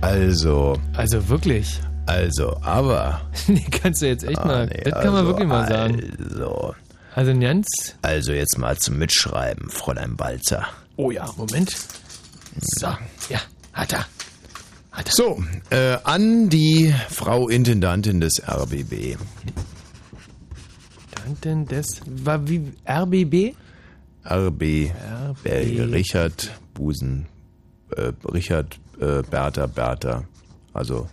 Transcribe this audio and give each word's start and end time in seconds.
Also, 0.00 0.78
Also 0.96 1.28
wirklich. 1.28 1.80
also, 2.06 2.56
aber. 2.62 3.22
Nee, 3.48 3.64
kannst 3.70 4.02
du 4.02 4.06
jetzt 4.06 4.24
echt 4.24 4.38
Ah, 4.38 4.46
mal. 4.46 4.66
nee, 4.66 4.80
das 4.84 4.94
kann 4.94 5.06
man 5.12 5.14
also, 5.16 5.26
wirklich 5.28 5.48
mal 5.48 5.68
sagen. 5.68 6.16
Also, 6.30 6.74
Also 7.14 7.38
ganz. 7.40 7.66
also 8.02 8.32
jetzt 8.32 8.58
mal 8.58 8.76
zum 8.78 8.98
Mitschreiben, 8.98 9.68
Fräulein 9.70 10.18
Walzer. 10.18 10.66
Oh 10.96 11.10
ja, 11.10 11.28
Moment. 11.36 11.76
So, 12.60 12.86
ja, 13.28 13.40
hat 13.72 13.92
er. 13.92 14.06
So, 15.10 15.40
äh, 15.70 15.96
an 16.02 16.48
die 16.48 16.92
Frau 17.08 17.48
Intendantin 17.48 18.20
des 18.20 18.42
RBB. 18.44 19.16
Tanten 21.14 21.66
des. 21.66 22.00
War 22.24 22.46
wie 22.48 22.72
RBB? 22.84 23.54
RB, 24.28 24.62
äh, 25.44 25.82
Richard 25.82 26.50
Busen, 26.74 27.26
äh, 27.96 28.12
Richard 28.32 28.78
äh, 29.00 29.22
Bertha 29.22 29.66
Bertha. 29.66 30.24
Also 30.72 31.08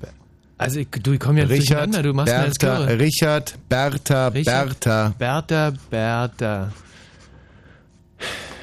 Also 0.58 0.80
ich, 0.80 0.90
du, 0.90 1.14
ich 1.14 1.20
komm 1.20 1.38
ja 1.38 1.44
Richard 1.46 1.60
durcheinander, 1.60 2.04
du 2.04 2.14
machst 2.14 2.34
mir 2.34 2.46
das 2.46 2.58
Bertha. 2.58 2.84
Richard 2.94 3.58
Bertha 3.70 4.28
Richard 4.30 4.80
Bertha. 4.80 5.14
Bertha, 5.18 5.74
Bertha. 5.90 6.72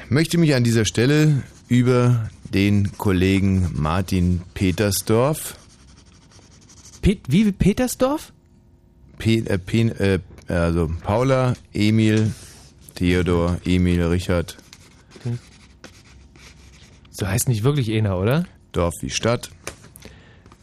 Möchte 0.09 0.37
mich 0.37 0.53
an 0.55 0.63
dieser 0.63 0.85
Stelle 0.85 1.43
über 1.67 2.29
den 2.53 2.97
Kollegen 2.97 3.71
Martin 3.73 4.41
Petersdorf, 4.53 5.55
Pet, 7.01 7.19
wie 7.27 7.51
Petersdorf? 7.51 8.31
P, 9.17 9.39
äh, 9.39 9.57
P, 9.57 9.81
äh, 9.81 10.19
also 10.47 10.91
Paula, 11.03 11.53
Emil, 11.73 12.31
Theodor, 12.95 13.57
Emil, 13.65 14.03
Richard, 14.03 14.57
So 17.11 17.27
heißt 17.27 17.47
nicht 17.47 17.63
wirklich 17.63 17.91
einer, 17.91 18.17
oder? 18.17 18.45
Dorf 18.73 18.93
wie 19.01 19.09
Stadt. 19.09 19.49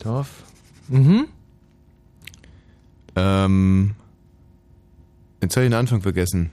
Dorf. 0.01 0.45
Mhm. 0.89 1.29
Ähm, 3.17 3.95
jetzt 5.41 5.57
habe 5.57 5.65
ich 5.65 5.71
den 5.71 5.79
Anfang 5.79 6.03
vergessen. 6.03 6.51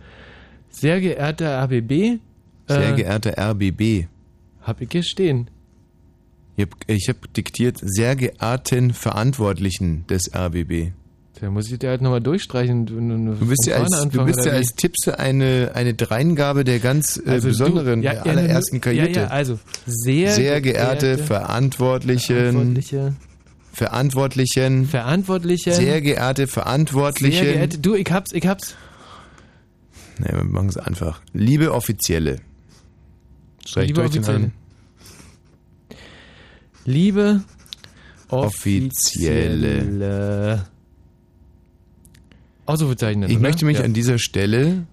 Sehr 0.69 1.01
geehrter 1.01 1.63
RBB. 1.63 2.19
Sehr 2.67 2.93
äh, 2.93 2.95
geehrter 2.95 3.37
RBB. 3.37 4.07
Hab 4.61 4.81
ich 4.81 4.89
hier 4.91 5.03
stehen. 5.03 5.49
Ich 6.55 6.65
habe 6.65 7.21
hab 7.21 7.33
diktiert, 7.33 7.77
sehr 7.81 8.15
geehrten 8.15 8.93
Verantwortlichen 8.93 10.07
des 10.07 10.33
RBB. 10.33 10.91
Da 11.39 11.51
muss 11.51 11.71
ich 11.71 11.77
dir 11.77 11.89
halt 11.89 12.01
nochmal 12.01 12.21
durchstreichen. 12.21 12.85
Du 12.87 13.45
bist 13.45 13.67
ja 13.67 13.75
als, 13.75 14.07
du 14.09 14.25
bist 14.25 14.43
ja 14.43 14.53
als 14.53 14.73
Tippse 14.73 15.19
eine, 15.19 15.71
eine 15.75 15.93
Dreingabe 15.93 16.63
der 16.63 16.79
ganz 16.79 17.17
äh, 17.17 17.39
besonderen, 17.39 18.01
der 18.01 18.25
allerersten 18.25 18.81
Kajüte. 18.81 19.19
Ja, 19.19 19.25
ja, 19.25 19.27
also 19.27 19.59
sehr, 19.85 20.31
sehr 20.31 20.61
geehrte 20.61 21.19
Verantwortlichen, 21.19 22.35
Verantwortliche, 22.35 23.13
Verantwortlichen, 23.71 24.85
Verantwortliche, 24.87 25.73
sehr 25.73 26.01
geehrte 26.01 26.47
Verantwortlichen. 26.47 27.43
sehr 27.43 27.53
geehrte, 27.53 27.77
du, 27.79 27.93
ich 27.93 28.11
hab's, 28.11 28.31
ich 28.33 28.47
hab's. 28.47 28.75
Nee, 30.17 30.31
wir 30.31 30.43
machen 30.43 30.69
es 30.69 30.77
einfach. 30.77 31.21
Liebe 31.33 31.71
Offizielle. 31.73 32.37
Streich 33.63 33.87
Liebe 33.89 34.01
durch 34.01 34.13
den 34.13 34.23
Offizielle. 34.23 34.45
an. 34.45 34.51
Liebe 36.85 37.43
Offizielle. 38.29 39.81
Offizielle. 39.81 40.76
Ausrufezeichen. 42.67 43.23
Ich 43.23 43.31
oder? 43.31 43.39
möchte 43.39 43.65
mich 43.65 43.79
ja. 43.79 43.83
an 43.83 43.93
dieser 43.93 44.19
Stelle 44.19 44.85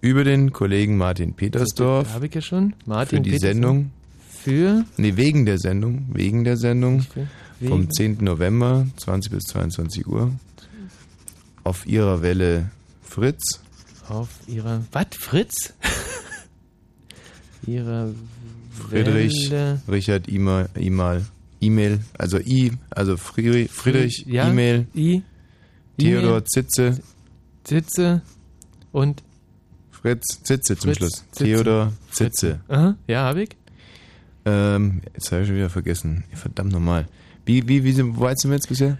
über 0.00 0.24
den 0.24 0.52
Kollegen 0.52 0.96
Martin 0.96 1.34
Petersdorf 1.34 2.12
Habe 2.14 2.26
ich 2.26 2.34
ja 2.34 2.40
schon. 2.40 2.74
Martin 2.86 3.18
für 3.18 3.22
die 3.22 3.30
Petersen. 3.30 3.54
Sendung, 3.54 3.90
Für 4.30 4.84
nee, 4.96 5.16
wegen 5.16 5.44
der 5.46 5.58
Sendung, 5.58 6.06
wegen 6.12 6.44
der 6.44 6.56
Sendung 6.56 7.04
wegen- 7.60 7.68
vom 7.68 7.90
10. 7.90 8.18
November, 8.24 8.86
20 8.96 9.32
bis 9.32 9.44
22 9.44 10.06
Uhr, 10.06 10.32
auf 11.64 11.86
ihrer 11.86 12.22
Welle 12.22 12.70
Fritz, 13.02 13.60
auf 14.08 14.28
ihrer. 14.46 14.82
Was? 14.92 15.06
Fritz? 15.18 15.74
ihrer 17.66 18.10
Friedrich, 18.70 19.50
Welle. 19.50 19.82
Richard, 19.90 20.28
Imal, 20.28 20.68
E-Mail, 21.60 22.00
also 22.16 22.38
I, 22.38 22.72
also 22.90 23.16
Friedrich, 23.16 23.70
Friedrich 23.70 24.24
Ja, 24.26 24.48
E-Mail, 24.48 24.86
I. 24.94 25.22
Theodor 25.98 26.30
E-Mail, 26.30 26.44
Zitze, 26.44 27.00
Sitze 27.66 28.22
und. 28.92 29.22
Fritz 29.90 30.42
Zitze 30.44 30.76
zum 30.76 30.90
Fritz 30.90 30.96
Schluss. 30.98 31.12
Zitze. 31.32 31.44
Theodor 31.44 31.92
Zitze. 32.12 32.60
Aha, 32.68 32.96
ja, 33.08 33.24
hab 33.24 33.36
ich. 33.36 33.50
Ähm, 34.44 35.02
jetzt 35.14 35.32
habe 35.32 35.42
ich 35.42 35.48
schon 35.48 35.56
wieder 35.56 35.70
vergessen. 35.70 36.24
Verdammt 36.32 36.72
nochmal. 36.72 37.06
Wie, 37.44 37.66
wie, 37.68 37.82
wie, 37.84 37.92
sind- 37.92 38.16
wo 38.16 38.20
weit 38.22 38.38
sind 38.38 38.50
wir 38.50 38.56
jetzt 38.56 38.68
bisher? 38.68 38.98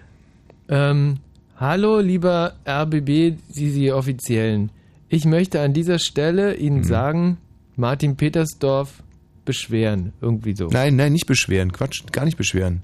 Ähm, 0.68 1.18
hallo, 1.56 2.00
lieber 2.00 2.54
RBB, 2.66 3.38
Sie, 3.48 3.70
Sie 3.70 3.92
Offiziellen. 3.92 4.70
Ich 5.08 5.24
möchte 5.24 5.60
an 5.60 5.72
dieser 5.72 5.98
Stelle. 5.98 6.56
Ihnen 6.56 6.82
sagen, 6.84 7.38
Martin 7.76 8.16
Petersdorf 8.16 9.02
beschweren. 9.44 10.12
Irgendwie 10.20 10.54
so. 10.56 10.66
Nein, 10.68 10.96
nein, 10.96 11.12
nicht 11.12 11.26
beschweren. 11.26 11.72
Quatsch, 11.72 12.02
gar 12.12 12.24
nicht 12.24 12.36
beschweren. 12.36 12.82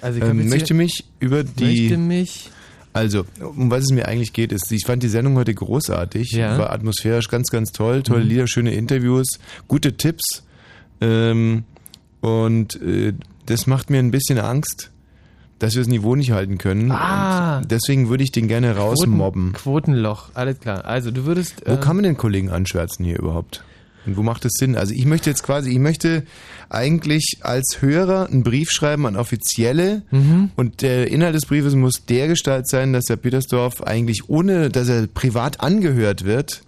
Also 0.00 0.20
ich 0.20 0.24
ähm, 0.24 0.48
möchte 0.48 0.72
mich 0.74 1.04
über 1.18 1.42
die. 1.44 1.80
möchte 1.88 1.98
mich. 1.98 2.50
Also, 2.98 3.24
um 3.40 3.70
was 3.70 3.84
es 3.84 3.92
mir 3.92 4.08
eigentlich 4.08 4.32
geht, 4.32 4.50
ist, 4.50 4.72
ich 4.72 4.84
fand 4.84 5.04
die 5.04 5.08
Sendung 5.08 5.36
heute 5.36 5.54
großartig. 5.54 6.32
Ja. 6.32 6.58
War 6.58 6.72
atmosphärisch 6.72 7.28
ganz, 7.28 7.48
ganz 7.48 7.70
toll. 7.70 8.02
Tolle 8.02 8.24
Mhm. 8.24 8.28
Lieder, 8.28 8.46
schöne 8.48 8.74
Interviews, 8.74 9.38
gute 9.68 9.96
Tipps. 9.96 10.42
Ähm, 11.00 11.62
und 12.20 12.82
äh, 12.82 13.14
das 13.46 13.68
macht 13.68 13.90
mir 13.90 14.00
ein 14.00 14.10
bisschen 14.10 14.40
Angst, 14.40 14.90
dass 15.60 15.74
wir 15.74 15.82
das 15.82 15.88
Niveau 15.88 16.16
nicht 16.16 16.32
halten 16.32 16.58
können. 16.58 16.90
Ah. 16.90 17.58
Und 17.58 17.70
deswegen 17.70 18.08
würde 18.08 18.24
ich 18.24 18.32
den 18.32 18.48
gerne 18.48 18.76
rausmobben. 18.76 19.52
Quotenloch, 19.52 20.30
alles 20.34 20.58
klar. 20.58 20.84
Also 20.84 21.12
du 21.12 21.24
würdest. 21.24 21.62
Wo 21.66 21.74
äh, 21.74 21.76
kann 21.76 21.94
man 21.94 22.02
den 22.02 22.16
Kollegen 22.16 22.50
anschwärzen 22.50 23.04
hier 23.04 23.18
überhaupt? 23.20 23.62
Und 24.06 24.16
wo 24.16 24.22
macht 24.24 24.44
es 24.44 24.52
Sinn? 24.58 24.76
Also 24.76 24.92
ich 24.92 25.06
möchte 25.06 25.30
jetzt 25.30 25.44
quasi, 25.44 25.70
ich 25.70 25.78
möchte 25.78 26.24
eigentlich 26.70 27.38
als 27.42 27.78
Hörer 27.80 28.26
einen 28.30 28.42
Brief 28.42 28.70
schreiben 28.70 29.06
an 29.06 29.16
Offizielle 29.16 30.02
Mhm. 30.10 30.50
und 30.56 30.82
der 30.82 31.10
Inhalt 31.10 31.34
des 31.34 31.46
Briefes 31.46 31.74
muss 31.74 32.04
der 32.06 32.28
Gestalt 32.28 32.68
sein, 32.68 32.92
dass 32.92 33.04
der 33.04 33.16
Petersdorf 33.16 33.82
eigentlich 33.82 34.28
ohne, 34.28 34.68
dass 34.68 34.88
er 34.88 35.06
privat 35.06 35.60
angehört 35.60 36.24
wird, 36.24 36.62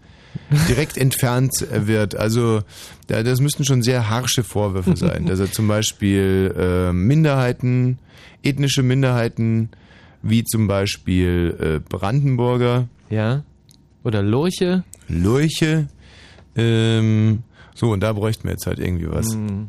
direkt 0.68 0.96
entfernt 0.96 1.52
wird. 1.70 2.14
Also 2.16 2.62
da- 3.08 3.22
das 3.22 3.40
müssten 3.40 3.64
schon 3.64 3.82
sehr 3.82 4.08
harsche 4.08 4.42
Vorwürfe 4.44 4.96
sein, 4.96 5.26
dass 5.26 5.38
er 5.40 5.50
zum 5.52 5.68
Beispiel 5.68 6.54
äh, 6.56 6.92
Minderheiten, 6.92 7.98
ethnische 8.42 8.82
Minderheiten, 8.82 9.68
wie 10.22 10.44
zum 10.44 10.66
Beispiel 10.66 11.56
äh, 11.60 11.80
Brandenburger, 11.88 12.88
Ja. 13.10 13.42
Oder 14.02 14.22
Lurche. 14.22 14.82
Lurche. 15.08 15.88
Ähm, 16.56 17.42
so, 17.74 17.90
und 17.90 18.00
da 18.00 18.12
bräuchten 18.12 18.44
wir 18.44 18.52
jetzt 18.52 18.66
halt 18.66 18.78
irgendwie 18.78 19.08
was. 19.10 19.34
Mhm. 19.34 19.68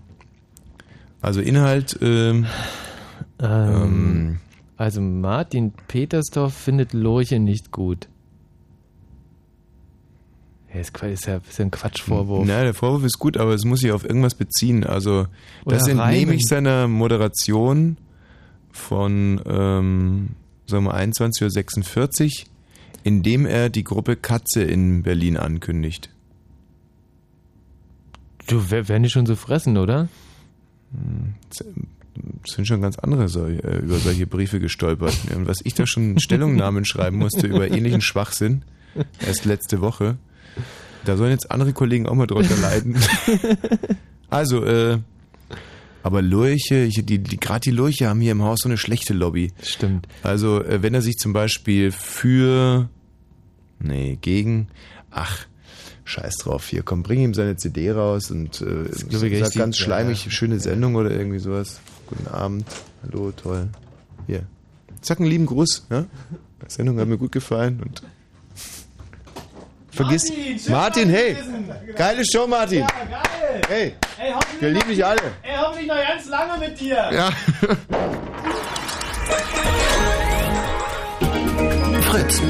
Also 1.22 1.42
Inhalt, 1.42 1.98
ähm, 2.02 2.46
Ähm, 3.40 4.40
also 4.78 5.02
Martin 5.02 5.74
Petersdorf 5.88 6.54
findet 6.54 6.94
Lurche 6.94 7.40
nicht 7.40 7.72
gut. 7.72 8.08
Ja, 10.74 10.80
ist, 10.80 11.28
ja, 11.28 11.38
ist 11.38 11.60
ja 11.60 11.66
ein 11.66 11.72
Quatschvorwurf. 11.72 12.48
na, 12.48 12.64
der 12.64 12.74
Vorwurf 12.74 13.04
ist 13.04 13.20
gut, 13.20 13.36
aber 13.38 13.54
es 13.54 13.66
muss 13.66 13.82
sich 13.82 13.92
auf 13.92 14.04
irgendwas 14.06 14.36
beziehen. 14.36 14.84
Also, 14.86 15.28
das 15.66 15.84
entnehme 15.88 16.02
reimen. 16.04 16.34
ich 16.36 16.46
seiner 16.46 16.88
Moderation 16.88 17.98
von, 18.72 19.42
ähm, 19.46 20.30
sagen 20.68 20.86
wir, 20.86 20.96
21.46 20.96 22.46
Uhr, 22.46 22.48
indem 23.04 23.46
er 23.46 23.70
die 23.70 23.84
Gruppe 23.84 24.16
Katze 24.16 24.64
in 24.64 25.04
Berlin 25.04 25.36
ankündigt. 25.36 26.10
Du, 28.48 28.70
wer- 28.70 28.88
werden 28.88 29.04
die 29.04 29.10
schon 29.10 29.26
so 29.26 29.36
fressen, 29.36 29.78
oder? 29.78 30.08
Sind 32.46 32.68
schon 32.68 32.82
ganz 32.82 33.00
andere 33.00 33.26
äh, 33.26 33.78
über 33.80 33.98
solche 33.98 34.28
Briefe 34.28 34.60
gestolpert. 34.60 35.16
Und 35.36 35.48
was 35.48 35.60
ich 35.64 35.74
da 35.74 35.88
schon 35.88 36.20
Stellungnahmen 36.20 36.86
schreiben 36.86 37.18
musste 37.18 37.48
über 37.48 37.70
ähnlichen 37.70 38.02
Schwachsinn, 38.02 38.64
erst 39.26 39.46
letzte 39.46 39.82
Woche, 39.82 40.18
da 41.06 41.18
sollen 41.18 41.32
jetzt 41.32 41.52
andere 41.52 41.74
Kollegen 41.74 42.08
auch 42.08 42.16
mal 42.16 42.28
drunter 42.28 42.58
leiden. 42.58 42.98
Also, 44.32 44.64
äh, 44.64 44.98
aber 46.04 46.22
Lurche, 46.22 46.88
die, 46.88 47.20
die, 47.20 47.38
gerade 47.38 47.60
die 47.60 47.72
Lurche 47.72 48.08
haben 48.08 48.22
hier 48.22 48.32
im 48.32 48.42
Haus 48.42 48.60
so 48.62 48.70
eine 48.70 48.78
schlechte 48.78 49.14
Lobby. 49.14 49.52
Stimmt. 49.62 50.08
Also, 50.24 50.64
äh, 50.64 50.82
wenn 50.82 50.94
er 50.94 51.02
sich 51.02 51.18
zum 51.18 51.34
Beispiel 51.34 51.92
für, 51.92 52.90
nee, 53.80 54.18
gegen, 54.22 54.70
ach, 55.12 55.48
scheiß 56.12 56.36
drauf, 56.38 56.68
hier, 56.68 56.84
komm, 56.84 57.04
bring 57.04 57.20
ihm 57.22 57.34
seine 57.34 57.56
CD 57.56 57.92
raus 57.92 58.32
und 58.32 58.62
äh, 58.62 58.84
ich, 58.90 59.06
sag 59.18 59.32
echt 59.32 59.56
ganz 59.56 59.78
schleimig, 59.78 60.26
ja, 60.26 60.32
schöne 60.32 60.60
Sendung 60.60 60.96
oder 60.96 61.10
irgendwie 61.12 61.40
sowas. 61.40 61.80
Guten 62.08 62.28
Abend, 62.28 62.66
hallo, 63.04 63.32
toll. 63.32 63.70
Hier, 64.28 64.44
sag 65.02 65.20
einen 65.20 65.30
lieben 65.30 65.46
Gruß, 65.46 65.88
ja? 65.90 66.06
Die 66.68 66.72
Sendung 66.72 67.00
hat 67.00 67.08
mir 67.08 67.18
gut 67.18 67.32
gefallen 67.32 67.82
und 67.84 68.04
vergiss, 69.90 70.30
Martin, 70.30 70.72
Martin, 70.72 71.10
hey, 71.10 71.34
gewesen. 71.34 71.70
geile 71.96 72.24
Show, 72.26 72.46
Martin. 72.48 72.80
Ja, 72.82 72.88
geil. 72.88 73.62
Hey, 73.68 73.94
Ey, 74.20 74.32
hoffentlich 74.34 74.62
wir 74.62 74.70
lieben 74.70 74.80
noch- 74.82 74.88
dich 74.88 75.06
alle. 75.06 75.22
Ey, 75.44 75.56
hoffentlich 75.58 75.88
noch 75.88 75.96
ganz 75.96 76.28
lange 76.30 76.60
mit 76.60 76.80
dir. 76.80 77.10
Ja. 77.12 77.32
Fritz. 82.02 82.42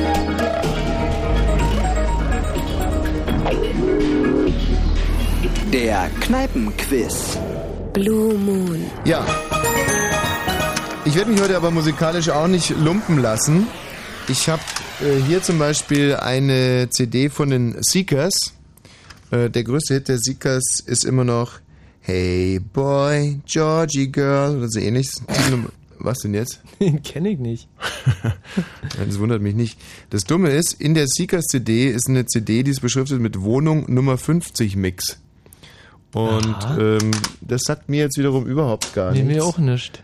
Der 5.74 6.10
Kneipenquiz. 6.20 7.38
Blue 7.94 8.38
Moon. 8.38 8.86
Ja. 9.06 9.26
Ich 11.06 11.16
werde 11.16 11.32
mich 11.32 11.40
heute 11.40 11.56
aber 11.56 11.72
musikalisch 11.72 12.28
auch 12.28 12.50
nicht 12.50 12.72
lumpen 12.72 13.20
lassen. 13.20 13.68
Ich 14.28 14.50
habe 14.50 14.62
äh, 15.00 15.22
hier 15.26 15.42
zum 15.42 15.60
Beispiel 15.60 16.18
eine 16.18 16.90
CD 16.90 17.30
von 17.30 17.52
den 17.52 17.82
Seekers. 17.82 18.34
Äh, 19.32 19.50
der 19.50 19.64
größte 19.64 19.94
Hit 19.94 20.10
der 20.10 20.18
Seekers 20.18 20.82
ist 20.86 21.06
immer 21.06 21.24
noch 21.24 21.62
Hey 22.02 22.60
Boy, 22.60 23.40
Georgie 23.46 24.12
Girl 24.12 24.58
oder 24.58 24.68
so 24.68 24.80
ähnlich. 24.82 25.10
Was 26.00 26.20
denn 26.20 26.34
jetzt? 26.34 26.62
Den 26.82 27.02
kenne 27.02 27.30
ich 27.30 27.40
nicht. 27.40 27.70
das 28.98 29.20
wundert 29.20 29.42
mich 29.42 29.56
nicht. 29.56 29.80
Das 30.10 30.24
Dumme 30.24 30.50
ist, 30.50 30.82
in 30.82 30.96
der 30.96 31.06
Seekers 31.08 31.46
CD 31.46 31.90
ist 31.90 32.10
eine 32.10 32.26
CD, 32.26 32.64
die 32.64 32.72
ist 32.72 32.82
beschriftet 32.82 33.22
mit 33.22 33.40
Wohnung 33.40 33.86
Nummer 33.88 34.18
50 34.18 34.76
Mix. 34.76 35.22
Und 36.14 36.56
ähm, 36.80 37.12
das 37.42 37.62
sagt 37.64 37.88
mir 37.90 38.00
jetzt 38.02 38.18
wiederum 38.18 38.46
überhaupt 38.46 38.94
gar 38.94 39.12
Nee, 39.12 39.24
nichts. 39.24 39.34
mir 39.36 39.46
auch 39.46 39.58
nicht. 39.58 40.04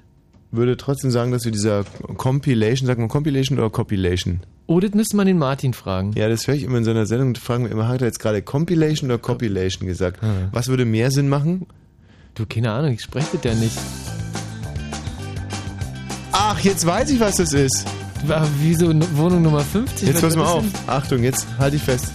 Würde 0.51 0.77
trotzdem 0.77 1.11
sagen, 1.11 1.31
dass 1.31 1.43
wir 1.43 1.51
dieser 1.51 1.83
Compilation, 2.15 2.87
sagt 2.87 2.99
man 2.99 3.09
Compilation 3.09 3.57
oder 3.59 3.69
Compilation? 3.69 4.39
Oh, 4.67 4.79
das 4.79 4.91
müsste 4.93 5.17
man 5.17 5.27
den 5.27 5.37
Martin 5.37 5.73
fragen. 5.73 6.13
Ja, 6.15 6.29
das 6.29 6.47
höre 6.47 6.55
ich 6.55 6.63
immer 6.63 6.77
in 6.77 6.85
seiner 6.85 7.05
Sendung 7.05 7.29
und 7.29 7.37
fragen 7.37 7.65
wir 7.65 7.71
immer, 7.71 7.87
hat 7.89 8.01
er 8.01 8.07
jetzt 8.07 8.19
gerade 8.19 8.41
Compilation 8.41 9.09
oder 9.09 9.17
Compilation 9.19 9.87
gesagt? 9.87 10.21
Was 10.53 10.67
würde 10.69 10.85
mehr 10.85 11.11
Sinn 11.11 11.27
machen? 11.29 11.65
Du, 12.35 12.45
keine 12.45 12.71
Ahnung, 12.71 12.93
ich 12.93 13.01
spreche 13.01 13.37
das 13.37 13.43
ja 13.43 13.59
nicht. 13.59 13.77
Ach, 16.31 16.59
jetzt 16.59 16.85
weiß 16.85 17.09
ich, 17.09 17.19
was 17.19 17.35
das 17.37 17.51
ist. 17.53 17.85
Wieso 18.61 18.87
Wohnung 19.17 19.41
Nummer 19.41 19.61
50? 19.61 20.07
Jetzt 20.07 20.21
pass 20.21 20.35
mal 20.35 20.45
auf. 20.45 20.63
Achtung, 20.87 21.23
jetzt 21.23 21.45
halte 21.59 21.75
ich 21.75 21.81
fest. 21.83 22.11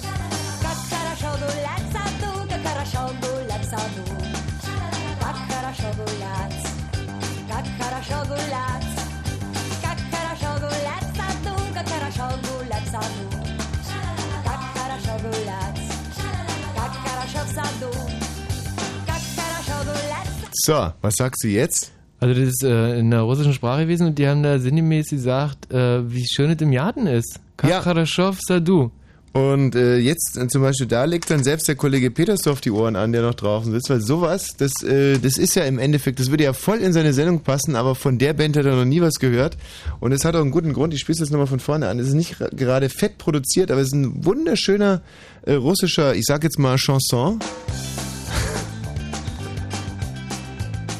So, 20.64 20.92
was 21.00 21.16
sagst 21.16 21.42
du 21.42 21.48
jetzt? 21.48 21.90
Also 22.20 22.34
das 22.38 22.50
ist 22.50 22.62
äh, 22.62 22.98
in 23.00 23.10
der 23.10 23.22
russischen 23.22 23.52
Sprache 23.52 23.82
gewesen 23.82 24.06
und 24.06 24.18
die 24.18 24.28
haben 24.28 24.44
da 24.44 24.60
sinngemäß 24.60 25.10
gesagt, 25.10 25.72
äh, 25.72 26.08
wie 26.08 26.24
schön 26.24 26.50
es 26.50 26.60
im 26.62 26.70
Garten 26.70 27.08
ist. 27.08 27.40
Ja. 27.64 27.80
Kakaraschow 27.80 28.38
Sadu. 28.40 28.92
Und 29.32 29.74
äh, 29.74 29.96
jetzt 29.96 30.36
äh, 30.36 30.46
zum 30.46 30.62
Beispiel, 30.62 30.86
da 30.86 31.04
legt 31.04 31.30
dann 31.30 31.42
selbst 31.42 31.66
der 31.66 31.74
Kollege 31.74 32.12
Petersdorf 32.12 32.60
die 32.60 32.70
Ohren 32.70 32.94
an, 32.94 33.10
der 33.12 33.22
noch 33.22 33.34
draußen 33.34 33.72
sitzt, 33.72 33.90
weil 33.90 34.00
sowas, 34.02 34.50
das, 34.56 34.70
äh, 34.84 35.18
das 35.18 35.36
ist 35.36 35.56
ja 35.56 35.64
im 35.64 35.80
Endeffekt, 35.80 36.20
das 36.20 36.30
würde 36.30 36.44
ja 36.44 36.52
voll 36.52 36.78
in 36.78 36.92
seine 36.92 37.12
Sendung 37.12 37.40
passen, 37.40 37.74
aber 37.74 37.96
von 37.96 38.18
der 38.18 38.34
Band 38.34 38.56
hat 38.56 38.66
er 38.66 38.76
noch 38.76 38.84
nie 38.84 39.00
was 39.00 39.14
gehört. 39.14 39.56
Und 39.98 40.12
es 40.12 40.24
hat 40.24 40.36
auch 40.36 40.42
einen 40.42 40.52
guten 40.52 40.74
Grund, 40.74 40.94
ich 40.94 41.00
spiele 41.00 41.14
es 41.14 41.20
jetzt 41.20 41.30
nochmal 41.32 41.48
von 41.48 41.58
vorne 41.60 41.88
an. 41.88 41.98
Es 41.98 42.06
ist 42.06 42.14
nicht 42.14 42.40
ra- 42.40 42.50
gerade 42.52 42.88
fett 42.88 43.18
produziert, 43.18 43.72
aber 43.72 43.80
es 43.80 43.88
ist 43.88 43.94
ein 43.94 44.24
wunderschöner 44.24 45.00
äh, 45.44 45.54
russischer, 45.54 46.14
ich 46.14 46.24
sag 46.24 46.44
jetzt 46.44 46.58
mal 46.60 46.76
Chanson. 46.76 47.40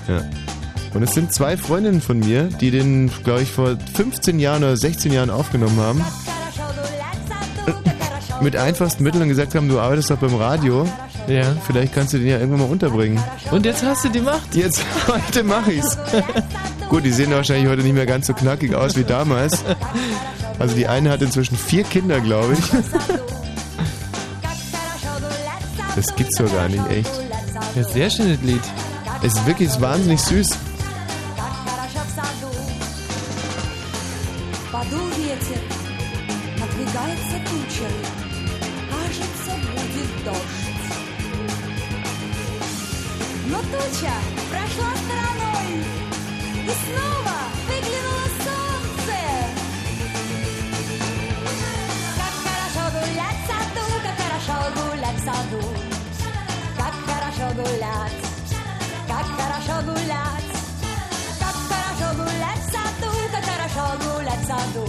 Ja. 0.08 0.22
Und 0.94 1.02
es 1.02 1.14
sind 1.14 1.32
zwei 1.32 1.56
Freundinnen 1.56 2.00
von 2.00 2.18
mir, 2.18 2.44
die 2.44 2.70
den, 2.70 3.10
glaube 3.24 3.42
ich, 3.42 3.50
vor 3.50 3.76
15 3.94 4.38
Jahren 4.38 4.62
oder 4.62 4.76
16 4.76 5.12
Jahren 5.12 5.30
aufgenommen 5.30 5.78
haben. 5.78 6.04
Mit 8.40 8.56
einfachsten 8.56 9.04
Mitteln 9.04 9.28
gesagt 9.28 9.54
haben, 9.54 9.68
du 9.68 9.78
arbeitest 9.78 10.10
doch 10.10 10.18
beim 10.18 10.34
Radio. 10.34 10.86
Ja. 11.28 11.44
Vielleicht 11.66 11.94
kannst 11.94 12.12
du 12.12 12.18
den 12.18 12.26
ja 12.26 12.38
irgendwann 12.38 12.60
mal 12.60 12.70
unterbringen. 12.70 13.22
Und 13.52 13.64
jetzt 13.64 13.84
hast 13.84 14.04
du 14.04 14.08
die 14.08 14.20
Macht. 14.20 14.54
Jetzt, 14.54 14.84
heute 15.08 15.44
mach 15.44 15.66
ich's. 15.68 15.96
Gut, 16.88 17.04
die 17.04 17.12
sehen 17.12 17.30
wahrscheinlich 17.30 17.68
heute 17.68 17.82
nicht 17.82 17.94
mehr 17.94 18.06
ganz 18.06 18.26
so 18.26 18.34
knackig 18.34 18.74
aus 18.74 18.96
wie 18.96 19.04
damals. 19.04 19.64
Also 20.58 20.74
die 20.74 20.88
eine 20.88 21.10
hat 21.10 21.22
inzwischen 21.22 21.56
vier 21.56 21.84
Kinder, 21.84 22.20
glaube 22.20 22.54
ich. 22.54 22.60
Das 25.94 26.14
gibt's 26.16 26.36
doch 26.38 26.52
gar 26.52 26.68
nicht, 26.68 26.86
echt. 26.90 27.10
Ja, 27.76 27.84
sehr 27.84 28.10
schönes 28.10 28.40
Lied. 28.42 28.62
Es 29.24 29.34
ist 29.34 29.46
wirklich 29.46 29.80
wahnsinnig 29.80 30.20
süß. 30.20 30.50
хорошо 59.41 59.81
гулять. 59.85 60.51
Как 61.39 61.55
хорошо 61.69 62.07
гулять 62.17 62.61
в 62.63 62.69
саду, 62.73 63.11
как 63.31 63.45
хорошо 63.49 63.83
гулять 64.03 64.43
в 64.43 64.47
саду. 64.47 64.85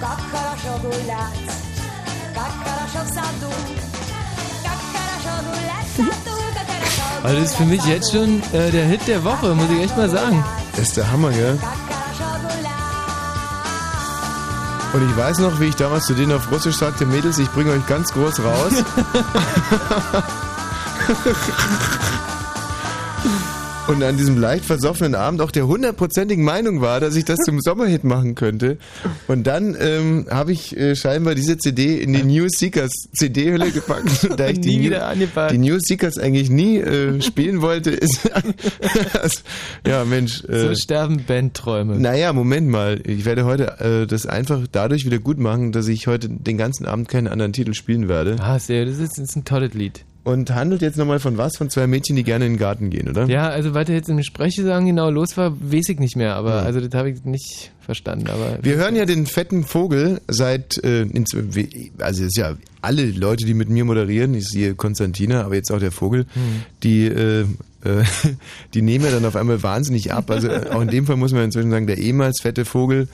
Как 0.00 0.20
хорошо 0.32 0.72
гулять, 0.82 1.50
как 2.34 2.52
хорошо 2.64 3.00
в 3.04 3.08
саду. 3.08 3.52
Как 4.64 4.80
хорошо 4.94 5.32
гулять 5.48 5.88
в 5.88 5.96
саду, 5.96 6.36
как 6.54 6.66
хорошо 6.66 7.04
Also 7.22 7.36
das 7.36 7.44
ist 7.50 7.56
für 7.56 7.66
mich 7.66 7.84
jetzt 7.84 8.10
schon 8.12 8.42
äh, 8.52 8.70
der 8.70 8.86
Hit 8.86 9.06
der 9.06 9.22
Woche, 9.24 9.54
muss 9.54 9.70
ich 9.70 9.80
echt 9.84 9.96
mal 9.96 10.08
sagen. 10.08 10.42
Das 10.72 10.88
ist 10.88 10.96
der 10.96 11.10
Hammer, 11.12 11.30
gell? 11.30 11.58
Как 11.60 11.78
хорошо 11.90 12.28
гулять. 12.42 12.70
Und 14.92 15.08
ich 15.08 15.16
weiß 15.16 15.38
noch, 15.38 15.60
wie 15.60 15.66
ich 15.66 15.76
damals 15.76 16.06
zu 16.06 16.14
denen 16.14 16.32
auf 16.32 16.50
Russisch 16.50 16.76
sagte, 16.76 17.06
Mädels, 17.06 17.38
ich 17.38 17.48
bringe 17.50 17.70
euch 17.72 17.86
ganz 17.86 18.12
groß 18.12 18.40
raus. 18.40 18.72
Und 23.87 24.01
an 24.01 24.17
diesem 24.17 24.39
leicht 24.39 24.65
versoffenen 24.65 25.13
Abend 25.13 25.41
auch 25.41 25.51
der 25.51 25.67
hundertprozentigen 25.67 26.43
Meinung 26.43 26.81
war, 26.81 26.99
dass 26.99 27.15
ich 27.15 27.23
das 27.23 27.37
zum 27.45 27.61
Sommerhit 27.61 28.03
machen 28.03 28.33
könnte. 28.33 28.79
Und 29.27 29.45
dann 29.45 29.77
ähm, 29.79 30.25
habe 30.31 30.53
ich 30.53 30.75
äh, 30.75 30.95
scheinbar 30.95 31.35
diese 31.35 31.57
CD 31.59 32.01
in 32.01 32.11
die 32.13 32.23
New 32.23 32.47
Seekers 32.49 32.89
CD-Hülle 33.15 33.69
gepackt. 33.69 34.23
Und 34.29 34.39
da 34.39 34.47
ich 34.47 34.59
die, 34.59 34.77
Nie 34.77 34.85
wieder 34.85 35.05
angepackt. 35.07 35.51
die 35.51 35.59
New 35.59 35.77
Seekers 35.79 36.17
eigentlich 36.17 36.49
nie 36.49 36.77
äh, 36.79 37.21
spielen 37.21 37.61
wollte, 37.61 37.91
ist... 37.91 38.21
ja, 39.87 40.03
Mensch. 40.03 40.43
Äh, 40.45 40.61
So 40.69 40.75
sterben 40.75 41.23
Bandträume. 41.27 41.99
naja, 41.99 42.33
Moment 42.33 42.67
mal. 42.67 42.99
Ich 43.05 43.23
werde 43.25 43.45
heute 43.45 43.79
äh, 43.79 44.07
das 44.07 44.25
einfach 44.25 44.61
dadurch 44.71 45.05
wieder 45.05 45.19
gut 45.19 45.37
machen, 45.37 45.71
dass 45.71 45.87
ich 45.87 46.07
heute 46.07 46.27
den 46.29 46.57
ganzen 46.57 46.87
Abend 46.87 47.07
keinen 47.07 47.27
anderen 47.27 47.53
Titel 47.53 47.75
spielen 47.75 48.07
werde. 48.09 48.37
Ah, 48.39 48.57
sehr, 48.57 48.85
das 48.85 48.97
ist, 48.97 49.19
das 49.19 49.29
ist 49.29 49.35
ein 49.35 49.45
tolles 49.45 49.75
Lied. 49.75 50.03
Und 50.25 50.53
handelt 50.55 50.81
jetzt 50.81 50.97
nochmal 50.97 51.19
von 51.19 51.37
was? 51.37 51.55
Von 51.55 51.69
zwei 51.69 51.85
Mädchen, 51.85 52.15
die 52.15 52.23
gerne 52.23 52.47
in 52.47 52.53
den 52.53 52.57
Garten 52.59 52.89
gehen, 52.89 53.07
oder? 53.07 53.25
Ja, 53.27 53.47
also 53.49 53.73
weiter 53.75 53.93
jetzt 53.93 54.09
im 54.09 54.21
Sprechgesang 54.23 54.85
genau 54.87 55.11
los 55.11 55.37
war, 55.37 55.53
weiß 55.61 55.87
ich 55.89 55.99
nicht 55.99 56.15
mehr, 56.15 56.35
aber 56.35 56.61
Hm. 56.61 56.65
also 56.65 56.81
das 56.81 56.91
habe 56.95 57.11
ich 57.11 57.23
nicht 57.25 57.71
verstanden. 57.79 58.27
Aber 58.29 58.57
Wir 58.63 58.75
hören 58.75 58.95
ja 58.95 59.05
den 59.05 59.27
fetten 59.27 59.63
Vogel 59.63 60.19
seit, 60.27 60.83
äh, 60.83 61.05
also 61.99 62.23
es 62.23 62.27
ist 62.29 62.37
ja 62.37 62.55
alle 62.81 63.05
Leute, 63.05 63.45
die 63.45 63.53
mit 63.53 63.69
mir 63.69 63.85
moderieren, 63.85 64.33
ich 64.33 64.47
sehe 64.47 64.73
Konstantina, 64.73 65.43
aber 65.43 65.53
jetzt 65.55 65.71
auch 65.71 65.79
der 65.79 65.91
Vogel, 65.91 66.25
Hm. 66.33 66.63
die, 66.81 67.05
äh, 67.05 67.41
äh, 67.41 67.45
die 68.73 68.81
nehmen 68.81 69.05
ja 69.05 69.11
dann 69.11 69.25
auf 69.25 69.35
einmal 69.35 69.61
wahnsinnig 69.61 70.11
ab. 70.11 70.31
Also 70.31 70.47
äh, 70.47 70.69
auch 70.71 70.81
in 70.81 70.87
dem 70.89 71.05
Fall 71.05 71.17
muss 71.17 71.33
man 71.33 71.43
inzwischen 71.43 71.69
sagen, 71.69 71.85
der 71.85 71.99
ehemals 71.99 72.41
fette 72.41 72.65
Vogel, 72.65 73.07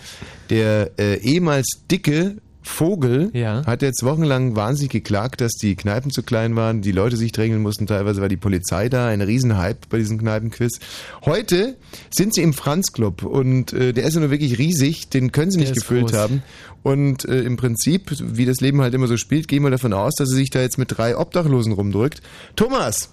der 0.50 0.92
äh, 0.98 1.18
ehemals 1.18 1.68
dicke 1.92 2.38
Vogel 2.64 3.32
Ja. 3.34 3.66
hat 3.66 3.82
jetzt 3.82 4.04
wochenlang 4.04 4.56
wahnsinnig 4.56 4.92
geklagt, 4.92 5.42
dass 5.42 5.54
die 5.54 5.76
Kneipen 5.76 6.12
zu 6.12 6.24
klein 6.24 6.56
waren, 6.56 6.82
die 6.82 6.92
Leute 6.92 7.18
sich 7.18 7.32
drängeln 7.32 7.62
mussten, 7.62 7.88
teilweise 7.88 8.22
war 8.22 8.30
die 8.30 8.38
Polizei 8.38 8.88
da, 8.90 9.08
ein 9.08 9.22
Riesenhype 9.22 9.80
bei 9.90 9.98
diesem 9.98 10.18
Kneipenquiz. 10.20 10.80
Heute 11.26 11.76
sind 12.12 12.34
sie 12.36 12.42
im 12.44 12.54
Franz 12.54 12.92
Club 12.94 13.24
und 13.24 13.74
äh, 13.74 13.94
der 13.94 14.04
ist 14.06 14.14
ja 14.14 14.20
nur 14.20 14.30
wirklich 14.32 14.58
riesig, 14.60 15.10
den 15.10 15.32
können 15.32 15.52
sie 15.52 15.60
Der 15.60 15.70
nicht 15.70 15.80
gefüllt 15.80 16.08
groß. 16.12 16.18
haben. 16.18 16.44
Und 16.84 17.26
äh, 17.26 17.42
im 17.42 17.58
Prinzip, 17.58 18.12
wie 18.20 18.46
das 18.46 18.62
Leben 18.62 18.82
halt 18.82 18.94
immer 18.94 19.08
so 19.08 19.18
spielt, 19.18 19.48
gehen 19.48 19.64
wir 19.64 19.70
davon 19.72 19.94
aus, 19.94 20.14
dass 20.16 20.30
er 20.30 20.36
sich 20.36 20.50
da 20.50 20.62
jetzt 20.62 20.78
mit 20.78 20.98
drei 20.98 21.18
Obdachlosen 21.18 21.74
rumdrückt. 21.74 22.22
Thomas! 22.56 23.10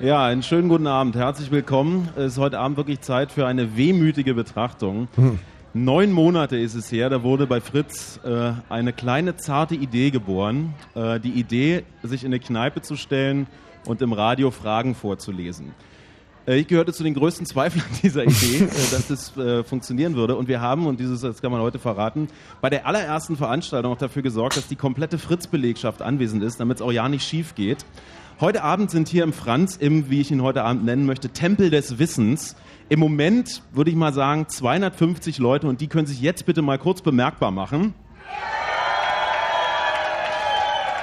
Ja, 0.00 0.24
einen 0.24 0.42
schönen 0.42 0.68
guten 0.70 0.86
Abend. 0.86 1.14
Herzlich 1.14 1.50
willkommen. 1.50 2.08
Es 2.16 2.32
ist 2.32 2.38
heute 2.38 2.58
Abend 2.58 2.78
wirklich 2.78 3.02
Zeit 3.02 3.32
für 3.32 3.46
eine 3.46 3.76
wehmütige 3.76 4.32
Betrachtung. 4.32 5.08
Neun 5.72 6.10
Monate 6.10 6.58
ist 6.58 6.74
es 6.74 6.90
her, 6.90 7.10
da 7.10 7.22
wurde 7.22 7.46
bei 7.46 7.60
Fritz 7.60 8.18
äh, 8.24 8.52
eine 8.68 8.92
kleine 8.92 9.36
zarte 9.36 9.76
Idee 9.76 10.10
geboren. 10.10 10.74
Äh, 10.96 11.20
die 11.20 11.30
Idee, 11.30 11.84
sich 12.02 12.24
in 12.24 12.30
eine 12.30 12.40
Kneipe 12.40 12.82
zu 12.82 12.96
stellen 12.96 13.46
und 13.86 14.02
im 14.02 14.12
Radio 14.12 14.50
Fragen 14.50 14.96
vorzulesen. 14.96 15.72
Äh, 16.44 16.56
Ich 16.56 16.66
gehörte 16.66 16.92
zu 16.92 17.04
den 17.04 17.14
größten 17.14 17.46
Zweiflern 17.46 17.84
dieser 18.02 18.24
Idee, 18.24 18.64
äh, 18.64 18.90
dass 18.90 19.06
das 19.06 19.36
äh, 19.36 19.62
funktionieren 19.62 20.16
würde. 20.16 20.34
Und 20.34 20.48
wir 20.48 20.60
haben, 20.60 20.88
und 20.88 20.98
dieses 20.98 21.20
das 21.20 21.40
kann 21.40 21.52
man 21.52 21.60
heute 21.60 21.78
verraten, 21.78 22.26
bei 22.60 22.68
der 22.68 22.84
allerersten 22.84 23.36
Veranstaltung 23.36 23.92
auch 23.92 23.98
dafür 23.98 24.22
gesorgt, 24.22 24.56
dass 24.56 24.66
die 24.66 24.74
komplette 24.74 25.18
Fritz-Belegschaft 25.18 26.02
anwesend 26.02 26.42
ist, 26.42 26.58
damit 26.58 26.78
es 26.78 26.82
auch 26.82 26.90
ja 26.90 27.08
nicht 27.08 27.22
schief 27.22 27.54
geht. 27.54 27.86
Heute 28.40 28.64
Abend 28.64 28.90
sind 28.90 29.06
hier 29.06 29.22
im 29.22 29.32
Franz, 29.32 29.76
im, 29.76 30.10
wie 30.10 30.20
ich 30.20 30.32
ihn 30.32 30.42
heute 30.42 30.64
Abend 30.64 30.84
nennen 30.84 31.06
möchte, 31.06 31.28
Tempel 31.28 31.70
des 31.70 32.00
Wissens. 32.00 32.56
Im 32.90 32.98
Moment 32.98 33.62
würde 33.72 33.88
ich 33.88 33.96
mal 33.96 34.12
sagen 34.12 34.48
250 34.48 35.38
Leute 35.38 35.68
und 35.68 35.80
die 35.80 35.86
können 35.86 36.08
sich 36.08 36.20
jetzt 36.20 36.44
bitte 36.44 36.60
mal 36.60 36.76
kurz 36.76 37.02
bemerkbar 37.02 37.52
machen. 37.52 37.94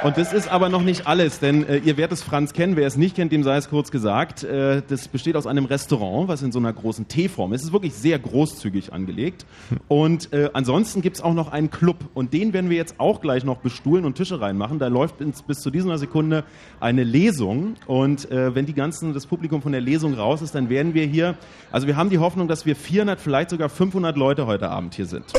Und 0.04 0.16
das 0.16 0.32
ist 0.32 0.48
aber 0.48 0.70
noch 0.70 0.84
nicht 0.84 1.08
alles, 1.08 1.40
denn 1.40 1.68
äh, 1.68 1.78
ihr 1.78 1.98
werdet 1.98 2.20
es 2.20 2.24
Franz 2.24 2.54
kennen. 2.54 2.76
Wer 2.76 2.86
es 2.86 2.98
nicht 2.98 3.16
kennt, 3.16 3.32
dem 3.32 3.44
sei 3.44 3.58
es 3.58 3.68
kurz 3.68 3.90
gesagt. 3.90 4.44
Äh, 4.44 4.84
das 4.88 5.08
besteht 5.08 5.36
aus 5.36 5.48
einem 5.48 5.66
Restaurant, 5.66 6.28
was 6.28 6.44
in 6.44 6.52
so 6.52 6.60
einer 6.60 6.72
großen 6.72 7.08
T-Form 7.08 7.52
ist. 7.54 7.62
Es 7.62 7.68
ist 7.68 7.74
wirklich 7.74 7.96
sehr 7.96 8.20
großzügig 8.20 8.94
angelegt. 8.94 9.48
Und 9.88 10.32
äh, 10.34 10.52
ansonsten 10.54 11.02
gibt 11.02 11.18
es 11.18 11.24
auch 11.24 11.34
noch 11.34 11.52
einen 11.52 11.72
Club. 11.72 11.98
Und 12.14 12.34
den 12.34 12.54
werden 12.54 12.70
wir 12.70 12.78
jetzt 12.78 13.00
auch 13.00 13.22
gleich 13.22 13.44
noch 13.44 13.58
bestuhlen 13.58 14.06
und 14.06 14.16
Tische 14.16 14.40
reinmachen. 14.40 14.78
Da 14.78 14.88
läuft 14.88 15.18
bis, 15.18 15.42
bis 15.42 15.62
zu 15.62 15.72
dieser 15.72 15.98
Sekunde 15.98 16.44
eine 16.80 17.04
Lesung. 17.04 17.74
Und 17.88 18.30
äh, 18.30 18.54
wenn 18.54 18.68
die 18.68 18.76
ganzen, 18.76 19.16
das 19.16 19.26
Publikum 19.26 19.64
von 19.64 19.72
der 19.72 19.82
Lesung 19.82 20.14
raus 20.14 20.44
ist, 20.44 20.54
dann 20.54 20.70
werden 20.70 20.94
wir 20.94 21.06
hier, 21.06 21.36
also 21.72 21.88
wir 21.88 21.98
haben 21.98 22.12
die 22.12 22.20
Hoffnung, 22.20 22.48
dass 22.48 22.68
wir 22.68 22.76
400, 22.76 23.20
vielleicht 23.20 23.50
sogar 23.50 23.68
500 23.68 24.16
Leute 24.16 24.46
heute 24.46 24.70
Abend 24.70 24.94
hier 24.94 25.08
sind. 25.08 25.34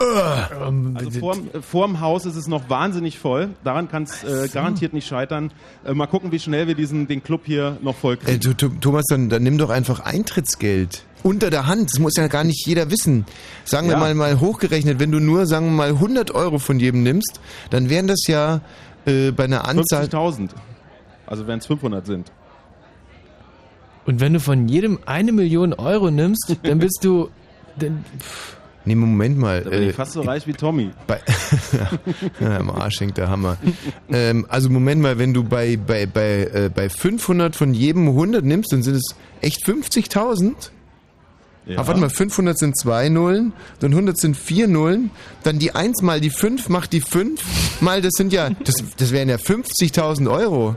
Also 0.00 1.10
vorm, 1.20 1.48
äh, 1.52 1.60
vorm 1.60 2.00
Haus 2.00 2.24
ist 2.24 2.36
es 2.36 2.46
noch 2.46 2.70
wahnsinnig 2.70 3.18
voll. 3.18 3.50
Daran 3.64 3.88
kann 3.88 4.04
es 4.04 4.24
äh, 4.24 4.48
garantiert 4.48 4.94
nicht 4.94 5.06
scheitern. 5.06 5.52
Äh, 5.84 5.92
mal 5.92 6.06
gucken, 6.06 6.32
wie 6.32 6.38
schnell 6.38 6.66
wir 6.66 6.74
diesen, 6.74 7.06
den 7.06 7.22
Club 7.22 7.42
hier 7.44 7.76
noch 7.82 7.94
voll 7.96 8.16
kriegen. 8.16 8.36
Äh, 8.36 8.38
du, 8.38 8.54
du, 8.54 8.68
Thomas, 8.80 9.04
dann, 9.10 9.28
dann 9.28 9.42
nimm 9.42 9.58
doch 9.58 9.68
einfach 9.70 10.00
Eintrittsgeld. 10.00 11.04
Unter 11.22 11.50
der 11.50 11.66
Hand, 11.66 11.90
das 11.92 11.98
muss 12.00 12.16
ja 12.16 12.28
gar 12.28 12.44
nicht 12.44 12.66
jeder 12.66 12.90
wissen. 12.90 13.26
Sagen 13.64 13.88
wir 13.88 13.94
Ja. 13.94 14.00
mal, 14.00 14.14
mal 14.14 14.40
hochgerechnet, 14.40 14.98
wenn 15.00 15.12
du 15.12 15.20
nur, 15.20 15.46
sagen 15.46 15.66
wir 15.66 15.72
mal, 15.72 15.88
100 15.90 16.30
Euro 16.30 16.58
von 16.58 16.80
jedem 16.80 17.02
nimmst, 17.02 17.40
dann 17.68 17.90
wären 17.90 18.06
das 18.06 18.26
ja 18.26 18.62
äh, 19.04 19.30
bei 19.32 19.44
einer 19.44 19.68
Anzahl... 19.68 20.06
50.000. 20.06 20.48
Also 21.26 21.46
wenn 21.46 21.58
es 21.58 21.66
500 21.66 22.06
sind. 22.06 22.32
Und 24.06 24.18
wenn 24.20 24.32
du 24.32 24.40
von 24.40 24.66
jedem 24.66 24.98
eine 25.04 25.30
Million 25.32 25.74
Euro 25.74 26.10
nimmst, 26.10 26.56
dann 26.62 26.78
bist 26.78 27.00
du. 27.02 27.28
Dann, 27.78 28.04
Nee, 28.90 28.96
Moment 28.96 29.38
mal. 29.38 29.62
Da 29.62 29.70
bin 29.70 29.82
äh, 29.82 29.90
ich 29.90 29.94
fast 29.94 30.12
so 30.12 30.22
reich 30.22 30.48
wie 30.48 30.52
Tommy. 30.52 30.90
Bei, 31.06 31.20
ja, 32.40 32.56
Im 32.56 32.70
Arsch 32.70 32.98
hängt 32.98 33.16
der 33.18 33.28
Hammer. 33.28 33.56
ähm, 34.10 34.46
also 34.48 34.68
Moment 34.68 35.00
mal, 35.00 35.16
wenn 35.16 35.32
du 35.32 35.44
bei, 35.44 35.76
bei, 35.76 36.06
bei, 36.06 36.50
äh, 36.52 36.70
bei 36.74 36.88
500 36.88 37.54
von 37.54 37.72
jedem 37.72 38.08
100 38.08 38.44
nimmst, 38.44 38.72
dann 38.72 38.82
sind 38.82 38.96
es 38.96 39.14
echt 39.42 39.64
50.000? 39.64 40.54
Ja. 41.66 41.78
Ah, 41.78 41.86
warte 41.86 42.00
mal, 42.00 42.10
500 42.10 42.58
sind 42.58 42.76
zwei 42.76 43.08
Nullen, 43.08 43.52
dann 43.78 43.92
100 43.92 44.18
sind 44.18 44.36
vier 44.36 44.66
Nullen, 44.66 45.10
dann 45.44 45.60
die 45.60 45.72
1 45.72 46.02
mal 46.02 46.20
die 46.20 46.30
5 46.30 46.68
macht 46.68 46.92
die 46.92 47.00
5 47.00 47.80
mal, 47.80 48.02
das 48.02 48.14
sind 48.14 48.32
ja, 48.32 48.50
das, 48.50 48.74
das 48.96 49.12
wären 49.12 49.28
ja 49.28 49.36
50.000 49.36 50.28
Euro. 50.28 50.76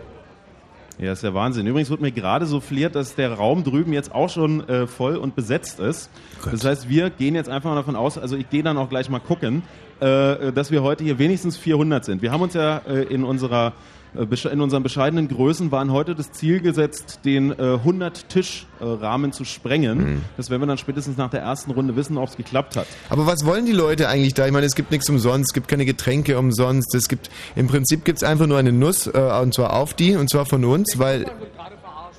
Ja, 1.00 1.12
ist 1.12 1.24
ja 1.24 1.34
Wahnsinn. 1.34 1.66
Übrigens 1.66 1.90
wird 1.90 2.02
mir 2.02 2.12
gerade 2.12 2.46
so 2.46 2.60
fliert, 2.60 2.96
dass 2.96 3.16
der 3.16 3.34
Raum 3.34 3.64
drüben 3.64 3.94
jetzt 3.94 4.14
auch 4.14 4.30
schon 4.30 4.68
äh, 4.70 4.86
voll 4.86 5.16
und 5.18 5.36
besetzt 5.36 5.80
ist. 5.80 6.10
Das 6.50 6.64
heißt, 6.64 6.88
wir 6.88 7.10
gehen 7.10 7.36
jetzt 7.36 7.50
einfach 7.50 7.70
mal 7.72 7.76
davon 7.76 7.96
aus, 7.96 8.18
also 8.18 8.36
ich 8.36 8.50
gehe 8.50 8.64
dann 8.64 8.78
auch 8.78 8.90
gleich 8.90 9.10
mal 9.10 9.20
gucken, 9.20 9.64
äh, 10.00 10.52
dass 10.52 10.72
wir 10.72 10.84
heute 10.84 11.04
hier 11.04 11.18
wenigstens 11.18 11.58
400 11.58 12.06
sind. 12.06 12.22
Wir 12.22 12.32
haben 12.32 12.42
uns 12.42 12.54
ja 12.54 12.78
äh, 12.88 13.04
in 13.04 13.24
unserer 13.24 13.74
in 14.16 14.62
unseren 14.62 14.84
bescheidenen 14.84 15.28
Größen 15.28 15.72
waren 15.72 15.92
heute 15.92 16.16
das 16.16 16.32
Ziel 16.32 16.62
gesetzt, 16.62 17.22
den 17.26 17.52
äh, 17.52 17.74
100 17.74 18.30
Tisch 18.30 18.68
äh, 18.80 18.84
Rahmen 18.84 19.32
zu 19.32 19.44
sprengen. 19.44 20.22
Das 20.38 20.50
werden 20.50 20.62
wir 20.62 20.68
dann 20.68 20.78
spätestens 20.78 21.18
nach 21.18 21.30
der 21.30 21.42
ersten 21.42 21.72
Runde 21.72 21.96
wissen, 21.96 22.18
ob 22.18 22.30
es 22.30 22.38
geklappt 22.38 22.76
hat. 22.76 22.88
Aber 23.10 23.26
was 23.26 23.46
wollen 23.46 23.66
die 23.66 23.72
Leute 23.72 24.08
eigentlich 24.10 24.34
da? 24.34 24.46
Ich 24.46 24.52
meine, 24.52 24.66
es 24.66 24.76
gibt 24.76 24.92
nichts 24.92 25.10
umsonst, 25.10 25.50
es 25.50 25.54
gibt 25.54 25.68
keine 25.68 25.86
Getränke 25.86 26.38
umsonst, 26.38 26.94
es 26.96 27.08
gibt, 27.08 27.30
im 27.56 27.68
Prinzip 27.68 28.06
gibt 28.06 28.18
es 28.18 28.24
einfach 28.24 28.48
nur 28.48 28.58
eine 28.58 28.72
Nuss, 28.72 29.08
äh, 29.08 29.40
und 29.42 29.54
zwar 29.54 29.74
auf 29.74 29.94
die, 29.94 30.16
und 30.16 30.30
zwar 30.30 30.46
von 30.46 30.64
uns, 30.64 31.00
weil, 31.00 31.26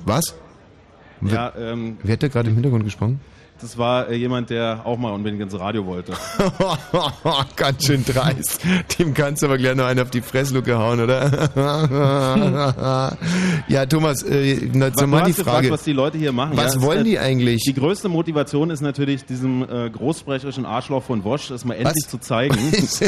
was? 0.05 0.35
Ja, 1.21 1.53
ähm, 1.57 1.97
Wer 2.03 2.15
hat 2.15 2.23
da 2.23 2.29
gerade 2.29 2.49
im 2.49 2.55
Hintergrund 2.55 2.85
gesprochen? 2.85 3.21
Das 3.65 3.79
war 3.79 4.11
äh, 4.11 4.15
jemand, 4.15 4.51
der 4.51 4.83
auch 4.85 4.99
mal 4.99 5.11
unbedingt 5.11 5.41
ins 5.41 5.59
Radio 5.59 5.87
wollte. 5.87 6.13
Ganz 7.57 7.87
schön 7.87 8.05
dreist. 8.05 8.61
Dem 8.99 9.15
kannst 9.15 9.43
du 9.43 9.47
aber 9.47 9.57
gleich 9.57 9.75
noch 9.75 9.87
einen 9.87 10.01
auf 10.01 10.11
die 10.11 10.21
Fressluke 10.21 10.77
hauen, 10.77 11.01
oder? 11.01 11.49
ja, 13.69 13.87
Thomas, 13.87 14.23
äh, 14.23 14.69
so 14.95 15.07
mal 15.07 15.23
die 15.23 15.31
hast 15.31 15.37
gefragt, 15.39 15.45
Frage. 15.45 15.71
was 15.71 15.83
die 15.83 15.95
Leute 15.95 16.19
hier 16.19 16.33
machen. 16.33 16.59
Was 16.59 16.75
ja, 16.75 16.83
wollen 16.83 16.99
ist 16.99 17.07
die 17.07 17.19
eigentlich? 17.19 17.63
Die 17.63 17.73
größte 17.73 18.11
Motivation 18.11 18.69
ist 18.69 18.83
natürlich, 18.83 19.25
diesem 19.25 19.63
äh, 19.63 19.89
großsprecherischen 19.89 20.67
Arschloch 20.67 21.03
von 21.03 21.25
Wosch 21.25 21.49
das 21.49 21.65
mal 21.65 21.73
endlich 21.73 22.05
Was? 22.05 22.11
zu 22.11 22.19
zeigen. 22.19 22.59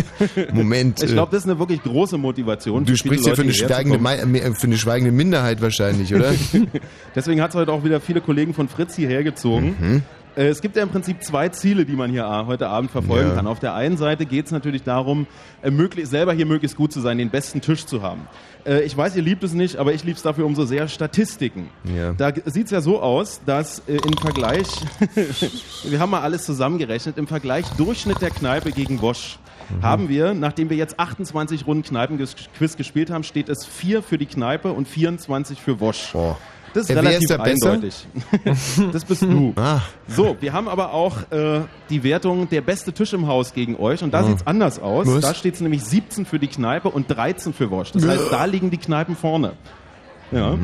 Moment. 0.55 1.03
Ich 1.03 1.11
äh, 1.11 1.13
glaube, 1.13 1.33
das 1.33 1.45
ist 1.45 1.51
eine 1.51 1.59
wirklich 1.59 1.83
große 1.83 2.17
Motivation. 2.17 2.87
du 2.87 2.97
sprichst 2.97 3.27
hier 3.27 3.37
für 3.37 3.43
eine, 3.43 3.51
äh, 3.53 4.55
für 4.55 4.67
eine 4.67 4.79
schweigende 4.79 5.13
Minderheit 5.13 5.61
wahrscheinlich, 5.61 6.15
oder? 6.15 6.33
Deswegen 7.15 7.43
hat 7.43 7.51
es 7.51 7.57
heute 7.57 7.73
auch 7.73 7.85
wieder 7.85 8.01
viele 8.01 8.23
Kollegen 8.23 8.55
von 8.55 8.69
Fritz 8.69 8.97
hierher 8.97 9.23
gezogen. 9.23 9.77
Mhm. 9.79 10.03
Äh, 10.37 10.49
Es 10.49 10.61
gibt 10.61 10.77
ja 10.77 10.83
im 10.83 10.91
Prinzip 10.91 11.23
zwei 11.23 11.49
Ziele, 11.49 11.85
die 11.85 11.95
man 11.95 12.11
hier 12.11 12.25
äh, 12.25 12.47
heute 12.47 12.69
Abend 12.69 12.91
verfolgen 12.91 13.31
Ja. 13.31 13.35
kann. 13.37 13.47
Auf 13.47 13.59
der 13.59 13.75
einen 13.75 13.97
Seite 13.97 14.27
geht 14.27 14.47
es 14.47 14.53
natürlich 14.53 14.83
darum, 14.83 15.27
äh, 15.63 15.71
möglich, 15.71 16.07
selber 16.09 16.33
hier 16.33 16.47
möglichst 16.47 16.77
gut 16.77 16.93
zu 16.93 17.01
sein, 17.01 17.19
den 17.19 17.31
besten 17.31 17.61
Tisch 17.61 17.87
zu 17.87 18.03
haben. 18.03 18.29
Ich 18.85 18.97
weiß, 18.97 19.15
ihr 19.15 19.23
liebt 19.23 19.45
es 19.45 19.53
nicht, 19.53 19.77
aber 19.77 19.93
ich 19.95 20.03
liebe 20.03 20.17
es 20.17 20.23
dafür 20.25 20.45
umso 20.45 20.65
sehr 20.65 20.89
Statistiken. 20.89 21.69
Ja. 21.85 22.15
Da 22.15 22.33
sieht 22.47 22.65
es 22.65 22.73
ja 22.73 22.81
so 22.81 23.01
aus, 23.01 23.41
dass 23.47 23.81
im 23.87 24.17
Vergleich, 24.21 24.67
wir 25.85 26.01
haben 26.01 26.11
mal 26.11 26.23
alles 26.23 26.45
zusammengerechnet, 26.45 27.17
im 27.17 27.29
Vergleich 27.29 27.65
Durchschnitt 27.77 28.21
der 28.21 28.31
Kneipe 28.31 28.73
gegen 28.73 29.01
Wosch 29.03 29.39
Mhm. 29.69 29.83
haben 29.83 30.09
wir, 30.09 30.33
nachdem 30.33 30.71
wir 30.71 30.77
jetzt 30.77 31.01
28 31.01 31.67
Runden 31.67 31.83
Kneipenquiz 31.83 32.77
gespielt 32.77 33.11
haben, 33.11 33.25
steht 33.25 33.49
es 33.49 33.65
4 33.67 34.01
für 34.01 34.17
die 34.17 34.27
Kneipe 34.27 34.71
und 34.73 34.87
24 34.87 35.61
für 35.61 35.81
Wosch. 35.81 36.11
Boah. 36.13 36.39
Das 36.77 36.85
ist 36.85 36.95
wer 36.95 37.03
relativ 37.03 37.31
ist 37.31 37.41
eindeutig. 37.41 38.07
das 38.93 39.05
bist 39.05 39.23
du. 39.23 39.53
Ah. 39.57 39.81
So, 40.09 40.37
wir 40.41 40.53
haben 40.53 40.69
aber 40.69 40.93
auch 40.93 41.17
äh, 41.31 41.61
die 41.91 42.03
Wertung 42.05 42.49
der 42.51 42.61
beste 42.61 42.93
Tisch 42.93 43.13
im 43.15 43.27
Haus 43.27 43.55
gegen 43.55 43.77
euch 43.77 44.03
und 44.03 44.13
da 44.13 44.21
Ah. 44.21 44.25
sieht's 44.25 44.47
anders 44.47 44.79
aus. 44.79 45.07
Was? 45.07 45.21
Da 45.23 45.35
steht 45.35 45.55
es 45.55 45.61
nämlich 45.61 45.83
17 45.85 46.27
für 46.27 46.39
die 46.39 46.49
Kneipe 46.49 46.89
und 46.91 47.07
13 47.09 47.53
für 47.55 47.71
Wosch. 47.71 47.93
Das 47.93 48.07
heißt, 48.07 48.25
da 48.31 48.45
liegen 48.45 48.71
die 48.71 48.77
Kneipen 48.79 49.17
vorne. 49.17 49.53
Ja. 50.33 50.57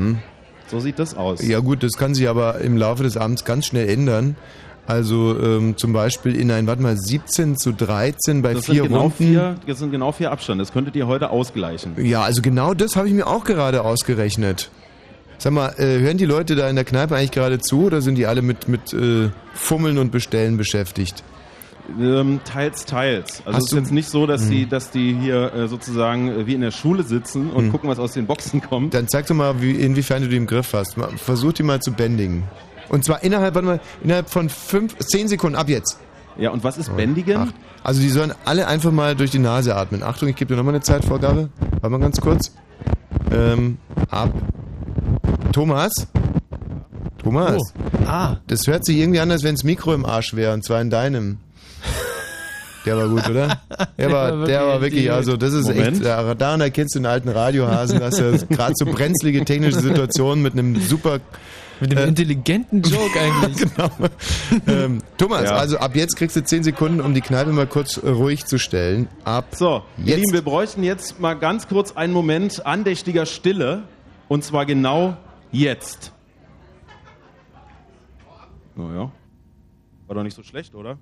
So 0.68 0.80
sieht 0.80 0.98
das 0.98 1.16
aus. 1.16 1.42
Mhm. 1.42 1.50
Ja 1.50 1.60
gut, 1.60 1.82
das 1.82 1.92
kann 1.92 2.14
sich 2.14 2.28
aber 2.28 2.60
im 2.60 2.76
Laufe 2.76 3.02
des 3.02 3.16
Abends 3.16 3.44
ganz 3.44 3.66
schnell 3.66 3.88
ändern. 3.88 4.36
Also 4.86 5.38
ähm, 5.40 5.76
zum 5.76 5.92
Beispiel 5.92 6.34
in 6.34 6.50
ein, 6.50 6.66
warte 6.66 6.82
mal, 6.82 6.96
17 6.96 7.56
zu 7.56 7.72
13 7.72 8.42
bei 8.42 8.52
das 8.54 8.66
vier 8.66 8.74
sind, 8.74 8.84
genau 8.88 9.00
Runden. 9.02 9.16
vier, 9.16 9.54
das 9.66 9.78
sind 9.78 9.92
genau 9.92 10.10
vier 10.12 10.32
Abstand. 10.32 10.60
Das 10.60 10.72
könntet 10.72 10.96
ihr 10.96 11.06
heute 11.06 11.30
ausgleichen. 11.30 11.92
Ja, 12.04 12.22
also 12.22 12.42
genau 12.42 12.74
das 12.74 12.96
habe 12.96 13.06
ich 13.08 13.14
mir 13.14 13.26
auch 13.28 13.44
gerade 13.44 13.82
ausgerechnet. 13.84 14.70
Sag 15.42 15.52
mal, 15.54 15.70
äh, 15.76 15.98
hören 15.98 16.18
die 16.18 16.24
Leute 16.24 16.54
da 16.54 16.68
in 16.70 16.76
der 16.76 16.84
Kneipe 16.84 17.16
eigentlich 17.16 17.32
gerade 17.32 17.58
zu 17.58 17.86
oder 17.86 18.00
sind 18.00 18.14
die 18.14 18.26
alle 18.26 18.42
mit, 18.42 18.68
mit 18.68 18.92
äh, 18.92 19.28
Fummeln 19.54 19.98
und 19.98 20.12
Bestellen 20.12 20.56
beschäftigt? 20.56 21.24
Ähm, 22.00 22.38
teils, 22.44 22.84
teils. 22.86 23.42
Also 23.44 23.56
Hast 23.56 23.56
es 23.56 23.64
ist 23.64 23.72
du- 23.72 23.76
jetzt 23.78 23.90
nicht 23.90 24.08
so, 24.08 24.28
dass 24.28 24.48
die, 24.48 24.68
dass 24.68 24.92
die 24.92 25.14
hier 25.20 25.52
äh, 25.52 25.66
sozusagen 25.66 26.28
äh, 26.28 26.46
wie 26.46 26.54
in 26.54 26.60
der 26.60 26.70
Schule 26.70 27.02
sitzen 27.02 27.50
und 27.50 27.72
gucken, 27.72 27.90
was 27.90 27.98
aus 27.98 28.12
den 28.12 28.26
Boxen 28.28 28.60
kommt. 28.62 28.94
Dann 28.94 29.08
zeig 29.08 29.26
doch 29.26 29.34
mal, 29.34 29.60
wie, 29.60 29.72
inwiefern 29.72 30.22
du 30.22 30.28
die 30.28 30.36
im 30.36 30.46
Griff 30.46 30.74
hast. 30.74 30.96
Mal- 30.96 31.08
Versuch 31.16 31.52
die 31.54 31.64
mal 31.64 31.80
zu 31.82 31.90
bändigen. 31.92 32.44
Und 32.88 33.04
zwar 33.04 33.24
innerhalb, 33.24 33.56
warte 33.56 33.66
mal, 33.66 33.80
innerhalb 34.04 34.30
von 34.30 34.48
fünf, 34.48 34.96
zehn 34.98 35.26
Sekunden, 35.26 35.56
ab 35.56 35.68
jetzt. 35.68 35.98
Ja, 36.38 36.50
und 36.50 36.62
was 36.62 36.78
ist 36.78 36.96
Bändigen? 36.96 37.36
Acht. 37.36 37.54
Also 37.82 38.00
die 38.00 38.10
sollen 38.10 38.32
alle 38.44 38.68
einfach 38.68 38.92
mal 38.92 39.16
durch 39.16 39.32
die 39.32 39.40
Nase 39.40 39.74
atmen. 39.74 40.04
Achtung, 40.04 40.28
ich 40.28 40.36
gebe 40.36 40.50
dir 40.54 40.56
nochmal 40.56 40.74
eine 40.74 40.84
Zeitvorgabe. 40.84 41.48
Warte 41.80 41.88
mal 41.88 41.98
ganz 41.98 42.20
kurz. 42.20 42.52
Ähm, 43.32 43.78
ab. 44.08 44.30
Thomas? 45.52 45.92
Thomas? 47.22 47.56
oh, 47.74 48.06
ah, 48.06 48.36
Das 48.46 48.66
hört 48.66 48.84
sich 48.84 48.96
irgendwie 48.98 49.20
an, 49.20 49.30
als 49.30 49.42
wenn 49.44 49.54
das 49.54 49.64
Mikro 49.64 49.94
im 49.94 50.04
Arsch 50.04 50.34
wäre, 50.34 50.52
und 50.54 50.64
zwar 50.64 50.80
in 50.80 50.90
deinem. 50.90 51.38
Der 52.84 52.96
war 52.96 53.06
gut, 53.08 53.28
oder? 53.30 53.60
Der 53.96 54.10
war, 54.12 54.44
der 54.44 54.66
war 54.66 54.80
wirklich, 54.80 55.12
also 55.12 55.36
das 55.36 55.52
ist 55.52 55.68
Moment. 55.68 56.04
echt, 56.04 56.04
daran 56.40 56.60
erkennst 56.60 56.96
du 56.96 56.98
den 56.98 57.06
alten 57.06 57.28
Radiohasen, 57.28 58.00
dass 58.00 58.18
er 58.18 58.32
gerade 58.48 58.72
so 58.76 58.86
brenzlige 58.86 59.44
technische 59.44 59.78
Situationen 59.80 60.42
mit 60.42 60.54
einem 60.54 60.80
super, 60.80 61.20
mit 61.78 61.92
dem 61.92 61.98
Äh, 61.98 62.04
intelligenten 62.08 62.82
Joke 62.82 63.20
eigentlich. 63.20 63.68
genau. 63.76 63.90
Ähm, 64.66 64.98
Thomas, 65.16 65.44
Ja. 65.44 65.54
also 65.54 65.78
ab 65.78 65.94
jetzt 65.94 66.16
kriegst 66.16 66.34
du 66.34 66.42
10 66.42 66.64
Sekunden, 66.64 67.00
um 67.00 67.14
die 67.14 67.20
Kneipe 67.20 67.52
mal 67.52 67.68
kurz 67.68 67.98
äh, 67.98 68.08
ruhig 68.08 68.46
zu 68.46 68.58
stellen. 68.58 69.06
Ab 69.24 69.44
So, 69.54 69.82
ihr 69.98 70.04
Jetzt. 70.06 70.16
Lieben, 70.16 70.32
wir 70.32 70.42
bräuchten 70.42 70.82
jetzt 70.82 71.20
mal 71.20 71.34
ganz 71.34 71.68
kurz 71.68 71.92
einen 71.92 72.12
Moment 72.12 72.66
andächtiger 72.66 73.26
Stille. 73.26 73.84
Und 74.32 74.42
zwar 74.42 74.64
genau 74.64 75.14
jetzt. 75.50 76.10
Naja. 78.74 79.12
War 80.06 80.14
doch 80.14 80.22
nicht 80.22 80.34
so 80.34 80.42
schlecht, 80.42 80.74
oder? 80.74 80.96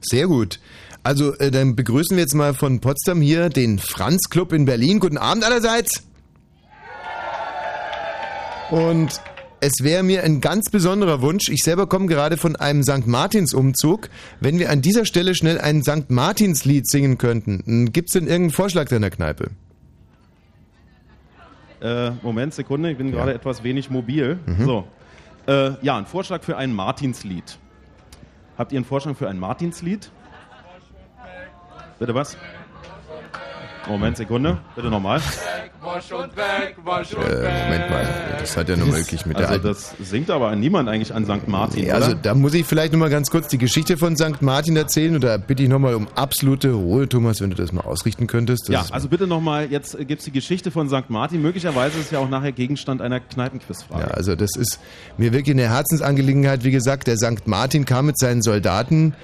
Sehr 0.00 0.28
gut. 0.28 0.60
Also, 1.02 1.34
äh, 1.38 1.50
dann 1.50 1.74
begrüßen 1.74 2.16
wir 2.16 2.22
jetzt 2.22 2.36
mal 2.36 2.54
von 2.54 2.78
Potsdam 2.78 3.22
hier 3.22 3.48
den 3.48 3.80
Franz 3.80 4.28
Club 4.30 4.52
in 4.52 4.66
Berlin. 4.66 5.00
Guten 5.00 5.18
Abend 5.18 5.42
allerseits. 5.42 6.04
Und 8.70 9.20
es 9.58 9.82
wäre 9.82 10.04
mir 10.04 10.22
ein 10.22 10.40
ganz 10.40 10.70
besonderer 10.70 11.22
Wunsch. 11.22 11.48
Ich 11.48 11.64
selber 11.64 11.88
komme 11.88 12.06
gerade 12.06 12.36
von 12.36 12.54
einem 12.54 12.84
St. 12.84 13.04
Martins-Umzug. 13.04 14.08
Wenn 14.38 14.60
wir 14.60 14.70
an 14.70 14.80
dieser 14.80 15.06
Stelle 15.06 15.34
schnell 15.34 15.58
ein 15.60 15.82
St. 15.82 16.08
Martins-Lied 16.08 16.88
singen 16.88 17.18
könnten, 17.18 17.92
gibt 17.92 18.10
es 18.10 18.12
denn 18.12 18.28
irgendeinen 18.28 18.52
Vorschlag 18.52 18.88
deiner 18.88 19.10
Kneipe? 19.10 19.50
Äh, 21.80 22.10
Moment, 22.22 22.54
Sekunde, 22.54 22.90
ich 22.90 22.98
bin 22.98 23.10
gerade 23.10 23.32
etwas 23.34 23.62
wenig 23.62 23.90
mobil. 23.90 24.38
Mhm. 24.46 24.64
So. 24.64 24.88
Äh, 25.46 25.72
ja, 25.82 25.96
ein 25.96 26.06
Vorschlag 26.06 26.42
für 26.42 26.56
ein 26.56 26.74
Martinslied. 26.74 27.58
Habt 28.58 28.72
ihr 28.72 28.78
einen 28.78 28.84
Vorschlag 28.84 29.16
für 29.16 29.28
ein 29.28 29.38
Martinslied? 29.38 30.10
Bitte 31.98 32.14
was? 32.14 32.36
Moment, 33.90 34.16
Sekunde. 34.16 34.58
Bitte 34.74 34.88
nochmal. 34.88 35.20
Wasch 35.82 36.12
und 36.12 36.36
weg, 36.36 36.76
wasch 36.84 37.14
und 37.14 37.22
Äh, 37.22 37.64
Moment 37.64 37.90
mal, 37.90 38.08
das 38.38 38.56
hat 38.56 38.68
ja 38.68 38.76
nur 38.76 38.94
wirklich 38.94 39.24
mit 39.24 39.38
der 39.38 39.48
Also 39.48 39.68
das 39.68 39.94
singt 40.02 40.30
aber 40.30 40.54
niemand 40.54 40.88
eigentlich 40.88 41.14
an 41.14 41.24
St. 41.24 41.48
Martin, 41.48 41.86
Ja, 41.86 41.94
also 41.94 42.14
da 42.14 42.34
muss 42.34 42.52
ich 42.54 42.66
vielleicht 42.66 42.92
nochmal 42.92 43.08
ganz 43.08 43.30
kurz 43.30 43.48
die 43.48 43.58
Geschichte 43.58 43.96
von 43.96 44.16
St. 44.16 44.42
Martin 44.42 44.76
erzählen 44.76 45.14
und 45.14 45.24
da 45.24 45.36
bitte 45.38 45.62
ich 45.62 45.68
nochmal 45.68 45.94
um 45.94 46.06
absolute 46.14 46.72
Ruhe, 46.72 47.08
Thomas, 47.08 47.40
wenn 47.40 47.50
du 47.50 47.56
das 47.56 47.72
mal 47.72 47.82
ausrichten 47.82 48.26
könntest. 48.26 48.68
Das 48.68 48.72
Ja, 48.72 48.84
also 48.94 49.08
bitte 49.08 49.26
nochmal, 49.26 49.70
jetzt 49.70 49.98
äh, 49.98 50.04
gibt's 50.04 50.24
die 50.24 50.32
Geschichte 50.32 50.70
von 50.70 50.88
St. 50.88 51.08
Martin. 51.08 51.40
Möglicherweise 51.40 51.98
ist 51.98 52.06
es 52.06 52.10
ja 52.10 52.18
auch 52.18 52.28
nachher 52.28 52.52
Gegenstand 52.52 53.00
einer 53.00 53.20
Kneipenquizfrage. 53.20 54.02
Ja, 54.02 54.08
also 54.08 54.36
das 54.36 54.50
ist 54.56 54.80
mir 55.16 55.32
wirklich 55.32 55.56
eine 55.56 55.68
Herzensangelegenheit. 55.68 56.62
Wie 56.64 56.70
gesagt, 56.70 57.06
der 57.06 57.16
St. 57.16 57.46
Martin 57.46 57.84
kam 57.86 58.06
mit 58.06 58.18
seinen 58.18 58.42
Soldaten. 58.42 59.14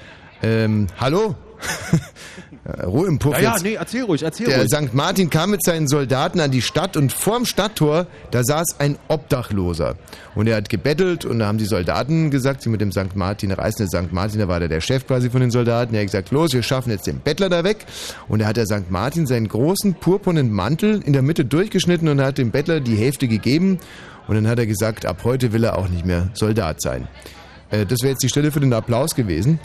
Ähm, 0.43 0.87
hallo? 0.99 1.35
Ja, 2.67 2.85
Ruhe 2.87 3.07
im 3.07 3.19
Puff 3.19 3.35
ja, 3.35 3.55
ja, 3.55 3.57
nee, 3.63 3.75
erzähl 3.75 4.03
ruhig, 4.03 4.23
erzähl 4.23 4.47
Der 4.47 4.59
ruhig. 4.63 4.69
St. 4.75 4.93
Martin 4.95 5.31
kam 5.31 5.51
mit 5.51 5.63
seinen 5.65 5.87
Soldaten 5.87 6.41
an 6.41 6.51
die 6.51 6.63
Stadt 6.63 6.97
und 6.97 7.13
vorm 7.13 7.45
Stadttor, 7.47 8.07
da 8.33 8.43
saß 8.43 8.81
ein 8.81 8.99
Obdachloser. 9.09 9.95
Und 10.35 10.49
er 10.49 10.57
hat 10.57 10.69
gebettelt 10.69 11.25
und 11.25 11.39
da 11.39 11.47
haben 11.47 11.59
die 11.59 11.65
Soldaten 11.67 12.31
gesagt, 12.31 12.63
sie 12.63 12.69
mit 12.69 12.81
dem 12.81 12.91
St. 12.93 13.15
Martin 13.15 13.53
reisen. 13.53 13.87
Der 13.91 14.03
St. 14.03 14.13
Martin, 14.13 14.39
der 14.39 14.49
war 14.49 14.59
da 14.61 14.69
der 14.69 14.81
Chef 14.81 15.07
quasi 15.07 15.31
von 15.31 15.41
den 15.41 15.51
Soldaten. 15.51 15.95
Er 15.95 16.01
hat 16.01 16.09
gesagt, 16.09 16.31
los, 16.31 16.53
wir 16.53 16.63
schaffen 16.63 16.91
jetzt 16.91 17.07
den 17.07 17.21
Bettler 17.21 17.49
da 17.49 17.63
weg. 17.63 17.87
Und 18.29 18.41
da 18.41 18.47
hat 18.47 18.57
der 18.57 18.67
St. 18.67 18.91
Martin 18.91 19.27
seinen 19.27 19.49
großen 19.49 19.95
purpurnen 19.95 20.51
Mantel 20.51 21.03
in 21.05 21.13
der 21.13 21.23
Mitte 21.23 21.45
durchgeschnitten 21.45 22.09
und 22.09 22.21
hat 22.21 22.39
dem 22.39 22.51
Bettler 22.51 22.81
die 22.81 22.97
Hälfte 22.97 23.29
gegeben. 23.29 23.79
Und 24.29 24.35
dann 24.35 24.49
hat 24.49 24.59
er 24.59 24.67
gesagt, 24.67 25.07
ab 25.07 25.21
heute 25.25 25.53
will 25.53 25.63
er 25.63 25.79
auch 25.79 25.89
nicht 25.89 26.05
mehr 26.05 26.31
Soldat 26.35 26.81
sein. 26.83 27.07
Äh, 27.71 27.87
Das 27.87 28.01
wäre 28.03 28.11
jetzt 28.13 28.23
die 28.23 28.29
Stelle 28.29 28.51
für 28.51 28.61
den 28.61 28.73
Applaus 28.73 29.15
gewesen. 29.15 29.61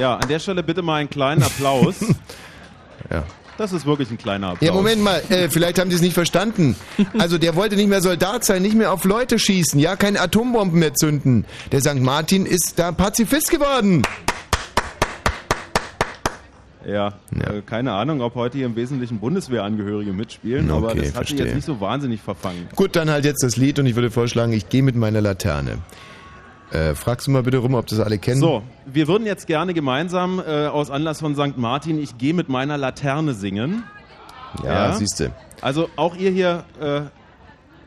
Ja, 0.00 0.16
an 0.16 0.28
der 0.28 0.38
Stelle 0.38 0.62
bitte 0.62 0.82
mal 0.82 0.96
einen 0.96 1.10
kleinen 1.10 1.42
Applaus. 1.42 1.96
Ja. 3.10 3.22
Das 3.58 3.72
ist 3.72 3.84
wirklich 3.84 4.10
ein 4.10 4.16
kleiner 4.16 4.48
Applaus. 4.52 4.66
Ja, 4.66 4.72
Moment 4.72 5.02
mal, 5.02 5.20
äh, 5.28 5.50
vielleicht 5.50 5.78
haben 5.78 5.90
die 5.90 5.96
es 5.96 6.00
nicht 6.00 6.14
verstanden. 6.14 6.74
Also 7.18 7.36
der 7.36 7.54
wollte 7.54 7.76
nicht 7.76 7.88
mehr 7.88 8.00
Soldat 8.00 8.44
sein, 8.44 8.62
nicht 8.62 8.74
mehr 8.74 8.90
auf 8.92 9.04
Leute 9.04 9.38
schießen, 9.38 9.78
ja, 9.78 9.94
keine 9.96 10.20
Atombomben 10.22 10.78
mehr 10.78 10.94
zünden. 10.94 11.44
Der 11.70 11.80
St. 11.82 11.96
Martin 12.00 12.46
ist 12.46 12.78
da 12.78 12.92
Pazifist 12.92 13.50
geworden. 13.50 14.02
Ja, 16.86 17.08
Äh, 17.38 17.60
keine 17.66 17.92
Ahnung, 17.92 18.22
ob 18.22 18.34
heute 18.36 18.56
hier 18.58 18.66
im 18.66 18.76
Wesentlichen 18.76 19.18
Bundeswehrangehörige 19.20 20.12
mitspielen, 20.12 20.70
aber 20.70 20.88
Okay, 20.92 20.96
das 20.98 20.98
hat 20.98 21.04
sich 21.04 21.14
verstehe. 21.14 21.46
jetzt 21.46 21.54
nicht 21.54 21.64
so 21.66 21.80
wahnsinnig 21.80 22.20
verfangen. 22.22 22.68
Gut, 22.76 22.96
dann 22.96 23.10
halt 23.10 23.24
jetzt 23.26 23.42
das 23.42 23.56
Lied 23.56 23.78
und 23.78 23.86
ich 23.86 23.96
würde 23.96 24.10
vorschlagen, 24.10 24.52
ich 24.52 24.68
gehe 24.70 24.82
mit 24.82 24.96
meiner 24.96 25.20
Laterne. 25.20 25.78
Äh, 26.74 26.94
fragst 26.96 27.28
du 27.28 27.30
mal 27.30 27.44
bitte 27.44 27.58
rum, 27.58 27.74
ob 27.74 27.86
das 27.86 28.00
alle 28.00 28.18
kennen? 28.18 28.40
So, 28.40 28.64
wir 28.84 29.06
würden 29.06 29.26
jetzt 29.26 29.46
gerne 29.46 29.74
gemeinsam 29.74 30.42
äh, 30.44 30.66
aus 30.66 30.90
Anlass 30.90 31.20
von 31.20 31.36
St. 31.36 31.56
Martin 31.56 32.02
Ich 32.02 32.18
gehe 32.18 32.34
mit 32.34 32.48
meiner 32.48 32.76
Laterne 32.76 33.32
singen. 33.34 33.84
Ja, 34.64 34.88
Ja. 34.88 34.92
siehst 34.94 35.20
du. 35.20 35.30
Also 35.60 35.88
auch 35.94 36.16
ihr 36.16 36.32
hier, 36.32 36.64
äh, 36.80 37.02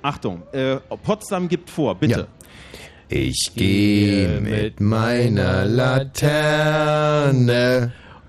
Achtung, 0.02 0.44
äh, 0.54 0.78
Potsdam 1.04 1.50
gibt 1.50 1.70
vor, 1.70 1.96
bitte. 1.96 2.28
Ich 3.10 3.52
gehe 3.56 4.40
mit 4.42 4.80
meiner 4.80 5.66
Laterne 5.66 7.34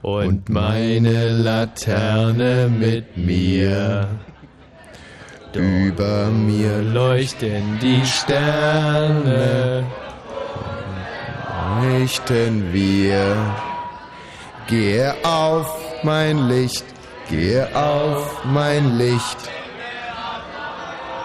und 0.02 0.48
meine 0.48 1.28
Laterne 1.30 2.68
mit 2.68 3.16
mir. 3.16 4.08
über 5.54 6.26
mir 6.28 6.82
Leuchten 6.82 7.78
die 7.82 8.04
Sterne. 8.06 9.84
Leuchten 11.82 12.72
wir. 12.72 13.36
Gehe 14.66 15.14
auf 15.24 15.66
mein 16.02 16.48
Licht, 16.48 16.84
gehe 17.28 17.66
auf 17.74 18.44
mein 18.44 18.98
Licht. 18.98 19.38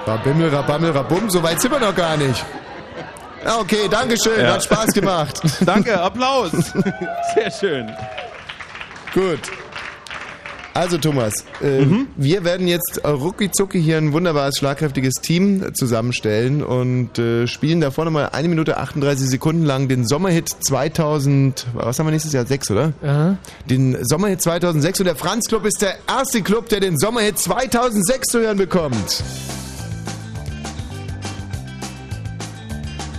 Rabimmel, 0.06 0.50
rabammel, 0.54 0.92
rabum, 0.92 1.30
so 1.30 1.42
weit 1.44 1.62
sind 1.62 1.72
wir 1.72 1.80
noch 1.80 1.96
gar 1.96 2.18
nicht. 2.18 2.44
Ja, 3.46 3.58
okay, 3.60 3.88
Dankeschön, 3.90 4.40
Ja. 4.42 4.54
hat 4.54 4.64
Spaß 4.64 4.88
gemacht. 4.94 5.42
Danke, 5.66 6.00
Applaus. 6.02 6.52
Sehr 7.36 7.52
schön. 7.52 7.92
Gut. 9.14 9.42
Also 10.74 10.98
Thomas, 10.98 11.46
äh, 11.62 11.86
wir 12.16 12.44
werden 12.44 12.68
jetzt 12.68 13.02
rucki 13.06 13.52
zucki 13.52 13.80
hier 13.80 13.98
ein 13.98 14.12
wunderbares, 14.12 14.58
schlagkräftiges 14.58 15.16
Team 15.22 15.72
zusammenstellen 15.76 16.64
und 16.64 17.20
äh, 17.20 17.46
spielen 17.46 17.80
da 17.80 17.92
vorne 17.92 18.10
mal 18.10 18.30
eine 18.30 18.48
Minute 18.48 18.78
38 18.78 19.30
Sekunden 19.30 19.66
lang 19.66 19.88
den 19.88 20.08
Sommerhit 20.08 20.50
2000, 20.50 21.68
was 21.74 22.00
haben 22.00 22.08
wir 22.08 22.12
nächstes 22.12 22.34
Jahr? 22.34 22.48
Sechs, 22.48 22.72
oder? 22.72 22.94
Aha. 23.04 23.38
Den 23.70 24.04
Sommerhit 24.04 24.42
2006 24.42 25.02
und 25.02 25.06
der 25.06 25.16
Franz 25.16 25.48
Club 25.48 25.64
ist 25.66 25.80
der 25.82 25.96
erste 26.08 26.42
Club, 26.42 26.70
der 26.70 26.80
den 26.80 26.98
Sommerhit 26.98 27.38
2006 27.38 28.30
zu 28.30 28.40
hören 28.40 28.58
bekommt. 28.58 29.24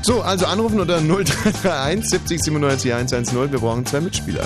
So, 0.02 0.22
also 0.22 0.46
anrufen 0.46 0.80
unter 0.80 1.00
0331 1.00 2.10
70 2.10 2.42
97 2.42 2.92
110. 2.92 3.52
Wir 3.52 3.58
brauchen 3.60 3.86
zwei 3.86 4.00
Mitspieler. 4.00 4.44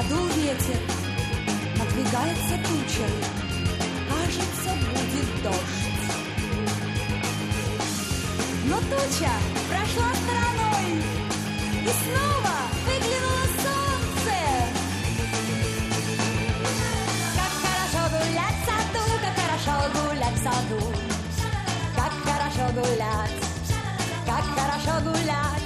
Подул 0.00 0.28
ветер, 0.28 0.80
надвигается 1.76 2.56
туча, 2.64 3.06
кажется, 4.08 4.70
будет 4.88 5.42
дождь. 5.42 5.90
Но 8.64 8.78
туча 8.78 9.32
прошла 9.68 10.10
стороной, 10.14 11.02
и 11.82 11.90
снова 12.00 12.56
выглянуло 12.86 13.44
солнце. 13.60 14.38
Как 17.36 17.52
хорошо 17.60 18.02
гулять 18.16 18.56
в 18.56 18.64
саду, 18.64 19.04
как 19.20 19.36
хорошо 19.44 19.74
гулять 19.92 20.34
в 20.34 20.42
саду. 20.42 20.82
Как 21.94 22.12
хорошо 22.24 22.72
гулять, 22.72 23.40
как 24.24 24.44
хорошо 24.56 24.94
гулять. 25.04 25.59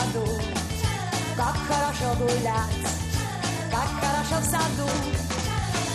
саду. 0.00 0.26
Как 1.36 1.56
хорошо 1.68 2.14
гулять, 2.18 2.86
как 3.70 3.90
хорошо 4.00 4.40
в 4.40 4.44
саду. 4.44 4.88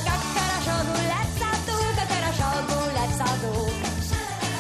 Как 0.06 0.22
хорошо 0.36 0.76
гулять 0.89 1.30
в 1.34 1.39
саду, 1.39 1.78
как 1.96 2.10
хорошо 2.10 2.48
гулять 2.67 3.10
в 3.10 3.17
саду. 3.17 3.72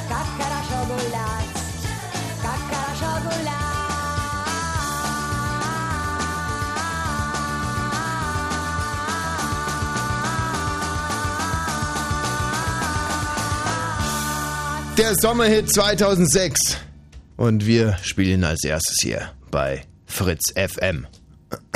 Как 0.09 0.27
хорошо 0.37 0.77
гулять, 0.87 1.51
как 2.41 2.61
хорошо 2.69 3.11
гулять. 3.23 3.71
Der 14.97 15.15
Sommerhit 15.15 15.67
2006. 15.73 16.84
Und 17.36 17.66
wir 17.66 17.96
spielen 18.02 18.44
als 18.44 18.64
erstes 18.64 18.96
hier 19.02 19.30
bei 19.50 19.82
Fritz 20.06 20.52
FM. 20.54 21.06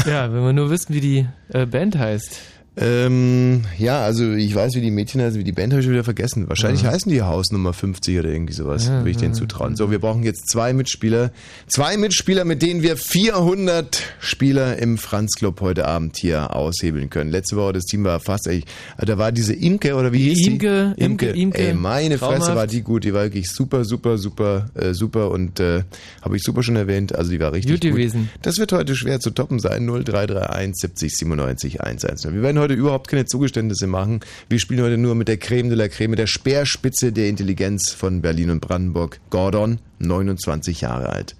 Ja, 0.07 0.33
wenn 0.33 0.42
wir 0.42 0.53
nur 0.53 0.70
wissen, 0.70 0.94
wie 0.94 1.01
die 1.01 1.27
äh, 1.49 1.66
Band 1.66 1.99
heißt. 1.99 2.40
Ähm, 2.76 3.64
ja, 3.78 4.00
also 4.04 4.33
ich 4.33 4.54
weiß, 4.54 4.74
wie 4.76 4.80
die 4.80 4.92
Mädchen 4.92 5.20
heißen, 5.20 5.38
wie 5.38 5.44
die 5.44 5.52
Band 5.52 5.72
habe 5.72 5.83
ich 5.83 5.88
wieder 5.88 6.04
vergessen. 6.04 6.48
Wahrscheinlich 6.48 6.85
heißen 6.85 7.11
die 7.11 7.20
Hausnummer 7.20 7.72
50 7.72 8.18
oder 8.20 8.28
irgendwie 8.30 8.52
sowas, 8.52 8.87
Ja, 8.87 8.98
würde 8.98 9.11
ich 9.11 9.16
denen 9.16 9.35
ja. 9.35 9.38
zutrauen. 9.40 9.74
So, 9.76 9.90
wir 9.90 9.98
brauchen 9.98 10.22
jetzt 10.22 10.48
zwei 10.48 10.72
Mitspieler. 10.72 11.33
Zwei 11.66 11.96
Mitspieler, 11.96 12.44
mit 12.44 12.62
denen 12.62 12.83
wir 12.83 12.96
400 12.96 14.02
Spieler 14.20 14.78
im 14.78 14.98
Franz 14.98 15.33
Club 15.35 15.61
heute 15.61 15.87
Abend 15.87 16.16
hier 16.16 16.54
aushebeln 16.54 17.11
können. 17.11 17.30
Letzte 17.30 17.56
Woche, 17.56 17.72
das 17.72 17.85
Team 17.85 18.04
war 18.04 18.20
fast 18.20 18.46
echt, 18.46 18.68
da 18.98 19.18
war 19.18 19.33
diese 19.33 19.52
Imke 19.52 19.94
oder 19.96 20.12
wie 20.12 20.33
hieß 20.33 20.46
Imke, 20.46 20.94
die? 20.96 21.04
Imke, 21.04 21.26
Imke. 21.30 21.59
Ey, 21.59 21.74
meine 21.74 22.18
Fresse 22.18 22.35
Traumhaft. 22.37 22.56
war 22.56 22.66
die 22.68 22.83
gut, 22.83 23.04
die 23.04 23.12
war 23.12 23.24
wirklich 23.24 23.50
super, 23.50 23.85
super, 23.85 24.16
super, 24.16 24.70
äh, 24.74 24.94
super 24.94 25.30
und 25.33 25.59
äh, 25.61 25.83
habe 26.22 26.37
ich 26.37 26.42
super 26.42 26.62
schon 26.62 26.76
erwähnt, 26.76 27.14
also 27.14 27.30
die 27.30 27.40
war 27.40 27.52
richtig 27.52 27.72
Gut 27.72 27.80
gut. 27.83 27.90
gewesen. 27.90 28.30
Das 28.42 28.59
wird 28.59 28.72
heute 28.72 28.94
schwer 28.94 29.18
zu 29.20 29.30
toppen 29.30 29.59
sein. 29.59 29.87
0331 29.87 30.76
70 30.80 31.16
97 31.16 31.80
110. 31.83 32.33
Wir 32.35 32.42
werden 32.42 32.60
heute 32.61 32.75
überhaupt 32.75 33.09
keine 33.09 33.25
Zugeständnisse 33.25 33.87
machen. 33.87 34.20
Wir 34.49 34.59
spielen 34.59 34.83
heute 34.83 34.99
nur 34.99 35.14
mit 35.14 35.29
der 35.29 35.37
Creme 35.37 35.68
de 35.68 35.77
la 35.77 35.88
Creme, 35.88 36.16
der 36.16 36.27
Speerspitze 36.27 37.12
der 37.12 37.29
Intelligenz 37.29 37.92
von 37.92 38.23
Berlin 38.23 38.51
und 38.51 38.61
Brandenburg. 38.61 39.20
Gordon, 39.31 39.81
29 39.99 40.83
Jahre 40.83 41.09
alt. 41.11 41.37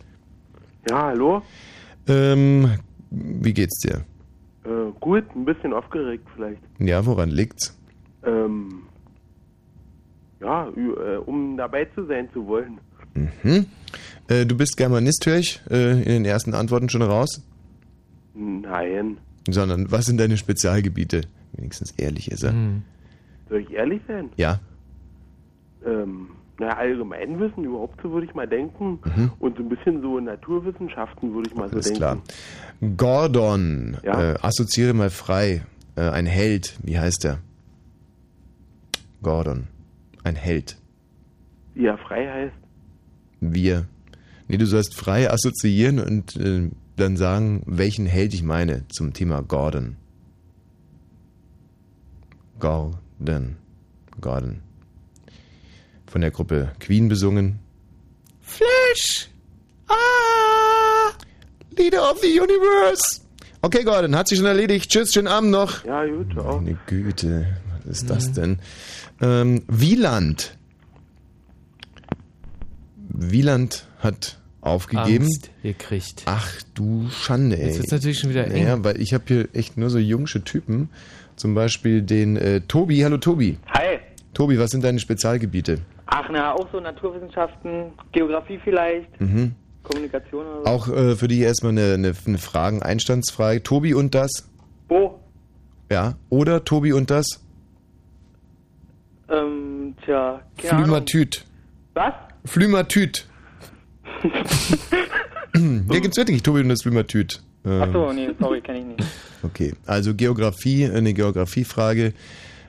Ja, 0.89 1.07
hallo. 1.07 1.43
Ähm, 2.09 2.73
wie 3.11 3.53
geht's 3.53 3.81
dir? 3.81 4.05
Äh, 4.65 4.93
gut, 5.01 5.25
ein 5.35 5.45
bisschen 5.45 5.73
aufgeregt 5.73 6.27
vielleicht. 6.35 6.61
Ja, 6.79 7.05
woran 7.07 7.31
liegt's? 7.31 7.79
Ähm, 8.25 8.83
ja, 10.41 10.69
äh, 10.69 11.17
um 11.17 11.57
dabei 11.57 11.87
zu 11.95 12.07
sein 12.07 12.29
zu 12.33 12.47
wollen. 12.47 12.81
Hm? 13.43 13.67
Äh, 14.29 14.47
du 14.47 14.57
bist 14.57 14.77
Germanist, 14.77 15.27
höre 15.27 15.39
ich, 15.39 15.61
äh, 15.71 16.03
in 16.03 16.09
den 16.09 16.25
ersten 16.25 16.55
Antworten 16.55 16.89
schon 16.89 17.03
raus. 17.03 17.43
Nein. 18.35 19.19
Sondern, 19.49 19.91
was 19.91 20.05
sind 20.07 20.19
deine 20.21 20.37
Spezialgebiete? 20.37 21.23
Wenigstens 21.53 21.93
ehrlich 21.93 22.31
ist 22.31 22.43
er. 22.45 22.53
Hm. 22.53 22.83
Soll 23.49 23.61
ich 23.63 23.71
ehrlich 23.73 24.01
sein? 24.07 24.29
Ja. 24.37 24.61
Ähm, 25.85 26.29
naja, 26.59 26.77
Allgemeinwissen 26.77 27.65
überhaupt 27.65 28.01
so 28.03 28.13
würde 28.13 28.27
ich 28.27 28.35
mal 28.35 28.47
denken. 28.47 28.99
Mhm. 29.05 29.33
Und 29.41 29.57
so 29.57 29.63
ein 29.63 29.69
bisschen 29.71 30.03
so 30.03 30.21
Naturwissenschaften 30.21 31.35
würde 31.35 31.49
ich 31.49 31.57
mal 31.57 31.69
Alles 31.71 31.89
so 31.89 31.95
klar. 31.95 32.19
denken. 32.81 32.97
Gordon, 32.97 33.97
Ja? 34.05 34.33
äh, 34.33 34.39
assoziiere 34.43 34.93
mal 34.95 35.11
frei. 35.11 35.63
Äh, 35.97 36.03
ein 36.03 36.27
Held, 36.27 36.79
wie 36.83 36.99
heißt 36.99 37.25
er? 37.25 37.39
Gordon, 39.23 39.65
ein 40.23 40.37
Held. 40.37 40.77
Er 41.75 41.97
frei 41.99 42.29
heißt. 42.29 42.55
Wir. 43.41 43.87
Nee, 44.49 44.57
du 44.59 44.67
sollst 44.67 44.95
frei 44.95 45.31
assoziieren 45.31 45.99
und 45.99 46.37
äh, 46.37 46.71
dann 47.01 47.17
sagen, 47.17 47.63
welchen 47.67 48.07
Held 48.07 48.35
ich 48.35 48.43
meine 48.43 48.87
zum 48.89 49.13
Thema 49.13 49.43
Gordon. 49.43 49.97
Gordon. 52.61 53.57
Gordon. 54.21 54.61
Von 56.07 56.21
der 56.21 56.31
Gruppe 56.31 56.73
Queen 56.79 57.09
besungen. 57.09 57.59
Flash! 58.41 59.29
Ah! 59.89 61.13
Leader 61.77 62.11
of 62.11 62.19
the 62.21 62.41
Universe! 62.41 63.21
Okay, 63.63 63.85
Gordon, 63.85 64.17
hat 64.17 64.29
sich 64.29 64.39
schon 64.39 64.47
erledigt. 64.47 64.91
Tschüss, 64.91 65.13
schönen 65.13 65.29
Abend 65.29 65.51
noch. 65.51 65.85
Ja, 65.85 66.05
gut, 66.07 66.33
ciao. 66.33 66.61
Meine 66.61 66.79
Güte, 66.87 67.57
was 67.77 67.87
ist 67.87 68.11
das 68.11 68.33
denn? 68.33 68.59
Ähm, 69.21 69.63
Wieland. 69.69 70.57
Wieland 73.09 73.87
hat 73.99 74.40
aufgegeben. 74.61 75.25
Angst 75.25 75.51
gekriegt. 75.63 76.23
Ach 76.27 76.61
du 76.75 77.09
Schande, 77.11 77.59
ey. 77.59 77.67
Jetzt 77.69 77.79
wird's 77.79 77.93
natürlich 77.93 78.19
schon 78.19 78.31
wieder 78.31 78.47
eng. 78.47 78.65
Naja, 78.65 78.85
weil 78.85 79.01
ich 79.01 79.15
habe 79.15 79.25
hier 79.27 79.49
echt 79.55 79.77
nur 79.77 79.91
so 79.91 79.99
jungsche 79.99 80.43
Typen. 80.45 80.91
Zum 81.37 81.55
Beispiel 81.55 82.03
den 82.03 82.37
äh, 82.37 82.61
Tobi. 82.63 83.01
Hallo 83.03 83.17
Tobi. 83.17 83.59
Hi. 83.73 83.99
Tobi, 84.35 84.59
was 84.59 84.71
sind 84.71 84.85
deine 84.85 84.99
Spezialgebiete? 84.99 85.79
Ach, 86.07 86.29
na, 86.31 86.53
auch 86.53 86.69
so 86.73 86.81
Naturwissenschaften, 86.81 87.93
Geografie 88.13 88.59
vielleicht, 88.63 89.21
Mhm. 89.21 89.55
Kommunikation 89.83 90.45
oder 90.45 90.59
so. 90.59 90.67
Auch 90.67 90.89
äh, 90.89 91.17
für 91.17 91.27
dich 91.29 91.39
erstmal 91.41 91.73
eine, 91.73 91.95
eine, 91.95 92.13
eine 92.27 92.39
Fragen-Einstandsfrage. 92.39 93.63
Tobi 93.63 93.95
und 93.95 94.15
das? 94.15 94.49
Wo? 94.89 95.19
Ja. 95.91 96.17
Oder 96.29 96.65
Tobi 96.65 96.93
und 96.93 97.11
das? 97.11 97.41
Ähm, 99.31 99.95
tja, 100.05 100.43
keine 100.59 100.73
Ahnung. 100.73 100.85
Flümatüt. 100.85 101.45
Was? 101.95 102.13
Flümatüt. 102.45 103.27
Hier 105.53 106.01
gibt's 106.01 106.17
wirklich 106.17 106.43
Tobi 106.43 106.61
und 106.61 106.69
das 106.69 106.83
Flümatüt. 106.83 107.43
Ähm, 107.65 107.83
Achso, 107.83 108.13
nee, 108.13 108.31
sorry, 108.39 108.61
kenne 108.61 108.79
ich 108.79 108.85
nicht. 108.85 109.05
Okay, 109.43 109.75
also 109.87 110.15
Geografie, 110.15 110.87
eine 110.87 111.13
Geografiefrage. 111.13 112.13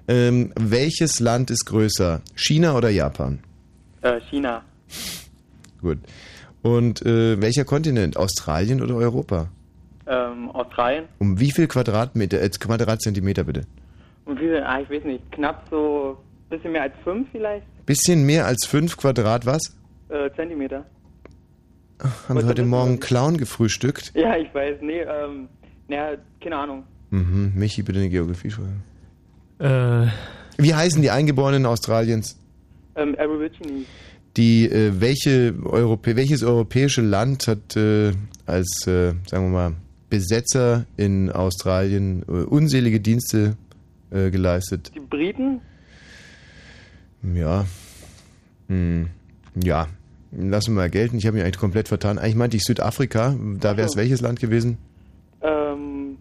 Ähm, 0.07 0.51
welches 0.59 1.19
Land 1.19 1.51
ist 1.51 1.65
größer? 1.65 2.21
China 2.35 2.75
oder 2.75 2.89
Japan? 2.89 3.39
Äh, 4.01 4.19
China. 4.29 4.63
Gut. 5.81 5.99
Und 6.61 7.05
äh, 7.05 7.41
welcher 7.41 7.65
Kontinent? 7.65 8.17
Australien 8.17 8.81
oder 8.81 8.95
Europa? 8.95 9.47
Ähm, 10.07 10.49
Australien. 10.51 11.05
Um 11.19 11.39
wie 11.39 11.51
viel 11.51 11.67
Quadratmeter, 11.67 12.41
äh, 12.41 12.49
Quadratzentimeter 12.49 13.43
bitte? 13.43 13.61
Und 14.25 14.39
wie 14.39 14.45
viel? 14.45 14.63
Ah, 14.63 14.79
ich 14.81 14.89
weiß 14.89 15.03
nicht. 15.05 15.31
Knapp 15.31 15.65
so 15.69 16.17
bisschen 16.49 16.73
mehr 16.73 16.83
als 16.83 16.93
fünf 17.03 17.27
vielleicht? 17.31 17.65
Bisschen 17.85 18.25
mehr 18.25 18.45
als 18.45 18.65
fünf 18.65 18.97
Quadrat, 18.97 19.45
was? 19.45 19.61
Äh, 20.09 20.29
Zentimeter. 20.35 20.85
Haben 22.27 22.39
wir 22.39 22.45
heute 22.47 22.65
Morgen 22.65 22.99
Clown 22.99 23.37
gefrühstückt? 23.37 24.11
Ja, 24.15 24.35
ich 24.35 24.53
weiß. 24.53 24.77
Nee, 24.81 25.01
ähm, 25.01 25.47
naja, 25.87 26.17
keine 26.41 26.57
Ahnung. 26.57 26.83
Mhm, 27.11 27.51
Michi, 27.55 27.83
bitte 27.83 27.99
eine 27.99 28.09
Geografiefrage. 28.09 28.71
Äh, 29.59 30.07
Wie 30.57 30.73
heißen 30.73 31.01
die 31.01 31.11
Eingeborenen 31.11 31.65
Australiens? 31.65 32.37
Ähm, 32.95 33.15
Aborigines. 33.19 33.85
Die, 34.37 34.65
äh, 34.65 34.99
welche 34.99 35.53
Europä 35.63 36.15
welches 36.15 36.41
europäische 36.43 37.01
Land 37.01 37.47
hat 37.47 37.75
äh, 37.75 38.13
als, 38.45 38.87
äh, 38.87 39.13
sagen 39.27 39.45
wir 39.45 39.49
mal, 39.49 39.73
Besetzer 40.09 40.85
in 40.97 41.29
Australien 41.31 42.23
äh, 42.27 42.31
unselige 42.31 42.99
Dienste 42.99 43.55
äh, 44.09 44.31
geleistet? 44.31 44.91
Die 44.95 44.99
Briten? 44.99 45.61
Ja. 47.35 47.65
Hm. 48.67 49.09
Ja. 49.55 49.87
Lassen 50.31 50.73
wir 50.73 50.81
mal 50.81 50.89
gelten. 50.89 51.17
Ich 51.17 51.25
habe 51.27 51.35
mich 51.35 51.43
eigentlich 51.43 51.57
komplett 51.57 51.87
vertan. 51.89 52.17
Eigentlich 52.17 52.35
meinte 52.35 52.55
ich 52.57 52.63
Südafrika. 52.63 53.35
Da 53.59 53.75
wäre 53.75 53.85
es 53.85 53.91
Ach 53.91 53.95
so. 53.95 53.99
welches 53.99 54.21
Land 54.21 54.39
gewesen? 54.39 54.77
Ähm, 55.41 56.17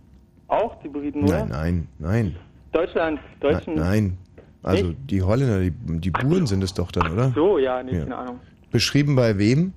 auch 0.49 0.81
die 0.83 0.88
Briten, 0.88 1.23
oder? 1.25 1.44
Nein, 1.46 1.87
nein, 1.99 2.33
nein. 2.33 2.37
Deutschland. 2.73 3.20
Na, 3.40 3.51
Deutschen. 3.51 3.75
nein. 3.75 4.18
Also 4.62 4.87
Nicht? 4.88 4.99
die 5.11 5.23
Holländer, 5.23 5.61
die, 5.61 5.70
die 6.01 6.11
Buren 6.11 6.46
sind 6.46 6.62
es 6.62 6.75
doch 6.75 6.90
dann, 6.92 7.12
oder? 7.12 7.33
So, 7.35 7.59
ja, 7.59 7.83
nee, 7.83 7.92
Ja. 7.94 8.01
keine 8.03 8.16
Ahnung. 8.16 8.40
Beschrieben 8.70 9.16
bei 9.16 9.38
wem? 9.38 9.73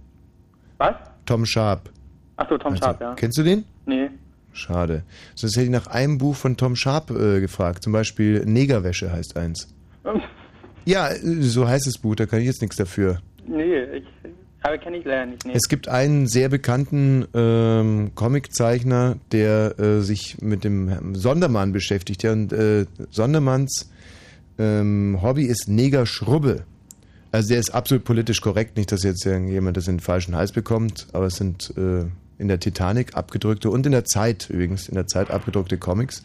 Was? 0.78 0.96
Tom 1.26 1.46
Sharp. 1.46 1.90
Achso, 2.36 2.58
Tom 2.58 2.74
Also, 2.74 2.84
Sharp, 2.84 3.02
ja. 3.02 3.14
Kennst 3.16 3.38
du 3.38 3.44
den? 3.44 3.64
Nee. 3.86 4.10
Schade. 4.52 5.04
Sonst 5.36 5.56
hätte 5.56 5.66
ich 5.66 5.72
nach 5.72 5.88
einem 5.88 6.18
Buch 6.18 6.36
von 6.36 6.58
Tom 6.58 6.76
Sharp 6.76 7.12
äh, 7.12 7.40
gefragt. 7.40 7.84
Zum 7.84 7.94
Beispiel 7.94 8.44
Negerwäsche 8.46 9.12
heißt 9.12 9.38
eins. 9.38 9.74
Ja, 10.86 11.10
äh, 11.10 11.20
so 11.42 11.68
heißt 11.68 11.88
das 11.88 11.98
Buch, 11.98 12.16
da 12.16 12.26
kann 12.26 12.40
ich 12.40 12.46
jetzt 12.46 12.62
nichts 12.62 12.76
dafür. 12.76 13.20
Nee, 13.48 13.84
ich, 13.84 14.06
aber 14.62 14.78
kenne 14.78 14.98
ich 14.98 15.06
leider 15.06 15.26
nicht. 15.26 15.46
Nee. 15.46 15.54
Es 15.54 15.68
gibt 15.68 15.88
einen 15.90 16.28
sehr 16.28 16.50
bekannten 16.50 17.26
ähm, 17.34 18.12
Comiczeichner, 18.16 19.18
der 19.32 19.78
äh, 19.78 20.02
sich 20.02 20.42
mit 20.42 20.64
dem 20.64 21.16
Sondermann 21.16 21.74
beschäftigt. 21.74 22.24
Ja, 22.24 22.32
und 22.32 22.54
äh, 22.54 22.86
Sondermanns 23.12 23.92
ähm, 24.58 25.20
Hobby 25.22 25.46
ist 25.46 25.68
Negerschrubbe. 25.68 26.64
Also 27.32 27.50
der 27.50 27.60
ist 27.60 27.72
absolut 27.72 28.04
politisch 28.04 28.42
korrekt, 28.42 28.78
nicht, 28.78 28.92
dass 28.92 29.04
jetzt 29.04 29.26
irgendjemand 29.26 29.76
das 29.76 29.88
in 29.88 29.96
den 29.96 30.02
falschen 30.02 30.36
Hals 30.36 30.52
bekommt, 30.52 31.08
aber 31.14 31.26
es 31.26 31.36
sind 31.36 31.74
äh, 31.76 32.06
in 32.38 32.48
der 32.48 32.60
Titanic 32.60 33.16
abgedrückte 33.16 33.70
und 33.70 33.86
in 33.86 33.92
der 33.92 34.06
Zeit 34.06 34.50
übrigens, 34.50 34.88
in 34.88 34.96
der 34.96 35.08
Zeit 35.08 35.32
abgedruckte 35.32 35.78
Comics. 35.78 36.22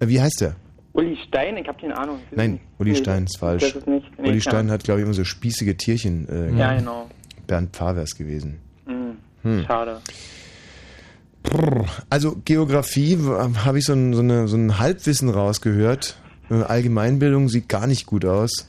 Äh, 0.00 0.08
wie 0.08 0.20
heißt 0.20 0.42
der? 0.42 0.54
Uli 0.94 1.16
Stein? 1.28 1.56
Ich 1.56 1.68
habe 1.68 1.78
keine 1.80 1.96
Ahnung. 1.98 2.18
Nein, 2.30 2.52
nicht. 2.52 2.62
Stein 2.78 2.86
Nee, 2.86 2.94
Stein 2.94 3.24
ist 3.24 3.38
falsch. 3.38 3.62
Das 3.64 3.74
ist 3.76 3.86
nicht. 3.86 4.06
Nee, 4.18 4.28
Uli. 4.30 4.40
Stein 4.40 4.70
hat, 4.70 4.84
glaube 4.84 5.00
ich, 5.00 5.04
immer 5.04 5.14
so 5.14 5.24
spießige 5.24 5.76
Tierchen. 5.76 6.28
Äh, 6.28 6.56
Ja, 6.58 6.76
genau. 6.76 7.10
Bernd 7.46 7.74
Pfarwers 7.76 8.14
gewesen. 8.16 8.58
Mhm. 8.86 9.16
Hm. 9.42 9.64
Schade. 9.66 10.00
Also 12.08 12.36
Geografie 12.44 13.18
habe 13.64 13.78
ich 13.78 13.84
so 13.84 13.92
ein, 13.92 14.14
so, 14.14 14.20
eine, 14.22 14.48
so 14.48 14.56
ein 14.56 14.78
Halbwissen 14.78 15.28
rausgehört. 15.28 16.16
Äh, 16.50 16.62
Allgemeinbildung 16.62 17.48
sieht 17.48 17.68
gar 17.68 17.86
nicht 17.86 18.06
gut 18.06 18.24
aus. 18.24 18.68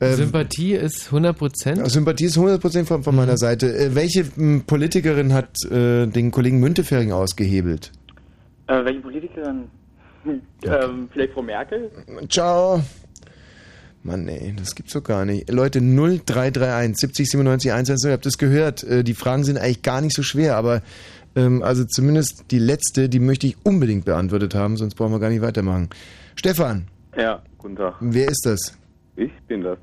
Ähm, 0.00 0.14
Sympathie 0.14 0.74
ist 0.74 1.10
100%. 1.10 1.88
Sympathie 1.90 2.24
ist 2.26 2.38
100% 2.38 2.84
von, 2.86 3.02
von 3.02 3.14
meiner 3.16 3.36
Seite. 3.36 3.76
Äh, 3.76 3.94
welche 3.94 4.24
m, 4.36 4.62
Politikerin 4.66 5.34
hat 5.34 5.50
äh, 5.70 6.06
den 6.06 6.30
Kollegen 6.30 6.60
Müntefering 6.60 7.12
ausgehebelt? 7.12 7.92
Äh, 8.68 8.84
welche 8.84 9.00
Politikerin? 9.00 9.64
Ähm, 10.64 11.08
vielleicht 11.12 11.32
Frau 11.32 11.42
Merkel? 11.42 11.90
Ciao. 12.28 12.82
Mann, 14.04 14.28
ey, 14.28 14.54
das 14.56 14.74
gibt's 14.74 14.92
doch 14.92 15.02
gar 15.02 15.24
nicht. 15.24 15.50
Leute, 15.50 15.80
0331 15.80 16.96
70 16.96 17.30
97 17.30 17.72
110, 17.72 18.08
ihr 18.10 18.12
habt 18.14 18.26
das 18.26 18.38
gehört. 18.38 18.84
Äh, 18.84 19.02
Die 19.04 19.14
Fragen 19.14 19.44
sind 19.44 19.58
eigentlich 19.58 19.82
gar 19.82 20.00
nicht 20.00 20.14
so 20.14 20.22
schwer, 20.22 20.56
aber 20.56 20.82
ähm, 21.36 21.62
also 21.62 21.84
zumindest 21.84 22.44
die 22.50 22.58
letzte, 22.60 23.08
die 23.08 23.18
möchte 23.18 23.46
ich 23.48 23.56
unbedingt 23.64 24.04
beantwortet 24.04 24.54
haben, 24.54 24.76
sonst 24.76 24.94
brauchen 24.94 25.12
wir 25.12 25.18
gar 25.20 25.30
nicht 25.30 25.42
weitermachen. 25.42 25.90
Stefan, 26.36 26.86
Ja, 27.16 27.42
guten 27.58 27.76
Tag. 27.76 27.96
wer 28.00 28.28
ist 28.28 28.46
das? 28.46 28.77
Ich 29.20 29.32
bin 29.48 29.62
das. 29.62 29.78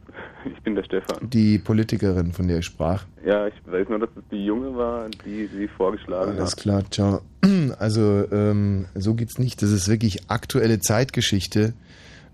Ich 0.45 0.63
bin 0.63 0.75
der 0.75 0.83
Stefan. 0.85 1.29
Die 1.29 1.57
Politikerin, 1.57 2.31
von 2.31 2.47
der 2.47 2.59
ich 2.59 2.65
sprach. 2.65 3.03
Ja, 3.25 3.47
ich 3.47 3.53
weiß 3.65 3.89
nur, 3.89 3.99
dass 3.99 4.07
es 4.15 4.23
die 4.31 4.45
Junge 4.45 4.73
war, 4.77 5.09
die 5.25 5.47
sie 5.47 5.67
vorgeschlagen 5.67 6.31
Alles 6.31 6.51
hat. 6.53 6.57
klar, 6.57 6.83
ciao. 6.89 7.21
Also, 7.77 8.23
ähm, 8.31 8.85
so 8.95 9.13
geht's 9.13 9.37
nicht. 9.37 9.61
Das 9.61 9.71
ist 9.71 9.89
wirklich 9.89 10.29
aktuelle 10.29 10.79
Zeitgeschichte. 10.79 11.73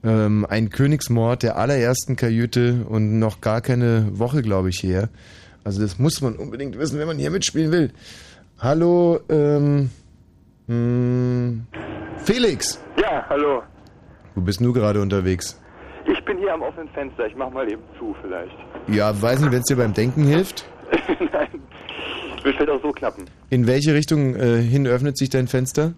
Ähm, 0.04 0.46
ein 0.48 0.70
Königsmord 0.70 1.42
der 1.42 1.58
allerersten 1.58 2.16
Kajüte 2.16 2.86
und 2.88 3.18
noch 3.18 3.42
gar 3.42 3.62
keine 3.62 4.08
Woche, 4.20 4.44
glaube 4.44 4.70
ich, 4.70 4.84
her. 4.84 5.10
Also, 5.64 5.82
das 5.82 5.98
muss 5.98 6.22
man 6.22 6.36
unbedingt 6.36 6.78
wissen, 6.78 7.00
wenn 7.00 7.08
man 7.08 7.18
hier 7.18 7.32
mitspielen 7.32 7.72
will. 7.72 7.92
Hallo, 8.60 9.20
ähm, 9.28 9.90
mh, 10.68 11.62
Felix. 12.26 12.80
Ja, 13.02 13.26
hallo. 13.28 13.64
Wo 14.36 14.42
bist 14.42 14.62
du 14.62 14.72
gerade 14.72 15.02
unterwegs? 15.02 15.60
Ich 16.06 16.24
bin 16.26 16.38
hier 16.38 16.54
am 16.54 16.62
offenen 16.62 16.90
Fenster. 16.90 17.28
Ich 17.28 17.36
mach 17.36 17.50
mal 17.52 17.70
eben 17.72 17.82
zu, 17.98 18.16
vielleicht. 18.22 18.56
Ja, 18.88 19.20
weiß 19.22 19.42
nicht, 19.42 19.52
wenn 19.52 19.60
es 19.60 19.66
dir 19.66 19.78
beim 19.78 19.94
Denken 19.94 20.24
hilft. 20.24 20.66
Nein, 21.20 21.48
wird 22.44 22.56
vielleicht 22.56 22.70
auch 22.70 22.82
so 22.82 22.92
klappen. 22.92 23.26
In 23.50 23.68
welche 23.68 23.94
Richtung 23.94 24.36
äh, 24.36 24.62
hin 24.62 24.88
öffnet 24.88 25.18
sich 25.18 25.30
dein 25.30 25.48
Fenster? 25.48 25.94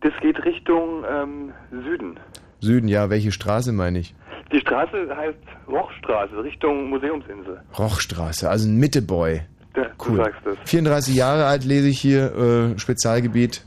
Das 0.00 0.12
geht 0.20 0.44
Richtung 0.44 1.04
ähm, 1.10 1.52
Süden. 1.70 2.18
Süden, 2.60 2.88
ja, 2.88 3.10
welche 3.10 3.32
Straße 3.32 3.72
meine 3.72 3.98
ich? 4.00 4.14
Die 4.52 4.60
Straße 4.60 5.14
heißt 5.14 5.38
Rochstraße, 5.68 6.42
Richtung 6.42 6.88
Museumsinsel. 6.88 7.60
Rochstraße, 7.78 8.48
also 8.48 8.68
ein 8.68 8.76
Mitteboy. 8.78 9.42
Ja, 9.76 9.86
Du 10.04 10.16
sagst 10.16 10.40
es. 10.46 10.56
34 10.70 11.14
Jahre 11.14 11.44
alt 11.46 11.64
lese 11.64 11.88
ich 11.88 12.00
hier, 12.00 12.34
äh, 12.74 12.78
Spezialgebiet. 12.78 13.62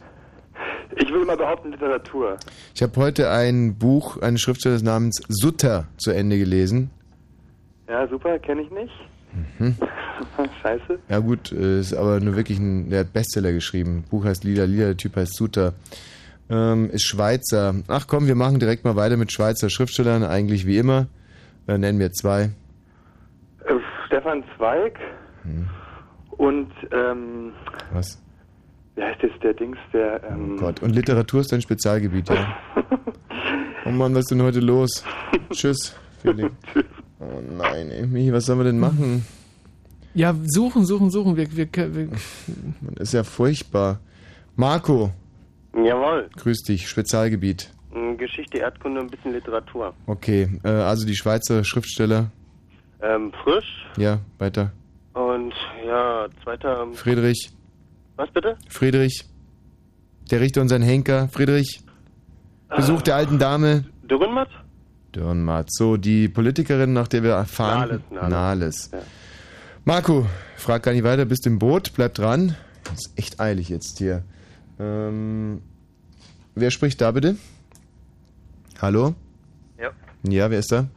Ich 0.98 1.10
will 1.12 1.26
mal 1.26 1.38
behaupten, 1.38 1.72
Literatur. 1.72 2.38
Ich 2.76 2.82
habe 2.84 2.94
heute 2.98 3.30
ein 3.30 3.76
Buch 3.76 4.22
eines 4.22 4.42
Schriftstellers 4.42 4.84
namens 4.84 5.22
Sutter 5.30 5.88
zu 5.98 6.12
Ende 6.12 6.38
gelesen. 6.38 6.90
Ja, 7.88 8.08
super, 8.08 8.38
kenne 8.40 8.62
ich 8.62 8.72
nicht. 8.72 8.94
Mhm. 9.60 9.76
Scheiße. 10.62 11.00
Ja 11.10 11.20
gut, 11.20 11.52
äh, 11.52 11.80
ist 11.80 11.94
aber 11.94 12.20
nur 12.20 12.36
wirklich 12.36 12.60
ein, 12.60 12.90
der 12.90 13.02
hat 13.02 13.14
Bestseller 13.14 13.54
geschrieben. 13.54 14.04
Buch 14.10 14.26
heißt 14.26 14.44
Lila 14.44 14.66
Lila, 14.66 14.86
der 14.88 14.98
Typ 14.98 15.16
heißt 15.16 15.36
Sutter. 15.36 15.74
Ähm, 16.50 16.90
ist 16.90 17.06
Schweizer. 17.06 17.76
Ach 17.88 18.08
komm, 18.08 18.28
wir 18.28 18.36
machen 18.36 18.60
direkt 18.60 18.84
mal 18.84 18.96
weiter 18.98 19.16
mit 19.18 19.32
Schweizer 19.32 19.70
Schriftstellern, 19.70 20.24
eigentlich 20.24 20.66
wie 20.66 20.78
immer. 20.78 21.08
Äh, 21.68 21.78
nennen 21.78 22.00
wir 22.00 22.12
zwei. 22.12 22.50
Äh, 23.66 23.74
Stefan 24.08 24.44
Zweig 24.58 25.00
Hm. 25.44 25.68
und, 26.38 26.72
ähm, 26.92 27.54
Was? 27.94 28.22
Wie 28.96 29.02
heißt 29.04 29.22
jetzt 29.24 29.42
der 29.44 29.54
Dings, 29.54 29.78
der, 29.94 30.22
ähm, 30.30 30.56
Oh 30.56 30.60
Gott. 30.62 30.82
Und 30.82 30.92
Literatur 30.96 31.42
ist 31.42 31.52
dein 31.52 31.62
Spezialgebiet, 31.62 32.30
ja. 32.30 32.56
oh 33.86 33.90
Mann, 33.92 34.14
was 34.14 34.22
ist 34.22 34.32
denn 34.32 34.42
heute 34.42 34.60
los? 34.60 35.04
Tschüss, 35.52 35.96
Felix. 36.22 36.52
Oh 37.20 37.42
nein, 37.58 37.90
ey, 37.92 38.06
Michi, 38.08 38.34
was 38.34 38.46
sollen 38.46 38.60
wir 38.60 38.66
denn 38.66 38.80
machen? 38.80 39.26
Ja, 40.14 40.36
suchen, 40.46 40.86
suchen, 40.86 41.10
suchen. 41.10 41.38
Wir, 41.38 41.56
wir, 41.56 41.68
wir, 41.74 42.08
Man 42.82 42.94
ist 43.00 43.14
ja 43.14 43.24
furchtbar. 43.24 44.00
Marco, 44.58 45.12
Jawohl. 45.74 46.30
grüß 46.36 46.64
dich, 46.64 46.90
Spezialgebiet. 46.90 47.72
Mm, 47.94 48.18
Geschichte, 48.18 48.58
Erdkunde, 48.58 49.00
ein 49.02 49.08
bisschen 49.10 49.32
Literatur. 49.32 49.94
Okay, 50.08 50.50
äh, 50.64 50.68
also 50.70 51.06
die 51.08 51.16
Schweizer 51.16 51.64
Schriftsteller. 51.64 52.30
Ähm, 53.02 53.32
frisch 53.44 53.86
Ja, 53.98 54.20
weiter. 54.38 54.72
und 55.14 55.54
ja, 55.86 56.28
zweiter. 56.44 56.88
Friedrich, 56.94 57.50
Was 58.22 58.30
bitte? 58.30 58.56
Friedrich. 58.70 59.26
Der 60.30 60.42
Richter 60.42 60.62
und 60.62 60.70
sein 60.70 60.84
Henker, 60.84 61.28
Friedrich. 61.30 61.82
Besuch 62.70 63.02
der 63.02 63.16
alten 63.16 63.40
Dame. 63.40 63.86
Dürrenmatt? 64.04 64.50
Dürrenmatt. 65.16 65.74
So, 65.74 65.98
die 65.98 66.30
Politikerin, 66.30 66.94
nach 66.94 67.08
der 67.08 67.24
wir 67.24 67.32
erfahren. 67.32 68.04
Nahles, 68.12 68.30
Nahles. 68.30 68.92
Nahles. 68.92 69.06
Marco, 69.86 70.28
frag 70.56 70.84
gar 70.84 70.92
nicht 70.92 71.04
weiter, 71.04 71.26
bist 71.26 71.48
im 71.48 71.58
Boot, 71.58 71.94
bleib 71.96 72.14
dran. 72.14 72.56
ist 72.94 73.12
echt 73.16 73.40
eilig 73.40 73.70
jetzt 73.70 73.98
hier. 73.98 74.24
Ähm, 74.80 75.64
wer 76.54 76.70
spricht 76.70 77.02
da 77.02 77.10
bitte? 77.10 77.38
Hallo? 78.80 79.16
Ja. 79.80 79.90
Ja, 80.30 80.52
wer 80.52 80.60
ist 80.60 80.72
da? 80.72 80.90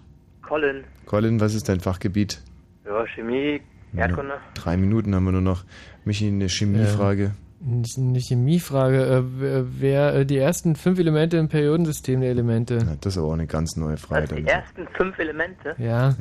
Colin. 0.43 0.85
Colin, 1.07 1.41
was 1.41 1.55
ist 1.55 1.71
dein 1.71 1.81
Fachgebiet? 1.81 2.43
Ja, 2.85 3.07
Chemie, 3.07 3.63
Erdkunde. 3.97 4.35
Drei 4.55 4.77
Minuten 4.77 5.15
haben 5.15 5.25
wir 5.25 5.33
nur 5.33 5.41
noch. 5.41 5.65
Michi, 6.05 6.29
eine 6.29 6.49
Chemiefrage. 6.49 7.33
Nicht 7.61 7.97
eine 7.99 8.19
Chemiefrage. 8.19 9.03
Äh, 9.07 9.23
wer- 9.41 9.81
wer 9.81 10.15
äh, 10.17 10.27
die 10.27 10.37
ersten 10.39 10.77
fünf 10.77 10.99
Elemente 10.99 11.37
im 11.39 11.49
Periodensystem 11.49 12.21
der 12.21 12.31
Elemente? 12.31 12.79
Das 13.01 13.15
ist 13.15 13.19
aber 13.19 13.29
auch 13.29 13.33
eine 13.35 13.47
ganz 13.47 13.77
neue 13.77 13.97
Frage. 13.97 14.23
Also 14.23 14.35
die 14.37 14.47
ersten 14.47 14.87
fünf 14.89 15.19
Elemente. 15.19 15.75
Ja. 15.79 16.15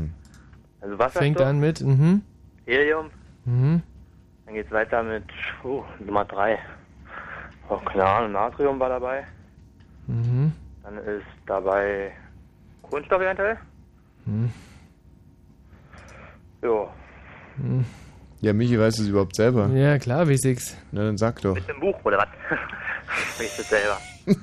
Also 0.82 0.98
Wasserstoff, 1.00 1.22
Fängt 1.22 1.42
an 1.42 1.60
mit. 1.60 1.82
Mhm. 1.82 2.22
Helium, 2.66 3.10
Mhm. 3.46 3.82
dann 4.46 4.54
geht's 4.56 4.72
weiter 4.72 5.04
mit 5.04 5.24
oh, 5.64 5.84
Nummer 6.06 6.24
drei. 6.26 6.58
Oh, 7.70 7.78
keine 7.78 8.06
Ahnung, 8.06 8.32
Natrium 8.34 8.80
war 8.80 8.90
dabei. 8.90 9.24
Mhm. 10.08 10.52
Dann 10.84 10.98
ist 10.98 11.26
dabei 11.46 12.12
Kohlenstoff 12.84 13.22
eventuell. 13.22 13.58
Mhm. 14.26 14.50
Jo, 16.62 16.88
Ja, 18.42 18.54
Michi 18.54 18.80
weiß 18.80 19.00
es 19.00 19.08
überhaupt 19.08 19.36
selber. 19.36 19.68
Ja, 19.70 19.98
klar, 20.00 20.28
wie 20.28 20.38
sechs. 20.38 20.76
Na, 20.92 21.04
dann 21.04 21.18
sag 21.18 21.42
doch. 21.42 21.56
ist 21.56 21.70
im 21.70 21.80
Buch 21.80 21.96
oder 22.04 22.18
was? 22.18 22.28
ich 23.42 23.56
das 23.58 23.70
selber. 23.70 23.98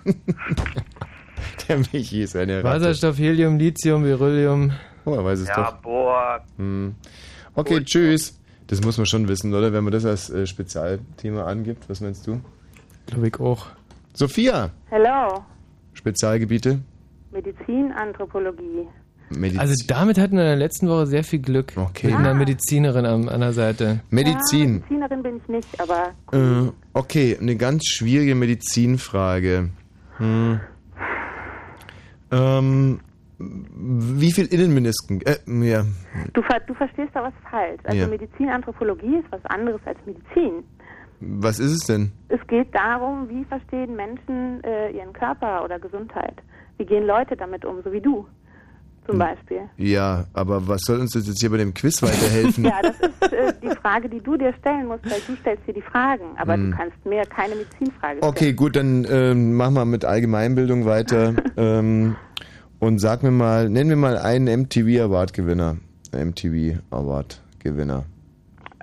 Der 1.68 1.78
Michi 1.78 2.22
ist 2.22 2.36
eine 2.36 2.62
Ratte. 2.64 2.80
Wasserstoff, 2.80 3.18
Helium, 3.18 3.58
Lithium, 3.58 4.02
Beryllium. 4.02 4.72
Oh, 5.04 5.14
er 5.14 5.24
weiß 5.24 5.40
es 5.40 5.48
Ja, 5.48 5.56
doch. 5.70 5.76
boah. 5.78 6.40
Hm. 6.56 6.94
Okay, 7.54 7.82
tschüss. 7.84 8.38
Das 8.66 8.80
muss 8.82 8.96
man 8.98 9.06
schon 9.06 9.26
wissen, 9.28 9.52
oder? 9.54 9.72
Wenn 9.72 9.82
man 9.84 9.92
das 9.92 10.04
als 10.04 10.30
äh, 10.30 10.46
Spezialthema 10.46 11.44
angibt. 11.44 11.88
Was 11.88 12.00
meinst 12.00 12.26
du? 12.26 12.40
Glaube 13.06 13.28
ich 13.28 13.40
auch. 13.40 13.66
Sophia, 14.12 14.70
Hello, 14.90 15.44
Spezialgebiete? 15.94 16.80
Medizin, 17.32 17.92
Anthropologie. 17.92 18.86
Medizin. 19.30 19.60
Also 19.60 19.84
damit 19.86 20.18
hatten 20.18 20.34
wir 20.36 20.42
in 20.42 20.48
der 20.48 20.56
letzten 20.56 20.88
Woche 20.88 21.06
sehr 21.06 21.24
viel 21.24 21.40
Glück. 21.40 21.72
Okay. 21.76 22.08
Mit 22.08 22.16
einer 22.16 22.34
Medizinerin 22.34 23.06
an, 23.06 23.28
an 23.28 23.40
der 23.40 23.52
Seite. 23.52 24.00
Medizin. 24.10 24.60
Ja, 24.60 24.74
Medizinerin 24.74 25.22
bin 25.22 25.36
ich 25.36 25.48
nicht, 25.48 25.80
aber 25.80 26.10
Äh, 26.32 26.70
okay, 26.94 27.36
eine 27.40 27.56
ganz 27.56 27.86
schwierige 27.86 28.34
Medizinfrage. 28.34 29.70
Hm. 30.18 30.60
Ähm, 32.32 33.00
wie 33.38 34.32
viel 34.32 34.46
Innenmenisken? 34.46 35.22
Äh, 35.22 35.36
ja. 35.66 35.84
du, 36.34 36.42
ver 36.42 36.60
du 36.66 36.74
verstehst 36.74 37.10
da 37.14 37.22
was 37.22 37.32
falsch. 37.50 37.80
Also 37.84 37.98
Ja. 37.98 38.06
Medizin, 38.06 38.48
Anthropologie 38.50 39.16
ist 39.16 39.30
was 39.30 39.44
anderes 39.46 39.80
als 39.86 39.98
Medizin. 40.06 40.64
Was 41.20 41.58
ist 41.58 41.72
es 41.72 41.86
denn? 41.86 42.12
Es 42.28 42.40
geht 42.46 42.74
darum, 42.74 43.28
wie 43.28 43.44
verstehen 43.44 43.94
Menschen 43.94 44.62
äh, 44.64 44.90
ihren 44.90 45.12
Körper 45.12 45.64
oder 45.64 45.78
Gesundheit. 45.78 46.34
Wie 46.78 46.84
gehen 46.86 47.06
Leute 47.06 47.36
damit 47.36 47.64
um, 47.64 47.82
so 47.82 47.92
wie 47.92 48.00
du 48.00 48.26
zum 49.10 49.18
Beispiel. 49.18 49.60
Ja, 49.76 50.24
aber 50.32 50.66
was 50.68 50.82
soll 50.82 51.00
uns 51.00 51.12
das 51.12 51.26
jetzt 51.26 51.40
hier 51.40 51.50
bei 51.50 51.56
dem 51.58 51.74
Quiz 51.74 52.02
weiterhelfen? 52.02 52.64
Ja, 52.70 52.80
das 52.82 52.94
ist 53.00 53.32
äh, 53.32 53.52
die 53.62 53.74
Frage, 53.76 54.08
die 54.08 54.20
du 54.20 54.36
dir 54.36 54.52
stellen 54.60 54.86
musst, 54.86 55.04
weil 55.04 55.20
du 55.26 55.36
stellst 55.40 55.66
dir 55.66 55.74
die 55.74 55.82
Fragen, 55.82 56.24
aber 56.38 56.54
Hm. 56.54 56.70
du 56.70 56.76
kannst 56.76 57.04
mir 57.06 57.22
keine 57.26 57.54
Medizinfrage 57.56 58.18
stellen. 58.18 58.30
Okay, 58.30 58.52
gut, 58.52 58.76
dann 58.76 59.06
ähm, 59.10 59.54
machen 59.54 59.74
wir 59.74 59.84
mit 59.84 60.04
Allgemeinbildung 60.04 60.84
weiter. 60.86 61.34
ähm, 61.56 62.16
und 62.78 62.98
sag 62.98 63.22
mir 63.22 63.30
mal, 63.30 63.68
nenn 63.68 63.88
mir 63.88 63.96
mal 63.96 64.16
einen 64.18 64.62
MTV 64.62 65.02
Award 65.04 65.34
Gewinner. 65.34 65.76
MTV 66.12 66.78
Award 66.90 67.40
Gewinner. 67.58 68.04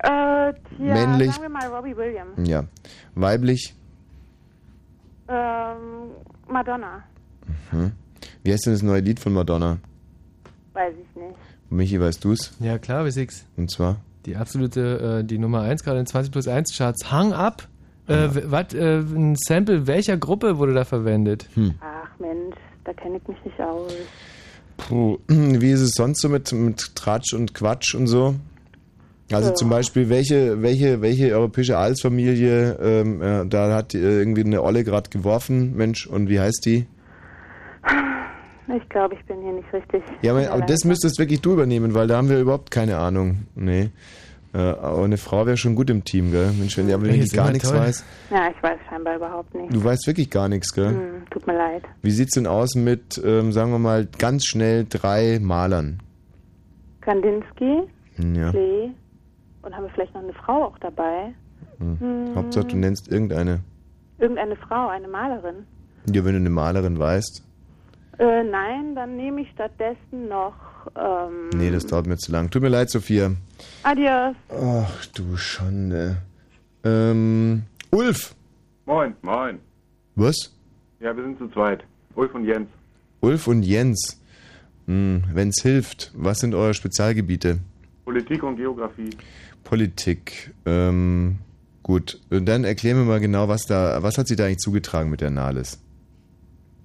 Äh, 0.04 0.54
tja, 0.54 0.54
Männlich. 0.80 1.32
sagen 1.32 1.44
wir 1.44 1.50
mal 1.50 1.68
Robbie 1.68 1.98
Williams. 1.98 2.48
Ja. 2.48 2.64
Weiblich. 3.16 3.74
Ähm, 5.28 6.12
Madonna, 6.48 7.04
Hm. 7.72 7.92
Wie 8.44 8.54
heißt 8.54 8.66
denn 8.66 8.74
das 8.74 8.82
neue 8.84 9.02
Lied 9.02 9.20
von 9.20 9.34
Madonna? 9.34 9.78
Weiß 10.78 10.94
ich 10.94 11.22
nicht. 11.22 11.36
Michi, 11.70 12.00
weißt 12.00 12.24
du's? 12.24 12.54
Ja, 12.60 12.78
klar, 12.78 13.06
wie 13.06 13.12
sechs. 13.12 13.46
Und 13.58 13.70
zwar? 13.72 13.98
Die 14.26 14.36
absolute, 14.36 15.20
äh, 15.22 15.24
die 15.26 15.38
Nummer 15.38 15.62
1 15.62 15.84
gerade 15.84 16.00
in 16.00 16.06
20 16.06 16.32
plus 16.32 16.48
1 16.48 16.76
Charts. 16.78 17.12
Hang 17.12 17.34
Up. 17.34 17.68
Äh, 18.08 18.30
was, 18.46 18.74
äh, 18.74 19.00
ein 19.00 19.36
Sample 19.36 19.86
welcher 19.88 20.16
Gruppe 20.18 20.58
wurde 20.58 20.74
da 20.74 20.86
verwendet? 20.86 21.48
Hm. 21.56 21.74
Ach 21.82 22.20
Mensch, 22.20 22.56
da 22.86 22.94
kenne 22.94 23.18
ich 23.18 23.28
mich 23.28 23.38
nicht 23.44 23.60
aus. 23.60 23.92
Puh. 24.78 25.18
Wie 25.28 25.72
ist 25.72 25.82
es 25.82 25.92
sonst 25.96 26.22
so 26.22 26.30
mit, 26.30 26.52
mit 26.54 26.96
Tratsch 26.96 27.34
und 27.34 27.54
Quatsch 27.54 27.96
und 27.96 28.08
so? 28.08 28.36
Also 29.30 29.50
Ja. 29.50 29.56
zum 29.56 29.70
Beispiel, 29.70 30.08
welche, 30.08 30.62
welche, 30.62 31.02
welche 31.02 31.34
europäische 31.34 31.78
Adelsfamilie, 31.78 32.78
ähm, 32.82 33.22
äh, 33.22 33.46
da 33.46 33.76
hat 33.76 33.94
äh, 33.94 34.20
irgendwie 34.20 34.46
eine 34.46 34.64
Olle 34.64 34.86
gerade 34.86 35.10
geworfen, 35.10 35.76
Mensch, 35.76 36.08
und 36.08 36.30
wie 36.30 36.40
heißt 36.40 36.62
die? 36.66 36.86
Ich 38.76 38.90
glaube, 38.90 39.16
ich 39.16 39.26
bin 39.26 39.42
hier 39.42 39.54
nicht 39.54 39.72
richtig. 39.74 40.04
Ja, 40.22 40.34
aber, 40.34 40.52
aber 40.52 40.66
das 40.66 40.84
müsstest 40.84 41.20
wirklich 41.20 41.42
du 41.42 41.54
übernehmen, 41.54 41.94
weil 41.94 42.08
da 42.08 42.18
haben 42.18 42.30
wir 42.30 42.40
überhaupt 42.40 42.70
keine 42.72 42.98
Ahnung. 42.98 43.48
Nee. 43.56 43.92
Äh, 44.54 44.58
aber 44.60 45.04
eine 45.04 45.18
Frau 45.18 45.46
wäre 45.46 45.56
schon 45.58 45.76
gut 45.76 45.90
im 45.90 46.04
Team, 46.04 46.32
gell? 46.32 46.52
Mensch, 46.58 46.78
wenn 46.78 46.88
die, 46.88 46.94
aber 46.94 47.04
wenn 47.06 47.22
ist 47.22 47.34
gar 47.34 47.52
nichts 47.52 47.70
toll. 47.70 47.80
weiß. 47.80 48.04
Ja, 48.32 48.50
ich 48.50 48.62
weiß 48.64 48.78
scheinbar 48.90 49.16
überhaupt 49.16 49.54
nicht. 49.56 49.74
Du 49.74 49.84
weißt 49.84 50.08
wirklich 50.08 50.30
gar 50.30 50.50
nichts, 50.50 50.74
gell? 50.74 50.90
Hm, 50.90 51.26
tut 51.30 51.46
mir 51.48 51.56
leid. 51.56 51.84
Wie 52.02 52.12
sieht's 52.12 52.34
denn 52.34 52.48
aus 52.48 52.76
mit, 52.76 53.22
ähm, 53.24 53.52
sagen 53.54 53.72
wir 53.72 53.80
mal, 53.80 54.08
ganz 54.18 54.46
schnell 54.46 54.86
drei 54.90 55.40
Malern? 55.42 56.00
Kandinsky, 57.02 57.84
Ja. 58.36 58.52
Klee 58.52 58.90
und 59.62 59.76
haben 59.76 59.84
wir 59.84 59.90
vielleicht 59.94 60.14
noch 60.14 60.24
eine 60.24 60.34
Frau 60.34 60.66
auch 60.66 60.78
dabei? 60.80 61.34
Hm. 61.80 62.00
Hm. 62.00 62.36
Hauptsache, 62.36 62.66
du 62.66 62.78
nennst 62.78 63.10
irgendeine. 63.12 63.60
Irgendeine 64.18 64.56
Frau, 64.56 64.88
eine 64.90 65.08
Malerin. 65.08 65.66
Ja, 66.12 66.26
wenn 66.26 66.32
du 66.34 66.40
eine 66.40 66.50
Malerin 66.50 66.98
weißt. 66.98 67.44
Äh, 68.20 68.44
nein, 68.44 68.96
dann 68.96 69.16
nehme 69.16 69.42
ich 69.42 69.52
stattdessen 69.52 70.28
noch 70.28 70.56
ähm, 70.96 71.50
Nee, 71.54 71.72
das 71.72 71.86
dauert 71.86 72.08
mir 72.08 72.18
zu 72.18 72.32
lang. 72.32 72.50
Tut 72.50 72.62
mir 72.62 72.70
leid, 72.70 72.90
Sophia. 72.90 73.32
Adios. 73.84 74.36
Ach 74.50 75.06
du 75.08 75.38
Schande. 75.38 76.18
Ähm, 76.84 77.64
Ulf. 77.92 78.36
Moin, 78.86 79.14
moin. 79.22 79.60
Was? 80.16 80.54
Ja, 81.00 81.16
wir 81.16 81.24
sind 81.24 81.38
zu 81.38 81.48
zweit. 81.50 81.84
Ulf 82.16 82.34
und 82.34 82.46
Jens. 82.46 82.70
Ulf 83.22 83.48
und 83.48 83.64
Jens. 83.64 84.20
Hm, 84.88 85.24
wenn's 85.34 85.62
hilft, 85.62 86.12
was 86.16 86.40
sind 86.40 86.56
eure 86.56 86.74
Spezialgebiete? 86.74 87.60
Politik 88.06 88.42
und 88.44 88.56
Geografie. 88.56 89.10
Politik. 89.64 90.54
Ähm, 90.66 91.40
gut. 91.84 92.20
Und 92.30 92.46
dann 92.46 92.64
erklär 92.64 92.96
mir 92.96 93.04
mal 93.04 93.20
genau, 93.20 93.50
was 93.50 93.66
da, 93.66 94.02
was 94.02 94.18
hat 94.18 94.28
sie 94.28 94.38
da 94.38 94.46
eigentlich 94.46 94.60
zugetragen 94.60 95.10
mit 95.10 95.20
der 95.20 95.30
Nahles? 95.30 95.80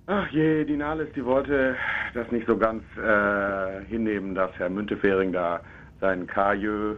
Ach 0.06 0.28
je, 0.30 0.64
die 0.64 0.76
Nahles, 0.76 1.08
die 1.14 1.24
wollte 1.24 1.76
das 2.14 2.30
nicht 2.32 2.46
so 2.46 2.56
ganz 2.56 2.82
äh, 2.96 3.84
hinnehmen, 3.88 4.34
dass 4.34 4.50
Herr 4.58 4.68
Müntefering 4.68 5.32
da 5.32 5.60
seinen 6.00 6.26
Kajö 6.26 6.96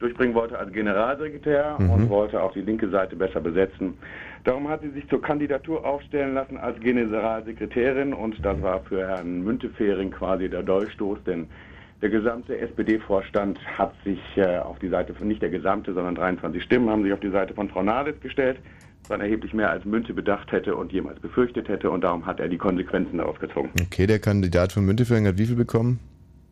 durchbringen 0.00 0.34
wollte 0.34 0.58
als 0.58 0.72
Generalsekretär 0.72 1.76
Mhm. 1.78 1.90
und 1.90 2.08
wollte 2.10 2.42
auch 2.42 2.52
die 2.52 2.62
linke 2.62 2.88
Seite 2.88 3.14
besser 3.14 3.40
besetzen. 3.40 3.96
Darum 4.42 4.68
hat 4.68 4.82
sie 4.82 4.90
sich 4.90 5.08
zur 5.08 5.22
Kandidatur 5.22 5.86
aufstellen 5.86 6.34
lassen 6.34 6.58
als 6.58 6.78
Generalsekretärin 6.80 8.12
und 8.12 8.44
das 8.44 8.60
war 8.60 8.80
für 8.80 9.06
Herrn 9.06 9.42
Müntefering 9.44 10.10
quasi 10.10 10.48
der 10.48 10.64
Dolchstoß, 10.64 11.22
denn 11.24 11.48
der 12.02 12.10
gesamte 12.10 12.58
SPD-Vorstand 12.58 13.58
hat 13.78 13.94
sich 14.04 14.20
äh, 14.36 14.58
auf 14.58 14.78
die 14.80 14.88
Seite 14.88 15.14
von, 15.14 15.28
nicht 15.28 15.40
der 15.40 15.48
gesamte, 15.50 15.94
sondern 15.94 16.16
23 16.16 16.62
Stimmen 16.62 16.90
haben 16.90 17.04
sich 17.04 17.12
auf 17.12 17.20
die 17.20 17.30
Seite 17.30 17.54
von 17.54 17.68
Frau 17.68 17.82
Nahles 17.82 18.20
gestellt, 18.20 18.58
was 19.08 19.20
erheblich 19.20 19.52
mehr 19.52 19.70
als 19.70 19.84
Münte 19.84 20.12
bedacht 20.14 20.50
hätte 20.52 20.74
und 20.76 20.92
jemals 20.92 21.20
befürchtet 21.20 21.68
hätte 21.68 21.90
und 21.90 22.02
darum 22.02 22.24
hat 22.26 22.40
er 22.40 22.48
die 22.48 22.58
Konsequenzen 22.58 23.18
daraus 23.18 23.38
gezogen. 23.38 23.70
Okay, 23.82 24.06
der 24.06 24.18
Kandidat 24.18 24.72
von 24.72 24.84
Müntefering 24.84 25.26
hat 25.26 25.38
wie 25.38 25.46
viel 25.46 25.56
bekommen? 25.56 26.00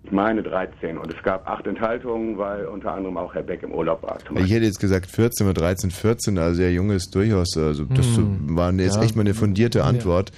Ich 0.04 0.10
meine 0.10 0.42
13 0.42 0.98
und 0.98 1.14
es 1.14 1.22
gab 1.22 1.48
acht 1.48 1.66
Enthaltungen, 1.66 2.36
weil 2.36 2.66
unter 2.66 2.92
anderem 2.92 3.16
auch 3.16 3.34
Herr 3.34 3.44
Beck 3.44 3.62
im 3.62 3.72
Urlaub 3.72 4.02
war. 4.02 4.18
Zum 4.26 4.36
Ich 4.36 4.50
hätte 4.50 4.64
jetzt 4.66 4.80
gesagt 4.80 5.06
14 5.06 5.46
oder 5.46 5.54
13, 5.60 5.90
14, 5.92 6.38
also 6.38 6.56
sehr 6.56 6.72
jung 6.72 6.90
ist 6.90 7.14
durchaus, 7.14 7.56
also 7.56 7.84
das 7.84 8.16
Hm. 8.16 8.56
war 8.56 8.72
jetzt 8.72 8.96
Ja. 8.96 9.02
echt 9.02 9.14
mal 9.14 9.20
eine 9.22 9.34
fundierte 9.34 9.78
Ja. 9.78 9.84
Antwort. 9.84 10.32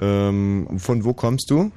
Ähm, 0.00 0.68
von 0.78 1.04
wo 1.04 1.14
kommst 1.14 1.50
du? 1.50 1.72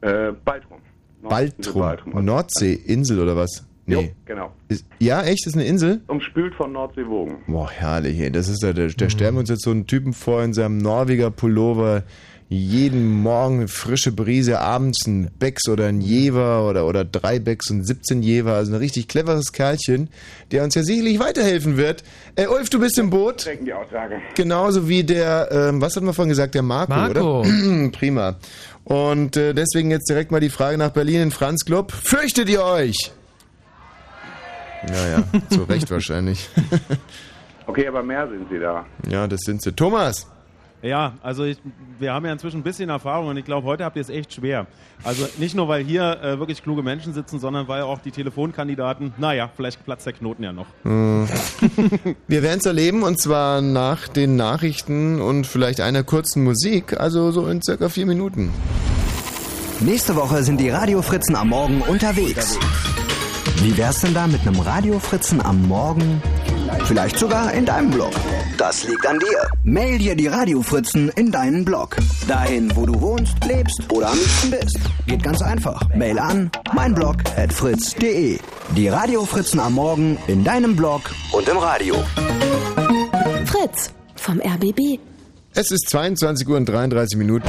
Äh, 0.00 0.32
Baltrum. 0.44 0.78
Baltrum. 1.22 2.24
Nordseeinsel 2.24 3.20
oder 3.20 3.36
was? 3.36 3.64
Jo, 3.86 4.04
genau. 4.26 4.52
Ist, 4.68 4.86
ja, 5.00 5.22
echt? 5.22 5.46
Ist 5.46 5.54
eine 5.54 5.64
Insel? 5.64 6.02
Umspült 6.06 6.54
von 6.54 6.72
Nordseewogen. 6.72 7.38
Boah, 7.48 7.70
herrlich, 7.70 8.20
ey. 8.20 8.30
Das 8.30 8.48
ist 8.48 8.62
ja, 8.62 8.72
da, 8.72 8.86
da 8.86 9.10
stellen 9.10 9.34
wir 9.34 9.40
uns 9.40 9.48
jetzt 9.50 9.64
so 9.64 9.70
einen 9.70 9.86
Typen 9.86 10.12
vor 10.12 10.42
in 10.44 10.52
seinem 10.54 10.78
Norweger 10.78 11.30
Pullover. 11.30 12.04
Jeden 12.48 13.10
Morgen 13.22 13.60
eine 13.60 13.68
frische 13.68 14.12
Brise, 14.12 14.60
abends 14.60 15.06
ein 15.06 15.30
Becks 15.38 15.68
oder 15.70 15.86
ein 15.86 16.02
Jever 16.02 16.68
oder, 16.68 16.86
oder 16.86 17.02
drei 17.02 17.38
Becks 17.38 17.70
und 17.70 17.82
17 17.82 18.22
Jever. 18.22 18.52
Also 18.52 18.72
ein 18.72 18.78
richtig 18.78 19.08
cleveres 19.08 19.52
Kerlchen, 19.52 20.10
der 20.50 20.62
uns 20.62 20.74
ja 20.74 20.82
sicherlich 20.82 21.18
weiterhelfen 21.18 21.78
wird. 21.78 22.04
Äh, 22.36 22.48
Ulf, 22.48 22.68
du 22.68 22.78
bist 22.78 22.98
im 22.98 23.08
Boot. 23.08 23.48
Die 23.64 23.72
Aussage. 23.72 24.20
Genauso 24.34 24.86
wie 24.86 25.02
der, 25.02 25.48
ähm, 25.50 25.80
was 25.80 25.96
hatten 25.96 26.04
wir 26.04 26.12
vorhin 26.12 26.28
gesagt, 26.28 26.54
der 26.54 26.62
Marco, 26.62 26.92
Marco. 26.92 27.40
oder? 27.40 27.88
Prima. 27.92 28.36
Und 28.84 29.36
äh, 29.38 29.54
deswegen 29.54 29.90
jetzt 29.90 30.10
direkt 30.10 30.30
mal 30.30 30.40
die 30.40 30.50
Frage 30.50 30.76
nach 30.76 30.90
Berlin 30.90 31.22
in 31.22 31.30
Franz 31.30 31.64
Club. 31.64 31.90
Fürchtet 31.90 32.50
ihr 32.50 32.62
euch? 32.62 33.12
Ja, 34.88 35.08
ja, 35.08 35.24
zu 35.50 35.62
Recht 35.64 35.90
wahrscheinlich. 35.90 36.48
Okay, 37.66 37.86
aber 37.86 38.02
mehr 38.02 38.28
sind 38.28 38.48
sie 38.50 38.58
da. 38.58 38.84
Ja, 39.08 39.26
das 39.26 39.40
sind 39.40 39.62
sie. 39.62 39.72
Thomas! 39.72 40.26
Ja, 40.82 41.14
also 41.22 41.44
ich, 41.44 41.58
wir 42.00 42.12
haben 42.12 42.26
ja 42.26 42.32
inzwischen 42.32 42.58
ein 42.58 42.62
bisschen 42.64 42.88
Erfahrung 42.88 43.28
und 43.28 43.36
ich 43.36 43.44
glaube, 43.44 43.64
heute 43.68 43.84
habt 43.84 43.94
ihr 43.94 44.02
es 44.02 44.08
echt 44.08 44.34
schwer. 44.34 44.66
Also 45.04 45.28
nicht 45.38 45.54
nur, 45.54 45.68
weil 45.68 45.84
hier 45.84 46.20
äh, 46.20 46.40
wirklich 46.40 46.60
kluge 46.60 46.82
Menschen 46.82 47.14
sitzen, 47.14 47.38
sondern 47.38 47.68
weil 47.68 47.82
auch 47.82 48.00
die 48.00 48.10
Telefonkandidaten, 48.10 49.14
naja, 49.16 49.48
vielleicht 49.56 49.84
platzt 49.84 50.06
der 50.06 50.12
Knoten 50.12 50.42
ja 50.42 50.52
noch. 50.52 50.66
Hm. 50.82 51.28
Wir 52.26 52.42
werden 52.42 52.58
es 52.58 52.66
erleben 52.66 53.04
und 53.04 53.20
zwar 53.20 53.62
nach 53.62 54.08
den 54.08 54.34
Nachrichten 54.34 55.20
und 55.20 55.46
vielleicht 55.46 55.80
einer 55.80 56.02
kurzen 56.02 56.42
Musik, 56.42 56.98
also 56.98 57.30
so 57.30 57.46
in 57.46 57.62
circa 57.62 57.88
vier 57.88 58.06
Minuten. 58.06 58.50
Nächste 59.78 60.16
Woche 60.16 60.42
sind 60.42 60.58
die 60.58 60.70
Radiofritzen 60.70 61.36
am 61.36 61.50
Morgen 61.50 61.80
unterwegs. 61.82 62.58
Wie 63.62 63.76
wär's 63.76 64.00
denn 64.00 64.12
da 64.12 64.26
mit 64.26 64.40
einem 64.40 64.58
Radiofritzen 64.58 65.40
am 65.40 65.68
Morgen? 65.68 66.20
Vielleicht 66.86 67.16
sogar 67.16 67.52
in 67.52 67.64
deinem 67.64 67.90
Blog. 67.90 68.10
Das 68.58 68.88
liegt 68.88 69.06
an 69.06 69.20
dir. 69.20 69.48
Mail 69.62 69.98
dir 69.98 70.16
die 70.16 70.26
Radiofritzen 70.26 71.10
in 71.10 71.30
deinen 71.30 71.64
Blog. 71.64 71.96
Dahin, 72.26 72.74
wo 72.74 72.86
du 72.86 73.00
wohnst, 73.00 73.36
lebst 73.44 73.80
oder 73.92 74.08
am 74.08 74.18
liebsten 74.18 74.50
bist. 74.50 74.78
Geht 75.06 75.22
ganz 75.22 75.42
einfach. 75.42 75.80
Mail 75.94 76.18
an 76.18 76.50
meinblog 76.74 77.18
at 77.36 77.52
fritz.de. 77.52 78.40
Die 78.76 78.88
Radiofritzen 78.88 79.60
am 79.60 79.74
Morgen 79.74 80.18
in 80.26 80.42
deinem 80.42 80.74
Blog 80.74 81.02
und 81.30 81.48
im 81.48 81.58
Radio. 81.58 82.02
Fritz 83.44 83.92
vom 84.16 84.40
RBB. 84.40 84.98
Es 85.54 85.70
ist 85.70 85.88
22 85.88 86.48
Uhr 86.48 86.56
und 86.56 86.66
33 86.66 87.16
Minuten. 87.16 87.48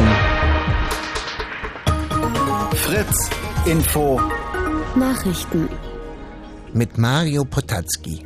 Fritz 2.75 3.29
Info 3.65 4.21
Nachrichten. 4.95 5.69
Mit 6.75 6.97
Mario 6.97 7.45
Potazki. 7.45 8.25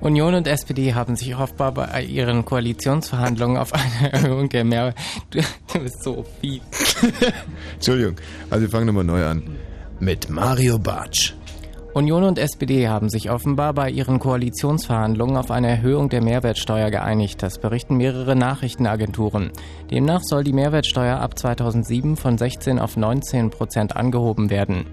Union 0.00 0.34
und 0.34 0.48
SPD 0.48 0.94
haben 0.94 1.14
sich 1.14 1.36
offenbar 1.36 1.72
bei 1.72 2.02
ihren 2.02 2.44
Koalitionsverhandlungen 2.44 3.56
auf 3.56 3.72
eine 3.72 4.12
Erhöhung 4.12 4.48
der 4.48 4.64
Mehr... 4.64 4.94
Du, 5.30 5.40
du 5.72 5.78
bist 5.78 6.02
so 6.02 6.24
fies. 6.40 6.60
Entschuldigung, 7.74 8.16
also 8.50 8.62
wir 8.62 8.68
fangen 8.68 8.86
nochmal 8.86 9.04
neu 9.04 9.24
an. 9.24 9.44
Mit 10.00 10.28
Mario 10.28 10.76
Bartsch. 10.76 11.34
Union 11.94 12.24
und 12.24 12.38
SPD 12.38 12.88
haben 12.88 13.08
sich 13.08 13.30
offenbar 13.30 13.74
bei 13.74 13.90
ihren 13.90 14.18
Koalitionsverhandlungen 14.18 15.36
auf 15.36 15.52
eine 15.52 15.68
Erhöhung 15.68 16.08
der 16.08 16.22
Mehrwertsteuer 16.22 16.90
geeinigt. 16.90 17.42
Das 17.42 17.58
berichten 17.58 17.96
mehrere 17.96 18.34
Nachrichtenagenturen. 18.34 19.52
Demnach 19.90 20.22
soll 20.22 20.44
die 20.44 20.52
Mehrwertsteuer 20.52 21.18
ab 21.18 21.38
2007 21.38 22.16
von 22.16 22.36
16 22.36 22.78
auf 22.78 22.96
19 22.96 23.50
Prozent 23.50 23.96
angehoben 23.96 24.50
werden. 24.50 24.84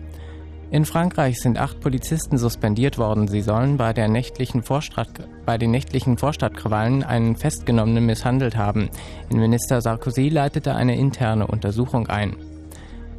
In 0.71 0.83
Frankreich 0.83 1.39
sind 1.39 1.59
acht 1.59 1.79
Polizisten 1.79 2.37
suspendiert 2.37 2.97
worden. 2.97 3.27
Sie 3.27 3.41
sollen 3.41 3.77
bei, 3.77 3.93
der 3.93 4.07
nächtlichen 4.07 4.63
Vorstadt, 4.63 5.09
bei 5.45 5.57
den 5.57 5.71
nächtlichen 5.71 6.17
Vorstadtkrawallen 6.17 7.03
einen 7.03 7.35
Festgenommenen 7.35 8.05
misshandelt 8.05 8.57
haben. 8.57 8.89
Innenminister 9.29 9.79
Sarkozy 9.81 10.29
leitete 10.29 10.73
eine 10.73 10.97
interne 10.97 11.45
Untersuchung 11.45 12.07
ein. 12.07 12.35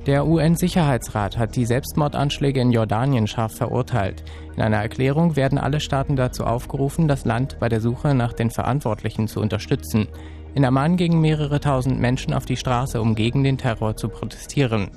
Der 0.06 0.26
UN-Sicherheitsrat 0.26 1.36
hat 1.38 1.56
die 1.56 1.66
Selbstmordanschläge 1.66 2.60
in 2.60 2.70
Jordanien 2.72 3.26
scharf 3.26 3.56
verurteilt. 3.56 4.22
In 4.56 4.62
einer 4.62 4.76
Erklärung 4.76 5.34
werden 5.34 5.58
alle 5.58 5.80
Staaten 5.80 6.14
dazu 6.14 6.44
aufgerufen, 6.44 7.08
das 7.08 7.24
Land 7.24 7.58
bei 7.58 7.68
der 7.68 7.80
Suche 7.80 8.14
nach 8.14 8.32
den 8.32 8.50
Verantwortlichen 8.50 9.28
zu 9.28 9.40
unterstützen. 9.40 10.08
In 10.54 10.64
Amman 10.64 10.96
gingen 10.96 11.20
mehrere 11.20 11.60
tausend 11.60 12.00
Menschen 12.00 12.34
auf 12.34 12.44
die 12.44 12.56
Straße, 12.56 13.00
um 13.00 13.14
gegen 13.14 13.42
den 13.44 13.58
Terror 13.58 13.96
zu 13.96 14.08
protestieren. 14.08 14.90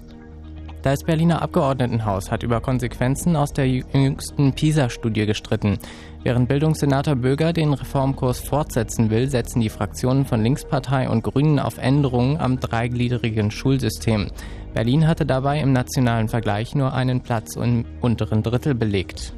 Das 0.81 1.03
Berliner 1.03 1.41
Abgeordnetenhaus 1.41 2.31
hat 2.31 2.41
über 2.41 2.61
Konsequenzen 2.61 3.35
aus 3.35 3.51
der 3.51 3.67
jüngsten 3.67 4.53
PISA-Studie 4.53 5.25
gestritten. 5.25 5.77
Während 6.23 6.47
Bildungssenator 6.47 7.15
Böger 7.15 7.51
den 7.51 7.73
Reformkurs 7.73 8.39
fortsetzen 8.39 9.09
will, 9.09 9.29
setzen 9.29 9.59
die 9.59 9.69
Fraktionen 9.69 10.25
von 10.25 10.41
Linkspartei 10.41 11.09
und 11.09 11.23
Grünen 11.23 11.59
auf 11.59 11.77
Änderungen 11.77 12.37
am 12.37 12.59
dreigliedrigen 12.59 13.51
Schulsystem. 13.51 14.27
Berlin 14.73 15.05
hatte 15.05 15.25
dabei 15.25 15.59
im 15.59 15.73
nationalen 15.73 16.29
Vergleich 16.29 16.75
nur 16.75 16.93
einen 16.93 17.21
Platz 17.21 17.57
im 17.57 17.85
unteren 17.99 18.41
Drittel 18.41 18.73
belegt. 18.73 19.33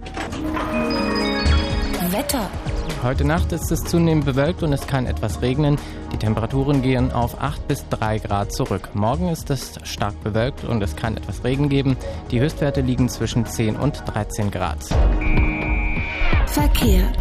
Wetter. 2.12 2.50
Heute 3.02 3.26
Nacht 3.26 3.52
ist 3.52 3.72
es 3.72 3.84
zunehmend 3.84 4.26
bewölkt 4.26 4.62
und 4.62 4.74
es 4.74 4.86
kann 4.86 5.08
etwas 5.08 5.42
regnen. 5.42 5.80
Die 6.12 6.18
Temperaturen 6.18 6.82
gehen 6.82 7.12
auf 7.12 7.42
8 7.42 7.68
bis 7.68 7.88
3 7.90 8.20
Grad 8.20 8.52
zurück. 8.52 8.90
Morgen 8.94 9.30
ist 9.30 9.50
es 9.50 9.80
stark 9.84 10.22
bewölkt 10.24 10.64
und 10.64 10.82
es 10.82 10.96
kann 10.96 11.18
etwas 11.18 11.44
Regen 11.44 11.70
geben. 11.70 11.98
Die 12.32 12.40
Höchstwerte 12.40 12.82
liegen 12.82 13.10
zwischen 13.10 13.46
10 13.46 13.76
und 13.76 14.04
13 14.06 14.52
Grad. 14.52 14.84
Verkehr. 16.48 17.12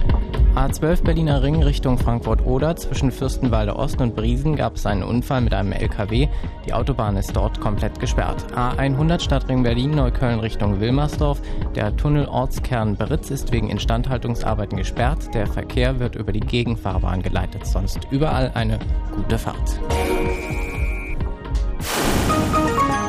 A12 0.55 1.05
Berliner 1.05 1.43
Ring 1.43 1.63
Richtung 1.63 1.97
Frankfurt-Oder. 1.97 2.75
Zwischen 2.75 3.13
Fürstenwalde 3.13 3.77
Ost 3.77 4.01
und 4.01 4.17
Briesen 4.17 4.57
gab 4.57 4.75
es 4.75 4.85
einen 4.85 5.05
Unfall 5.05 5.43
mit 5.43 5.55
einem 5.55 5.73
LKW. 5.73 6.29
Die 6.67 6.73
Autobahn 6.73 7.17
ist 7.17 7.37
dort 7.37 7.61
komplett 7.61 8.01
gesperrt. 8.01 8.45
A100 8.55 9.21
Stadtring 9.21 9.63
Berlin 9.63 9.93
Neukölln 9.93 10.41
Richtung 10.41 10.81
Wilmersdorf. 10.81 11.41
Der 11.77 11.97
Tunnel 11.97 12.27
Ortskern 12.27 12.97
Beritz 12.97 13.31
ist 13.31 13.53
wegen 13.53 13.71
Instandhaltungsarbeiten 13.71 14.77
gesperrt. 14.77 15.33
Der 15.35 15.47
Verkehr 15.47 16.01
wird 16.01 16.17
über 16.17 16.33
die 16.33 16.41
Gegenfahrbahn 16.41 17.23
geleitet. 17.23 17.65
Sonst 17.65 18.09
überall 18.11 18.51
eine 18.55 18.81
gute 19.15 19.39
Fahrt. 19.39 19.81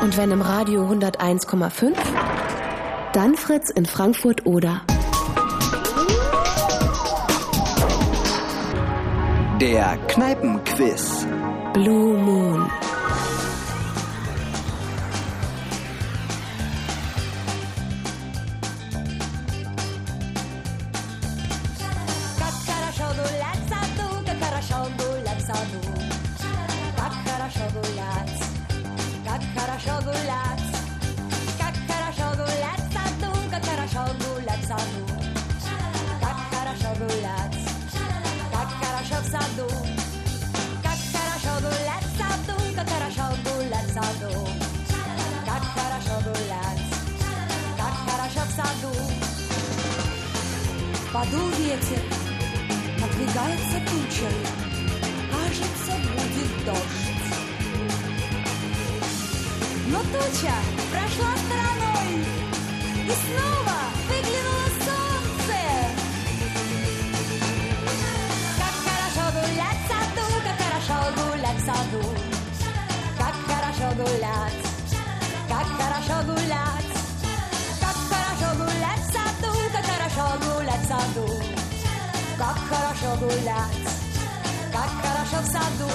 Und 0.00 0.16
wenn 0.16 0.30
im 0.30 0.42
Radio 0.42 0.88
101,5, 0.88 1.94
dann 3.12 3.34
Fritz 3.34 3.70
in 3.70 3.84
Frankfurt 3.84 4.46
Der 9.62 9.96
Kneipenquiz. 10.08 11.24
Blue 11.72 12.18
Moon. 12.18 12.68
Подул 51.22 51.50
ветер, 51.50 52.02
надвигается 52.98 53.78
туча, 53.86 54.28
кажется, 55.30 55.92
будет 56.10 56.64
дождь. 56.64 57.22
Но 59.86 60.00
туча 60.00 60.56
прошла 60.90 61.32
стороной, 61.44 62.24
и 63.06 63.12
снова 63.22 63.78
выглянуло 64.08 64.68
солнце. 64.82 65.60
Как 68.58 68.74
хорошо 68.82 69.24
гулять 69.38 69.78
в 69.78 69.88
саду, 69.92 70.26
как 70.42 70.58
хорошо 70.66 70.96
гулять 71.22 71.56
в 71.56 71.64
саду. 71.64 72.04
Как 73.16 73.36
хорошо 73.46 73.94
гулять, 73.94 74.62
как 75.48 75.66
хорошо 75.78 76.26
гулять. 76.26 76.71
kakaraszo 83.02 83.20
gulat, 83.20 83.72
kakaraszo 84.72 85.38
w 85.42 85.46
sadu, 85.52 85.88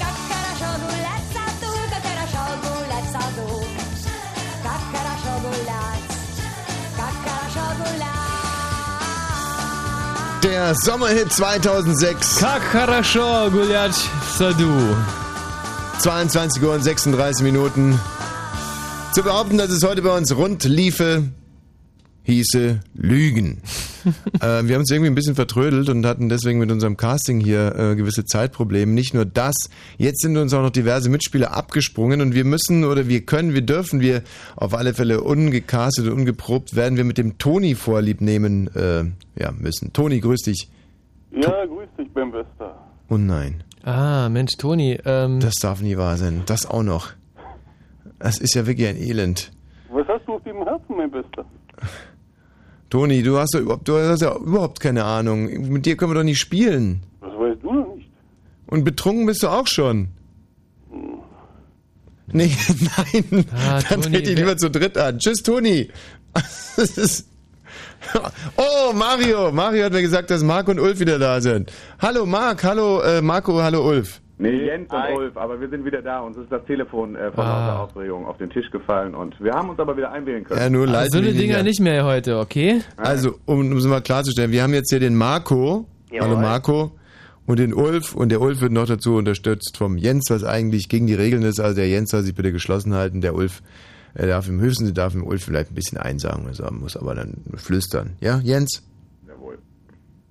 kakaraszo 0.00 0.70
gulat 0.82 1.24
sadu, 1.34 1.70
kakaraszo 1.92 2.44
gulat 2.62 3.06
sadu, 3.14 3.48
kakaraszo 4.64 5.34
gulat, 5.44 6.02
kakaraszo 6.98 7.66
gulat. 7.78 8.18
Der 10.42 10.74
Sommerhit 10.74 11.30
2006. 11.32 12.38
Kakarascho 12.40 13.50
gulat 13.50 13.94
sadu. 14.38 14.96
22 15.98 16.62
Uhr 16.62 16.74
und 16.74 16.82
36 16.82 17.42
Minuten. 17.42 18.00
Zu 19.12 19.22
behaupten, 19.22 19.58
dass 19.58 19.70
es 19.70 19.82
heute 19.82 20.00
bei 20.00 20.16
uns 20.16 20.34
rund 20.34 20.64
liefe, 20.64 21.24
hieße 22.22 22.80
Lügen. 22.94 23.60
äh, 24.40 24.40
wir 24.40 24.74
haben 24.74 24.80
uns 24.80 24.90
irgendwie 24.90 25.10
ein 25.10 25.14
bisschen 25.14 25.34
vertrödelt 25.34 25.88
und 25.88 26.06
hatten 26.06 26.28
deswegen 26.28 26.58
mit 26.58 26.70
unserem 26.70 26.96
Casting 26.96 27.40
hier 27.40 27.74
äh, 27.76 27.96
gewisse 27.96 28.24
Zeitprobleme. 28.24 28.92
Nicht 28.92 29.14
nur 29.14 29.24
das, 29.24 29.54
jetzt 29.98 30.22
sind 30.22 30.36
uns 30.36 30.54
auch 30.54 30.62
noch 30.62 30.70
diverse 30.70 31.08
Mitspieler 31.10 31.52
abgesprungen 31.56 32.20
und 32.20 32.34
wir 32.34 32.44
müssen 32.44 32.84
oder 32.84 33.08
wir 33.08 33.24
können, 33.26 33.54
wir 33.54 33.62
dürfen, 33.62 34.00
wir 34.00 34.22
auf 34.56 34.74
alle 34.74 34.94
Fälle 34.94 35.20
ungecastet 35.22 36.06
und 36.06 36.12
ungeprobt 36.12 36.76
werden 36.76 36.96
wir 36.96 37.04
mit 37.04 37.18
dem 37.18 37.38
Toni 37.38 37.74
vorlieb 37.74 38.20
nehmen 38.20 38.68
äh, 38.74 39.04
ja, 39.40 39.52
müssen. 39.52 39.92
Toni, 39.92 40.20
grüß 40.20 40.42
dich. 40.42 40.68
Ja, 41.32 41.64
grüß 41.66 41.88
dich, 41.98 42.12
Ben 42.12 42.32
Wester. 42.32 42.76
Oh 43.08 43.16
nein. 43.16 43.62
Ah, 43.84 44.28
Mensch, 44.28 44.56
Toni. 44.58 44.98
Ähm, 45.04 45.40
Das 45.40 45.54
darf 45.54 45.80
nie 45.80 45.96
wahr 45.96 46.16
sein. 46.16 46.42
Das 46.46 46.66
auch 46.66 46.82
noch. 46.82 47.12
Das 48.18 48.38
ist 48.38 48.54
ja 48.54 48.66
wirklich 48.66 48.88
ein 48.88 48.96
Elend. 48.96 49.50
Was 49.90 50.06
hast 50.06 50.26
du 50.26 50.34
auf 50.34 50.42
dem 50.44 50.62
Herzen, 50.62 50.96
mein 50.96 51.10
Bester? 51.10 51.29
Toni, 52.90 53.22
du 53.22 53.38
hast, 53.38 53.54
doch 53.54 53.60
überhaupt, 53.60 53.86
du 53.88 53.96
hast 53.96 54.20
ja 54.20 54.36
überhaupt 54.36 54.80
keine 54.80 55.04
Ahnung. 55.04 55.46
Mit 55.70 55.86
dir 55.86 55.96
können 55.96 56.10
wir 56.10 56.16
doch 56.16 56.24
nicht 56.24 56.40
spielen. 56.40 57.04
Das 57.20 57.30
weißt 57.30 57.62
du 57.62 57.72
noch 57.72 57.94
nicht. 57.94 58.10
Und 58.66 58.84
betrunken 58.84 59.26
bist 59.26 59.42
du 59.42 59.48
auch 59.48 59.66
schon. 59.66 60.08
Nee, 62.32 62.54
nein. 62.96 63.44
Ah, 63.52 63.80
Dann 63.88 64.02
Toni, 64.02 64.16
trete 64.16 64.30
ich 64.32 64.38
lieber 64.38 64.56
zu 64.56 64.70
dritt 64.70 64.98
an. 64.98 65.18
Tschüss, 65.18 65.42
Toni. 65.42 65.88
Oh, 68.56 68.92
Mario. 68.94 69.52
Mario 69.52 69.84
hat 69.84 69.92
mir 69.92 70.00
gesagt, 70.00 70.30
dass 70.30 70.42
Marc 70.42 70.68
und 70.68 70.80
Ulf 70.80 71.00
wieder 71.00 71.18
da 71.18 71.40
sind. 71.40 71.70
Hallo 71.98 72.24
Marc, 72.24 72.64
hallo 72.64 73.02
äh, 73.02 73.20
Marco, 73.20 73.60
hallo 73.62 73.86
Ulf. 73.86 74.22
Nee, 74.40 74.64
Jens 74.64 74.90
und 74.90 75.16
Ulf, 75.16 75.36
aber 75.36 75.60
wir 75.60 75.68
sind 75.68 75.84
wieder 75.84 76.00
da. 76.00 76.20
Uns 76.20 76.36
ist 76.38 76.50
das 76.50 76.64
Telefon 76.64 77.14
äh, 77.14 77.30
vor 77.30 77.44
Ah. 77.44 77.66
lauter 77.68 77.80
Aufregung 77.82 78.26
auf 78.26 78.38
den 78.38 78.48
Tisch 78.48 78.70
gefallen 78.70 79.14
und 79.14 79.38
wir 79.38 79.52
haben 79.52 79.68
uns 79.68 79.78
aber 79.78 79.96
wieder 79.96 80.10
einwählen 80.12 80.44
können. 80.44 80.58
Ja, 80.60 80.70
nur 80.70 80.82
also 80.82 80.92
leid 80.94 81.10
so 81.12 81.18
eine 81.18 81.32
Dinger 81.32 81.62
nicht 81.62 81.80
mehr 81.80 82.04
heute, 82.06 82.38
okay? 82.38 82.80
Also, 82.96 83.34
um 83.44 83.70
es 83.76 83.84
mal 83.84 84.00
klarzustellen, 84.00 84.50
wir 84.50 84.62
haben 84.62 84.72
jetzt 84.72 84.88
hier 84.90 85.00
den 85.00 85.14
Marco. 85.14 85.86
Jawohl. 86.10 86.28
Hallo 86.28 86.40
Marco. 86.40 86.92
Und 87.46 87.58
den 87.58 87.74
Ulf. 87.74 88.14
Und 88.14 88.30
der 88.30 88.40
Ulf 88.40 88.60
wird 88.62 88.72
noch 88.72 88.86
dazu 88.86 89.16
unterstützt 89.16 89.76
vom 89.76 89.98
Jens, 89.98 90.26
was 90.30 90.42
eigentlich 90.44 90.88
gegen 90.88 91.06
die 91.06 91.14
Regeln 91.14 91.42
ist. 91.42 91.60
Also 91.60 91.76
der 91.76 91.88
Jens 91.88 92.10
soll 92.10 92.22
sich 92.22 92.34
bitte 92.34 92.50
geschlossen 92.52 92.94
halten. 92.94 93.20
Der 93.20 93.34
Ulf, 93.34 93.60
er 94.14 94.26
darf 94.26 94.48
im 94.48 94.58
höchsten, 94.60 94.92
darf 94.94 95.14
im 95.14 95.26
Ulf 95.26 95.44
vielleicht 95.44 95.70
ein 95.70 95.74
bisschen 95.74 95.98
einsagen, 95.98 96.46
also 96.46 96.62
er 96.62 96.72
muss 96.72 96.96
aber 96.96 97.14
dann 97.14 97.34
flüstern. 97.56 98.16
Ja, 98.20 98.38
Jens? 98.42 98.82
Jawohl. 99.28 99.58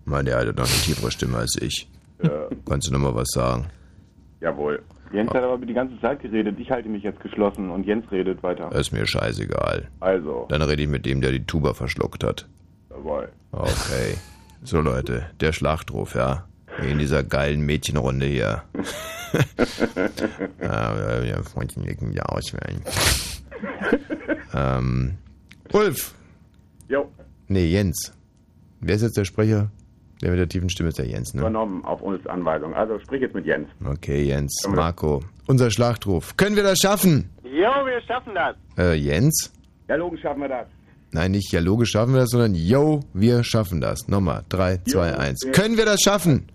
Mann, 0.06 0.26
der 0.26 0.38
hat 0.40 0.48
doch 0.48 0.56
eine 0.66 0.82
tiefere 0.84 1.12
Stimme 1.12 1.38
als 1.38 1.56
ich. 1.62 1.88
Ja. 2.24 2.48
Kannst 2.68 2.88
du 2.88 2.94
noch 2.94 3.00
mal 3.00 3.14
was 3.16 3.28
sagen? 3.34 3.68
Jawohl. 4.42 4.82
Jens 5.12 5.32
hat 5.32 5.44
aber 5.44 5.66
die 5.66 5.74
ganze 5.74 6.00
Zeit 6.00 6.22
geredet. 6.22 6.58
Ich 6.60 6.70
halte 6.72 6.88
mich 6.88 7.04
jetzt 7.04 7.20
geschlossen 7.20 7.70
und 7.72 7.86
Jens 7.86 8.10
redet 8.12 8.42
weiter. 8.44 8.72
Ist 8.72 8.92
mir 8.92 9.06
scheißegal. 9.08 9.88
Also, 10.00 10.46
Dann 10.50 10.62
rede 10.62 10.84
ich 10.84 10.88
mit 10.88 11.06
dem, 11.06 11.20
der 11.22 11.32
die 11.32 11.44
Tuba 11.46 11.74
verschluckt 11.74 12.24
hat. 12.24 12.48
jawohl. 12.90 13.30
Okay. 13.52 14.16
So 14.64 14.82
Leute, 14.82 15.26
der 15.40 15.52
Schlachtruf, 15.54 16.16
ja. 16.16 16.46
Wie 16.82 16.92
in 16.92 17.00
dieser 17.00 17.24
geilen 17.24 17.62
Mädchenrunde 17.62 18.26
hier. 18.28 18.64
ja, 20.62 21.24
ja, 21.24 21.44
Freundchen 21.44 21.84
legen 21.84 22.12
ja 22.14 22.24
auswählen. 22.24 22.82
ähm, 24.54 25.18
Ulf. 25.74 26.14
Jo, 26.88 27.10
Nee, 27.48 27.66
Jens. 27.66 28.14
Wer 28.80 28.96
ist 28.96 29.02
jetzt 29.02 29.18
der 29.18 29.26
Sprecher? 29.26 29.72
Der 30.22 30.32
mit 30.32 30.40
der 30.40 30.50
tiefen 30.50 30.70
Stimme 30.70 30.90
ist 30.90 30.98
der 30.98 31.08
Jens, 31.08 31.34
ne? 31.34 31.42
übernommen 31.42 31.84
auf 31.86 32.02
uns 32.02 32.26
Anweisung. 32.28 32.74
Also 32.74 33.00
sprich 33.00 33.22
jetzt 33.22 33.34
mit 33.36 33.46
Jens. 33.46 33.68
Okay, 33.86 34.24
Jens. 34.24 34.54
Marco. 34.68 35.24
Unser 35.48 35.72
Schlachtruf. 35.72 36.36
Können 36.36 36.56
wir 36.58 36.64
das 36.64 36.80
schaffen? 36.80 37.30
Jo, 37.44 37.70
wir 37.86 38.02
schaffen 38.06 38.34
das. 38.36 38.56
Äh, 38.78 38.96
Jens? 38.96 39.52
Ja, 39.88 39.96
logisch 39.96 40.22
schaffen 40.22 40.42
wir 40.42 40.50
das. 40.50 40.68
Nein, 41.12 41.32
nicht 41.32 41.52
ja, 41.52 41.60
logisch 41.62 41.92
schaffen 41.92 42.14
wir 42.14 42.20
das, 42.22 42.30
sondern 42.30 42.54
yo, 42.54 43.00
wir 43.14 43.44
schaffen 43.44 43.82
das. 43.82 44.08
Nochmal. 44.08 44.44
3, 44.50 44.78
2, 44.88 45.18
1. 45.18 45.40
wir- 45.46 45.52
Können 45.54 45.78
wir 45.78 45.86
das 45.86 46.02
schaffen? 46.02 46.48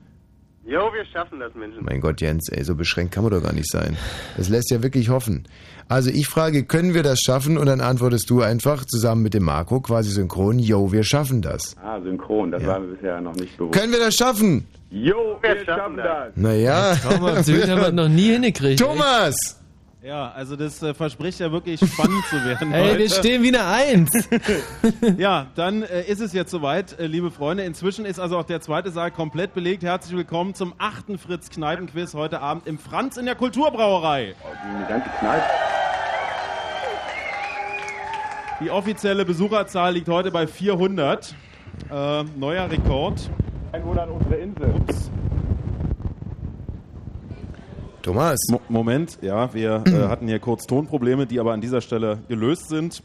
Jo, 0.67 0.91
wir 0.95 1.05
schaffen 1.13 1.41
das, 1.41 1.53
Menschen. 1.55 1.85
Mein 1.85 2.01
Gott, 2.01 2.21
Jens, 2.21 2.49
ey, 2.51 2.63
so 2.65 2.75
beschränkt 2.75 3.13
kann 3.15 3.25
man 3.25 3.33
doch 3.33 3.43
gar 3.43 3.53
nicht 3.53 3.69
sein. 3.71 3.97
Das 4.37 4.49
lässt 4.49 4.71
ja 4.71 4.83
wirklich 4.83 5.09
hoffen. 5.09 5.45
Also 5.89 6.11
ich 6.11 6.29
frage, 6.29 6.65
können 6.65 6.95
wir 6.95 7.03
das 7.03 7.21
schaffen? 7.21 7.59
Und 7.59 7.67
dann 7.67 7.81
antwortest 7.81 8.29
du 8.31 8.43
einfach 8.43 8.85
zusammen 8.85 9.23
mit 9.23 9.35
dem 9.35 9.45
Marco 9.45 9.81
quasi 9.81 10.11
synchron, 10.11 10.59
yo, 10.59 10.93
wir 10.93 11.05
schaffen 11.05 11.43
das. 11.43 11.77
Ah, 11.83 12.01
synchron, 12.01 12.51
das 12.51 12.65
war 12.67 12.81
mir 12.81 12.95
bisher 12.95 13.21
noch 13.21 13.35
nicht 13.35 13.57
bewusst. 13.57 13.79
Können 13.79 13.93
wir 13.93 14.01
das 14.01 14.15
schaffen? 14.15 14.67
Jo, 14.91 15.39
wir, 15.43 15.65
schaffen 15.65 15.97
das. 15.97 16.33
Naja. 16.37 16.95
Traumhaft, 16.97 17.47
so 17.47 17.53
gut 17.53 17.69
haben 17.69 17.79
wir 17.79 17.85
das 17.85 17.93
noch 17.93 18.09
nie 18.09 18.31
hingekriegt. 18.31 18.81
Thomas! 18.81 19.64
Ja, 20.05 20.33
also 20.33 20.55
das 20.55 20.83
äh, 20.83 20.93
verspricht 20.93 21.41
ja 21.41 21.51
wirklich 21.51 21.81
spannend 21.81 22.27
zu 22.29 22.45
werden. 22.45 22.73
Ey, 22.75 22.89
heute. 22.89 22.99
wir 22.99 23.09
stehen 23.09 23.43
wie 23.43 23.49
eine 23.49 23.65
Eins. 23.65 24.29
ja, 25.17 25.47
dann 25.55 25.83
äh, 25.83 26.03
ist 26.03 26.21
es 26.21 26.35
jetzt 26.35 26.51
soweit, 26.51 26.99
äh, 26.99 27.07
liebe 27.07 27.31
Freunde. 27.31 27.65
Inzwischen 27.65 28.05
ist 28.05 28.21
also 28.21 28.37
auch 28.37 28.45
der 28.45 28.61
zweite 28.61 28.91
Saal 28.91 29.11
komplett 29.11 29.55
belegt. 29.55 29.83
Herzlich 29.83 30.15
willkommen 30.15 30.55
zum 30.55 30.75
achten 30.77 31.17
Fritz 31.17 31.49
Kneipenquiz 31.49 32.13
heute 32.13 32.43
Abend 32.43 32.67
im 32.67 32.79
Franz 32.79 33.17
in 33.17 33.25
der 33.25 33.35
Kulturbrauerei. 33.35 34.35
Die 34.35 34.89
ganze 34.93 35.09
Kneipe. 35.21 35.45
Die 38.61 38.71
offizielle 38.71 39.25
Besucherzahl 39.25 39.95
liegt 39.95 40.11
heute 40.11 40.31
bei 40.31 40.47
400. 40.47 41.35
Äh, 41.91 42.25
neuer 42.37 42.71
Rekord. 42.71 43.31
Einwohner 43.73 44.03
an 44.03 44.11
unsere 44.11 44.35
Insel. 44.35 44.75
Thomas. 48.05 48.39
Mo 48.51 48.61
Moment, 48.69 49.19
ja, 49.23 49.55
wir 49.55 49.83
äh, 49.87 50.09
hatten 50.09 50.29
hier 50.29 50.39
kurz 50.39 50.67
Tonprobleme, 50.67 51.27
die 51.27 51.41
aber 51.41 51.55
an 51.55 51.63
dieser 51.63 51.81
Stelle 51.81 52.19
gelöst 52.29 52.69
sind. 52.69 53.03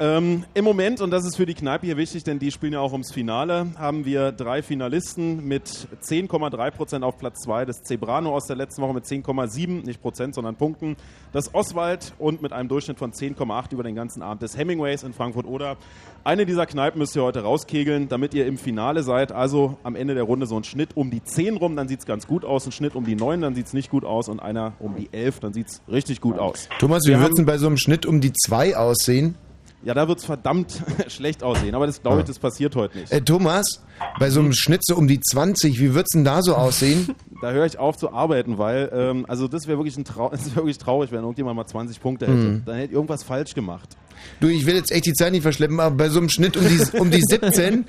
Ähm, 0.00 0.44
Im 0.54 0.64
Moment, 0.64 1.00
und 1.00 1.12
das 1.12 1.24
ist 1.24 1.36
für 1.36 1.46
die 1.46 1.54
Kneipe 1.54 1.86
hier 1.86 1.96
wichtig, 1.96 2.24
denn 2.24 2.40
die 2.40 2.50
spielen 2.50 2.72
ja 2.72 2.80
auch 2.80 2.90
ums 2.90 3.12
Finale, 3.12 3.68
haben 3.78 4.04
wir 4.04 4.32
drei 4.32 4.60
Finalisten 4.60 5.46
mit 5.46 5.68
10,3 6.02 6.70
Prozent 6.72 7.04
auf 7.04 7.16
Platz 7.16 7.42
2. 7.42 7.64
Das 7.64 7.84
Zebrano 7.84 8.34
aus 8.34 8.46
der 8.46 8.56
letzten 8.56 8.82
Woche 8.82 8.92
mit 8.92 9.04
10,7, 9.04 9.86
nicht 9.86 10.02
Prozent, 10.02 10.34
sondern 10.34 10.56
Punkten. 10.56 10.96
Das 11.32 11.54
Oswald 11.54 12.12
und 12.18 12.42
mit 12.42 12.52
einem 12.52 12.68
Durchschnitt 12.68 12.98
von 12.98 13.12
10,8 13.12 13.72
über 13.72 13.84
den 13.84 13.94
ganzen 13.94 14.22
Abend 14.22 14.42
des 14.42 14.56
Hemingways 14.56 15.04
in 15.04 15.12
Frankfurt 15.12 15.46
oder. 15.46 15.76
Eine 16.24 16.44
dieser 16.44 16.66
Kneipen 16.66 16.98
müsst 16.98 17.14
ihr 17.14 17.22
heute 17.22 17.42
rauskegeln, 17.42 18.08
damit 18.08 18.34
ihr 18.34 18.46
im 18.46 18.58
Finale 18.58 19.04
seid. 19.04 19.30
Also 19.30 19.78
am 19.84 19.94
Ende 19.94 20.14
der 20.14 20.24
Runde 20.24 20.46
so 20.46 20.56
ein 20.56 20.64
Schnitt 20.64 20.96
um 20.96 21.10
die 21.10 21.22
10 21.22 21.58
rum, 21.58 21.76
dann 21.76 21.86
sieht 21.86 22.00
es 22.00 22.06
ganz 22.06 22.26
gut 22.26 22.44
aus. 22.44 22.66
Ein 22.66 22.72
Schnitt 22.72 22.96
um 22.96 23.04
die 23.04 23.14
9, 23.14 23.42
dann 23.42 23.54
sieht 23.54 23.66
es 23.66 23.74
nicht 23.74 23.90
gut 23.90 24.04
aus. 24.04 24.28
Und 24.28 24.40
einer 24.40 24.72
um 24.80 24.96
die 24.96 25.10
11, 25.12 25.38
dann 25.38 25.52
sieht 25.52 25.68
es 25.68 25.82
richtig 25.86 26.20
gut 26.20 26.38
aus. 26.38 26.68
Thomas, 26.80 27.02
wie 27.04 27.10
Wir 27.10 27.20
wird 27.20 27.30
es 27.30 27.36
denn 27.36 27.46
bei 27.46 27.58
so 27.58 27.68
einem 27.68 27.76
Schnitt 27.76 28.06
um 28.06 28.20
die 28.20 28.32
2 28.32 28.76
aussehen? 28.76 29.36
Ja, 29.84 29.94
da 29.94 30.08
wird 30.08 30.18
es 30.18 30.24
verdammt 30.24 30.82
schlecht 31.08 31.42
aussehen. 31.42 31.74
Aber 31.74 31.86
das 31.86 32.02
glaube 32.02 32.20
ich, 32.20 32.26
das 32.26 32.38
passiert 32.38 32.74
heute 32.74 32.98
nicht. 32.98 33.12
Äh, 33.12 33.20
Thomas, 33.20 33.82
bei 34.18 34.30
so 34.30 34.40
einem 34.40 34.52
Schnitt 34.52 34.80
so 34.84 34.96
um 34.96 35.06
die 35.06 35.20
20, 35.20 35.78
wie 35.78 35.94
wird 35.94 36.06
es 36.06 36.14
denn 36.14 36.24
da 36.24 36.42
so 36.42 36.54
aussehen? 36.54 37.14
Da 37.42 37.50
höre 37.50 37.66
ich 37.66 37.78
auf 37.78 37.98
zu 37.98 38.10
arbeiten, 38.10 38.56
weil, 38.56 38.90
ähm, 38.94 39.26
also 39.28 39.48
das 39.48 39.66
wäre 39.66 39.76
wirklich, 39.76 39.98
ein 39.98 40.04
Trau 40.06 40.30
das 40.32 40.46
wär 40.46 40.56
wirklich 40.56 40.78
traurig, 40.78 41.12
wenn 41.12 41.20
irgendjemand 41.20 41.56
mal 41.56 41.66
20 41.66 42.00
Punkte 42.00 42.26
hätte. 42.26 42.36
Mhm. 42.36 42.62
Dann 42.64 42.76
hätte 42.76 42.94
irgendwas 42.94 43.22
falsch 43.22 43.52
gemacht. 43.52 43.98
Du, 44.40 44.48
ich 44.48 44.64
will 44.64 44.76
jetzt 44.76 44.90
echt 44.90 45.04
die 45.04 45.12
Zeit 45.12 45.32
nicht 45.32 45.42
verschleppen, 45.42 45.78
aber 45.78 45.94
bei 45.94 46.08
so 46.08 46.20
einem 46.20 46.30
Schnitt 46.30 46.56
um 46.56 46.66
die, 46.66 46.98
um 46.98 47.10
die 47.10 47.20
17. 47.20 47.84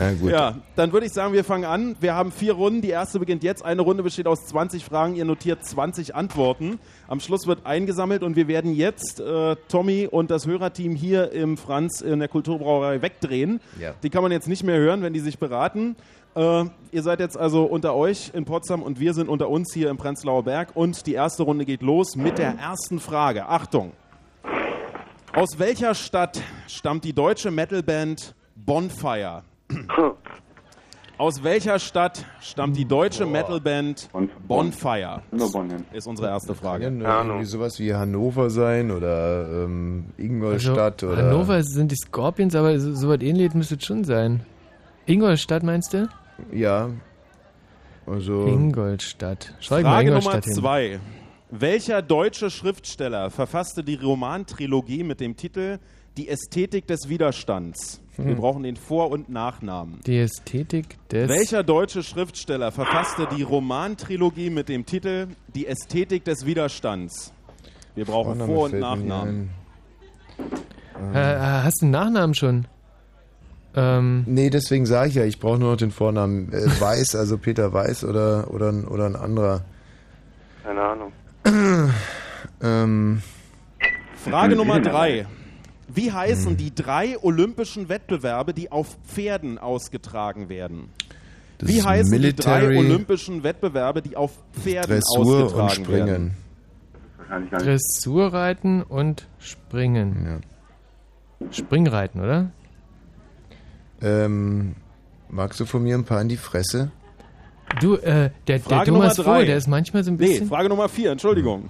Na 0.00 0.14
gut. 0.14 0.30
Ja, 0.30 0.54
dann 0.76 0.94
würde 0.94 1.04
ich 1.04 1.12
sagen, 1.12 1.34
wir 1.34 1.44
fangen 1.44 1.66
an. 1.66 1.94
Wir 2.00 2.14
haben 2.14 2.32
vier 2.32 2.54
Runden. 2.54 2.80
Die 2.80 2.88
erste 2.88 3.18
beginnt 3.18 3.44
jetzt. 3.44 3.62
Eine 3.62 3.82
Runde 3.82 4.02
besteht 4.02 4.26
aus 4.26 4.46
20 4.46 4.82
Fragen. 4.82 5.14
Ihr 5.14 5.26
notiert 5.26 5.62
20 5.62 6.14
Antworten. 6.14 6.78
Am 7.06 7.20
Schluss 7.20 7.46
wird 7.46 7.66
eingesammelt 7.66 8.22
und 8.22 8.34
wir 8.34 8.48
werden 8.48 8.74
jetzt 8.74 9.20
äh, 9.20 9.56
Tommy 9.68 10.08
und 10.10 10.30
das 10.30 10.46
Hörerteam 10.46 10.94
hier 10.96 11.32
im 11.32 11.58
Franz 11.58 12.00
in 12.00 12.18
der 12.18 12.28
Kulturbrauerei 12.28 13.02
wegdrehen. 13.02 13.60
Ja. 13.78 13.92
Die 14.02 14.08
kann 14.08 14.22
man 14.22 14.32
jetzt 14.32 14.48
nicht 14.48 14.64
mehr 14.64 14.78
hören, 14.78 15.02
wenn 15.02 15.12
die 15.12 15.20
sich 15.20 15.38
beraten. 15.38 15.96
Äh, 16.34 16.64
ihr 16.92 17.02
seid 17.02 17.20
jetzt 17.20 17.36
also 17.36 17.64
unter 17.64 17.94
euch 17.94 18.30
in 18.32 18.46
Potsdam 18.46 18.82
und 18.82 19.00
wir 19.00 19.12
sind 19.12 19.28
unter 19.28 19.50
uns 19.50 19.74
hier 19.74 19.90
im 19.90 19.98
Prenzlauer 19.98 20.44
Berg. 20.44 20.70
Und 20.76 21.06
die 21.06 21.12
erste 21.12 21.42
Runde 21.42 21.66
geht 21.66 21.82
los 21.82 22.16
mit 22.16 22.38
der 22.38 22.54
ersten 22.58 23.00
Frage. 23.00 23.50
Achtung! 23.50 23.92
Aus 25.34 25.58
welcher 25.58 25.94
Stadt 25.94 26.40
stammt 26.68 27.04
die 27.04 27.12
deutsche 27.12 27.50
Metalband 27.50 28.34
Bonfire? 28.56 29.42
Aus 31.20 31.44
welcher 31.44 31.78
Stadt 31.78 32.24
stammt 32.40 32.78
die 32.78 32.86
deutsche 32.86 33.26
Metalband 33.26 34.08
Bonfire? 34.48 35.20
Bonn 35.30 35.68
hin. 35.68 35.84
Ist 35.92 36.06
unsere 36.06 36.28
erste 36.28 36.54
Frage. 36.54 36.86
Kann 36.86 37.02
ja 37.02 37.22
irgendwie 37.22 37.44
sowas 37.44 37.78
wie 37.78 37.92
Hannover 37.92 38.48
sein 38.48 38.90
oder 38.90 39.64
ähm, 39.64 40.06
Ingolstadt 40.16 41.02
also, 41.02 41.12
oder. 41.12 41.26
Hannover 41.28 41.62
sind 41.62 41.92
die 41.92 41.96
Scorpions, 41.96 42.54
aber 42.54 42.78
so, 42.80 42.94
so 42.94 43.10
was 43.10 43.20
ähnliches 43.20 43.52
müsste 43.52 43.74
es 43.74 43.84
schon 43.84 44.04
sein. 44.04 44.46
Ingolstadt 45.04 45.62
meinst 45.62 45.92
du? 45.92 46.08
Ja. 46.52 46.88
Also. 48.06 48.46
Ingolstadt. 48.46 49.52
Schreib 49.60 49.82
mal 49.82 49.90
Frage 49.90 50.06
Nummer 50.06 50.20
Ingolstadt 50.20 50.44
hin. 50.46 50.54
zwei. 50.54 51.00
Welcher 51.50 52.00
deutsche 52.00 52.48
Schriftsteller 52.48 53.28
verfasste 53.28 53.84
die 53.84 53.96
Romantrilogie 53.96 55.02
mit 55.02 55.20
dem 55.20 55.36
Titel 55.36 55.80
Die 56.20 56.28
Ästhetik 56.28 56.86
des 56.86 57.08
Widerstands? 57.08 57.98
Wir 58.18 58.32
Hm. 58.32 58.36
brauchen 58.36 58.62
den 58.62 58.76
Vor- 58.76 59.10
und 59.10 59.30
Nachnamen. 59.30 60.00
Die 60.04 60.18
Ästhetik 60.18 60.98
des. 61.08 61.30
Welcher 61.30 61.62
deutsche 61.62 62.02
Schriftsteller 62.02 62.72
verfasste 62.72 63.26
die 63.34 63.40
Romantrilogie 63.42 64.50
mit 64.50 64.68
dem 64.68 64.84
Titel 64.84 65.28
Die 65.54 65.66
Ästhetik 65.66 66.26
des 66.26 66.44
Widerstands? 66.44 67.32
Wir 67.94 68.04
brauchen 68.04 68.36
Vorname 68.36 68.52
Vor- 68.52 68.64
und 68.66 68.78
Nachnamen. 68.78 69.48
Äh, 71.14 71.32
äh, 71.32 71.38
hast 71.64 71.80
du 71.80 71.86
einen 71.86 71.92
Nachnamen 71.92 72.34
schon? 72.34 72.66
Ähm, 73.74 74.24
Nee, 74.26 74.50
deswegen 74.50 74.84
sage 74.84 75.08
ich 75.08 75.14
ja, 75.14 75.24
ich 75.24 75.38
brauche 75.40 75.58
nur 75.58 75.70
noch 75.70 75.78
den 75.78 75.90
Vornamen. 75.90 76.52
Äh, 76.52 76.66
Weiß, 76.82 77.14
also 77.14 77.38
Peter 77.38 77.72
Weiß 77.72 78.04
oder, 78.04 78.50
oder, 78.52 78.68
ein- 78.72 78.84
oder 78.86 79.06
ein 79.06 79.16
anderer. 79.16 79.62
Keine 80.64 80.82
Ahnung. 80.82 81.12
ähm, 82.62 83.22
Frage 84.16 84.56
Nummer 84.56 84.80
drei. 84.80 85.26
Wie 85.94 86.12
heißen 86.12 86.56
die 86.56 86.74
drei 86.74 87.18
olympischen 87.22 87.88
Wettbewerbe, 87.88 88.54
die 88.54 88.70
auf 88.70 88.96
Pferden 89.06 89.58
ausgetragen 89.58 90.48
werden? 90.48 90.88
Das 91.58 91.68
Wie 91.68 91.82
heißen 91.82 92.10
die 92.20 92.34
drei 92.34 92.60
Military, 92.62 92.78
olympischen 92.78 93.42
Wettbewerbe, 93.42 94.00
die 94.02 94.16
auf 94.16 94.32
Pferden 94.52 94.96
Dressur 95.00 95.44
ausgetragen 95.44 95.60
und 95.60 95.70
Springen. 95.72 96.06
werden? 96.06 96.34
Dressurreiten 97.52 98.82
und 98.82 99.26
Springen. 99.38 100.40
Springreiten, 101.52 102.20
oder? 102.20 102.50
Ähm, 104.02 104.74
magst 105.28 105.60
du 105.60 105.64
von 105.66 105.82
mir 105.82 105.96
ein 105.96 106.04
paar 106.04 106.20
in 106.22 106.28
die 106.28 106.36
Fresse? 106.36 106.90
Du, 107.80 107.94
äh, 107.96 108.30
der, 108.48 108.58
der 108.58 108.84
Thomas 108.84 108.88
Nummer 108.88 109.08
drei. 109.14 109.22
Vohl, 109.38 109.46
der 109.46 109.56
ist 109.56 109.68
manchmal 109.68 110.02
so 110.02 110.10
ein 110.10 110.16
Nee, 110.16 110.26
bisschen. 110.26 110.48
Frage 110.48 110.68
Nummer 110.68 110.88
vier, 110.88 111.12
Entschuldigung. 111.12 111.68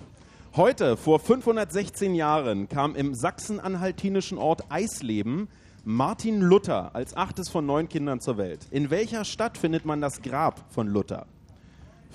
Heute, 0.57 0.96
vor 0.96 1.20
516 1.20 2.14
Jahren, 2.14 2.68
kam 2.68 2.96
im 2.96 3.14
sachsen-anhaltinischen 3.14 4.36
Ort 4.36 4.64
Eisleben 4.68 5.48
Martin 5.84 6.40
Luther 6.40 6.90
als 6.94 7.16
achtes 7.16 7.48
von 7.48 7.64
neun 7.64 7.88
Kindern 7.88 8.20
zur 8.20 8.36
Welt. 8.36 8.66
In 8.70 8.90
welcher 8.90 9.24
Stadt 9.24 9.57
findet 9.57 9.84
man 9.86 10.01
das 10.01 10.20
Grab 10.22 10.61
von 10.70 10.88
Luther? 10.88 11.26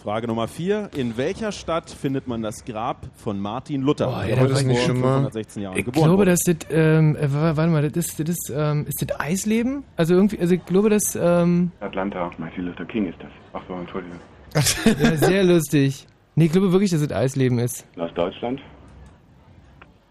Frage 0.03 0.27
Nummer 0.27 0.47
vier. 0.49 0.89
In 0.95 1.15
welcher 1.17 1.51
Stadt 1.53 1.89
findet 1.89 2.27
man 2.27 2.41
das 2.43 2.65
Grab 2.65 3.07
von 3.15 3.39
Martin 3.39 3.81
Luther? 3.81 4.07
Boah, 4.07 4.23
der 4.25 4.35
ja, 4.35 4.43
da 4.43 4.51
weiß 4.51 4.61
ich 4.61 4.67
nicht 4.67 4.83
schon 4.85 4.99
mal. 4.99 5.13
516 5.31 5.63
Jahren 5.63 5.77
Ich 5.77 5.85
glaube, 5.85 6.25
das, 6.25 6.39
ähm, 6.69 7.15
äh, 7.15 7.33
wa- 7.33 7.55
warte 7.55 7.71
mal, 7.71 7.89
das 7.89 8.05
ist, 8.07 8.19
das 8.19 8.29
ist, 8.29 8.53
ähm, 8.55 8.85
ist 8.85 9.01
das 9.01 9.19
Eisleben? 9.19 9.83
Also 9.95 10.13
irgendwie, 10.13 10.39
also 10.39 10.53
ich 10.53 10.65
glaube, 10.65 10.89
dass, 10.89 11.15
ähm, 11.19 11.71
Atlanta, 11.79 12.29
Martin 12.37 12.65
Luther 12.65 12.85
King 12.85 13.07
ist 13.07 13.17
das. 13.19 13.31
Ach 13.53 13.61
so, 13.67 13.73
Entschuldigung. 13.75 14.19
ja, 15.01 15.15
sehr 15.17 15.43
lustig. 15.45 16.05
Nee, 16.35 16.45
ich 16.45 16.51
glaube 16.51 16.71
wirklich, 16.71 16.91
dass 16.91 17.01
das 17.01 17.11
Eisleben 17.11 17.59
ist. 17.59 17.85
Aus 17.97 18.11
Deutschland? 18.13 18.61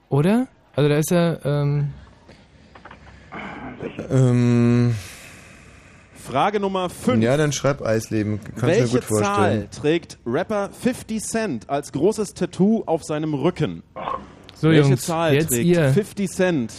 Oder? 0.08 0.46
Also 0.74 0.88
da 0.88 0.96
ist 0.96 1.12
er, 1.12 1.44
ähm, 1.44 1.92
Ähm, 4.10 4.94
Frage 6.14 6.58
Nummer 6.58 6.88
5. 6.88 7.22
ja, 7.22 7.36
dann 7.36 7.52
schreib 7.52 7.82
Eisleben. 7.82 8.40
Kann 8.42 8.54
ich 8.54 8.62
mir 8.62 8.68
Welche 8.68 8.94
gut 8.96 9.04
vorstellen. 9.04 9.68
Zahl 9.70 9.80
trägt 9.82 10.18
Rapper 10.24 10.70
50 10.70 11.22
Cent 11.22 11.68
als 11.70 11.92
großes 11.92 12.32
Tattoo 12.34 12.82
auf 12.86 13.04
seinem 13.04 13.34
Rücken? 13.34 13.82
So, 14.54 14.70
Welche 14.70 14.88
Jungs, 14.88 15.02
Zahl 15.04 15.34
jetzt 15.34 15.48
trägt 15.50 15.64
ihr. 15.66 15.88
50 15.92 16.30
Cent 16.30 16.72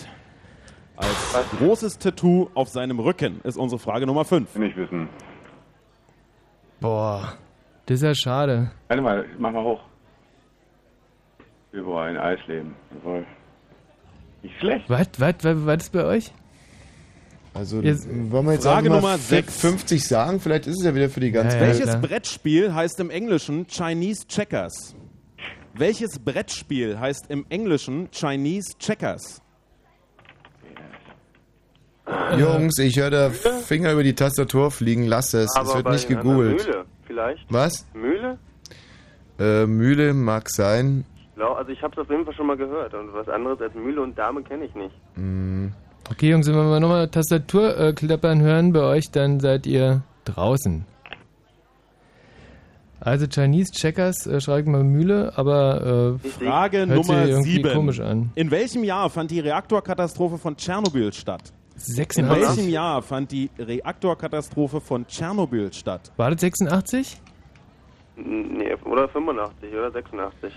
als 0.98 1.50
großes 1.60 2.00
Tattoo 2.00 2.50
auf 2.56 2.70
seinem 2.70 3.00
Rücken? 3.00 3.40
Ist 3.44 3.58
unsere 3.58 3.78
Frage 3.80 4.08
Nummer 4.08 4.26
5. 4.26 4.56
Will 4.56 4.70
ich 4.70 4.76
wissen. 4.78 5.10
boah, 6.82 7.34
das 7.86 7.96
ist 7.98 8.04
ja 8.04 8.16
schade. 8.16 8.72
Warte 8.88 9.02
mal, 9.02 9.26
mach 9.38 9.52
mal 9.52 9.64
hoch. 9.64 9.82
Wir 11.72 11.86
wollen 11.86 12.18
Eisleben. 12.18 12.74
Jawohl. 12.94 13.26
Nicht 14.42 14.58
schlecht. 14.60 14.90
Was, 14.90 15.08
was, 15.18 15.36
was, 15.42 15.66
was 15.66 15.84
ist 15.84 15.92
bei 15.92 16.04
euch? 16.06 16.32
Also, 17.54 17.82
Jetzt- 17.82 18.08
wollen 18.10 18.46
wir 18.46 18.54
jetzt 18.54 18.64
Frage 18.66 18.90
Nummer 18.90 19.18
sechs. 19.18 19.60
50 19.60 20.06
sagen? 20.06 20.40
Vielleicht 20.40 20.68
ist 20.68 20.80
es 20.80 20.86
ja 20.86 20.94
wieder 20.94 21.10
für 21.10 21.20
die 21.22 21.32
ganze 21.32 21.56
Ja, 21.58 21.64
ja, 21.64 21.68
Welt. 21.70 21.80
Welches 21.80 21.90
klar. 21.92 22.02
Brettspiel 22.02 22.74
heißt 22.74 23.00
im 23.00 23.10
Englischen 23.10 23.66
Chinese 23.68 24.28
Checkers? 24.28 24.96
Welches 25.74 26.20
Brettspiel 26.20 27.00
heißt 27.00 27.30
im 27.30 27.46
Englischen 27.50 28.10
Chinese 28.12 28.78
Checkers? 28.78 29.42
Jungs, 32.38 32.78
ich 32.78 32.98
höre 33.00 33.10
da 33.10 33.30
Finger 33.30 33.92
über 33.94 34.04
die 34.04 34.14
Tastatur 34.14 34.70
fliegen. 34.70 35.06
Lass 35.08 35.34
es. 35.34 35.46
es 35.50 35.56
Aber 35.56 35.76
wird 35.76 35.84
bei 35.86 35.92
nicht 35.94 36.08
gegoogelt. 36.08 36.68
Vielleicht. 37.06 37.46
Was? 37.50 37.86
Mühle? 37.94 38.38
Äh, 39.40 39.66
Mühle 39.66 40.14
mag 40.14 40.50
sein. 40.50 41.06
Ja, 41.38 41.54
Also 41.54 41.72
ich 41.72 41.82
habe 41.82 41.94
es 41.94 42.00
auf 42.00 42.10
jeden 42.10 42.26
Fall 42.26 42.34
schon 42.34 42.48
mal 42.48 42.58
gehört. 42.58 42.94
Und 42.94 43.14
was 43.14 43.28
anderes 43.28 43.60
als 43.62 43.74
Mühle 43.76 44.02
und 44.02 44.18
Dame 44.18 44.42
kenne 44.44 44.66
ich 44.66 44.74
nicht. 44.76 44.96
Hm. 45.16 45.74
Okay, 46.10 46.30
Jungs, 46.30 46.48
wenn 46.48 46.56
wir 46.56 46.64
mal 46.64 46.80
nochmal 46.80 47.08
Tastatur 47.10 47.78
äh, 47.78 47.94
klappern 47.94 48.42
hören 48.42 48.72
bei 48.74 48.82
euch, 48.82 49.12
dann 49.12 49.40
seid 49.40 49.66
ihr 49.66 50.04
draußen. 50.26 50.86
Also 53.00 53.28
Chinese 53.28 53.72
Checkers, 53.72 54.26
äh, 54.26 54.40
schreibt 54.40 54.68
mal 54.68 54.84
Mühle, 54.84 55.34
aber 55.36 56.18
äh, 56.24 56.30
Frage 56.30 56.80
hört 56.88 56.90
Nummer 56.90 57.22
sich 57.24 57.30
irgendwie 57.34 57.52
7. 57.54 57.74
komisch 57.74 58.00
an. 58.00 58.32
In 58.36 58.50
welchem 58.52 58.84
Jahr 58.84 59.10
fand 59.10 59.32
die 59.32 59.40
Reaktorkatastrophe 59.40 60.38
von 60.38 60.56
Tschernobyl 60.58 61.12
statt? 61.14 61.54
In 61.88 61.96
86? 61.96 62.28
welchem 62.58 62.70
Jahr 62.70 63.02
fand 63.02 63.32
die 63.32 63.50
Reaktorkatastrophe 63.58 64.82
von 64.82 65.06
Tschernobyl 65.08 65.72
statt? 65.74 66.12
War 66.18 66.32
das 66.32 66.42
86? 66.42 67.22
Nee, 68.18 68.74
oder 68.86 69.08
85 69.10 69.74
oder 69.74 69.92
86. 69.92 70.54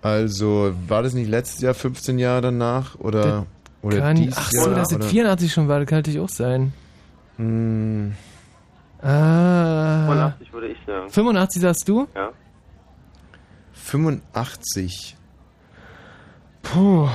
Also, 0.00 0.72
war 0.86 1.02
das 1.02 1.12
nicht 1.14 1.28
letztes 1.28 1.60
Jahr 1.60 1.74
15 1.74 2.18
Jahre 2.18 2.42
danach? 2.42 2.98
Oder, 3.00 3.46
oder 3.82 3.98
Kann, 3.98 4.16
dieses 4.16 4.36
ach 4.38 4.52
Jahr? 4.52 4.64
so, 4.64 4.74
dass 4.74 4.88
das 4.88 5.06
84 5.06 5.52
schon 5.52 5.68
war, 5.68 5.80
das 5.80 5.88
kann 5.88 5.98
natürlich 5.98 6.20
auch 6.20 6.28
sein. 6.28 6.72
Hm, 7.36 8.14
Ah, 9.00 10.06
85 10.06 10.52
würde 10.52 10.68
ich 10.68 10.78
sagen. 10.86 11.08
85 11.08 11.62
sagst 11.62 11.88
du? 11.88 12.08
Ja. 12.14 12.32
85. 13.72 15.16
Puh. 16.62 17.08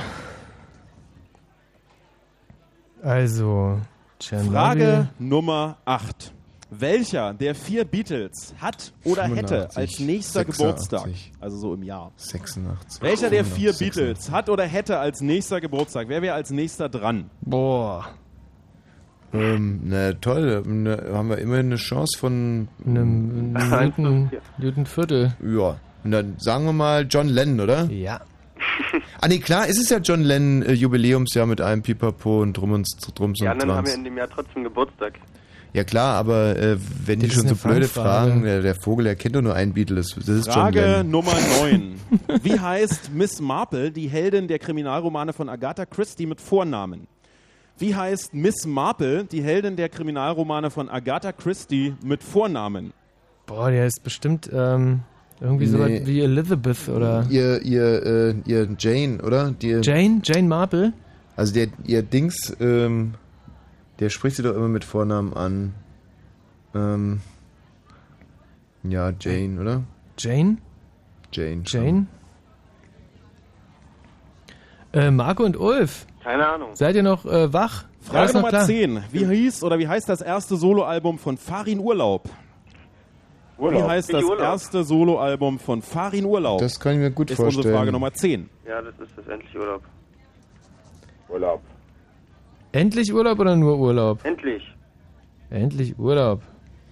Also, 3.04 3.80
Tschernobyl. 4.18 4.52
Frage 4.52 5.08
Nummer 5.18 5.76
8. 5.84 6.32
Welcher 6.70 7.34
der 7.34 7.54
vier 7.54 7.84
Beatles 7.84 8.54
hat 8.58 8.92
oder 9.04 9.24
hätte 9.24 9.68
85, 9.68 9.76
als 9.76 9.98
nächster 10.00 10.40
86. 10.40 10.56
Geburtstag, 10.56 11.10
also 11.38 11.56
so 11.58 11.74
im 11.74 11.82
Jahr, 11.82 12.10
86. 12.16 13.02
welcher 13.02 13.30
der 13.30 13.44
vier 13.44 13.72
86. 13.72 13.78
Beatles 13.78 14.30
hat 14.30 14.48
oder 14.48 14.64
hätte 14.64 14.98
als 14.98 15.20
nächster 15.20 15.60
Geburtstag? 15.60 16.08
Wer 16.08 16.22
wäre 16.22 16.34
als 16.34 16.50
nächster 16.50 16.88
dran? 16.88 17.30
Boah. 17.42 18.06
Ähm, 19.34 19.82
na 19.84 20.14
toll, 20.14 20.62
ne, 20.66 21.10
haben 21.12 21.28
wir 21.28 21.38
immerhin 21.38 21.66
eine 21.66 21.76
Chance 21.76 22.18
von 22.18 22.68
einem 22.84 23.54
guten, 23.54 24.30
guten 24.60 24.86
Viertel. 24.86 25.36
Ja, 25.44 25.76
und 26.02 26.10
dann 26.10 26.36
sagen 26.38 26.64
wir 26.64 26.72
mal 26.72 27.06
John 27.08 27.28
Lennon, 27.28 27.60
oder? 27.60 27.84
Ja. 27.90 28.20
Ah 29.20 29.28
nee, 29.28 29.38
klar, 29.38 29.68
es 29.68 29.78
ist 29.78 29.90
ja 29.90 29.98
John 29.98 30.22
Lennon 30.22 30.62
äh, 30.62 30.72
Jubiläumsjahr 30.72 31.46
mit 31.46 31.60
allem 31.60 31.82
Pipapo 31.82 32.42
und 32.42 32.52
drum 32.54 32.72
und 32.72 32.86
drums 33.18 33.38
Die 33.38 33.44
und 33.44 33.50
anderen 33.50 33.72
haben 33.74 33.86
ja 33.86 33.94
in 33.94 34.04
dem 34.04 34.16
Jahr 34.16 34.28
trotzdem 34.28 34.64
Geburtstag. 34.64 35.14
Ja 35.72 35.82
klar, 35.82 36.14
aber 36.16 36.56
äh, 36.56 36.76
wenn 37.04 37.18
Das 37.18 37.30
die 37.30 37.34
schon 37.34 37.48
so 37.48 37.56
blöde 37.56 37.88
fragen, 37.88 38.44
der, 38.44 38.62
der 38.62 38.76
Vogel, 38.76 39.04
der 39.06 39.16
kennt 39.16 39.34
doch 39.34 39.42
nur 39.42 39.54
einen 39.54 39.72
Beatle, 39.72 39.96
das, 39.96 40.14
das 40.14 40.28
ist 40.28 40.46
John 40.46 40.54
Frage 40.54 40.80
Lennon. 40.80 41.10
Nummer 41.10 41.32
9. 41.60 42.00
Wie 42.42 42.60
heißt 42.60 43.10
Miss 43.12 43.40
Marple, 43.40 43.90
die 43.90 44.08
Heldin 44.08 44.46
der 44.46 44.60
Kriminalromane 44.60 45.32
von 45.32 45.48
Agatha 45.48 45.84
Christie 45.84 46.26
mit 46.26 46.40
Vornamen? 46.40 47.08
Wie 47.76 47.92
heißt 47.96 48.34
Miss 48.34 48.66
Marple, 48.66 49.24
die 49.24 49.42
Heldin 49.42 49.74
der 49.74 49.88
Kriminalromane 49.88 50.70
von 50.70 50.88
Agatha 50.88 51.32
Christie 51.32 51.94
mit 52.04 52.22
Vornamen? 52.22 52.92
Boah, 53.46 53.70
der 53.72 53.86
ist 53.86 54.04
bestimmt 54.04 54.48
ähm, 54.52 55.00
irgendwie 55.40 55.66
so 55.66 55.78
Nee. 55.78 56.00
was 56.00 56.06
wie 56.06 56.20
Elizabeth 56.20 56.88
oder. 56.88 57.26
Ihr, 57.30 57.60
ihr, 57.62 58.06
äh, 58.06 58.34
ihr 58.46 58.68
Jane, 58.78 59.20
oder? 59.22 59.50
Die, 59.52 59.80
Jane? 59.82 60.20
Jane 60.22 60.48
Marple? 60.48 60.92
Also 61.36 61.52
der, 61.54 61.68
ihr 61.84 62.02
Dings, 62.02 62.56
ähm, 62.60 63.14
der 63.98 64.10
spricht 64.10 64.36
sie 64.36 64.42
doch 64.42 64.54
immer 64.54 64.68
mit 64.68 64.84
Vornamen 64.84 65.32
an. 65.34 65.74
Ähm, 66.74 67.20
ja, 68.84 69.12
Jane, 69.18 69.60
oder? 69.60 69.82
Jane? 70.18 70.58
Jane. 71.32 71.62
Jane? 71.66 72.06
Äh, 74.92 75.10
Marco 75.10 75.42
und 75.44 75.56
Ulf. 75.56 76.06
Keine 76.22 76.46
Ahnung. 76.46 76.70
Seid 76.74 76.94
ihr 76.94 77.02
noch 77.02 77.26
äh, 77.26 77.52
wach? 77.52 77.84
Frage 78.00 78.32
Nummer 78.34 78.48
klar? 78.50 78.66
10. 78.66 79.02
Wie 79.10 79.26
hieß 79.26 79.62
oder 79.64 79.78
wie 79.78 79.88
heißt 79.88 80.08
das 80.08 80.20
erste 80.20 80.56
Soloalbum 80.56 81.18
von 81.18 81.36
Farin 81.36 81.80
Urlaub? 81.80 82.28
Urlaub. 83.58 83.82
Wie 83.84 83.88
heißt 83.88 84.12
das 84.12 84.24
Urlaub. 84.24 84.40
erste 84.40 84.82
Soloalbum 84.84 85.58
von 85.58 85.80
Farin 85.82 86.24
Urlaub? 86.24 86.58
Das 86.60 86.78
kann 86.80 86.94
ich 86.94 86.98
mir 86.98 87.10
gut 87.10 87.30
ist 87.30 87.36
vorstellen. 87.36 87.58
unsere 87.58 87.76
Frage 87.76 87.92
Nummer 87.92 88.12
10. 88.12 88.48
Ja, 88.66 88.82
das 88.82 88.94
ist 88.98 89.16
das 89.16 89.26
endlich 89.28 89.54
Urlaub. 89.56 89.82
Urlaub. 91.28 91.60
Endlich 92.72 93.12
Urlaub 93.14 93.38
oder 93.38 93.54
nur 93.56 93.78
Urlaub? 93.78 94.18
Endlich. 94.24 94.62
Endlich 95.50 95.96
Urlaub. 95.98 96.42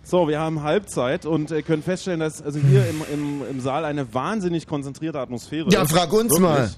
So, 0.04 0.28
wir 0.28 0.38
haben 0.40 0.62
Halbzeit 0.62 1.26
und 1.26 1.50
äh, 1.52 1.62
können 1.62 1.82
feststellen, 1.82 2.20
dass 2.20 2.42
also 2.42 2.58
hier 2.58 2.84
im, 2.88 3.02
im, 3.12 3.42
im 3.50 3.60
Saal 3.60 3.84
eine 3.84 4.12
wahnsinnig 4.14 4.66
konzentrierte 4.66 5.18
Atmosphäre 5.20 5.68
Ja, 5.70 5.82
ist. 5.82 5.92
frag 5.92 6.12
uns 6.12 6.38
mal. 6.40 6.70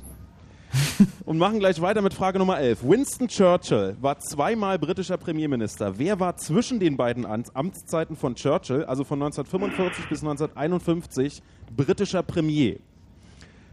Und 1.24 1.38
machen 1.38 1.58
gleich 1.58 1.80
weiter 1.80 2.02
mit 2.02 2.12
Frage 2.12 2.38
Nummer 2.38 2.58
11. 2.58 2.82
Winston 2.86 3.28
Churchill 3.28 3.96
war 3.98 4.18
zweimal 4.18 4.78
britischer 4.78 5.16
Premierminister. 5.16 5.98
Wer 5.98 6.20
war 6.20 6.36
zwischen 6.36 6.78
den 6.80 6.98
beiden 6.98 7.24
Am- 7.24 7.44
Amtszeiten 7.54 8.14
von 8.14 8.34
Churchill, 8.34 8.84
also 8.84 9.04
von 9.04 9.22
1945 9.22 10.06
bis 10.10 10.20
1951, 10.22 11.42
britischer 11.74 12.22
Premier? 12.22 12.76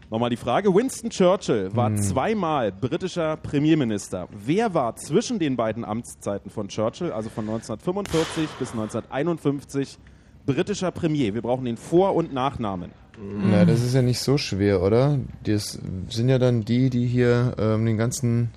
Nochmal 0.10 0.30
die 0.30 0.38
Frage. 0.38 0.74
Winston 0.74 1.10
Churchill 1.10 1.76
war 1.76 1.94
zweimal 1.98 2.72
britischer 2.72 3.36
Premierminister. 3.36 4.30
Wer 4.32 4.74
war 4.74 4.96
zwischen 4.96 5.38
den 5.38 5.58
beiden 5.58 5.84
Amtszeiten 5.84 6.50
von 6.50 6.70
Churchill, 6.70 7.12
also 7.12 7.30
von 7.30 7.44
1945 7.50 8.48
bis 8.60 8.72
1951, 8.72 9.98
britischer 10.46 10.92
Premier? 10.92 11.34
Wir 11.34 11.42
brauchen 11.42 11.66
den 11.66 11.76
Vor- 11.78 12.16
und 12.16 12.34
Nachnamen. 12.34 12.92
Na, 13.18 13.66
das 13.66 13.82
ist 13.84 13.94
ja 13.94 14.02
nicht 14.02 14.20
so 14.20 14.38
schwer, 14.38 14.82
oder? 14.82 15.20
Das 15.44 15.80
sind 16.10 16.30
ja 16.30 16.40
dann 16.40 16.64
die, 16.64 16.90
die 16.90 17.06
hier 17.06 17.56
ähm, 17.60 17.86
den 17.86 17.98
ganzen. 17.98 18.52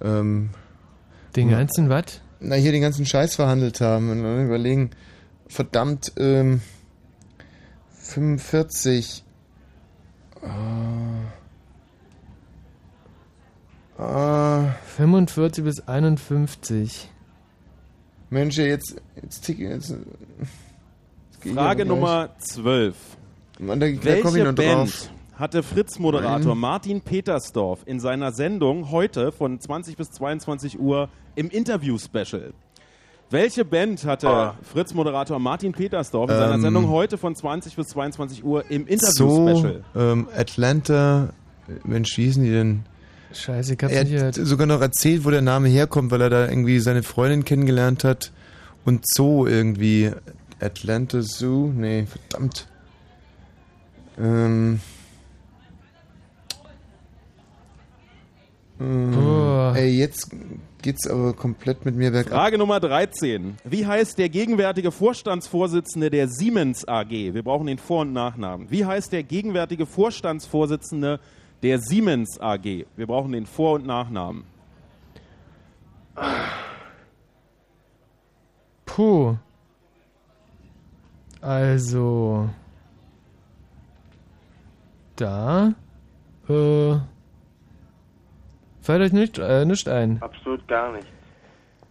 Ähm, 0.00 0.50
Den 1.36 1.50
ganzen 1.50 1.88
was? 1.88 2.20
na, 2.40 2.56
hier 2.56 2.72
den 2.72 2.82
ganzen 2.82 3.06
Scheiß 3.06 3.36
verhandelt 3.36 3.80
haben 3.80 4.10
und 4.10 4.22
dann 4.22 4.46
überlegen, 4.46 4.90
verdammt, 5.46 6.12
ähm, 6.16 6.60
45. 7.94 9.24
Ah. 10.42 11.32
Ah. 14.02 14.74
45 14.96 15.64
bis 15.64 15.80
51. 15.80 17.10
Mensch, 18.30 18.58
jetzt, 18.58 19.00
jetzt 19.20 19.44
tick, 19.44 19.58
jetzt, 19.58 19.94
jetzt 21.42 21.54
Frage. 21.54 21.84
Nummer 21.84 22.30
12. 22.38 22.96
Da, 23.58 23.74
da 23.74 23.86
komm 23.86 23.94
ich 23.96 24.04
Welche 24.04 24.38
noch 24.44 24.54
Band 24.54 24.56
drauf. 24.88 25.10
hatte 25.34 25.62
Fritz-Moderator. 25.62 26.54
Martin 26.54 27.00
Petersdorf 27.00 27.80
in 27.86 27.98
seiner 28.00 28.32
Sendung 28.32 28.90
heute 28.90 29.32
von 29.32 29.58
20 29.60 29.96
bis 29.96 30.10
22 30.10 30.78
Uhr 30.78 31.08
im 31.34 31.50
Interview-Special? 31.50 32.52
Welche 33.30 33.64
Band 33.64 34.04
hatte 34.04 34.28
Ah. 34.28 34.54
Fritz-Moderator 34.62 35.38
Martin 35.38 35.72
Petersdorf 35.72 36.30
in 36.30 36.36
seiner 36.36 36.54
Ähm. 36.54 36.60
Sendung 36.62 36.88
heute 36.88 37.18
von 37.18 37.34
20 37.34 37.76
bis 37.76 37.88
22 37.88 38.42
Uhr 38.44 38.70
im 38.70 38.86
So, 39.00 39.48
Interview-Special? 39.48 39.84
ähm, 39.96 40.28
Atlanta, 40.34 41.30
Mensch, 41.84 42.16
wie 42.16 42.24
hießen 42.24 42.42
die 42.42 42.50
denn? 42.50 42.80
Scheiße, 43.34 43.74
ich 43.74 43.82
hab's 43.82 43.92
Er 43.92 44.04
nicht 44.04 44.22
hat 44.22 44.34
sogar 44.36 44.66
noch 44.66 44.80
erzählt, 44.80 45.24
wo 45.26 45.30
der 45.30 45.42
Name 45.42 45.68
herkommt, 45.68 46.10
weil 46.10 46.22
er 46.22 46.30
da 46.30 46.48
irgendwie 46.48 46.78
seine 46.78 47.02
Freundin 47.02 47.44
kennengelernt 47.44 48.04
hat. 48.04 48.32
Und 48.86 49.04
Zoo 49.06 49.46
irgendwie. 49.46 50.10
Atlanta 50.60 51.20
Zoo? 51.20 51.70
Nee, 51.76 52.06
verdammt. 52.06 52.66
Ähm. 54.18 54.80
ähm, 58.80 59.18
Oh. 59.18 59.72
Ey, 59.74 59.98
jetzt 59.98 60.30
geht's 60.82 61.06
aber 61.06 61.32
komplett 61.34 61.84
mit 61.84 61.94
mir 61.96 62.10
bergab. 62.10 62.32
Frage 62.32 62.58
Nummer 62.58 62.80
13. 62.80 63.56
Wie 63.64 63.86
heißt 63.86 64.18
der 64.18 64.28
gegenwärtige 64.28 64.92
Vorstandsvorsitzende 64.92 66.10
der 66.10 66.28
Siemens 66.28 66.86
AG? 66.86 67.10
Wir 67.10 67.42
brauchen 67.42 67.66
den 67.66 67.78
Vor- 67.78 68.02
und 68.02 68.12
Nachnamen. 68.12 68.70
Wie 68.70 68.84
heißt 68.84 69.12
der 69.12 69.22
gegenwärtige 69.24 69.86
Vorstandsvorsitzende 69.86 71.20
der 71.62 71.80
Siemens 71.80 72.40
AG? 72.40 72.86
Wir 72.96 73.06
brauchen 73.06 73.32
den 73.32 73.46
Vor- 73.46 73.74
und 73.74 73.86
Nachnamen. 73.86 74.44
Puh. 78.86 79.36
Also. 81.40 82.48
Da. 85.18 85.74
Äh. 86.48 86.96
Fällt 88.80 89.02
euch 89.02 89.12
nicht, 89.12 89.38
äh, 89.38 89.64
nicht 89.64 89.88
ein. 89.88 90.22
Absolut 90.22 90.66
gar 90.68 90.92
nicht. 90.92 91.08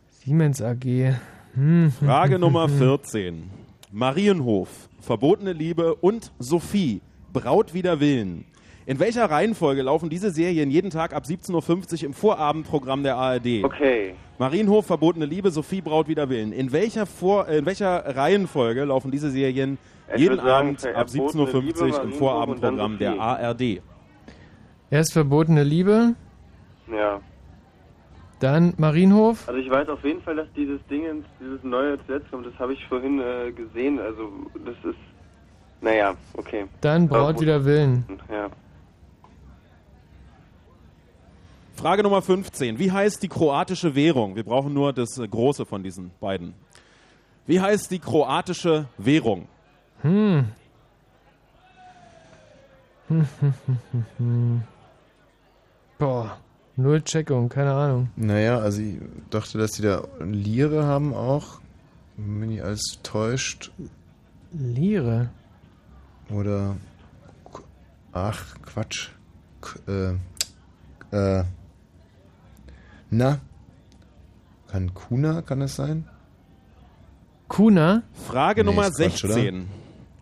Siemens 0.09 0.61
AG. 0.61 1.13
Hm. 1.53 1.91
Frage 1.91 2.39
Nummer 2.39 2.69
14. 2.69 3.49
Marienhof, 3.91 4.89
verbotene 5.01 5.53
Liebe 5.53 5.95
und 5.95 6.31
Sophie, 6.39 7.01
Braut 7.33 7.73
wider 7.73 7.99
Willen. 7.99 8.45
In 8.87 8.99
welcher 8.99 9.29
Reihenfolge 9.29 9.81
laufen 9.81 10.09
diese 10.09 10.31
Serien 10.31 10.71
jeden 10.71 10.91
Tag 10.91 11.13
ab 11.13 11.25
17.50 11.25 11.53
Uhr 11.99 12.03
im 12.05 12.13
Vorabendprogramm 12.13 13.03
der 13.03 13.17
ARD? 13.17 13.63
Okay. 13.65 14.15
Marienhof, 14.39 14.85
verbotene 14.85 15.25
Liebe, 15.25 15.51
Sophie, 15.51 15.81
Braut 15.81 16.07
wider 16.07 16.29
Willen. 16.29 16.53
In 16.53 16.71
welcher, 16.71 17.05
Vor 17.05 17.49
äh, 17.49 17.57
in 17.57 17.65
welcher 17.65 18.15
Reihenfolge 18.15 18.85
laufen 18.85 19.11
diese 19.11 19.29
Serien 19.29 19.77
Ich 20.15 20.21
jeden 20.21 20.37
sagen, 20.37 20.77
Abend 20.77 20.85
ab 20.95 21.09
verbotene 21.09 21.43
17.50 21.47 21.81
Uhr 21.81 22.03
im 22.03 22.13
Vorabendprogramm 22.13 22.97
der 22.97 23.19
ARD? 23.19 23.81
Erst 24.89 25.11
verbotene 25.11 25.63
Liebe, 25.65 26.13
Ja. 26.89 27.19
dann 28.39 28.73
Marienhof. 28.77 29.49
Also 29.49 29.59
ich 29.59 29.69
weiß 29.69 29.89
auf 29.89 30.01
jeden 30.05 30.21
Fall, 30.21 30.37
dass 30.37 30.47
dieses 30.55 30.79
Ding, 30.89 31.05
ins- 31.05 31.25
dieses 31.41 31.61
neue 31.61 31.97
zuletzt 32.05 32.31
kommt, 32.31 32.45
das 32.45 32.57
habe 32.57 32.71
ich 32.71 32.85
vorhin 32.87 33.19
äh, 33.19 33.51
gesehen. 33.51 33.99
Also 33.99 34.31
das 34.65 34.75
ist, 34.89 34.99
naja, 35.81 36.15
okay. 36.37 36.67
Dann 36.79 37.09
Braut 37.09 37.41
wider 37.41 37.65
Willen. 37.65 38.05
Ja. 38.31 38.47
Frage 41.77 42.01
Nummer 42.01 42.23
15. 42.23 42.79
Wie 42.79 42.91
heißt 42.91 43.21
die 43.21 43.27
kroatische 43.27 43.93
Währung? 43.93 44.35
Wir 44.35 44.43
brauchen 44.43 44.73
nur 44.73 44.93
das 44.93 45.19
äh, 45.19 45.27
Große 45.27 45.63
von 45.63 45.83
diesen 45.83 46.09
beiden. 46.19 46.55
Wie 47.45 47.61
heißt 47.61 47.91
die 47.91 47.99
kroatische 47.99 48.87
Währung? 48.97 49.47
Hm. 50.01 50.47
Hm, 53.07 53.27
hm, 53.39 53.53
hm, 53.65 53.77
hm, 53.91 54.05
hm. 54.17 54.63
Boah. 55.99 56.37
Null 56.75 57.01
Checkung, 57.03 57.47
keine 57.49 57.73
Ahnung. 57.73 58.09
Naja, 58.15 58.57
also 58.59 58.81
ich 58.81 58.97
dachte, 59.29 59.57
dass 59.59 59.71
die 59.71 59.83
da 59.83 60.03
Lire 60.19 60.83
haben 60.83 61.13
auch. 61.13 61.59
Bin 62.17 62.51
ich 62.51 62.63
alles 62.63 62.99
täuscht. 63.03 63.71
Lire? 64.51 65.29
Oder. 66.31 66.75
Ach, 68.13 68.55
Quatsch. 68.63 69.09
K 69.61 69.79
äh, 69.87 70.15
äh, 71.11 71.43
na? 73.09 73.39
Kann 74.67 74.93
Kuna, 74.93 75.41
kann 75.41 75.59
das 75.61 75.75
sein? 75.75 76.07
Kuna? 77.47 78.03
Frage 78.27 78.61
Nee, 78.61 78.69
Nummer 78.69 78.83
Quatsch, 78.91 79.21
16. 79.21 79.67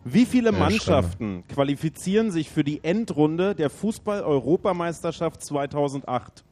Wie 0.03 0.25
viele 0.25 0.51
Ja, 0.51 0.59
Mannschaften 0.59 1.43
qualifizieren 1.47 2.29
sich 2.29 2.51
für 2.51 2.63
die 2.63 2.83
Endrunde 2.83 3.55
der 3.55 3.71
Fußball-Europameisterschaft 3.71 5.43
2008? 5.43 6.43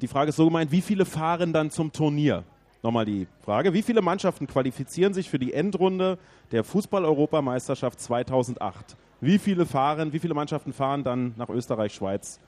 Die 0.00 0.06
Frage 0.06 0.28
ist 0.28 0.36
so 0.36 0.44
gemeint, 0.44 0.70
wie 0.70 0.82
viele 0.82 1.06
fahren 1.06 1.54
dann 1.54 1.70
zum 1.70 1.90
Turnier? 1.90 2.44
Nochmal 2.82 3.06
die 3.06 3.26
Frage, 3.42 3.72
wie 3.72 3.82
viele 3.82 4.02
Mannschaften 4.02 4.46
qualifizieren 4.46 5.14
sich 5.14 5.30
für 5.30 5.38
die 5.38 5.54
Endrunde 5.54 6.18
der 6.52 6.64
Fußball-Europameisterschaft 6.64 7.98
2008? 7.98 8.96
Wie 9.22 9.38
viele 9.38 9.66
fahren, 9.66 10.12
wie 10.12 10.18
viele 10.18 10.34
Mannschaften 10.34 10.72
fahren 10.72 11.02
dann 11.02 11.34
nach 11.36 11.48
Österreich, 11.48 11.94
Schweiz 11.94 12.40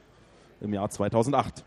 im 0.61 0.72
Jahr 0.74 0.90
2008? 0.90 1.64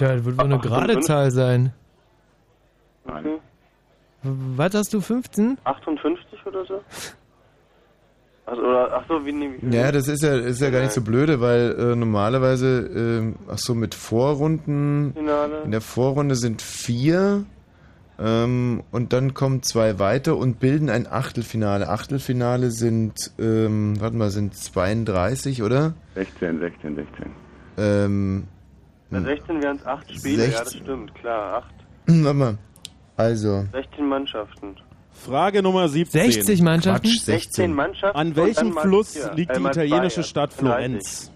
Ja, 0.00 0.14
das 0.14 0.24
wird 0.24 0.38
wohl 0.38 0.44
eine 0.44 0.58
gerade 0.58 1.00
Zahl 1.00 1.30
sein. 1.30 1.72
Nein. 3.04 3.38
Was 4.22 4.74
hast 4.74 4.94
du, 4.94 5.00
15? 5.00 5.58
58 5.64 6.46
oder 6.46 6.64
so? 6.64 6.80
Also, 8.46 8.62
oder, 8.62 8.92
ach 8.92 9.04
so, 9.08 9.24
wie 9.24 9.32
nehme 9.32 9.56
ich 9.56 9.62
Ja, 9.72 9.92
das 9.92 10.08
ist 10.08 10.22
ja, 10.22 10.36
ist 10.36 10.60
ja 10.60 10.70
gar 10.70 10.80
nicht 10.80 10.92
so 10.92 11.00
blöde, 11.00 11.40
weil 11.40 11.76
äh, 11.78 11.96
normalerweise, 11.96 12.90
ähm, 12.94 13.36
ach 13.48 13.58
so, 13.58 13.74
mit 13.74 13.94
Vorrunden, 13.94 15.12
Finale. 15.14 15.62
in 15.64 15.70
der 15.70 15.80
Vorrunde 15.80 16.34
sind 16.34 16.60
vier 16.60 17.44
ähm, 18.18 18.82
und 18.90 19.12
dann 19.12 19.34
kommen 19.34 19.62
zwei 19.62 19.98
weiter 19.98 20.36
und 20.36 20.60
bilden 20.60 20.90
ein 20.90 21.06
Achtelfinale. 21.06 21.88
Achtelfinale 21.88 22.70
sind, 22.70 23.32
ähm, 23.38 24.00
warte 24.00 24.16
mal, 24.16 24.30
sind 24.30 24.56
32, 24.56 25.62
oder? 25.62 25.94
16, 26.14 26.60
16, 26.60 26.96
16. 26.96 27.26
Ähm, 27.78 28.44
Bei 29.12 29.20
16 29.20 29.62
wären 29.62 29.76
es 29.76 29.86
8 29.86 30.12
Spiele, 30.14 30.44
ja, 30.44 30.50
das 30.50 30.70
16. 30.70 30.82
stimmt, 30.82 31.14
klar, 31.14 31.64
8. 32.06 32.24
warte 32.24 32.34
mal, 32.34 32.58
also, 33.16 33.66
16 33.72 34.06
Mannschaften. 34.08 34.76
Frage 35.12 35.62
Nummer 35.62 35.88
17. 35.88 36.32
60 36.32 36.62
Mannschaften? 36.62 37.08
Quatsch, 37.08 37.20
16 37.20 37.74
Mannschaften. 37.74 38.18
An 38.18 38.34
welchem 38.34 38.72
Fluss 38.72 39.12
vier. 39.12 39.32
liegt 39.34 39.56
die 39.56 39.62
italienische 39.62 40.20
ja. 40.20 40.26
Stadt 40.26 40.50
30. 40.50 40.58
Florenz? 40.58 41.30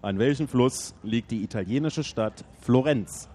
An 0.00 0.18
welchem 0.18 0.48
Fluss 0.48 0.94
liegt 1.02 1.30
die 1.30 1.42
italienische 1.42 2.02
Stadt 2.02 2.44
Florenz? 2.60 3.28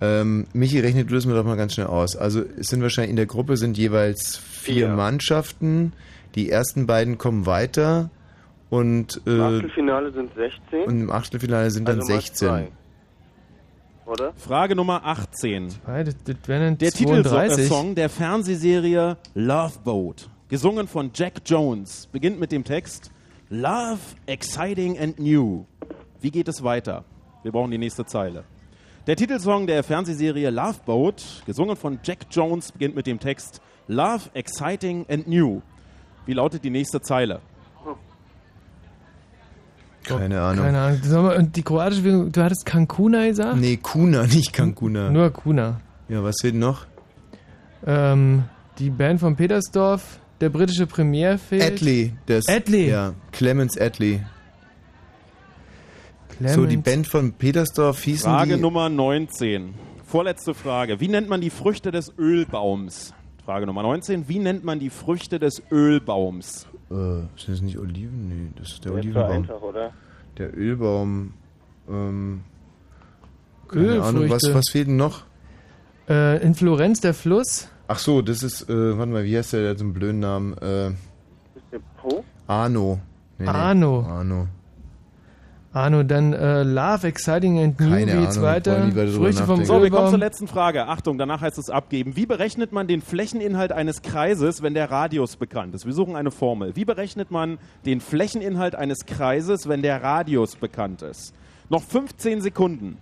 ähm, 0.00 0.46
Michi, 0.52 0.80
rechne 0.80 1.04
du 1.04 1.14
das 1.14 1.26
mir 1.26 1.34
doch 1.34 1.44
mal 1.44 1.56
ganz 1.56 1.74
schnell 1.74 1.86
aus. 1.86 2.16
Also, 2.16 2.42
es 2.58 2.66
sind 2.66 2.82
wahrscheinlich 2.82 3.10
in 3.10 3.16
der 3.16 3.26
Gruppe 3.26 3.56
sind 3.56 3.78
jeweils 3.78 4.36
vier 4.36 4.74
Vier. 4.74 4.88
Mannschaften, 4.88 5.92
die 6.34 6.50
ersten 6.50 6.88
beiden 6.88 7.18
kommen 7.18 7.46
weiter 7.46 8.10
und, 8.72 9.20
Im 9.26 9.38
äh, 9.38 9.42
Achtelfinale 9.42 10.12
sind 10.12 10.34
16. 10.34 10.84
und 10.84 11.00
im 11.02 11.10
Achtelfinale 11.10 11.70
sind 11.70 11.86
dann 11.86 12.00
also 12.00 12.10
mal 12.10 12.20
16. 12.22 12.48
zwei. 12.48 12.68
Oder? 14.06 14.32
Frage 14.32 14.74
Nummer 14.74 15.04
18. 15.04 15.68
Zwei, 15.68 16.04
das, 16.04 16.16
das 16.24 16.36
wären 16.46 16.62
dann 16.62 16.78
Der 16.78 16.90
32. 16.90 17.56
Titelsong 17.56 17.94
der 17.94 18.08
Fernsehserie 18.08 19.18
Love 19.34 19.74
Boat, 19.84 20.30
gesungen 20.48 20.88
von 20.88 21.10
Jack 21.12 21.42
Jones, 21.44 22.08
beginnt 22.10 22.40
mit 22.40 22.50
dem 22.50 22.64
Text 22.64 23.10
Love, 23.50 23.98
exciting 24.24 24.98
and 24.98 25.18
new. 25.18 25.66
Wie 26.22 26.30
geht 26.30 26.48
es 26.48 26.62
weiter? 26.62 27.04
Wir 27.42 27.52
brauchen 27.52 27.72
die 27.72 27.78
nächste 27.78 28.06
Zeile. 28.06 28.44
Der 29.06 29.16
Titelsong 29.16 29.66
der 29.66 29.82
Fernsehserie 29.82 30.48
Love 30.48 30.78
Boat, 30.86 31.42
gesungen 31.44 31.76
von 31.76 31.98
Jack 32.02 32.20
Jones, 32.30 32.72
beginnt 32.72 32.94
mit 32.94 33.06
dem 33.06 33.20
Text 33.20 33.60
Love, 33.86 34.30
exciting 34.32 35.04
and 35.10 35.28
new. 35.28 35.60
Wie 36.24 36.32
lautet 36.32 36.64
die 36.64 36.70
nächste 36.70 37.02
Zeile? 37.02 37.42
Keine 40.04 40.40
Ahnung. 40.40 40.64
Keine 40.64 40.80
Ahnung. 40.80 41.00
Sag 41.02 41.22
mal, 41.22 41.36
Und 41.36 41.56
die 41.56 41.62
kroatische 41.62 42.04
Währung, 42.04 42.32
du 42.32 42.42
hattest 42.42 42.66
Cancuna 42.66 43.26
gesagt? 43.26 43.56
Nee, 43.58 43.78
Kuna, 43.80 44.26
nicht 44.26 44.52
Cancuna. 44.52 45.10
Nur 45.10 45.30
Kuna. 45.30 45.80
Ja, 46.08 46.22
was 46.22 46.36
fehlt 46.40 46.54
noch? 46.54 46.86
Ähm, 47.86 48.44
die 48.78 48.90
Band 48.90 49.20
von 49.20 49.36
Petersdorf, 49.36 50.18
der 50.40 50.48
britische 50.50 50.86
Premier 50.86 51.38
fehlt. 51.38 51.62
Adley. 51.62 52.12
Das, 52.26 52.48
Adley. 52.48 52.88
Ja, 52.88 53.14
Clemens 53.32 53.78
Adley. 53.78 54.20
Clemens. 56.36 56.54
So, 56.54 56.66
die 56.66 56.76
Band 56.76 57.06
von 57.06 57.32
Petersdorf 57.32 58.02
hießen 58.02 58.30
Frage 58.30 58.56
die... 58.56 58.60
Nummer 58.60 58.88
19. 58.88 59.74
Vorletzte 60.06 60.54
Frage. 60.54 61.00
Wie 61.00 61.08
nennt 61.08 61.28
man 61.28 61.40
die 61.40 61.50
Früchte 61.50 61.90
des 61.90 62.12
Ölbaums? 62.18 63.14
Frage 63.44 63.66
Nummer 63.66 63.82
19. 63.82 64.28
Wie 64.28 64.38
nennt 64.38 64.64
man 64.64 64.78
die 64.78 64.90
Früchte 64.90 65.38
des 65.38 65.62
Ölbaums? 65.70 66.66
Äh, 66.92 67.20
sind 67.40 67.48
das 67.56 67.60
nicht 67.62 67.78
Oliven? 67.78 68.28
Nee, 68.28 68.50
das 68.56 68.72
ist 68.72 68.84
der 68.84 68.92
ist 68.92 68.94
so 68.94 68.98
Olivenbaum. 69.08 69.30
einfach, 69.32 69.60
oder? 69.62 69.92
Der 70.38 70.56
Ölbaum. 70.56 71.34
Ähm, 71.88 72.40
keine 73.68 74.02
Ahnung, 74.02 74.24
was, 74.28 74.44
Ölfrüchte. 74.44 74.54
was 74.54 74.68
fehlt 74.70 74.88
denn 74.88 74.96
noch? 74.96 75.22
Äh, 76.08 76.42
in 76.42 76.54
Florenz 76.54 77.00
der 77.00 77.14
Fluss. 77.14 77.68
Ach 77.88 77.98
so, 77.98 78.22
das 78.22 78.42
ist, 78.42 78.68
äh, 78.68 78.98
warte 78.98 79.10
mal, 79.12 79.24
wie 79.24 79.36
heißt 79.36 79.52
der, 79.52 79.60
der 79.62 79.70
hat 79.70 79.78
so 79.78 79.84
einen 79.84 79.94
blöden 79.94 80.20
Namen? 80.20 80.56
Äh, 80.58 80.88
Ist 80.90 80.96
der 81.72 81.80
Po? 82.00 82.24
Arno. 82.46 83.00
Nee, 83.38 83.44
nee, 83.46 83.50
Arno. 83.50 84.46
Arno. 85.72 86.02
Dann 86.02 86.32
äh, 86.32 86.62
Love, 86.62 87.06
Exciting 87.06 87.58
and 87.58 87.80
New 87.80 87.88
Keine 87.90 88.06
geht's 88.20 88.36
Ahnung, 88.36 88.48
weiter. 88.50 88.90
Früchte 88.92 89.44
vom. 89.44 89.64
So, 89.64 89.82
wir 89.82 89.90
kommen 89.90 90.10
zur 90.10 90.18
letzten 90.18 90.48
Frage. 90.48 90.86
Achtung, 90.86 91.18
danach 91.18 91.40
heißt 91.40 91.58
es 91.58 91.70
abgeben. 91.70 92.16
Wie 92.16 92.26
berechnet 92.26 92.72
man 92.72 92.86
den 92.86 93.00
Flächeninhalt 93.00 93.72
eines 93.72 94.02
Kreises, 94.02 94.62
wenn 94.62 94.74
der 94.74 94.90
Radius 94.90 95.36
bekannt 95.36 95.74
ist? 95.74 95.86
Wir 95.86 95.92
suchen 95.92 96.16
eine 96.16 96.30
Formel. 96.30 96.76
Wie 96.76 96.84
berechnet 96.84 97.30
man 97.30 97.58
den 97.86 98.00
Flächeninhalt 98.00 98.74
eines 98.74 99.06
Kreises, 99.06 99.68
wenn 99.68 99.82
der 99.82 100.02
Radius 100.02 100.56
bekannt 100.56 101.02
ist? 101.02 101.34
Noch 101.68 101.82
15 101.82 102.40
Sekunden. 102.42 102.98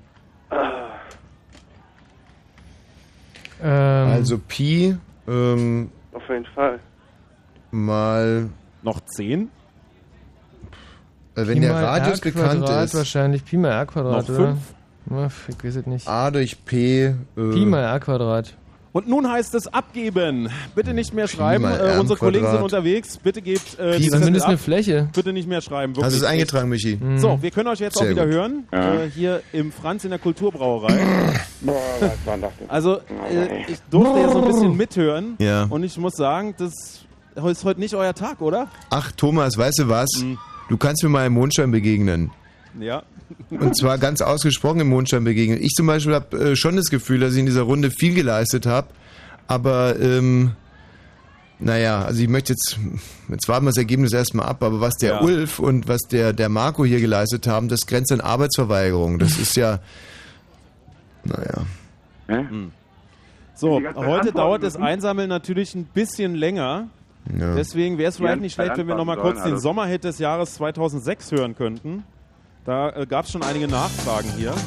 Ähm, 3.63 4.09
Also 4.09 4.39
Pi 4.39 4.97
ähm, 5.29 5.91
Auf 6.13 6.23
jeden 6.29 6.47
Fall. 6.47 6.81
mal... 7.71 8.49
Noch 8.83 9.01
10. 9.01 9.51
Äh, 11.43 11.47
wenn 11.49 11.55
Pi 11.55 11.61
der 11.61 11.75
Radius 11.75 12.19
R 12.21 12.33
bekannt 12.33 12.61
Quadrat 12.65 12.85
ist, 12.85 12.95
wahrscheinlich 12.95 13.45
Pi 13.45 13.57
mal 13.57 13.71
R 13.71 13.87
Quadrat, 13.87 14.29
Noch 14.29 14.35
oder? 14.39 14.57
fünf. 15.09 15.49
Ich 15.49 15.65
weiß 15.65 15.77
es 15.77 15.87
nicht. 15.87 16.09
A 16.09 16.31
durch 16.31 16.65
P... 16.65 17.05
Äh, 17.07 17.15
Pi 17.35 17.65
mal 17.65 17.83
R 17.83 18.01
Quadrat. 18.01 18.55
Und 18.93 19.09
nun 19.09 19.31
heißt 19.31 19.55
es 19.55 19.69
abgeben. 19.69 20.49
Bitte 20.75 20.93
nicht 20.95 21.15
mehr 21.15 21.29
schreiben. 21.29 21.65
Äh, 21.65 21.99
unsere 22.01 22.19
Kollegen 22.19 22.51
sind 22.51 22.61
unterwegs. 22.61 23.19
Bitte 23.19 23.41
gebt 23.41 23.79
äh, 23.79 23.93
Pi, 23.93 24.03
die 24.03 24.09
Zumindest 24.11 24.45
ab. 24.45 24.49
eine 24.49 24.59
Fläche. 24.59 25.09
Bitte 25.15 25.33
nicht 25.33 25.49
mehr 25.49 25.61
schreiben. 25.61 25.95
Wirklich. 25.95 26.07
Hast 26.07 26.21
du 26.21 26.25
es 26.25 26.29
eingetragen, 26.31 26.69
Michi? 26.69 26.99
Mhm. 27.01 27.19
So, 27.19 27.39
wir 27.41 27.51
können 27.53 27.69
euch 27.69 27.79
jetzt 27.79 27.97
Sehr 27.99 28.07
auch 28.07 28.11
wieder 28.11 28.25
gut. 28.27 28.35
hören. 28.35 28.65
Ja. 28.73 28.95
Äh, 28.95 29.11
hier 29.11 29.43
im 29.53 29.71
Franz 29.71 30.03
in 30.05 30.11
der 30.11 30.19
Kulturbrauerei. 30.19 30.99
Also, 32.69 32.97
äh, 32.97 33.65
ich 33.69 33.79
durfte 33.91 34.19
ja 34.21 34.31
so 34.31 34.39
ein 34.43 34.49
bisschen 34.49 34.77
mithören. 34.77 35.37
Ja. 35.39 35.65
Und 35.69 35.83
ich 35.85 35.99
muss 35.99 36.15
sagen, 36.15 36.55
das 36.57 36.73
ist 37.45 37.65
heute 37.65 37.81
nicht 37.81 37.95
euer 37.95 38.15
Tag, 38.15 38.41
oder? 38.41 38.69
Ach, 38.89 39.13
Thomas, 39.13 39.59
weißt 39.59 39.81
du 39.81 39.89
was? 39.89 40.09
Mhm. 40.23 40.39
Du 40.71 40.77
kannst 40.77 41.03
mir 41.03 41.09
mal 41.09 41.27
im 41.27 41.33
Mondschein 41.33 41.73
begegnen. 41.73 42.31
Ja. 42.79 43.03
Und 43.51 43.77
zwar 43.77 43.99
ganz 44.07 44.23
ausgesprochen 44.23 44.81
im 44.81 44.89
Mondschein 44.89 45.25
begegnen. 45.25 45.61
Ich 45.61 45.73
zum 45.73 45.89
Beispiel 45.89 46.15
habe 46.15 46.53
äh, 46.53 46.57
schon 46.57 46.77
das 46.77 46.91
Gefühl, 46.91 47.19
dass 47.19 47.33
ich 47.35 47.41
in 47.41 47.47
dieser 47.47 47.63
Runde 47.63 47.91
viel 47.91 48.15
geleistet 48.15 48.67
habe. 48.67 48.87
Aber, 49.49 49.99
ähm, 50.01 50.53
naja, 51.59 52.05
also 52.05 52.23
ich 52.23 52.29
möchte 52.29 52.53
jetzt, 52.53 52.79
jetzt 53.29 53.49
warten 53.49 53.65
wir 53.67 53.71
das 53.71 53.79
Ergebnis 53.79 54.13
erstmal 54.13 54.47
ab, 54.47 54.63
aber 54.63 54.81
was 54.81 54.95
der 54.95 55.15
Ja. 55.15 55.21
Ulf 55.23 55.59
und 55.59 55.89
was 55.89 56.03
der, 56.03 56.33
der 56.33 56.49
Marco 56.49 56.85
hier 56.85 57.01
geleistet 57.01 57.49
haben, 57.49 57.69
das 57.69 57.85
grenzt 57.87 58.13
an 58.13 58.21
Arbeitsverweigerung. 58.21 59.19
Das 59.19 59.39
ist 59.39 59.57
ja, 59.57 59.81
naja. 61.25 61.67
So, 63.57 63.81
ganze 63.81 63.87
Zeit 63.87 63.97
heute 63.97 63.99
antworten 63.99 64.37
dauert 64.37 64.63
das. 64.63 64.77
Einsammeln 64.77 65.29
natürlich 65.29 65.75
ein 65.75 65.85
bisschen 65.85 66.37
länger. 66.37 66.89
Ja. 67.39 67.55
Deswegen 67.55 67.99
wäre 67.99 68.09
es 68.09 68.17
vielleicht 68.17 68.41
nicht 68.41 68.55
schlecht, 68.55 68.77
wenn 68.77 68.89
wir 68.89 68.95
nochmal 68.95 69.19
kurz 69.19 69.43
den. 69.43 69.59
Sommerhit 69.59 70.05
des 70.05 70.19
Jahres 70.19 70.55
2006 70.55 71.33
hören 71.33 71.55
könnten. 71.55 72.05
Da 72.65 72.91
äh, 72.91 73.07
gab 73.07 73.25
es 73.25 73.33
schon 73.33 73.43
einige 73.43 73.69
Nachfragen 73.69 74.29
hier. 74.37 74.55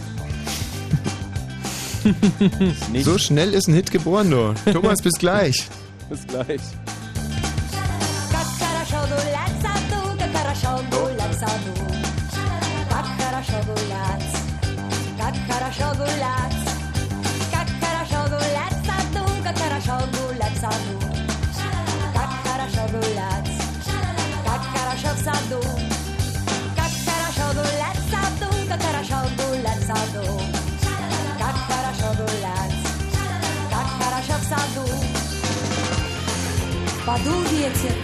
So 3.02 3.18
schnell 3.18 3.54
ist 3.54 3.70
ein 3.70 3.74
Hit 3.74 3.90
geboren, 3.90 4.30
du. 4.30 4.54
Thomas, 4.74 5.02
bis 5.02 5.14
gleich. 5.14 5.70
Bis 6.10 6.28
gleich. 6.28 6.60
Подул 37.14 37.44
ветер, 37.44 37.96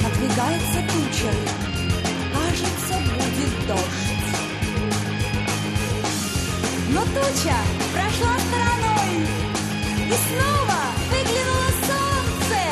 надвигается 0.00 0.78
туча, 0.92 1.32
кажется, 2.32 2.94
будет 3.10 3.66
дождь. 3.66 4.22
Но 6.90 7.00
туча 7.00 7.56
прошла 7.92 8.34
стороной, 8.46 9.26
и 10.06 10.14
снова 10.22 10.78
выглянуло 11.10 11.70
солнце. 11.82 12.62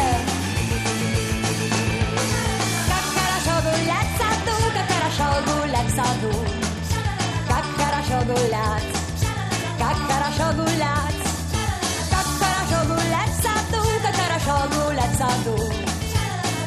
Как 2.86 3.06
хорошо 3.18 3.54
гулять 3.66 4.06
в 4.06 4.18
саду, 4.18 4.56
как 4.72 4.86
хорошо 4.86 5.26
гулять 5.50 5.90
в 5.90 5.96
саду. 5.96 6.32
Как 7.48 7.64
хорошо 7.76 8.24
гулять, 8.24 8.90
как 9.80 9.96
хорошо 9.96 10.62
гулять. 10.62 11.09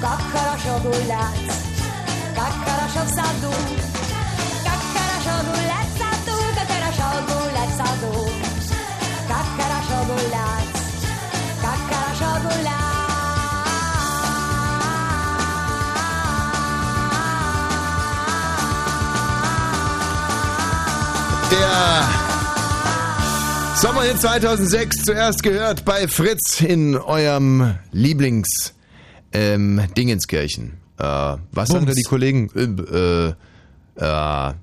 Как 0.03 0.21
хорошо 0.33 0.79
гулять, 0.83 1.53
как 2.35 2.53
хорошо 2.65 3.01
в 3.05 3.09
саду. 3.09 3.53
Как 4.65 4.81
хорошо 4.95 5.35
гулять 5.51 5.91
в 5.93 5.99
саду, 5.99 6.37
как 6.55 6.69
хорошо 6.69 7.09
гулять 7.27 7.71
в 7.71 7.77
саду. 7.77 8.31
Как 9.29 9.47
хорошо 9.59 9.99
гулять, 10.07 10.71
как 11.61 11.81
хорошо 11.91 12.31
гулять. 12.43 12.79
Der 21.51 22.19
Sommerhit 23.77 24.21
2006 24.21 25.05
zuerst 25.05 25.43
gehört 25.43 25.85
bei 25.85 26.09
Fritz 26.09 26.61
in 26.61 26.97
eurem 26.97 27.79
Lieblings 27.93 28.75
ähm, 29.34 29.82
Dingenskirchen. 29.98 30.74
Äh, 30.98 31.04
was 31.52 31.70
sagen 31.70 31.86
da 31.86 31.94
die 31.94 32.04
Kollegen? 32.04 32.50
Äh, 32.56 33.30
äh, 33.30 33.34
äh, 33.96 34.54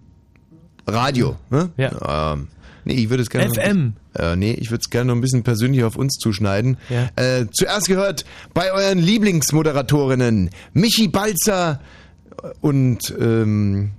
Radio, 0.87 1.37
ne? 1.51 1.71
Ja. 1.77 2.33
Ähm, 2.33 2.49
nee, 2.85 2.95
ich 2.95 3.11
würde 3.11 3.23
es 3.23 3.31
gerne. 3.31 3.53
FM. 3.55 3.95
Äh, 4.15 4.37
nee, 4.37 4.53
ich 4.53 4.71
würde 4.71 4.83
es 4.83 4.91
gerne 4.91 5.09
noch 5.09 5.15
ein 5.15 5.21
bisschen 5.21 5.43
persönlich 5.43 5.85
auf 5.85 5.97
uns 5.97 6.15
zuschneiden. 6.15 6.79
Ja. 6.89 7.09
Äh, 7.17 7.47
zuerst 7.53 7.87
gehört 7.87 8.25
bei 8.55 8.73
euren 8.73 8.99
Lieblingsmoderatorinnen 8.99 10.51
Michi 10.73 11.09
Balzer 11.09 11.81
und 12.61 13.15
ähm, 13.21 13.91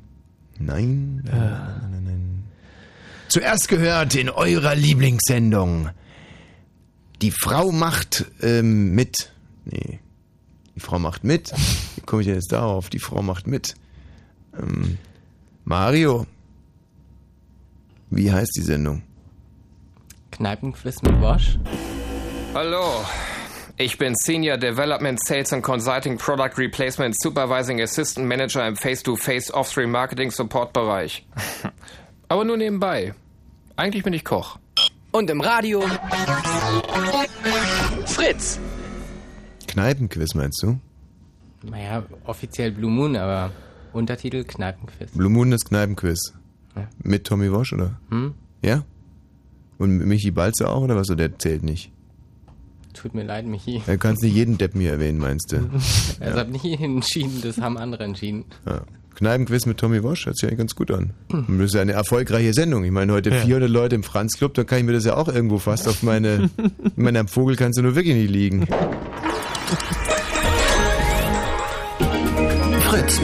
nein, 0.59 1.21
nein, 1.23 1.31
nein, 1.31 1.91
nein, 1.91 2.03
nein. 2.03 2.43
Zuerst 3.29 3.69
gehört 3.69 4.15
in 4.15 4.29
eurer 4.29 4.75
Lieblingssendung 4.75 5.89
Die 7.21 7.31
Frau 7.31 7.71
macht 7.71 8.25
ähm, 8.41 8.91
mit. 8.93 9.31
Nee. 9.63 9.99
Die 10.75 10.79
Frau 10.79 10.99
macht 10.99 11.23
mit. 11.23 11.51
Wie 11.95 12.01
komme 12.01 12.21
ich 12.21 12.27
denn 12.27 12.35
jetzt 12.35 12.51
darauf? 12.51 12.89
Die 12.89 12.99
Frau 12.99 13.21
macht 13.21 13.47
mit. 13.47 13.75
Ähm, 14.57 14.97
Mario. 15.63 16.25
Wie 18.09 18.31
heißt 18.31 18.55
die 18.55 18.61
Sendung? 18.61 19.03
Kneipenquiz 20.31 21.01
mit 21.01 21.21
Wash. 21.21 21.59
Hallo, 22.53 23.05
ich 23.77 23.97
bin 23.97 24.13
Senior 24.15 24.57
Development 24.57 25.19
Sales 25.25 25.53
and 25.53 25.63
Consulting 25.63 26.17
Product 26.17 26.57
Replacement 26.57 27.15
Supervising 27.19 27.81
Assistant 27.81 28.27
Manager 28.27 28.67
im 28.67 28.75
Face-to-Face 28.75 29.51
Off-Stream 29.53 29.89
Marketing 29.89 30.29
Support 30.29 30.73
Bereich. 30.73 31.25
Aber 32.27 32.43
nur 32.43 32.57
nebenbei. 32.57 33.13
Eigentlich 33.75 34.03
bin 34.03 34.13
ich 34.13 34.23
Koch. 34.23 34.59
Und 35.11 35.29
im 35.29 35.41
Radio. 35.41 35.83
Fritz. 38.05 38.59
Kneipenquiz 39.71 40.35
meinst 40.35 40.61
du? 40.63 40.79
Naja, 41.63 42.03
offiziell 42.25 42.71
Blue 42.71 42.91
Moon, 42.91 43.15
aber 43.15 43.51
Untertitel 43.93 44.43
Kneipenquiz. 44.43 45.11
Blue 45.11 45.29
Moon 45.29 45.51
ist 45.53 45.65
Kneipenquiz. 45.65 46.33
Ja. 46.75 46.87
Mit 47.03 47.25
Tommy 47.25 47.51
Walsh, 47.51 47.71
oder? 47.73 47.99
Hm? 48.09 48.33
Ja? 48.61 48.83
Und 49.77 49.97
Michi 49.99 50.31
Balzer 50.31 50.69
auch, 50.69 50.81
oder 50.81 50.95
was? 50.97 51.07
Der 51.07 51.37
zählt 51.39 51.63
nicht. 51.63 51.91
Tut 52.93 53.15
mir 53.15 53.23
leid, 53.23 53.45
Michi. 53.45 53.81
Du 53.85 53.97
kannst 53.97 54.21
nicht 54.23 54.35
jeden 54.35 54.57
Depp 54.57 54.75
mir 54.75 54.91
erwähnen, 54.91 55.19
meinst 55.19 55.53
du? 55.53 55.57
Also 56.19 56.39
hab 56.39 56.49
nicht 56.49 56.65
entschieden, 56.65 57.39
das 57.41 57.57
haben 57.59 57.77
andere 57.77 58.03
entschieden. 58.03 58.43
Ja. 58.65 58.81
Kneipenquiz 59.15 59.65
mit 59.65 59.77
Tommy 59.77 60.03
Walsh 60.03 60.25
hört 60.25 60.37
sich 60.37 60.47
eigentlich 60.47 60.59
ganz 60.59 60.75
gut 60.75 60.91
an. 60.91 61.11
Und 61.29 61.59
das 61.59 61.67
ist 61.67 61.73
ja 61.75 61.81
eine 61.81 61.91
erfolgreiche 61.91 62.53
Sendung. 62.53 62.83
Ich 62.83 62.91
meine, 62.91 63.13
heute 63.13 63.31
400 63.31 63.69
Leute 63.69 63.95
im 63.95 64.03
Franz 64.03 64.37
Club, 64.37 64.53
da 64.53 64.63
kann 64.63 64.79
ich 64.79 64.85
mir 64.85 64.93
das 64.93 65.05
ja 65.05 65.15
auch 65.15 65.27
irgendwo 65.27 65.57
fast 65.57 65.87
auf 65.87 66.01
meine. 66.03 66.49
ich 66.83 66.97
meine, 66.97 67.19
am 67.19 67.27
Vogel 67.27 67.55
kannst 67.55 67.77
du 67.77 67.83
nur 67.83 67.95
wirklich 67.95 68.15
nicht 68.15 68.31
liegen. 68.31 68.67
Fritz. 72.81 73.21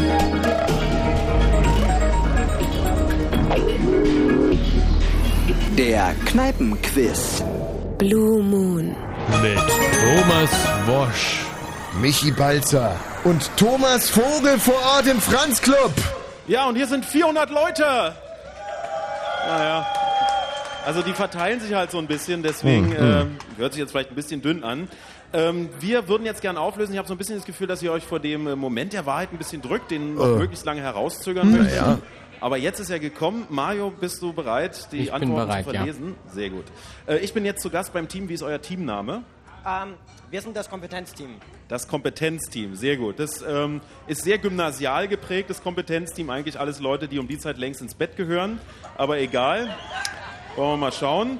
Der 5.77 6.15
Kneipenquiz. 6.25 7.43
Blue 7.97 8.43
Moon. 8.43 8.95
Mit 9.41 9.57
Thomas 9.57 10.51
Wosch. 10.85 11.46
Michi 12.01 12.31
Balzer. 12.31 12.95
Und 13.23 13.49
Thomas 13.57 14.09
Vogel 14.09 14.59
vor 14.59 14.75
Ort 14.95 15.07
im 15.07 15.19
Franz 15.19 15.61
Club. 15.61 15.91
Ja, 16.47 16.67
und 16.67 16.75
hier 16.75 16.87
sind 16.87 17.05
400 17.05 17.49
Leute. 17.49 18.15
Naja. 19.47 19.85
Also 20.85 21.01
die 21.01 21.13
verteilen 21.13 21.59
sich 21.59 21.73
halt 21.73 21.91
so 21.91 21.97
ein 21.97 22.07
bisschen, 22.07 22.43
deswegen 22.43 22.93
ähm, 22.97 23.37
hört 23.57 23.73
sich 23.73 23.81
jetzt 23.81 23.91
vielleicht 23.91 24.09
ein 24.11 24.15
bisschen 24.15 24.41
dünn 24.41 24.63
an. 24.63 24.87
Ähm, 25.33 25.69
wir 25.81 26.07
würden 26.07 26.25
jetzt 26.25 26.41
gerne 26.41 26.59
auflösen. 26.61 26.93
Ich 26.93 26.97
habe 26.97 27.07
so 27.07 27.13
ein 27.13 27.17
bisschen 27.17 27.35
das 27.35 27.45
Gefühl, 27.45 27.67
dass 27.67 27.81
ihr 27.83 27.91
euch 27.91 28.03
vor 28.05 28.21
dem 28.21 28.47
äh, 28.47 28.55
Moment 28.55 28.93
der 28.93 29.05
Wahrheit 29.05 29.33
ein 29.33 29.37
bisschen 29.37 29.61
drückt, 29.61 29.91
den 29.91 30.17
Äh. 30.17 30.25
möglichst 30.37 30.65
lange 30.65 30.81
herauszögern 30.81 31.51
möchtet. 31.51 31.75
ja. 31.75 31.97
Aber 32.39 32.57
jetzt 32.57 32.79
ist 32.79 32.91
er 32.91 32.99
gekommen. 32.99 33.45
Mario, 33.49 33.89
bist 33.89 34.21
du 34.21 34.31
bereit, 34.31 34.89
die 34.91 34.97
Ich 34.99 35.05
bin 35.05 35.13
Antworten 35.23 35.47
bereit, 35.47 35.65
zu 35.65 35.71
ja. 35.73 35.77
verlesen? 35.79 36.15
Sehr 36.33 36.49
gut. 36.51 36.65
Äh, 37.07 37.17
ich 37.17 37.33
bin 37.33 37.43
jetzt 37.43 37.61
zu 37.63 37.69
Gast 37.69 37.91
beim 37.93 38.07
Team. 38.07 38.29
Wie 38.29 38.35
ist 38.35 38.43
euer 38.43 38.61
Teamname? 38.61 39.23
Ähm, 39.65 39.93
wir 40.29 40.41
sind 40.41 40.55
das 40.55 40.69
Kompetenzteam. 40.69 41.35
Das 41.67 41.87
Kompetenzteam, 41.87 42.75
sehr 42.75 42.97
gut. 42.97 43.19
Das 43.19 43.41
ähm, 43.41 43.81
ist 44.07 44.23
sehr 44.23 44.37
gymnasial 44.37 45.07
geprägt, 45.07 45.49
das 45.49 45.61
Kompetenzteam. 45.61 46.29
Eigentlich 46.29 46.59
alles 46.59 46.79
Leute, 46.79 47.07
die 47.07 47.19
um 47.19 47.27
die 47.27 47.37
Zeit 47.37 47.57
längst 47.57 47.81
ins 47.81 47.93
Bett 47.95 48.15
gehören. 48.17 48.59
Aber 48.97 49.19
egal. 49.19 49.75
Wollen 50.55 50.71
wir 50.73 50.77
mal 50.77 50.91
schauen. 50.91 51.37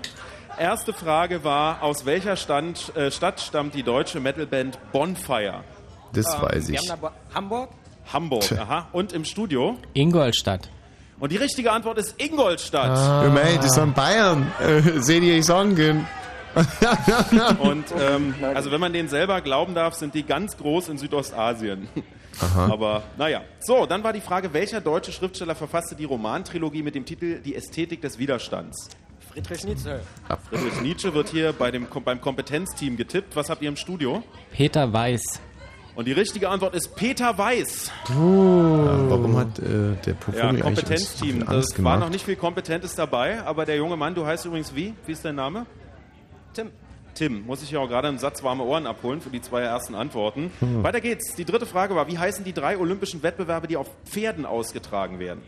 Erste 0.59 0.91
Frage 0.93 1.43
war, 1.43 1.84
aus 1.84 2.05
welcher 2.05 2.36
Stand, 2.36 2.95
äh, 2.95 3.11
Stadt 3.11 3.39
stammt 3.39 3.76
die 3.76 3.84
deutsche 3.84 4.20
Metalband 4.20 4.78
Bonfire? 4.91 5.63
Das 6.13 6.26
Ähm, 6.34 6.41
weiß 6.41 6.68
Wir 6.70 6.80
ich. 6.82 6.89
haben 6.89 7.01
da 7.01 7.11
Hamburg. 7.34 7.70
Hamburg, 8.11 8.51
aha. 8.53 8.88
Und 8.93 9.11
im 9.13 9.26
Studio? 9.26 9.78
Ingolstadt. 9.93 10.70
Und 11.20 11.32
die 11.32 11.38
richtige 11.38 11.72
Antwort 11.72 11.97
ist 11.97 12.15
Ingolstadt. 12.22 12.95
Ja, 13.26 13.30
mei, 13.30 13.57
das 13.61 13.74
sind 13.74 13.93
Bayern. 13.95 14.51
Äh, 14.61 14.82
seht 15.01 15.24
ihr, 15.24 15.38
ich 15.38 15.45
sagen. 15.45 16.07
Und 17.60 17.86
ähm, 17.99 18.36
also 18.41 18.72
wenn 18.72 18.80
man 18.80 18.93
denen 18.93 19.10
selber 19.10 19.41
glauben 19.41 19.76
darf, 19.76 19.93
sind 19.93 20.14
die 20.14 20.24
ganz 20.24 20.58
groß 20.58 20.89
in 20.89 20.97
Südostasien. 20.97 21.88
Aha. 22.39 22.72
Aber 22.72 23.03
naja. 23.18 23.41
So, 23.60 23.86
dann 23.86 24.03
war 24.03 24.14
die 24.14 24.22
Frage, 24.22 24.53
welcher 24.53 24.82
deutsche 24.82 25.12
Schriftsteller 25.12 25.55
verfasste 25.55 25.95
die 25.95 26.05
Romantrilogie 26.05 26.84
mit 26.84 26.95
dem 26.95 27.05
Titel 27.05 27.41
Die 27.41 27.55
Ästhetik 27.55 28.01
des 28.01 28.20
Widerstands? 28.20 28.89
Friedrich 29.32 29.64
Nietzsche. 29.66 29.99
Friedrich 30.49 30.82
Nietzsche 30.82 31.14
wird 31.14 31.30
hier 31.30 31.53
bei 31.53 31.72
dem, 31.72 31.88
beim 32.03 32.22
Kompetenzteam 32.22 32.97
getippt. 32.97 33.36
Was 33.36 33.49
habt 33.49 33.62
ihr 33.62 33.70
im 33.70 33.76
Studio? 33.76 34.24
Peter 34.51 34.91
Weiß. 34.91 35.39
Und 35.95 36.05
die 36.05 36.12
richtige 36.12 36.49
Antwort 36.49 36.76
ist 36.76 36.95
Peter 36.95 37.38
Weiß. 37.38 37.91
Ja, 38.10 38.16
warum 38.16 39.36
hat 39.36 39.58
äh, 39.58 39.95
der 40.05 40.16
Vogel 40.16 40.39
Ja, 40.39 40.53
so 40.53 40.60
Kompetenzteam. 40.60 41.41
Angst 41.47 41.74
Das 41.74 41.84
war 41.84 41.97
noch 41.97 42.10
nicht 42.10 42.24
viel 42.24 42.36
Kompetentes 42.36 42.93
dabei, 42.93 43.43
aber 43.43 43.66
der 43.66 43.78
junge 43.78 43.97
Mann, 43.97 44.14
du 44.14 44.24
heißt 44.24 44.45
übrigens 44.45 44.76
wie? 44.76 44.93
Wie 45.08 45.12
ist 45.12 45.26
dein 45.26 45.36
Name? 45.36 45.66
Tim. 46.58 46.72
Tim, 47.14 47.45
muss 47.45 47.62
ich 47.62 47.70
ja 47.70 47.80
auch 47.80 47.88
gerade 47.88 48.08
einen 48.08 48.18
Satz 48.18 48.41
warme 48.41 48.64
Ohren 48.64 48.88
abholen 48.88 49.22
für 49.22 49.30
die 49.30 49.41
zwei 49.41 49.62
ersten 49.62 49.93
Antworten. 49.93 50.51
Hm. 50.60 50.84
Weiter 50.84 51.01
geht's. 51.01 51.36
Die 51.36 51.45
dritte 51.45 51.68
Frage 51.68 51.95
war, 51.95 52.08
wie 52.08 52.18
heißen 52.18 52.43
die 52.43 52.53
drei 52.53 52.80
olympischen 52.80 53.22
Wettbewerbe, 53.22 53.68
die 53.68 53.78
auf 53.78 53.88
Pferden 54.05 54.45
ausgetragen 54.45 55.20
werden? 55.20 55.41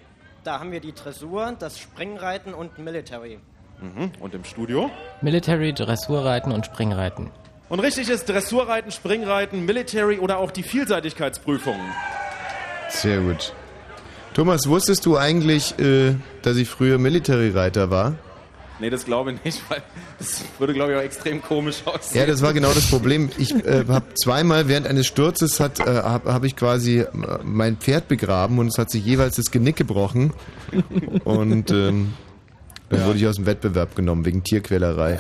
Da 0.44 0.60
haben 0.60 0.72
wir 0.72 0.80
die 0.80 0.94
Dressur, 0.94 1.56
das 1.58 1.80
Springreiten 1.80 2.54
und 2.54 2.78
Military. 2.78 3.40
Mhm. 3.82 4.12
Und 4.20 4.36
im 4.36 4.44
Studio? 4.44 4.92
Military, 5.22 5.74
Dressurreiten 5.74 6.52
und 6.52 6.68
Springreiten. 6.68 7.32
Und 7.70 7.80
richtig 7.80 8.10
ist 8.10 8.30
Dressurreiten, 8.30 8.92
Springreiten, 8.92 9.66
Military 9.66 10.20
oder 10.20 10.38
auch 10.38 10.52
die 10.52 10.64
Vielseitigkeitsprüfung. 10.64 11.80
Sehr 12.90 13.20
gut. 13.20 13.54
Thomas, 14.36 14.68
wusstest 14.68 15.06
du 15.08 15.18
eigentlich, 15.18 15.78
äh, 15.80 16.16
dass 16.44 16.58
ich 16.58 16.70
früher 16.70 17.00
Military-Reiter 17.00 17.90
war? 17.90 18.16
Nee, 18.80 18.90
das 18.90 19.06
glaube 19.06 19.34
ich 19.34 19.44
nicht, 19.44 19.62
weil 19.70 19.82
das 20.18 20.44
würde, 20.58 20.74
glaube 20.74 20.94
ich, 20.94 20.98
auch 20.98 21.02
extrem 21.04 21.42
komisch 21.42 21.82
aussehen. 21.86 22.22
Ja, 22.22 22.26
das 22.26 22.42
war 22.42 22.54
genau 22.54 22.72
das 22.74 22.90
Problem. 22.90 23.30
Ich 23.38 23.54
äh, 23.54 23.86
habe 23.88 24.14
zweimal 24.16 24.68
während 24.68 24.88
eines 24.88 25.08
Sturzes 25.08 25.60
hat, 25.60 25.80
äh, 25.80 25.84
habe 25.86 26.34
hab 26.34 26.44
ich 26.44 26.56
quasi 26.56 27.00
äh, 27.00 27.08
mein 27.44 27.78
Pferd 27.78 28.08
begraben 28.08 28.58
und 28.60 28.68
es 28.68 28.78
hat 28.78 28.90
sich 28.90 29.04
jeweils 29.04 29.36
das 29.36 29.52
Genick 29.52 29.76
gebrochen. 29.76 30.34
Und 31.26 31.72
ähm, 31.72 32.14
Dann 32.90 33.06
wurde 33.06 33.20
ich 33.20 33.28
aus 33.28 33.36
dem 33.36 33.46
Wettbewerb 33.46 33.96
genommen 33.96 34.26
wegen 34.26 34.44
Tierquälerei. 34.44 35.20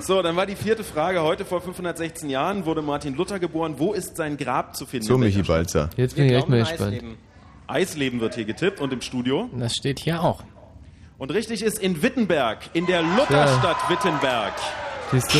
So, 0.00 0.22
dann 0.22 0.36
war 0.36 0.46
die 0.46 0.56
vierte 0.56 0.84
Frage. 0.84 1.22
Heute 1.22 1.44
vor 1.44 1.60
516 1.60 2.28
Jahren 2.30 2.64
wurde 2.66 2.82
Martin 2.82 3.14
Luther 3.14 3.38
geboren. 3.38 3.74
Wo 3.78 3.92
ist 3.92 4.16
sein 4.16 4.36
Grab 4.36 4.74
zu 4.76 4.86
finden? 4.86 5.06
So, 5.06 5.14
In 5.14 5.20
Michi? 5.20 5.42
Balzer. 5.42 5.90
Jetzt 5.96 6.16
bin 6.16 6.26
ich 6.26 6.32
echt 6.32 6.48
mal 6.48 6.60
gespannt. 6.60 7.02
Eisleben 7.68 8.20
wird 8.20 8.34
hier 8.34 8.44
getippt 8.44 8.80
und 8.80 8.92
im 8.92 9.00
Studio. 9.00 9.48
Das 9.58 9.74
steht 9.74 9.98
hier 10.00 10.22
auch. 10.22 10.42
Und 11.18 11.30
richtig 11.30 11.62
ist 11.62 11.78
in 11.78 12.02
Wittenberg, 12.02 12.58
in 12.74 12.84
der 12.86 13.02
Lutherstadt 13.02 13.88
Wittenberg. 13.88 14.52
Siehst 15.10 15.34
du? 15.34 15.38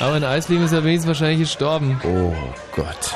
Aber 0.00 0.16
in 0.16 0.24
Eisleben 0.24 0.64
ist 0.64 0.72
er 0.72 0.84
wenigstens 0.84 1.08
wahrscheinlich 1.08 1.40
gestorben. 1.40 2.00
Oh 2.04 2.32
Gott. 2.74 3.14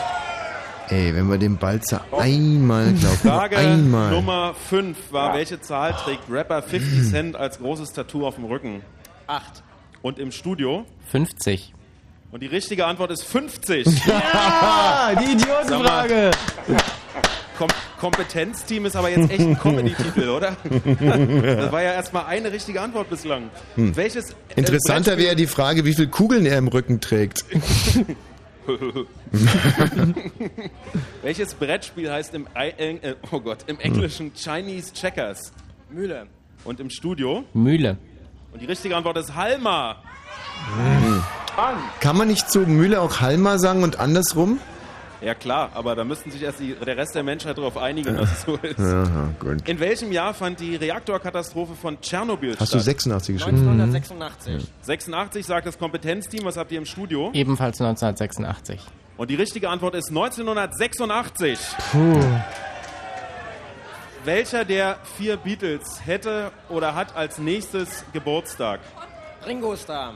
Ey, 0.88 1.14
wenn 1.16 1.28
wir 1.28 1.38
dem 1.38 1.57
Balzer 1.57 2.05
einmal 2.12 2.92
glauben, 2.92 3.16
Frage 3.16 3.57
einmal. 3.57 4.11
Nummer 4.12 4.55
5 4.68 5.11
war, 5.11 5.34
welche 5.34 5.61
Zahl 5.61 5.94
trägt 5.94 6.30
Rapper 6.30 6.62
50 6.62 7.11
Cent 7.11 7.36
als 7.36 7.59
großes 7.59 7.92
Tattoo 7.92 8.26
auf 8.26 8.36
dem 8.36 8.44
Rücken? 8.44 8.82
Acht. 9.26 9.62
Und 10.03 10.18
im 10.18 10.30
Studio? 10.30 10.84
50. 11.11 11.72
Und 12.30 12.42
die 12.42 12.47
richtige 12.47 12.86
Antwort 12.86 13.11
ist 13.11 13.24
50. 13.24 13.86
Ja, 14.07 15.12
die 15.18 15.32
Idiotenfrage. 15.32 16.30
Kom 17.57 17.68
Kompetenzteam 18.00 18.86
ist 18.86 18.96
aber 18.96 19.11
jetzt 19.11 19.30
echt 19.30 19.40
ein 19.40 19.59
Comedy-Titel, 19.62 20.28
oder? 20.28 20.57
Das 21.57 21.72
war 21.72 21.82
ja 21.82 21.92
erstmal 21.92 22.26
eine 22.26 22.52
richtige 22.52 22.80
Antwort 22.80 23.11
bislang. 23.11 23.50
Hm. 23.74 23.96
Welches 23.96 24.30
äh, 24.30 24.34
Interessanter 24.57 25.18
wäre 25.18 25.34
die 25.36 25.46
Frage, 25.46 25.84
wie 25.84 25.94
viele 25.94 26.09
Kugeln 26.09 26.46
er 26.46 26.59
im 26.59 26.68
Rücken 26.68 27.00
trägt. 27.00 27.44
Welches 31.22 31.54
Brettspiel 31.54 32.11
heißt 32.11 32.34
im, 32.34 32.46
I 32.57 32.68
äh, 32.78 33.14
oh 33.30 33.40
Gott, 33.40 33.59
im 33.66 33.78
Englischen 33.80 34.32
Chinese 34.34 34.92
Checkers? 34.92 35.52
Mühle. 35.90 36.26
Und 36.64 36.80
im 36.80 36.90
Studio? 36.90 37.44
Mühle. 37.54 37.96
Und 38.52 38.61
die 38.61 38.66
richtige 38.66 38.96
Antwort 38.96 39.16
ist 39.18 39.34
Halma. 39.34 40.02
Kann 42.00 42.16
man 42.16 42.28
nicht 42.28 42.50
zu 42.50 42.61
Mühle 42.61 43.00
auch 43.00 43.20
Halma 43.20 43.59
sagen 43.59 43.82
und 43.82 44.00
andersrum? 44.00 44.59
Ja 45.20 45.34
klar, 45.34 45.70
aber 45.74 45.94
da 45.96 46.04
müssten 46.04 46.30
sich 46.30 46.42
erst 46.42 46.60
die, 46.60 46.74
der 46.74 46.96
Rest 46.96 47.14
der 47.14 47.22
Menschheit 47.22 47.56
darauf 47.56 47.76
einigen, 47.78 48.16
dass 48.16 48.32
es 48.32 48.42
so 48.42 48.56
ist. 48.56 48.78
Aha, 48.78 49.30
gut. 49.40 49.66
In 49.68 49.80
welchem 49.80 50.12
Jahr 50.12 50.34
fand 50.34 50.60
die 50.60 50.76
Reaktorkatastrophe 50.76 51.74
von 51.74 52.00
Tschernobyl 52.00 52.56
Hast 52.58 52.74
du 52.74 52.78
statt? 52.78 52.84
86 52.84 53.36
geschrieben? 53.36 53.56
1986. 53.68 54.66
86 54.82 55.46
sagt 55.46 55.66
das 55.66 55.78
Kompetenzteam. 55.78 56.44
Was 56.44 56.56
habt 56.56 56.70
ihr 56.70 56.78
im 56.78 56.86
Studio? 56.86 57.30
Ebenfalls 57.32 57.80
1986. 57.80 58.80
Und 59.16 59.30
die 59.30 59.34
richtige 59.36 59.70
Antwort 59.70 59.94
ist 59.94 60.10
1986. 60.10 61.58
Puh. 61.92 62.20
Welcher 64.24 64.64
der 64.64 64.98
vier 65.16 65.36
Beatles 65.36 66.00
hätte 66.04 66.50
oder 66.68 66.94
hat 66.94 67.16
als 67.16 67.38
nächstes 67.38 68.04
Geburtstag? 68.12 68.80
Ringo 69.46 69.76
Starr. 69.76 70.14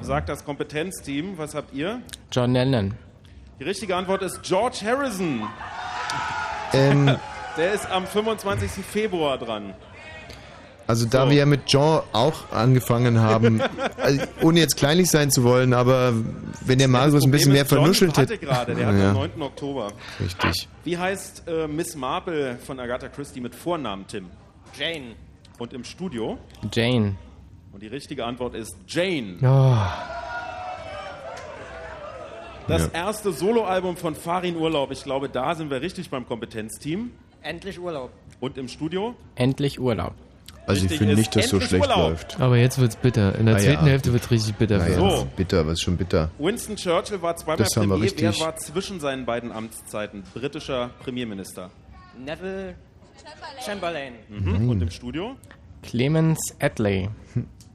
Sagt 0.00 0.28
das 0.28 0.44
Kompetenzteam. 0.44 1.36
Was 1.36 1.54
habt 1.54 1.74
ihr? 1.74 2.00
John 2.30 2.52
Lennon. 2.52 2.94
Die 3.64 3.68
richtige 3.70 3.96
Antwort 3.96 4.20
ist 4.20 4.42
George 4.42 4.80
Harrison. 4.84 5.42
Ähm, 6.74 7.16
Der 7.56 7.72
ist 7.72 7.90
am 7.90 8.06
25. 8.06 8.84
Februar 8.84 9.38
dran. 9.38 9.72
also 10.86 11.06
da 11.06 11.30
wir 11.30 11.36
ja 11.38 11.46
mit 11.46 11.64
Jean 11.64 12.02
auch 12.12 12.52
angefangen 12.52 13.20
haben, 13.20 13.62
also, 13.96 14.20
ohne 14.42 14.60
jetzt 14.60 14.76
kleinlich 14.76 15.08
sein 15.08 15.30
zu 15.30 15.44
wollen, 15.44 15.72
aber 15.72 16.12
wenn 16.66 16.78
der 16.78 16.88
Marius 16.88 17.24
ein 17.24 17.30
bisschen 17.30 17.52
mehr 17.52 17.64
vernuschelt 17.64 18.18
hätte. 18.18 18.36
gerade, 18.36 18.74
der 18.74 18.86
hat 18.86 18.96
Ja, 18.96 19.10
am 19.12 19.16
9. 19.16 19.40
Oktober. 19.40 19.92
Richtig. 20.20 20.68
Wie 20.84 20.98
heißt 20.98 21.44
äh, 21.48 21.66
Miss 21.66 21.96
Marple 21.96 22.58
von 22.66 22.78
Agatha 22.78 23.08
Christie 23.08 23.40
mit 23.40 23.54
Vornamen, 23.54 24.06
Tim? 24.06 24.26
Jane. 24.78 25.14
Und 25.58 25.72
im 25.72 25.84
Studio? 25.84 26.36
Jane. 26.70 27.14
Und 27.72 27.82
die 27.82 27.88
richtige 27.88 28.26
Antwort 28.26 28.54
ist 28.56 28.76
Jane. 28.86 29.38
Oh. 29.40 30.33
Das 32.68 32.90
Ja. 32.92 33.06
erste 33.06 33.32
Soloalbum 33.32 33.96
von 33.96 34.14
Farin 34.14 34.56
Urlaub. 34.56 34.90
Ich 34.90 35.04
glaube, 35.04 35.28
da 35.28 35.54
sind 35.54 35.70
wir 35.70 35.80
richtig 35.82 36.10
beim 36.10 36.26
Kompetenzteam. 36.26 37.10
Endlich 37.42 37.78
Urlaub. 37.78 38.10
Und 38.40 38.56
im 38.58 38.68
Studio? 38.68 39.14
Endlich 39.34 39.78
Urlaub. 39.80 40.14
Also 40.66 40.78
ich 40.78 40.84
Richtig 40.84 40.98
finde 40.98 41.12
ist 41.12 41.18
nicht, 41.18 41.36
dass 41.36 41.48
so 41.50 41.60
schlecht 41.60 41.82
Urlaub. 41.84 42.08
läuft. 42.10 42.40
Aber 42.40 42.56
jetzt 42.56 42.78
wird's 42.78 42.96
bitter. 42.96 43.38
In 43.38 43.44
der 43.44 43.56
Ah, 43.56 43.58
zweiten 43.58 43.84
ja. 43.84 43.90
Hälfte 43.92 44.12
wird's 44.14 44.30
richtig 44.30 44.54
bitter 44.54 44.76
uns. 44.76 44.96
das 44.96 45.18
ist 45.24 45.36
bitter, 45.36 45.66
was 45.66 45.72
ist 45.74 45.82
schon 45.82 45.96
bitter. 45.98 46.30
Winston 46.38 46.76
Churchill 46.76 47.20
war 47.20 47.36
zweimal 47.36 47.58
Das 47.58 47.74
Premier. 47.74 48.10
Wer 48.16 48.40
war 48.40 48.56
zwischen 48.56 48.98
seinen 48.98 49.26
beiden 49.26 49.52
Amtszeiten 49.52 50.22
britischer 50.32 50.90
Premierminister? 51.02 51.70
Neville 52.18 52.76
Chamberlain. 53.64 54.14
Mhm. 54.30 54.70
Und 54.70 54.80
im 54.82 54.90
Studio? 54.90 55.36
Clemens 55.82 56.38
Attlee. 56.60 57.10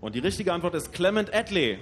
Und 0.01 0.15
die 0.15 0.19
richtige 0.19 0.51
Antwort 0.51 0.73
ist 0.73 0.91
Clement 0.91 1.31
Attlee. 1.31 1.77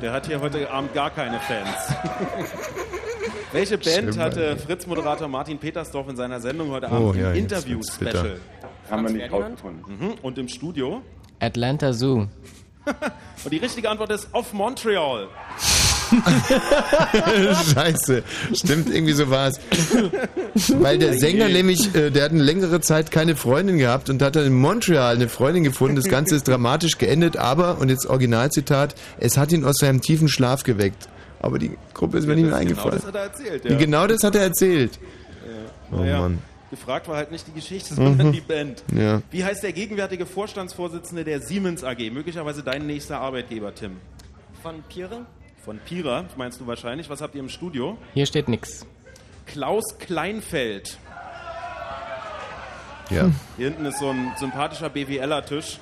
Der 0.00 0.12
hat 0.12 0.26
hier 0.26 0.40
heute 0.40 0.70
Abend 0.70 0.94
gar 0.94 1.10
keine 1.10 1.38
Fans. 1.40 1.68
Welche 3.52 3.76
Band 3.78 4.18
hatte 4.18 4.56
Fritz-Moderator 4.56 5.28
Martin 5.28 5.58
Petersdorf 5.58 6.08
in 6.08 6.16
seiner 6.16 6.40
Sendung 6.40 6.70
heute 6.70 6.86
Abend 6.88 7.00
Oh, 7.00 7.12
im 7.12 7.20
ja, 7.20 7.28
jetzt 7.32 7.38
Interview-Special? 7.38 8.12
bitter. 8.12 8.36
Haben 8.90 9.06
wir 9.06 9.12
nicht 9.12 9.32
rausgefunden. 9.32 9.82
Mhm. 9.98 10.14
Und 10.22 10.38
im 10.38 10.48
Studio? 10.48 11.02
Atlanta 11.38 11.92
Zoo. 11.92 12.26
Und 13.44 13.52
die 13.52 13.58
richtige 13.58 13.88
Antwort 13.90 14.10
ist 14.10 14.28
Off 14.32 14.52
Montreal. 14.52 15.28
Scheiße. 17.74 18.22
Stimmt, 18.54 18.92
irgendwie 18.94 19.12
so 19.12 19.30
war 19.30 19.48
es. 19.48 19.60
Weil 20.80 20.98
der 20.98 21.14
Sänger 21.18 21.48
nämlich, 21.48 21.94
äh, 21.94 22.10
der 22.10 22.24
hat 22.24 22.30
eine 22.32 22.42
längere 22.42 22.80
Zeit 22.80 23.10
keine 23.10 23.36
Freundin 23.36 23.78
gehabt 23.78 24.10
und 24.10 24.22
hat 24.22 24.36
dann 24.36 24.46
in 24.46 24.54
Montreal 24.54 25.14
eine 25.16 25.28
Freundin 25.28 25.64
gefunden. 25.64 25.96
Das 25.96 26.06
Ganze 26.08 26.36
ist 26.36 26.46
dramatisch 26.48 26.98
geendet, 26.98 27.36
aber, 27.36 27.78
und 27.78 27.88
jetzt 27.88 28.06
Originalzitat, 28.06 28.94
es 29.18 29.36
hat 29.36 29.52
ihn 29.52 29.64
aus 29.64 29.76
seinem 29.78 30.00
tiefen 30.00 30.28
Schlaf 30.28 30.62
geweckt. 30.64 31.08
Aber 31.40 31.58
die 31.58 31.76
Gruppe 31.94 32.18
ist 32.18 32.26
mir 32.26 32.36
nicht 32.36 32.46
mehr 32.46 32.56
eingefallen. 32.56 33.00
Genau 33.00 33.02
das 33.02 33.06
hat 33.08 33.14
er 33.16 33.22
erzählt, 33.22 33.64
ja. 33.64 33.76
Genau 33.78 34.06
das 34.06 34.22
hat 34.22 34.34
er 34.36 34.42
erzählt. 34.42 34.98
Ja. 35.00 35.96
Oh 35.98 36.02
Naja, 36.02 36.20
Mann. 36.20 36.38
Gefragt 36.70 37.08
war 37.08 37.16
halt 37.16 37.30
nicht 37.32 37.46
die 37.46 37.52
Geschichte, 37.52 37.94
sondern 37.94 38.28
Mhm. 38.28 38.32
die 38.32 38.40
Band. 38.40 38.82
Ja. 38.96 39.20
Wie 39.30 39.44
heißt 39.44 39.62
der 39.62 39.72
gegenwärtige 39.72 40.24
Vorstandsvorsitzende 40.24 41.22
der 41.24 41.40
Siemens 41.42 41.84
AG? 41.84 42.10
Möglicherweise 42.10 42.62
dein 42.62 42.86
nächster 42.86 43.20
Arbeitgeber, 43.20 43.74
Tim. 43.74 43.96
Von 44.62 44.76
Pire. 44.88 45.26
Von 45.64 45.78
Pira, 45.78 46.24
meinst 46.36 46.60
du 46.60 46.66
wahrscheinlich. 46.66 47.08
Was 47.08 47.20
habt 47.20 47.34
ihr 47.36 47.40
im 47.40 47.48
Studio? 47.48 47.96
Hier 48.14 48.26
steht 48.26 48.48
nix. 48.48 48.84
Klaus 49.46 49.96
Kleinfeld. 49.98 50.98
Ja. 53.10 53.30
Hier 53.56 53.66
hinten 53.66 53.84
ist 53.86 53.98
so 53.98 54.10
ein 54.10 54.32
sympathischer 54.38 54.88
BWLer-Tisch. 54.88 55.78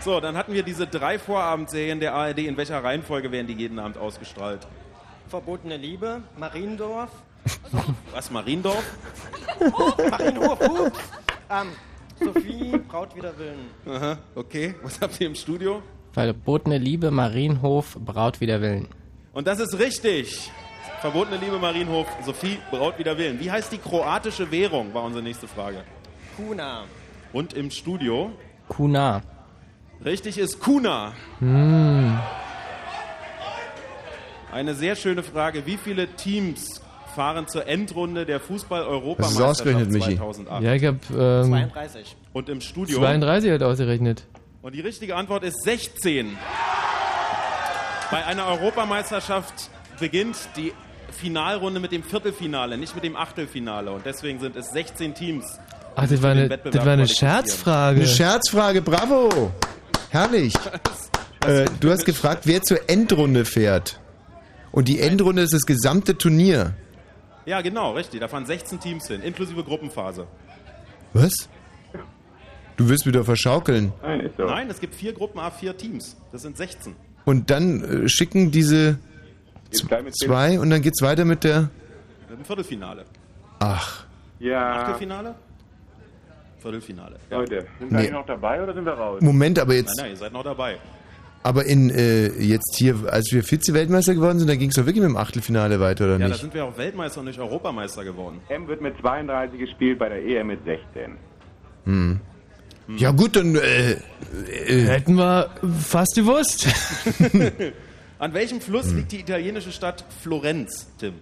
So, 0.00 0.20
dann 0.20 0.36
hatten 0.36 0.52
wir 0.52 0.62
diese 0.62 0.86
drei 0.86 1.18
Vorabendserien 1.18 2.00
der 2.00 2.14
ARD. 2.14 2.38
In 2.38 2.56
welcher 2.56 2.82
Reihenfolge 2.82 3.30
werden 3.30 3.46
die 3.46 3.54
jeden 3.54 3.78
Abend 3.78 3.98
ausgestrahlt? 3.98 4.66
Verbotene 5.28 5.76
Liebe. 5.76 6.22
Mariendorf. 6.36 7.10
Was, 8.12 8.30
Mariendorf? 8.30 8.84
Marienhof. 10.10 10.60
Uh. 10.60 10.90
Ähm, 11.50 11.68
Sophie, 12.18 12.78
Braut 12.88 13.14
wider 13.14 13.36
Willen. 13.38 13.70
Aha, 13.86 14.18
okay. 14.34 14.74
Was 14.82 15.00
habt 15.00 15.20
ihr 15.20 15.28
im 15.28 15.34
Studio? 15.34 15.82
Verbotene 16.16 16.78
Liebe, 16.78 17.10
Marienhof, 17.10 17.98
Braut 18.02 18.40
wider 18.40 18.62
Willen. 18.62 18.88
Und 19.34 19.46
das 19.46 19.60
ist 19.60 19.78
richtig. 19.78 20.50
Verbotene 21.02 21.36
Liebe 21.36 21.58
Marienhof, 21.58 22.06
Sophie, 22.24 22.56
Braut 22.70 22.98
wider 22.98 23.18
Willen. 23.18 23.38
Wie 23.38 23.50
heißt 23.50 23.70
die 23.70 23.76
kroatische 23.76 24.50
Währung, 24.50 24.94
war 24.94 25.02
unsere 25.02 25.22
nächste 25.22 25.46
Frage. 25.46 25.84
Kuna. 26.38 26.84
Und 27.34 27.52
im 27.52 27.70
Studio? 27.70 28.30
Kuna. 28.66 29.20
Richtig 30.06 30.38
ist 30.38 30.58
Kuna. 30.58 31.12
Hm. 31.40 32.18
Eine 34.50 34.74
sehr 34.74 34.96
schöne 34.96 35.22
Frage. 35.22 35.66
Wie 35.66 35.76
viele 35.76 36.08
Teams 36.08 36.80
fahren 37.14 37.46
zur 37.46 37.66
Endrunde 37.66 38.24
der 38.24 38.40
Fußball-Europameisterschaft 38.40 39.50
ausgerechnet, 39.50 39.90
Michi. 39.90 40.16
2008? 40.16 40.62
Ja, 40.62 40.72
ich 40.72 40.84
hab 40.86 40.94
ähm, 41.10 41.44
32. 41.44 42.16
Und 42.32 42.48
im 42.48 42.62
Studio? 42.62 43.00
32 43.00 43.50
hat 43.50 43.62
ausgerechnet. 43.62 44.24
Und 44.66 44.74
die 44.74 44.80
richtige 44.80 45.14
Antwort 45.14 45.44
ist 45.44 45.62
16. 45.62 46.36
Bei 48.10 48.26
einer 48.26 48.46
Europameisterschaft 48.48 49.70
beginnt 50.00 50.36
die 50.56 50.72
Finalrunde 51.12 51.78
mit 51.78 51.92
dem 51.92 52.02
Viertelfinale, 52.02 52.76
nicht 52.76 52.92
mit 52.96 53.04
dem 53.04 53.14
Achtelfinale. 53.14 53.92
Und 53.92 54.04
deswegen 54.04 54.40
sind 54.40 54.56
es 54.56 54.70
16 54.70 55.14
Teams. 55.14 55.46
Ach, 55.94 56.08
das 56.08 56.20
war 56.20 56.32
eine, 56.32 56.48
das 56.48 56.84
war 56.84 56.94
eine. 56.94 57.06
Scherzfrage. 57.06 58.00
Eine 58.00 58.08
Scherzfrage, 58.08 58.82
bravo! 58.82 59.52
Herrlich. 60.10 60.52
Äh, 61.46 61.66
du 61.78 61.92
hast 61.92 62.04
gefragt, 62.04 62.42
wer 62.46 62.60
zur 62.60 62.90
Endrunde 62.90 63.44
fährt. 63.44 64.00
Und 64.72 64.88
die 64.88 64.98
Endrunde 64.98 65.42
ist 65.42 65.54
das 65.54 65.62
gesamte 65.62 66.18
Turnier. 66.18 66.74
Ja, 67.44 67.60
genau, 67.60 67.92
richtig. 67.92 68.18
Da 68.18 68.26
fahren 68.26 68.46
16 68.46 68.80
Teams 68.80 69.06
hin, 69.06 69.22
inklusive 69.22 69.62
Gruppenphase. 69.62 70.26
Was? 71.12 71.48
Du 72.76 72.88
wirst 72.88 73.06
wieder 73.06 73.24
verschaukeln. 73.24 73.92
Nein, 74.02 74.20
ist 74.20 74.36
so. 74.36 74.44
Nein, 74.44 74.68
es 74.70 74.80
gibt 74.80 74.94
vier 74.94 75.12
Gruppen, 75.12 75.38
a 75.40 75.50
vier 75.50 75.76
Teams. 75.76 76.16
Das 76.32 76.42
sind 76.42 76.56
16. 76.56 76.94
Und 77.24 77.50
dann 77.50 77.82
äh, 78.04 78.08
schicken 78.08 78.50
diese 78.50 78.98
mit 79.72 79.90
dem- 79.90 80.12
zwei 80.12 80.60
und 80.60 80.70
dann 80.70 80.82
geht's 80.82 81.00
weiter 81.02 81.24
mit 81.24 81.42
der. 81.44 81.70
Im 82.30 82.44
Viertelfinale. 82.44 83.04
Ach. 83.60 84.04
Ja. 84.38 84.82
Achtelfinale? 84.82 85.34
Viertelfinale. 86.58 87.16
Leute, 87.30 87.66
sind 87.78 87.90
wir 87.92 88.00
Nee. 88.00 88.10
noch 88.10 88.26
dabei 88.26 88.62
oder 88.62 88.74
sind 88.74 88.84
wir 88.84 88.92
raus? 88.92 89.20
Moment, 89.22 89.58
aber 89.58 89.74
jetzt, 89.74 89.96
Nein, 89.96 90.06
nein, 90.06 90.10
ihr 90.12 90.16
seid 90.16 90.32
noch 90.32 90.42
dabei. 90.44 90.76
aber 91.42 91.64
in 91.64 91.90
äh, 91.90 92.26
jetzt 92.42 92.76
hier, 92.76 92.96
als 93.10 93.30
wir 93.32 93.42
Vize-Weltmeister 93.44 94.14
geworden 94.14 94.38
sind, 94.38 94.48
da 94.48 94.56
ging 94.56 94.68
es 94.70 94.74
doch 94.76 94.84
wirklich 94.84 95.02
mit 95.02 95.10
dem 95.10 95.16
Achtelfinale 95.16 95.80
weiter, 95.80 96.04
oder 96.04 96.14
Ja, 96.14 96.18
da 96.20 96.28
nicht? 96.28 96.40
sind 96.40 96.52
wir 96.54 96.64
auch 96.64 96.76
Weltmeister 96.76 97.20
und 97.20 97.26
nicht 97.26 97.38
Europameister 97.38 98.04
geworden. 98.04 98.40
M 98.48 98.66
wird 98.68 98.80
mit 98.80 98.98
32 99.00 99.58
gespielt, 99.60 99.98
bei 99.98 100.08
der 100.08 100.24
EM 100.24 100.48
mit 100.48 100.64
16. 100.64 101.12
Hm. 101.84 102.20
Ja 102.88 103.10
gut, 103.10 103.36
dann 103.36 103.56
äh, 103.56 103.92
äh, 103.92 104.86
Hätten 104.86 105.16
wir 105.16 105.50
fast 105.80 106.14
gewusst. 106.14 106.68
An 108.18 108.32
welchem 108.32 108.60
Fluss 108.60 108.92
liegt 108.92 109.12
die 109.12 109.20
italienische 109.20 109.72
Stadt 109.72 110.04
Florenz, 110.22 110.88
Tim? 110.98 111.14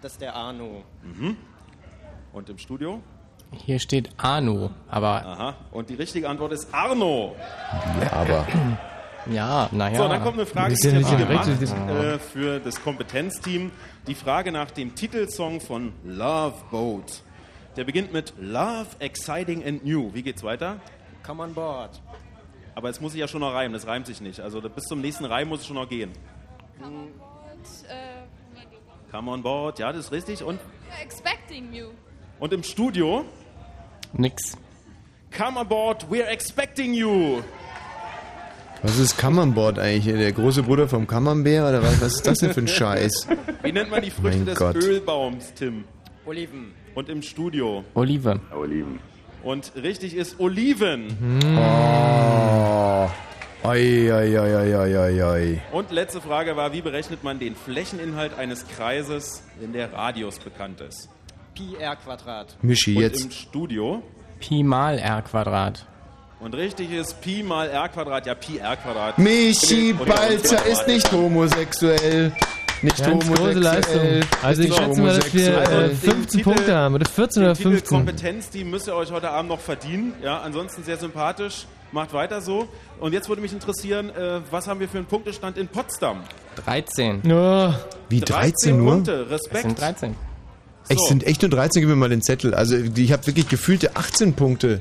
Das 0.00 0.12
ist 0.12 0.20
der 0.20 0.34
Arno. 0.34 0.82
Mhm. 1.02 1.36
Und 2.32 2.48
im 2.48 2.58
Studio? 2.58 3.02
Hier 3.52 3.78
steht 3.80 4.10
Anu, 4.16 4.70
aber 4.88 5.26
Aha. 5.26 5.54
Und 5.72 5.90
die 5.90 5.94
richtige 5.94 6.28
Antwort 6.28 6.52
ist 6.52 6.72
Arno. 6.72 7.34
Ja, 8.00 8.12
aber. 8.12 8.46
ja, 9.30 9.68
naja. 9.72 9.96
So, 9.96 10.08
dann 10.08 10.22
kommt 10.22 10.38
eine 10.38 10.46
Frage, 10.46 10.74
die 10.74 10.88
ich 10.88 11.04
habe 11.04 11.26
gemacht 11.26 11.48
äh, 11.48 12.18
für 12.18 12.60
das 12.60 12.82
Kompetenzteam. 12.82 13.72
Die 14.06 14.14
Frage 14.14 14.52
nach 14.52 14.70
dem 14.70 14.94
Titelsong 14.94 15.60
von 15.60 15.92
Love 16.04 16.54
Boat. 16.70 17.22
Der 17.76 17.84
beginnt 17.84 18.12
mit 18.12 18.32
Love, 18.40 18.86
Exciting 19.00 19.64
and 19.64 19.84
New. 19.84 20.14
Wie 20.14 20.22
geht's 20.22 20.42
weiter? 20.42 20.80
Come 21.24 21.42
on 21.42 21.54
board. 21.54 22.00
Aber 22.74 22.88
jetzt 22.88 23.00
muss 23.00 23.14
ich 23.14 23.20
ja 23.20 23.28
schon 23.28 23.40
noch 23.40 23.52
reimen, 23.52 23.72
das 23.72 23.86
reimt 23.86 24.06
sich 24.06 24.20
nicht. 24.20 24.40
Also 24.40 24.60
bis 24.60 24.84
zum 24.84 25.00
nächsten 25.00 25.24
Reim 25.24 25.48
muss 25.48 25.60
es 25.60 25.66
schon 25.66 25.76
noch 25.76 25.88
gehen. 25.88 26.12
Come 29.10 29.30
on 29.30 29.42
board, 29.42 29.78
ja, 29.78 29.92
das 29.92 30.06
ist 30.06 30.12
richtig. 30.12 30.42
Und, 30.42 30.60
Expecting 31.02 31.72
you. 31.72 31.88
und 32.38 32.52
im 32.52 32.62
Studio? 32.62 33.24
Nix. 34.12 34.56
Come 35.36 35.58
on 35.60 35.68
board, 35.68 36.06
we're 36.10 36.26
expecting 36.28 36.94
you. 36.94 37.40
Was 38.82 38.98
ist 38.98 39.18
Camembert 39.18 39.78
eigentlich? 39.78 40.06
Der 40.16 40.32
große 40.32 40.62
Bruder 40.62 40.88
vom 40.88 41.06
Camembert 41.06 41.68
oder 41.68 41.82
was, 41.82 42.00
was 42.00 42.14
ist 42.14 42.26
das 42.26 42.38
denn 42.38 42.54
für 42.54 42.60
ein 42.60 42.68
Scheiß? 42.78 43.28
Wie 43.62 43.72
nennt 43.72 43.90
man 43.90 44.00
die 44.02 44.10
Früchte 44.10 44.38
Mein 44.38 44.46
des 44.46 44.58
Gott. 44.58 44.76
Ölbaums, 44.76 45.52
Tim? 45.54 45.84
Oliven. 46.24 46.72
Und 46.94 47.08
im 47.08 47.20
Studio? 47.22 47.84
Olive. 47.94 48.40
Oliven. 48.56 48.98
Und 49.42 49.72
richtig 49.74 50.14
ist 50.14 50.38
Oliven. 50.38 51.16
Oh. 51.56 53.08
Oi, 53.62 54.10
oi, 54.12 55.22
oi. 55.22 55.60
Und 55.72 55.90
letzte 55.90 56.20
Frage 56.20 56.56
war, 56.56 56.72
wie 56.72 56.80
berechnet 56.82 57.22
man 57.24 57.38
den 57.38 57.54
Flächeninhalt 57.54 58.38
eines 58.38 58.66
Kreises, 58.66 59.42
wenn 59.58 59.72
der 59.72 59.92
Radius 59.92 60.38
bekannt 60.38 60.80
ist? 60.80 61.08
Pi 61.54 61.76
r 61.78 61.96
Quadrat. 61.96 62.56
Mischi, 62.62 62.96
Und 62.96 63.02
jetzt. 63.02 63.24
im 63.24 63.30
Studio? 63.30 64.02
Pi 64.40 64.62
mal 64.62 64.98
r 64.98 65.22
Quadrat. 65.22 65.86
Und 66.40 66.54
richtig 66.54 66.90
ist 66.90 67.20
Pi 67.20 67.42
mal 67.42 67.68
r 67.68 67.88
Quadrat, 67.90 68.26
ja 68.26 68.34
Pi 68.34 68.58
r 68.58 68.76
Quadrat. 68.76 69.18
Michi 69.18 69.92
Balzer 69.92 70.64
ist 70.64 70.86
nicht 70.86 71.12
homosexuell. 71.12 72.32
Nicht 72.82 72.98
Ganz 73.04 73.26
große. 73.26 73.52
Leistung. 73.58 74.00
Also 74.42 74.62
ich 74.62 74.74
schätze 74.74 75.00
mal, 75.02 75.16
dass 75.18 75.34
wir 75.34 75.58
äh, 75.62 75.88
den 75.88 75.96
15 75.96 76.26
Titel- 76.28 76.42
Punkte 76.44 76.74
haben. 76.74 76.94
Oder 76.94 77.04
14 77.06 77.42
oder 77.42 77.52
Den 77.52 77.56
Titel 77.58 77.70
15. 77.72 77.96
Kompetenzteam 77.98 78.70
müsst 78.70 78.86
ihr 78.88 78.94
euch 78.94 79.10
heute 79.10 79.30
Abend 79.30 79.50
noch 79.50 79.60
verdienen. 79.60 80.14
Ja, 80.22 80.40
ansonsten 80.40 80.82
sehr 80.84 80.96
sympathisch. 80.96 81.66
Macht 81.92 82.12
weiter 82.12 82.40
so. 82.40 82.68
Und 83.00 83.12
jetzt 83.12 83.28
würde 83.28 83.42
mich 83.42 83.52
interessieren, 83.52 84.10
äh, 84.10 84.40
was 84.50 84.66
haben 84.68 84.80
wir 84.80 84.88
für 84.88 84.98
einen 84.98 85.06
Punktestand 85.08 85.58
in 85.58 85.68
Potsdam? 85.68 86.20
13. 86.64 87.20
Ja. 87.24 87.78
Wie 88.08 88.20
13 88.20 88.78
nur? 88.78 88.92
Punkte, 88.94 89.28
Respekt. 89.28 89.56
Es 89.56 89.62
sind 89.62 89.80
13. 89.80 90.14
Es 90.88 91.06
sind 91.08 91.26
echt 91.26 91.42
nur 91.42 91.50
13, 91.50 91.82
gib 91.82 91.88
mir 91.90 91.96
mal 91.96 92.08
den 92.08 92.22
Zettel. 92.22 92.54
Also 92.54 92.76
die- 92.78 93.04
ich 93.04 93.12
habe 93.12 93.26
wirklich 93.26 93.48
gefühlte 93.48 93.96
18 93.96 94.34
Punkte. 94.34 94.80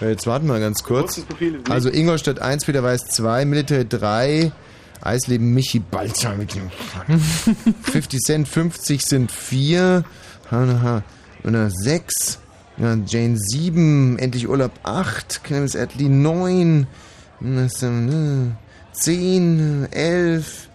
Äh, 0.00 0.10
Jetzt 0.10 0.26
warten 0.26 0.46
wir 0.46 0.54
mal 0.54 0.60
ganz 0.60 0.82
kurz. 0.84 1.22
Also 1.68 1.88
Ingolstadt 1.90 2.40
1, 2.40 2.64
Peter 2.66 2.82
Weiß 2.82 3.04
2, 3.06 3.44
Military 3.46 3.86
3, 3.88 4.52
Eisleben 5.02 5.52
Michi 5.52 5.80
Balzer 5.80 6.34
mit 6.36 6.54
dem 6.54 6.70
50 7.82 8.20
Cent 8.24 8.48
50 8.48 9.02
sind 9.02 9.32
4, 9.32 10.04
Hanaha, 10.50 11.02
6, 11.44 12.38
ja, 12.78 12.96
Jane 13.06 13.36
7, 13.36 14.18
Endlich 14.18 14.48
Urlaub 14.48 14.72
8, 14.84 15.42
Clemens 15.44 15.74
Attlee 15.76 16.08
9, 16.08 16.86
10, 18.92 19.88
11, 19.90 20.68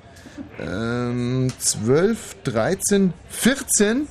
ähm, 0.59 1.51
12, 1.57 2.35
13, 2.43 3.13
14. 3.29 4.07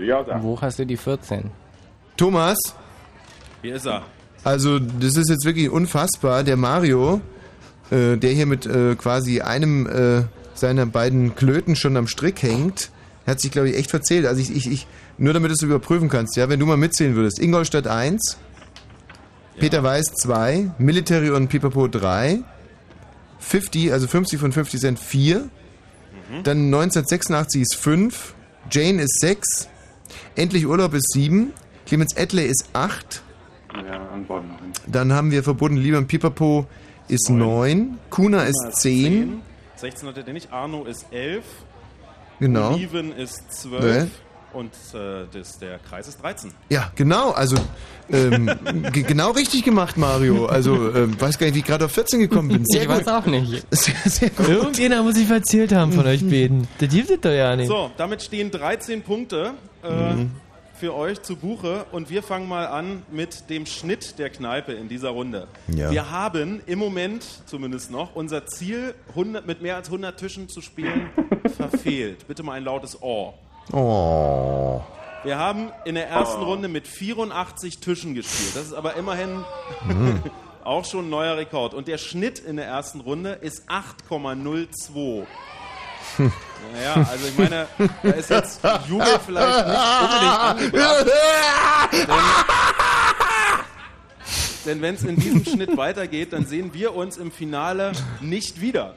Ja, 0.00 0.24
sag. 0.24 0.42
Wo 0.42 0.60
hast 0.60 0.78
du 0.78 0.86
die 0.86 0.96
14? 0.96 1.50
Thomas, 2.16 2.58
Hier 3.62 3.76
ist 3.76 3.86
er. 3.86 4.02
also 4.44 4.78
das 4.78 5.16
ist 5.16 5.28
jetzt 5.30 5.44
wirklich 5.44 5.70
unfassbar. 5.70 6.42
Der 6.42 6.56
Mario, 6.56 7.20
äh, 7.90 8.16
der 8.16 8.32
hier 8.32 8.46
mit 8.46 8.66
äh, 8.66 8.94
quasi 8.96 9.40
einem 9.40 9.86
äh, 9.86 10.22
seiner 10.54 10.86
beiden 10.86 11.34
Klöten 11.34 11.76
schon 11.76 11.96
am 11.96 12.06
Strick 12.06 12.42
hängt, 12.42 12.90
hat 13.26 13.40
sich, 13.40 13.50
glaube 13.50 13.70
ich, 13.70 13.76
echt 13.76 13.90
verzählt. 13.90 14.26
Also 14.26 14.40
ich, 14.40 14.54
ich, 14.54 14.70
ich, 14.70 14.86
nur 15.18 15.32
damit 15.32 15.50
du 15.50 15.54
es 15.54 15.62
überprüfen 15.62 16.08
kannst, 16.08 16.36
ja, 16.36 16.48
wenn 16.48 16.60
du 16.60 16.66
mal 16.66 16.76
mitzählen 16.76 17.14
würdest. 17.14 17.38
Ingolstadt 17.38 17.86
1, 17.86 18.38
Peter 19.58 19.82
Weiß 19.82 20.06
2, 20.14 20.72
Military 20.78 21.30
und 21.30 21.48
Pipapo 21.48 21.88
3, 21.88 22.40
50, 23.38 23.92
also 23.92 24.06
50 24.06 24.40
von 24.40 24.52
50 24.52 24.80
Cent 24.80 24.98
4, 24.98 25.48
dann 26.44 26.66
1986 26.66 27.62
ist 27.62 27.74
5, 27.76 28.34
Jane 28.70 29.02
ist 29.02 29.20
6, 29.20 29.68
Endlich 30.36 30.66
Urlaub 30.66 30.94
ist 30.94 31.12
7, 31.12 31.52
Clemens 31.86 32.14
Edley 32.14 32.46
ist 32.46 32.68
8, 32.72 33.22
Ja, 33.74 34.08
dann 34.86 35.12
haben 35.12 35.30
wir 35.30 35.42
Verboten 35.42 35.76
Liebe 35.76 35.98
und 35.98 36.06
Pipapo 36.06 36.66
ist 37.08 37.30
9, 37.30 37.98
Kuna 38.10 38.44
ist 38.44 38.72
10, 38.76 39.40
16 39.76 40.08
hatte 40.08 40.24
der 40.24 40.34
nicht. 40.34 40.52
Arno 40.52 40.84
ist 40.84 41.06
11. 41.12 41.44
genau. 42.40 42.74
Oliven 42.74 43.12
ist 43.16 43.50
12. 43.52 43.80
Zwölf. 43.80 44.08
Und 44.54 44.72
äh, 44.94 45.26
das, 45.30 45.58
der 45.58 45.78
Kreis 45.78 46.08
ist 46.08 46.22
13. 46.22 46.50
Ja, 46.70 46.90
genau, 46.96 47.32
also 47.32 47.56
ähm, 48.10 48.50
ge- 48.92 49.02
genau 49.02 49.32
richtig 49.32 49.62
gemacht, 49.62 49.98
Mario. 49.98 50.46
Also 50.46 50.74
ähm, 50.94 51.20
weiß 51.20 51.36
gar 51.38 51.46
nicht, 51.46 51.54
wie 51.54 51.58
ich 51.58 51.64
gerade 51.66 51.84
auf 51.84 51.92
14 51.92 52.18
gekommen 52.20 52.48
bin. 52.48 52.64
Sehr 52.64 52.82
ich 52.82 52.88
gut. 52.88 52.96
weiß 52.96 53.08
auch 53.08 53.26
nicht. 53.26 53.66
Sehr, 53.70 53.94
sehr 54.06 54.30
gut. 54.30 54.48
Irgendjemand 54.48 55.04
muss 55.04 55.16
sich 55.16 55.28
erzählt 55.30 55.72
haben 55.72 55.92
von 55.92 56.06
euch 56.06 56.24
beiden. 56.28 56.66
Das 56.78 56.88
gibt 56.88 57.10
es 57.10 57.20
doch 57.20 57.30
ja 57.30 57.54
nicht. 57.56 57.68
So, 57.68 57.90
damit 57.98 58.22
stehen 58.22 58.50
13 58.50 59.02
Punkte 59.02 59.52
äh, 59.82 59.88
für 60.78 60.94
euch 60.94 61.22
zu 61.22 61.36
Buche. 61.36 61.86
Und 61.92 62.10
wir 62.10 62.22
fangen 62.22 62.48
mal 62.48 62.66
an 62.66 63.02
mit 63.10 63.50
dem 63.50 63.66
Schnitt 63.66 64.18
der 64.18 64.30
Kneipe 64.30 64.72
in 64.72 64.88
dieser 64.88 65.10
Runde. 65.10 65.48
Ja. 65.68 65.90
Wir 65.90 66.10
haben 66.10 66.60
im 66.66 66.78
Moment 66.78 67.24
zumindest 67.46 67.90
noch 67.90 68.14
unser 68.14 68.46
Ziel, 68.46 68.94
100, 69.10 69.46
mit 69.46 69.60
mehr 69.62 69.76
als 69.76 69.88
100 69.88 70.18
Tischen 70.18 70.48
zu 70.48 70.60
spielen, 70.60 71.10
verfehlt. 71.56 72.26
Bitte 72.28 72.42
mal 72.42 72.52
ein 72.52 72.64
lautes 72.64 72.98
Oh. 73.02 73.34
Oh. 73.72 74.80
Wir 75.24 75.36
haben 75.36 75.72
in 75.84 75.96
der 75.96 76.08
ersten 76.08 76.42
Runde 76.42 76.68
mit 76.68 76.86
84 76.86 77.78
Tischen 77.80 78.14
gespielt. 78.14 78.54
Das 78.54 78.64
ist 78.66 78.72
aber 78.72 78.94
immerhin 78.94 79.44
Hm. 79.86 80.22
auch 80.64 80.84
schon 80.84 81.06
ein 81.06 81.10
neuer 81.10 81.36
Rekord. 81.36 81.74
Und 81.74 81.88
der 81.88 81.98
Schnitt 81.98 82.38
in 82.38 82.56
der 82.56 82.66
ersten 82.66 83.00
Runde 83.00 83.30
ist 83.32 83.68
8,02. 83.68 85.24
Naja, 86.18 86.94
also 87.10 87.26
ich 87.26 87.38
meine, 87.38 87.66
da 88.02 88.10
ist 88.10 88.30
jetzt 88.30 88.60
Jubel 88.88 89.06
vielleicht 89.26 89.66
nicht 89.66 90.02
unbedingt 90.02 90.40
angebracht. 90.40 91.06
Denn, 91.92 92.08
denn 94.66 94.82
wenn 94.82 94.94
es 94.94 95.02
in 95.04 95.16
diesem 95.16 95.44
Schnitt 95.44 95.76
weitergeht, 95.76 96.32
dann 96.32 96.46
sehen 96.46 96.74
wir 96.74 96.94
uns 96.94 97.16
im 97.16 97.32
Finale 97.32 97.92
nicht 98.20 98.60
wieder. 98.60 98.94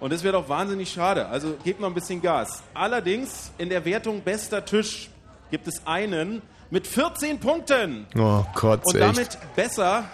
Und 0.00 0.12
das 0.12 0.24
wäre 0.24 0.32
doch 0.32 0.48
wahnsinnig 0.48 0.90
schade. 0.90 1.26
Also 1.28 1.54
gebt 1.62 1.80
mal 1.80 1.86
ein 1.88 1.94
bisschen 1.94 2.20
Gas. 2.22 2.62
Allerdings 2.74 3.52
in 3.58 3.68
der 3.68 3.84
Wertung 3.84 4.20
bester 4.22 4.64
Tisch 4.64 5.10
gibt 5.50 5.68
es 5.68 5.86
einen 5.86 6.42
mit 6.70 6.86
14 6.86 7.38
Punkten. 7.38 8.06
Oh 8.16 8.44
Gott, 8.54 8.80
Und 8.84 8.94
echt. 8.96 9.02
damit 9.18 9.38
besser 9.54 10.04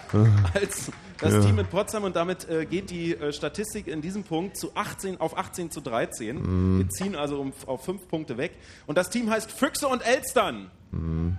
als 0.53 0.91
das 1.21 1.33
Ja. 1.35 1.41
Team 1.41 1.59
in 1.59 1.67
Potsdam 1.67 2.05
und 2.05 2.17
damit 2.17 2.49
äh, 2.49 2.65
geht 2.65 2.91
die 2.91 3.15
äh, 3.15 3.33
Statistik 3.33 3.87
in 3.89 4.01
diesem 4.01 4.23
Punkt 4.25 4.57
zu 4.57 4.71
18 4.75 5.21
auf 5.21 5.37
18 5.37 5.71
zu 5.71 5.81
13. 5.81 6.37
Mhm. 6.37 6.79
Wir 6.79 6.89
ziehen 6.91 7.17
also 7.17 7.41
um, 7.41 7.53
auf 7.67 7.85
5 7.85 8.09
Punkte 8.09 8.37
weg. 8.39 8.53
Und 8.87 8.97
das 8.99 9.11
Team 9.11 9.29
heißt 9.31 9.51
Füchse 9.51 9.89
und 9.89 10.07
Elstern. 10.07 10.71
Mhm. 10.93 11.37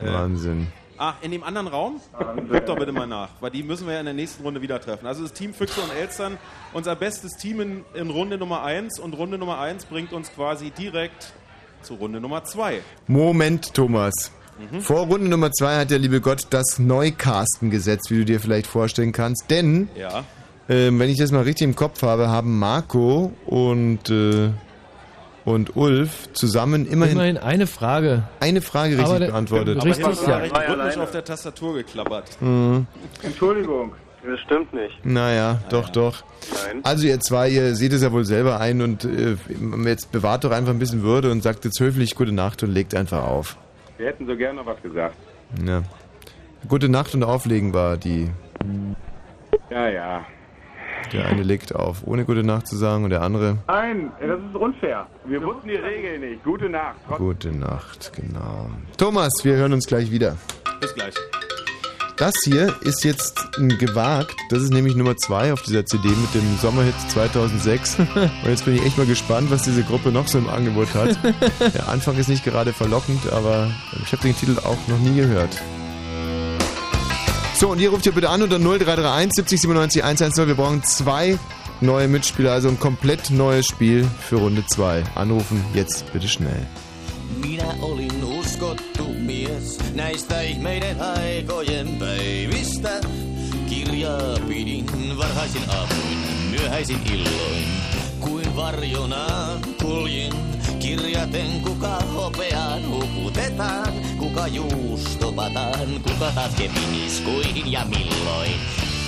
Äh, 0.00 0.06
Wahnsinn. 0.06 0.66
Ach, 0.96 1.16
in 1.22 1.32
dem 1.32 1.42
anderen 1.42 1.66
Raum? 1.66 2.00
Guckt 2.48 2.68
doch 2.68 2.76
bitte 2.78 2.92
mal 2.92 3.06
nach, 3.06 3.30
weil 3.40 3.50
die 3.50 3.64
müssen 3.64 3.86
wir 3.86 3.94
ja 3.94 4.00
in 4.00 4.06
der 4.06 4.14
nächsten 4.14 4.44
Runde 4.44 4.62
wieder 4.62 4.80
treffen. 4.80 5.06
Also 5.06 5.22
das 5.22 5.32
Team 5.32 5.52
Füchse 5.52 5.80
und 5.80 5.90
Elstern, 5.92 6.38
unser 6.72 6.94
bestes 6.94 7.32
Team 7.32 7.60
in, 7.60 7.84
in 7.94 8.10
Runde 8.10 8.38
Nummer 8.38 8.62
1 8.62 9.00
und 9.00 9.12
Runde 9.14 9.36
Nummer 9.36 9.58
1 9.58 9.86
bringt 9.86 10.12
uns 10.12 10.32
quasi 10.32 10.70
direkt 10.70 11.32
zu 11.82 11.94
Runde 11.94 12.20
Nummer 12.20 12.44
2. 12.44 12.80
Moment, 13.08 13.74
Thomas. 13.74 14.30
Mhm. 14.72 14.80
Vor 14.80 15.06
Runde 15.06 15.28
Nummer 15.28 15.50
2 15.52 15.76
hat 15.80 15.90
der 15.90 15.98
liebe 15.98 16.20
Gott 16.20 16.46
das 16.50 16.78
Neucasten 16.78 17.70
gesetzt, 17.70 18.10
wie 18.10 18.18
du 18.18 18.24
dir 18.24 18.40
vielleicht 18.40 18.66
vorstellen 18.66 19.12
kannst. 19.12 19.50
Denn, 19.50 19.88
Ja. 19.98 20.24
ähm, 20.68 20.98
wenn 20.98 21.10
ich 21.10 21.18
das 21.18 21.32
mal 21.32 21.42
richtig 21.42 21.64
im 21.66 21.76
Kopf 21.76 22.02
habe, 22.02 22.28
haben 22.28 22.58
Marco 22.58 23.32
und 23.46 24.08
äh, 24.10 24.50
und 25.44 25.76
Ulf 25.76 26.32
zusammen 26.32 26.86
immerhin, 26.86 27.16
Immerhin 27.16 27.36
eine 27.36 27.66
Frage. 27.66 28.22
eine 28.40 28.62
Frage 28.62 28.96
richtig 28.96 29.18
der- 29.18 29.26
beantwortet. 29.26 29.76
Aber 29.76 29.84
Richtig, 29.86 30.06
ich 30.06 30.20
habe 30.22 30.30
ja. 30.30 30.36
recht 30.38 30.56
rhythmisch 30.70 30.96
auf 30.96 31.10
der 31.10 31.22
Tastatur 31.24 31.74
geklappert. 31.74 32.40
Mhm. 32.40 32.86
Entschuldigung. 33.22 33.92
Das 34.26 34.40
stimmt 34.40 34.72
nicht. 34.72 35.04
Naja, 35.04 35.58
doch, 35.68 35.90
doch. 35.90 36.24
Nein. 36.66 36.80
Also 36.82 37.06
ihr 37.06 37.20
zwei, 37.20 37.50
ihr 37.50 37.74
seht 37.74 37.92
es 37.92 38.00
ja 38.00 38.10
wohl 38.10 38.24
selber 38.24 38.58
ein 38.58 38.80
und 38.80 39.04
äh, 39.04 39.36
jetzt 39.84 40.12
bewahrt 40.12 40.44
doch 40.44 40.50
einfach 40.50 40.72
ein 40.72 40.78
bisschen 40.78 41.02
Würde 41.02 41.30
und 41.30 41.42
sagt 41.42 41.66
jetzt 41.66 41.78
höflich 41.78 42.14
gute 42.14 42.32
Nacht 42.32 42.62
und 42.62 42.70
legt 42.72 42.94
einfach 42.94 43.22
auf. 43.24 43.58
Wir 43.98 44.06
hätten 44.06 44.26
so 44.26 44.36
gerne 44.36 44.60
noch 44.60 44.66
was 44.66 44.80
gesagt. 44.82 45.16
Ja. 45.64 45.82
Gute 46.68 46.88
Nacht 46.88 47.14
und 47.14 47.22
auflegen 47.22 47.74
war 47.74 47.96
die. 47.96 48.30
Ja, 49.70 49.88
ja. 49.88 50.24
Der 51.12 51.26
eine 51.26 51.42
legt 51.42 51.74
auf, 51.74 52.06
ohne 52.06 52.24
gute 52.24 52.42
Nacht 52.42 52.66
zu 52.66 52.76
sagen 52.76 53.04
und 53.04 53.10
der 53.10 53.22
andere 53.22 53.58
Nein, 53.66 54.10
das 54.20 54.40
ist 54.40 54.56
unfair. 54.56 55.06
Wir 55.26 55.42
wussten 55.42 55.68
die 55.68 55.76
Regeln 55.76 56.22
nicht. 56.22 56.42
Gute 56.42 56.68
Nacht. 56.68 56.96
Gute 57.18 57.52
Nacht, 57.52 58.12
genau. 58.14 58.70
Thomas, 58.96 59.32
wir 59.42 59.56
hören 59.56 59.74
uns 59.74 59.86
gleich 59.86 60.10
wieder. 60.10 60.36
Bis 60.80 60.94
gleich. 60.94 61.14
Das 62.16 62.32
hier 62.44 62.72
ist 62.82 63.02
jetzt 63.02 63.40
ein 63.58 63.76
gewagt. 63.76 64.36
Das 64.48 64.62
ist 64.62 64.72
nämlich 64.72 64.94
Nummer 64.94 65.16
zwei 65.16 65.52
auf 65.52 65.62
dieser 65.62 65.84
CD 65.84 66.08
mit 66.08 66.32
dem 66.32 66.58
Sommerhit 66.62 66.94
2006. 67.08 67.98
Und 68.14 68.30
jetzt 68.46 68.64
bin 68.64 68.76
ich 68.76 68.84
echt 68.84 68.96
mal 68.96 69.06
gespannt, 69.06 69.50
was 69.50 69.64
diese 69.64 69.82
Gruppe 69.82 70.12
noch 70.12 70.28
so 70.28 70.38
im 70.38 70.48
Angebot 70.48 70.94
hat. 70.94 71.18
Der 71.74 71.88
Anfang 71.88 72.16
ist 72.16 72.28
nicht 72.28 72.44
gerade 72.44 72.72
verlockend, 72.72 73.32
aber 73.32 73.68
ich 74.04 74.12
habe 74.12 74.22
den 74.22 74.36
Titel 74.36 74.56
auch 74.60 74.78
noch 74.86 74.98
nie 74.98 75.16
gehört. 75.16 75.60
So, 77.56 77.70
und 77.70 77.80
ihr 77.80 77.90
ruft 77.90 78.04
hier 78.04 78.12
bitte 78.12 78.30
an 78.30 78.42
unter 78.42 78.58
0331 78.58 79.32
70 79.34 79.60
97 79.62 80.04
110. 80.04 80.46
Wir 80.46 80.54
brauchen 80.54 80.84
zwei 80.84 81.38
neue 81.80 82.06
Mitspieler, 82.06 82.52
also 82.52 82.68
ein 82.68 82.78
komplett 82.78 83.30
neues 83.30 83.66
Spiel 83.66 84.08
für 84.20 84.36
Runde 84.36 84.64
2. 84.66 85.02
Anrufen 85.16 85.64
jetzt 85.74 86.12
bitte 86.12 86.28
schnell. 86.28 86.66
Minä 87.48 87.74
olin 87.82 88.24
uskottu 88.24 89.04
mies 89.18 89.78
näistä 89.94 90.40
ihmeiden 90.40 91.00
aikojen 91.00 91.88
päivistä. 91.88 93.00
Kirjaa 93.68 94.38
pidin 94.48 94.86
varhaisin 95.18 95.70
aamuin, 95.70 96.18
myöhäisin 96.50 97.00
illoin. 97.12 97.64
Kuin 98.20 98.56
varjona 98.56 99.26
kuljin, 99.82 100.32
kirjaten 100.78 101.60
kuka 101.60 102.00
hopeaan 102.14 102.82
huputetaan. 102.88 103.92
Kuka 104.18 104.46
juustopataan, 104.46 105.88
kuka 106.02 106.32
taas 106.34 106.54
keminiskuihin 106.54 107.72
ja 107.72 107.84
milloin. 107.84 108.52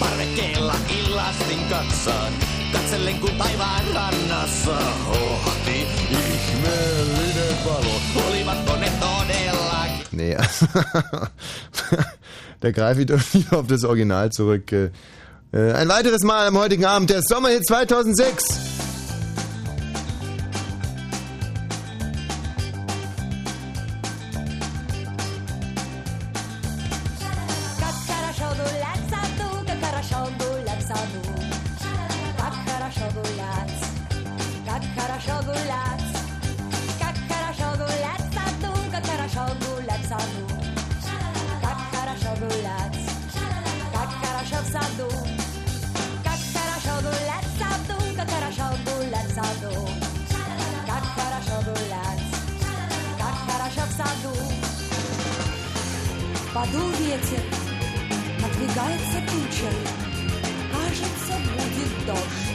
Parvekkeella 0.01 0.75
illastin 0.99 1.61
katsaan, 1.71 2.33
katsellen 2.73 3.21
kun 3.21 3.37
taivaan 3.39 3.85
rannassa 3.95 4.77
hohti 5.07 5.87
ihmeellinen 6.11 7.26
valo. 7.65 8.27
Olivatko 8.29 8.77
ne 8.77 8.87
todellakin? 9.01 10.07
Nee, 10.13 10.37
da 12.61 12.71
greife 12.71 13.01
ich 13.01 13.07
doch 13.07 13.21
lieber 13.33 13.59
auf 13.59 13.67
das 13.67 13.85
Original 13.85 14.31
zurück. 14.31 14.73
Äh, 14.73 14.91
äh, 15.53 15.73
Ein 15.73 15.89
weiteres 15.89 16.23
Mal 16.23 16.47
am 16.47 16.57
heutigen 16.59 16.85
Abend, 16.85 17.11
der 17.11 17.21
Sommerhit 17.23 17.67
2006. 17.67 18.86
Подул 56.57 56.89
ветер, 56.93 57.43
надвигается 58.41 59.21
туча, 59.29 59.71
кажется, 60.73 61.35
будет 61.53 62.07
дождь. 62.07 62.49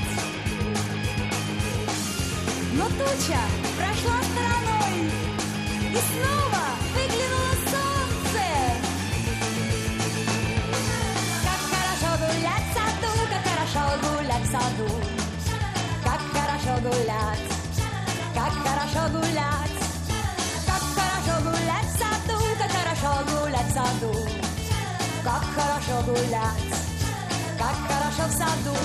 Но 2.74 2.86
туча 2.86 3.42
прошла 3.78 4.18
стороной, 4.24 5.06
и 5.84 6.00
снова 6.10 6.64
выглянуло 6.96 7.54
солнце. 7.70 8.46
Как 11.44 11.62
хорошо 11.70 12.10
гулять 12.26 12.66
в 12.66 12.74
саду, 12.74 13.12
как 13.30 13.44
хорошо 13.54 13.84
гулять 14.02 14.42
в 14.42 14.52
саду. 14.52 14.90
Как 16.04 16.22
хорошо 16.34 16.82
гулять, 16.82 17.50
как 18.34 18.54
хорошо 18.66 19.10
гулять. 19.12 19.91
Kakarasogulat 23.02 23.70
sadu, 23.74 24.14
kakarasogulat, 25.26 26.58
kakarasok 27.58 28.32
sadu, 28.40 28.78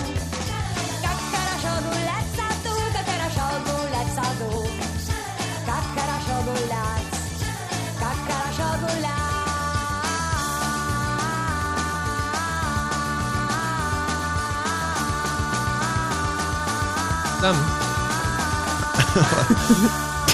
kakarasogulat 1.05 2.27
sadu, 2.33 2.75
kakarasogulat 2.97 4.09
sadu, 4.17 4.53
kakarasogulat, 5.69 7.05
kakarasogulat. 8.01 9.37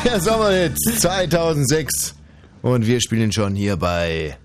Der 0.04 0.20
Sommerhit 0.20 0.78
2006. 1.02 2.21
Und 2.62 2.86
wir 2.86 3.00
spielen 3.00 3.32
schon 3.32 3.54
hier 3.54 3.76
bei. 3.76 4.36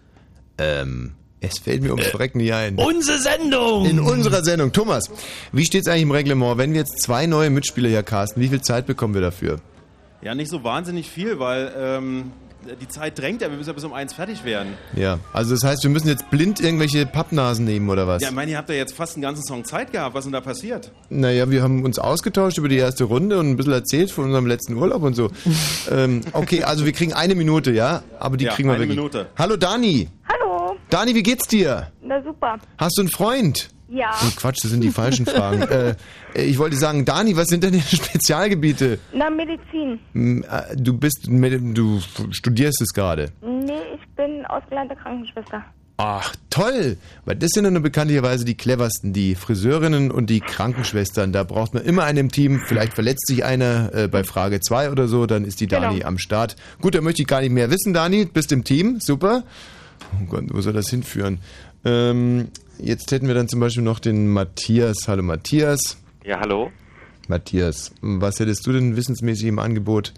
Ähm, 0.58 1.14
es 1.40 1.60
fällt 1.60 1.84
mir 1.84 1.92
ums 1.92 2.08
Verrecken 2.08 2.40
nicht 2.40 2.52
ein. 2.52 2.76
Unsere 2.78 3.20
Sendung! 3.20 3.86
In 3.86 4.00
unserer 4.00 4.44
Sendung. 4.44 4.74
Thomas, 4.74 5.06
wie 5.52 5.64
steht's 5.66 5.88
eigentlich 5.88 6.02
im 6.02 6.12
Reglement? 6.12 6.58
Wenn 6.58 6.74
wir 6.74 6.80
jetzt 6.80 7.00
zwei 7.04 7.28
neue 7.28 7.52
Mitspieler 7.52 7.90
hier 7.90 8.02
casten, 8.02 8.42
wie 8.42 8.48
viel 8.48 8.62
Zeit 8.62 8.88
bekommen 8.88 9.14
wir 9.14 9.22
dafür? 9.22 9.60
Ja, 10.24 10.34
nicht 10.34 10.50
so 10.50 10.64
wahnsinnig 10.64 11.10
viel, 11.10 11.38
weil 11.38 11.72
ähm, 11.78 12.32
die 12.76 12.88
Zeit 12.88 13.18
drängt 13.20 13.42
ja. 13.42 13.50
Wir 13.50 13.58
müssen 13.58 13.70
ja 13.70 13.74
bis 13.74 13.84
um 13.84 13.94
eins 13.94 14.14
fertig 14.14 14.44
werden. 14.44 14.74
Ja, 14.96 15.20
also 15.34 15.54
das 15.54 15.64
heißt, 15.64 15.84
wir 15.84 15.90
müssen 15.90 16.08
jetzt 16.08 16.30
blind 16.30 16.60
irgendwelche 16.60 17.06
Pappnasen 17.06 17.66
nehmen 17.66 17.90
oder 17.90 18.08
was? 18.08 18.22
Ja, 18.22 18.30
ich 18.30 18.36
meine, 18.36 18.52
ihr 18.52 18.58
habt 18.58 18.70
ja 18.70 18.76
jetzt 18.76 18.96
fast 18.96 19.16
einen 19.16 19.24
ganzen 19.24 19.44
Song 19.44 19.66
Zeit 19.66 19.92
gehabt. 19.92 20.14
Was 20.16 20.22
ist 20.22 20.26
denn 20.26 20.34
da 20.34 20.42
passiert? 20.42 20.92
Naja, 21.10 21.50
wir 21.50 21.64
haben 21.64 21.84
uns 21.86 22.00
ausgetauscht 22.00 22.58
über 22.58 22.70
die 22.70 22.78
erste 22.78 23.06
Runde 23.06 23.38
und 23.40 23.50
ein 23.50 23.56
bisschen 23.58 23.74
erzählt 23.74 24.12
von 24.12 24.26
unserem 24.26 24.48
letzten 24.48 24.74
Urlaub 24.76 25.04
und 25.04 25.14
so. 25.16 25.30
ähm, 25.92 26.22
okay, 26.34 26.64
also 26.64 26.86
wir 26.86 26.92
kriegen 26.92 27.14
eine 27.14 27.36
Minute, 27.36 27.72
ja? 27.72 28.04
Aber 28.20 28.38
die 28.38 28.46
Ja, 28.46 28.54
kriegen 28.54 28.70
wir 28.70 28.74
eine 28.76 28.84
wirklich. 28.84 28.98
Minute. 28.98 29.28
Hallo 29.38 29.58
Dani. 29.58 30.10
Hallo. 30.28 30.76
Dani, 30.90 31.16
wie 31.16 31.24
geht's 31.24 31.48
dir? 31.48 31.92
Na 32.02 32.22
super. 32.24 32.58
Hast 32.78 32.98
du 32.98 33.02
einen 33.02 33.10
Freund? 33.10 33.70
Ja. 33.90 34.12
Oh, 34.22 34.30
Quatsch, 34.36 34.64
das 34.64 34.72
sind 34.72 34.82
die 34.82 34.92
falschen 34.92 35.26
Fragen. 35.26 35.62
äh, 35.70 35.96
ich 36.36 36.58
wollte 36.58 36.76
sagen, 36.76 37.06
Dani, 37.06 37.36
was 37.38 37.48
sind 37.48 37.64
denn 37.64 37.72
deine 37.72 37.84
Spezialgebiete? 37.88 39.00
Na, 39.14 39.30
Medizin. 39.30 40.00
Äh, 40.44 40.76
Du 40.76 40.98
bist, 40.98 41.28
du 41.30 42.00
studierst 42.32 42.82
es 42.82 42.94
gerade. 42.94 43.32
Nee, 43.42 43.72
ich 43.96 44.16
bin 44.16 44.46
ausgelernte 44.48 44.96
Krankenschwester. 44.96 45.64
Ach, 46.00 46.36
toll! 46.52 46.98
Weil 47.26 47.38
das 47.38 47.50
sind 47.56 47.64
ja 47.66 47.72
nur 47.72 47.82
bekanntlicherweise 47.82 48.46
die 48.46 48.54
cleversten, 48.56 49.14
die 49.14 49.34
Friseurinnen 49.34 50.12
und 50.12 50.30
die 50.30 50.42
Krankenschwestern. 50.42 51.32
Da 51.34 51.44
braucht 51.44 51.74
man 51.74 51.84
immer 51.84 52.04
einen 52.04 52.20
im 52.20 52.32
Team. 52.32 52.62
Vielleicht 52.68 52.94
verletzt 52.94 53.26
sich 53.26 53.44
einer 53.44 53.92
äh, 53.96 54.08
bei 54.08 54.24
Frage 54.24 54.60
2 54.60 54.92
oder 54.92 55.08
so, 55.08 55.26
dann 55.26 55.44
ist 55.44 55.60
die 55.60 55.66
Dani 55.66 55.96
Genau. 55.96 56.08
am 56.08 56.18
Start. 56.20 56.56
Gut, 56.82 56.94
da 56.94 57.02
möchte 57.02 57.24
ich 57.24 57.28
gar 57.28 57.42
nicht 57.42 57.50
mehr 57.52 57.72
wissen, 57.72 57.94
Dani. 57.96 58.26
Bist 58.26 58.52
im 58.52 58.64
Team, 58.64 59.00
super. 59.00 59.44
Oh 60.22 60.26
Gott, 60.28 60.44
wo 60.52 60.62
soll 60.62 60.74
das 60.74 60.90
hinführen? 60.92 61.40
Ähm, 61.84 62.50
jetzt 62.80 63.12
hätten 63.12 63.28
wir 63.28 63.36
dann 63.36 63.48
zum 63.48 63.60
Beispiel 63.60 63.84
noch 63.84 64.00
den 64.00 64.28
Matthias. 64.28 65.08
Hallo 65.08 65.24
Matthias. 65.24 66.02
Ja, 66.24 66.40
hallo. 66.40 66.72
Matthias, 67.28 67.94
was 68.02 68.40
hättest 68.40 68.66
du 68.66 68.72
denn 68.72 68.96
wissensmäßig 68.96 69.48
im 69.48 69.60
Angebot? 69.60 70.14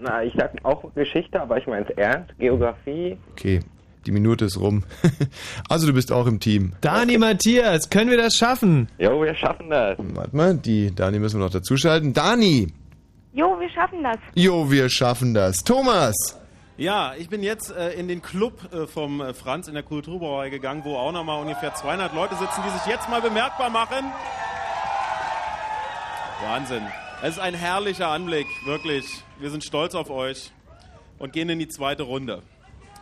Na, 0.00 0.22
ich 0.22 0.32
sag 0.36 0.52
auch 0.64 0.82
Geschichte, 0.94 1.40
aber 1.40 1.58
ich 1.58 1.66
meine 1.66 1.86
es 1.88 1.96
ernst. 1.96 2.36
Geografie. 2.38 3.16
Okay, 3.32 3.60
die 4.06 4.12
Minute 4.12 4.46
ist 4.46 4.58
rum. 4.58 4.82
also 5.68 5.86
du 5.86 5.92
bist 5.92 6.10
auch 6.10 6.26
im 6.26 6.40
Team. 6.40 6.72
Dani 6.80 7.18
Matthias, 7.18 7.90
können 7.90 8.10
wir 8.10 8.18
das 8.18 8.34
schaffen? 8.34 8.88
Jo, 8.98 9.22
wir 9.22 9.34
schaffen 9.34 9.70
das. 9.70 9.96
Warte 9.98 10.36
mal, 10.36 10.54
die 10.56 10.94
Dani 10.94 11.18
müssen 11.18 11.38
wir 11.38 11.44
noch 11.44 11.52
dazuschalten. 11.52 12.12
Dani! 12.12 12.68
Jo, 13.32 13.58
wir 13.58 13.68
schaffen 13.70 14.02
das. 14.02 14.18
Jo, 14.34 14.70
wir 14.70 14.88
schaffen 14.88 15.34
das. 15.34 15.64
Thomas! 15.64 16.40
Ja, 16.76 17.14
ich 17.16 17.28
bin 17.28 17.44
jetzt 17.44 17.70
äh, 17.70 17.92
in 17.92 18.08
den 18.08 18.20
Club 18.20 18.72
äh, 18.72 18.88
vom 18.88 19.20
äh, 19.20 19.32
Franz 19.32 19.68
in 19.68 19.74
der 19.74 19.84
Kulturbrauerei 19.84 20.50
gegangen, 20.50 20.84
wo 20.84 20.96
auch 20.96 21.12
nochmal 21.12 21.40
ungefähr 21.40 21.72
200 21.72 22.12
Leute 22.12 22.34
sitzen, 22.34 22.62
die 22.66 22.70
sich 22.70 22.86
jetzt 22.86 23.08
mal 23.08 23.20
bemerkbar 23.20 23.70
machen. 23.70 24.10
Wahnsinn. 26.42 26.82
Es 27.22 27.36
ist 27.36 27.38
ein 27.38 27.54
herrlicher 27.54 28.08
Anblick, 28.08 28.46
wirklich. 28.66 29.06
Wir 29.38 29.50
sind 29.50 29.62
stolz 29.62 29.94
auf 29.94 30.10
euch 30.10 30.50
und 31.18 31.32
gehen 31.32 31.48
in 31.48 31.60
die 31.60 31.68
zweite 31.68 32.02
Runde. 32.02 32.42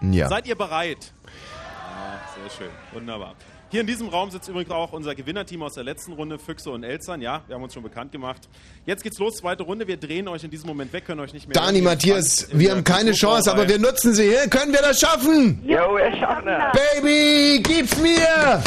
Ja. 0.03 0.28
Seid 0.28 0.47
ihr 0.47 0.55
bereit? 0.55 1.15
Ja, 1.24 2.20
sehr 2.43 2.51
schön. 2.51 2.70
Wunderbar. 2.93 3.35
Hier 3.73 3.81
in 3.81 3.86
diesem 3.86 4.09
Raum 4.09 4.31
sitzt 4.31 4.47
übrigens 4.51 4.70
auch 4.70 4.93
unser 4.93 5.15
Gewinnerteam 5.15 5.62
aus 5.62 5.73
der 5.73 5.82
letzten 5.82 6.12
Runde, 6.12 6.39
Füchse 6.39 6.70
und 6.70 6.85
Elzern. 6.85 7.23
Ja, 7.23 7.43
wir 7.47 7.55
haben 7.55 7.62
uns 7.62 7.73
schon 7.73 7.82
bekannt 7.82 8.12
gemacht. 8.12 8.47
Jetzt 8.85 9.03
geht's 9.03 9.19
los, 9.19 9.36
zweite 9.36 9.62
Runde. 9.62 9.89
Wir 9.89 9.97
drehen 9.97 10.28
euch 10.28 10.44
in 10.44 10.51
diesem 10.51 10.66
Moment 10.66 10.93
weg, 10.93 11.07
können 11.07 11.20
euch 11.20 11.32
nicht 11.32 11.49
mehr. 11.49 11.55
Dani. 11.55 11.81
Matthias, 11.81 12.49
wir 12.53 12.69
der 12.69 12.77
haben 12.77 12.85
keine. 12.85 13.12
Chance, 13.12 13.51
aber 13.51 13.66
wir 13.66 13.78
nutzen 13.78 14.12
sie. 14.12 14.24
Hier 14.24 14.47
können 14.51 14.74
wir 14.74 14.82
das 14.82 15.01
schaffen? 15.01 15.62
Jo, 15.65 15.97
wir 15.97 16.15
schaffen 16.19 16.44
das. 16.44 16.77
Baby, 17.01 17.62
gib's 17.62 17.97
mir! 17.99 18.62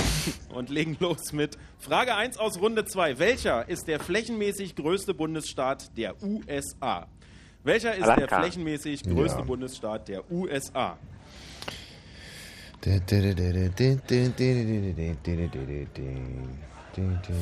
Und 0.49 0.71
legen 0.71 0.97
los 0.99 1.31
mit 1.33 1.55
Frage 1.77 2.15
1 2.15 2.39
aus 2.39 2.59
Runde 2.59 2.85
2. 2.85 3.19
Welcher 3.19 3.69
ist 3.69 3.87
der 3.87 3.99
flächenmäßig 3.99 4.75
größte 4.75 5.13
Bundesstaat 5.13 5.95
der 5.95 6.15
USA? 6.23 7.05
Welcher 7.63 7.93
ist 7.93 8.05
der 8.07 8.13
Alaska. 8.15 8.39
flächenmäßig 8.39 9.03
größte 9.03 9.39
Ja. 9.39 9.45
Bundesstaat 9.45 10.07
der 10.07 10.31
USA? 10.31 10.97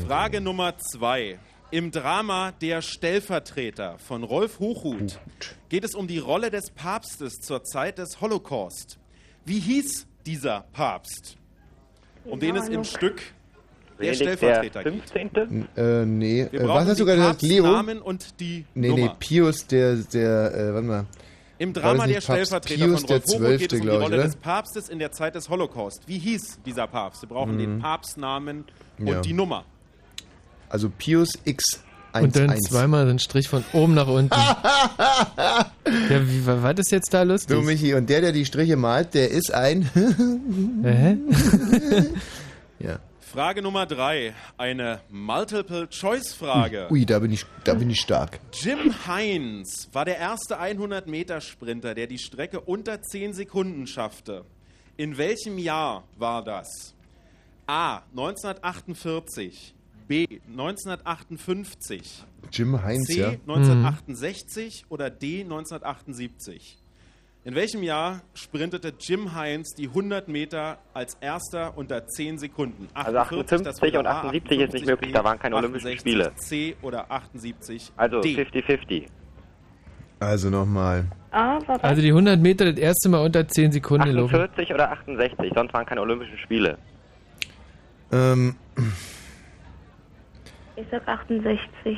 Frage 0.08 0.40
Nummer 0.40 0.78
2. 0.78 1.38
Im 1.72 1.92
Drama 1.92 2.54
Der 2.62 2.82
Stellvertreter 2.82 3.98
von 3.98 4.24
Rolf 4.24 4.60
Hochhuth 4.60 5.20
geht 5.68 5.84
es 5.84 5.96
um 5.96 6.08
die 6.08 6.20
Rolle 6.20 6.50
des 6.50 6.70
Papstes 6.70 7.42
zur 7.42 7.66
Zeit 7.66 7.98
des 7.98 8.22
Holocaust. 8.22 9.00
Wie 9.44 9.60
hieß 9.60 10.08
dieser 10.26 10.66
Papst? 10.72 11.36
Um 12.24 12.40
den 12.40 12.56
es 12.56 12.70
im 12.70 12.86
Stück 12.86 13.22
Der 14.00 14.12
Benedikt 14.12 14.22
der 14.22 14.38
Stellvertreter 14.38 14.84
geht. 14.86 15.10
15. 15.10 15.68
Äh, 15.76 16.06
nee, 16.06 16.48
Wir 16.52 16.62
äh, 16.62 16.68
was 16.70 16.88
hast 16.88 17.00
du 17.02 17.04
die 17.04 17.10
gerade 17.12 17.20
gesagt, 17.22 17.42
Leo? 17.42 17.64
Papstnamen 17.64 18.02
und 18.02 18.40
die 18.40 18.64
Nee, 18.76 18.92
nee, 18.92 19.02
Nummer. 19.02 19.18
Pius, 19.20 19.68
der, 19.68 19.98
der, 19.98 20.54
äh, 20.54 20.74
warte 20.74 20.88
mal. 20.88 21.06
Im 21.64 21.72
Drama 21.72 22.06
Der 22.08 22.16
Papst 22.16 22.26
Stellvertreter 22.26 22.86
Pius 22.86 23.00
von 23.00 23.08
der 23.08 23.18
Rolf 23.18 23.26
Hochhuth 23.26 23.40
geht 23.40 23.40
Zwölfte, 23.40 23.76
es 23.78 23.82
um 23.82 23.88
die 23.88 23.94
ich, 23.96 24.02
Rolle 24.02 24.16
oder? 24.16 24.24
des 24.26 24.36
Papstes 24.36 24.90
in 24.90 25.00
der 25.00 25.12
Zeit 25.14 25.36
des 25.36 25.48
Holocaust. 25.48 26.02
Wie 26.08 26.20
hieß 26.20 26.60
dieser 26.66 26.88
Papst? 26.88 27.22
Wir 27.24 27.30
brauchen 27.30 27.54
Mhm. 27.56 27.60
den 27.60 27.80
Papstnamen 27.80 28.66
und 29.00 29.08
Ja. 29.08 29.22
die 29.22 29.32
Nummer. 29.32 29.64
Also 30.68 30.90
Pius 30.90 31.30
X11. 31.46 31.80
Und 32.22 32.36
dann 32.36 32.60
zweimal 32.62 33.06
so 33.06 33.12
ein 33.12 33.20
Strich 33.20 33.48
von 33.48 33.64
oben 33.72 33.94
nach 33.94 34.08
unten. 34.08 34.36
ja, 34.38 35.66
wie, 36.10 36.46
war, 36.46 36.62
war 36.64 36.74
das 36.74 36.92
jetzt 36.92 37.14
da 37.14 37.24
lustig? 37.24 37.56
So, 37.56 37.62
Michi, 37.62 37.94
und 37.94 38.10
der, 38.10 38.20
der 38.22 38.34
die 38.34 38.46
Striche 38.46 38.76
malt, 38.76 39.14
der 39.14 39.32
ist 39.32 39.54
ein... 39.54 39.90
Hä? 40.84 41.18
ja. 42.80 43.00
Frage 43.34 43.64
Nummer 43.64 43.88
drei. 43.88 44.36
Eine 44.60 45.02
Multiple-Choice-Frage. 45.10 46.88
Ui, 46.92 47.04
da 47.04 47.18
bin 47.18 47.32
ich, 47.32 47.48
da 47.64 47.74
bin 47.74 47.90
ich 47.90 48.00
stark. 48.00 48.40
Jim 48.54 48.94
Heinz 49.08 49.90
war 49.92 50.06
der 50.06 50.20
erste 50.20 50.62
100-Meter-Sprinter, 50.62 51.96
der 51.96 52.06
die 52.06 52.20
Strecke 52.20 52.60
unter 52.62 53.02
10 53.02 53.34
Sekunden 53.34 53.88
schaffte. 53.88 54.46
In 54.98 55.18
welchem 55.18 55.58
Jahr 55.58 56.04
war 56.16 56.44
das? 56.44 56.94
A. 57.66 58.04
1948. 58.12 59.74
B. 60.08 60.28
1958. 60.48 62.24
Jim 62.52 62.84
Heinz, 62.84 63.08
C. 63.08 63.20
ja. 63.20 63.30
1968 63.30 64.86
oder 64.90 65.10
D. 65.10 65.42
1978. 65.42 66.83
In 67.46 67.56
welchem 67.56 67.84
Jahr 67.84 68.22
sprintete 68.34 68.94
Jim 68.98 69.36
Heinz 69.36 69.76
die 69.76 69.88
100 69.90 70.30
Meter 70.30 70.78
als 70.94 71.16
erster 71.20 71.78
unter 71.78 72.08
10 72.08 72.38
Sekunden? 72.38 72.88
Also 72.94 73.18
48, 73.18 73.64
das 73.66 73.76
58 73.82 73.98
und 73.98 74.06
wäre 74.06 74.16
A, 74.16 74.20
78 74.30 74.60
ist 74.62 74.74
nicht 74.74 74.86
möglich, 74.86 75.12
da 75.12 75.24
waren 75.26 75.38
keine 75.40 75.58
Olympischen 75.58 75.88
68, 75.88 76.00
Spiele. 76.00 76.32
C 76.38 76.76
oder 76.82 77.12
78 77.12 77.92
Also 77.98 78.22
D. 78.22 78.36
50-50. 78.36 79.08
Also 80.22 80.50
nochmal. 80.50 81.06
Ah? 81.32 81.60
Also 81.82 82.02
die 82.02 82.10
100 82.10 82.40
Meter 82.40 82.72
das 82.72 82.78
erste 82.80 83.10
Mal 83.10 83.26
unter 83.26 83.46
10 83.46 83.74
Sekunden 83.74 84.06
gelaufen. 84.06 84.36
48 84.36 84.74
oder 84.74 84.92
68, 84.94 85.52
sonst 85.54 85.74
waren 85.74 85.86
keine 85.86 86.00
Olympischen 86.02 86.38
Spiele. 86.38 86.78
Ähm, 88.14 88.56
Ich 90.78 90.86
sag 90.92 91.06
68. 91.06 91.98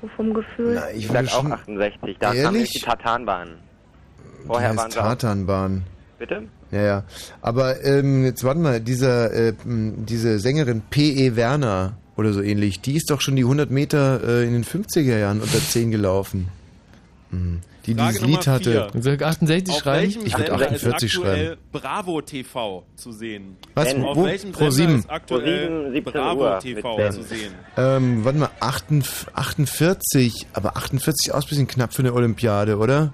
So 0.00 0.08
vom 0.16 0.32
Gefühl. 0.32 0.74
na, 0.74 0.90
ich 0.90 1.04
Ich 1.04 1.08
sag 1.08 1.26
auch 1.26 1.42
schon... 1.42 1.52
68, 1.52 2.16
da 2.18 2.34
kam 2.34 2.54
die 2.54 2.64
Tatanbahn. 2.80 3.58
Vorher 4.46 4.72
die 4.72 4.76
waren 4.76 4.86
heißt 4.86 4.96
Tatanbahn. 4.96 5.84
Bitte? 6.18 6.42
Ja, 6.70 6.82
ja. 6.82 7.04
Aber 7.42 7.84
ähm, 7.84 8.24
jetzt 8.24 8.42
warte 8.44 8.60
mal, 8.60 8.80
dieser, 8.80 9.32
äh, 9.32 9.52
diese 9.64 10.38
Sängerin 10.38 10.82
P.E. 10.88 11.36
Werner 11.36 11.96
oder 12.16 12.32
so 12.32 12.40
ähnlich, 12.42 12.80
die 12.80 12.96
ist 12.96 13.10
doch 13.10 13.20
schon 13.20 13.36
die 13.36 13.42
100 13.42 13.70
Meter 13.70 14.20
äh, 14.26 14.46
in 14.46 14.52
den 14.52 14.64
50er 14.64 15.18
Jahren 15.18 15.40
unter 15.40 15.58
10 15.58 15.90
gelaufen. 15.90 16.48
Mhm. 17.30 17.60
Die 17.86 17.94
Frage 17.94 18.14
dieses 18.18 18.26
Lied 18.26 18.46
hatte. 18.48 18.88
Soll 18.98 19.14
ich 19.14 19.24
68 19.24 19.74
Auf 19.74 19.80
schreiben? 19.80 20.02
welchem 20.02 20.26
Ich 20.26 20.36
würd 20.36 20.48
Sender 20.48 20.64
48 20.66 21.12
ist 21.12 21.18
aktuell 21.18 21.46
schreiben. 21.46 21.60
Bravo 21.70 22.20
TV 22.20 22.84
zu 22.96 23.12
sehen? 23.12 23.56
Was? 23.74 23.94
Auf 23.94 24.16
Wo? 24.16 24.24
welchem 24.24 24.50
Pro 24.52 24.70
Sender 24.70 24.90
7. 24.92 24.98
ist 24.98 25.10
aktuell 25.10 25.68
Pro 25.68 25.82
7, 25.82 25.92
17 25.92 26.12
Bravo 26.12 26.40
Uhr 26.40 26.58
TV 26.58 27.10
zu 27.10 27.22
sehen? 27.22 27.52
Ähm, 27.76 28.24
warte 28.24 28.38
mal, 28.40 28.50
48, 28.58 29.28
48, 29.34 30.46
aber 30.52 30.76
48 30.76 31.28
ist 31.28 31.32
auch 31.32 31.42
ein 31.42 31.48
bisschen 31.48 31.68
knapp 31.68 31.94
für 31.94 32.02
eine 32.02 32.12
Olympiade, 32.12 32.76
oder? 32.78 33.12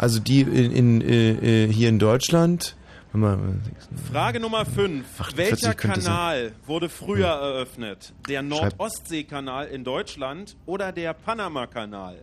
Also 0.00 0.18
die 0.18 0.40
in, 0.40 0.72
in, 0.72 1.00
äh, 1.02 1.64
äh, 1.64 1.72
hier 1.72 1.90
in 1.90 1.98
Deutschland. 1.98 2.74
Frage 4.10 4.40
Nummer 4.40 4.64
5. 4.64 5.04
48 5.20 5.36
Welcher 5.36 5.74
Kanal 5.74 6.52
wurde 6.64 6.88
früher 6.88 7.26
eröffnet? 7.26 8.14
Der 8.26 8.40
Nord-Ostsee-Kanal 8.40 9.66
in 9.66 9.84
Deutschland 9.84 10.56
oder 10.64 10.90
der 10.92 11.12
Panama-Kanal? 11.12 12.16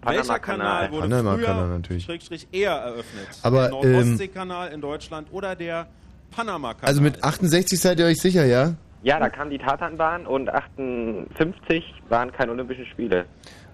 Panama-Kanal. 0.00 0.16
Welcher 0.16 0.38
Kanal 0.38 0.92
wurde 0.92 1.08
Panama-Kanal 1.08 1.64
früher 1.64 1.66
natürlich. 1.66 2.04
Schrägstrich 2.04 2.46
eher 2.52 2.72
eröffnet? 2.72 3.26
Aber, 3.42 3.68
der 3.68 3.82
ähm, 3.82 3.92
Nord-Ostsee-Kanal 3.92 4.72
in 4.72 4.80
Deutschland 4.80 5.28
oder 5.32 5.56
der 5.56 5.88
Panama-Kanal? 6.30 6.88
Also 6.88 7.02
mit 7.02 7.24
68 7.24 7.80
seid 7.80 7.98
ihr 7.98 8.06
euch 8.06 8.20
sicher, 8.20 8.44
ja? 8.44 8.74
Ja, 9.02 9.18
da 9.18 9.28
kam 9.28 9.50
die 9.50 9.58
Tatanbahn 9.58 10.24
und 10.24 10.50
58 10.50 11.82
waren 12.10 12.30
keine 12.30 12.52
Olympischen 12.52 12.86
Spiele. 12.86 13.26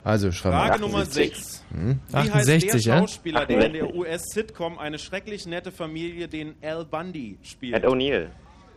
Also 0.04 0.30
schreiben 0.32 0.56
Frage 0.68 0.80
Nummer 0.82 0.98
68. 0.98 1.34
6. 1.36 1.64
Hm? 1.72 1.98
Wie 2.08 2.16
heißt 2.16 2.28
68, 2.50 2.70
der 2.70 2.80
ja? 2.80 2.98
Schauspieler, 3.00 3.46
der 3.46 3.66
in 3.66 3.72
der 3.72 3.82
68. 3.84 3.98
US-Sitcom 4.00 4.78
eine 4.78 4.98
schrecklich 4.98 5.46
nette 5.46 5.72
Familie, 5.72 6.28
den 6.28 6.54
Al 6.62 6.84
Bundy 6.84 7.38
spielt? 7.42 7.74
Ed 7.74 7.84
O'Neill. 7.86 8.26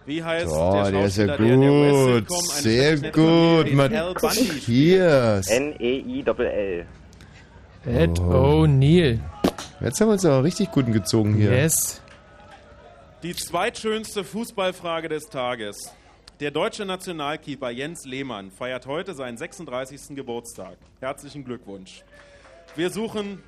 Wie 0.06 0.24
heißt 0.24 0.48
Oh, 0.50 0.72
der 0.74 0.92
der 0.92 1.06
ist 1.06 1.18
ja 1.18 1.28
Schauspieler, 1.28 1.38
der 1.38 1.54
in 1.54 1.62
der 1.62 1.70
gut. 1.70 2.32
US-Sitcom 2.32 2.38
eine 2.38 2.62
Sehr 2.62 2.98
gut. 3.12 3.68
den 3.68 3.80
Al 3.98 4.14
Bundy 4.14 4.36
spielt? 4.38 4.54
Matthias. 4.56 5.48
N-E-I-L-L. 5.50 6.86
Ed 7.86 8.20
Oh. 8.20 8.64
O'Neill. 8.64 9.20
Jetzt 9.82 10.00
haben 10.02 10.08
wir 10.08 10.14
uns 10.14 10.26
aber 10.26 10.44
richtig 10.44 10.72
guten 10.72 10.94
gezogen 10.94 11.36
hier. 11.36 11.52
Yes. 11.52 12.02
Die 13.24 13.36
zweitschönste 13.36 14.24
Fußballfrage 14.24 15.10
des 15.10 15.26
Tages. 15.26 15.92
Der 16.40 16.52
deutsche 16.52 16.86
Nationalkeeper 16.86 17.72
Jens 17.72 18.06
Lehmann 18.06 18.52
feiert 18.52 18.86
heute 18.86 19.16
seinen 19.16 19.38
36. 19.38 20.16
Geburtstag. 20.16 20.78
Herzlichen 21.00 21.44
Glückwunsch. 21.44 22.04
Wir 22.76 22.92
suchen 22.92 23.42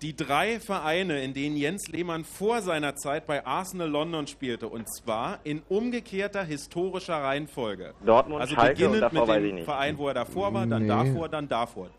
die 0.00 0.16
drei 0.16 0.58
Vereine, 0.58 1.20
in 1.22 1.34
denen 1.34 1.54
Jens 1.54 1.88
Lehmann 1.88 2.24
vor 2.24 2.62
seiner 2.62 2.96
Zeit 2.96 3.26
bei 3.26 3.44
Arsenal 3.44 3.90
London 3.90 4.26
spielte. 4.26 4.68
Und 4.68 4.88
zwar 4.90 5.40
in 5.44 5.60
umgekehrter 5.68 6.42
historischer 6.42 7.22
Reihenfolge. 7.22 7.92
Dortmund, 8.06 8.40
also 8.40 8.54
Schalke 8.54 8.88
beginnend 8.88 9.12
mit 9.12 9.28
dem. 9.28 9.64
Verein, 9.66 9.98
wo 9.98 10.08
er 10.08 10.14
davor 10.14 10.54
war, 10.54 10.66
dann 10.66 10.82
Nee. 10.84 10.88
davor, 10.88 11.28
dann 11.28 11.46
davor. 11.46 11.90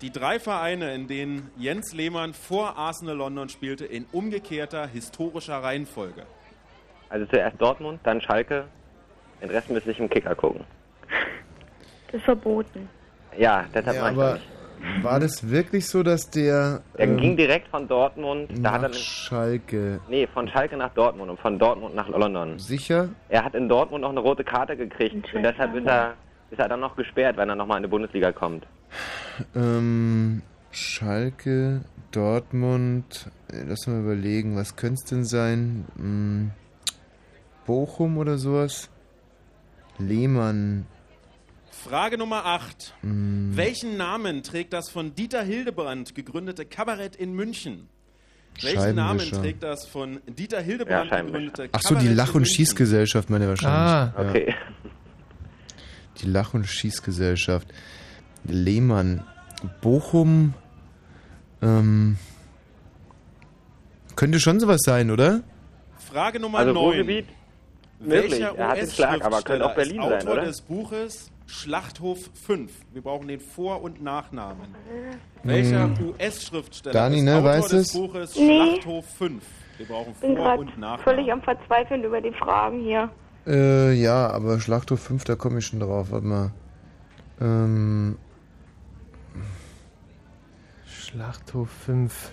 Die 0.00 0.10
drei 0.10 0.40
Vereine, 0.40 0.94
in 0.94 1.08
denen 1.08 1.50
Jens 1.58 1.92
Lehmann 1.92 2.32
vor 2.32 2.78
Arsenal 2.78 3.16
London 3.16 3.50
spielte, 3.50 3.84
in 3.84 4.06
umgekehrter 4.12 4.86
historischer 4.86 5.62
Reihenfolge. 5.62 6.24
Also 7.10 7.26
zuerst 7.26 7.60
Dortmund, 7.60 8.00
dann 8.04 8.22
Schalke. 8.22 8.64
Den 9.44 9.50
Rest 9.50 9.68
müsste 9.68 9.90
ich 9.90 10.00
im 10.00 10.08
Kicker 10.08 10.34
gucken. 10.34 10.62
Das 12.06 12.14
ist 12.14 12.24
verboten. 12.24 12.88
Ja, 13.36 13.66
deshalb 13.74 13.96
Ja, 13.96 14.02
mach 14.02 14.10
ich 14.12 14.16
aber 14.16 14.30
das 14.30 14.40
nicht. 14.40 15.04
war 15.04 15.20
das 15.20 15.50
wirklich 15.50 15.86
so, 15.86 16.02
dass 16.02 16.30
der 16.30 16.80
Er 16.96 17.06
ähm, 17.06 17.18
ging 17.18 17.36
direkt 17.36 17.68
von 17.68 17.86
Dortmund, 17.86 18.50
da 18.62 18.70
hat 18.72 18.76
er 18.76 18.88
nach 18.88 18.88
nämlich- 18.88 19.02
Schalke 19.04 20.00
nee, 20.08 20.26
von 20.32 20.48
Schalke 20.48 20.78
nach 20.78 20.94
Dortmund 20.94 21.28
und 21.30 21.38
von 21.40 21.58
Dortmund 21.58 21.94
nach 21.94 22.08
London. 22.08 22.58
sicher? 22.58 23.10
Er 23.28 23.44
hat 23.44 23.54
in 23.54 23.68
Dortmund 23.68 24.00
noch 24.00 24.08
eine 24.10 24.20
rote 24.20 24.44
Karte 24.44 24.78
gekriegt 24.78 25.34
und 25.34 25.42
deshalb 25.42 25.74
ist 25.74 25.86
er, 25.86 26.14
ist 26.50 26.58
er 26.58 26.68
dann 26.68 26.80
noch 26.80 26.96
gesperrt, 26.96 27.36
wenn 27.36 27.50
er 27.50 27.54
nochmal 27.56 27.76
in 27.76 27.82
die 27.82 27.90
Bundesliga 27.90 28.32
kommt. 28.32 28.66
Ähm, 29.54 30.40
Schalke, 30.70 31.82
Dortmund, 32.12 33.28
äh, 33.52 33.62
lass 33.68 33.86
mal 33.88 34.00
überlegen, 34.00 34.56
was 34.56 34.74
könnte 34.76 34.94
es 34.94 35.04
denn 35.04 35.24
sein? 35.26 35.84
Hm, 35.96 36.50
Bochum 37.66 38.16
oder 38.18 38.38
sowas? 38.38 38.88
Lehmann. 39.98 40.86
Frage 41.70 42.16
Nummer 42.18 42.44
8. 42.46 42.94
Hm, 43.02 43.52
Welchen 43.56 43.96
Namen 43.96 44.42
trägt 44.42 44.72
das 44.72 44.88
von 44.90 45.14
Dieter 45.14 45.42
Hildebrand 45.42 46.14
gegründete 46.14 46.64
Kabarett 46.64 47.16
in 47.16 47.34
München? 47.34 47.88
Welchen 48.62 48.94
Namen 48.94 49.18
trägt 49.18 49.62
das 49.64 49.86
von 49.86 50.20
Dieter 50.28 50.60
Hildebrand 50.60 51.10
Ja, 51.10 51.20
gegründete 51.22 51.68
Ach 51.72 51.80
so, 51.82 51.88
die 51.94 52.00
Kabarett 52.00 52.16
Lach- 52.16 52.34
und? 52.34 52.44
Schießgesellschaft 52.46 53.28
meine 53.30 53.48
wahrscheinlich. 53.48 53.76
Ah, 53.78 54.14
Ja. 54.16 54.28
Okay. 54.30 54.54
Die 56.22 56.26
Lach- 56.26 56.54
und 56.54 56.64
Schießgesellschaft. 56.66 57.66
Lehmann. 58.44 59.24
Bochum. 59.80 60.54
Ähm, 61.62 62.16
könnte 64.14 64.38
schon 64.38 64.60
sowas 64.60 64.80
sein, 64.84 65.10
oder? 65.10 65.42
Frage 65.98 66.38
Nummer 66.38 66.58
Also 66.58 66.72
9. 66.72 66.82
Ruhrgebiet? 66.82 67.26
Möglich. 68.00 68.32
Welcher 68.32 68.56
Er 68.58 68.68
hat 68.68 68.76
den 68.78 68.90
Schlag, 68.90 69.24
aber 69.24 69.42
könnte 69.42 69.66
auch 69.66 69.74
Berlin 69.74 69.96
ist 70.00 70.02
Autor 70.06 70.20
sein, 70.20 70.28
oder? 70.32 70.44
des 70.44 70.60
Buches 70.62 71.30
Schlachthof 71.46 72.30
5. 72.46 72.72
Wir 72.92 73.02
brauchen 73.02 73.28
den 73.28 73.40
Vor- 73.40 73.82
und 73.82 74.02
Nachnamen. 74.02 74.62
Hm. 74.64 75.18
Welcher 75.42 75.90
US-Schriftsteller 76.00 76.92
Dani, 76.94 77.22
ne, 77.22 77.34
Autor 77.36 77.44
weißt 77.44 77.72
des 77.72 77.86
es? 77.88 77.92
Buches 77.92 78.36
Nee. 78.36 78.46
Schlachthof 78.76 79.06
5? 79.16 79.44
Wir 79.78 79.86
brauchen 79.86 80.12
Ich 80.12 80.20
bin 80.20 80.36
Vor- 80.36 80.44
gerade 80.44 80.58
und 80.60 80.66
Nachnamen. 80.78 81.02
völlig 81.04 81.32
am 81.32 81.42
Verzweifeln 81.42 82.02
über 82.04 82.20
die 82.20 82.32
Fragen 82.32 82.80
hier. 82.80 83.10
Äh, 83.46 83.92
ja, 83.92 84.30
aber 84.30 84.58
Schlachthof 84.60 85.00
5, 85.00 85.24
da 85.24 85.34
komme 85.36 85.58
ich 85.58 85.66
schon 85.66 85.80
drauf. 85.80 86.10
Warte 86.10 86.26
mal. 86.26 86.50
Ähm, 87.40 88.16
Schlachthof 90.86 91.68
5, 91.70 92.30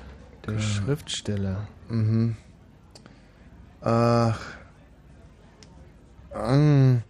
der 0.48 0.60
Schriftsteller. 0.60 1.68
mhm. 1.90 2.36
Ach. 3.82 4.40
Ähm, 6.34 7.04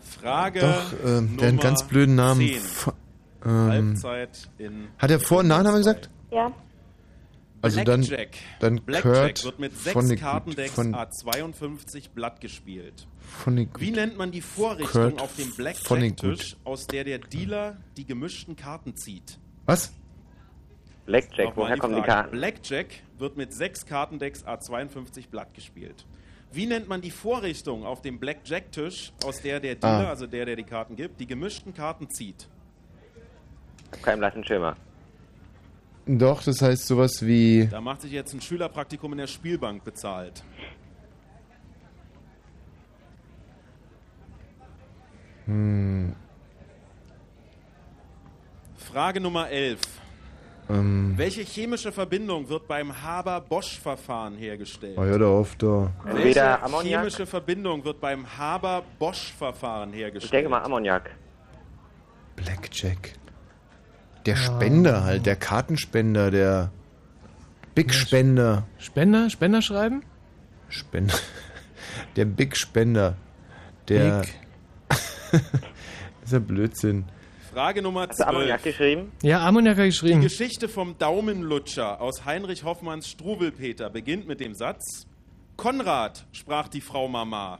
Frage 0.00 0.60
Doch, 0.60 0.92
ähm, 0.92 1.02
der 1.04 1.08
hat 1.08 1.12
einen 1.12 1.36
Nummer 1.36 1.62
ganz 1.62 1.82
blöden 1.88 2.14
Namen. 2.14 2.40
10. 2.40 2.56
F- 2.56 2.92
ähm, 3.44 3.68
Halbzeit 3.68 4.48
in 4.58 4.88
hat 4.98 5.10
er 5.10 5.18
Vor- 5.20 5.40
und 5.40 5.48
Nachnamen 5.48 5.78
gesagt? 5.78 6.10
Ja. 6.30 6.52
Also 7.60 7.82
dann, 7.84 8.00
Blackjack. 8.00 8.36
dann 8.58 8.76
Blackjack 8.82 9.12
Kurt 9.14 9.44
wird 9.44 9.58
mit 9.60 9.78
sechs 9.78 10.20
Kartendecks 10.20 10.72
von- 10.74 10.94
A52 10.94 12.10
Blatt 12.12 12.40
gespielt. 12.40 13.06
Wie 13.78 13.90
nennt 13.92 14.16
man 14.18 14.32
die 14.32 14.40
Vorrichtung 14.40 14.90
Kurt 15.10 15.20
auf 15.20 15.36
dem 15.36 15.52
Blackjack-Tisch, 15.54 16.56
aus 16.64 16.88
der 16.88 17.04
der 17.04 17.18
Dealer 17.20 17.76
die 17.96 18.04
gemischten 18.04 18.56
Karten 18.56 18.96
zieht? 18.96 19.38
Was? 19.64 19.92
Blackjack, 21.06 21.52
woher 21.56 21.76
kommen 21.78 21.96
die. 21.96 22.02
Karten? 22.02 22.32
Blackjack 22.32 22.88
wird 23.18 23.36
mit 23.36 23.52
sechs 23.54 23.86
Kartendecks 23.86 24.44
A52 24.44 25.28
Blatt 25.30 25.54
gespielt. 25.54 26.04
Wie 26.52 26.66
nennt 26.66 26.88
man 26.88 27.00
die 27.00 27.10
Vorrichtung 27.10 27.84
auf 27.86 28.02
dem 28.02 28.18
Blackjack-Tisch, 28.18 29.12
aus 29.24 29.40
der 29.40 29.58
der 29.60 29.74
Dealer, 29.76 30.06
Ah. 30.08 30.10
also 30.10 30.26
der, 30.26 30.44
der 30.44 30.56
die 30.56 30.64
Karten 30.64 30.96
gibt, 30.96 31.18
die 31.20 31.26
gemischten 31.26 31.72
Karten 31.74 32.10
zieht? 32.10 32.46
Kein 34.02 34.18
blassen 34.18 34.44
Schimmer. 34.44 34.76
Doch, 36.06 36.42
das 36.42 36.60
heißt 36.60 36.86
sowas 36.86 37.24
wie. 37.24 37.68
Da 37.70 37.80
macht 37.80 38.02
sich 38.02 38.12
jetzt 38.12 38.34
ein 38.34 38.40
Schülerpraktikum 38.40 39.12
in 39.12 39.18
der 39.18 39.26
Spielbank 39.28 39.84
bezahlt. 39.84 40.42
Hm, 45.46 46.14
Frage 48.76 49.20
Nummer 49.20 49.48
11. 49.48 49.80
ähm, 50.72 51.12
Welche 51.16 51.42
chemische 51.42 51.92
Verbindung 51.92 52.48
wird 52.48 52.66
beim 52.68 53.02
Haber-Bosch-Verfahren 53.02 54.36
hergestellt? 54.36 54.96
oh, 54.98 55.02
hör 55.04 55.18
doch 55.18 55.38
auf 55.40 55.56
da. 55.56 55.90
Welche 56.04 56.18
Entweder 56.18 56.64
Ammoniak- 56.64 56.82
chemische 56.98 57.26
Verbindung 57.26 57.84
wird 57.84 58.00
beim 58.00 58.26
Haber-Bosch-Verfahren 58.38 59.92
hergestellt? 59.92 60.24
Ich 60.24 60.30
denke 60.30 60.48
mal 60.50 60.62
Ammoniak. 60.62 61.10
Blackjack. 62.36 63.14
Der 64.26 64.36
Spender 64.36 65.04
halt, 65.04 65.26
der 65.26 65.36
Kartenspender, 65.36 66.30
der 66.30 66.70
Big 67.74 67.92
Spender. 67.92 68.66
Spender? 68.78 69.28
Spender 69.30 69.62
schreiben? 69.62 70.02
Spender. 70.68 71.14
Der 72.16 72.24
Big 72.24 72.56
Spender. 72.56 73.16
Der. 73.88 74.20
Big. 74.20 74.34
ist 76.24 76.32
ja 76.32 76.38
Blödsinn. 76.38 77.04
Frage 77.52 77.82
Nummer 77.82 78.06
Hast 78.08 78.20
du 78.20 78.26
Ammoniak 78.26 78.62
12. 78.62 78.64
geschrieben? 78.64 79.12
Ja, 79.22 79.46
Ammoniak 79.46 79.76
hat 79.76 79.84
Die 79.84 79.88
geschrieben. 79.88 80.20
Geschichte 80.22 80.68
vom 80.68 80.96
Daumenlutscher 80.98 82.00
aus 82.00 82.24
Heinrich 82.24 82.64
Hoffmanns 82.64 83.08
Struwelpeter 83.08 83.90
beginnt 83.90 84.26
mit 84.26 84.40
dem 84.40 84.54
Satz: 84.54 85.06
Konrad, 85.56 86.24
sprach 86.32 86.68
die 86.68 86.80
Frau 86.80 87.08
Mama. 87.08 87.58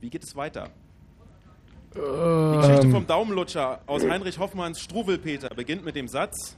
Wie 0.00 0.10
geht 0.10 0.22
es 0.22 0.36
weiter? 0.36 0.68
Die 1.94 2.56
Geschichte 2.58 2.86
Ähm, 2.86 2.92
vom 2.92 3.06
Daumenlutscher 3.06 3.80
aus 3.86 4.06
Heinrich 4.08 4.38
Hoffmanns 4.38 4.80
Struwelpeter 4.80 5.48
beginnt 5.54 5.84
mit 5.84 5.96
dem 5.96 6.06
Satz: 6.08 6.56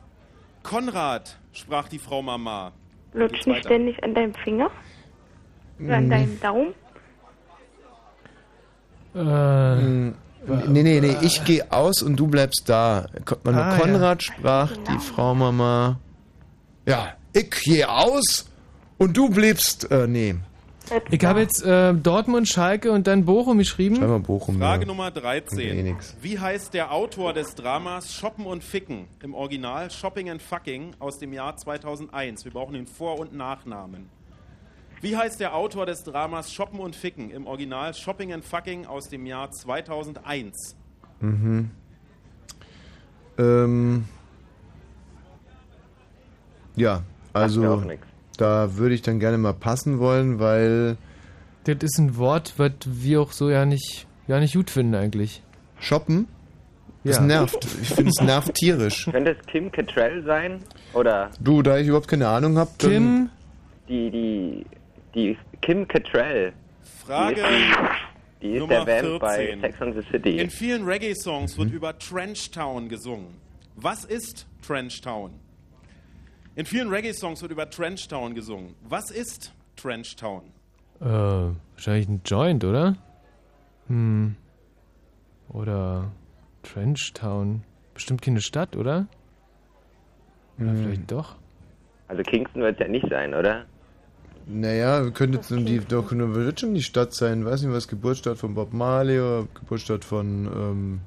Konrad, 0.63 1.39
sprach 1.53 1.89
die 1.89 1.99
Frau 1.99 2.21
Mama. 2.23 2.73
Lutsch 3.15 3.47
nicht 3.47 3.65
ständig 3.65 4.03
an 4.05 4.15
deinem 4.15 4.35
Finger? 4.35 4.71
Oder 5.81 5.97
an 5.97 6.11
deinem 6.11 6.39
Daumen? 6.41 6.75
äh, 9.15 9.19
Hm, 9.19 10.15
Nee, 10.47 10.83
nee, 10.83 11.01
nee, 11.01 11.17
ich 11.23 11.45
gehe 11.45 11.71
aus 11.73 12.03
und 12.03 12.17
du 12.17 12.27
bleibst 12.27 12.65
da. 12.69 13.07
Man, 13.45 13.55
Ah, 13.55 13.79
Konrad 13.79 14.23
sprach, 14.23 14.73
die 14.77 14.99
Frau 14.99 15.35
Mama. 15.35 15.99
Ja, 16.87 17.15
ich 17.33 17.51
gehe 17.51 17.89
aus 17.89 18.47
und 18.99 19.17
du 19.17 19.31
bleibst. 19.31 19.91
Äh, 19.91 20.07
nee. 20.07 20.35
ich 21.11 21.25
habe 21.25 21.41
jetzt 21.41 21.65
äh, 21.65 21.95
Dortmund, 21.95 22.47
Schalke 22.49 22.93
und 22.93 23.07
dann 23.07 23.25
Bochum 23.25 23.57
geschrieben. 23.59 23.97
Schreib 23.97 24.09
mal 24.09 24.21
Bochum. 24.21 24.59
Frage 24.59 24.83
ja. 24.83 24.87
Nummer 24.87 25.11
Bringt 25.11 25.25
eh 25.25 25.41
13. 25.41 25.85
nix. 25.85 26.15
Wie 26.21 26.39
heißt 26.39 26.75
der 26.75 26.93
Autor 26.93 27.33
des 27.33 27.55
Dramas 27.55 28.13
Shoppen 28.13 28.45
und 28.45 28.63
Ficken? 28.63 29.07
Im 29.23 29.35
Original 29.35 29.91
Shopping 29.91 30.29
and 30.29 30.43
Fucking 30.43 30.93
aus 30.99 31.19
dem 31.19 31.33
Jahr 31.33 31.57
2001. 31.57 32.45
Wir 32.45 32.53
brauchen 32.53 32.75
den 32.75 32.87
Vor- 32.87 33.19
und 33.19 33.33
Nachnamen. 33.33 34.11
Wie 35.05 35.19
heißt 35.19 35.39
der 35.39 35.55
Autor 35.55 35.85
des 35.85 36.03
Dramas 36.03 36.51
Shoppen 36.51 36.81
und 36.81 36.97
Ficken? 36.97 37.31
Im 37.31 37.47
Original 37.47 37.93
Shopping 37.93 38.33
and 38.33 38.43
Fucking 38.43 38.87
aus 38.87 39.11
dem 39.11 39.27
Jahr 39.27 39.51
2001. 39.51 40.77
Mhm. 41.21 41.71
Ähm. 43.37 44.05
Ja, 46.75 47.03
also 47.35 47.83
da 48.39 48.77
würde 48.79 48.95
ich 48.95 49.03
dann 49.03 49.21
gerne 49.21 49.37
mal 49.37 49.53
passen 49.53 49.99
wollen, 49.99 50.39
weil 50.39 50.97
Das 51.65 51.77
ist 51.83 51.99
ein 51.99 52.17
Wort, 52.17 52.55
was 52.57 52.73
wir 52.87 53.21
auch 53.21 53.33
so 53.33 53.51
ja 53.51 53.67
nicht, 53.67 54.07
ja 54.27 54.41
nicht 54.41 54.55
gut 54.55 54.71
finden 54.71 54.95
eigentlich. 54.95 55.43
shoppen, 55.81 56.29
das 57.05 57.17
Ja. 57.19 57.23
nervt. 57.25 57.63
Ich 57.83 57.91
finde 57.91 58.11
es 58.17 58.25
nervt 58.25 58.55
tierisch. 58.55 59.05
Könnte 59.11 59.37
es 59.39 59.47
Kim 59.49 59.71
Cattrall 59.71 60.23
sein? 60.25 60.61
Oder 60.95 61.31
Du, 61.41 61.61
da 61.61 61.77
ich 61.77 61.89
überhaupt 61.89 62.09
keine 62.09 62.27
Ahnung 62.29 62.57
habe, 62.57 62.71
Kim, 62.79 63.29
die, 63.87 64.11
die, 64.11 64.67
die 65.15 65.37
Kim 65.61 65.87
Cattrall? 65.89 66.53
Frage 67.05 67.35
Die 67.37 67.41
ist, 67.41 67.79
die, 68.43 68.47
die 68.49 68.53
ist 68.55 68.61
Nummer 68.61 68.85
der 68.85 69.03
Vamp 69.05 69.21
bei 69.21 69.37
14. 69.47 69.61
Sex 69.61 69.83
and 69.83 69.95
the 69.95 70.03
City. 70.11 70.39
In 70.39 70.51
vielen 70.51 70.85
Reggae-Songs 70.85 71.57
wird 71.59 71.71
über 71.73 71.99
Trench 71.99 72.51
Town 72.51 72.89
gesungen. 72.89 73.29
Was 73.77 74.05
ist 74.05 74.47
Trench 74.67 75.01
Town? 75.01 75.33
In 76.57 76.67
vielen 76.67 76.89
Reggae-Songs 76.89 77.43
wird 77.43 77.53
über 77.53 77.69
Trench 77.69 78.07
Town 78.09 78.35
gesungen. 78.35 78.75
Was 78.83 79.11
ist 79.11 79.53
Trench 79.77 80.17
Town? 80.17 80.43
äh, 81.01 81.05
wahrscheinlich 81.07 82.09
ein 82.09 82.21
Joint, 82.25 82.65
oder? 82.65 82.97
Hm. 83.89 84.37
Oder 85.51 86.11
Trenchtown. 86.63 87.63
Bestimmt 87.93 88.23
keine 88.23 88.41
Stadt, 88.41 88.77
oder? 88.77 89.07
Oder 90.59 90.71
Hm. 90.71 90.83
vielleicht 90.83 91.11
doch. 91.11 91.37
Also 92.09 92.23
Kingston 92.23 92.63
wird 92.63 92.81
es 92.81 92.87
ja 92.87 92.89
nicht 92.91 93.09
sein, 93.11 93.35
oder? 93.35 93.67
Naja, 94.47 95.09
könnte 95.11 95.39
jetzt 95.39 95.51
die, 95.51 95.79
doch 95.81 96.13
nur 96.13 96.35
wird 96.35 96.61
schon 96.61 96.75
die 96.75 96.83
Stadt 96.83 97.15
sein. 97.15 97.45
Weiß 97.45 97.63
nicht, 97.63 97.73
was 97.73 97.89
Geburtsstadt 97.89 98.37
von 98.39 98.55
Bob 98.55 98.73
Marley 98.73 99.19
oder 99.19 99.47
Geburtsstadt 99.55 100.05
von 100.05 100.47
ähm, 100.47 101.01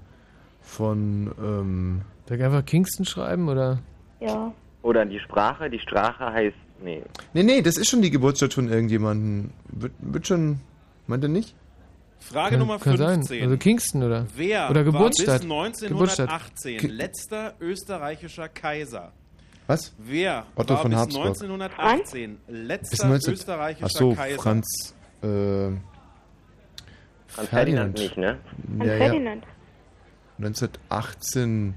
von 0.62 1.32
ähm, 1.40 2.02
Soll 2.28 2.38
ich 2.38 2.44
einfach 2.44 2.66
Kingston 2.66 3.06
schreiben, 3.06 3.48
oder? 3.48 3.80
Ja. 4.20 4.54
Oder 4.82 5.06
die 5.06 5.20
Sprache? 5.20 5.70
Die 5.70 5.80
Sprache 5.80 6.26
heißt. 6.26 6.56
Nee. 6.84 7.04
Nee, 7.34 7.44
nee, 7.44 7.62
das 7.62 7.78
ist 7.78 7.90
schon 7.90 8.02
die 8.02 8.12
Geburtsstadt 8.12 8.54
von 8.54 8.70
irgendjemandem. 8.70 9.52
Wird, 9.70 9.94
wird 10.00 10.28
schon. 10.28 10.60
Meint 11.08 11.24
er 11.24 11.30
nicht? 11.30 11.56
Frage 12.20 12.52
Kann- 12.52 12.60
Nummer 12.60 12.80
kann 12.80 12.98
15. 12.98 13.24
sein. 13.24 13.42
Also 13.44 13.58
Kingston, 13.58 14.04
oder? 14.04 14.26
Wer 14.36 14.70
Oder 14.70 14.84
Geburtsstadt. 14.84 15.48
war 15.48 15.70
bis 15.70 15.80
Geburtsstadt. 15.88 16.30
1918 16.30 16.78
Ki- 16.80 16.88
letzter 16.88 17.54
österreichischer 17.62 18.50
Kaiser? 18.50 19.12
Was? 19.68 19.94
Wer 19.98 20.46
Otto 20.56 20.74
war 20.76 20.82
von 20.82 20.92
bis 20.92 21.00
Habsburg. 21.00 21.26
1918 21.28 22.38
Bis 22.48 22.56
letzter 22.58 23.08
19... 23.08 23.34
österreichischer 23.34 23.86
Ach 23.86 23.90
so, 23.90 24.14
Kaiser? 24.14 24.42
Franz. 24.42 24.96
Äh, 25.22 25.28
Franz 27.28 27.50
Ferdinand 27.50 27.98
nicht, 27.98 28.18
ne? 28.18 28.38
An 28.80 28.88
Ja, 28.88 28.94
ja. 28.94 28.98
Ferdinand. 28.98 29.44
1918. 30.38 31.74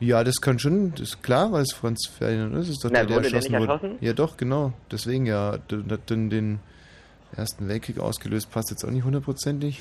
Ja, 0.00 0.22
das 0.24 0.36
kann 0.40 0.58
schon, 0.58 0.92
das 0.92 1.00
ist 1.00 1.22
klar, 1.22 1.50
weil 1.52 1.62
es 1.62 1.72
Franz 1.72 2.06
Ferdinand 2.06 2.54
ist. 2.56 2.68
Ist 2.68 2.84
doch 2.84 2.90
Na, 2.90 3.00
der, 3.00 3.06
der 3.06 3.16
wurde 3.16 3.28
der 3.28 3.34
erschossen 3.34 3.52
nicht 3.52 3.60
wurde. 3.60 3.72
erschossen? 3.72 3.96
Ja, 4.00 4.12
doch, 4.14 4.36
genau. 4.36 4.72
Deswegen 4.90 5.26
ja. 5.26 5.58
Der 5.58 5.78
hat 5.90 6.00
dann 6.10 6.30
den 6.30 6.60
Ersten 7.36 7.68
Weltkrieg 7.68 7.98
ausgelöst, 7.98 8.50
passt 8.50 8.70
jetzt 8.70 8.84
auch 8.84 8.90
nicht 8.90 9.04
hundertprozentig. 9.04 9.80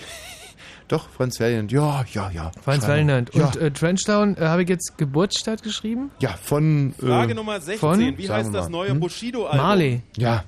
Doch, 0.88 1.10
Franz 1.10 1.38
Ferdinand. 1.38 1.72
Ja, 1.72 2.06
ja, 2.14 2.30
ja. 2.32 2.52
Franz. 2.64 2.86
Ferdinand. 2.86 3.34
Ja, 3.34 3.46
Und 3.48 3.56
äh, 3.58 3.72
Trenchtown, 3.72 4.38
äh, 4.38 4.42
habe 4.42 4.64
ich 4.64 4.70
jetzt 4.70 4.98
Geburtsstadt 4.98 5.64
geschrieben? 5.64 6.12
ja 6.20 6.30
von. 6.30 6.94
Frage 7.00 7.32
äh, 7.32 7.36
Nummer 7.36 7.60
16. 7.60 7.80
von- 7.80 8.18
Wie 8.18 8.30
heißt 8.30 8.54
das 8.54 8.70
neue 8.70 8.90
Hm? 8.92 9.00
Bushido-Album? 9.00 9.58
Marley. 9.66 10.02
Ja, 10.16 10.44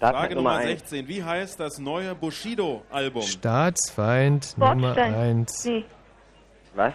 Frage 0.00 0.34
Nummer 0.34 0.56
eins. 0.56 0.80
16. 0.90 1.08
Wie 1.08 1.22
heißt 1.24 1.58
das 1.58 1.78
neue 1.78 2.14
Bushido-Album? 2.14 3.22
Staatsfeind 3.22 4.56
Nummer 4.58 4.74
Bordstein. 4.94 5.14
1. 5.14 5.64
Nee. 5.64 5.84
Was? 6.74 6.92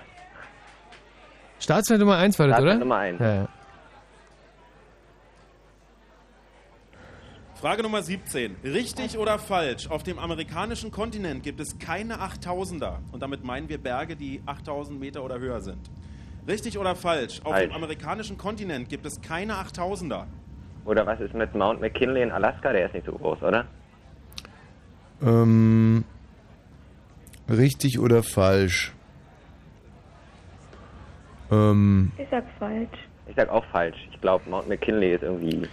Staatsfeind 1.59 1.99
Nummer 1.99 2.17
1 2.17 2.37
war 2.39 2.47
das, 2.47 2.59
oder? 2.59 2.75
Staatsfeind 2.75 2.79
Nummer 2.81 2.97
eins. 2.97 3.19
Ja, 3.19 3.33
ja. 3.35 3.47
Frage 7.61 7.83
Nummer 7.83 8.01
17. 8.01 8.55
Richtig 8.63 9.19
oder 9.19 9.37
falsch? 9.37 9.87
Auf 9.87 10.01
dem 10.01 10.17
amerikanischen 10.17 10.89
Kontinent 10.89 11.43
gibt 11.43 11.59
es 11.59 11.77
keine 11.77 12.15
8000er. 12.15 12.95
Und 13.11 13.21
damit 13.21 13.43
meinen 13.43 13.69
wir 13.69 13.77
Berge, 13.77 14.15
die 14.15 14.41
8000 14.47 14.99
Meter 14.99 15.23
oder 15.23 15.37
höher 15.39 15.61
sind. 15.61 15.77
Richtig 16.47 16.79
oder 16.79 16.95
falsch? 16.95 17.39
Auf 17.43 17.51
Falsch. 17.53 17.67
dem 17.69 17.75
amerikanischen 17.75 18.35
Kontinent 18.39 18.89
gibt 18.89 19.05
es 19.05 19.21
keine 19.21 19.53
8000er. 19.53 20.23
Oder 20.85 21.05
was 21.05 21.19
ist 21.19 21.35
mit 21.35 21.53
Mount 21.53 21.79
McKinley 21.81 22.23
in 22.23 22.31
Alaska? 22.31 22.71
Der 22.73 22.87
ist 22.87 22.95
nicht 22.95 23.05
so 23.05 23.11
groß, 23.11 23.43
oder? 23.43 23.65
Ähm, 25.21 26.03
richtig 27.47 27.99
oder 27.99 28.23
falsch? 28.23 28.91
Ähm, 31.51 32.11
Ich 32.17 32.27
sag 32.31 32.43
falsch. 32.57 32.97
Ich 33.27 33.35
sag 33.35 33.49
auch 33.49 33.65
falsch. 33.65 33.97
Ich 34.11 34.19
glaube, 34.19 34.49
Mount 34.49 34.67
McKinley 34.67 35.13
ist 35.13 35.21
irgendwie 35.21 35.67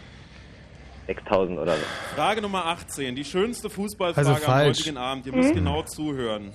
6000 1.09 1.59
oder 1.59 1.75
so. 1.77 1.83
Frage 2.15 2.43
Nummer 2.43 2.67
18. 2.67 3.17
Die 3.17 3.25
schönste 3.25 3.71
Fußballfrage 3.71 4.29
Also 4.29 4.47
am 4.47 4.67
heutigen 4.67 4.97
Abend. 4.99 5.27
Ihr 5.27 5.35
müsst 5.35 5.51
Hm? 5.51 5.57
genau 5.57 5.83
zuhören. 5.83 6.53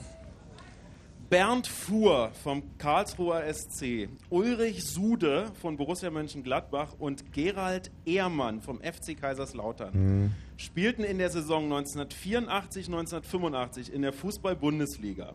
Bernd 1.30 1.66
Fuhr 1.66 2.30
vom 2.44 2.78
Karlsruher 2.78 3.42
SC, 3.52 4.08
Ulrich 4.30 4.84
Sude 4.84 5.52
von 5.60 5.78
Borussia 5.78 6.12
Mönchengladbach 6.12 6.94
und 7.00 7.34
Gerald 7.34 7.90
Ehrmann 8.06 8.62
vom 8.62 8.80
FC 8.82 9.20
Kaiserslautern 9.20 9.94
hm. 9.94 10.32
spielten 10.58 11.04
in 11.04 11.18
der 11.18 11.32
Saison 11.32 11.64
1984, 11.64 12.86
1985 12.86 13.92
in 13.92 14.04
der 14.04 14.14
Fußball-Bundesliga. 14.14 15.34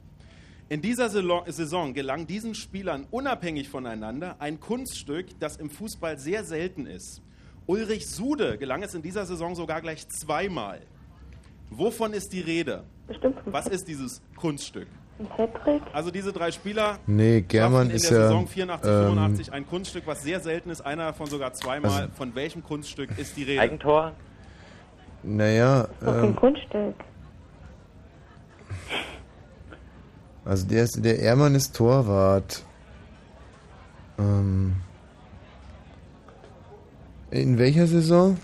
In 0.69 0.83
dieser 0.83 1.09
Saison 1.09 1.95
gelang 1.95 2.29
diesen 2.29 2.55
Spielern 2.55 3.07
unabhängig 3.11 3.69
voneinander 3.69 4.37
ein 4.39 4.61
Kunststück, 4.61 5.27
das 5.41 5.57
im 5.57 5.69
Fußball 5.69 6.19
sehr 6.21 6.45
selten 6.45 6.87
ist. 6.87 7.23
Ulrich 7.69 8.09
Sude 8.09 8.57
gelang 8.57 8.83
es 8.83 8.95
in 8.95 9.03
dieser 9.03 9.27
Saison 9.27 9.55
sogar 9.55 9.83
gleich 9.83 10.09
zweimal. 10.09 10.81
Wovon 11.71 12.15
ist 12.15 12.33
die 12.33 12.41
Rede? 12.41 12.85
Was 13.45 13.67
ist 13.67 13.87
dieses 13.89 14.23
Kunststück? 14.37 14.89
Also 15.93 16.11
diese 16.11 16.33
drei 16.33 16.51
Spieler 16.51 16.99
Nee, 17.07 17.43
German 17.43 17.91
in 17.91 17.97
ist 17.97 18.09
der 18.11 18.19
ja, 18.19 18.29
Saison 18.29 18.47
84, 18.47 18.91
ähm, 18.91 18.99
85 19.09 19.53
ein 19.53 19.67
Kunststück, 19.67 20.07
was 20.07 20.23
sehr 20.23 20.41
selten 20.41 20.71
ist, 20.71 20.81
einer 20.81 21.07
davon 21.07 21.27
sogar 21.27 21.53
zweimal. 21.53 21.91
Also- 21.91 22.15
Von 22.15 22.35
welchem 22.35 22.63
Kunststück 22.63 23.11
ist 23.19 23.37
die 23.37 23.43
Rede? 23.43 23.61
Eigentor? 23.61 24.13
naja, 25.23 25.89
ein 26.01 26.25
ähm, 26.25 26.37
Kunststück. 26.37 26.95
also 30.45 30.67
der, 30.67 30.85
ist, 30.85 31.05
der 31.05 31.19
Ehrmann 31.19 31.55
ist 31.55 31.77
Torwart. 31.77 32.65
Ähm, 34.19 34.77
in 37.31 37.59
welcher 37.59 37.87
Saison? 37.87 38.39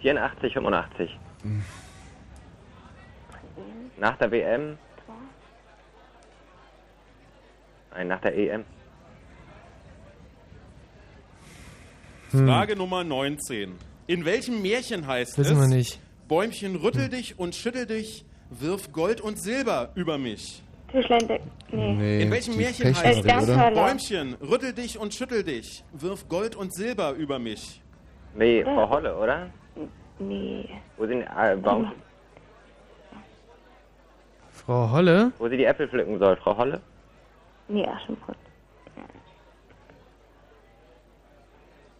84, 0.00 0.52
85. 0.54 1.18
Nach 3.98 4.16
der 4.18 4.30
WM? 4.30 4.78
Nein, 7.92 8.08
nach 8.08 8.20
der 8.20 8.36
EM. 8.36 8.64
Frage 12.30 12.76
Nummer 12.76 13.02
19. 13.02 13.74
In 14.06 14.24
welchem 14.24 14.62
Märchen 14.62 15.06
heißt 15.06 15.38
Wissen 15.38 15.56
es? 15.56 15.60
wir 15.68 15.76
nicht. 15.76 16.00
Bäumchen, 16.28 16.76
rüttel 16.76 17.08
dich 17.08 17.38
und 17.38 17.54
schüttel 17.54 17.86
dich, 17.86 18.24
wirf 18.50 18.92
Gold 18.92 19.20
und 19.20 19.40
Silber 19.40 19.90
über 19.94 20.18
mich. 20.18 20.62
Tischlein 20.90 21.26
deck. 21.28 21.42
Nee. 21.70 21.92
Nee, 21.94 22.22
In 22.22 22.30
welchem 22.30 22.56
Märchen 22.56 22.94
heißt 22.94 23.24
es? 23.26 23.48
oder? 23.48 23.70
Bäumchen, 23.72 24.34
rüttel 24.40 24.72
dich 24.72 24.98
und 24.98 25.12
schüttel 25.12 25.44
dich, 25.44 25.84
wirf 25.92 26.28
Gold 26.28 26.56
und 26.56 26.72
Silber 26.72 27.12
über 27.12 27.38
mich. 27.38 27.82
Nee, 28.34 28.64
Frau 28.64 28.88
Holle, 28.88 29.16
oder? 29.16 29.50
Nee. 30.18 30.68
Wo 30.96 31.06
sie, 31.06 31.14
äh, 31.20 31.56
Baum, 31.56 31.92
Frau 34.50 34.90
Holle? 34.90 35.32
wo 35.38 35.48
sie 35.48 35.56
die 35.56 35.64
Äpfel 35.64 35.88
pflücken 35.88 36.18
soll, 36.18 36.36
Frau 36.36 36.56
Holle? 36.56 36.80
Nee, 37.68 37.86
Aschenputz. 37.86 38.36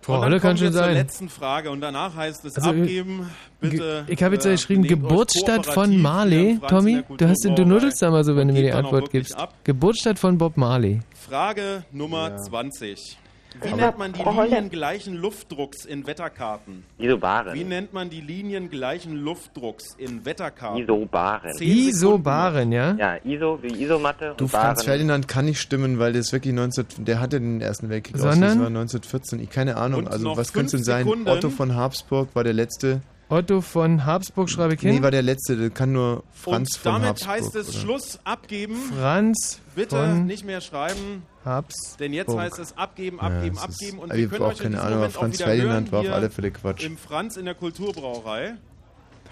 Frau 0.09 0.15
und 0.15 0.21
dann 0.23 0.31
Holle 0.31 0.41
kann 0.41 0.57
schon 0.57 0.73
zur 0.73 0.83
sein. 0.83 0.95
letzten 0.95 1.29
Frage 1.29 1.71
und 1.71 1.81
danach 1.81 2.17
heißt 2.17 2.45
es 2.47 2.57
Also, 2.57 2.73
äh, 2.73 2.81
abgeben. 2.81 3.31
Bitte. 3.61 4.05
Ich 4.09 4.23
habe 4.23 4.35
jetzt 4.37 4.47
äh, 4.47 4.53
geschrieben, 4.53 4.83
Geburtsstadt 4.85 5.67
von 5.67 6.01
Marley. 6.01 6.59
Tommy, 6.69 7.05
du, 7.17 7.29
hast, 7.29 7.45
du 7.45 7.65
nudelst 7.67 8.01
da 8.01 8.11
mal 8.11 8.25
so, 8.25 8.35
wenn 8.35 8.49
du 8.49 8.55
mir 8.55 8.63
die 8.63 8.73
Antwort 8.73 9.11
gibst. 9.11 9.37
ab. 9.37 9.53
Geburtsstadt 9.65 10.19
von 10.19 10.39
Bob 10.39 10.57
Marley. 10.57 11.01
Frage 11.15 11.85
Nummer 11.93 12.37
20. 12.37 13.19
Wie 13.63 13.75
nennt 13.75 13.99
man 13.99 14.13
die 14.13 14.23
Linien 14.23 14.71
gleichen 14.71 15.15
Luftdrucks 15.17 15.85
in 15.85 16.07
Wetterkarten? 16.07 16.85
Isobaren. 16.99 17.55
Wie 17.55 17.65
nennt 17.65 17.93
man 17.93 18.11
die 18.11 18.21
Linien 18.21 18.71
gleichen 18.71 19.17
Luftdrucks 19.17 19.95
in 19.99 20.25
Wetterkarten? 20.25 20.83
Isobaren. 20.83 21.57
Isobaren, 21.61 22.73
ja? 22.73 22.95
Ja, 22.95 23.17
Iso 23.25 23.59
wie 23.63 23.83
Isomatte 23.83 24.35
Du, 24.37 24.45
und 24.45 24.51
Franz 24.51 24.81
Baren. 24.81 24.85
Ferdinand 24.87 25.29
kann 25.29 25.45
nicht 25.47 25.61
stimmen, 25.61 25.99
weil 25.99 26.13
das 26.13 26.33
wirklich 26.33 26.55
19, 26.55 26.87
der 26.99 27.21
hatte 27.21 27.41
den 27.41 27.61
Ersten 27.61 27.89
Weltkrieg 27.89 28.17
aus, 28.17 28.23
Sondern? 28.23 28.41
das 28.43 28.59
war 28.59 28.67
1914. 28.67 29.41
Ich 29.41 29.51
keine 29.51 29.77
Ahnung, 29.77 30.01
Und 30.01 30.09
also 30.09 30.25
noch 30.25 30.37
was 30.37 30.53
könnte 30.53 30.67
es 30.67 30.73
denn 30.73 30.85
sein? 30.85 31.05
Sekunden. 31.05 31.29
Otto 31.29 31.51
von 31.51 31.75
Habsburg 31.75 32.29
war 32.35 32.45
der 32.45 32.53
letzte. 32.55 33.01
Otto 33.31 33.61
von 33.61 34.07
Habsburg 34.07 34.49
schreibe 34.49 34.75
ich 34.75 34.81
hin. 34.81 34.95
Nee, 34.97 35.03
war 35.03 35.11
der 35.11 35.21
letzte, 35.23 35.55
das 35.57 35.75
kann 35.75 35.93
nur 35.93 36.25
Franz 36.33 36.77
und 36.77 36.83
von 36.83 36.93
damit 36.93 37.09
Habsburg. 37.11 37.31
heißt 37.31 37.57
es 37.57 37.69
oder? 37.71 37.79
Schluss 37.79 38.19
abgeben. 38.25 38.77
Franz 38.99 39.61
Bitte 39.75 39.97
von 39.97 40.27
nicht 40.27 40.47
mehr 40.47 40.63
schreiben, 40.63 41.23
Habsburg. 41.49 41.99
denn 41.99 42.13
jetzt 42.13 42.35
heißt 42.37 42.59
es 42.59 42.77
abgeben, 42.77 43.19
Ja, 43.21 43.25
abgeben, 43.29 43.57
es 43.57 43.63
ist- 43.63 43.69
abgeben. 43.83 43.99
Und 43.99 44.13
ich 44.13 44.19
wir 44.19 44.29
können 44.29 44.43
auch 44.43 44.49
euch 44.49 44.59
in 44.59 44.63
keine 44.65 44.81
Ahnung, 44.81 44.95
Moment 44.99 45.15
aber 45.17 45.21
Franz 45.21 45.37
Ferdinand 45.43 45.93
war 45.93 46.01
auf 46.01 46.11
alle 46.13 46.31
Fälle 46.31 46.51
Quatsch. 46.51 46.85
Im 46.85 46.97
Franz 46.97 47.37
in 47.37 47.45
der 47.45 47.55
Kulturbrauerei. 47.55 48.55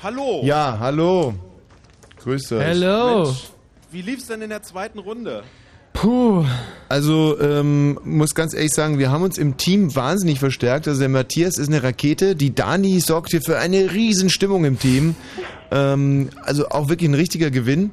Hallo. 0.02 0.42
Ja, 0.44 0.76
hallo. 0.80 1.34
Grüß 2.22 2.52
euch. 2.52 2.62
Hello. 2.64 3.24
Mensch, 3.24 3.44
wie 3.92 4.02
lief's 4.02 4.26
denn 4.26 4.42
in 4.42 4.50
der 4.50 4.62
zweiten 4.62 4.98
Runde? 4.98 5.42
Puh. 5.92 6.44
Also, 6.90 7.40
ähm, 7.40 7.98
muss 8.04 8.34
ganz 8.34 8.52
ehrlich 8.52 8.72
sagen, 8.74 8.98
wir 8.98 9.10
haben 9.10 9.22
uns 9.22 9.38
im 9.38 9.56
Team 9.56 9.94
wahnsinnig 9.96 10.38
verstärkt. 10.38 10.86
Also 10.88 11.00
der 11.00 11.08
Matthias 11.08 11.56
ist 11.56 11.68
eine 11.68 11.82
Rakete, 11.82 12.36
die 12.36 12.54
Dani 12.54 13.00
sorgt 13.00 13.30
hier 13.30 13.40
für 13.40 13.58
eine 13.58 13.92
Riesenstimmung 13.92 14.66
im 14.66 14.78
Team. 14.78 15.14
Ähm, 15.70 16.28
also 16.42 16.68
auch 16.68 16.90
wirklich 16.90 17.08
ein 17.08 17.14
richtiger 17.14 17.50
Gewinn. 17.50 17.92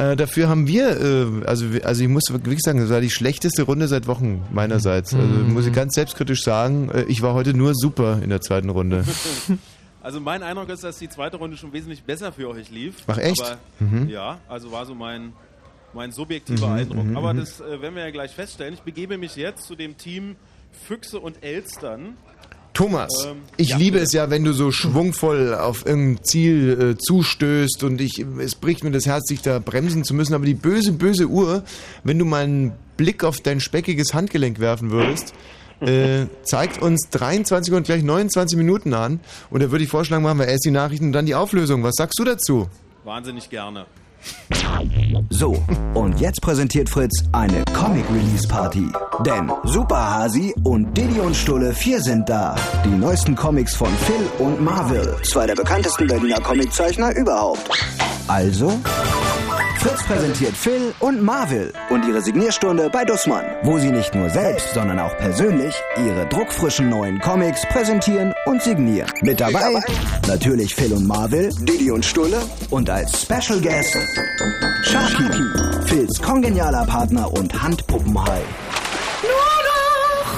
Äh, 0.00 0.16
dafür 0.16 0.48
haben 0.48 0.66
wir, 0.66 0.98
äh, 1.00 1.46
also, 1.46 1.66
also 1.84 2.02
ich 2.02 2.08
muss 2.08 2.22
wirklich 2.30 2.60
sagen, 2.62 2.78
das 2.80 2.88
war 2.88 3.00
die 3.02 3.10
schlechteste 3.10 3.62
Runde 3.64 3.86
seit 3.86 4.06
Wochen 4.06 4.42
meinerseits. 4.50 5.12
Also 5.14 5.26
Mhm. 5.26 5.52
muss 5.52 5.66
ich 5.66 5.72
ganz 5.74 5.94
selbstkritisch 5.94 6.42
sagen, 6.42 6.90
äh, 6.90 7.02
ich 7.02 7.20
war 7.20 7.34
heute 7.34 7.52
nur 7.52 7.74
super 7.74 8.18
in 8.22 8.30
der 8.30 8.40
zweiten 8.40 8.70
Runde. 8.70 9.04
Also 10.02 10.18
mein 10.18 10.42
Eindruck 10.42 10.70
ist, 10.70 10.82
dass 10.82 10.98
die 10.98 11.10
zweite 11.10 11.36
Runde 11.36 11.58
schon 11.58 11.74
wesentlich 11.74 12.02
besser 12.04 12.32
für 12.32 12.48
euch 12.48 12.70
lief. 12.70 12.94
Ach, 13.06 13.18
echt? 13.18 13.42
Aber, 13.42 13.58
Mhm. 13.80 14.08
Ja, 14.08 14.38
also 14.48 14.72
war 14.72 14.86
so 14.86 14.94
mein, 14.94 15.34
mein 15.92 16.10
subjektiver 16.10 16.68
Mhm, 16.68 16.72
Eindruck. 16.72 17.04
mhm, 17.04 17.16
Aber 17.18 17.34
mhm. 17.34 17.40
das 17.40 17.60
äh, 17.60 17.82
werden 17.82 17.94
wir 17.96 18.04
ja 18.04 18.10
gleich 18.10 18.30
feststellen. 18.30 18.72
Ich 18.72 18.80
begebe 18.80 19.18
mich 19.18 19.36
jetzt 19.36 19.64
zu 19.66 19.76
dem 19.76 19.98
Team 19.98 20.36
Füchse 20.88 21.20
und 21.20 21.44
Elstern. 21.44 22.14
Thomas, 22.72 23.26
Ähm, 23.26 23.42
ich 23.56 23.70
ja, 23.70 23.76
liebe 23.76 23.98
es 23.98 24.12
ja, 24.12 24.30
wenn 24.30 24.44
du 24.44 24.52
so 24.52 24.70
schwungvoll 24.70 25.54
auf 25.54 25.84
irgendein 25.84 26.24
Ziel 26.24 26.94
äh, 26.94 26.98
zustößt 26.98 27.84
und 27.84 28.00
ich, 28.00 28.24
es 28.38 28.54
bricht 28.54 28.84
mir 28.84 28.90
das 28.90 29.06
Herz, 29.06 29.26
dich 29.26 29.42
da 29.42 29.58
bremsen 29.58 30.04
zu 30.04 30.14
müssen, 30.14 30.34
aber 30.34 30.46
die 30.46 30.54
böse, 30.54 30.92
böse 30.92 31.26
Uhr, 31.26 31.64
wenn 32.04 32.18
du 32.18 32.24
mal 32.24 32.44
einen 32.44 32.72
Blick 32.96 33.24
auf 33.24 33.40
dein 33.40 33.60
speckiges 33.60 34.14
Handgelenk 34.14 34.60
werfen 34.60 34.90
würdest, 34.90 35.34
äh, 35.80 36.26
zeigt 36.42 36.80
uns 36.80 37.08
23 37.10 37.74
und 37.74 37.84
gleich 37.84 38.02
29 38.02 38.56
Minuten 38.56 38.94
an 38.94 39.20
und 39.50 39.62
da 39.62 39.70
würde 39.70 39.84
ich 39.84 39.90
vorschlagen, 39.90 40.22
machen 40.22 40.38
wir 40.38 40.46
erst 40.46 40.64
die 40.64 40.70
Nachrichten 40.70 41.06
und 41.06 41.12
dann 41.12 41.26
die 41.26 41.34
Auflösung. 41.34 41.82
Was 41.82 41.94
sagst 41.96 42.18
du 42.18 42.24
dazu? 42.24 42.68
Wahnsinnig 43.04 43.50
gerne. 43.50 43.86
So, 45.30 45.62
und 45.94 46.20
jetzt 46.20 46.40
präsentiert 46.42 46.88
Fritz 46.88 47.22
eine 47.32 47.64
Comic-Release-Party. 47.72 48.88
Denn 49.24 49.50
Super 49.64 50.10
Hasi 50.10 50.54
und 50.64 50.96
Didi 50.96 51.20
und 51.20 51.36
Stulle 51.36 51.72
4 51.74 52.00
sind 52.00 52.28
da. 52.28 52.54
Die 52.84 52.90
neuesten 52.90 53.34
Comics 53.34 53.74
von 53.74 53.88
Phil 53.88 54.46
und 54.46 54.60
Marvel. 54.60 55.16
Zwei 55.22 55.46
der 55.46 55.54
bekanntesten 55.54 56.06
Berliner 56.06 56.40
Comiczeichner 56.40 57.14
überhaupt. 57.16 57.70
Also, 58.28 58.72
Fritz 59.80 60.02
präsentiert 60.02 60.54
Phil 60.54 60.92
und 60.98 61.22
Marvel 61.22 61.72
und 61.88 62.06
ihre 62.06 62.20
Signierstunde 62.20 62.90
bei 62.90 63.02
Dussmann, 63.02 63.46
wo 63.62 63.78
sie 63.78 63.90
nicht 63.90 64.14
nur 64.14 64.28
selbst, 64.28 64.74
sondern 64.74 64.98
auch 64.98 65.16
persönlich 65.16 65.74
ihre 65.96 66.26
druckfrischen 66.26 66.90
neuen 66.90 67.18
Comics 67.18 67.62
präsentieren 67.66 68.34
und 68.44 68.62
signieren. 68.62 69.10
Mit 69.22 69.40
dabei 69.40 69.80
natürlich 70.28 70.74
Phil 70.74 70.92
und 70.92 71.06
Marvel, 71.06 71.48
Didi 71.60 71.90
und 71.90 72.04
Stulle 72.04 72.42
und 72.68 72.90
als 72.90 73.22
Special 73.22 73.58
Guest 73.58 73.96
Sharky, 74.82 75.24
Phils 75.86 76.20
kongenialer 76.20 76.84
Partner 76.84 77.32
und 77.32 77.62
Handpuppenhai. 77.62 78.42
Nur 79.22 79.32
noch 79.70 80.30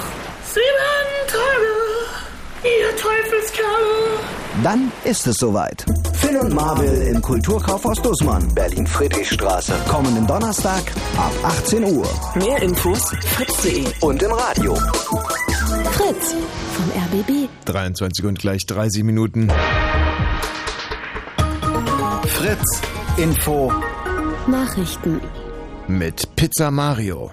sieben 0.53 1.27
Tage, 1.27 2.63
ihr 2.63 2.95
Teufelskerle. 2.95 4.42
Dann 4.61 4.91
ist 5.03 5.25
es 5.25 5.37
soweit. 5.37 5.83
Phil 6.13 6.37
und 6.37 6.53
Marvel 6.53 7.07
im 7.07 7.21
Kulturkaufhaus 7.21 8.01
Dussmann, 8.01 8.53
Berlin-Friedrichstraße. 8.53 9.73
Kommenden 9.87 10.27
Donnerstag 10.27 10.83
ab 11.17 11.31
18 11.43 11.83
Uhr. 11.85 12.07
Mehr 12.35 12.61
Infos 12.61 13.09
fritz.de 13.35 13.85
Und 14.01 14.21
im 14.21 14.31
Radio. 14.31 14.75
Fritz 14.75 16.35
vom 16.73 17.19
RBB. 17.19 17.49
23 17.65 18.25
und 18.25 18.39
gleich 18.39 18.65
30 18.67 19.03
Minuten. 19.03 19.51
Fritz 22.27 22.81
Info. 23.17 23.71
Nachrichten. 24.47 25.21
Mit 25.87 26.35
Pizza 26.35 26.69
Mario. 26.69 27.31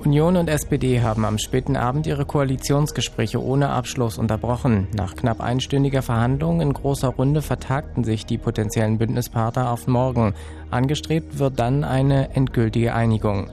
Union 0.00 0.38
und 0.38 0.48
SPD 0.48 1.02
haben 1.02 1.26
am 1.26 1.38
späten 1.38 1.76
Abend 1.76 2.06
ihre 2.06 2.24
Koalitionsgespräche 2.24 3.42
ohne 3.42 3.68
Abschluss 3.68 4.16
unterbrochen. 4.16 4.88
Nach 4.96 5.14
knapp 5.14 5.42
einstündiger 5.42 6.00
Verhandlung 6.00 6.62
in 6.62 6.72
großer 6.72 7.08
Runde 7.08 7.42
vertagten 7.42 8.02
sich 8.02 8.24
die 8.24 8.38
potenziellen 8.38 8.96
Bündnispartner 8.96 9.70
auf 9.70 9.86
morgen. 9.86 10.32
Angestrebt 10.70 11.38
wird 11.38 11.58
dann 11.58 11.84
eine 11.84 12.34
endgültige 12.34 12.94
Einigung. 12.94 13.50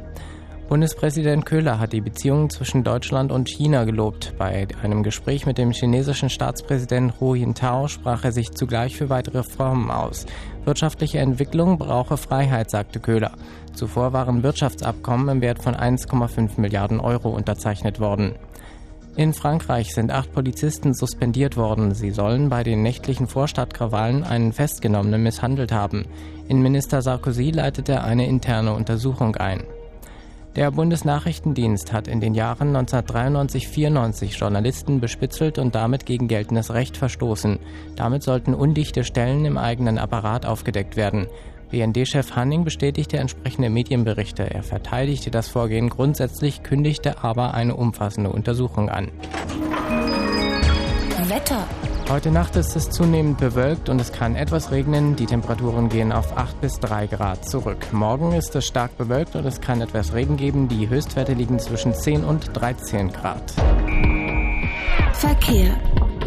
Bundespräsident 0.68 1.46
Köhler 1.46 1.80
hat 1.80 1.94
die 1.94 2.02
Beziehungen 2.02 2.50
zwischen 2.50 2.84
Deutschland 2.84 3.32
und 3.32 3.48
China 3.48 3.86
gelobt. 3.86 4.34
Bei 4.38 4.68
einem 4.84 5.02
Gespräch 5.02 5.46
mit 5.46 5.58
dem 5.58 5.72
chinesischen 5.72 6.30
Staatspräsidenten 6.30 7.18
Hu 7.22 7.36
Jintao 7.36 7.88
sprach 7.88 8.26
er 8.26 8.34
sich 8.34 8.52
zugleich 8.52 8.98
für 8.98 9.10
weitere 9.10 9.38
Reformen 9.38 9.90
aus. 9.90 10.26
Wirtschaftliche 10.66 11.20
Entwicklung 11.20 11.78
brauche 11.78 12.18
Freiheit, 12.18 12.70
sagte 12.70 13.00
Köhler. 13.00 13.32
Zuvor 13.76 14.12
waren 14.12 14.44
Wirtschaftsabkommen 14.44 15.30
im 15.30 15.42
Wert 15.42 15.64
von 15.64 15.74
1,5 15.74 16.60
Milliarden 16.60 17.00
Euro 17.00 17.30
unterzeichnet 17.30 18.02
worden. 18.02 18.36
In 19.16 19.34
Frankreich 19.34 19.94
sind 19.94 20.12
acht 20.12 20.34
Polizisten 20.34 20.94
suspendiert 20.94 21.56
worden. 21.56 21.94
Sie 21.94 22.12
sollen 22.12 22.50
bei 22.50 22.64
den 22.64 22.84
nächtlichen 22.84 23.28
Vorstadtkrawallen 23.28 24.26
einen 24.26 24.52
Festgenommenen 24.52 25.24
misshandelt 25.24 25.72
haben. 25.72 26.06
Innenminister 26.50 27.02
Sarkozy 27.02 27.52
leitete 27.52 28.04
eine 28.04 28.28
interne 28.28 28.74
Untersuchung 28.74 29.38
ein. 29.38 29.64
Der 30.58 30.72
Bundesnachrichtendienst 30.72 31.94
hat 31.94 32.08
in 32.08 32.20
den 32.20 32.34
Jahren 32.34 32.76
1993-94 32.76 34.40
Journalisten 34.40 35.00
bespitzelt 35.00 35.60
und 35.60 35.76
damit 35.76 36.08
gegen 36.08 36.28
geltendes 36.28 36.74
Recht 36.74 36.98
verstoßen. 36.98 37.60
Damit 37.96 38.24
sollten 38.24 38.56
undichte 38.56 39.04
Stellen 39.04 39.46
im 39.46 39.60
eigenen 39.60 40.00
Apparat 40.00 40.48
aufgedeckt 40.48 40.98
werden. 40.98 41.28
BND-Chef 41.70 42.36
Hanning 42.36 42.64
bestätigte 42.64 43.18
entsprechende 43.18 43.70
Medienberichte. 43.70 44.52
Er 44.52 44.64
verteidigte 44.64 45.30
das 45.30 45.48
Vorgehen 45.48 45.90
grundsätzlich, 45.90 46.64
kündigte 46.64 47.24
aber 47.24 47.54
eine 47.54 47.76
umfassende 47.76 48.32
Untersuchung 48.32 48.90
an. 48.90 49.12
Wetter. 51.30 51.68
Heute 52.10 52.32
Nacht 52.32 52.56
ist 52.56 52.74
es 52.78 52.90
zunehmend 52.90 53.38
bewölkt 53.38 53.90
und 53.90 54.00
es 54.00 54.14
kann 54.14 54.38
etwas 54.38 54.72
regnen. 54.72 55.18
Die 55.18 55.26
Temperaturen 55.26 55.90
gehen 55.90 56.14
auf 56.14 56.38
8 56.38 56.62
bis 56.62 56.80
3 56.80 57.08
Grad 57.08 57.44
zurück. 57.44 57.92
Morgen 57.92 58.32
ist 58.32 58.56
es 58.56 58.66
stark 58.66 58.98
bewölkt 58.98 59.36
und 59.36 59.46
es 59.46 59.60
kann 59.60 59.82
etwas 59.82 60.14
Regen 60.14 60.38
geben. 60.38 60.70
Die 60.70 60.88
Höchstwerte 60.88 61.34
liegen 61.34 61.60
zwischen 61.60 61.94
10 61.94 62.24
und 62.24 62.50
13 62.54 63.12
Grad. 63.12 63.52
Verkehr. 65.12 65.76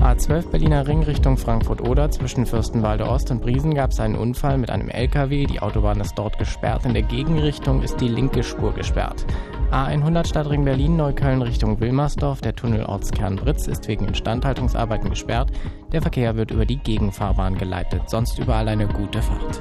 A12 0.03 0.51
Berliner 0.51 0.87
Ring 0.87 1.03
Richtung 1.03 1.39
Frankfurt-Oder. 1.39 2.11
Zwischen 2.11 2.45
Fürstenwalde 2.45 3.07
Ost 3.07 3.31
und 3.31 3.41
Briesen 3.41 3.75
gab 3.75 3.93
es 3.93 4.01
einen 4.01 4.17
Unfall 4.17 4.59
mit 4.59 4.71
einem 4.71 4.91
LKW. 4.91 5.47
Die 5.47 5.61
Autobahn 5.61 6.01
ist 6.01 6.13
dort 6.19 6.39
gesperrt. 6.39 6.85
In 6.85 6.93
der 6.93 7.05
Gegenrichtung 7.05 7.83
ist 7.83 7.99
die 8.03 8.09
linke 8.09 8.43
Spur 8.43 8.75
gesperrt. 8.75 9.25
A100 9.73 10.27
Stadtring 10.27 10.65
Berlin 10.65 10.97
Neukölln 10.97 11.43
Richtung 11.43 11.79
Wilmersdorf. 11.79 12.41
Der 12.41 12.55
Tunnel 12.55 12.85
Ortskern 12.85 13.37
Britz 13.37 13.69
ist 13.69 13.87
wegen 13.87 14.07
Instandhaltungsarbeiten 14.07 15.11
gesperrt. 15.11 15.51
Der 15.93 16.03
Verkehr 16.03 16.37
wird 16.37 16.51
über 16.51 16.67
die 16.67 16.79
Gegenfahrbahn 16.79 17.57
geleitet. 17.57 18.03
Sonst 18.11 18.39
überall 18.39 18.69
eine 18.69 18.89
gute 18.89 19.23
Fahrt. 19.23 19.61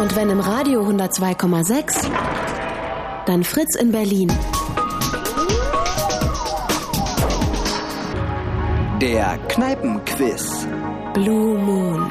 Und 0.00 0.16
wenn 0.16 0.28
im 0.28 0.40
Radio 0.40 0.82
102,6, 0.82 2.10
dann 3.26 3.42
Fritz 3.42 3.74
in 3.76 3.90
Berlin. 3.90 4.30
Der 9.00 9.38
Kneipenquiz. 9.48 10.66
Blue 11.14 11.58
Moon. 11.58 12.10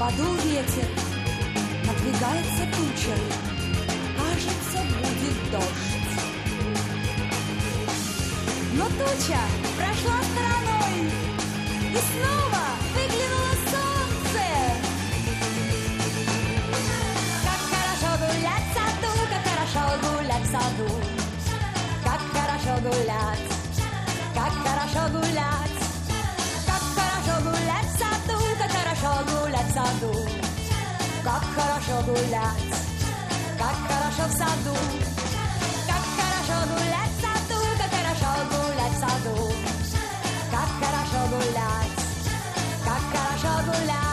Подул 0.00 0.34
ветер, 0.36 0.88
надвигается 1.84 2.64
туча, 2.74 3.14
кажется, 4.16 4.78
будет 4.96 5.50
дождь. 5.52 6.00
Но 8.72 8.86
туча 8.86 9.42
прошла 9.76 10.22
стороной, 10.22 11.04
и 11.82 11.98
снова 12.08 12.64
выглянуло 12.94 13.54
солнце. 13.68 14.46
Как 17.44 17.60
хорошо 17.68 18.10
гулять 18.24 18.64
в 18.64 18.72
саду, 18.72 19.12
как 19.28 19.44
хорошо 19.52 19.82
гулять 20.00 20.44
в 20.44 20.50
саду. 20.50 20.90
Как 22.02 22.22
хорошо 22.32 22.80
гулять, 22.80 23.48
как 24.34 24.52
хорошо 24.64 25.12
гулять. 25.12 25.89
Саду. 29.90 30.12
Как 31.24 31.42
хорошо 31.54 32.02
гулять, 32.06 32.74
как 33.58 33.76
хорошо 33.88 34.28
в 34.28 34.32
саду. 34.32 34.76
Как 35.86 36.04
хорошо 36.16 36.66
гулять 36.72 37.12
в 37.16 37.20
саду, 37.20 37.60
как 37.78 37.90
хорошо 37.90 38.30
гулять 38.50 38.92
в 38.92 39.00
саду. 39.00 39.52
Как 40.50 40.70
хорошо 40.80 41.28
гулять, 41.30 41.90
как 42.84 43.02
хорошо 43.12 43.62
гулять. 43.66 44.09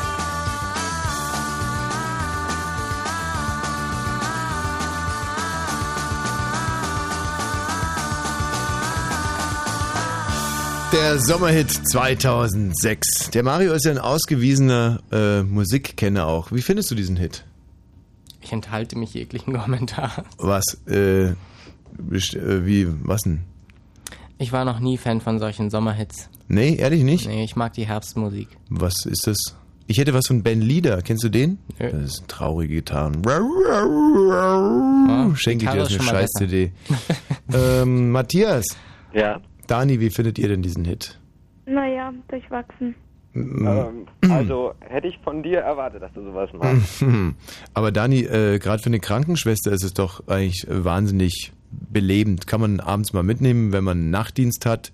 Der 10.94 11.20
Sommerhit 11.20 11.70
2006. 11.70 13.32
Der 13.32 13.44
Mario 13.44 13.74
ist 13.74 13.86
ja 13.86 13.92
ein 13.92 13.98
ausgewiesener 13.98 15.02
äh, 15.12 15.44
Musikkenner 15.44 16.28
auch. 16.28 16.52
Wie 16.52 16.62
findest 16.62 16.90
du 16.92 16.96
diesen 16.96 17.18
Hit? 17.18 17.44
Ich 18.42 18.54
enthalte 18.54 18.98
mich 18.98 19.14
jeglichen 19.14 19.54
Kommentar. 19.60 20.24
Was? 20.38 20.64
Äh, 20.88 21.30
äh, 21.30 21.36
wie? 22.00 22.88
Was 23.04 23.24
denn? 23.24 23.42
Ich 24.38 24.52
war 24.54 24.64
noch 24.64 24.80
nie 24.80 24.98
Fan 24.98 25.20
von 25.20 25.40
solchen 25.40 25.70
Sommerhits. 25.70 26.30
Nee, 26.48 26.76
ehrlich 26.76 27.04
nicht? 27.04 27.28
Nee, 27.28 27.44
ich 27.44 27.56
mag 27.56 27.74
die 27.74 27.86
Herbstmusik. 27.86 28.48
Was 28.70 29.06
ist 29.06 29.28
das? 29.28 29.58
Ich 29.88 29.98
hätte 29.98 30.14
was 30.14 30.28
von 30.28 30.44
Ben 30.44 30.62
Lieder. 30.62 31.02
Kennst 31.02 31.24
du 31.24 31.30
den? 31.30 31.60
Nö. 31.80 31.92
Das 31.92 32.02
ist 32.02 32.28
traurige 32.28 32.76
Gitarren. 32.76 33.22
Schenke 35.36 35.66
ich 35.66 35.72
dir 35.72 35.82
ist 35.82 35.92
eine 36.00 36.04
scheiß 36.04 36.30
CD. 36.38 36.72
ähm, 37.54 38.12
Matthias. 38.12 38.66
Ja. 39.14 39.42
Dani, 39.68 40.00
wie 40.00 40.10
findet 40.10 40.40
ihr 40.40 40.48
denn 40.48 40.62
diesen 40.62 40.86
Hit? 40.86 41.20
Naja, 41.66 42.14
durchwachsen. 42.30 42.96
Ähm, 43.36 44.08
also 44.30 44.74
hätte 44.80 45.08
ich 45.08 45.20
von 45.20 45.44
dir 45.44 45.60
erwartet, 45.60 46.02
dass 46.02 46.12
du 46.14 46.24
sowas 46.24 46.50
machst. 46.54 47.06
Aber 47.74 47.92
Dani, 47.92 48.22
äh, 48.22 48.58
gerade 48.58 48.82
für 48.82 48.88
eine 48.88 49.00
Krankenschwester 49.00 49.72
ist 49.72 49.84
es 49.84 49.94
doch 49.94 50.28
eigentlich 50.28 50.66
wahnsinnig 50.70 51.52
belebend. 51.70 52.48
Kann 52.48 52.62
man 52.62 52.80
abends 52.80 53.14
mal 53.14 53.24
mitnehmen, 53.24 53.74
wenn 53.74 53.84
man 53.84 53.98
einen 54.00 54.10
Nachtdienst 54.10 54.66
hat. 54.66 54.92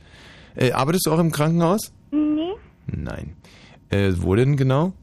Äh, 0.55 0.71
arbeitest 0.71 1.05
du 1.05 1.11
auch 1.11 1.19
im 1.19 1.31
Krankenhaus? 1.31 1.93
Nee, 2.11 2.53
Nein. 2.87 3.35
Äh, 3.89 4.13
wo 4.17 4.35
denn 4.35 4.57
genau? 4.57 4.93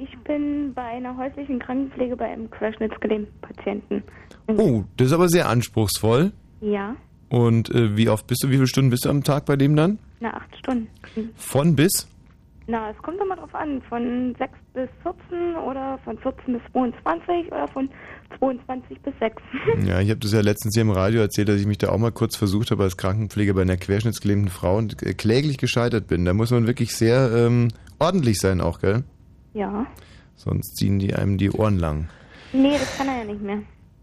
ich 0.00 0.18
bin 0.20 0.72
bei 0.74 0.82
einer 0.82 1.16
häuslichen 1.16 1.58
Krankenpflege 1.58 2.16
bei 2.16 2.26
einem 2.26 2.50
querschnittsgelähmten 2.50 3.34
Patienten. 3.42 4.02
Oh, 4.46 4.84
das 4.96 5.08
ist 5.08 5.12
aber 5.12 5.28
sehr 5.28 5.48
anspruchsvoll. 5.48 6.32
Ja, 6.60 6.96
Und 7.30 7.70
äh, 7.74 7.96
wie 7.96 8.08
oft 8.08 8.26
bist 8.26 8.42
du, 8.42 8.48
wie 8.48 8.54
viele 8.54 8.66
Stunden 8.66 8.90
bist 8.90 9.04
du 9.06 9.08
am 9.08 9.24
Tag 9.24 9.46
bei 9.46 9.56
dem 9.56 9.76
dann? 9.76 9.98
na 10.20 10.34
acht 10.34 10.56
Stunden. 10.58 10.88
Von 11.36 11.74
bis? 11.74 12.06
Na, 12.66 12.90
es 12.90 12.98
kommt 12.98 13.20
immer 13.20 13.34
drauf 13.34 13.54
an, 13.54 13.82
von 13.88 14.34
6 14.38 14.52
bis 14.74 14.88
14 15.02 15.56
oder 15.56 15.98
von 16.04 16.16
14 16.18 16.54
bis 16.54 16.62
22 16.72 17.50
oder 17.50 17.66
von 17.68 17.88
22 18.38 19.00
bis 19.00 19.14
6. 19.18 19.42
Ja, 19.88 20.00
ich 20.00 20.10
habe 20.10 20.20
das 20.20 20.32
ja 20.32 20.40
letztens 20.40 20.74
hier 20.74 20.82
im 20.82 20.90
Radio 20.90 21.20
erzählt, 21.20 21.48
dass 21.48 21.60
ich 21.60 21.66
mich 21.66 21.78
da 21.78 21.88
auch 21.88 21.98
mal 21.98 22.12
kurz 22.12 22.36
versucht 22.36 22.70
habe 22.70 22.84
als 22.84 22.96
Krankenpfleger 22.96 23.54
bei 23.54 23.62
einer 23.62 23.76
querschnittsgelähmten 23.76 24.50
Frau 24.50 24.76
und 24.76 25.02
äh, 25.02 25.14
kläglich 25.14 25.58
gescheitert 25.58 26.06
bin. 26.06 26.24
Da 26.24 26.32
muss 26.32 26.50
man 26.50 26.66
wirklich 26.66 26.94
sehr 26.94 27.32
ähm, 27.34 27.68
ordentlich 27.98 28.38
sein 28.38 28.60
auch, 28.60 28.80
gell? 28.80 29.02
ja. 29.54 29.86
Sonst 30.36 30.76
ziehen 30.76 30.98
die 30.98 31.14
einem 31.14 31.36
die 31.36 31.50
Ohren 31.50 31.78
lang. 31.78 32.08
Nee, 32.54 32.72
das 32.72 32.96
kann 32.96 33.08
er 33.08 33.18
ja 33.18 33.24
nicht 33.24 33.42
mehr. 33.42 33.58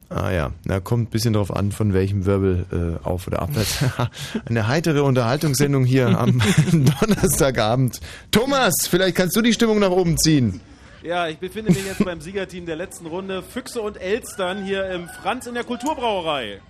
Ah 0.09 0.31
ja, 0.31 0.51
na 0.63 0.79
kommt 0.79 1.09
ein 1.09 1.11
bisschen 1.11 1.34
drauf 1.34 1.53
an, 1.53 1.73
von 1.73 1.93
welchem 1.93 2.25
Wirbel 2.25 2.65
äh, 3.03 3.05
auf 3.05 3.27
oder 3.27 3.41
abwärts. 3.41 3.79
Eine 4.45 4.67
heitere 4.67 5.01
Unterhaltungssendung 5.03 5.84
hier 5.84 6.17
am 6.17 6.41
Donnerstagabend. 6.71 7.99
Thomas, 8.31 8.73
vielleicht 8.89 9.17
kannst 9.17 9.35
du 9.35 9.41
die 9.41 9.51
Stimmung 9.51 9.79
nach 9.79 9.91
oben 9.91 10.17
ziehen. 10.17 10.61
Ja, 11.03 11.27
ich 11.27 11.38
befinde 11.38 11.71
mich 11.71 11.85
jetzt 11.85 12.03
beim 12.03 12.21
Siegerteam 12.21 12.65
der 12.65 12.77
letzten 12.77 13.05
Runde. 13.05 13.43
Füchse 13.43 13.81
und 13.81 13.97
Elstern 13.97 14.63
hier 14.63 14.89
im 14.89 15.09
Franz 15.21 15.45
in 15.45 15.53
der 15.53 15.65
Kulturbrauerei. 15.65 16.61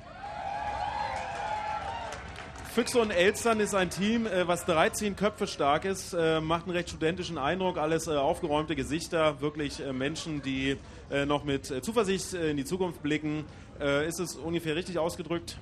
Füchse 2.74 3.00
und 3.00 3.12
Elstern 3.12 3.60
ist 3.60 3.74
ein 3.74 3.90
Team, 3.90 4.28
äh, 4.28 4.48
was 4.48 4.66
13 4.66 5.16
Köpfe 5.16 5.48
stark 5.48 5.86
ist, 5.86 6.14
äh, 6.14 6.40
macht 6.42 6.66
einen 6.66 6.76
recht 6.76 6.90
studentischen 6.90 7.38
Eindruck, 7.38 7.78
alles 7.78 8.08
äh, 8.08 8.12
aufgeräumte 8.12 8.76
Gesichter, 8.76 9.42
wirklich 9.42 9.82
Menschen, 9.94 10.44
die 10.44 10.78
noch 11.26 11.44
mit 11.44 11.72
äh, 11.72 11.82
Zuversicht 11.82 12.34
äh, 12.34 12.52
in 12.52 12.58
die 12.58 12.66
Zukunft 12.66 13.02
blicken. 13.02 13.46
Äh, 13.80 14.08
ist 14.08 14.20
es 14.20 14.36
ungefähr 14.36 14.76
richtig 14.76 14.98
ausgedrückt? 14.98 15.58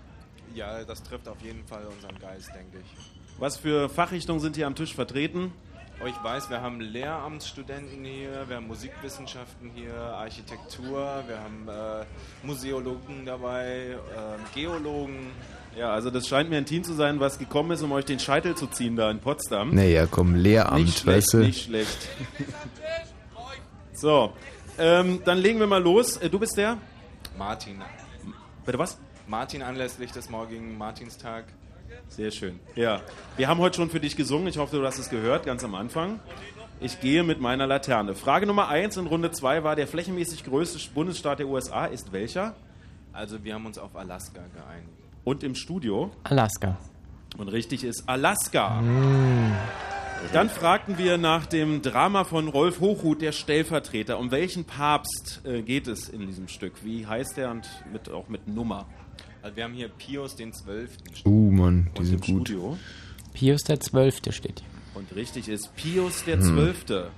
Ja, 0.53 0.83
das 0.83 1.03
trifft 1.03 1.27
auf 1.27 1.41
jeden 1.41 1.65
Fall 1.65 1.85
unseren 1.85 2.17
Geist, 2.19 2.49
denke 2.55 2.77
ich. 2.79 3.39
Was 3.39 3.57
für 3.57 3.89
Fachrichtungen 3.89 4.39
sind 4.39 4.55
hier 4.55 4.67
am 4.67 4.75
Tisch 4.75 4.93
vertreten? 4.95 5.51
Oh, 6.03 6.07
ich 6.07 6.23
weiß, 6.23 6.49
wir 6.49 6.61
haben 6.61 6.81
Lehramtsstudenten 6.81 8.03
hier, 8.03 8.45
wir 8.47 8.57
haben 8.57 8.67
Musikwissenschaften 8.67 9.71
hier, 9.73 9.93
Architektur, 9.95 11.23
wir 11.27 11.39
haben 11.39 11.67
äh, 12.01 12.05
Museologen 12.45 13.25
dabei, 13.25 13.97
ähm, 14.15 14.41
Geologen. 14.53 15.31
Ja, 15.77 15.93
also 15.93 16.09
das 16.09 16.27
scheint 16.27 16.49
mir 16.49 16.57
ein 16.57 16.65
Team 16.65 16.83
zu 16.83 16.93
sein, 16.93 17.19
was 17.21 17.37
gekommen 17.39 17.71
ist, 17.71 17.81
um 17.81 17.91
euch 17.93 18.05
den 18.05 18.19
Scheitel 18.19 18.55
zu 18.55 18.67
ziehen 18.67 18.95
da 18.97 19.09
in 19.09 19.19
Potsdam. 19.19 19.73
Naja, 19.73 20.05
komm, 20.09 20.35
Lehramt, 20.35 20.85
Nicht 20.85 20.99
schlecht, 20.99 21.17
weißt 21.17 21.33
du? 21.33 21.37
nicht 21.39 21.63
schlecht. 21.63 22.09
so, 23.93 24.33
ähm, 24.77 25.21
dann 25.25 25.37
legen 25.37 25.59
wir 25.59 25.67
mal 25.67 25.81
los. 25.81 26.17
Äh, 26.17 26.29
Du 26.29 26.39
bist 26.39 26.57
der? 26.57 26.77
Martin. 27.37 27.81
Bitte 28.65 28.77
was? 28.79 28.97
Martin 29.27 29.61
anlässlich 29.61 30.11
des 30.11 30.29
morgigen 30.29 30.77
Martinstag. 30.77 31.45
Sehr 32.09 32.31
schön. 32.31 32.59
Ja, 32.75 33.01
wir 33.37 33.47
haben 33.47 33.59
heute 33.59 33.77
schon 33.77 33.89
für 33.89 33.99
dich 33.99 34.15
gesungen. 34.15 34.47
Ich 34.47 34.57
hoffe, 34.57 34.77
du 34.77 34.85
hast 34.85 34.99
es 34.99 35.09
gehört, 35.09 35.45
ganz 35.45 35.63
am 35.63 35.75
Anfang. 35.75 36.19
Ich 36.79 36.99
gehe 36.99 37.23
mit 37.23 37.39
meiner 37.39 37.67
Laterne. 37.67 38.15
Frage 38.15 38.45
Nummer 38.45 38.67
1 38.67 38.97
in 38.97 39.07
Runde 39.07 39.31
2 39.31 39.63
war, 39.63 39.75
der 39.75 39.87
flächenmäßig 39.87 40.43
größte 40.43 40.77
Bundesstaat 40.93 41.39
der 41.39 41.47
USA 41.47 41.85
ist 41.85 42.11
welcher? 42.11 42.53
Also 43.13 43.43
wir 43.43 43.53
haben 43.53 43.65
uns 43.65 43.77
auf 43.77 43.95
Alaska 43.95 44.41
geeinigt. 44.53 44.89
Und 45.23 45.43
im 45.43 45.55
Studio? 45.55 46.11
Alaska. 46.23 46.77
Und 47.37 47.47
richtig 47.47 47.83
ist 47.83 48.03
Alaska. 48.07 48.81
Dann 50.33 50.49
fragten 50.49 50.97
wir 50.97 51.17
nach 51.17 51.45
dem 51.45 51.81
Drama 51.81 52.23
von 52.23 52.47
Rolf 52.47 52.79
Hochhuth, 52.79 53.21
der 53.21 53.31
Stellvertreter. 53.31 54.19
Um 54.19 54.31
welchen 54.31 54.65
Papst 54.65 55.41
äh, 55.45 55.61
geht 55.61 55.87
es 55.87 56.09
in 56.09 56.25
diesem 56.27 56.47
Stück? 56.47 56.73
Wie 56.83 57.05
heißt 57.07 57.37
der 57.37 57.51
und 57.51 57.67
mit, 57.91 58.09
auch 58.09 58.27
mit 58.27 58.47
Nummer? 58.47 58.85
Also 59.41 59.55
wir 59.55 59.63
haben 59.63 59.73
hier 59.73 59.87
Pius 59.89 60.35
den 60.35 60.51
Zwölften. 60.53 61.03
Uh, 61.25 61.51
Mann, 61.51 61.87
die 61.97 62.05
sind 62.05 62.17
gut. 62.25 62.47
Studio? 62.47 62.77
Pius 63.33 63.63
der 63.63 63.79
Zwölfte 63.79 64.31
steht 64.31 64.59
hier. 64.61 64.99
Und 64.99 65.13
richtig 65.15 65.47
ist 65.47 65.75
Pius 65.75 66.23
der 66.25 66.37
Hm. 66.37 66.43
Zwölfte. 66.43 67.09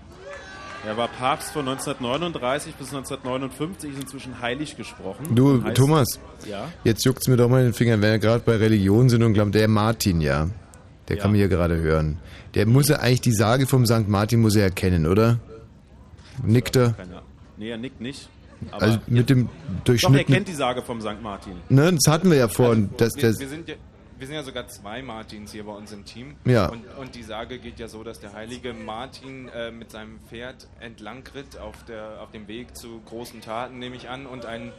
Er 0.85 0.95
war 0.95 1.07
Papst 1.07 1.51
von 1.53 1.67
1939 1.67 2.75
bis 2.75 2.87
1959, 2.93 3.91
ist 3.93 3.99
inzwischen 4.01 4.39
heilig 4.41 4.77
gesprochen. 4.77 5.35
Du, 5.35 5.55
heißt- 5.63 5.73
Thomas, 5.73 6.19
Ja? 6.47 6.67
jetzt 6.83 7.03
juckt's 7.03 7.27
mir 7.27 7.35
doch 7.37 7.49
mal 7.49 7.59
in 7.59 7.67
den 7.67 7.73
Fingern, 7.73 8.01
wenn 8.01 8.11
wir 8.11 8.19
gerade 8.19 8.43
bei 8.45 8.55
Religion 8.57 9.09
sind 9.09 9.23
und 9.23 9.33
glauben, 9.33 9.51
der 9.51 9.67
Martin, 9.67 10.21
ja, 10.21 10.49
der 11.07 11.17
Ja. 11.17 11.21
kann 11.21 11.31
man 11.31 11.37
hier 11.39 11.47
gerade 11.47 11.77
hören. 11.77 12.19
Der 12.55 12.65
muss 12.65 12.89
ja 12.89 12.97
eigentlich 12.99 13.21
die 13.21 13.33
Sage 13.33 13.67
vom 13.67 13.85
St. 13.85 14.07
Martin 14.07 14.41
muss 14.41 14.55
er 14.55 14.63
erkennen, 14.63 15.05
oder? 15.07 15.39
Nickt 16.43 16.75
er? 16.75 16.95
Nee, 17.57 17.69
er 17.71 17.77
nickt 17.77 18.01
nicht. 18.01 18.29
Aber 18.71 18.81
Also 18.83 18.99
mit 19.07 19.29
dem 19.29 19.45
Doch, 19.45 19.51
er 19.75 19.81
Durchschnitt. 19.85 20.27
kennt 20.27 20.47
die 20.47 20.53
Sage 20.53 20.81
vom 20.81 20.99
St. 21.01 21.21
Martin. 21.21 21.53
Ne, 21.69 21.93
das 21.93 22.11
hatten 22.11 22.29
wir 22.29 22.37
ja 22.37 22.47
vorhin. 22.47 22.89
dass 22.97 23.15
wir, 23.15 23.23
wir, 23.23 23.47
sind 23.47 23.67
ja, 23.67 23.75
wir 24.17 24.25
sind 24.27 24.35
ja 24.35 24.43
sogar 24.43 24.67
zwei 24.67 25.01
Martins 25.03 25.51
hier 25.51 25.63
bei 25.63 25.73
uns 25.73 25.91
im 25.91 26.05
Team. 26.05 26.35
Ja. 26.45 26.67
Und, 26.69 26.83
und 26.99 27.13
die 27.15 27.21
Sage 27.23 27.59
geht 27.59 27.79
ja 27.79 27.87
so, 27.87 28.03
dass 28.03 28.19
der 28.19 28.33
heilige 28.33 28.73
Martin 28.73 29.47
äh, 29.49 29.71
mit 29.71 29.91
seinem 29.91 30.19
Pferd 30.29 30.67
entlang 30.79 31.23
ritt 31.35 31.57
auf, 31.59 31.83
der, 31.85 32.21
auf 32.21 32.31
dem 32.31 32.47
Weg 32.47 32.75
zu 32.75 32.99
großen 33.05 33.41
Taten, 33.41 33.77
nehme 33.79 33.95
ich 33.95 34.09
an, 34.09 34.25
und 34.25 34.45
einen, 34.47 34.71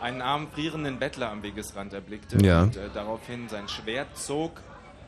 einen 0.00 0.22
armen, 0.22 0.46
frierenden 0.52 0.98
Bettler 1.00 1.30
am 1.30 1.42
Wegesrand 1.42 1.92
erblickte 1.92 2.38
Ja. 2.44 2.62
und 2.62 2.76
äh, 2.76 2.82
daraufhin 2.94 3.48
sein 3.48 3.68
Schwert 3.68 4.16
zog 4.16 4.60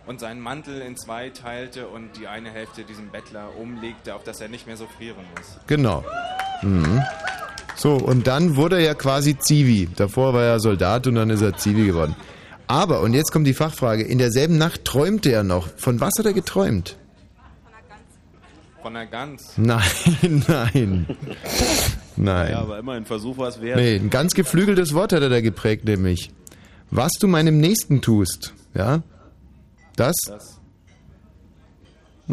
und 0.06 0.20
seinen 0.20 0.40
Mantel 0.40 0.80
in 0.80 0.96
zwei 0.96 1.30
teilte 1.30 1.88
und 1.88 2.16
die 2.18 2.26
eine 2.28 2.50
Hälfte 2.50 2.84
diesem 2.84 3.10
Bettler 3.10 3.50
umlegte, 3.60 4.14
auf 4.14 4.22
dass 4.22 4.40
er 4.40 4.48
nicht 4.48 4.66
mehr 4.66 4.76
so 4.76 4.86
frieren 4.96 5.24
muss. 5.36 5.58
genau. 5.66 6.04
Mhm. 6.62 7.02
So, 7.76 7.94
und 7.94 8.26
dann 8.26 8.56
wurde 8.56 8.76
er 8.76 8.82
ja 8.82 8.94
quasi 8.94 9.36
Zivi. 9.38 9.88
Davor 9.94 10.32
war 10.32 10.44
er 10.44 10.60
Soldat 10.60 11.06
und 11.06 11.16
dann 11.16 11.28
ist 11.28 11.42
er 11.42 11.56
Zivi 11.56 11.84
geworden. 11.86 12.16
Aber, 12.68 13.02
und 13.02 13.12
jetzt 13.12 13.32
kommt 13.32 13.46
die 13.46 13.54
Fachfrage, 13.54 14.02
in 14.02 14.18
derselben 14.18 14.56
Nacht 14.56 14.84
träumte 14.84 15.30
er 15.30 15.44
noch. 15.44 15.68
Von 15.76 16.00
was 16.00 16.14
hat 16.18 16.24
er 16.26 16.32
geträumt? 16.32 16.96
Von 18.82 18.94
der 18.94 19.06
Gans. 19.06 19.52
Nein, 19.56 19.82
nein. 20.46 21.06
Nein. 22.16 22.50
Ja, 22.52 22.60
aber 22.60 22.78
immer 22.78 22.92
ein 22.92 23.04
Versuch 23.04 23.36
war 23.36 23.48
es 23.48 23.60
wert. 23.60 23.76
Nee, 23.76 23.96
ein 23.96 24.10
ganz 24.10 24.32
geflügeltes 24.34 24.94
Wort 24.94 25.12
hat 25.12 25.22
er 25.22 25.28
da 25.28 25.40
geprägt, 25.40 25.84
nämlich. 25.84 26.30
Was 26.90 27.12
du 27.20 27.26
meinem 27.26 27.58
Nächsten 27.58 28.00
tust, 28.00 28.54
ja? 28.74 29.02
Das? 29.96 30.14
Das. 30.26 30.60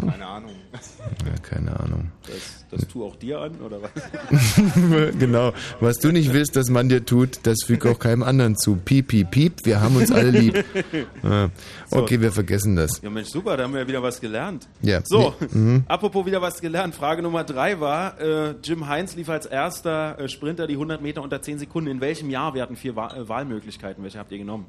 Keine 0.00 0.26
Ahnung. 0.26 0.50
Ja, 0.72 1.38
keine 1.40 1.78
Ahnung. 1.78 2.10
Das, 2.26 2.66
das 2.68 2.88
tu 2.88 3.04
auch 3.04 3.14
dir 3.14 3.40
an, 3.40 3.60
oder 3.60 3.78
was? 3.80 5.12
genau. 5.18 5.52
Was 5.78 6.00
du 6.00 6.10
nicht 6.10 6.32
willst, 6.32 6.56
dass 6.56 6.68
man 6.68 6.88
dir 6.88 7.04
tut, 7.04 7.38
das 7.44 7.58
füg 7.64 7.86
auch 7.86 8.00
keinem 8.00 8.24
anderen 8.24 8.56
zu. 8.56 8.74
Piep, 8.74 9.08
piep, 9.08 9.30
piep, 9.30 9.64
wir 9.64 9.80
haben 9.80 9.94
uns 9.96 10.10
alle 10.10 10.30
lieb. 10.30 10.64
Ja. 11.22 11.50
Okay, 11.90 12.20
wir 12.20 12.32
vergessen 12.32 12.76
das. 12.76 13.00
Ja, 13.02 13.08
Mensch, 13.08 13.28
super, 13.28 13.56
da 13.56 13.64
haben 13.64 13.72
wir 13.72 13.80
ja 13.80 13.88
wieder 13.88 14.02
was 14.02 14.20
gelernt. 14.20 14.68
Ja. 14.82 15.00
So, 15.04 15.34
Nee, 15.40 15.58
mhm. 15.58 15.84
apropos 15.86 16.26
wieder 16.26 16.42
was 16.42 16.60
gelernt. 16.60 16.94
Frage 16.94 17.22
Nummer 17.22 17.44
drei 17.44 17.80
war, 17.80 18.20
äh, 18.20 18.54
Jim 18.62 18.88
Heinz 18.88 19.14
lief 19.14 19.28
als 19.28 19.46
erster 19.46 20.18
äh, 20.18 20.28
Sprinter 20.28 20.66
die 20.66 20.74
100 20.74 21.00
Meter 21.02 21.22
unter 21.22 21.40
10 21.40 21.60
Sekunden. 21.60 21.90
In 21.90 22.00
welchem 22.00 22.30
Jahr? 22.30 22.54
Wir 22.54 22.62
hatten 22.62 22.76
vier 22.76 22.96
Wa 22.96 23.14
äh, 23.14 23.28
Wahlmöglichkeiten. 23.28 24.02
Welche 24.02 24.18
habt 24.18 24.32
ihr 24.32 24.38
genommen? 24.38 24.66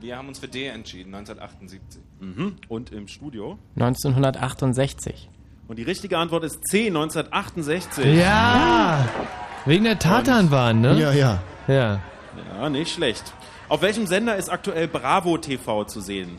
Wir 0.00 0.16
haben 0.16 0.28
uns 0.28 0.38
für 0.38 0.48
D 0.48 0.66
entschieden, 0.66 1.14
1978. 1.14 2.00
Mhm. 2.20 2.56
Und 2.68 2.90
im 2.90 3.06
Studio? 3.06 3.58
1968. 3.76 5.28
Und 5.68 5.78
die 5.78 5.82
richtige 5.82 6.16
Antwort 6.16 6.44
ist 6.44 6.66
C, 6.66 6.86
1968. 6.86 8.04
Ja! 8.16 9.06
Wegen 9.66 9.84
der 9.84 9.98
Tatanbahn, 9.98 10.80
ne? 10.80 10.98
Ja, 10.98 11.12
ja. 11.12 11.42
Ja. 11.68 12.00
Ja, 12.54 12.70
nicht 12.70 12.94
schlecht. 12.94 13.34
Auf 13.68 13.82
welchem 13.82 14.06
Sender 14.06 14.36
ist 14.36 14.48
aktuell 14.48 14.88
Bravo 14.88 15.36
TV 15.36 15.84
zu 15.84 16.00
sehen? 16.00 16.38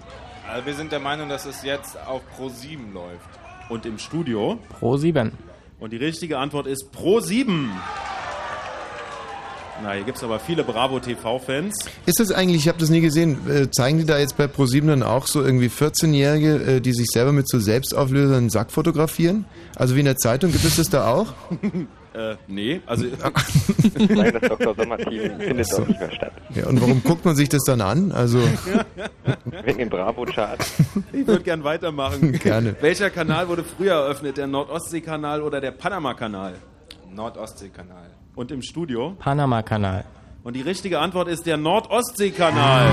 Also 0.50 0.66
wir 0.66 0.74
sind 0.74 0.92
der 0.92 1.00
Meinung, 1.00 1.30
dass 1.30 1.46
es 1.46 1.62
jetzt 1.64 1.98
auf 2.08 2.24
Pro 2.36 2.50
7 2.50 2.94
läuft. 2.94 3.30
Und 3.70 3.86
im 3.86 4.00
Studio? 4.00 4.58
Pro 4.80 4.98
7. 4.98 5.32
Und 5.80 5.94
die 5.94 5.98
richtige 5.98 6.40
Antwort 6.40 6.66
ist 6.66 6.92
Pro 6.92 7.20
7. 7.20 7.72
Na, 9.84 9.94
hier 9.94 10.04
gibt 10.04 10.18
es 10.18 10.24
aber 10.24 10.40
viele 10.40 10.64
Bravo 10.64 11.00
TV-Fans. 11.00 11.74
Ist 12.06 12.20
das 12.20 12.32
eigentlich, 12.32 12.58
ich 12.62 12.68
habe 12.68 12.78
das 12.78 12.90
nie 12.90 13.02
gesehen, 13.02 13.38
äh, 13.50 13.72
zeigen 13.72 13.98
die 13.98 14.06
da 14.06 14.20
jetzt 14.20 14.38
bei 14.38 14.46
ProSieben 14.48 14.90
dann 14.90 15.02
auch 15.04 15.26
so 15.26 15.42
irgendwie 15.44 15.68
14-Jährige, 15.70 16.56
äh, 16.76 16.82
die 16.82 16.94
sich 16.94 17.08
selber 17.08 17.32
mit 17.32 17.50
so 17.50 17.60
Selbstauflösern 17.60 18.38
einen 18.38 18.50
Sack 18.50 18.72
fotografieren? 18.72 19.46
Also 19.76 19.96
wie 19.96 20.00
in 20.00 20.06
der 20.06 20.18
Zeitung, 20.18 20.52
gibt 20.52 20.64
es 20.66 20.76
das 20.76 20.90
da 20.90 21.08
auch? 21.12 21.34
äh, 22.14 22.36
nee, 22.48 22.82
also. 22.86 23.06
Nein, 23.98 24.38
das 24.40 24.50
Dr. 24.50 24.76
Sommer-Team 24.76 25.40
findet 25.40 25.68
So. 25.68 25.78
doch 25.80 25.88
nicht 25.88 26.00
mehr 26.00 26.12
statt. 26.12 26.34
Ja, 26.54 26.68
und 26.68 26.80
warum 26.80 27.02
guckt 27.04 27.26
man 27.26 27.36
sich 27.36 27.50
das 27.50 27.64
dann 27.64 27.82
an? 27.82 28.12
Also, 28.12 28.40
Wegen 29.64 29.80
den 29.80 29.90
Bravo-Charts. 29.90 30.74
Ich 31.14 31.26
würde 31.26 31.44
gern 31.44 31.64
weitermachen. 31.64 32.34
Gerne. 32.34 32.76
Welcher 32.82 33.10
Kanal 33.10 33.48
wurde 33.48 33.64
früher 33.64 33.94
eröffnet? 33.94 34.38
Der 34.38 34.48
Nordostsee-Kanal 34.48 35.42
oder 35.42 35.60
der 35.60 35.72
Panama-Kanal? 35.72 36.56
Nordostsee-Kanal. 37.14 38.12
Und 38.36 38.52
im 38.52 38.62
Studio? 38.62 39.16
Panama-Kanal. 39.20 40.06
Und 40.44 40.56
die 40.56 40.62
richtige 40.62 41.00
Antwort 41.00 41.28
ist 41.28 41.46
der 41.46 41.58
Nordostsee-Kanal. 41.58 42.90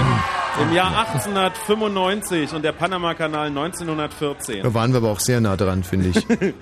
Im 0.60 0.73
Jahr 0.74 0.98
1895 0.98 2.52
und 2.52 2.62
der 2.62 2.73
Panama-Kanal 2.73 3.48
1914. 3.48 4.62
da 4.62 4.74
waren 4.74 4.93
wir 4.93 4.98
aber 4.98 5.10
auch 5.10 5.20
sehr 5.20 5.40
nah 5.40 5.56
dran, 5.56 5.85
finde 5.85 6.09
ich. 6.09 6.27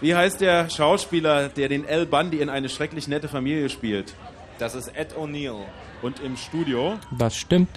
Wie 0.00 0.14
heißt 0.14 0.40
der 0.40 0.68
Schauspieler, 0.68 1.48
der 1.48 1.68
den 1.68 1.86
Al 1.88 2.04
Bundy 2.06 2.40
in 2.40 2.50
eine 2.50 2.68
schrecklich 2.68 3.08
nette 3.08 3.28
Familie 3.28 3.70
spielt? 3.70 4.14
Das 4.58 4.74
ist 4.74 4.88
Ed 4.88 5.14
O'Neill. 5.16 5.62
Und 6.02 6.20
im 6.20 6.36
Studio? 6.36 6.98
Das 7.16 7.36
stimmt. 7.36 7.70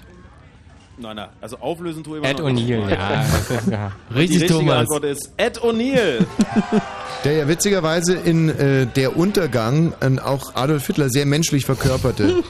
Nein, 1.00 1.16
nein, 1.16 1.28
also 1.40 1.58
auflösen 1.58 2.02
tue 2.02 2.18
ich 2.18 2.24
Ed 2.24 2.40
immer 2.40 2.52
nicht. 2.52 2.68
O'Neill, 2.68 2.90
ja. 2.90 3.24
ja. 3.70 3.92
Die 4.10 4.14
Richtig, 4.14 4.42
richtige 4.42 4.60
Thomas. 4.60 4.78
Antwort 4.80 5.04
ist 5.04 5.32
Ed 5.36 5.60
O'Neill. 5.60 6.26
Der 7.24 7.32
ja 7.32 7.48
witzigerweise 7.48 8.14
in 8.14 8.48
äh, 8.48 8.86
Der 8.86 9.16
Untergang 9.16 9.92
äh, 10.00 10.20
auch 10.20 10.54
Adolf 10.54 10.86
Hitler 10.86 11.08
sehr 11.08 11.26
menschlich 11.26 11.64
verkörperte. 11.64 12.42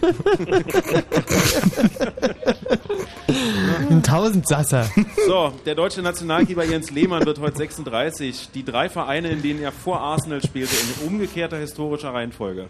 Ein 3.91 4.03
Tausendsasser. 4.03 4.91
So, 5.27 5.55
der 5.65 5.75
deutsche 5.75 6.03
Nationalkeeper 6.03 6.65
Jens 6.65 6.91
Lehmann 6.91 7.25
wird 7.25 7.41
heute 7.41 7.57
36. 7.57 8.51
Die 8.55 8.65
drei 8.65 8.91
Vereine, 8.91 9.29
in 9.29 9.41
denen 9.43 9.63
er 9.63 9.73
vor 9.73 10.01
Arsenal 10.01 10.43
spielte, 10.43 10.75
in 10.77 11.09
umgekehrter 11.09 11.57
historischer 11.57 12.13
Reihenfolge. 12.13 12.67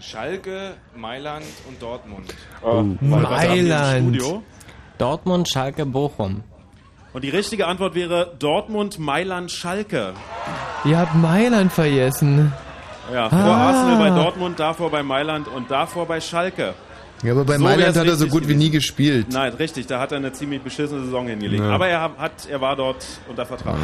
Schalke, 0.00 0.74
Mailand 0.96 1.44
und 1.68 1.80
Dortmund. 1.82 2.34
Im 2.62 2.98
Mailand. 3.00 4.16
Studio? 4.16 4.42
Dortmund, 4.98 5.48
Schalke, 5.52 5.84
Bochum. 5.86 6.42
Und 7.12 7.22
die 7.24 7.30
richtige 7.30 7.66
Antwort 7.66 7.94
wäre 7.94 8.34
Dortmund, 8.38 8.98
Mailand, 8.98 9.50
Schalke. 9.50 10.14
Ihr 10.84 10.98
habt 10.98 11.14
Mailand 11.14 11.72
vergessen. 11.72 12.52
Ja, 13.12 13.28
vor 13.28 13.38
Ah. 13.38 13.68
Arsenal 13.68 13.98
bei 13.98 14.22
Dortmund, 14.22 14.58
davor 14.58 14.90
bei 14.90 15.02
Mailand 15.02 15.46
und 15.48 15.70
davor 15.70 16.06
bei 16.06 16.20
Schalke. 16.20 16.74
Ja, 17.22 17.32
aber 17.32 17.44
bei 17.44 17.56
So 17.58 17.64
Mailand 17.64 17.96
hat 17.96 18.06
er 18.06 18.16
so 18.16 18.26
gut 18.26 18.48
wie 18.48 18.54
nie 18.54 18.70
gespielt. 18.70 19.28
Nein, 19.30 19.52
richtig, 19.54 19.86
da 19.86 20.00
hat 20.00 20.12
er 20.12 20.18
eine 20.18 20.32
ziemlich 20.32 20.60
beschissene 20.62 21.04
Saison 21.04 21.26
hingelegt. 21.28 21.62
Ja. 21.62 21.70
Aber 21.70 21.86
er, 21.88 22.00
hat, 22.18 22.46
er 22.50 22.60
war 22.60 22.76
dort 22.76 23.04
unter 23.28 23.46
Vertrag. 23.46 23.76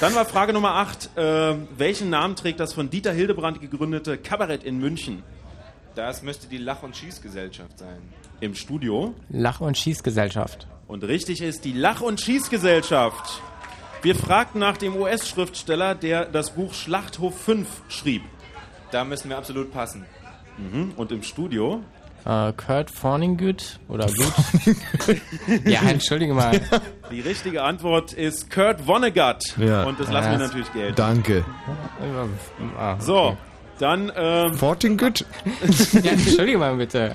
Dann 0.00 0.14
war 0.14 0.24
Frage 0.24 0.52
Nummer 0.52 0.76
8. 0.76 1.10
Äh, 1.16 1.54
welchen 1.76 2.08
Namen 2.10 2.36
trägt 2.36 2.60
das 2.60 2.72
von 2.72 2.88
Dieter 2.88 3.12
Hildebrand 3.12 3.60
gegründete 3.60 4.16
Kabarett 4.18 4.62
in 4.64 4.78
München? 4.78 5.22
Das 5.94 6.22
müsste 6.22 6.46
die 6.46 6.58
Lach- 6.58 6.82
und 6.82 6.96
Schießgesellschaft 6.96 7.78
sein. 7.78 7.98
Im 8.40 8.54
Studio. 8.54 9.14
Lach- 9.28 9.60
und 9.60 9.76
Schießgesellschaft. 9.76 10.66
Und 10.88 11.04
richtig 11.04 11.42
ist 11.42 11.64
die 11.64 11.72
Lach- 11.72 12.00
und 12.00 12.20
Schießgesellschaft. 12.20 13.42
Wir 14.02 14.14
fragten 14.14 14.60
nach 14.60 14.76
dem 14.78 14.96
US-Schriftsteller, 14.96 15.94
der 15.94 16.24
das 16.24 16.50
Buch 16.52 16.72
Schlachthof 16.72 17.38
5 17.38 17.66
schrieb. 17.88 18.22
Da 18.90 19.04
müssen 19.04 19.28
wir 19.28 19.36
absolut 19.36 19.70
passen. 19.72 20.04
Mhm. 20.56 20.92
Und 20.96 21.12
im 21.12 21.22
Studio? 21.22 21.82
Äh, 22.24 22.52
Kurt 22.54 22.90
Forningut 22.90 23.78
oder 23.88 24.06
Gut? 24.06 24.32
ja, 25.64 25.80
entschuldige 25.82 26.34
mal. 26.34 26.60
Die 27.10 27.20
richtige 27.20 27.62
Antwort 27.62 28.12
ist 28.12 28.50
Kurt 28.50 28.80
Vonnegut. 28.80 29.42
Ja. 29.58 29.84
Und 29.84 30.00
das 30.00 30.10
lassen 30.10 30.32
Ja. 30.32 30.38
wir 30.38 30.46
natürlich 30.46 30.72
gelten. 30.72 30.96
Danke. 30.96 31.44
Ah, 32.78 32.96
So, 33.00 33.36
dann 33.78 34.10
ähm, 34.16 34.54
Fortingut? 34.54 35.24
Ja, 36.02 36.10
entschuldige 36.12 36.58
mal 36.58 36.74
bitte. 36.76 37.14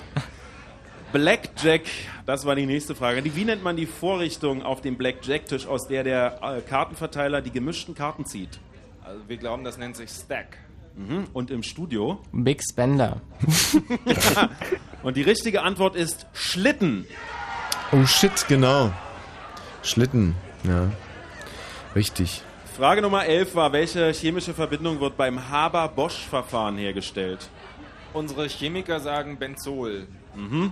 Blackjack, 1.16 1.84
das 2.26 2.46
war 2.46 2.56
die 2.56 2.66
nächste 2.66 2.94
Frage. 2.94 3.24
Wie 3.24 3.46
nennt 3.46 3.64
man 3.64 3.78
die 3.78 3.86
Vorrichtung 3.86 4.64
auf 4.64 4.82
dem 4.82 4.98
Blackjack-Tisch, 4.98 5.66
aus 5.66 5.88
der 5.88 6.04
der 6.04 6.40
äh, 6.44 6.60
Kartenverteiler 6.60 7.42
die 7.42 7.52
gemischten 7.52 7.96
Karten 7.96 8.26
zieht? 8.26 8.60
Also 9.02 9.22
wir 9.30 9.38
glauben, 9.38 9.64
das 9.64 9.78
nennt 9.78 9.96
sich 9.96 10.10
Stack. 10.10 10.58
Mhm. 10.94 11.28
Und 11.32 11.52
im 11.52 11.64
Studio? 11.64 12.20
Big 12.34 12.62
Spender. 12.70 13.22
Und 15.04 15.16
die 15.16 15.22
richtige 15.22 15.62
Antwort 15.62 15.96
ist 15.96 16.28
Schlitten. 16.34 17.08
Oh 17.94 18.06
shit, 18.06 18.46
genau. 18.50 18.92
Schlitten, 19.84 20.36
ja. 20.66 20.92
Richtig. 21.96 22.42
Frage 22.76 23.02
Nummer 23.02 23.24
11 23.24 23.56
war, 23.56 23.72
welche 23.72 24.12
chemische 24.12 24.54
Verbindung 24.54 25.00
wird 25.00 25.16
beim 25.16 25.50
Haber-Bosch-Verfahren 25.50 26.78
hergestellt? 26.78 27.48
Unsere 28.12 28.50
Chemiker 28.50 29.00
sagen 29.00 29.40
Benzol. 29.40 30.08
Mhm. 30.36 30.72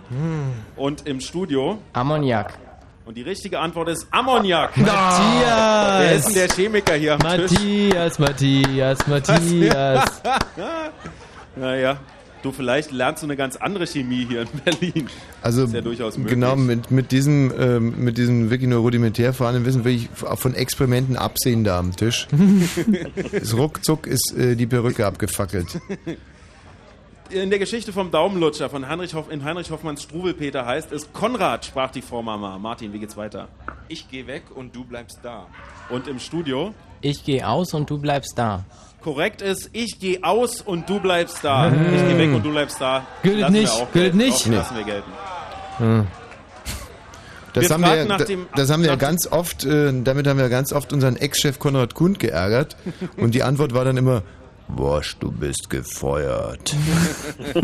Und 0.75 1.07
im 1.07 1.19
Studio? 1.19 1.79
Ammoniak. 1.93 2.53
Und 3.05 3.17
die 3.17 3.21
richtige 3.21 3.59
Antwort 3.59 3.89
ist 3.89 4.07
Ammoniak. 4.11 4.77
Matthias! 4.77 5.99
Wer 5.99 6.11
ist 6.13 6.25
denn 6.27 6.35
der 6.35 6.47
Chemiker 6.49 6.95
hier 6.95 7.13
am 7.13 7.19
Tisch? 7.19 7.51
Matthias, 7.51 8.19
Matthias, 8.19 9.07
Matthias. 9.07 10.21
naja, 11.57 11.97
du 12.43 12.51
vielleicht 12.53 12.91
lernst 12.91 13.21
du 13.21 13.27
eine 13.27 13.35
ganz 13.35 13.57
andere 13.57 13.87
Chemie 13.87 14.25
hier 14.29 14.41
in 14.43 14.47
Berlin. 14.63 15.09
Also 15.41 15.65
ist 15.65 15.73
ja 15.73 15.81
durchaus 15.81 16.17
möglich. 16.17 16.33
genau 16.33 16.55
mit, 16.55 16.91
mit 16.91 17.11
diesem 17.11 17.51
ähm, 17.59 17.93
mit 17.97 18.17
diesem 18.17 18.49
wirklich 18.49 18.69
nur 18.69 18.79
rudimentär 18.79 19.33
vorhandenen 19.33 19.65
Wissen 19.65 19.83
will 19.83 19.95
ich 19.95 20.09
von 20.13 20.53
Experimenten 20.53 21.17
absehen 21.17 21.65
da 21.65 21.79
am 21.79 21.93
Tisch. 21.93 22.27
es 23.33 23.55
ruckzuck 23.57 24.07
ist 24.07 24.33
äh, 24.37 24.55
die 24.55 24.67
Perücke 24.67 25.05
abgefackelt. 25.05 25.79
In 27.33 27.49
der 27.49 27.57
Geschichte 27.57 27.91
vom 27.93 28.11
Daumenlutscher 28.11 28.69
von 28.69 28.87
Heinrich 28.87 29.15
Hoff, 29.15 29.31
in 29.31 29.43
Heinrich 29.43 29.71
Hoffmanns 29.71 30.03
Struwelpeter 30.03 30.65
heißt 30.67 30.91
es, 30.91 31.11
Konrad 31.13 31.65
sprach 31.65 31.89
die 31.89 32.01
Vormama. 32.03 32.59
Martin, 32.59 32.93
wie 32.93 32.99
geht's 32.99 33.17
weiter? 33.17 33.47
Ich 33.87 34.07
gehe 34.09 34.27
weg 34.27 34.43
und 34.53 34.75
du 34.75 34.83
bleibst 34.83 35.19
da. 35.23 35.47
Und 35.89 36.07
im 36.07 36.19
Studio? 36.19 36.75
Ich 37.01 37.23
gehe 37.23 37.47
aus 37.47 37.73
und 37.73 37.89
du 37.89 37.97
bleibst 37.97 38.33
da. 38.37 38.65
Korrekt 39.01 39.41
ist, 39.41 39.71
ich 39.73 39.99
gehe 39.99 40.23
aus 40.23 40.61
und 40.61 40.87
du 40.89 40.99
bleibst 40.99 41.43
da. 41.43 41.69
Ich 41.69 41.73
gehe 42.07 42.17
weg 42.19 42.33
und 42.35 42.45
du 42.45 42.51
bleibst 42.51 42.79
da. 42.79 43.05
Gilt 43.23 43.39
Lassen 43.39 43.53
nicht, 43.53 43.77
gilt 43.77 43.93
gelten. 43.93 44.17
nicht. 44.17 44.45
Auch 44.45 44.51
lassen 44.51 44.77
wir 44.77 44.83
gelten. 44.83 45.11
Hm. 45.79 46.07
Das 47.53 47.63
Wir 47.63 47.69
haben 47.73 47.81
wir, 47.81 47.87
fragen 47.87 48.07
nach 48.07 48.17
da- 48.19 48.25
dem- 48.25 48.45
das 48.55 48.69
haben 48.69 48.81
wir 48.83 48.89
ja 48.89 48.95
nach- 48.95 49.01
ganz 49.01 49.27
oft, 49.31 49.63
äh, 49.65 49.91
damit 50.03 50.27
haben 50.27 50.37
wir 50.39 50.49
ganz 50.49 50.71
oft 50.71 50.93
unseren 50.93 51.15
Ex-Chef 51.15 51.57
Konrad 51.59 51.93
Kund 51.95 52.19
geärgert. 52.19 52.77
Und 53.17 53.33
die 53.35 53.43
Antwort 53.43 53.73
war 53.73 53.85
dann 53.85 53.97
immer, 53.97 54.21
Bosch, 54.75 55.15
du 55.19 55.31
bist 55.31 55.69
gefeuert. 55.69 56.75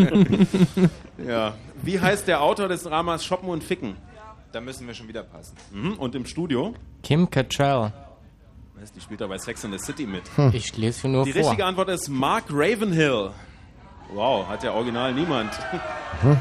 ja. 1.26 1.54
Wie 1.82 2.00
heißt 2.00 2.28
der 2.28 2.42
Autor 2.42 2.68
des 2.68 2.84
Dramas 2.84 3.26
Shoppen 3.26 3.50
und 3.50 3.64
Ficken? 3.64 3.96
Da 4.52 4.62
müssen 4.62 4.88
wir 4.88 4.94
schon 4.94 5.08
wieder 5.08 5.24
passen. 5.24 5.56
Mhm. 5.72 5.94
Und 5.94 6.16
im 6.16 6.26
Studio? 6.26 6.74
Kim 7.04 7.30
Cattrall. 7.30 7.94
Was, 8.80 8.92
Die 8.94 9.02
spielt 9.02 9.22
da 9.22 9.28
bei 9.28 9.38
Sex 9.38 9.64
in 9.64 9.72
the 9.72 9.78
City 9.80 10.06
mit. 10.06 10.24
Ich 10.54 10.76
lese 10.78 11.08
nur 11.08 11.26
Die 11.26 11.34
vor. 11.34 11.42
richtige 11.42 11.66
Antwort 11.66 11.90
ist 11.90 12.10
Mark 12.10 12.46
Ravenhill. 12.50 13.32
Wow, 14.14 14.48
hat 14.48 14.64
ja 14.64 14.74
original 14.74 15.14
niemand. 15.14 15.52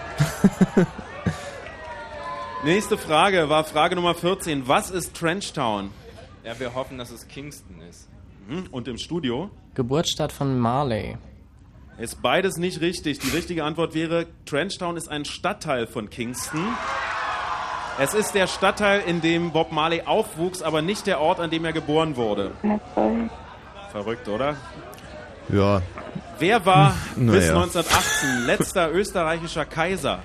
Nächste 2.65 2.97
Frage 2.99 3.49
war 3.49 3.65
Frage 3.65 3.95
Nummer 3.95 4.15
14. 4.15 4.67
Was 4.67 4.91
ist 4.91 5.15
Trenchtown? 5.15 5.91
Ja, 6.45 6.59
wir 6.59 6.75
hoffen, 6.75 6.99
dass 6.99 7.11
es 7.11 7.29
Kingston 7.29 7.81
ist. 7.83 8.08
Mhm. 8.49 8.67
Und 8.71 8.89
im 8.89 8.99
Studio? 8.99 9.51
Geburtsstadt 9.75 10.33
von 10.33 10.59
Marley. 10.59 11.17
Ist 11.99 12.23
beides 12.23 12.57
nicht 12.57 12.81
richtig. 12.81 13.19
Die 13.21 13.31
richtige 13.31 13.65
Antwort 13.65 13.95
wäre, 13.95 14.27
Trenchtown 14.47 14.97
ist 14.97 15.09
ein 15.09 15.25
Stadtteil 15.25 15.87
von 15.87 16.09
Kingston. 16.11 16.65
Es 18.01 18.15
ist 18.15 18.33
der 18.35 18.47
Stadtteil, 18.47 19.01
in 19.07 19.21
dem 19.21 19.51
Bob 19.53 19.73
Marley 19.73 20.03
aufwuchs, 20.03 20.63
aber 20.63 20.83
nicht 20.83 21.07
der 21.07 21.21
Ort, 21.21 21.41
an 21.41 21.51
dem 21.51 21.65
er 21.65 21.73
geboren 21.73 22.17
wurde. 22.17 22.53
Verrückt, 23.91 24.29
oder? 24.29 24.57
Ja. 25.49 25.83
Wer 26.39 26.65
war 26.65 26.95
Hm, 27.17 27.27
bis 27.27 27.47
naja. 27.49 27.61
1918 27.63 28.47
letzter 28.47 28.93
österreichischer 28.95 29.65
Kaiser? 29.65 30.21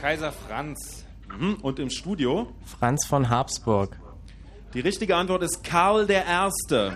Kaiser 0.00 0.32
Franz. 0.32 1.04
Mhm. 1.36 1.54
Und 1.62 1.78
im 1.80 1.90
Studio? 1.90 2.52
Franz 2.78 3.04
von 3.06 3.28
Habsburg. 3.28 3.98
Die 4.74 4.80
richtige 4.80 5.16
Antwort 5.16 5.42
ist 5.42 5.64
Karl 5.64 6.06
der 6.06 6.24
Erste. 6.26 6.92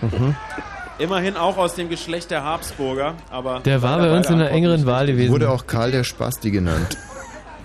Mhm. 0.00 0.34
Immerhin 0.98 1.36
auch 1.36 1.56
aus 1.56 1.74
dem 1.74 1.88
Geschlecht 1.88 2.30
der 2.30 2.44
Habsburger, 2.44 3.14
aber 3.30 3.60
Der 3.60 3.82
war 3.82 3.98
bei 3.98 4.14
uns 4.14 4.28
in 4.28 4.34
einer 4.34 4.50
engeren 4.50 4.86
Wahl 4.86 5.06
gewesen. 5.06 5.32
Wurde 5.32 5.50
auch 5.50 5.66
Karl 5.66 5.90
der 5.90 6.04
Spasti 6.04 6.50
genannt. 6.50 6.96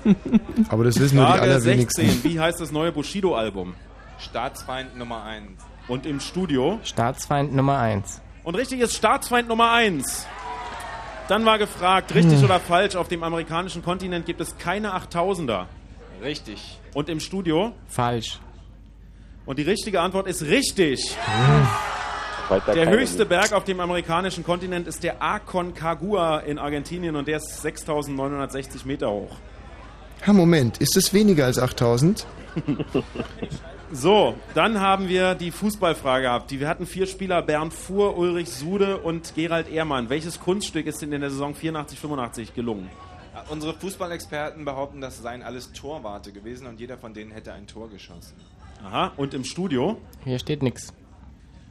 Aber 0.70 0.86
das 0.86 0.98
wissen 1.00 1.18
nur 1.18 1.26
die 1.26 1.32
Frage 1.32 1.44
allerwenigsten. 1.44 2.06
16. 2.10 2.24
Wie 2.32 2.40
heißt 2.40 2.62
das 2.62 2.72
neue 2.72 2.94
Bushido-Album? 2.94 3.74
Staatsfeind 4.20 4.98
Nummer 4.98 5.24
1. 5.26 5.44
Und 5.90 6.06
im 6.06 6.20
Studio? 6.22 6.80
Staatsfeind 6.84 7.54
Nummer 7.54 7.78
1. 7.80 8.22
Und 8.44 8.56
richtig 8.56 8.80
ist 8.80 8.96
Staatsfeind 8.96 9.50
Nummer 9.50 9.72
1. 9.72 10.26
Dann 11.28 11.46
war 11.46 11.58
gefragt, 11.58 12.16
richtig 12.16 12.38
Hm. 12.40 12.46
oder 12.46 12.60
falsch, 12.62 12.96
auf 12.96 13.10
dem 13.10 13.22
amerikanischen 13.24 13.84
Kontinent 13.84 14.26
gibt 14.26 14.40
es 14.40 14.58
keine 14.58 14.96
8000er. 14.96 15.66
Richtig. 16.24 16.80
Und 16.94 17.10
im 17.10 17.20
Studio? 17.20 17.74
Falsch. 17.90 18.40
Und 19.48 19.58
die 19.58 19.64
richtige 19.64 20.02
Antwort 20.02 20.28
ist 20.28 20.44
richtig. 20.44 21.18
Der 22.74 22.90
höchste 22.90 23.26
Berg 23.26 23.54
auf 23.54 23.64
dem 23.64 23.80
amerikanischen 23.80 24.44
Kontinent 24.44 24.88
ist 24.88 25.04
der 25.04 25.24
Aconcagua 25.24 26.40
in 26.40 26.60
Argentinien 26.60 27.16
und 27.16 27.28
der 27.30 27.38
ist 27.38 27.62
6960 27.62 28.86
Meter 28.86 29.10
hoch. 29.10 29.38
Ha, 30.26 30.34
Moment, 30.34 30.80
ist 30.80 30.98
es 30.98 31.14
weniger 31.14 31.46
als 31.46 31.58
8000? 31.58 32.28
So, 33.90 34.36
dann 34.54 34.82
haben 34.82 35.08
wir 35.08 35.34
die 35.34 35.50
Fußballfrage 35.50 36.24
gehabt. 36.24 36.52
Die, 36.52 36.60
wir 36.60 36.68
hatten 36.68 36.86
vier 36.86 37.08
Spieler, 37.08 37.42
Bernd 37.42 37.74
Fuhr, 37.74 38.18
Ulrich 38.18 38.50
Sude 38.50 38.98
und 38.98 39.34
Gerald 39.34 39.70
Ehrmann. 39.70 40.10
Welches 40.10 40.42
Kunststück 40.42 40.88
ist 40.88 41.02
denn 41.02 41.14
in 41.14 41.22
der 41.22 41.30
Saison 41.30 41.54
84-85 41.56 42.54
gelungen? 42.54 42.90
Ja, 43.34 43.46
Unsere 43.48 43.74
Fußballexperten 43.74 44.66
behaupten, 44.66 45.00
das 45.00 45.22
seien 45.22 45.42
alles 45.42 45.72
Torwarte 45.72 46.34
gewesen 46.34 46.68
und 46.68 46.82
jeder 46.82 46.98
von 46.98 47.14
denen 47.14 47.32
hätte 47.32 47.54
ein 47.54 47.66
Tor 47.66 47.90
geschossen. 47.90 48.36
Aha, 48.84 49.12
und 49.18 49.34
im 49.34 49.44
Studio? 49.44 49.98
Hier 50.24 50.40
steht 50.40 50.64
nichts. 50.64 50.94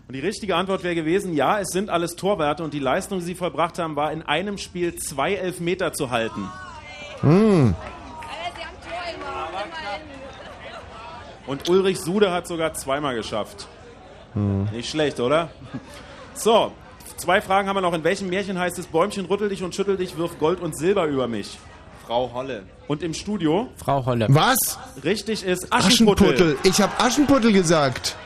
Und 0.08 0.14
die 0.14 0.20
richtige 0.20 0.54
Antwort 0.54 0.84
wäre 0.84 0.94
gewesen, 0.94 1.34
ja, 1.34 1.58
es 1.58 1.68
sind 1.68 1.90
alles 1.90 2.14
Torwerte 2.14 2.62
und 2.62 2.72
die 2.72 2.78
Leistung, 2.78 3.18
die 3.18 3.24
sie 3.24 3.34
vollbracht 3.34 3.78
haben, 3.78 3.96
war 3.96 4.12
in 4.12 4.22
einem 4.22 4.56
Spiel 4.56 4.94
zwei 4.96 5.34
Elfmeter 5.34 5.92
zu 5.92 6.10
halten. 6.10 6.48
Hm. 7.20 7.74
Und 11.46 11.68
Ulrich 11.68 12.00
Sude 12.00 12.32
hat 12.32 12.46
sogar 12.46 12.74
zweimal 12.74 13.14
geschafft. 13.14 13.68
Hm. 14.34 14.64
Nicht 14.72 14.90
schlecht, 14.90 15.20
oder? 15.20 15.50
So, 16.34 16.72
zwei 17.16 17.40
Fragen 17.40 17.68
haben 17.68 17.76
wir 17.76 17.80
noch. 17.80 17.94
In 17.94 18.04
welchem 18.04 18.28
Märchen 18.28 18.58
heißt 18.58 18.78
es 18.78 18.86
Bäumchen 18.86 19.26
rüttel 19.26 19.48
dich 19.48 19.62
und 19.62 19.74
schüttel 19.74 19.96
dich, 19.96 20.16
wirf 20.16 20.38
Gold 20.38 20.60
und 20.60 20.76
Silber 20.76 21.06
über 21.06 21.26
mich? 21.26 21.58
Frau 22.06 22.30
Holle. 22.32 22.62
Und 22.86 23.02
im 23.02 23.12
Studio? 23.14 23.68
Frau 23.76 24.04
Holle. 24.06 24.26
Was? 24.30 24.78
Richtig 25.02 25.44
ist 25.44 25.72
Aschenputtel. 25.72 26.26
Aschenputtel. 26.34 26.56
Ich 26.62 26.80
habe 26.80 26.92
Aschenputtel 26.98 27.52
gesagt. 27.52 28.16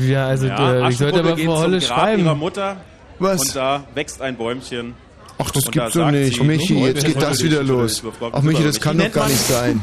Ja, 0.00 0.28
also 0.28 0.46
Ja, 0.46 0.86
äh, 0.86 0.90
ich 0.90 0.98
sollte 0.98 1.20
aber 1.20 1.34
geht 1.34 1.46
Frau 1.46 1.58
Holle 1.58 1.78
zum 1.80 1.88
Grab 1.88 1.98
ihrer 2.08 2.18
schreiben. 2.24 2.38
Mutter. 2.38 2.76
Was? 3.18 3.40
Und 3.40 3.56
da 3.56 3.84
wächst 3.94 4.20
ein 4.22 4.36
Bäumchen. 4.36 4.94
Ach, 5.38 5.50
das 5.50 5.64
gibt's 5.64 5.74
da 5.74 5.84
doch 5.86 5.92
sagt 5.92 6.12
nicht. 6.12 6.36
sie, 6.36 6.44
Michi, 6.44 6.84
jetzt 6.86 7.04
geht 7.04 7.20
das 7.20 7.42
wieder 7.42 7.62
los. 7.62 8.02
Ach, 8.32 8.42
Michi, 8.42 8.64
das 8.64 8.80
kann 8.80 8.98
doch 8.98 9.12
gar 9.12 9.28
nicht 9.28 9.38
sein. 9.46 9.82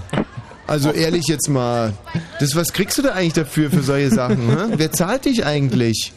Also 0.65 0.91
ehrlich 0.91 1.25
jetzt 1.27 1.49
mal. 1.49 1.93
Das, 2.39 2.55
was 2.55 2.73
kriegst 2.73 2.97
du 2.97 3.01
da 3.03 3.09
eigentlich 3.13 3.33
dafür 3.33 3.69
für 3.69 3.83
solche 3.83 4.09
Sachen? 4.09 4.49
Hä? 4.49 4.73
Wer 4.77 4.91
zahlt 4.91 5.25
dich 5.25 5.45
eigentlich? 5.45 6.13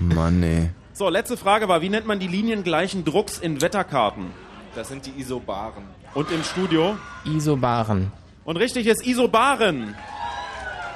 Mann, 0.00 0.42
ey. 0.42 0.70
So, 0.94 1.08
letzte 1.08 1.36
Frage 1.36 1.68
war, 1.68 1.82
wie 1.82 1.90
nennt 1.90 2.06
man 2.06 2.18
die 2.18 2.26
liniengleichen 2.28 3.04
Drucks 3.04 3.38
in 3.38 3.60
Wetterkarten? 3.60 4.26
Das 4.76 4.88
sind 4.88 5.06
die 5.06 5.18
Isobaren. 5.18 5.84
Und 6.12 6.30
im 6.30 6.44
Studio? 6.44 6.98
Isobaren. 7.24 8.12
Und 8.44 8.58
richtig 8.58 8.86
ist 8.86 9.06
Isobaren. 9.06 9.94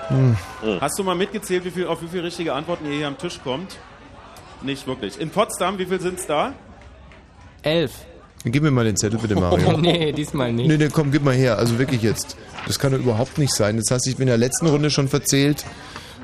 Hm. 0.09 0.37
Hast 0.83 0.99
du 0.99 1.03
mal 1.03 1.15
mitgezählt, 1.15 1.65
wie 1.65 1.71
viel, 1.71 1.87
auf 1.87 2.03
wie 2.03 2.09
viele 2.09 2.25
richtige 2.25 2.53
Antworten 2.53 2.85
ihr 2.85 2.93
hier 2.93 3.07
am 3.07 3.17
Tisch 3.17 3.41
kommt? 3.43 3.79
Nicht 4.61 4.87
wirklich. 4.87 5.19
In 5.19 5.31
Potsdam, 5.31 5.79
wie 5.79 5.87
viel 5.87 5.99
sind 5.99 6.19
es 6.19 6.27
da? 6.27 6.53
Elf. 7.63 7.93
Gib 8.45 8.63
mir 8.63 8.71
mal 8.71 8.85
den 8.85 8.99
Zettel 8.99 9.19
bitte, 9.19 9.35
Mario. 9.35 9.77
nee, 9.79 10.13
diesmal 10.13 10.53
nicht. 10.53 10.69
Nee, 10.69 10.77
nee, 10.77 10.89
komm, 10.93 11.11
gib 11.11 11.25
mal 11.25 11.35
her. 11.35 11.57
Also 11.57 11.79
wirklich 11.79 12.03
jetzt. 12.03 12.37
Das 12.67 12.79
kann 12.79 12.93
doch 12.93 12.99
überhaupt 12.99 13.39
nicht 13.39 13.55
sein. 13.55 13.79
Das 13.79 13.91
hast 13.91 14.07
du 14.07 14.11
in 14.21 14.27
der 14.27 14.37
letzten 14.37 14.67
Runde 14.67 14.91
schon 14.91 15.09
verzählt. 15.09 15.65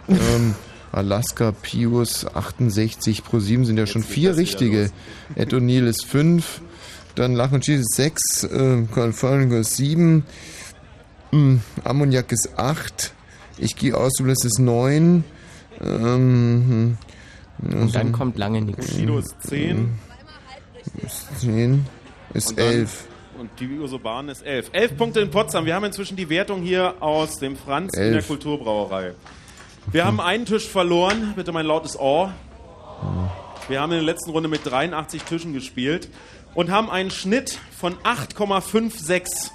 Ähm, 0.08 0.54
Alaska, 0.92 1.52
Pius 1.52 2.26
68, 2.26 3.24
Pro 3.24 3.38
7 3.38 3.64
sind 3.64 3.78
ja 3.78 3.86
schon 3.86 4.02
vier 4.02 4.36
richtige. 4.36 4.90
Ed 5.36 5.54
O'Neill 5.54 5.86
ist 5.86 6.04
fünf. 6.04 6.60
Dann 7.16 7.34
Lach 7.34 7.50
und 7.52 7.62
Cheese 7.64 7.80
ist 7.80 7.94
sechs. 7.94 8.44
Äh, 8.44 8.82
California 8.94 9.58
ist 9.58 9.76
sieben. 9.76 10.24
Mm, 11.32 11.56
Ammoniak 11.82 12.30
ist 12.30 12.50
acht. 12.58 13.12
Ich 13.58 13.74
gehe 13.74 13.96
aus, 13.96 14.12
du 14.18 14.26
ist 14.26 14.58
neun. 14.58 15.24
Ähm, 15.82 16.96
Und 17.62 17.94
dann 17.94 18.12
kommt 18.12 18.36
lange 18.38 18.60
nichts. 18.62 18.86
Bushido 18.86 19.18
ist 19.18 19.34
10. 19.48 19.98
Ist 21.02 21.40
zehn. 21.40 21.86
Ist 22.34 22.50
Und 22.50 22.58
dann- 22.58 22.66
elf. 22.66 23.04
Und 23.38 23.50
die 23.60 23.66
Isobaren 23.66 24.28
ist 24.30 24.42
11. 24.46 24.70
11 24.72 24.96
Punkte 24.96 25.20
in 25.20 25.30
Potsdam. 25.30 25.66
Wir 25.66 25.74
haben 25.74 25.84
inzwischen 25.84 26.16
die 26.16 26.28
Wertung 26.30 26.62
hier 26.62 26.94
aus 27.00 27.38
dem 27.38 27.56
Franz 27.56 27.92
in 27.94 28.00
der 28.02 28.12
Elf. 28.16 28.28
Kulturbrauerei. 28.28 29.12
Wir 29.92 30.04
haben 30.06 30.20
einen 30.20 30.46
Tisch 30.46 30.66
verloren. 30.66 31.32
Bitte 31.36 31.52
mein 31.52 31.66
lautes 31.66 31.98
Ohr. 31.98 32.32
Wir 33.68 33.80
haben 33.80 33.92
in 33.92 33.98
der 33.98 34.06
letzten 34.06 34.30
Runde 34.30 34.48
mit 34.48 34.64
83 34.64 35.22
Tischen 35.22 35.52
gespielt 35.52 36.08
und 36.56 36.70
haben 36.70 36.90
einen 36.90 37.12
Schnitt 37.12 37.60
von 37.78 37.94
8,56. 37.98 39.50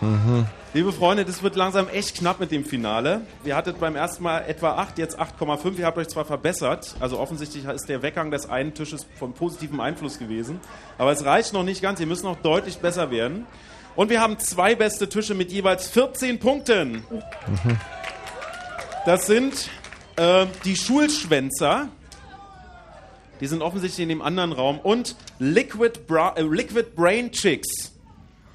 Mhm. 0.00 0.46
Liebe 0.74 0.92
Freunde, 0.92 1.24
das 1.24 1.42
wird 1.42 1.56
langsam 1.56 1.88
echt 1.88 2.18
knapp 2.18 2.38
mit 2.38 2.50
dem 2.50 2.62
Finale. 2.62 3.22
Ihr 3.46 3.56
hattet 3.56 3.80
beim 3.80 3.96
ersten 3.96 4.22
Mal 4.22 4.40
etwa 4.40 4.72
8, 4.74 4.98
jetzt 4.98 5.18
8,5. 5.18 5.78
Ihr 5.78 5.86
habt 5.86 5.96
euch 5.96 6.08
zwar 6.08 6.26
verbessert, 6.26 6.94
also 7.00 7.18
offensichtlich 7.18 7.64
ist 7.64 7.88
der 7.88 8.02
Weggang 8.02 8.30
des 8.30 8.48
einen 8.50 8.74
Tisches 8.74 9.06
von 9.18 9.32
positivem 9.32 9.80
Einfluss 9.80 10.18
gewesen, 10.18 10.60
aber 10.98 11.12
es 11.12 11.24
reicht 11.24 11.54
noch 11.54 11.62
nicht 11.62 11.80
ganz. 11.80 11.98
Ihr 11.98 12.06
müsst 12.06 12.22
noch 12.22 12.36
deutlich 12.36 12.78
besser 12.78 13.10
werden. 13.10 13.46
Und 13.96 14.10
wir 14.10 14.20
haben 14.20 14.38
zwei 14.38 14.74
beste 14.74 15.08
Tische 15.08 15.34
mit 15.34 15.50
jeweils 15.50 15.88
14 15.88 16.38
Punkten. 16.38 17.02
Das 19.06 19.26
sind 19.26 19.70
äh, 20.16 20.44
die 20.66 20.76
Schulschwänzer. 20.76 21.88
Die 23.40 23.46
sind 23.46 23.62
offensichtlich 23.62 24.02
in 24.02 24.08
dem 24.08 24.22
anderen 24.22 24.52
Raum. 24.52 24.78
Und 24.78 25.16
Liquid, 25.38 26.00
Bra 26.06 26.34
äh, 26.36 26.42
Liquid 26.42 26.94
Brain 26.94 27.30
Chicks. 27.32 27.92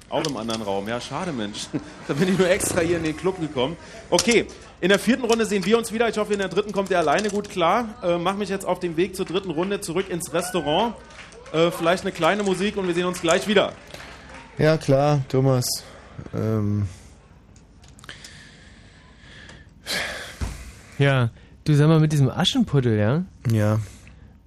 Auch 0.08 0.26
im 0.26 0.36
anderen 0.36 0.62
Raum. 0.62 0.88
Ja, 0.88 1.00
schade, 1.00 1.32
Mensch. 1.32 1.68
Da 2.08 2.14
bin 2.14 2.28
ich 2.28 2.38
nur 2.38 2.48
extra 2.48 2.80
hier 2.80 2.98
in 2.98 3.04
den 3.04 3.16
Club 3.16 3.40
gekommen. 3.40 3.76
Okay, 4.10 4.46
in 4.80 4.88
der 4.88 4.98
vierten 4.98 5.24
Runde 5.24 5.46
sehen 5.46 5.64
wir 5.64 5.78
uns 5.78 5.92
wieder. 5.92 6.08
Ich 6.08 6.18
hoffe, 6.18 6.32
in 6.32 6.40
der 6.40 6.48
dritten 6.48 6.72
kommt 6.72 6.90
ihr 6.90 6.98
alleine 6.98 7.30
gut 7.30 7.48
klar. 7.48 7.94
Äh, 8.02 8.18
mach 8.18 8.36
mich 8.36 8.48
jetzt 8.48 8.66
auf 8.66 8.80
den 8.80 8.96
Weg 8.96 9.16
zur 9.16 9.24
dritten 9.24 9.50
Runde 9.50 9.80
zurück 9.80 10.10
ins 10.10 10.32
Restaurant. 10.34 10.94
Äh, 11.52 11.70
vielleicht 11.70 12.04
eine 12.04 12.12
kleine 12.12 12.42
Musik 12.42 12.76
und 12.76 12.86
wir 12.86 12.94
sehen 12.94 13.06
uns 13.06 13.20
gleich 13.20 13.46
wieder. 13.46 13.72
Ja, 14.58 14.76
klar, 14.76 15.20
Thomas. 15.28 15.64
Ähm, 16.34 16.86
Ja, 21.02 21.30
du 21.64 21.74
sag 21.74 21.88
mal 21.88 21.98
mit 21.98 22.12
diesem 22.12 22.30
Aschenputtel, 22.30 22.96
ja? 22.96 23.24
ja. 23.50 23.80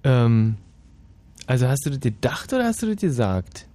Ähm, 0.06 0.56
also 1.46 1.68
hast 1.68 1.84
du 1.84 1.90
das 1.90 2.00
gedacht 2.00 2.52
oder 2.52 2.64
hast 2.64 2.82
du 2.82 2.86
das 2.86 2.96
gesagt? 2.96 3.66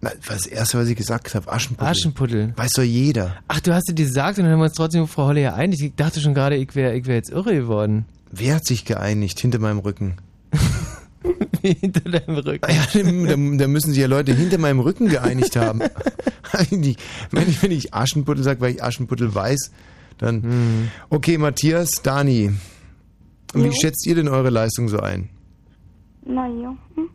Na, 0.00 0.12
das 0.26 0.46
erste, 0.46 0.78
was 0.78 0.88
ich 0.88 0.96
gesagt 0.96 1.34
habe, 1.34 1.50
Aschenputtel. 1.50 1.90
Aschenputtel. 1.90 2.52
Weiß 2.56 2.72
doch 2.76 2.82
jeder. 2.82 3.36
Ach, 3.48 3.60
du 3.60 3.74
hast 3.74 3.88
es 3.88 3.94
gesagt 3.94 4.38
und 4.38 4.44
dann 4.44 4.52
haben 4.52 4.60
wir 4.60 4.66
uns 4.66 4.74
trotzdem 4.74 5.02
auf 5.02 5.10
Frau 5.10 5.26
Holle 5.26 5.40
ja 5.40 5.54
einig. 5.54 5.82
Ich 5.82 5.94
dachte 5.94 6.20
schon 6.20 6.34
gerade, 6.34 6.56
ich 6.56 6.74
wäre 6.74 6.94
ich 6.94 7.06
wär 7.06 7.16
jetzt 7.16 7.30
irre 7.30 7.54
geworden. 7.54 8.04
Wer 8.30 8.56
hat 8.56 8.66
sich 8.66 8.84
geeinigt 8.84 9.40
hinter 9.40 9.58
meinem 9.58 9.78
Rücken? 9.78 10.16
hinter 11.62 12.00
deinem 12.00 12.36
Rücken. 12.36 12.66
Ja, 12.70 13.56
da, 13.56 13.68
müssen 13.68 13.90
sich 13.90 14.00
ja 14.00 14.06
Leute 14.06 14.34
hinter 14.34 14.58
meinem 14.58 14.80
Rücken 14.80 15.08
geeinigt 15.08 15.56
haben. 15.56 15.80
Eigentlich, 16.52 16.98
wenn 17.30 17.48
ich, 17.48 17.62
wenn 17.62 17.70
ich 17.72 17.94
Aschenputtel 17.94 18.44
sage, 18.44 18.60
weil 18.60 18.74
ich 18.74 18.82
Aschenputtel 18.82 19.34
weiß, 19.34 19.70
dann. 20.18 20.42
Hm. 20.42 20.90
Okay, 21.08 21.38
Matthias, 21.38 22.02
Dani. 22.02 22.52
Wie 23.54 23.66
Jo. 23.66 23.72
schätzt 23.72 24.06
ihr 24.06 24.14
denn 24.14 24.28
eure 24.28 24.50
Leistung 24.50 24.88
so 24.88 24.98
ein? 25.00 25.28
Na 26.26 26.46
ja. 26.48 26.74
Hm. 26.96 27.08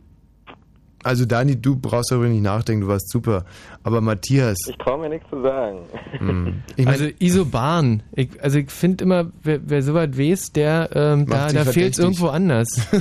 Also 1.02 1.24
Dani, 1.24 1.56
du 1.56 1.76
brauchst 1.76 2.10
darüber 2.10 2.28
nicht 2.28 2.42
nachdenken, 2.42 2.82
du 2.82 2.88
warst 2.88 3.08
super. 3.10 3.46
Aber 3.82 4.02
Matthias, 4.02 4.58
Ich 4.68 4.76
traue 4.76 4.98
mir 5.00 5.08
nichts 5.08 5.28
zu 5.30 5.40
sagen. 5.40 5.78
hm, 6.18 6.62
ich 6.76 6.84
mein, 6.84 6.92
also 6.92 7.06
Isoban. 7.18 8.02
Ich, 8.14 8.28
also 8.42 8.58
ich 8.58 8.70
finde 8.70 9.04
immer, 9.04 9.30
wer, 9.42 9.60
wer 9.64 9.82
so 9.82 9.94
weit 9.94 10.18
weiß, 10.18 10.52
der 10.52 10.90
ähm, 10.92 11.24
da, 11.26 11.48
da 11.48 11.64
fehlt 11.64 11.94
es 11.94 11.98
irgendwo 11.98 12.28
anders. 12.28 12.68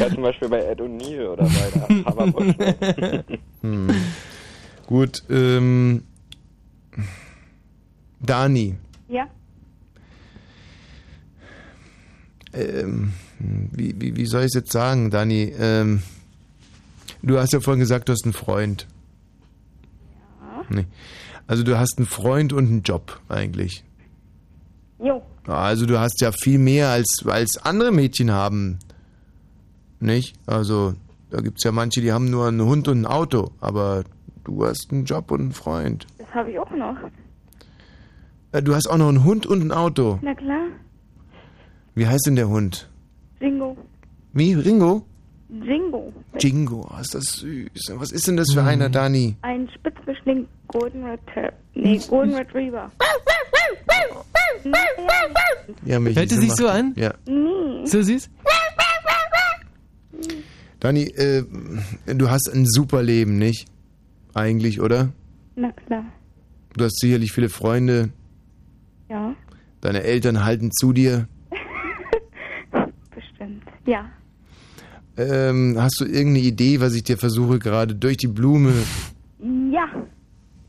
Ja, 0.00 0.08
zum 0.12 0.22
Beispiel 0.22 0.48
bei 0.48 0.64
Ed 0.64 0.80
O'Neill 0.80 1.26
oder 1.28 1.44
bei 1.44 1.70
der 1.74 3.24
hm. 3.62 3.88
gut, 4.86 5.22
ähm, 5.30 6.02
Dani, 8.20 8.74
Ja. 9.08 9.26
Ähm, 12.52 13.12
wie, 13.38 13.94
wie, 14.00 14.16
wie 14.16 14.26
soll 14.26 14.42
ich 14.42 14.48
es 14.48 14.54
jetzt 14.54 14.72
sagen, 14.72 15.10
Dani? 15.10 15.52
Ähm, 15.58 16.02
du 17.22 17.38
hast 17.38 17.52
ja 17.52 17.60
vorhin 17.60 17.80
gesagt, 17.80 18.08
du 18.08 18.12
hast 18.12 18.24
einen 18.24 18.32
Freund. 18.32 18.86
Nee. 20.68 20.86
Also 21.46 21.64
du 21.64 21.78
hast 21.78 21.98
einen 21.98 22.06
Freund 22.06 22.52
und 22.52 22.66
einen 22.68 22.82
Job 22.82 23.20
eigentlich. 23.28 23.84
Jo. 24.98 25.22
Also 25.46 25.86
du 25.86 25.98
hast 25.98 26.20
ja 26.20 26.30
viel 26.32 26.58
mehr 26.58 26.90
als, 26.90 27.24
als 27.26 27.58
andere 27.58 27.90
Mädchen 27.90 28.30
haben. 28.30 28.78
Nicht? 30.00 30.36
Also 30.46 30.94
da 31.30 31.40
gibt 31.40 31.58
es 31.58 31.64
ja 31.64 31.72
manche, 31.72 32.00
die 32.00 32.12
haben 32.12 32.30
nur 32.30 32.46
einen 32.46 32.62
Hund 32.62 32.88
und 32.88 33.02
ein 33.02 33.06
Auto, 33.06 33.50
aber 33.60 34.04
du 34.44 34.64
hast 34.64 34.88
einen 34.92 35.04
Job 35.04 35.30
und 35.30 35.40
einen 35.40 35.52
Freund. 35.52 36.06
Das 36.18 36.28
habe 36.34 36.50
ich 36.52 36.58
auch 36.58 36.70
noch. 36.70 36.96
Äh, 38.52 38.62
Du 38.62 38.74
hast 38.74 38.88
auch 38.88 38.98
noch 38.98 39.08
einen 39.08 39.24
Hund 39.24 39.46
und 39.46 39.62
ein 39.62 39.72
Auto. 39.72 40.18
Na 40.22 40.34
klar. 40.34 40.66
Wie 41.94 42.06
heißt 42.06 42.26
denn 42.26 42.36
der 42.36 42.48
Hund? 42.48 42.88
Jingo. 43.40 43.76
Wie? 44.32 44.54
Ringo? 44.54 45.04
Jingo. 45.50 46.12
Jingo, 46.38 46.88
oh, 46.90 47.00
ist 47.00 47.14
das 47.14 47.24
süß. 47.40 47.92
Was 47.96 48.12
ist 48.12 48.26
denn 48.26 48.38
das 48.38 48.52
für 48.52 48.62
einer, 48.62 48.88
Dani? 48.88 49.36
Ein 49.42 49.68
Spitzmischling 49.74 50.46
Golden 50.68 51.04
Retriever. 51.04 51.52
Nee, 51.74 52.00
Golden 52.08 52.34
Retriever. 52.34 52.90
Ja, 55.84 56.00
Michi, 56.00 56.16
Hört 56.16 56.32
es 56.32 56.40
sich 56.40 56.52
so 56.52 56.68
an? 56.68 56.94
Ja. 56.96 57.12
Nee. 57.26 57.84
So 57.86 58.00
süß? 58.02 58.30
Dani, 60.80 61.02
äh, 61.02 61.44
du 62.06 62.30
hast 62.30 62.48
ein 62.52 62.66
super 62.66 63.02
Leben, 63.02 63.38
nicht? 63.38 63.66
Eigentlich, 64.34 64.80
oder? 64.80 65.10
Na 65.54 65.70
klar. 65.72 66.04
Du 66.74 66.84
hast 66.84 66.98
sicherlich 66.98 67.32
viele 67.32 67.50
Freunde. 67.50 68.08
Ja. 69.10 69.34
Deine 69.82 70.02
Eltern 70.02 70.44
halten 70.44 70.72
zu 70.72 70.92
dir. 70.92 71.28
Ja. 73.86 74.04
Ähm, 75.16 75.76
hast 75.78 76.00
du 76.00 76.04
irgendeine 76.04 76.40
Idee, 76.46 76.80
was 76.80 76.94
ich 76.94 77.02
dir 77.04 77.18
versuche 77.18 77.58
gerade 77.58 77.94
durch 77.94 78.16
die 78.16 78.28
Blume? 78.28 78.72
Ja. 79.70 79.86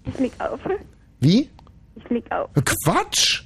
Ich 0.06 0.20
leg 0.20 0.32
auf. 0.40 0.60
Wie? 1.20 1.50
Ich 1.96 2.10
leg 2.10 2.26
auf. 2.32 2.50
Quatsch! 2.84 3.44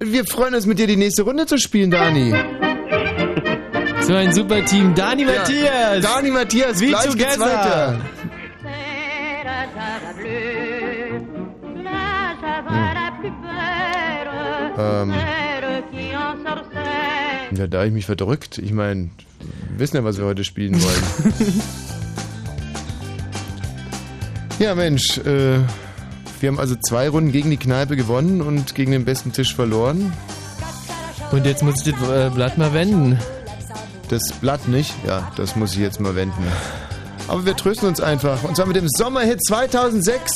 Wir 0.00 0.24
freuen 0.24 0.54
uns 0.54 0.66
mit 0.66 0.78
dir 0.78 0.86
die 0.86 0.96
nächste 0.96 1.22
Runde 1.22 1.46
zu 1.46 1.58
spielen, 1.58 1.90
Dani. 1.90 2.34
So 4.02 4.14
ein 4.14 4.32
super 4.32 4.64
Team. 4.64 4.94
Dani 4.94 5.22
Ja, 5.22 5.28
Matthias. 5.38 6.02
Dani 6.04 6.30
Matthias, 6.30 6.80
Wie 6.80 6.88
gleich 6.88 7.02
geht's 7.16 7.34
together. 7.36 7.98
weiter. 7.98 8.00
Bleu 14.72 14.82
Ähm, 14.82 15.12
ja, 17.52 17.66
da 17.66 17.80
hab 17.80 17.86
ich 17.86 17.92
mich 17.92 18.06
verdrückt. 18.06 18.58
Ich 18.58 18.72
meine, 18.72 19.10
wir 19.70 19.78
wissen 19.78 19.96
ja, 19.96 20.04
was 20.04 20.18
wir 20.18 20.24
heute 20.24 20.44
spielen 20.44 20.80
wollen. 20.80 21.02
ja, 24.58 24.74
Mensch, 24.74 25.18
äh, 25.18 25.58
wir 26.40 26.48
haben 26.48 26.58
also 26.58 26.76
zwei 26.76 27.08
Runden 27.08 27.32
gegen 27.32 27.50
die 27.50 27.56
Kneipe 27.56 27.96
gewonnen 27.96 28.40
und 28.40 28.74
gegen 28.74 28.92
den 28.92 29.04
besten 29.04 29.32
Tisch 29.32 29.54
verloren. 29.54 30.12
Und 31.32 31.46
jetzt 31.46 31.62
muss 31.62 31.86
ich 31.86 31.94
das 31.94 32.08
äh, 32.08 32.30
Blatt 32.30 32.58
mal 32.58 32.72
wenden. 32.72 33.18
Das 34.08 34.32
Blatt 34.40 34.66
nicht? 34.66 34.92
Ja, 35.06 35.30
das 35.36 35.54
muss 35.54 35.74
ich 35.74 35.80
jetzt 35.80 36.00
mal 36.00 36.16
wenden. 36.16 36.44
Aber 37.28 37.46
wir 37.46 37.56
trösten 37.56 37.88
uns 37.88 38.00
einfach. 38.00 38.42
Und 38.42 38.56
zwar 38.56 38.66
mit 38.66 38.76
dem 38.76 38.88
Sommerhit 38.88 39.44
2006. 39.46 40.32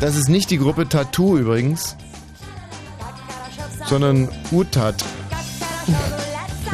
Das 0.00 0.14
ist 0.14 0.28
nicht 0.28 0.50
die 0.50 0.58
Gruppe 0.58 0.86
Tattoo 0.88 1.38
übrigens, 1.38 1.96
sondern 3.85 4.29
Utat. 4.51 5.03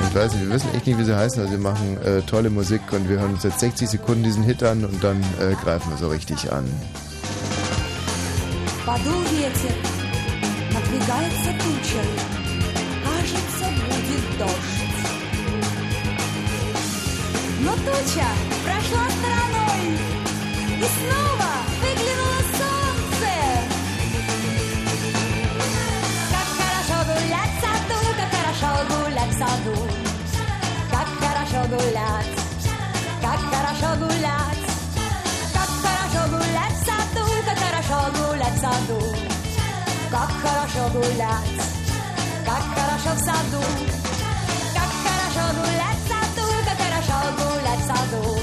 Ich 0.10 0.16
weiß 0.16 0.34
nicht, 0.34 0.44
wir 0.46 0.54
wissen 0.54 0.74
echt 0.76 0.88
nicht, 0.88 0.98
wie 0.98 1.04
sie 1.04 1.16
heißen. 1.16 1.42
Also 1.42 1.52
wir 1.52 1.60
machen 1.60 1.98
äh, 2.04 2.22
tolle 2.22 2.50
Musik 2.50 2.82
und 2.92 3.10
wir 3.10 3.20
hören 3.20 3.34
uns 3.34 3.44
jetzt 3.44 3.60
60 3.60 3.90
Sekunden 3.90 4.24
diesen 4.24 4.44
Hit 4.44 4.64
an 4.64 4.86
und 4.86 5.04
dann 5.04 5.20
äh, 5.40 5.54
greifen 5.64 5.90
wir 5.92 5.98
so 5.98 6.10
richtig 6.10 6.52
an. 6.52 6.66
Подул 8.86 9.22
ветер, 9.36 9.76
надвигается 10.72 11.52
туча, 11.60 12.04
кажется, 13.04 13.66
будет 13.84 14.40
дождь. 14.40 14.88
Но 17.60 17.72
туча 17.74 18.28
прошла 18.64 19.10
стороной, 19.10 19.98
и 20.78 20.86
снова 20.96 21.61
саду, 29.42 29.76
как 30.92 31.08
хорошо 31.20 31.68
гулять, 31.70 32.38
как 33.22 33.40
хорошо 33.40 34.00
гулять. 34.00 34.68
Как 35.54 35.70
хорошо 35.82 36.30
гулять 36.30 36.74
в 36.74 36.86
саду, 36.86 37.26
как 37.46 37.58
хорошо 37.58 38.12
гулять 38.16 38.54
в 38.54 38.60
саду. 38.60 39.16
Как 40.12 40.30
хорошо 40.42 40.90
гулять, 40.94 41.62
как 42.46 42.64
хорошо 42.76 43.16
в 43.16 43.20
саду. 43.20 43.64
Как 44.74 44.92
хорошо 45.04 45.54
гулять 45.60 45.98
в 45.98 46.08
саду, 46.08 46.48
как 46.66 46.78
хорошо 46.78 47.18
гулять 47.38 47.80
в 47.80 47.88
саду. 47.88 48.41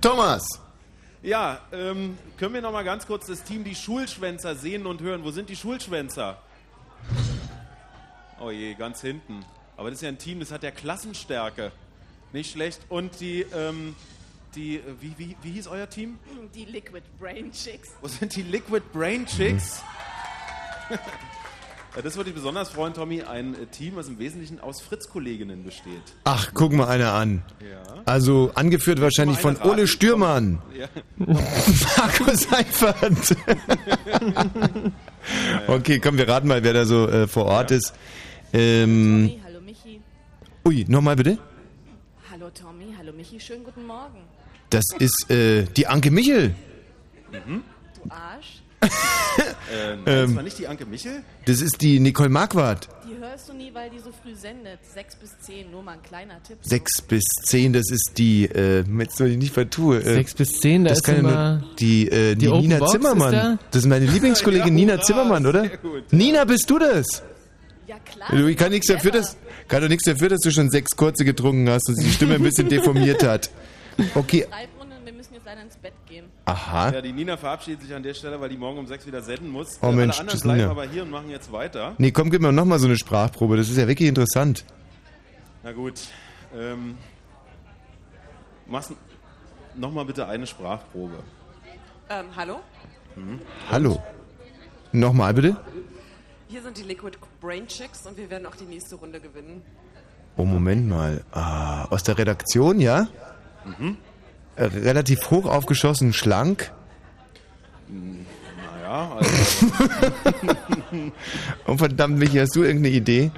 Thomas! 0.00 0.46
Ja, 1.22 1.60
ähm, 1.72 2.16
können 2.36 2.54
wir 2.54 2.62
noch 2.62 2.70
mal 2.70 2.84
ganz 2.84 3.04
kurz 3.04 3.26
das 3.26 3.42
Team 3.42 3.64
die 3.64 3.74
Schulschwänzer 3.74 4.54
sehen 4.54 4.86
und 4.86 5.00
hören? 5.00 5.24
Wo 5.24 5.32
sind 5.32 5.48
die 5.48 5.56
Schulschwänzer? 5.56 6.40
Oh 8.40 8.52
je, 8.52 8.74
ganz 8.74 9.00
hinten. 9.00 9.44
Aber 9.76 9.90
das 9.90 9.98
ist 9.98 10.02
ja 10.02 10.08
ein 10.10 10.18
Team, 10.18 10.38
das 10.38 10.52
hat 10.52 10.62
ja 10.62 10.70
Klassenstärke. 10.70 11.72
Nicht 12.32 12.52
schlecht. 12.52 12.80
Und 12.88 13.18
die, 13.18 13.42
ähm, 13.52 13.96
die, 14.54 14.80
wie, 15.00 15.14
wie, 15.18 15.36
wie 15.42 15.50
hieß 15.50 15.66
euer 15.66 15.90
Team? 15.90 16.20
Die 16.54 16.64
Liquid 16.64 17.02
Brain 17.18 17.50
Chicks. 17.50 17.88
Wo 18.00 18.06
sind 18.06 18.36
die 18.36 18.42
Liquid 18.42 18.84
Brain 18.92 19.26
Chicks? 19.26 19.82
ja, 20.90 20.98
das 22.02 22.16
würde 22.16 22.30
ich 22.30 22.36
besonders 22.36 22.70
freuen, 22.70 22.94
Tommy. 22.94 23.22
Ein 23.22 23.54
äh, 23.54 23.66
Team, 23.66 23.96
was 23.96 24.08
im 24.08 24.18
Wesentlichen 24.18 24.60
aus 24.60 24.80
Fritz-Kolleginnen 24.80 25.64
besteht. 25.64 26.02
Ach, 26.24 26.50
guck 26.54 26.72
mal 26.72 26.88
einer 26.88 27.12
an. 27.12 27.42
Ja. 27.60 28.02
Also 28.04 28.52
angeführt 28.54 29.00
wahrscheinlich 29.00 29.38
von 29.38 29.56
Ole. 29.62 29.86
Stürmann. 29.86 30.60
Ja. 30.76 30.88
Markus 31.96 32.42
Seifert. 32.42 33.36
okay, 35.66 35.98
komm, 35.98 36.18
wir 36.18 36.28
raten 36.28 36.48
mal, 36.48 36.62
wer 36.62 36.72
da 36.72 36.84
so 36.84 37.08
äh, 37.08 37.26
vor 37.26 37.46
Ort 37.46 37.70
ist. 37.70 37.94
Ähm, 38.52 39.32
Hallo 39.44 39.60
Michi. 39.60 40.00
ui, 40.64 40.84
nochmal 40.88 41.16
bitte. 41.16 41.38
Hallo 42.30 42.50
Tommy, 42.50 42.94
hallo 42.96 43.12
Michi, 43.12 43.40
schönen 43.40 43.64
guten 43.64 43.84
Morgen. 43.86 44.18
Das 44.70 44.84
ist 44.98 45.30
äh, 45.30 45.64
die 45.64 45.86
Anke 45.86 46.10
Michel. 46.10 46.54
Mhm. 47.32 47.62
Du 47.94 48.10
Arsch. 48.10 48.62
Äh, 49.72 49.96
nein, 49.96 49.98
Ähm. 50.06 50.26
das 50.28 50.36
war 50.36 50.42
nicht 50.42 50.58
die 50.58 50.68
Anke 50.68 50.86
Michel? 50.86 51.22
Das 51.46 51.60
ist 51.60 51.80
die 51.80 52.00
Nicole 52.00 52.28
Marquardt. 52.28 52.88
Die 53.10 53.16
hörst 53.18 53.48
du 53.48 53.52
nie, 53.54 53.70
weil 53.74 53.90
die 53.90 53.98
so 53.98 54.10
früh 54.22 54.34
sendet. 54.34 54.78
Sechs 54.94 55.16
bis 55.16 55.30
zehn, 55.40 55.70
nur 55.70 55.82
mal 55.82 55.92
ein 55.92 56.02
kleiner 56.02 56.42
Tipp. 56.42 56.58
Sechs 56.62 57.02
bis 57.02 57.24
zehn, 57.42 57.72
das 57.72 57.90
ist 57.90 58.12
die, 58.16 58.44
äh, 58.46 58.84
jetzt 58.98 59.16
soll 59.16 59.28
ich 59.28 59.36
nicht 59.38 59.52
vertue. 59.54 59.98
Äh, 60.00 60.14
Sechs 60.14 60.34
bis 60.34 60.60
zehn, 60.60 60.84
da 60.84 60.90
das 60.90 60.98
ist 60.98 61.04
kann 61.04 61.16
immer 61.18 61.62
die, 61.78 62.08
äh, 62.08 62.34
die, 62.34 62.46
die 62.46 62.52
Nina 62.52 62.78
Box 62.78 62.94
ist 62.94 63.00
Zimmermann. 63.00 63.32
da? 63.32 63.58
Das 63.70 63.82
ist 63.82 63.88
meine 63.88 64.06
Lieblingskollegin 64.06 64.66
Ja, 64.68 64.74
Nina 64.74 65.00
Zimmermann, 65.00 65.46
oder? 65.46 65.70
Nina, 66.10 66.44
bist 66.44 66.68
du 66.70 66.78
das? 66.78 67.22
Ja 67.86 67.96
klar. 67.98 68.28
Du, 68.30 68.46
ich 68.46 68.56
kann 68.56 68.70
nichts 68.70 68.86
dafür, 68.86 69.10
dass, 69.12 69.36
kann 69.66 69.80
doch 69.82 69.88
nichts 69.88 70.04
dafür, 70.04 70.28
dass 70.28 70.40
du 70.40 70.50
schon 70.50 70.70
sechs 70.70 70.94
kurze 70.96 71.24
getrunken 71.24 71.68
hast 71.70 71.88
und 71.88 71.96
sich 71.96 72.06
die 72.06 72.12
Stimme 72.12 72.34
ein 72.34 72.42
bisschen 72.42 72.68
deformiert 72.70 73.22
hat. 73.22 73.50
Okay, 74.14 74.46
Schreibrunden, 74.48 74.98
wir 75.04 75.12
müssen 75.12 75.34
jetzt 75.34 75.46
leider 75.46 75.62
ins 75.62 75.76
Bett 75.76 75.94
gehen. 76.08 76.26
Aha. 76.48 76.90
Ja, 76.92 77.00
die 77.02 77.12
Nina 77.12 77.36
verabschiedet 77.36 77.82
sich 77.82 77.94
an 77.94 78.02
der 78.02 78.14
Stelle, 78.14 78.40
weil 78.40 78.48
die 78.48 78.56
morgen 78.56 78.78
um 78.78 78.86
sechs 78.86 79.06
wieder 79.06 79.22
senden 79.22 79.50
muss. 79.50 79.78
Oh 79.82 79.92
Mensch, 79.92 80.18
Alle 80.18 80.20
anderen 80.20 80.26
das 80.28 80.40
bleiben 80.42 80.58
Nina. 80.60 80.70
aber 80.70 80.84
hier 80.84 81.02
und 81.02 81.10
machen 81.10 81.30
jetzt 81.30 81.52
weiter. 81.52 81.94
Nee, 81.98 82.10
komm, 82.10 82.30
gib 82.30 82.40
mir 82.42 82.52
noch 82.52 82.64
mal 82.64 82.78
so 82.78 82.86
eine 82.86 82.96
Sprachprobe. 82.96 83.56
Das 83.56 83.68
ist 83.68 83.76
ja 83.76 83.86
wirklich 83.86 84.08
interessant. 84.08 84.64
Na 85.62 85.72
gut. 85.72 86.00
Ähm, 86.56 86.96
machst 88.66 88.92
nochmal 89.76 90.04
bitte 90.04 90.26
eine 90.26 90.46
Sprachprobe. 90.46 91.18
Ähm, 92.10 92.26
hallo? 92.36 92.60
Mhm. 93.16 93.40
Hallo. 93.70 94.02
Nochmal 94.92 95.34
bitte. 95.34 95.56
Hier 96.48 96.62
sind 96.62 96.78
die 96.78 96.82
Liquid 96.84 97.18
Brain 97.42 97.66
Chicks 97.66 98.06
und 98.06 98.16
wir 98.16 98.30
werden 98.30 98.46
auch 98.46 98.56
die 98.56 98.64
nächste 98.64 98.94
Runde 98.96 99.20
gewinnen. 99.20 99.60
Oh, 100.38 100.44
Moment 100.44 100.88
mal. 100.88 101.22
Ah, 101.32 101.84
aus 101.90 102.02
der 102.04 102.16
Redaktion, 102.16 102.80
ja? 102.80 103.08
Mhm. 103.66 103.98
Relativ 104.58 105.30
hoch 105.30 105.46
aufgeschossen, 105.46 106.12
schlank. 106.12 106.72
Naja, 107.88 109.12
also. 109.16 109.30
Oh, 111.66 111.76
verdammt, 111.76 112.18
Michi, 112.18 112.38
hast 112.38 112.56
du 112.56 112.64
irgendeine 112.64 112.94
Idee? 112.96 113.30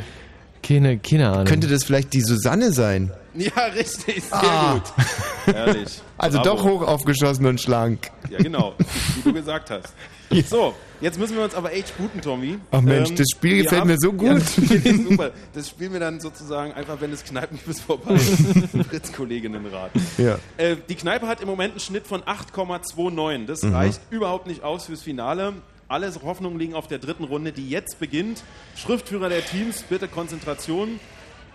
Keine, 0.62 0.98
keine 0.98 1.30
Ahnung. 1.30 1.44
Könnte 1.46 1.66
das 1.68 1.84
vielleicht 1.84 2.12
die 2.12 2.20
Susanne 2.20 2.72
sein? 2.72 3.10
ja, 3.34 3.64
richtig, 3.74 4.22
sehr 4.24 4.42
Ah. 4.42 4.74
gut. 4.74 5.54
Ehrlich. 5.54 6.00
Also 6.18 6.38
Bravo. 6.42 6.56
doch 6.56 6.64
hoch 6.64 6.82
aufgeschossen 6.82 7.46
und 7.46 7.60
schlank. 7.60 8.10
Ja, 8.28 8.38
genau, 8.38 8.74
wie 9.16 9.22
du 9.22 9.32
gesagt 9.32 9.70
hast. 9.70 9.88
So, 10.48 10.74
jetzt 11.00 11.18
müssen 11.18 11.34
wir 11.36 11.42
uns 11.42 11.56
aber 11.56 11.72
echt 11.72 11.88
sputen, 11.88 12.20
Tommy. 12.20 12.50
Ähm, 12.50 12.60
Ach 12.70 12.80
Mensch, 12.82 13.12
das 13.16 13.26
Spiel 13.34 13.64
gefällt 13.64 13.84
mir 13.84 13.96
so 13.98 14.12
gut. 14.12 14.28
Ja, 14.70 14.78
das 14.78 14.96
super. 15.08 15.30
Das 15.54 15.68
spielen 15.68 15.92
wir 15.92 15.98
dann 15.98 16.20
sozusagen 16.20 16.72
einfach, 16.72 17.00
wenn 17.00 17.10
das 17.10 17.24
Kneipenquiz 17.24 17.80
vorbei 17.80 18.14
ist. 18.14 18.36
Fritz-Kolleginnen 18.90 19.66
raten. 19.66 20.00
Ja. 20.18 20.38
Äh, 20.56 20.76
die 20.88 20.94
Kneipe 20.94 21.26
hat 21.26 21.40
im 21.40 21.48
Moment 21.48 21.72
einen 21.72 21.80
Schnitt 21.80 22.06
von 22.06 22.22
8,29. 22.22 23.46
Das 23.46 23.62
Mhm. 23.62 23.74
reicht 23.74 24.00
überhaupt 24.10 24.46
nicht 24.46 24.62
aus 24.62 24.86
fürs 24.86 25.02
Finale. 25.02 25.54
Alle 25.90 26.14
Hoffnungen 26.22 26.56
liegen 26.56 26.74
auf 26.74 26.86
der 26.86 27.00
dritten 27.00 27.24
Runde, 27.24 27.50
die 27.50 27.68
jetzt 27.68 27.98
beginnt. 27.98 28.44
Schriftführer 28.76 29.28
der 29.28 29.44
Teams, 29.44 29.82
bitte 29.82 30.06
Konzentration. 30.06 31.00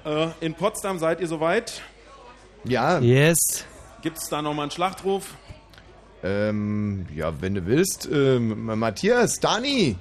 Äh, 0.03 0.28
in 0.41 0.56
Potsdam 0.56 0.99
seid 0.99 1.22
ihr 1.22 1.28
soweit? 1.28 1.82
Ja. 2.66 2.99
Yes. 2.99 3.66
Gibt 4.02 4.18
es 4.18 4.28
da 4.28 4.41
nochmal 4.41 4.64
einen 4.64 4.72
Schlachtruf? 4.72 5.36
Ähm, 6.22 7.06
ja, 7.16 7.32
wenn 7.40 7.56
du 7.56 7.66
willst. 7.66 8.10
Ähm, 8.12 8.66
Matthias, 8.78 9.40
Dani. 9.40 9.95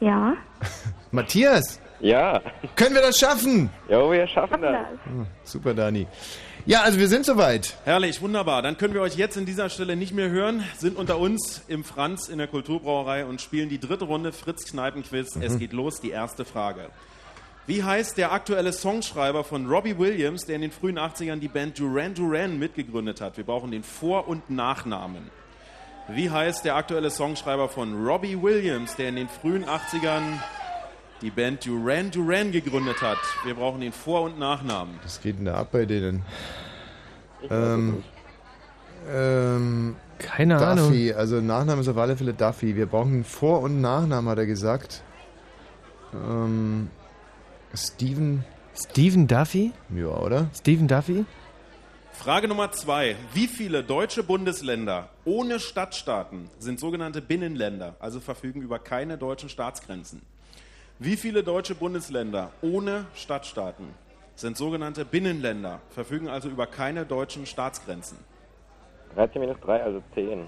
Ja. 0.00 0.34
Matthias. 1.10 1.80
Ja. 2.00 2.42
Können 2.76 2.94
wir 2.94 3.00
das 3.00 3.18
schaffen? 3.18 3.70
Ja, 3.88 4.10
wir 4.10 4.26
schaffen 4.26 4.60
das. 4.60 4.74
Ah, 4.74 5.26
super, 5.44 5.72
Dani. 5.72 6.06
Ja, 6.66 6.80
also 6.82 6.98
wir 6.98 7.08
sind 7.08 7.26
soweit. 7.26 7.76
Herrlich, 7.84 8.22
wunderbar. 8.22 8.62
Dann 8.62 8.78
können 8.78 8.94
wir 8.94 9.02
euch 9.02 9.16
jetzt 9.16 9.36
in 9.36 9.44
dieser 9.44 9.68
Stelle 9.68 9.96
nicht 9.96 10.14
mehr 10.14 10.30
hören, 10.30 10.64
sind 10.78 10.96
unter 10.96 11.18
uns 11.18 11.60
im 11.68 11.84
Franz 11.84 12.28
in 12.28 12.38
der 12.38 12.46
Kulturbrauerei 12.46 13.26
und 13.26 13.42
spielen 13.42 13.68
die 13.68 13.78
dritte 13.78 14.06
Runde 14.06 14.32
Fritz 14.32 14.64
Kneipenquiz. 14.64 15.36
Es 15.36 15.54
Mhm. 15.54 15.58
geht 15.58 15.72
los, 15.74 16.00
die 16.00 16.10
erste 16.10 16.46
Frage. 16.46 16.88
Wie 17.66 17.82
heißt 17.82 18.16
der 18.16 18.32
aktuelle 18.32 18.72
Songschreiber 18.72 19.44
von 19.44 19.66
Robbie 19.66 19.98
Williams, 19.98 20.46
der 20.46 20.56
in 20.56 20.62
den 20.62 20.70
frühen 20.72 20.98
80ern 20.98 21.38
die 21.40 21.48
Band 21.48 21.78
Duran 21.78 22.14
Duran 22.14 22.58
mitgegründet 22.58 23.20
hat? 23.20 23.36
Wir 23.36 23.44
brauchen 23.44 23.70
den 23.70 23.82
Vor- 23.82 24.26
und 24.26 24.48
Nachnamen. 24.48 25.30
Wie 26.08 26.30
heißt 26.30 26.64
der 26.64 26.76
aktuelle 26.76 27.10
Songschreiber 27.10 27.68
von 27.68 28.06
Robbie 28.06 28.40
Williams, 28.42 28.96
der 28.96 29.10
in 29.10 29.16
den 29.16 29.28
frühen 29.28 29.64
80ern 29.66 30.22
die 31.22 31.30
Band 31.30 31.64
Duran 31.66 32.10
Duran 32.10 32.52
gegründet 32.52 33.00
hat? 33.02 33.18
Wir 33.44 33.54
brauchen 33.54 33.80
den 33.80 33.92
Vor- 33.92 34.22
und 34.22 34.38
Nachnamen. 34.38 34.98
Was 35.02 35.20
geht 35.20 35.38
denn 35.38 35.46
da 35.46 35.54
ab 35.54 35.68
bei 35.72 35.84
denen? 35.86 36.22
Ähm, 37.50 38.02
ähm, 39.10 39.96
Keine 40.18 40.58
Duffy, 40.58 41.12
also 41.12 41.40
Nachname 41.40 41.80
ist 41.80 41.88
auf 41.88 41.96
alle 41.98 42.16
Fälle 42.16 42.32
Duffy. 42.32 42.76
Wir 42.76 42.86
brauchen 42.86 43.24
Vor- 43.24 43.60
und 43.60 43.80
Nachnamen, 43.80 44.30
hat 44.30 44.38
er 44.38 44.46
gesagt. 44.46 45.02
Ähm, 46.12 46.88
Steven. 47.74 48.44
Stephen 48.76 49.28
Duffy? 49.28 49.72
Ja, 49.94 50.08
oder? 50.08 50.48
Stephen 50.54 50.88
Duffy? 50.88 51.24
Frage 52.12 52.48
Nummer 52.48 52.72
zwei. 52.72 53.16
Wie 53.32 53.46
viele 53.46 53.84
deutsche 53.84 54.22
Bundesländer 54.22 55.10
ohne 55.24 55.60
Stadtstaaten 55.60 56.48
sind 56.58 56.80
sogenannte 56.80 57.20
Binnenländer, 57.20 57.96
also 58.00 58.20
verfügen 58.20 58.62
über 58.62 58.78
keine 58.78 59.18
deutschen 59.18 59.48
Staatsgrenzen? 59.48 60.22
Wie 61.00 61.16
viele 61.16 61.42
deutsche 61.42 61.74
Bundesländer 61.74 62.50
ohne 62.62 63.06
Stadtstaaten 63.14 63.86
sind 64.36 64.56
sogenannte 64.56 65.04
Binnenländer, 65.04 65.80
verfügen 65.90 66.28
also 66.28 66.48
über 66.48 66.66
keine 66.66 67.04
deutschen 67.04 67.46
Staatsgrenzen? 67.46 68.18
13 69.16 69.40
minus 69.40 69.56
3, 69.60 69.82
also 69.82 70.02
10. 70.14 70.46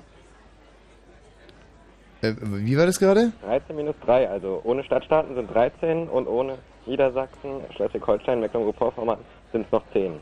Äh, 2.23 2.35
wie 2.41 2.79
war 2.79 2.87
das 2.87 3.01
gerade? 3.01 3.33
13 3.43 3.75
minus 3.75 3.97
3, 4.05 4.31
also 4.31 4.61
ohne 4.63 4.85
Stadtstaaten 4.85 5.35
sind 5.35 5.53
13 5.53 6.09
und 6.09 6.29
ohne 6.29 6.59
Niedersachsen, 6.87 7.63
Schleswig-Holstein, 7.75 8.39
Mecklenburg-Vorpommern 8.41 9.19
sind 9.51 9.67
es 9.67 9.73
noch 9.73 9.83
10. 9.93 10.15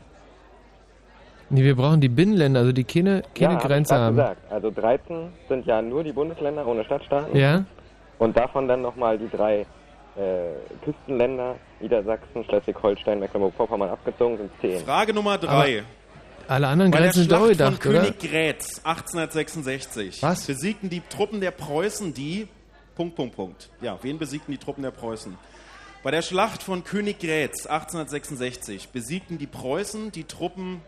Nee, 1.51 1.63
wir 1.63 1.75
brauchen 1.75 2.01
die 2.01 2.09
Binnenländer, 2.09 2.61
also 2.61 2.71
die 2.71 2.83
keine, 2.83 3.21
keine 3.35 3.53
ja, 3.53 3.59
Grenze 3.59 3.95
haben. 3.95 4.15
gesagt. 4.15 4.51
Also 4.51 4.71
13 4.71 5.31
sind 5.47 5.67
ja 5.67 5.83
nur 5.83 6.03
die 6.03 6.13
Bundesländer 6.13 6.65
ohne 6.65 6.83
Stadtstaaten. 6.83 7.37
Ja. 7.37 7.63
Und 8.17 8.35
davon 8.35 8.67
dann 8.67 8.81
nochmal 8.81 9.19
die 9.19 9.29
drei 9.29 9.67
äh, 10.15 10.53
Küstenländer, 10.83 11.55
Niedersachsen, 11.79 12.43
Schleswig-Holstein, 12.45 13.19
Mecklenburg-Vorpommern 13.19 13.89
abgezogen, 13.89 14.37
sind 14.37 14.51
10. 14.61 14.85
Frage 14.85 15.13
Nummer 15.13 15.37
drei. 15.37 15.83
Alle 16.47 16.67
anderen 16.67 16.91
Bei 16.91 16.97
der 16.99 17.07
Grenzen 17.07 17.19
sind 17.21 17.31
Schlacht 17.31 17.49
gedacht, 17.49 17.83
von 17.83 17.91
oder? 17.91 18.01
König 18.03 18.19
Grätz 18.19 18.77
1866 18.83 20.21
Was? 20.21 20.45
besiegten 20.45 20.89
die 20.89 21.01
Truppen 21.09 21.41
der 21.41 21.51
Preußen 21.51 22.13
die 22.13 22.47
Punkt 22.95 23.15
Punkt 23.15 23.35
Punkt. 23.35 23.69
Ja, 23.81 23.97
wen 24.03 24.17
besiegten 24.19 24.51
die 24.51 24.57
Truppen 24.59 24.83
der 24.83 24.91
Preußen? 24.91 25.35
Bei 26.03 26.11
der 26.11 26.21
Schlacht 26.21 26.61
von 26.61 26.83
König 26.83 27.19
Grätz 27.19 27.65
1866 27.65 28.89
besiegten 28.89 29.39
die 29.39 29.47
Preußen 29.47 30.11
die 30.11 30.25
Truppen 30.25 30.81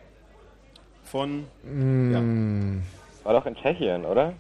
von 1.04 1.46
Mm, 1.64 2.82
War 3.24 3.34
doch 3.34 3.46
in 3.48 3.56
Tschechien, 3.56 4.06
oder? 4.06 4.34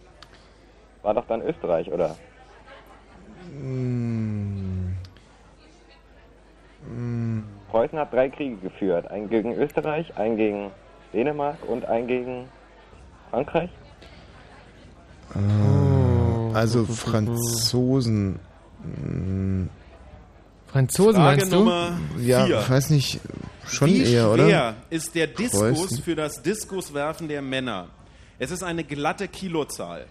War 1.02 1.14
doch 1.16 1.26
dann 1.28 1.42
Österreich, 1.42 1.92
oder? 1.92 2.16
Mm, 3.48 4.94
mm. 6.88 7.44
Preußen 7.70 8.00
hat 8.00 8.14
drei 8.14 8.30
Kriege 8.30 8.56
geführt. 8.58 9.10
Einen 9.12 9.30
gegen 9.30 9.54
Österreich, 9.56 10.16
einen 10.18 10.38
gegen 10.38 10.72
Dänemark 11.14 11.58
und 11.68 11.86
einen 11.86 12.08
gegen 12.08 12.46
Frankreich. 13.32 13.70
Ah, 15.34 16.52
also 16.54 16.86
Franzosen. 16.86 18.40
mm, 18.84 19.70
Franzosen 20.68 21.16
Frage 21.16 21.38
meinst 21.38 21.52
du? 21.52 21.58
Nummer 21.60 21.98
Ja, 22.20 22.46
vier. 22.46 22.60
ich 22.60 22.70
weiß 22.70 22.90
nicht, 22.92 23.20
schon 23.68 23.90
Wie 23.90 24.04
eher, 24.04 24.30
oder? 24.32 24.46
schwer 24.46 24.76
ist 24.90 25.16
der 25.16 25.28
Diskus 25.28 25.62
Preußen. 25.62 26.04
für 26.04 26.16
das 26.16 26.42
Diskuswerfen 26.42 27.28
der 27.28 27.42
Männer? 27.42 27.88
Es 28.40 28.52
ist 28.52 28.64
eine 28.64 28.84
glatte 28.84 29.28
Kilozahl. 29.28 30.06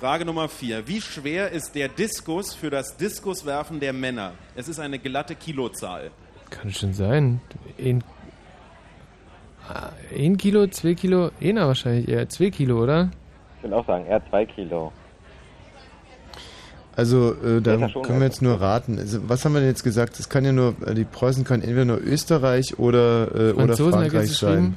Frage 0.00 0.24
Nummer 0.24 0.48
4. 0.48 0.88
Wie 0.88 1.00
schwer 1.00 1.50
ist 1.50 1.74
der 1.74 1.88
Diskus 1.88 2.54
für 2.54 2.70
das 2.70 2.96
Diskuswerfen 2.96 3.80
der 3.80 3.92
Männer? 3.92 4.32
Es 4.56 4.68
ist 4.68 4.80
eine 4.80 4.98
glatte 4.98 5.34
Kilozahl. 5.34 6.10
Kann 6.50 6.72
schon 6.72 6.92
sein. 6.92 7.40
Ein, 7.78 8.02
Ah, 9.68 9.90
ein 10.14 10.36
Kilo, 10.36 10.66
zwei 10.66 10.94
Kilo, 10.94 11.30
einer 11.40 11.66
wahrscheinlich 11.66 12.08
eher. 12.08 12.28
Zwei 12.28 12.50
Kilo, 12.50 12.82
oder? 12.82 13.10
Ich 13.56 13.62
würde 13.62 13.76
auch 13.76 13.86
sagen, 13.86 14.04
eher 14.06 14.20
zwei 14.28 14.44
Kilo. 14.44 14.92
Also 16.96 17.34
äh, 17.42 17.60
da 17.60 17.76
ja 17.76 17.88
können 17.88 18.20
wir 18.20 18.26
jetzt 18.26 18.42
nur 18.42 18.60
raten. 18.60 18.98
Also, 18.98 19.26
was 19.28 19.44
haben 19.44 19.54
wir 19.54 19.60
denn 19.60 19.70
jetzt 19.70 19.82
gesagt? 19.82 20.20
Es 20.20 20.28
kann 20.28 20.44
ja 20.44 20.52
nur, 20.52 20.74
äh, 20.86 20.94
die 20.94 21.04
Preußen 21.04 21.44
können 21.44 21.62
entweder 21.62 21.86
nur 21.86 21.98
Österreich 21.98 22.78
oder, 22.78 23.34
äh, 23.34 23.52
oder 23.52 23.70
er 23.70 23.76
Frankreich 23.76 24.32
sein. 24.36 24.76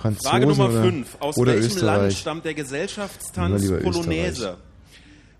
Franzosen 0.00 0.30
Frage 0.30 0.46
Nummer 0.46 0.68
oder, 0.68 0.82
5. 0.82 1.16
Aus 1.20 1.36
oder 1.36 1.52
welchem 1.52 1.66
Österreich. 1.66 2.00
Land 2.02 2.12
stammt 2.14 2.44
der 2.44 2.54
Gesellschaftstanz 2.54 3.68
Polonaise? 3.82 4.28
Österreich. 4.30 4.56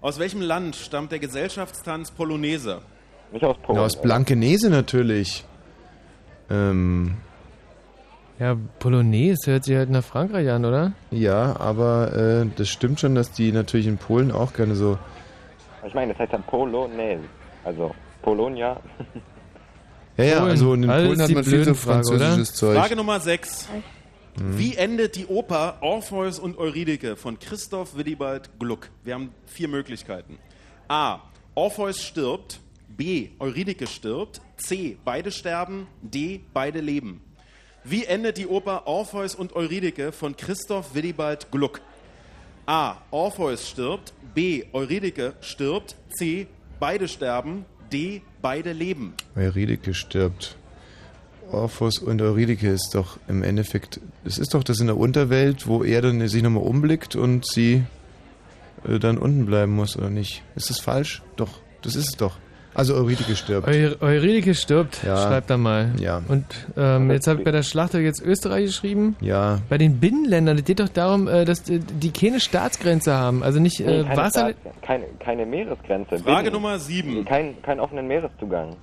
Aus 0.00 0.18
welchem 0.18 0.40
Land 0.40 0.76
stammt 0.76 1.12
der 1.12 1.18
Gesellschaftstanz 1.18 2.10
Polonaise? 2.10 2.80
Nicht 3.32 3.44
aus 3.44 3.56
Ja, 3.68 3.74
aus 3.82 4.00
Blankenese 4.00 4.70
natürlich. 4.70 5.44
Ähm, 6.50 7.16
Ja, 8.38 8.56
Polonaise 8.78 9.50
hört 9.50 9.64
sich 9.64 9.76
halt 9.76 9.90
nach 9.90 10.04
Frankreich 10.04 10.48
an, 10.50 10.64
oder? 10.64 10.92
ja, 11.10 11.58
aber 11.58 12.14
äh, 12.16 12.46
das 12.56 12.68
stimmt 12.68 13.00
schon, 13.00 13.14
dass 13.14 13.32
die 13.32 13.50
natürlich 13.52 13.86
in 13.86 13.98
Polen 13.98 14.30
auch 14.32 14.52
gerne 14.54 14.74
so. 14.76 14.98
Ich 15.86 15.94
meine, 15.94 16.12
das 16.12 16.20
heißt 16.20 16.32
dann 16.32 16.42
Polonaise. 16.44 17.22
Also 17.64 17.94
Polonia. 18.22 18.76
Ja, 20.16 20.24
ja, 20.24 20.38
Polen. 20.38 20.50
also 20.50 20.74
in 20.74 20.90
Also 20.90 21.06
Polen 21.06 21.22
hat 21.22 21.30
man 21.30 21.44
viel 21.44 21.64
so 21.64 21.74
französisches 21.74 22.54
Zeug. 22.54 22.76
Frage 22.78 22.96
Nummer 22.96 23.20
6. 23.20 23.68
Wie 24.40 24.76
endet 24.76 25.16
die 25.16 25.26
Oper 25.26 25.78
Orpheus 25.80 26.38
und 26.38 26.58
Eurydike 26.58 27.16
von 27.16 27.38
Christoph 27.38 27.96
Willibald 27.96 28.50
Gluck? 28.58 28.90
Wir 29.02 29.14
haben 29.14 29.30
vier 29.46 29.68
Möglichkeiten. 29.68 30.38
A. 30.86 31.20
Orpheus 31.54 32.02
stirbt. 32.02 32.60
B. 32.88 33.30
Eurydike 33.38 33.86
stirbt. 33.86 34.40
C. 34.56 34.96
Beide 35.04 35.30
sterben. 35.30 35.86
D. 36.02 36.40
Beide 36.52 36.80
leben. 36.80 37.20
Wie 37.84 38.04
endet 38.04 38.38
die 38.38 38.46
Oper 38.46 38.86
Orpheus 38.86 39.34
und 39.34 39.54
Eurydike 39.54 40.12
von 40.12 40.36
Christoph 40.36 40.94
Willibald 40.94 41.50
Gluck? 41.50 41.80
A. 42.66 42.96
Orpheus 43.10 43.68
stirbt. 43.68 44.12
B. 44.34 44.64
Eurydike 44.72 45.34
stirbt. 45.40 45.96
C. 46.10 46.46
Beide 46.78 47.08
sterben. 47.08 47.64
D. 47.90 48.20
Beide 48.42 48.72
leben. 48.72 49.14
Eurydike 49.34 49.94
stirbt. 49.94 50.57
Orpheus 51.52 51.98
und 51.98 52.20
Eurydike 52.20 52.68
ist 52.68 52.90
doch 52.94 53.18
im 53.28 53.42
Endeffekt, 53.42 54.00
es 54.24 54.38
ist 54.38 54.54
doch 54.54 54.62
das 54.64 54.80
in 54.80 54.86
der 54.86 54.96
Unterwelt, 54.96 55.66
wo 55.66 55.82
er 55.82 56.02
dann 56.02 56.26
sich 56.28 56.42
nochmal 56.42 56.62
umblickt 56.64 57.16
und 57.16 57.46
sie 57.46 57.84
äh, 58.86 58.98
dann 58.98 59.18
unten 59.18 59.46
bleiben 59.46 59.74
muss, 59.74 59.96
oder 59.96 60.10
nicht? 60.10 60.42
Ist 60.56 60.70
das 60.70 60.78
falsch? 60.80 61.22
Doch, 61.36 61.50
das 61.82 61.96
ist 61.96 62.08
es 62.08 62.16
doch. 62.16 62.36
Also 62.74 62.94
Eurydike 62.94 63.34
stirbt. 63.34 63.66
Eu 63.66 63.94
Eurydike 64.00 64.54
stirbt, 64.54 65.02
Ja. 65.04 65.16
schreibt 65.16 65.50
er 65.50 65.56
mal. 65.56 65.90
Ja. 65.98 66.22
Und 66.28 66.44
ähm, 66.76 67.10
jetzt 67.10 67.26
habe 67.26 67.40
ich 67.40 67.44
bei 67.44 67.50
der 67.50 67.64
Schlacht 67.64 67.94
jetzt 67.94 68.22
Österreich 68.22 68.66
geschrieben. 68.66 69.16
Ja. 69.20 69.60
Bei 69.68 69.78
den 69.78 69.98
Binnenländern, 69.98 70.56
das 70.58 70.64
geht 70.64 70.78
doch 70.78 70.88
darum, 70.90 71.26
äh, 71.26 71.44
dass 71.44 71.64
die, 71.64 72.10
keine 72.12 72.38
Staatsgrenze 72.38 73.14
haben. 73.14 73.42
Also 73.42 73.58
nicht 73.58 73.80
Nee, 73.80 74.00
äh, 74.00 74.04
keine, 74.04 74.16
Wasser. 74.16 74.40
Staats- 74.50 74.76
keine, 74.82 75.04
keine 75.18 75.46
Meeresgrenze. 75.46 76.18
Frage 76.18 76.50
Binnen- 76.50 76.52
Nummer 76.52 76.78
7. 76.78 77.24
Kein, 77.24 77.60
keinen 77.62 77.80
offenen 77.80 78.06
Meereszugang. 78.06 78.76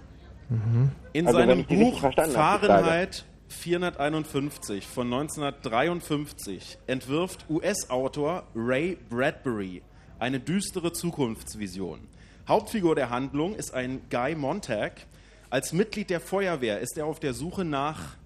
In 1.13 1.27
Also, 1.27 1.39
seinem 1.39 1.65
Buch. 1.65 1.99
Fahrenheit 1.99 3.26
451 3.47 4.85
von 4.85 5.07
1953 5.07 6.77
entwirft 6.88 7.45
US-Autor 7.49 8.43
Ray 8.55 8.97
Bradbury 9.09 9.81
eine 10.19 10.39
düstere 10.39 10.93
Zukunftsvision. 10.93 11.99
Hauptfigur 12.47 12.95
der 12.95 13.09
Handlung 13.09 13.55
ist 13.55 13.73
ein 13.73 14.01
Guy 14.09 14.35
Montag. 14.35 15.07
Als 15.49 15.73
Mitglied 15.73 16.09
der 16.09 16.19
Feuerwehr 16.19 16.80
ist 16.80 16.97
er 16.97 17.05
auf 17.05 17.19
der 17.19 17.34
Suche 17.34 17.65
nach 17.65 18.17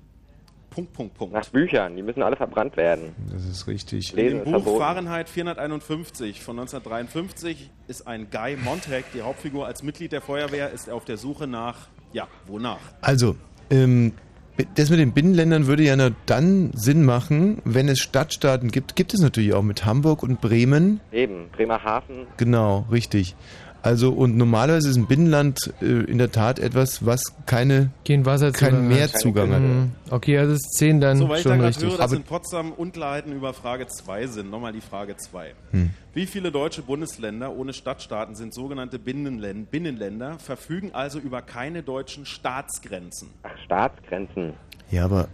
Punkt, 0.70 0.94
Punkt, 0.94 1.16
Punkt. 1.16 1.34
Nach 1.34 1.48
Büchern, 1.50 1.96
die 1.96 2.04
müssen 2.04 2.22
alle 2.22 2.36
verbrannt 2.36 2.78
werden. 2.78 3.16
Das 3.32 3.44
ist 3.44 3.66
richtig. 3.68 4.12
In 4.12 4.18
Lesen 4.18 4.38
dem 4.40 4.44
Buch 4.46 4.52
verboten. 4.52 4.80
Fahrenheit 4.80 5.30
451 5.30 6.42
von 6.42 6.60
1953 6.60 7.72
ist 7.88 8.08
ein 8.08 8.30
Guy 8.30 8.56
Montag 8.56 9.06
die 9.14 9.22
Hauptfigur. 9.22 9.66
Als 9.66 9.84
Mitglied 9.84 10.12
der 10.12 10.22
Feuerwehr 10.22 10.70
ist 10.70 10.88
er 10.88 10.96
auf 10.96 11.06
der 11.06 11.18
Suche 11.18 11.48
nach, 11.48 11.88
ja, 12.14 12.28
wonach? 12.48 12.80
Also, 13.02 13.36
ähm, 13.70 14.14
das 14.76 14.90
mit 14.90 15.00
den 15.00 15.14
Binnenländern 15.14 15.68
würde 15.68 15.84
ja 15.84 15.96
nur 15.96 16.14
dann 16.26 16.72
Sinn 16.74 17.06
machen, 17.06 17.62
wenn 17.64 17.88
es 17.88 18.00
Stadtstaaten 18.00 18.72
gibt. 18.72 18.96
Gibt 18.96 19.14
es 19.14 19.22
natürlich 19.22 19.54
auch 19.54 19.62
mit 19.62 19.86
Hamburg 19.86 20.24
und 20.24 20.42
Bremen. 20.42 21.00
Eben, 21.12 21.50
Bremerhaven. 21.52 22.28
Genau, 22.38 22.86
richtig. 22.92 23.36
Also 23.82 24.12
und 24.12 24.36
normalerweise 24.36 24.90
ist 24.90 24.98
ein 24.98 25.08
Binnenland 25.08 25.74
äh, 25.82 25.86
in 25.86 26.18
der 26.18 26.32
Tat 26.32 26.60
etwas, 26.60 27.06
was 27.06 27.24
keine 27.46 27.92
kein 28.06 28.26
Wasserzugang 28.26 28.72
keinen 28.72 28.90
hat. 28.90 28.98
Mehrzugang 28.98 29.54
hat. 29.54 29.62
Mhm. 29.62 29.92
Okay, 30.10 30.38
also 30.38 30.54
ist 30.54 30.74
10 30.74 31.00
dann 31.00 31.18
Soweit 31.18 31.38
ich 31.38 31.44
da 31.46 31.50
schon 31.52 31.58
gerade 31.60 31.70
richtig. 31.70 31.90
höre, 31.90 31.98
dass 31.98 32.06
Aber- 32.12 32.16
in 32.18 32.24
Potsdam 32.24 32.72
Unklarheiten 32.74 33.32
über 33.32 33.54
Frage 33.54 33.88
2 33.88 34.28
sind. 34.28 34.50
Nochmal 34.52 34.74
die 34.74 34.82
Frage 34.82 35.16
2. 35.16 35.54
Hm. 35.72 35.92
Wie 36.14 36.26
viele 36.26 36.52
deutsche 36.52 36.82
Bundesländer 36.82 37.56
ohne 37.56 37.72
Stadtstaaten 37.72 38.36
sind 38.36 38.54
sogenannte 38.54 38.98
Binnenlän- 38.98 39.66
Binnenländer, 39.66 40.40
verfügen 40.40 40.90
also 40.94 41.20
über 41.20 41.42
keine 41.42 41.82
deutschen 41.82 42.26
Staatsgrenzen? 42.26 43.30
Ach, 43.44 43.50
Staatsgrenzen. 43.64 44.54
Ja, 44.92 45.06
aber 45.06 45.30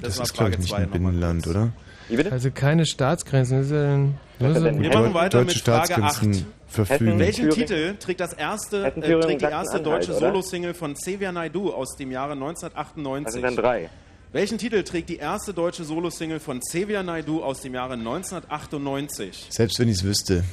Das 0.00 0.16
das, 0.18 0.28
ist 0.28 0.34
glaube 0.34 0.52
ich 0.52 0.58
nicht 0.58 0.74
ein 0.74 0.90
Binnenland, 0.90 1.46
oder? 1.48 1.72
Wie 2.10 2.16
bitte? 2.16 2.32
Also 2.32 2.50
keine 2.50 2.86
Staatsgrenzen. 2.86 3.58
Das 3.58 3.66
ist 3.66 3.72
ja 3.72 3.82
dann, 3.82 4.14
Was 4.38 4.56
ist 4.56 4.80
Wir 4.82 4.92
machen 4.92 5.14
weiter 5.14 5.38
deutsche 5.38 5.56
mit 5.58 5.64
Frage 5.64 5.80
8. 5.80 5.86
Staatsgrenzen 5.92 6.46
verfügen. 6.66 7.18
Welchen 7.18 7.50
Titel 7.50 7.96
trägt 7.98 8.20
das 8.20 8.32
erste, 8.32 8.86
äh, 8.86 9.20
trägt 9.20 9.40
die 9.42 9.46
erste 9.46 9.80
deutsche? 9.80 10.12
Solosingle 10.12 10.74
von 10.74 10.94
Xavier 10.94 11.32
Naidoo 11.32 11.70
aus 11.70 11.96
dem 11.96 12.10
Jahre 12.10 12.30
Das 12.30 12.38
1998? 12.38 13.32
sind 13.32 13.42
dann 13.42 13.56
drei. 13.56 13.90
Welchen 14.32 14.58
Titel 14.58 14.84
trägt 14.84 15.08
die 15.08 15.16
erste 15.16 15.52
deutsche 15.52 15.82
Solosingle 15.82 16.38
von 16.38 16.60
Xavier 16.60 17.02
Naidoo 17.02 17.42
aus 17.42 17.62
dem 17.62 17.74
Jahre 17.74 17.94
1998? 17.94 19.46
Selbst 19.50 19.78
wenn 19.80 19.88
ich 19.88 19.96
es 19.96 20.04
wüsste. 20.04 20.44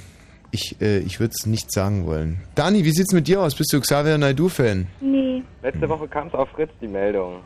Ich, 0.49 0.77
äh, 0.81 0.99
ich 0.99 1.19
würde 1.19 1.33
es 1.37 1.45
nicht 1.45 1.71
sagen 1.71 2.05
wollen. 2.05 2.39
Dani, 2.55 2.83
wie 2.85 2.91
sieht's 2.91 3.13
mit 3.13 3.27
dir 3.27 3.41
aus? 3.41 3.53
Bist 3.53 3.71
du 3.73 3.79
Xavier 3.79 4.17
Naidoo-Fan? 4.17 4.87
Nee. 5.01 5.43
Letzte 5.61 5.89
Woche 5.89 6.07
kam 6.07 6.27
es 6.27 6.33
auf 6.33 6.49
Fritz, 6.49 6.71
die 6.81 6.87
Meldung. 6.87 7.41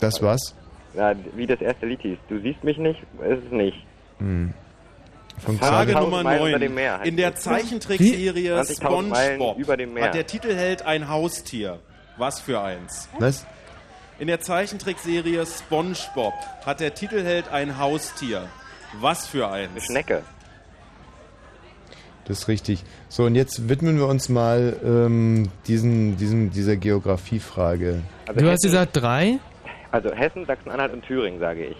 Das 0.00 0.22
was? 0.22 0.54
Ja, 0.98 1.14
wie 1.36 1.46
das 1.46 1.60
erste 1.60 1.86
Lied 1.86 2.02
hieß. 2.02 2.18
Du 2.28 2.40
siehst 2.40 2.64
mich 2.64 2.76
nicht, 2.76 3.00
ist 3.00 3.44
es 3.46 3.52
nicht. 3.52 3.76
Hm. 4.18 4.52
Von 5.38 5.56
Frage 5.56 5.92
Nummer 5.92 6.24
Meilen 6.24 6.40
über 6.40 6.50
9. 6.50 6.60
dem 6.60 6.74
Meer 6.74 6.98
heißt 6.98 7.06
In 7.06 7.16
der. 7.16 7.34
Zeichentrickserie 7.36 8.60
20.000 8.60 9.02
Meilen 9.02 9.34
SpongeBob 9.36 9.58
über 9.58 9.76
dem 9.76 9.94
Meer. 9.94 10.06
hat 10.06 10.14
der 10.14 10.26
Titelheld 10.26 10.82
ein 10.82 11.08
Haustier. 11.08 11.78
Was 12.16 12.40
für 12.40 12.60
eins? 12.60 13.08
Was? 13.20 13.46
In 14.18 14.26
der 14.26 14.40
Zeichentrickserie 14.40 15.46
SpongeBob 15.46 16.34
hat 16.66 16.80
der 16.80 16.94
Titelheld 16.94 17.48
ein 17.48 17.78
Haustier. 17.78 18.48
Was 19.00 19.28
für 19.28 19.48
eins? 19.48 19.70
Eine 19.70 19.80
Schnecke. 19.80 20.22
Das 22.24 22.40
ist 22.40 22.48
richtig. 22.48 22.82
So, 23.08 23.24
und 23.24 23.36
jetzt 23.36 23.68
widmen 23.68 23.96
wir 23.98 24.06
uns 24.06 24.28
mal 24.28 24.76
ähm, 24.84 25.48
diesen, 25.68 26.16
diesem, 26.16 26.50
dieser 26.50 26.76
Geografiefrage. 26.76 28.02
Also 28.26 28.40
Du 28.40 28.50
hast 28.50 28.62
gesagt 28.62 28.96
drei? 28.96 29.38
Also 29.90 30.12
Hessen, 30.12 30.44
Sachsen-Anhalt 30.46 30.92
und 30.92 31.02
Thüringen, 31.02 31.40
sage 31.40 31.66
ich. 31.66 31.76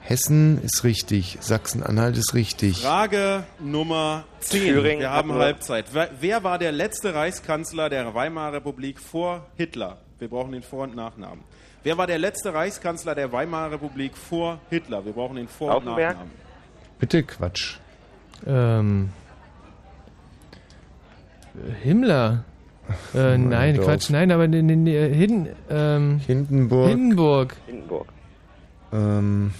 Hessen 0.00 0.60
ist 0.62 0.82
richtig, 0.82 1.38
Sachsen-Anhalt 1.40 2.16
ist 2.16 2.34
richtig. 2.34 2.82
Frage 2.82 3.44
Nummer 3.60 4.24
10. 4.40 4.74
Thüringen 4.74 5.00
wir 5.00 5.10
haben 5.10 5.32
Halbzeit. 5.32 5.86
Wer, 5.92 6.10
wer 6.20 6.42
war 6.42 6.58
der 6.58 6.72
letzte 6.72 7.14
Reichskanzler 7.14 7.88
der 7.90 8.14
Weimarer 8.14 8.54
Republik 8.54 8.98
vor 8.98 9.46
Hitler? 9.56 9.98
Wir 10.18 10.28
brauchen 10.28 10.52
den 10.52 10.62
Vor- 10.62 10.84
und 10.84 10.96
Nachnamen. 10.96 11.44
Wer 11.82 11.96
war 11.96 12.06
der 12.06 12.18
letzte 12.18 12.52
Reichskanzler 12.52 13.14
der 13.14 13.32
Weimarer 13.32 13.72
Republik 13.72 14.16
vor 14.16 14.60
Hitler? 14.68 15.04
Wir 15.04 15.12
brauchen 15.12 15.36
den 15.36 15.48
Vor- 15.48 15.76
und? 15.76 15.84
Nachnamen. 15.84 16.30
Bitte 16.98 17.22
Quatsch. 17.22 17.76
Ähm. 18.46 19.10
Himmler. 21.82 22.44
Äh, 23.14 23.38
nein, 23.38 23.76
Dorf. 23.76 23.86
Quatsch, 23.86 24.10
nein, 24.10 24.30
aber 24.32 24.48
ne, 24.48 24.62
ne, 24.62 24.76
ne, 24.76 25.06
Hin, 25.08 25.48
ähm, 25.68 26.20
Hindenburg. 26.26 26.88
Hindenburg. 26.88 27.56
Hindenburg. 27.66 28.06
Ähm, 28.92 29.52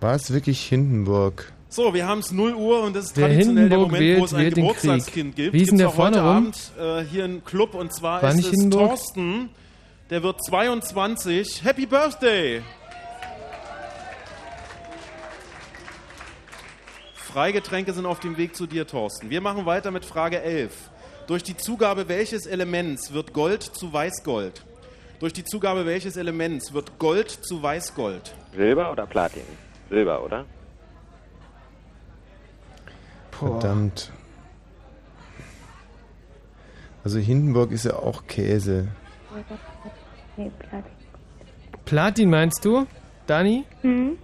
war 0.00 0.14
es 0.14 0.32
wirklich 0.32 0.60
Hindenburg? 0.64 1.52
So, 1.68 1.94
wir 1.94 2.06
haben 2.06 2.18
es 2.18 2.32
0 2.32 2.54
Uhr 2.54 2.82
und 2.82 2.94
das 2.94 3.06
ist 3.06 3.16
Wer 3.16 3.28
traditionell 3.28 3.68
der 3.68 3.78
Hindenburg 3.78 4.00
Moment, 4.00 4.20
wo 4.20 4.24
es 4.26 4.34
ein 4.34 4.50
Geburtstagskind 4.50 5.36
gibt. 5.36 5.52
Wie 5.54 5.62
ist 5.62 5.70
denn 5.70 5.78
der 5.78 5.88
auch 5.88 5.96
heute 5.96 6.18
vorne 6.18 6.36
rum? 6.36 6.46
Abend 6.48 6.72
äh, 6.78 7.02
hier 7.10 7.24
einen 7.24 7.44
Club 7.44 7.74
und 7.74 7.94
zwar 7.94 8.22
War 8.22 8.30
ist 8.30 8.36
nicht 8.36 8.52
es 8.52 8.60
Hindenburg? 8.60 8.88
Thorsten. 8.90 9.48
Der 10.10 10.22
wird 10.22 10.44
22. 10.44 11.64
Happy 11.64 11.86
Birthday! 11.86 12.60
Freigetränke 17.14 17.94
sind 17.94 18.04
auf 18.04 18.20
dem 18.20 18.36
Weg 18.36 18.54
zu 18.54 18.66
dir, 18.66 18.86
Thorsten. 18.86 19.30
Wir 19.30 19.40
machen 19.40 19.64
weiter 19.64 19.90
mit 19.90 20.04
Frage 20.04 20.42
11. 20.42 20.90
Durch 21.26 21.42
die 21.42 21.56
Zugabe 21.56 22.08
welches 22.08 22.46
Elements 22.46 23.12
wird 23.12 23.32
Gold 23.32 23.62
zu 23.62 23.92
Weißgold? 23.92 24.64
Durch 25.20 25.32
die 25.32 25.44
Zugabe 25.44 25.86
welches 25.86 26.16
Elements 26.16 26.72
wird 26.72 26.98
Gold 26.98 27.30
zu 27.30 27.62
Weißgold? 27.62 28.34
Silber 28.56 28.90
oder 28.90 29.06
Platin? 29.06 29.44
Silber, 29.88 30.24
oder? 30.24 30.44
Verdammt. 33.30 34.10
Also 37.04 37.18
Hindenburg 37.18 37.70
ist 37.72 37.84
ja 37.84 37.94
auch 37.94 38.26
Käse. 38.26 38.88
Nee, 40.36 40.50
Platin. 40.58 40.92
Platin 41.84 42.30
meinst 42.30 42.64
du, 42.64 42.86
Dani? 43.26 43.64
Hm. 43.82 44.18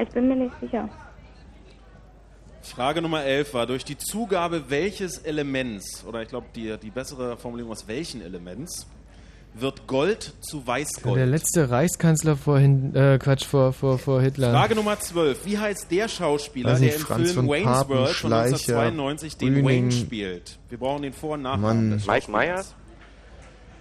Ich 0.00 0.08
bin 0.10 0.28
mir 0.28 0.36
nicht 0.36 0.54
sicher. 0.60 0.88
Frage 2.62 3.02
Nummer 3.02 3.24
11 3.24 3.54
war, 3.54 3.66
durch 3.66 3.84
die 3.84 3.98
Zugabe 3.98 4.64
welches 4.68 5.18
Elements, 5.18 6.04
oder 6.06 6.22
ich 6.22 6.28
glaube 6.28 6.46
die, 6.54 6.76
die 6.80 6.90
bessere 6.90 7.36
Formulierung 7.36 7.72
aus 7.72 7.86
welchen 7.88 8.22
Elements, 8.22 8.86
wird 9.54 9.86
Gold 9.86 10.32
zu 10.40 10.66
Weißgold? 10.66 11.16
Der 11.16 11.26
letzte 11.26 11.68
Reichskanzler 11.68 12.36
vor, 12.36 12.58
Hin 12.58 12.94
äh, 12.94 13.18
Quatsch, 13.18 13.44
vor, 13.44 13.72
vor, 13.74 13.98
vor 13.98 14.22
Hitler. 14.22 14.50
Frage 14.50 14.74
Nummer 14.74 14.98
12. 14.98 15.44
Wie 15.44 15.58
heißt 15.58 15.90
der 15.90 16.08
Schauspieler, 16.08 16.78
der 16.78 16.94
im 16.94 17.00
Franz 17.00 17.32
Film 17.32 17.48
Wayne's 17.48 17.64
Papen, 17.66 17.90
World 17.96 18.08
von 18.10 18.30
Schleicher, 18.30 18.44
1992 18.78 19.36
den 19.36 19.48
Brüning. 19.54 19.66
Wayne 19.66 19.92
spielt? 19.92 20.58
Wir 20.70 20.78
brauchen 20.78 21.02
den 21.02 21.12
Vor- 21.12 21.34
und 21.34 21.42
Nachnamen 21.42 22.02
Mike. 22.06 22.30
Myers? 22.30 22.74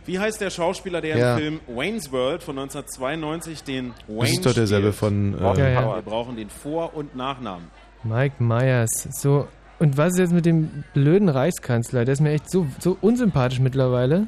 Wie 0.06 0.18
heißt 0.20 0.42
der 0.42 0.50
Schauspieler, 0.50 1.00
der 1.00 1.16
Ja. 1.18 1.34
im 1.38 1.40
Film 1.40 1.60
Wayne's 1.68 2.12
World 2.12 2.42
von 2.44 2.58
1992 2.58 3.64
den 3.64 3.94
Wayne 4.08 4.22
Das 4.22 4.32
ist 4.32 4.46
doch 4.46 4.54
derselbe 4.54 4.88
spielt? 4.92 4.96
von. 5.00 5.38
Ja, 5.40 5.54
Äh, 5.56 5.74
ja. 5.76 5.96
Wir 5.96 6.02
brauchen 6.02 6.36
den 6.36 6.50
Vor- 6.50 6.96
und 6.96 7.16
Nachnamen. 7.16 7.70
Mike 8.04 8.42
Myers. 8.44 8.90
So. 9.12 9.48
Und 9.80 9.98
was 9.98 10.14
ist 10.14 10.20
jetzt 10.20 10.34
mit 10.34 10.46
dem 10.46 10.84
blöden 10.94 11.28
Reichskanzler? 11.30 12.06
Der 12.06 12.14
ist 12.14 12.22
mir 12.22 12.32
echt 12.32 12.50
so, 12.52 12.68
so 12.80 12.98
unsympathisch 13.02 13.60
mittlerweile. 13.60 14.28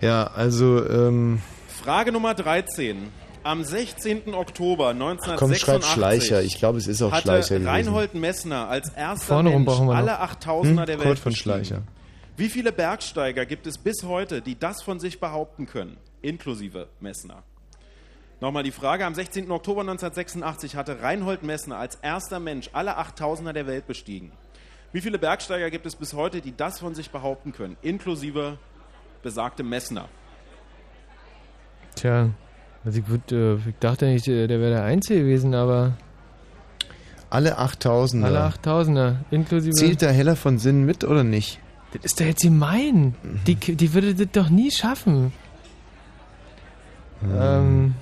ja, 0.00 0.24
also 0.34 0.84
ähm, 0.88 1.40
Frage 1.82 2.10
Nummer 2.12 2.34
13. 2.34 3.08
Am 3.44 3.64
16. 3.64 4.34
Oktober 4.34 4.92
komm, 4.92 5.02
1986 5.02 5.60
schreib 5.60 5.84
Schleicher. 5.84 6.42
Ich 6.42 6.58
glaube, 6.58 6.78
es 6.78 6.86
ist 6.86 7.02
auch 7.02 7.10
hatte 7.10 7.22
Schleicher 7.22 7.54
gewesen. 7.56 7.68
Reinhold 7.68 8.14
Messner 8.14 8.68
als 8.68 8.88
erster 8.90 9.26
Vorne 9.34 9.50
rum 9.50 9.64
Mensch 9.64 9.74
brauchen 9.76 9.86
wir 9.88 9.94
noch. 9.94 9.98
alle 10.00 10.20
8000er 10.22 10.62
Hm? 10.64 10.76
der 10.86 10.96
Kurt 10.96 11.06
Welt 11.08 11.18
von 11.18 11.32
bestiegen. 11.32 11.64
Schleicher. 11.64 11.82
Wie 12.36 12.48
viele 12.48 12.70
Bergsteiger 12.72 13.44
gibt 13.46 13.66
es 13.66 13.78
bis 13.78 14.04
heute, 14.04 14.42
die 14.42 14.56
das 14.58 14.82
von 14.82 15.00
sich 15.00 15.18
behaupten 15.20 15.66
können, 15.66 15.96
inklusive 16.22 16.86
Messner? 17.00 17.42
Nochmal 18.42 18.64
die 18.64 18.72
Frage, 18.72 19.06
am 19.06 19.14
16. 19.14 19.48
Oktober 19.52 19.82
1986 19.82 20.74
hatte 20.74 21.00
Reinhold 21.00 21.44
Messner 21.44 21.76
als 21.76 21.94
erster 22.02 22.40
Mensch 22.40 22.70
alle 22.72 22.98
8000er 22.98 23.52
der 23.52 23.68
Welt 23.68 23.86
bestiegen. 23.86 24.32
Wie 24.90 25.00
viele 25.00 25.20
Bergsteiger 25.20 25.70
gibt 25.70 25.86
es 25.86 25.94
bis 25.94 26.12
heute, 26.12 26.40
die 26.40 26.52
das 26.56 26.80
von 26.80 26.96
sich 26.96 27.12
behaupten 27.12 27.52
können, 27.52 27.76
inklusive 27.82 28.58
besagte 29.22 29.62
Messner? 29.62 30.08
Tja, 31.94 32.30
also 32.84 32.98
ich, 32.98 33.06
würd, 33.06 33.30
äh, 33.30 33.54
ich 33.54 33.78
dachte 33.78 34.06
nicht, 34.06 34.26
äh, 34.26 34.48
der 34.48 34.58
wäre 34.58 34.72
der 34.72 34.82
Einzige 34.82 35.20
gewesen, 35.20 35.54
aber 35.54 35.96
Alle 37.30 37.60
8000er. 37.60 38.24
alle 38.24 38.40
8000er, 38.40 39.16
inklusive. 39.30 39.74
Zählt 39.74 40.02
der 40.02 40.10
Heller 40.10 40.34
von 40.34 40.58
Sinn 40.58 40.84
mit 40.84 41.04
oder 41.04 41.22
nicht? 41.22 41.60
Das 41.92 42.06
ist 42.06 42.18
doch 42.18 42.26
jetzt 42.26 42.42
gemein. 42.42 43.14
Die, 43.46 43.54
die 43.54 43.94
würde 43.94 44.16
das 44.16 44.32
doch 44.32 44.48
nie 44.50 44.72
schaffen. 44.72 45.32
Ähm, 47.22 47.94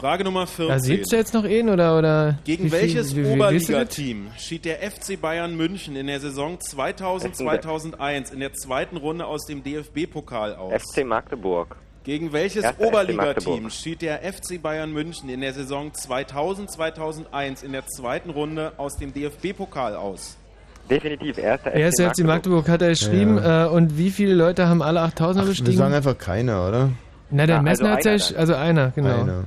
Frage 0.00 0.24
Nummer 0.24 0.46
14. 0.46 0.68
da 0.68 0.78
siehst 0.80 1.12
du 1.12 1.16
jetzt 1.16 1.34
noch 1.34 1.44
ihn 1.44 1.68
oder? 1.68 1.98
oder 1.98 2.38
Gegen 2.44 2.64
wie 2.64 2.72
welches? 2.72 3.14
Oberligateam 3.14 4.28
schied 4.38 4.64
der 4.64 4.78
FC 4.78 5.20
Bayern 5.20 5.54
München 5.56 5.94
in 5.94 6.06
der 6.06 6.20
Saison 6.20 6.56
2000-2001 6.56 8.32
in 8.32 8.40
der 8.40 8.54
zweiten 8.54 8.96
Runde 8.96 9.26
aus 9.26 9.44
dem 9.44 9.62
DFB-Pokal 9.62 10.54
aus? 10.56 10.72
FC 10.72 11.04
Magdeburg. 11.04 11.76
Gegen 12.04 12.32
welches 12.32 12.64
FC 12.64 12.80
Oberligateam 12.80 13.16
Magdeburg. 13.64 13.72
schied 13.72 14.00
der 14.00 14.20
FC 14.22 14.60
Bayern 14.62 14.90
München 14.90 15.28
in 15.28 15.42
der 15.42 15.52
Saison 15.52 15.90
2000-2001 15.92 17.62
in 17.62 17.72
der 17.72 17.86
zweiten 17.86 18.30
Runde 18.30 18.72
aus 18.78 18.96
dem 18.96 19.12
DFB-Pokal 19.12 19.94
aus? 19.96 20.38
Definitiv 20.88 21.36
erster 21.36 21.72
Er 21.72 21.88
ist 21.88 21.98
jetzt 21.98 22.18
die 22.18 22.24
Magdeburg, 22.24 22.68
hat 22.70 22.80
er 22.80 22.88
geschrieben. 22.88 23.36
Äh, 23.36 23.66
und 23.66 23.98
wie 23.98 24.10
viele 24.10 24.32
Leute 24.34 24.66
haben 24.66 24.80
alle 24.80 25.00
8000er 25.02 25.36
Wir 25.36 25.44
bestiegen? 25.44 25.76
sagen 25.76 25.92
einfach 25.92 26.16
keiner, 26.16 26.66
oder? 26.66 26.88
Na, 27.30 27.46
der 27.46 27.56
Ja, 27.56 27.62
also 27.62 27.64
Messner 27.84 27.90
hat 27.90 28.04
ja, 28.06 28.36
also 28.38 28.54
einer, 28.54 28.90
genau. 28.92 29.20
Einer. 29.20 29.44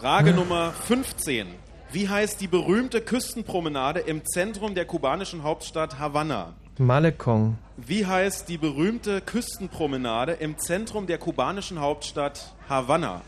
Frage 0.00 0.32
Nummer 0.32 0.70
15. 0.70 1.46
Wie 1.92 2.08
heißt 2.08 2.40
die 2.40 2.46
berühmte 2.48 3.02
Küstenpromenade 3.02 4.00
im 4.00 4.24
Zentrum 4.24 4.74
der 4.74 4.86
kubanischen 4.86 5.42
Hauptstadt 5.42 5.98
Havanna? 5.98 6.54
Malekong. 6.78 7.58
Wie 7.76 8.06
heißt 8.06 8.48
die 8.48 8.56
berühmte 8.56 9.20
Küstenpromenade 9.20 10.32
im 10.32 10.56
Zentrum 10.56 11.06
der 11.06 11.18
kubanischen 11.18 11.80
Hauptstadt 11.80 12.54
Havanna? 12.66 13.20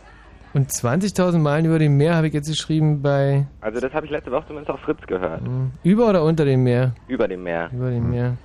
Und 0.54 0.70
20.000 0.70 1.38
Meilen 1.40 1.66
über 1.66 1.78
dem 1.78 1.98
Meer 1.98 2.14
habe 2.14 2.28
ich 2.28 2.32
jetzt 2.32 2.48
geschrieben 2.48 3.02
bei 3.02 3.46
Also 3.60 3.78
das 3.78 3.92
habe 3.92 4.06
ich 4.06 4.12
letzte 4.12 4.30
Woche 4.30 4.46
zumindest 4.46 4.70
auf 4.70 4.80
Fritz 4.80 5.00
gehört. 5.06 5.42
hm, 5.42 5.72
über 5.82 6.08
oder 6.08 6.24
unter 6.24 6.46
dem 6.46 6.62
Meer? 6.62 6.94
Über 7.06 7.28
dem 7.28 7.42
Meer. 7.42 7.68
Über 7.70 7.90
dem 7.90 8.08
Meer. 8.08 8.38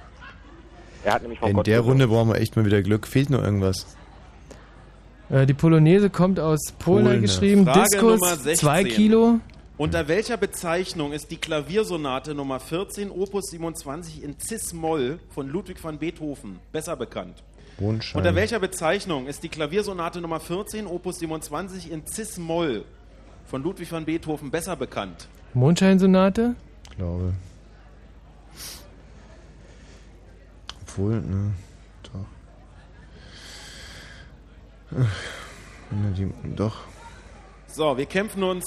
Er 1.05 1.13
hat 1.13 1.21
nämlich 1.21 1.39
von 1.39 1.49
In 1.49 1.55
Gott 1.55 1.67
der 1.67 1.77
gesungen. 1.77 2.01
Runde 2.01 2.13
brauchen 2.13 2.29
wir 2.33 2.41
echt 2.41 2.57
mal 2.57 2.65
wieder 2.65 2.81
Glück. 2.81 3.07
Fehlt 3.07 3.29
noch 3.29 3.41
irgendwas. 3.41 3.96
Äh, 5.29 5.45
die 5.45 5.53
Polonaise 5.53 6.09
kommt 6.09 6.39
aus 6.39 6.73
Polen, 6.79 7.05
Polen, 7.05 7.21
geschrieben. 7.21 7.65
Frage 7.65 7.81
Diskus, 7.81 8.19
Nummer 8.19 8.35
16. 8.35 8.55
2 8.55 8.83
Kilo. 8.85 9.39
Unter 9.77 10.07
welcher 10.07 10.37
Bezeichnung 10.37 11.11
ist 11.11 11.29
die 11.29 11.37
Klaviersonate 11.37 12.33
Nummer 12.33 12.59
14 12.59 13.11
Opus 13.11 13.51
27 13.51 14.23
in 14.23 14.39
Cis-Moll 14.39 15.19
von 15.29 15.49
Ludwig 15.49 15.83
van 15.83 15.99
Beethoven 15.99 16.59
besser 16.71 16.95
bekannt? 16.95 17.43
Mondschein. 17.79 18.17
Unter 18.17 18.33
welcher 18.33 18.59
Bezeichnung 18.59 19.27
ist 19.27 19.43
die 19.43 19.49
Klaviersonate 19.49 20.19
Nummer 20.19 20.39
14 20.39 20.87
Opus 20.87 21.19
27 21.19 21.91
in 21.91 22.07
Cis-Moll 22.07 22.85
von 23.45 23.61
Ludwig 23.61 23.91
van 23.91 24.05
Beethoven 24.05 24.49
besser 24.49 24.75
bekannt? 24.75 25.27
Mondscheinsonate. 25.53 26.55
glaube. 26.95 27.33
obwohl, 30.97 31.21
ne, 31.21 31.51
doch. 32.03 32.11
Ach, 32.11 32.19
ne, 32.19 32.27
die, 36.17 36.27
doch. 36.55 36.75
So, 37.67 37.97
wir 37.97 38.05
kämpfen 38.05 38.43
uns 38.43 38.65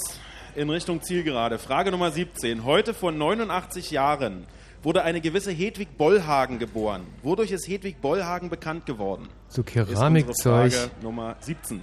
in 0.55 0.69
Richtung 0.69 1.01
Zielgerade. 1.01 1.57
Frage 1.59 1.91
Nummer 1.91 2.11
17. 2.11 2.63
Heute 2.65 2.93
vor 2.93 3.11
89 3.11 3.91
Jahren 3.91 4.45
wurde 4.83 5.03
eine 5.03 5.21
gewisse 5.21 5.51
Hedwig 5.51 5.97
Bollhagen 5.97 6.59
geboren. 6.59 7.01
Wodurch 7.23 7.51
ist 7.51 7.67
Hedwig 7.67 8.01
Bollhagen 8.01 8.49
bekannt 8.49 8.85
geworden? 8.85 9.27
So 9.49 9.63
Keramikzeug. 9.63 10.73
Frage 10.73 10.91
Nummer 11.01 11.35
17. 11.41 11.81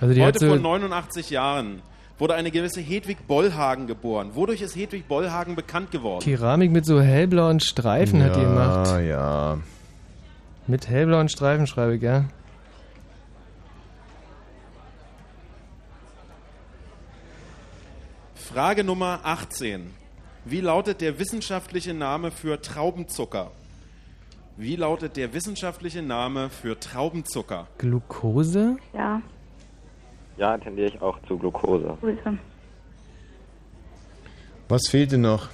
Also 0.00 0.20
Heute 0.20 0.38
so- 0.38 0.46
vor 0.48 0.56
89 0.56 1.30
Jahren 1.30 1.82
wurde 2.18 2.34
eine 2.34 2.50
gewisse 2.50 2.80
Hedwig 2.80 3.26
Bollhagen 3.26 3.86
geboren. 3.86 4.30
Wodurch 4.34 4.62
ist 4.62 4.76
Hedwig 4.76 5.08
Bollhagen 5.08 5.56
bekannt 5.56 5.90
geworden? 5.90 6.20
Keramik 6.22 6.70
mit 6.70 6.86
so 6.86 7.00
hellblauen 7.00 7.60
Streifen 7.60 8.22
hat 8.22 8.36
die 8.36 8.40
gemacht. 8.40 8.86
Ja, 8.90 9.00
ja. 9.00 9.58
Mit 10.66 10.88
hellblauen 10.88 11.28
Streifen 11.28 11.66
schreibe 11.66 11.96
ich, 11.96 12.02
ja. 12.02 12.24
Frage 18.54 18.84
Nummer 18.84 19.18
18. 19.24 19.82
Wie 20.44 20.60
lautet 20.60 21.00
der 21.00 21.18
wissenschaftliche 21.18 21.92
Name 21.92 22.30
für 22.30 22.62
Traubenzucker? 22.62 23.50
Wie 24.56 24.76
lautet 24.76 25.16
der 25.16 25.34
wissenschaftliche 25.34 26.02
Name 26.02 26.50
für 26.50 26.78
Traubenzucker? 26.78 27.66
Glucose? 27.78 28.76
Ja, 28.92 29.20
Ja, 30.36 30.56
tendiere 30.56 30.86
ich 30.86 31.02
auch 31.02 31.18
zu 31.26 31.36
Glucose. 31.36 31.98
Was 34.68 34.86
fehlt 34.88 35.10
denn 35.10 35.22
noch? 35.22 35.48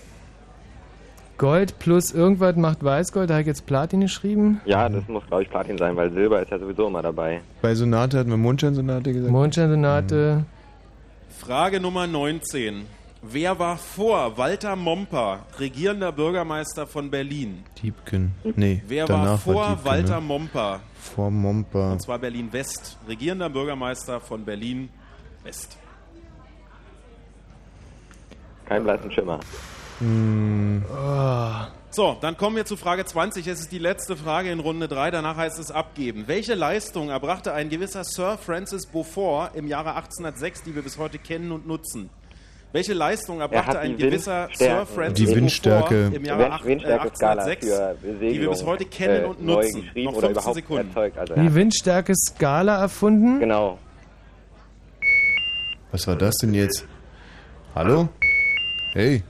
Gold 1.38 1.78
plus 1.78 2.12
irgendwas 2.12 2.54
macht 2.56 2.84
Weißgold, 2.84 3.30
da 3.30 3.34
habe 3.36 3.40
ich 3.40 3.46
jetzt 3.46 3.64
Platin 3.64 4.02
geschrieben. 4.02 4.60
Ja, 4.66 4.90
das 4.90 5.08
muss, 5.08 5.26
glaube 5.26 5.44
ich, 5.44 5.48
Platin 5.48 5.78
sein, 5.78 5.96
weil 5.96 6.12
Silber 6.12 6.42
ist 6.42 6.50
ja 6.50 6.58
sowieso 6.58 6.88
immer 6.88 7.00
dabei. 7.00 7.40
Bei 7.62 7.74
Sonate 7.74 8.18
hatten 8.18 8.28
wir 8.28 8.36
Mondscheinsonate 8.36 9.14
gesagt. 9.14 9.32
Mondscheinsonate. 9.32 10.44
Frage 11.40 11.80
Nummer 11.80 12.06
19. 12.06 12.84
Wer 13.22 13.58
war 13.58 13.78
vor 13.78 14.36
Walter 14.36 14.76
Momper 14.76 15.46
regierender 15.58 16.12
Bürgermeister 16.12 16.86
von 16.86 17.10
Berlin? 17.10 17.64
Diebken. 17.82 18.32
Nee, 18.56 18.82
Wer 18.86 19.08
war 19.08 19.38
vor 19.38 19.68
Diebken, 19.68 19.84
Walter 19.86 20.20
ne? 20.20 20.26
Momper? 20.26 20.80
Vor 21.00 21.30
Momper. 21.30 21.92
Und 21.92 22.02
zwar 22.02 22.18
Berlin 22.18 22.52
West. 22.52 22.98
Regierender 23.08 23.48
Bürgermeister 23.48 24.20
von 24.20 24.44
Berlin 24.44 24.90
West. 25.42 25.78
Kein 28.66 28.84
blassen 28.84 29.10
Schimmer. 29.10 29.40
Hm. 30.00 30.84
So, 31.92 32.16
dann 32.20 32.36
kommen 32.36 32.54
wir 32.54 32.64
zu 32.64 32.76
Frage 32.76 33.04
20. 33.04 33.46
Es 33.48 33.60
ist 33.60 33.72
die 33.72 33.78
letzte 33.78 34.16
Frage 34.16 34.50
in 34.52 34.60
Runde 34.60 34.86
3. 34.86 35.10
Danach 35.10 35.36
heißt 35.36 35.58
es 35.58 35.72
abgeben. 35.72 36.24
Welche 36.28 36.54
Leistung 36.54 37.10
erbrachte 37.10 37.52
ein 37.52 37.68
gewisser 37.68 38.04
Sir 38.04 38.38
Francis 38.38 38.86
Beaufort 38.86 39.50
im 39.56 39.66
Jahre 39.66 39.90
1806, 39.96 40.62
die 40.62 40.74
wir 40.76 40.82
bis 40.82 40.98
heute 40.98 41.18
kennen 41.18 41.50
und 41.50 41.66
nutzen? 41.66 42.08
Welche 42.72 42.94
Leistung 42.94 43.40
erbrachte 43.40 43.80
ein 43.80 43.96
gewisser 43.96 44.48
Sir 44.54 44.86
Francis 44.86 45.28
Die 45.30 45.34
Windstärke. 45.34 45.94
Beaufort 46.10 46.14
im 46.16 46.24
Jahre 46.24 46.38
Wind- 46.44 46.52
acht- 46.52 46.62
äh, 46.64 46.68
Windstärke-Skala 46.68 47.42
1806, 47.42 48.00
für 48.00 48.24
die 48.30 48.40
wir 48.40 48.50
bis 48.50 48.64
heute 48.64 48.84
kennen 48.84 49.24
äh, 49.24 49.26
und 49.26 49.44
nutzen? 49.44 49.90
Noch 49.96 50.12
oder 50.12 50.28
15 50.28 50.30
überhaupt 50.30 50.54
Sekunden. 50.54 50.88
erzeugt. 50.88 51.18
Also, 51.18 51.34
Die 51.34 51.54
Windstärke 51.54 52.14
Skala 52.14 52.80
erfunden? 52.82 53.40
Genau. 53.40 53.78
Was 55.90 56.06
war 56.06 56.14
das 56.14 56.36
denn 56.36 56.54
jetzt? 56.54 56.86
Hallo? 57.74 58.08
Hey. 58.92 59.24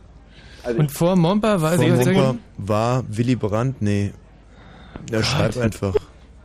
Und 0.77 0.91
vor 0.91 1.16
Momper 1.16 1.61
war 1.61 1.74
Vor 1.74 1.85
sie 1.85 1.91
Momper 1.91 2.37
war 2.59 3.05
Willy 3.09 3.37
Brandt? 3.37 3.81
Nee. 3.81 4.12
Ja, 5.11 5.23
schreib 5.23 5.57
einfach. 5.57 5.95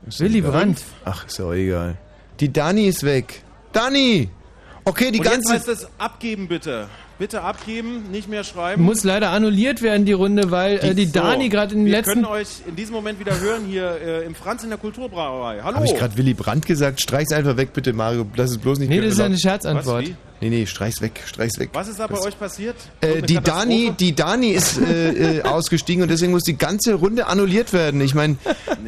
Ist 0.07 0.19
Willy 0.19 0.39
egal. 0.39 0.51
Brandt. 0.51 0.81
Ach, 1.03 1.25
ist 1.25 1.39
ja 1.39 1.45
auch 1.45 1.53
egal. 1.53 1.97
Die 2.39 2.51
Dani 2.51 2.87
ist 2.87 3.03
weg. 3.03 3.43
Dani! 3.71 4.29
Okay, 4.83 5.11
die 5.11 5.19
und 5.19 5.25
jetzt 5.25 5.33
ganze... 5.33 5.53
heißt 5.53 5.67
es 5.67 5.87
abgeben 5.97 6.47
bitte. 6.47 6.87
Bitte 7.17 7.43
abgeben, 7.43 8.11
nicht 8.11 8.27
mehr 8.27 8.43
schreiben. 8.43 8.83
Muss 8.83 9.05
leider 9.05 9.29
annulliert 9.29 9.81
werden, 9.81 10.05
die 10.05 10.11
Runde, 10.11 10.51
weil 10.51 10.79
äh, 10.79 10.93
die 10.93 11.05
So, 11.05 11.13
Dani 11.13 11.47
gerade 11.47 11.73
in 11.73 11.79
den 11.81 11.85
wir 11.85 11.93
letzten. 11.93 12.13
können 12.13 12.25
euch 12.25 12.47
in 12.67 12.75
diesem 12.75 12.93
Moment 12.93 13.21
wieder 13.21 13.39
hören 13.39 13.63
hier 13.65 13.89
äh, 14.05 14.25
im 14.25 14.35
Franz 14.35 14.63
in 14.65 14.69
der 14.69 14.77
Kulturbrauerei. 14.77 15.61
Hallo. 15.63 15.75
Habe 15.77 15.85
ich 15.85 15.95
gerade 15.95 16.17
Willy 16.17 16.33
Brandt 16.33 16.65
gesagt? 16.65 16.99
Streich's 17.01 17.31
einfach 17.31 17.55
weg, 17.55 17.71
bitte, 17.71 17.93
Mario. 17.93 18.25
Lass 18.35 18.51
es 18.51 18.57
bloß 18.57 18.79
nicht 18.79 18.89
Nee, 18.89 18.99
das 18.99 19.13
ist 19.13 19.19
ja 19.19 19.25
eine 19.25 19.35
Was, 19.35 19.41
Scherzantwort. 19.41 20.07
wie? 20.07 20.15
Nee, 20.41 20.49
nee, 20.49 20.65
streich's 20.65 20.99
weg, 21.01 21.21
streich's 21.25 21.57
weg. 21.57 21.69
Was 21.71 21.87
ist 21.87 22.01
da 22.01 22.07
bei 22.07 22.19
euch 22.19 22.37
passiert? 22.37 22.75
Äh, 22.99 23.21
die? 23.21 23.39
Dani, 23.39 23.93
die 23.97 24.13
Dani 24.13 24.49
ist 24.49 24.77
äh, 24.81 25.37
äh, 25.37 25.41
ausgestiegen 25.43 26.03
und 26.03 26.11
deswegen 26.11 26.33
muss 26.33 26.43
die 26.43 26.57
ganze 26.57 26.95
Runde 26.95 27.27
annulliert 27.27 27.71
werden. 27.71 28.01
Ich 28.01 28.13
meine, 28.13 28.35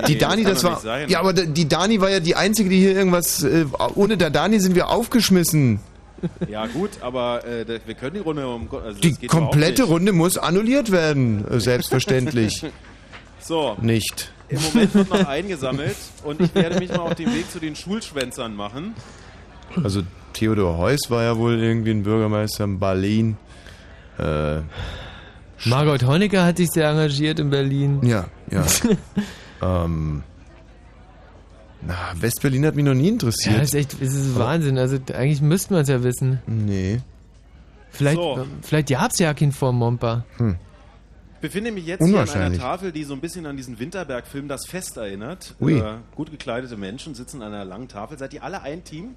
die 0.06 0.16
Nee, 0.16 0.20
Dani, 0.20 0.44
das 0.44 0.64
das, 0.64 0.84
war. 0.84 1.08
Ja, 1.08 1.22
aber 1.22 1.32
die 1.32 1.70
Dani 1.70 2.02
war 2.02 2.10
ja 2.10 2.20
die 2.20 2.36
einzige, 2.36 2.70
die 2.70 2.80
hier 2.80 2.92
irgendwas. 2.94 3.42
Äh, 3.44 3.64
ohne 3.96 4.18
der 4.18 4.32
Dani 4.32 4.60
sind 4.60 4.76
wir 4.76 4.90
aufgeschmissen. 4.90 5.80
Ja 6.50 6.66
gut, 6.68 6.92
aber 7.02 7.46
äh, 7.46 7.66
wir 7.86 7.96
können 7.96 8.16
die 8.16 8.20
Runde 8.22 8.48
um 8.48 8.68
also 8.74 9.00
Die 9.00 9.28
komplette. 9.28 9.84
Runde 9.84 10.12
muss 10.14 10.38
annulliert 10.38 10.92
werden, 10.92 11.46
äh, 11.50 11.60
selbstverständlich. 11.60 12.66
So, 13.40 13.78
Nicht. 13.82 14.32
im 14.50 14.60
Moment 14.62 14.94
wird 14.96 15.10
noch 15.10 15.26
eingesammelt 15.28 15.96
und 16.24 16.42
ich 16.42 16.54
werde 16.56 16.80
mich 16.80 16.90
mal 16.90 17.00
auf 17.00 17.16
den 17.16 17.34
Weg 17.34 17.50
zu 17.50 17.60
den 17.60 17.76
Schulschwänzern 17.78 18.56
machen. 18.56 18.94
Also 19.82 20.02
Theodor 20.34 20.78
Heuss 20.78 21.02
war 21.10 21.24
ja 21.24 21.38
wohl 21.38 21.58
irgendwie 21.58 21.92
ein 21.92 22.04
Bürgermeister 22.04 22.66
in 22.66 22.80
Berlin. 22.80 23.38
Äh, 24.18 24.62
Margot 25.66 26.04
Honecker 26.04 26.44
hat 26.44 26.58
sich 26.58 26.70
sehr 26.72 26.90
engagiert 26.90 27.40
in 27.40 27.50
Berlin. 27.52 28.00
ja, 28.04 28.26
ja. 28.52 28.66
ähm, 29.86 30.24
na, 31.82 31.96
Westberlin 32.16 32.66
hat 32.66 32.76
mich 32.76 32.86
noch 32.86 32.94
nie 32.94 33.10
interessiert. 33.10 33.54
Ja, 33.56 33.60
das 33.62 33.70
ist 33.70 33.76
echt, 33.76 33.94
das 34.02 34.14
ist 34.14 34.38
Wahnsinn. 34.38 34.78
Also 34.78 34.98
eigentlich 35.14 35.42
müsste 35.42 35.74
man 35.74 35.84
es 35.84 35.90
ja 35.90 36.04
wissen. 36.04 36.42
Nee. 36.48 37.00
Vielleicht, 37.92 38.18
So. 38.18 38.46
vielleicht 38.62 38.90
gab 38.90 39.12
es 39.12 39.20
ja 39.20 39.34
kein 39.34 39.52
vor 39.52 39.72
Momper. 39.74 40.26
Ich 40.40 41.42
befinde 41.42 41.72
mich 41.72 41.86
jetzt 41.86 42.00
hier 42.00 42.08
an 42.08 42.14
einer 42.14 42.22
Unwahrscheinlich. 42.24 42.62
Tafel, 42.62 42.92
die 42.92 43.04
so 43.04 43.14
ein 43.14 43.22
bisschen 43.22 43.46
an 43.46 43.58
diesen 43.58 43.80
Winterberg-Film 43.80 44.48
Das 44.48 44.66
Fest 44.68 44.98
erinnert. 44.98 45.56
Ui. 45.62 45.78
Äh, 45.78 45.94
gut 46.16 46.32
gekleidete 46.32 46.78
Menschen 46.78 47.16
sitzen 47.16 47.42
an 47.42 47.54
einer 47.54 47.66
langen 47.66 47.88
Tafel. 47.88 48.18
Seid 48.18 48.34
ihr 48.34 48.44
alle 48.44 48.62
ein 48.62 48.84
Team? 48.84 49.16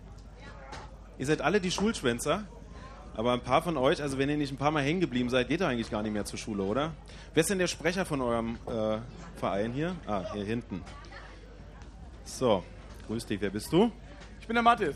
Ihr 1.19 1.27
seid 1.27 1.41
alle 1.41 1.61
die 1.61 1.71
Schulschwänzer? 1.71 2.45
Aber 3.17 3.33
ein 3.33 3.41
paar 3.41 3.61
von 3.63 3.77
euch, 3.77 4.01
also 4.03 4.19
wenn 4.19 4.31
ihr 4.31 4.37
nicht 4.37 4.53
ein 4.53 4.57
paar 4.57 4.71
Mal 4.71 4.83
hängen 4.83 5.01
geblieben 5.01 5.29
seid, 5.31 5.49
geht 5.49 5.61
ihr 5.61 5.67
eigentlich 5.69 5.91
gar 5.91 6.03
nicht 6.03 6.13
mehr 6.13 6.25
zur 6.25 6.39
Schule, 6.39 6.63
oder? 6.63 6.93
Wer 7.35 7.41
ist 7.41 7.51
denn 7.51 7.59
der 7.59 7.67
Sprecher 7.67 8.05
von 8.05 8.21
eurem 8.23 8.57
äh, 8.67 8.99
Verein 9.39 9.73
hier? 9.73 9.97
Ah, 10.07 10.23
hier 10.33 10.45
hinten. 10.45 10.83
So, 12.39 12.63
grüß 13.07 13.27
dich. 13.27 13.41
Wer 13.41 13.51
bist 13.51 13.73
du? 13.73 13.91
Ich 14.41 14.47
bin 14.47 14.55
der 14.55 14.63
Mathis. 14.63 14.95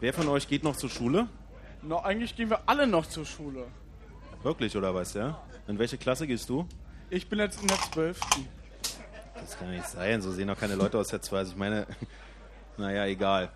Wer 0.00 0.12
von 0.14 0.28
euch 0.28 0.48
geht 0.48 0.62
noch 0.64 0.76
zur 0.76 0.88
Schule? 0.88 1.26
No, 1.82 1.98
eigentlich 2.00 2.34
gehen 2.36 2.50
wir 2.50 2.60
alle 2.66 2.86
noch 2.86 3.06
zur 3.06 3.24
Schule. 3.26 3.64
Wirklich, 4.42 4.76
oder 4.76 4.94
was, 4.94 5.14
ja? 5.14 5.40
In 5.66 5.78
welche 5.78 5.98
Klasse 5.98 6.26
gehst 6.26 6.48
du? 6.48 6.66
Ich 7.10 7.28
bin 7.28 7.38
jetzt 7.40 7.60
in 7.60 7.68
der 7.68 7.78
12. 7.92 8.20
Das 9.40 9.58
kann 9.58 9.70
nicht 9.70 9.88
sein, 9.88 10.20
so 10.22 10.30
sehen 10.32 10.48
auch 10.50 10.58
keine 10.58 10.74
Leute 10.76 10.98
aus 10.98 11.08
der 11.08 11.20
2. 11.20 11.38
Also 11.38 11.52
ich 11.52 11.58
meine, 11.58 11.86
naja, 12.76 13.06
egal. 13.06 13.50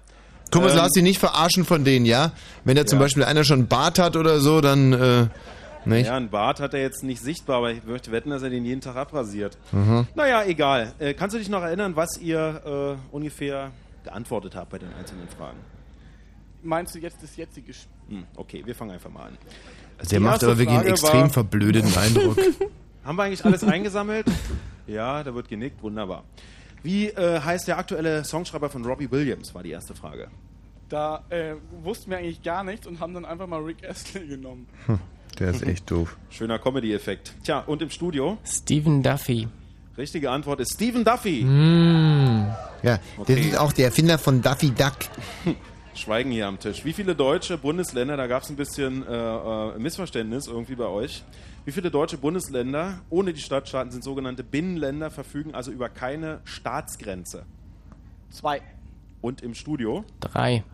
Thomas, 0.50 0.72
Ähm, 0.72 0.78
lass 0.78 0.90
dich 0.92 1.02
nicht 1.02 1.18
verarschen 1.18 1.64
von 1.64 1.84
denen, 1.84 2.04
ja? 2.06 2.32
Wenn 2.64 2.76
da 2.76 2.84
zum 2.86 2.98
Ja. 2.98 3.04
Beispiel 3.04 3.24
einer 3.24 3.44
schon 3.44 3.60
einen 3.60 3.68
Bart 3.68 3.98
hat 3.98 4.16
oder 4.16 4.40
so, 4.40 4.60
dann, 4.60 4.92
äh, 4.92 5.26
nicht? 5.86 6.06
Ja, 6.06 6.16
ein 6.16 6.30
Bart 6.30 6.60
hat 6.60 6.74
er 6.74 6.80
jetzt 6.80 7.02
nicht 7.02 7.20
sichtbar, 7.22 7.58
aber 7.58 7.72
ich 7.72 7.84
möchte 7.84 8.12
wetten, 8.12 8.30
dass 8.30 8.42
er 8.42 8.50
den 8.50 8.64
jeden 8.64 8.80
Tag 8.80 8.96
abrasiert. 8.96 9.58
Mhm. 9.72 10.06
Naja, 10.14 10.44
egal. 10.44 10.92
Äh, 10.98 11.14
kannst 11.14 11.34
du 11.34 11.38
dich 11.38 11.48
noch 11.48 11.62
erinnern, 11.62 11.96
was 11.96 12.18
ihr 12.18 12.98
äh, 13.12 13.14
ungefähr 13.14 13.70
geantwortet 14.04 14.54
habt 14.54 14.70
bei 14.70 14.78
den 14.78 14.92
einzelnen 14.94 15.28
Fragen? 15.28 15.58
Meinst 16.62 16.94
du 16.94 16.98
jetzt 16.98 17.22
das 17.22 17.36
jetzige 17.36 17.72
Spiel? 17.74 17.92
Hm, 18.08 18.24
okay, 18.36 18.62
wir 18.64 18.74
fangen 18.74 18.90
einfach 18.92 19.10
mal 19.10 19.24
an. 19.26 19.38
Also 19.98 20.10
der 20.10 20.20
macht 20.20 20.42
aber 20.44 20.58
wirklich 20.58 20.78
einen 20.78 20.88
extrem 20.88 21.22
war- 21.22 21.30
verblödeten 21.30 21.96
Eindruck. 21.96 22.36
Haben 23.04 23.16
wir 23.16 23.22
eigentlich 23.24 23.44
alles 23.44 23.64
eingesammelt? 23.64 24.26
Ja, 24.86 25.22
da 25.24 25.34
wird 25.34 25.48
genickt, 25.48 25.82
wunderbar. 25.82 26.24
Wie 26.84 27.08
äh, 27.08 27.40
heißt 27.40 27.66
der 27.68 27.78
aktuelle 27.78 28.24
Songschreiber 28.24 28.68
von 28.70 28.84
Robbie 28.84 29.10
Williams, 29.10 29.54
war 29.54 29.62
die 29.62 29.70
erste 29.70 29.94
Frage. 29.94 30.28
Da 30.88 31.24
äh, 31.30 31.54
wussten 31.82 32.10
wir 32.10 32.18
eigentlich 32.18 32.42
gar 32.42 32.62
nichts 32.64 32.86
und 32.86 33.00
haben 33.00 33.14
dann 33.14 33.24
einfach 33.24 33.46
mal 33.46 33.60
Rick 33.60 33.88
Astley 33.88 34.26
genommen. 34.26 34.68
Hm, 34.86 34.98
der 35.38 35.50
ist 35.50 35.62
echt 35.62 35.90
doof. 35.90 36.16
Schöner 36.30 36.58
Comedy-Effekt. 36.58 37.34
Tja, 37.44 37.60
und 37.60 37.82
im 37.82 37.90
Studio? 37.90 38.38
Stephen 38.44 39.02
Duffy. 39.02 39.48
Richtige 39.98 40.30
Antwort 40.30 40.60
ist 40.60 40.74
Stephen 40.74 41.04
Duffy. 41.04 41.40
Ja, 42.82 42.98
Okay. 43.18 43.34
der 43.34 43.38
ist 43.38 43.58
auch 43.58 43.72
der 43.72 43.86
Erfinder 43.86 44.18
von 44.18 44.40
Daffy 44.42 44.70
Duck. 44.70 44.94
Schweigen 45.94 46.30
hier 46.30 46.46
am 46.46 46.58
Tisch. 46.58 46.84
Wie 46.86 46.94
viele 46.94 47.14
deutsche 47.14 47.58
Bundesländer, 47.58 48.16
da 48.16 48.26
gab 48.26 48.42
es 48.42 48.48
ein 48.48 48.56
bisschen 48.56 49.06
äh, 49.06 49.14
äh, 49.14 49.78
Missverständnis 49.78 50.46
irgendwie 50.46 50.74
bei 50.74 50.86
euch. 50.86 51.22
Wie 51.66 51.72
viele 51.72 51.90
deutsche 51.90 52.16
Bundesländer 52.16 53.00
ohne 53.10 53.32
die 53.34 53.40
Stadtstaaten 53.40 53.92
sind 53.92 54.02
sogenannte 54.02 54.42
Binnenländer, 54.42 55.10
verfügen 55.10 55.54
also 55.54 55.70
über 55.70 55.88
keine 55.90 56.40
Staatsgrenze? 56.44 57.44
Zwei. 58.30 58.62
Und 59.20 59.42
im 59.42 59.54
Studio? 59.54 60.04
Drei. 60.20 60.64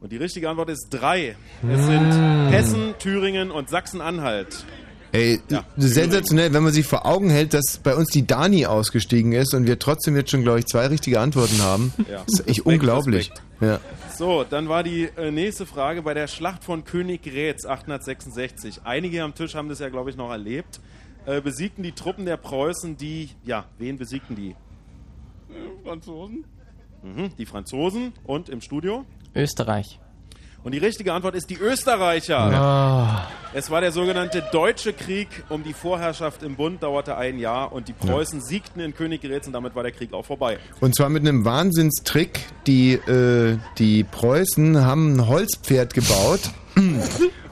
Und 0.00 0.12
die 0.12 0.16
richtige 0.16 0.48
Antwort 0.48 0.70
ist 0.70 0.88
drei. 0.90 1.36
Es 1.62 1.84
sind 1.84 2.10
Hessen, 2.50 2.94
Thüringen 2.98 3.50
und 3.50 3.68
Sachsen-Anhalt. 3.68 4.64
Ey, 5.12 5.40
sensationell, 5.76 6.52
wenn 6.52 6.62
man 6.62 6.72
sich 6.72 6.86
vor 6.86 7.04
Augen 7.04 7.30
hält, 7.30 7.52
dass 7.52 7.80
bei 7.82 7.96
uns 7.96 8.10
die 8.10 8.26
Dani 8.26 8.66
ausgestiegen 8.66 9.32
ist 9.32 9.54
und 9.54 9.66
wir 9.66 9.78
trotzdem 9.78 10.14
jetzt 10.16 10.30
schon, 10.30 10.42
glaube 10.42 10.60
ich, 10.60 10.66
zwei 10.66 10.86
richtige 10.86 11.20
Antworten 11.20 11.60
haben. 11.62 11.92
Ja. 12.08 12.22
Das 12.24 12.34
ist 12.34 12.40
echt 12.40 12.48
Respekt, 12.48 12.66
unglaublich. 12.66 13.30
Respekt. 13.30 13.42
Ja. 13.60 13.80
So, 14.16 14.44
dann 14.44 14.68
war 14.68 14.84
die 14.84 15.08
äh, 15.16 15.30
nächste 15.30 15.66
Frage 15.66 16.02
bei 16.02 16.14
der 16.14 16.28
Schlacht 16.28 16.64
von 16.64 16.84
Königgrätz 16.84 17.66
866. 17.66 18.82
Einige 18.84 19.22
am 19.22 19.34
Tisch 19.34 19.54
haben 19.54 19.68
das 19.68 19.80
ja, 19.80 19.88
glaube 19.88 20.10
ich, 20.10 20.16
noch 20.16 20.30
erlebt. 20.30 20.80
Äh, 21.26 21.40
besiegten 21.40 21.82
die 21.82 21.92
Truppen 21.92 22.24
der 22.24 22.36
Preußen 22.36 22.96
die, 22.96 23.30
ja, 23.44 23.66
wen 23.78 23.98
besiegten 23.98 24.36
die? 24.36 24.54
Franzosen? 25.84 26.44
Mhm, 27.02 27.30
die 27.36 27.46
Franzosen 27.46 28.12
und 28.24 28.48
im 28.48 28.60
Studio? 28.60 29.04
Österreich. 29.34 30.00
Und 30.62 30.72
die 30.72 30.78
richtige 30.78 31.14
Antwort 31.14 31.34
ist 31.34 31.48
die 31.48 31.56
Österreicher. 31.56 32.38
Ah. 32.38 33.28
Es 33.54 33.70
war 33.70 33.80
der 33.80 33.92
sogenannte 33.92 34.44
Deutsche 34.52 34.92
Krieg 34.92 35.28
um 35.48 35.64
die 35.64 35.72
Vorherrschaft 35.72 36.42
im 36.42 36.56
Bund, 36.56 36.82
dauerte 36.82 37.16
ein 37.16 37.38
Jahr 37.38 37.72
und 37.72 37.88
die 37.88 37.94
Preußen 37.94 38.42
siegten 38.42 38.80
in 38.80 38.94
Königgrätz 38.94 39.46
und 39.46 39.54
damit 39.54 39.74
war 39.74 39.82
der 39.82 39.92
Krieg 39.92 40.12
auch 40.12 40.26
vorbei. 40.26 40.58
Und 40.80 40.94
zwar 40.94 41.08
mit 41.08 41.22
einem 41.26 41.46
Wahnsinnstrick. 41.46 42.40
Die, 42.66 42.92
äh, 42.92 43.56
die 43.78 44.04
Preußen 44.04 44.84
haben 44.84 45.14
ein 45.16 45.28
Holzpferd 45.28 45.94
gebaut. 45.94 46.40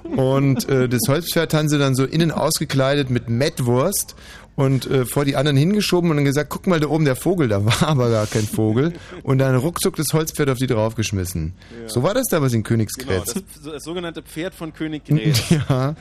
Und 0.05 0.67
äh, 0.71 0.89
das 0.89 1.03
Holzpferd 1.07 1.53
haben 1.53 1.69
sie 1.69 1.79
dann 1.79 1.95
so 1.95 2.05
innen 2.05 2.31
ausgekleidet 2.31 3.11
mit 3.11 3.29
Mettwurst 3.29 4.17
und 4.59 4.91
äh, 4.91 5.05
vor 5.07 5.25
die 5.25 5.37
anderen 5.37 5.57
hingeschoben 5.57 6.11
und 6.11 6.17
dann 6.17 6.25
gesagt, 6.25 6.51
guck 6.51 6.67
mal 6.67 6.81
da 6.81 6.89
oben 6.89 7.05
der 7.05 7.15
Vogel, 7.15 7.47
da 7.47 7.65
war 7.65 7.81
aber 7.89 8.11
gar 8.11 8.27
kein 8.27 8.43
Vogel. 8.43 8.93
Und 9.23 9.39
dann 9.39 9.55
ruckzuck 9.55 9.95
das 9.95 10.09
Holzpferd 10.13 10.51
auf 10.51 10.59
die 10.59 10.67
draufgeschmissen. 10.67 11.55
Ja. 11.83 11.89
So 11.89 12.03
war 12.03 12.13
das 12.13 12.27
damals 12.27 12.53
in 12.55 12.65
Genau, 12.65 12.69
Königsgrätz. 12.71 13.35
das, 13.35 13.43
das 13.65 13.85
sogenannte 13.85 14.21
Pferd 14.23 14.55
von 14.57 14.73
Königgrätz. 14.75 15.49
ja. 15.51 15.95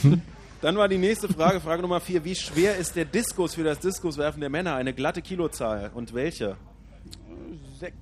Dann 0.62 0.76
war 0.78 0.88
die 0.88 0.96
nächste 0.96 1.28
Frage, 1.28 1.60
Frage 1.60 1.82
Nummer 1.82 2.00
vier. 2.00 2.24
Wie 2.24 2.34
schwer 2.34 2.78
ist 2.78 2.96
der 2.96 3.04
Diskus 3.04 3.54
für 3.54 3.62
das 3.62 3.78
Diskuswerfen 3.78 4.40
der 4.40 4.48
Männer? 4.50 4.74
Eine 4.74 4.92
glatte 4.94 5.20
Kilozahl. 5.22 5.90
Und 5.94 6.14
welche? 6.14 6.56
Sechs. 7.78 7.94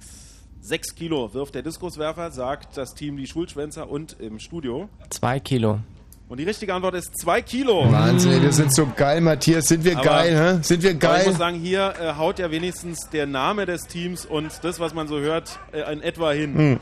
Sechs 0.61 0.95
Kilo 0.95 1.35
wirft 1.35 1.55
der 1.57 1.63
Diskuswerfer, 1.63 2.31
sagt 2.31 2.77
das 2.77 2.95
Team 2.95 3.17
die 3.17 3.27
Schulschwänzer 3.27 3.89
und 3.91 4.17
im 4.21 4.39
Studio. 4.39 4.89
Zwei 5.11 5.39
Kilo. 5.41 5.81
Und 6.29 6.39
die 6.41 6.45
richtige 6.45 6.75
Antwort 6.75 6.95
ist 6.97 7.17
zwei 7.21 7.41
Kilo. 7.41 7.91
Wahnsinn, 7.93 8.33
ey, 8.33 8.43
wir 8.43 8.53
sind 8.53 8.75
so 8.75 8.89
geil, 8.97 9.21
Matthias. 9.21 9.69
Sind 9.69 9.85
wir 9.85 9.97
Aber- 9.97 10.05
geil, 10.05 10.57
hä? 10.57 10.63
Sind 10.63 10.83
wir 10.83 10.91
Aber 10.91 10.95
ich 10.97 11.01
geil? 11.01 11.27
muss 11.29 11.39
sagen, 11.39 11.57
hier 11.61 11.95
äh, 12.01 12.15
haut 12.15 12.41
ja 12.41 12.51
wenigstens 12.51 13.09
der 13.11 13.27
Name 13.27 13.65
des 13.65 13.83
Teams 13.83 14.27
und 14.27 14.53
das, 14.63 14.81
was 14.81 14.93
man 14.93 15.07
so 15.07 15.21
hört, 15.21 15.61
äh, 15.73 15.93
in 15.93 16.03
etwa 16.03 16.33
hin. 16.33 16.55
Hm. 16.57 16.81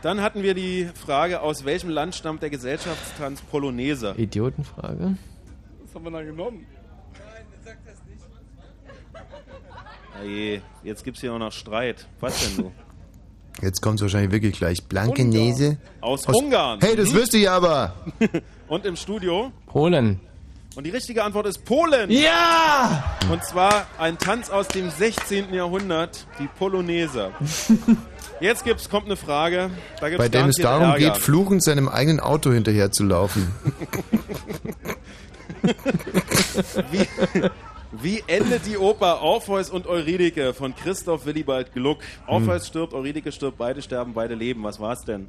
Dann 0.00 0.22
hatten 0.22 0.42
wir 0.42 0.54
die 0.54 0.88
Frage, 1.04 1.42
aus 1.42 1.64
welchem 1.66 1.90
Land 1.90 2.14
stammt 2.14 2.40
der 2.40 2.48
Gesellschaftstanz 2.50 3.42
Polonaise? 3.42 4.14
Idiotenfrage. 4.16 5.16
Was 5.84 5.94
haben 5.94 6.04
wir 6.04 6.10
da 6.12 6.22
genommen? 6.22 6.64
Oje, 10.24 10.62
jetzt 10.82 11.04
gibt's 11.04 11.20
hier 11.20 11.32
auch 11.34 11.38
noch 11.38 11.52
Streit. 11.52 12.06
Was 12.20 12.40
denn 12.56 12.64
du? 12.64 12.72
Jetzt 13.60 13.82
kommt 13.82 14.00
wahrscheinlich 14.00 14.30
wirklich 14.32 14.56
gleich. 14.56 14.82
Blankenese. 14.84 15.76
Aus, 16.00 16.26
Ungarn. 16.26 16.80
Hey, 16.80 16.96
das 16.96 17.10
Mhm. 17.12 17.16
wüsste 17.16 17.38
ich 17.38 17.50
aber. 17.50 17.92
Und 18.68 18.84
im 18.84 18.96
Studio? 18.96 19.50
Polen. 19.66 20.20
Und 20.76 20.84
die 20.84 20.90
richtige 20.90 21.24
Antwort 21.24 21.46
ist 21.46 21.64
Polen. 21.64 22.10
Ja! 22.10 23.16
Und 23.32 23.42
zwar 23.44 23.86
ein 23.98 24.18
Tanz 24.18 24.50
aus 24.50 24.68
dem 24.68 24.90
16. 24.90 25.52
Jahrhundert, 25.52 26.26
die 26.38 26.46
Polonaise. 26.58 27.32
Jetzt 28.40 28.64
gibt's, 28.64 28.88
kommt 28.88 29.06
eine 29.06 29.16
Frage. 29.16 29.70
Da 30.00 30.08
gibt's 30.08 30.24
Bei 30.24 30.28
dem 30.28 30.50
es 30.50 30.56
darum 30.56 30.90
Ärger. 30.90 30.98
geht, 30.98 31.16
fluchend 31.16 31.64
seinem 31.64 31.88
eigenen 31.88 32.20
Auto 32.20 32.52
hinterher 32.52 32.92
zu 32.92 33.04
laufen. 33.04 33.52
Wie, 36.92 37.08
wie 37.90 38.22
endet 38.28 38.64
die 38.66 38.78
Oper 38.78 39.22
Orpheus 39.22 39.70
und 39.70 39.86
Eurydike 39.86 40.54
von 40.54 40.74
Christoph 40.76 41.26
Willibald 41.26 41.72
Gluck? 41.72 41.98
Orpheus 42.26 42.66
stirbt, 42.68 42.94
Eurydike 42.94 43.32
stirbt, 43.32 43.58
beide 43.58 43.82
sterben, 43.82 44.14
beide 44.14 44.34
leben. 44.34 44.62
Was 44.62 44.78
war's 44.78 45.04
denn? 45.04 45.28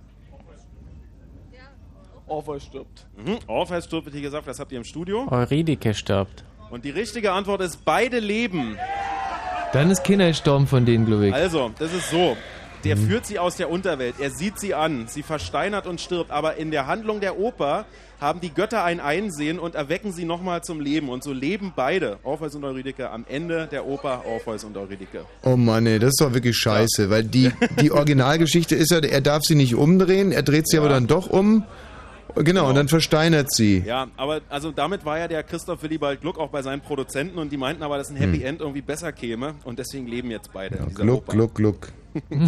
Orpheus 2.29 2.63
stirbt. 2.63 3.05
Mhm. 3.17 3.37
Orpheus 3.47 3.85
stirbt, 3.85 4.05
wird 4.05 4.15
hier 4.15 4.23
gesagt, 4.23 4.47
das 4.47 4.59
habt 4.59 4.71
ihr 4.71 4.77
im 4.77 4.83
Studio. 4.83 5.27
Eurydike 5.29 5.93
stirbt. 5.93 6.43
Und 6.71 6.85
die 6.85 6.91
richtige 6.91 7.31
Antwort 7.31 7.61
ist 7.61 7.83
beide 7.83 8.19
leben. 8.19 8.77
Dann 9.73 9.91
ist 9.91 10.03
keiner 10.03 10.27
gestorben 10.27 10.67
von 10.67 10.85
denen, 10.85 11.05
glaube 11.05 11.27
ich. 11.27 11.33
Also, 11.33 11.71
das 11.79 11.93
ist 11.93 12.09
so. 12.09 12.35
Der 12.85 12.95
Mhm. 12.95 13.07
führt 13.07 13.25
sie 13.25 13.37
aus 13.39 13.57
der 13.57 13.69
Unterwelt. 13.69 14.15
Er 14.19 14.29
sieht 14.31 14.57
sie 14.59 14.73
an. 14.73 15.05
Sie 15.07 15.21
versteinert 15.21 15.85
und 15.85 15.99
stirbt. 15.99 16.31
Aber 16.31 16.55
in 16.55 16.71
der 16.71 16.87
Handlung 16.87 17.19
der 17.19 17.37
Oper 17.37 17.85
haben 18.21 18.39
die 18.39 18.53
Götter 18.53 18.83
ein 18.85 18.99
Einsehen 18.99 19.59
und 19.59 19.75
erwecken 19.75 20.11
sie 20.13 20.23
nochmal 20.25 20.63
zum 20.63 20.79
Leben. 20.79 21.09
Und 21.09 21.23
so 21.23 21.33
leben 21.33 21.73
beide, 21.75 22.19
Orpheus 22.23 22.55
und 22.55 22.63
Eurydike, 22.63 23.09
am 23.09 23.25
Ende 23.27 23.67
der 23.71 23.85
Oper 23.85 24.23
Orpheus 24.25 24.63
und 24.63 24.77
Eurydike. 24.77 25.25
Oh 25.43 25.57
Mann, 25.57 25.85
ey, 25.87 25.99
das 25.99 26.09
ist 26.11 26.21
doch 26.21 26.33
wirklich 26.33 26.55
scheiße, 26.57 27.09
weil 27.09 27.23
die, 27.25 27.51
die 27.81 27.91
Originalgeschichte 27.91 28.75
ist 28.75 28.91
ja, 28.91 28.99
er 28.99 29.21
darf 29.21 29.41
sie 29.43 29.55
nicht 29.55 29.75
umdrehen, 29.75 30.31
er 30.31 30.43
dreht 30.43 30.67
sie 30.69 30.77
aber 30.77 30.89
dann 30.89 31.07
doch 31.07 31.27
um. 31.29 31.63
Genau, 32.43 32.69
und 32.69 32.75
dann 32.75 32.87
versteinert 32.87 33.53
sie. 33.53 33.79
Ja, 33.85 34.07
aber 34.15 34.41
also 34.49 34.71
damit 34.71 35.03
war 35.03 35.19
ja 35.19 35.27
der 35.27 35.43
Christoph 35.43 35.83
Willibald 35.83 36.21
Gluck 36.21 36.37
auch 36.39 36.49
bei 36.49 36.61
seinen 36.61 36.81
Produzenten 36.81 37.37
und 37.37 37.51
die 37.51 37.57
meinten 37.57 37.83
aber, 37.83 37.97
dass 37.97 38.09
ein 38.09 38.15
Happy 38.15 38.37
Hm. 38.39 38.45
End 38.45 38.61
irgendwie 38.61 38.81
besser 38.81 39.11
käme 39.11 39.55
und 39.65 39.77
deswegen 39.77 40.07
leben 40.07 40.31
jetzt 40.31 40.53
beide 40.53 40.77
in 40.77 40.87
dieser 40.89 41.03
Gluck, 41.03 41.17
Oper. 41.23 41.31
gluck, 41.33 41.55
gluck. 41.55 41.87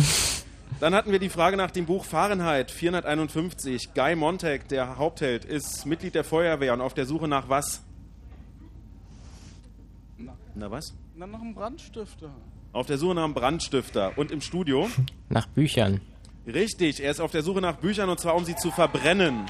Dann 0.80 0.96
hatten 0.96 1.12
wir 1.12 1.20
die 1.20 1.30
Frage 1.30 1.58
nach 1.58 1.70
dem 1.72 1.86
Buch 1.86 2.06
Fahrenheit 2.06 2.72
451. 2.72 3.94
Guy 3.94 4.16
Montag, 4.16 4.70
der 4.70 4.98
Hauptheld, 4.98 5.44
ist 5.46 5.86
Mitglied 5.86 6.16
der 6.16 6.24
Feuerwehr 6.24 6.74
und 6.74 6.82
auf 6.82 6.94
der 6.94 7.06
Suche 7.06 7.28
nach 7.28 7.50
was? 7.50 7.82
Na 10.56 10.72
was? 10.72 10.94
Dann 11.20 11.32
noch 11.32 11.42
ein 11.42 11.54
Brandstifter. 11.54 12.32
Auf 12.74 12.88
der 12.88 12.98
Suche 12.98 13.16
nach 13.16 13.26
einem 13.26 13.34
Brandstifter 13.34 14.14
und 14.18 14.32
im 14.32 14.42
Studio? 14.42 14.88
Nach 15.30 15.46
Büchern. 15.48 16.02
Richtig, 16.48 17.04
er 17.04 17.12
ist 17.12 17.20
auf 17.20 17.32
der 17.32 17.44
Suche 17.44 17.62
nach 17.62 17.76
Büchern 17.76 18.10
und 18.10 18.20
zwar 18.20 18.36
um 18.36 18.46
sie 18.46 18.56
zu 18.56 18.72
verbrennen. 18.72 19.46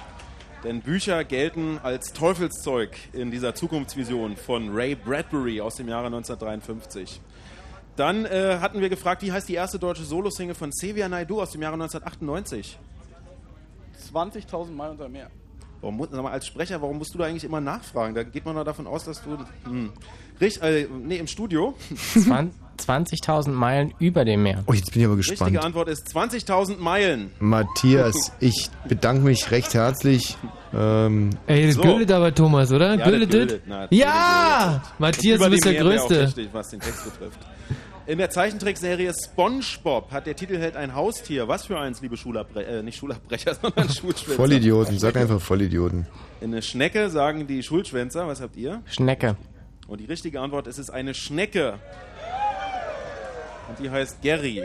Denn 0.63 0.81
Bücher 0.81 1.23
gelten 1.23 1.79
als 1.81 2.13
Teufelszeug 2.13 2.95
in 3.13 3.31
dieser 3.31 3.55
Zukunftsvision 3.55 4.37
von 4.37 4.69
Ray 4.71 4.93
Bradbury 4.95 5.59
aus 5.59 5.75
dem 5.75 5.87
Jahre 5.87 6.05
1953. 6.07 7.19
Dann 7.95 8.25
äh, 8.25 8.57
hatten 8.61 8.79
wir 8.79 8.89
gefragt, 8.89 9.21
wie 9.23 9.31
heißt 9.31 9.49
die 9.49 9.55
erste 9.55 9.79
deutsche 9.79 10.03
Solosingle 10.03 10.55
von 10.55 10.69
Xavier 10.69 11.09
Naidoo 11.09 11.41
aus 11.41 11.51
dem 11.51 11.61
Jahre 11.61 11.73
1998? 11.73 12.77
20.000 14.13 14.71
Mal 14.71 14.91
unter 14.91 15.09
Meer. 15.09 15.29
Warum, 15.81 15.99
sag 16.11 16.21
mal, 16.21 16.31
als 16.31 16.45
Sprecher, 16.45 16.79
warum 16.81 16.99
musst 16.99 17.13
du 17.13 17.17
da 17.17 17.25
eigentlich 17.25 17.43
immer 17.43 17.59
nachfragen? 17.59 18.13
Da 18.13 18.21
geht 18.23 18.45
man 18.45 18.55
doch 18.55 18.63
davon 18.63 18.85
aus, 18.85 19.03
dass 19.05 19.21
du... 19.23 19.37
Hm. 19.63 19.91
Richt, 20.39 20.61
äh, 20.61 20.87
nee, 20.91 21.17
im 21.17 21.27
Studio. 21.27 21.73
Zwan- 21.95 22.51
20.000 22.89 23.49
Meilen 23.51 23.93
über 23.99 24.25
dem 24.25 24.43
Meer. 24.43 24.63
Oh, 24.67 24.73
jetzt 24.73 24.91
bin 24.91 25.01
ich 25.01 25.07
aber 25.07 25.15
gespannt. 25.17 25.41
Richtige 25.41 25.63
Antwort 25.63 25.87
ist 25.89 26.07
20.000 26.15 26.77
Meilen. 26.77 27.31
Matthias, 27.39 28.31
ich 28.39 28.69
bedanke 28.87 29.23
mich 29.23 29.51
recht 29.51 29.73
herzlich. 29.73 30.37
Ähm, 30.73 31.31
Ey, 31.47 31.67
das 31.67 31.75
So. 31.75 31.81
güldet 31.81 32.11
aber, 32.11 32.33
Thomas, 32.33 32.71
oder? 32.71 32.91
Ja, 32.95 32.97
das? 32.97 33.07
güldet, 33.29 33.61
na, 33.67 33.87
Ja! 33.89 34.81
Matthias, 34.99 35.37
Über 35.37 35.45
du 35.45 35.51
bist 35.51 35.65
der 35.65 35.73
Meer 35.73 35.85
wäre 35.85 36.01
auch 36.01 36.07
Größte. 36.07 36.23
Richtig, 36.27 36.49
was 36.53 36.69
den 36.69 36.79
Text 36.79 37.03
betrifft. 37.05 37.39
In 38.07 38.17
der 38.17 38.29
Zeichentrickserie 38.31 39.13
SpongeBob 39.13 40.11
hat 40.11 40.25
der 40.25 40.35
Titelheld 40.35 40.75
ein 40.75 40.95
Haustier. 40.95 41.47
Was 41.47 41.67
für 41.67 41.79
eins, 41.79 42.01
liebe 42.01 42.17
Schulabbrecher, 42.17 42.67
äh, 42.79 42.83
nicht 42.83 42.97
Schulabbrecher, 42.97 43.55
sondern 43.61 43.89
Schulschwänzer? 43.89 44.35
Vollidioten, 44.35 44.97
sag 44.97 45.15
einfach 45.17 45.39
Vollidioten. 45.39 46.07
Eine 46.41 46.61
Schnecke, 46.61 47.09
sagen 47.09 47.45
die 47.47 47.61
Schulschwänzer. 47.61 48.27
Was 48.27 48.41
habt 48.41 48.57
ihr? 48.57 48.81
Schnecke. 48.85 49.37
Und 49.87 49.99
die 49.99 50.05
richtige 50.05 50.39
Antwort 50.41 50.67
ist, 50.67 50.75
es 50.79 50.87
ist 50.87 50.89
eine 50.89 51.13
Schnecke. 51.13 51.75
Und 53.71 53.79
die 53.79 53.89
heißt 53.89 54.21
Gary. 54.21 54.59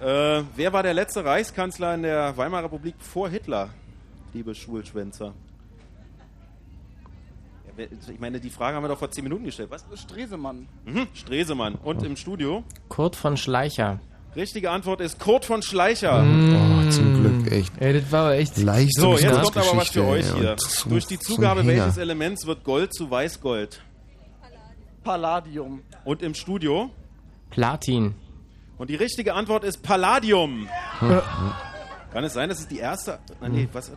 Äh, 0.00 0.42
wer 0.54 0.72
war 0.72 0.82
der 0.84 0.94
letzte 0.94 1.24
Reichskanzler 1.24 1.94
in 1.94 2.02
der 2.02 2.36
Weimarer 2.36 2.64
Republik 2.64 2.94
vor 3.00 3.28
Hitler, 3.28 3.70
liebe 4.32 4.54
Schulschwänzer? 4.54 5.32
Ja, 7.78 7.84
Ich 8.12 8.20
meine, 8.20 8.38
die 8.38 8.50
Frage 8.50 8.76
haben 8.76 8.84
wir 8.84 8.88
doch 8.88 8.98
vor 8.98 9.10
zehn 9.10 9.24
Minuten 9.24 9.44
gestellt. 9.44 9.70
Was? 9.70 9.84
Stresemann. 10.00 10.68
Mhm, 10.84 11.08
Stresemann. 11.12 11.74
Und 11.74 12.02
im 12.04 12.16
Studio? 12.16 12.62
Kurt 12.88 13.16
von 13.16 13.36
Schleicher. 13.36 13.98
Richtige 14.36 14.70
Antwort 14.70 15.00
ist 15.00 15.18
Kurt 15.18 15.44
von 15.44 15.62
Schleicher. 15.62 16.22
Oh, 16.22 16.90
zum 16.90 17.20
Glück, 17.22 17.50
echt. 17.50 17.72
Ey, 17.80 18.00
das 18.00 18.12
war 18.12 18.20
aber 18.26 18.34
echt... 18.36 18.54
So, 18.54 19.16
jetzt 19.16 19.42
kommt 19.42 19.56
aber 19.56 19.76
was 19.78 19.88
für 19.88 20.04
euch 20.04 20.30
hier. 20.32 20.50
und 20.52 20.60
so- 20.60 20.88
Durch 20.90 21.06
die 21.06 21.18
Zugabe 21.18 21.66
welches 21.66 21.96
Elements 21.96 22.46
wird 22.46 22.62
Gold 22.62 22.94
zu 22.94 23.10
Weißgold? 23.10 23.80
Palladium. 25.06 25.82
Und 26.04 26.20
im 26.22 26.34
Studio? 26.34 26.90
Platin. 27.50 28.14
Und 28.76 28.90
die 28.90 28.96
richtige 28.96 29.34
Antwort 29.34 29.62
ist 29.62 29.82
Palladium. 29.84 30.68
Hm. 30.98 31.22
Kann 32.12 32.24
es 32.24 32.32
sein, 32.32 32.48
dass 32.48 32.58
es 32.58 32.66
die 32.66 32.78
erste. 32.78 33.20
Ah, 33.40 33.48
nee, 33.48 33.68
was? 33.72 33.92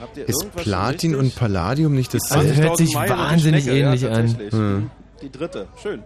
Habt 0.00 0.16
ihr 0.16 0.26
Ist 0.26 0.50
Platin 0.56 1.14
und? 1.14 1.34
Palladium 1.36 1.94
nicht 1.94 2.14
dasselbe? 2.14 2.52
20.000 2.52 2.62
hört 2.62 2.76
sich 2.78 2.94
wahnsinnig 2.94 3.66
ähnlich 3.66 4.02
ja, 4.02 4.08
an. 4.08 4.14
tatsächlich. 4.14 4.52
Hm. 4.52 4.90
Die 5.20 5.30
dritte, 5.30 5.68
schön. 5.80 6.02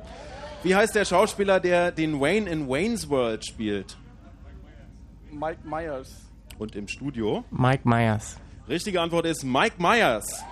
Wie 0.64 0.74
heißt 0.74 0.96
der 0.96 1.04
Schauspieler, 1.04 1.60
der 1.60 1.92
den 1.92 2.20
Wayne 2.20 2.50
in 2.50 2.68
Wayne's 2.68 3.08
World 3.08 3.46
spielt? 3.46 3.96
Mike 5.30 5.60
Myers. 5.64 6.10
Und 6.58 6.74
im 6.74 6.88
Studio? 6.88 7.44
Mike 7.50 7.88
Myers. 7.88 8.36
Richtige 8.68 9.00
Antwort 9.00 9.26
ist 9.26 9.44
Mike 9.44 9.76
Myers. 9.78 10.42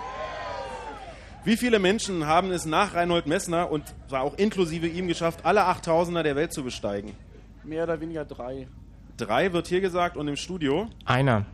Wie 1.47 1.57
viele 1.57 1.79
Menschen 1.79 2.27
haben 2.27 2.51
es 2.51 2.65
nach 2.65 2.95
Reinhold 2.95 3.29
Messner 3.29 3.71
und 3.71 3.85
zwar 4.09 4.23
auch 4.23 4.35
inklusive 4.37 4.89
ihm 4.89 5.07
geschafft, 5.07 5.45
alle 5.45 5.61
8000er 5.69 6.25
der 6.25 6.35
Welt 6.35 6.53
zu 6.53 6.65
besteigen? 6.65 7.13
Mehr 7.63 7.85
oder 7.85 8.01
weniger 8.01 8.25
drei. 8.25 8.67
Drei 9.17 9.53
wird 9.53 9.69
hier 9.69 9.81
gesagt 9.81 10.17
und 10.17 10.27
im 10.27 10.35
Studio. 10.35 10.89
Einer. 11.05 11.47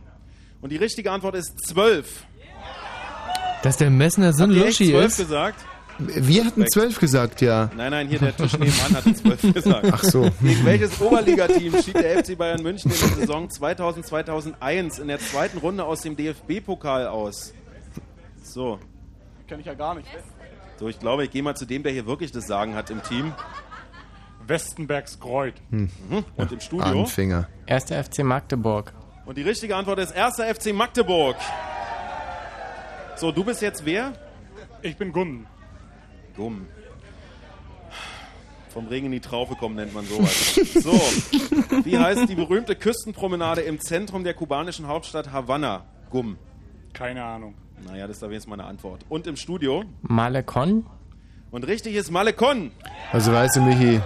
Und 0.61 0.71
die 0.71 0.77
richtige 0.77 1.11
Antwort 1.11 1.35
ist 1.35 1.53
zwölf. 1.67 2.25
Dass 3.61 3.77
der 3.77 3.91
Messner 3.91 4.33
so 4.33 4.45
ein 4.45 4.49
Luschi 4.49 4.89
zwölf 4.89 5.05
ist. 5.05 5.17
gesagt? 5.17 5.63
Wir 5.99 6.43
hatten 6.43 6.65
zwölf 6.69 6.99
gesagt, 6.99 7.41
ja. 7.41 7.69
Nein, 7.77 7.91
nein, 7.91 8.07
hier 8.07 8.17
der 8.17 8.35
Tisch 8.35 8.53
nebenan 8.53 8.95
hat 8.95 9.15
zwölf 9.15 9.41
gesagt. 9.53 9.89
Ach 9.91 10.03
so. 10.03 10.27
Gegen 10.41 10.65
welches 10.65 10.99
Oberligateam 10.99 11.79
schied 11.83 11.93
der 11.97 12.23
FC 12.23 12.35
Bayern 12.35 12.63
München 12.63 12.89
in 12.91 12.97
der 12.97 13.09
Saison 13.09 13.47
2000-2001 13.47 14.99
in 14.99 15.07
der 15.07 15.19
zweiten 15.19 15.59
Runde 15.59 15.83
aus 15.83 16.01
dem 16.01 16.17
DFB-Pokal 16.17 17.05
aus? 17.05 17.53
So, 18.41 18.79
Kenn 19.53 19.59
ich 19.59 19.67
ja 19.67 19.75
gar 19.75 19.93
nicht. 19.93 20.09
so 20.79 20.87
ich 20.87 20.97
glaube, 20.97 21.25
ich 21.25 21.29
gehe 21.29 21.43
mal 21.43 21.55
zu 21.55 21.67
dem, 21.67 21.83
der 21.83 21.91
hier 21.91 22.07
wirklich 22.07 22.31
das 22.31 22.47
Sagen 22.47 22.73
hat 22.73 22.89
im 22.89 23.03
Team. 23.03 23.35
Westenbergs 24.47 25.19
Kreuz. 25.19 25.53
Mhm. 25.69 25.89
Und 26.35 26.51
im 26.51 26.59
Studio. 26.59 27.01
Anfänger. 27.01 27.47
Erster 27.67 28.03
FC 28.03 28.23
Magdeburg. 28.23 28.91
Und 29.27 29.37
die 29.37 29.43
richtige 29.43 29.75
Antwort 29.75 29.99
ist 29.99 30.09
erster 30.09 30.51
FC 30.51 30.73
Magdeburg. 30.73 31.35
So, 33.15 33.31
du 33.31 33.43
bist 33.43 33.61
jetzt 33.61 33.85
wer? 33.85 34.13
Ich 34.81 34.97
bin 34.97 35.11
Gunden. 35.13 35.45
Gumm. 36.35 36.65
Vom 38.69 38.87
Regen 38.87 39.05
in 39.05 39.11
die 39.11 39.19
Traufe 39.19 39.53
kommen 39.53 39.75
nennt 39.75 39.93
man 39.93 40.03
sowas. 40.07 40.59
So, 40.81 40.93
wie 41.83 41.99
heißt 41.99 42.27
die 42.27 42.33
berühmte 42.33 42.75
Küstenpromenade 42.75 43.61
im 43.61 43.79
Zentrum 43.79 44.23
der 44.23 44.33
kubanischen 44.33 44.87
Hauptstadt 44.87 45.31
Havanna? 45.31 45.85
Gumm. 46.09 46.39
Keine 46.91 47.23
Ahnung. 47.23 47.53
Naja, 47.85 48.07
das 48.07 48.17
ist 48.17 48.23
aber 48.23 48.33
jetzt 48.33 48.47
meine 48.47 48.63
Antwort. 48.63 49.01
Und 49.09 49.27
im 49.27 49.35
Studio? 49.35 49.83
Malekon? 50.01 50.85
Und 51.51 51.67
richtig 51.67 51.95
ist 51.95 52.11
Malekon. 52.11 52.71
Also 53.11 53.31
weißt 53.31 53.57
du, 53.57 53.61
Michi, 53.61 53.99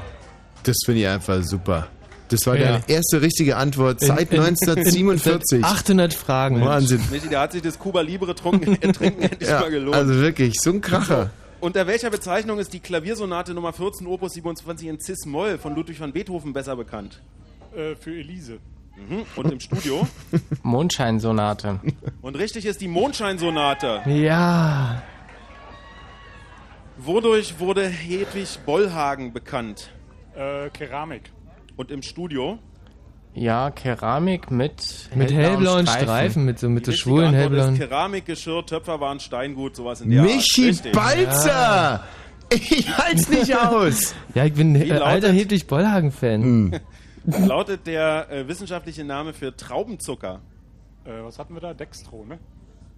das 0.63 0.75
finde 0.85 1.01
ich 1.01 1.07
einfach 1.07 1.41
super. 1.43 1.87
Das 2.29 2.45
war 2.45 2.57
Ja. 2.57 2.73
deine 2.79 2.83
erste 2.89 3.21
richtige 3.21 3.55
Antwort 3.55 4.01
seit 4.01 4.31
In- 4.31 4.37
in- 4.37 4.43
1947. 4.43 5.61
seit 5.61 5.63
800 5.63 6.13
Fragen. 6.13 6.59
Wahnsinn. 6.65 6.99
Michi, 7.09 7.29
da 7.29 7.41
hat 7.43 7.53
sich 7.53 7.61
das 7.61 7.79
Kuba 7.79 8.01
Libre 8.01 8.35
trunken, 8.35 8.77
Trinken 8.93 9.21
endlich 9.21 9.49
Ja, 9.49 9.61
mal 9.61 9.69
gelohnt. 9.71 9.95
also 9.95 10.13
wirklich, 10.15 10.55
so 10.59 10.71
ein 10.71 10.81
Kracher. 10.81 11.29
Unter 11.61 11.87
welcher 11.87 12.09
Bezeichnung 12.09 12.59
ist 12.59 12.73
die 12.73 12.79
Klaviersonate 12.81 13.53
Nummer 13.53 13.71
14 13.73 14.05
Opus 14.07 14.33
27 14.33 14.87
in 14.89 14.99
Cis-Moll 14.99 15.57
von 15.57 15.73
Ludwig 15.73 15.99
van 15.99 16.11
Beethoven 16.11 16.51
besser 16.53 16.75
bekannt? 16.75 17.21
Äh, 17.75 17.95
für 17.95 18.11
Elise. 18.11 18.59
Mhm. 18.97 19.25
Und 19.35 19.51
im 19.51 19.59
Studio? 19.59 20.07
Mondscheinsonate. 20.63 21.79
Und 22.21 22.37
richtig 22.37 22.65
ist 22.65 22.81
die 22.81 22.87
Mondscheinsonate. 22.87 24.01
Ja. 24.05 25.01
Wodurch 26.97 27.59
wurde 27.59 27.87
Hedwig 27.87 28.59
Bollhagen 28.65 29.33
bekannt? 29.33 29.91
Äh, 30.35 30.69
Keramik. 30.71 31.31
Und 31.75 31.91
im 31.91 32.01
Studio? 32.01 32.57
Ja, 33.35 33.69
Keramik 33.69 34.49
mit, 34.49 35.09
Mit 35.13 35.31
hellblauen 35.31 35.85
Streifen, 35.85 36.43
mit 36.43 36.57
so, 36.57 36.69
mit 36.69 36.87
so 36.87 36.91
schwulen 36.91 37.27
Antwort 37.27 37.41
hellblauen. 37.43 37.73
Ist 37.73 37.79
Keramik, 37.79 38.25
Geschirr, 38.25 38.65
Töpferwaren, 38.65 39.19
Steingut, 39.19 39.75
sowas 39.75 40.01
in 40.01 40.09
der 40.09 40.23
Michi 40.23 40.61
Art. 40.61 40.69
Richtig. 40.69 40.91
Balzer! 40.93 42.03
Ich 42.49 42.97
halt's 42.97 43.29
nicht 43.29 43.55
aus! 43.61 44.15
Ja, 44.33 44.45
ich 44.45 44.53
bin 44.53 44.75
äh, 44.75 44.91
alter 44.93 45.31
Hedwig 45.31 45.67
Bollhagen-Fan. 45.67 46.79
Lautet 47.27 47.85
der 47.87 48.31
äh, 48.31 48.47
wissenschaftliche 48.47 49.03
Name 49.03 49.33
für 49.33 49.55
Traubenzucker? 49.55 50.39
Äh, 51.05 51.23
was 51.23 51.37
hatten 51.37 51.53
wir 51.53 51.61
da? 51.61 51.73
Dextro, 51.73 52.25
ne? 52.25 52.39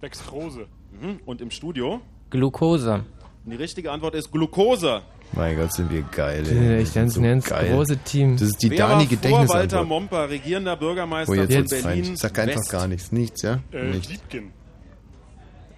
Dextrose. 0.00 0.66
Mhm. 1.00 1.20
Und 1.26 1.40
im 1.40 1.50
Studio? 1.50 2.00
Glucose. 2.30 3.04
Und 3.44 3.50
die 3.50 3.56
richtige 3.56 3.90
Antwort 3.90 4.14
ist 4.14 4.30
Glucose. 4.30 5.02
Mein 5.32 5.56
Gott, 5.56 5.72
sind 5.72 5.90
wir 5.90 6.02
geil, 6.02 6.44
ey. 6.46 6.82
ich 6.82 6.92
ganz, 6.94 7.14
So 7.14 7.20
geil. 7.22 7.72
große 7.72 7.96
Team. 7.98 8.32
Das 8.36 8.48
ist 8.48 8.62
die 8.62 8.70
Wer 8.70 8.78
Dani 8.78 9.08
war 9.10 9.46
vor 9.46 9.48
Walter. 9.56 9.84
Momper, 9.84 10.28
regierender 10.28 10.76
Bürgermeister 10.76 11.32
Oh, 11.32 11.34
jetzt 11.36 11.52
von 11.52 11.58
wird's 11.70 11.82
Berlin 11.82 12.04
fein. 12.04 12.16
Sag 12.16 12.38
einfach 12.38 12.56
West. 12.60 12.70
gar 12.70 12.88
nichts. 12.88 13.12
Nichts, 13.12 13.42
ja? 13.42 13.60
Äh, 13.72 13.90
Nichts. 13.90 14.08
Liebken. 14.08 14.52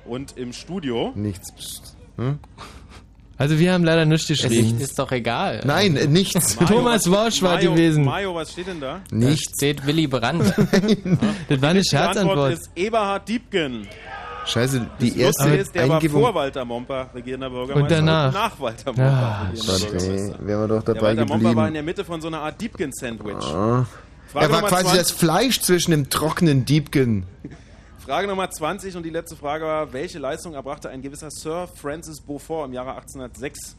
Und 0.04 0.36
im 0.36 0.52
Studio? 0.52 1.12
Nichts. 1.14 1.52
Psst. 1.54 1.96
Hm? 2.16 2.38
Also 3.42 3.58
wir 3.58 3.72
haben 3.72 3.82
leider 3.82 4.04
nichts 4.04 4.30
Es 4.30 4.40
geschrieben. 4.42 4.80
ist 4.80 4.96
doch 4.98 5.10
egal. 5.10 5.62
Nein, 5.64 5.96
äh, 5.96 6.06
nichts. 6.06 6.56
Thomas 6.56 7.10
Worsch 7.10 7.42
war 7.42 7.54
Mario, 7.54 7.72
gewesen. 7.72 8.04
Mario, 8.04 8.34
was 8.36 8.52
steht 8.52 8.68
denn 8.68 8.80
da? 8.80 9.00
Da 9.10 9.16
Nichts. 9.16 9.56
steht 9.56 9.84
Willy 9.84 10.06
Brandt. 10.06 10.44
Das 11.48 11.60
war 11.60 11.70
eine 11.70 11.80
Die 11.80 11.96
Antwort 11.96 12.14
Scherzantwort. 12.14 12.52
ist 12.52 12.70
Eberhard 12.76 13.28
Diebken. 13.28 13.88
Scheiße, 14.46 14.86
die 15.00 15.08
Das 15.10 15.16
erste 15.18 15.42
Lustige 15.42 15.62
ist, 15.62 15.74
der 15.74 15.88
war 15.88 15.96
Eingebung. 15.96 16.22
vor 16.22 16.34
Walter 16.34 16.64
Momper 16.64 17.10
regierender 17.14 17.50
Bürgermeister 17.50 17.82
Und 17.82 17.90
danach. 17.90 18.32
nach 18.32 18.60
Walter 18.60 18.92
Momper 18.92 19.02
Ah, 19.02 19.48
regierender 19.50 19.84
ey, 19.86 19.90
Bürgermeister. 19.90 20.46
wären 20.46 20.60
wir 20.60 20.68
doch 20.68 20.82
Der 20.84 20.94
dabei 20.94 21.06
Walter 21.08 21.26
Momper 21.26 21.56
war 21.56 21.68
in 21.68 21.74
der 21.74 21.82
Mitte 21.82 22.04
von 22.04 22.20
so 22.20 22.28
einer 22.28 22.40
Art 22.40 22.60
Diebken-Sandwich. 22.60 23.34
Ah. 23.44 23.86
Frage 24.32 24.46
Er 24.46 24.52
war 24.52 24.62
quasi 24.62 24.84
20 24.84 24.98
das 24.98 25.10
Fleisch 25.10 25.60
zwischen 25.60 25.90
dem 25.90 26.10
trockenen 26.10 26.64
Diebken. 26.64 27.24
Frage 28.04 28.26
Nummer 28.26 28.50
20 28.50 28.96
und 28.96 29.04
die 29.04 29.10
letzte 29.10 29.36
Frage 29.36 29.64
war, 29.64 29.92
welche 29.92 30.18
Leistung 30.18 30.54
erbrachte 30.54 30.90
ein 30.90 31.02
gewisser 31.02 31.30
Sir 31.30 31.68
Francis 31.68 32.20
Beaufort 32.20 32.66
im 32.66 32.72
Jahre 32.72 32.90
1806? 32.96 33.76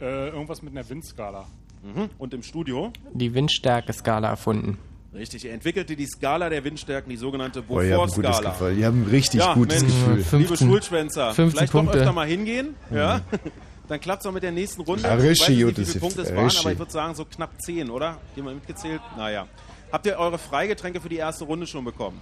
Äh, 0.00 0.28
irgendwas 0.30 0.62
mit 0.62 0.72
einer 0.72 0.88
Windskala. 0.88 1.46
Mhm. 1.82 2.08
Und 2.16 2.32
im 2.32 2.42
Studio? 2.42 2.92
Die 3.12 3.34
Windstärke-Skala 3.34 4.30
erfunden. 4.30 4.78
Richtig, 5.14 5.44
er 5.44 5.52
entwickelte 5.52 5.94
die 5.96 6.06
Skala 6.06 6.48
der 6.48 6.64
Windstärken, 6.64 7.10
die 7.10 7.18
sogenannte 7.18 7.58
ihr 7.58 7.64
habt 7.66 7.70
ein 7.70 7.96
gutes 7.98 8.14
Beaufort-Skala. 8.16 8.50
Gefühl. 8.52 8.76
Die 8.76 8.86
haben 8.86 9.02
ein 9.02 9.10
richtig 9.10 9.40
Ja, 9.40 9.52
gutes 9.52 9.82
Mensch, 9.82 9.92
Gefühl. 9.94 10.12
liebe 10.14 10.24
15 10.24 10.68
Schulschwänzer, 10.68 11.34
15 11.34 11.50
vielleicht 11.50 11.72
Punkte. 11.72 11.92
doch 11.92 12.00
öfter 12.00 12.12
mal 12.14 12.26
hingehen, 12.26 12.74
ja? 12.90 13.20
Dann 13.88 14.00
klappt 14.00 14.22
es 14.22 14.26
auch 14.26 14.32
mit 14.32 14.42
der 14.42 14.52
nächsten 14.52 14.80
Runde. 14.80 15.02
Ja, 15.02 15.10
ich 15.10 15.18
weiß 15.18 15.28
richtig 15.30 15.48
nicht, 15.66 15.76
wie 15.76 15.84
viele 15.84 16.00
Punkte 16.00 16.22
es 16.22 16.34
waren, 16.34 16.44
richtig. 16.44 16.60
aber 16.62 16.72
ich 16.72 16.78
würde 16.78 16.92
sagen 16.92 17.14
so 17.14 17.26
knapp 17.26 17.60
10, 17.60 17.90
oder? 17.90 18.16
Die 18.34 18.40
mal 18.40 18.54
mitgezählt? 18.54 19.02
Naja. 19.18 19.46
Habt 19.90 20.06
ihr 20.06 20.16
eure 20.16 20.38
Freigetränke 20.38 21.02
für 21.02 21.10
die 21.10 21.16
erste 21.16 21.44
Runde 21.44 21.66
schon 21.66 21.84
bekommen? 21.84 22.18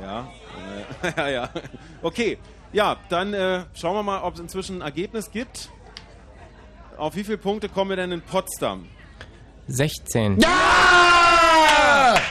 Ja, 0.00 0.28
äh, 1.02 1.12
ja, 1.16 1.28
ja. 1.28 1.50
Okay, 2.02 2.38
ja, 2.72 2.96
dann 3.08 3.34
äh, 3.34 3.64
schauen 3.74 3.94
wir 3.94 4.02
mal, 4.02 4.22
ob 4.22 4.34
es 4.34 4.40
inzwischen 4.40 4.78
ein 4.78 4.82
Ergebnis 4.82 5.30
gibt. 5.30 5.70
Auf 6.96 7.14
wie 7.16 7.24
viele 7.24 7.38
Punkte 7.38 7.68
kommen 7.68 7.90
wir 7.90 7.96
denn 7.96 8.12
in 8.12 8.22
Potsdam? 8.22 8.86
16. 9.68 10.40
Ja! 10.40 12.16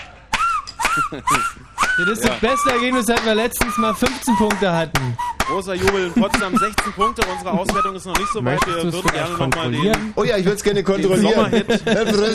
Das 1.98 2.08
ist 2.10 2.26
das 2.27 2.40
beste 2.42 2.72
Ergebnis, 2.72 3.06
seit 3.06 3.24
wir 3.26 3.35
letztens 3.35 3.77
mal 3.77 3.94
15 3.94 4.35
Punkte 4.35 4.72
hatten. 4.72 5.18
Großer 5.48 5.76
Jubel 5.76 6.08
in 6.08 6.14
Potsdam, 6.14 6.58
16 6.58 6.92
Punkte. 6.92 7.22
Unsere 7.32 7.52
Auswertung 7.52 7.95
ist 7.95 8.06
noch 8.06 8.18
nicht 8.18 8.32
so 8.34 8.40
weit. 8.40 8.60
Möchtest 8.66 8.84
Wir 8.84 8.94
würden 8.94 9.11
gerne 9.11 9.32
nochmal 9.32 9.50
den, 9.50 9.52
kontrollieren? 9.52 10.14
Oh 10.18 10.24
ja, 10.26 10.38
ich 10.38 10.44
würde 10.44 10.58
es 10.58 10.64
gerne 10.64 10.84
kontrollieren. 10.84 11.66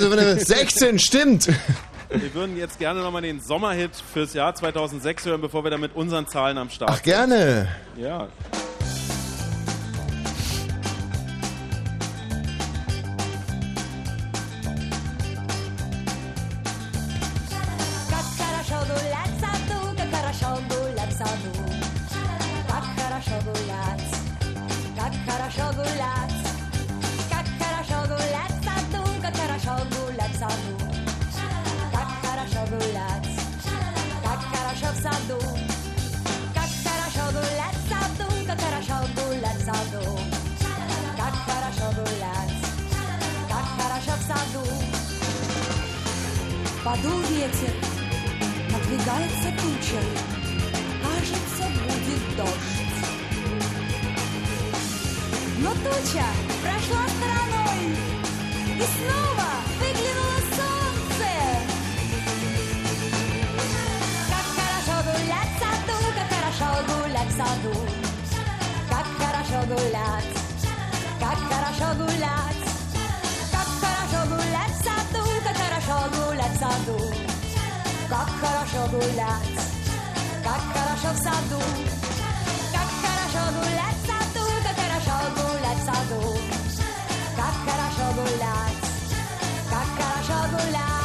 Sommerhit. 0.00 0.41
16, 0.47 0.99
stimmt. 0.99 1.49
Wir 2.10 2.34
würden 2.34 2.56
jetzt 2.56 2.78
gerne 2.78 3.00
nochmal 3.00 3.22
den 3.22 3.40
Sommerhit 3.40 3.90
fürs 4.12 4.34
Jahr 4.34 4.55
2006 4.55 5.26
hören, 5.26 5.40
bevor 5.40 5.64
wir 5.64 5.70
dann 5.70 5.80
mit 5.80 5.94
unseren 5.94 6.26
Zahlen 6.26 6.58
am 6.58 6.70
Start 6.70 6.90
Ach, 6.92 7.02
gerne. 7.02 7.68
sind. 7.94 8.05
Ja. 8.05 8.28
Подул 46.91 47.20
ветер, 47.20 47.73
надвигается 48.73 49.49
туча, 49.62 50.02
кажется, 51.01 51.65
будет 51.85 52.36
дождь. 52.36 52.81
Но 55.59 55.70
туча 55.70 56.27
прошла 56.60 57.05
стороной, 57.15 57.94
и 58.75 58.83
снова 58.83 59.51
выглянуло 59.78 60.41
солнце. 60.59 61.31
Как 64.28 64.47
хорошо 64.59 64.97
гулять 65.12 65.52
в 65.55 65.60
саду, 65.60 65.99
как 66.17 66.28
хорошо 66.35 66.69
гулять 66.89 67.28
в 67.28 67.36
саду. 67.36 67.75
Как 68.91 69.07
хорошо 69.17 69.65
гулять, 69.69 70.33
как 71.20 71.39
хорошо 71.39 71.94
гулять. 71.94 72.69
Kacaraszátó, 74.83 75.23
kacarasogó, 75.44 76.33
látszátó, 76.33 76.97
kakarasogó, 78.09 79.02
látsz, 79.17 79.67
kakarasok 80.42 81.17
szátó, 81.25 81.60
kakarasogó, 82.75 83.62
látszátó, 83.81 84.44
kakarasogó, 84.67 85.49
látszátó, 85.65 86.20
kakarasogó, 87.36 88.26
látsz, 88.39 88.89
kakarasogó, 89.70 90.70
látsz. 90.70 90.99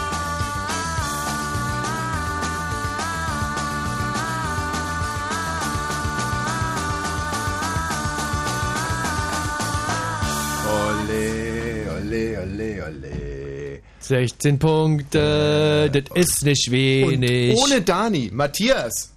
Olé, 10.68 11.88
olé, 11.88 12.38
olé, 12.38 12.82
olé. 12.82 13.25
16 14.08 14.60
Punkte, 14.60 15.90
das 15.92 16.04
ist 16.14 16.46
nicht 16.46 16.70
wenig. 16.70 17.56
Und 17.56 17.64
ohne 17.64 17.82
Dani, 17.82 18.30
Matthias. 18.32 19.12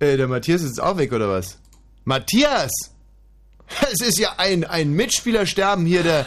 Äh, 0.00 0.16
der 0.16 0.28
Matthias 0.28 0.62
ist 0.62 0.68
jetzt 0.68 0.82
auch 0.82 0.96
weg, 0.96 1.12
oder 1.12 1.28
was? 1.28 1.58
Matthias! 2.04 2.70
Es 3.92 4.00
ist 4.00 4.18
ja 4.18 4.34
ein, 4.38 4.64
ein 4.64 4.92
Mitspielersterben 4.92 5.84
hier, 5.84 6.02
der, 6.02 6.26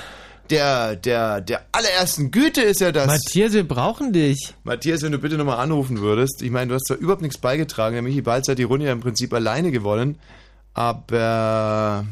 der, 0.52 0.96
der, 0.96 1.42
der 1.42 1.66
allerersten 1.72 2.30
Güte 2.30 2.62
ist 2.62 2.82
ja 2.82 2.92
das. 2.92 3.08
Matthias, 3.08 3.54
wir 3.54 3.68
brauchen 3.68 4.14
dich. 4.14 4.54
Matthias, 4.64 5.02
wenn 5.02 5.12
du 5.12 5.18
bitte 5.18 5.38
nochmal 5.38 5.58
anrufen 5.58 6.02
würdest. 6.02 6.44
Ich 6.44 6.52
meine, 6.52 6.68
du 6.68 6.76
hast 6.76 6.86
zwar 6.86 6.98
überhaupt 6.98 7.24
nichts 7.24 7.40
beigetragen. 7.40 7.96
Der 7.96 8.04
Michi 8.04 8.22
Balz 8.22 8.48
hat 8.48 8.60
die 8.60 8.64
Runde 8.64 8.86
ja 8.86 8.92
im 8.92 9.00
Prinzip 9.00 9.34
alleine 9.34 9.72
gewonnen. 9.72 10.20
Aber... 10.74 12.06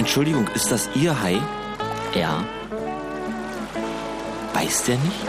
Entschuldigung, 0.00 0.48
ist 0.54 0.72
das 0.72 0.88
Ihr 0.94 1.22
Hai? 1.22 1.38
Ja. 2.14 2.42
Weiß 4.54 4.84
der 4.84 4.96
nicht? 4.96 5.26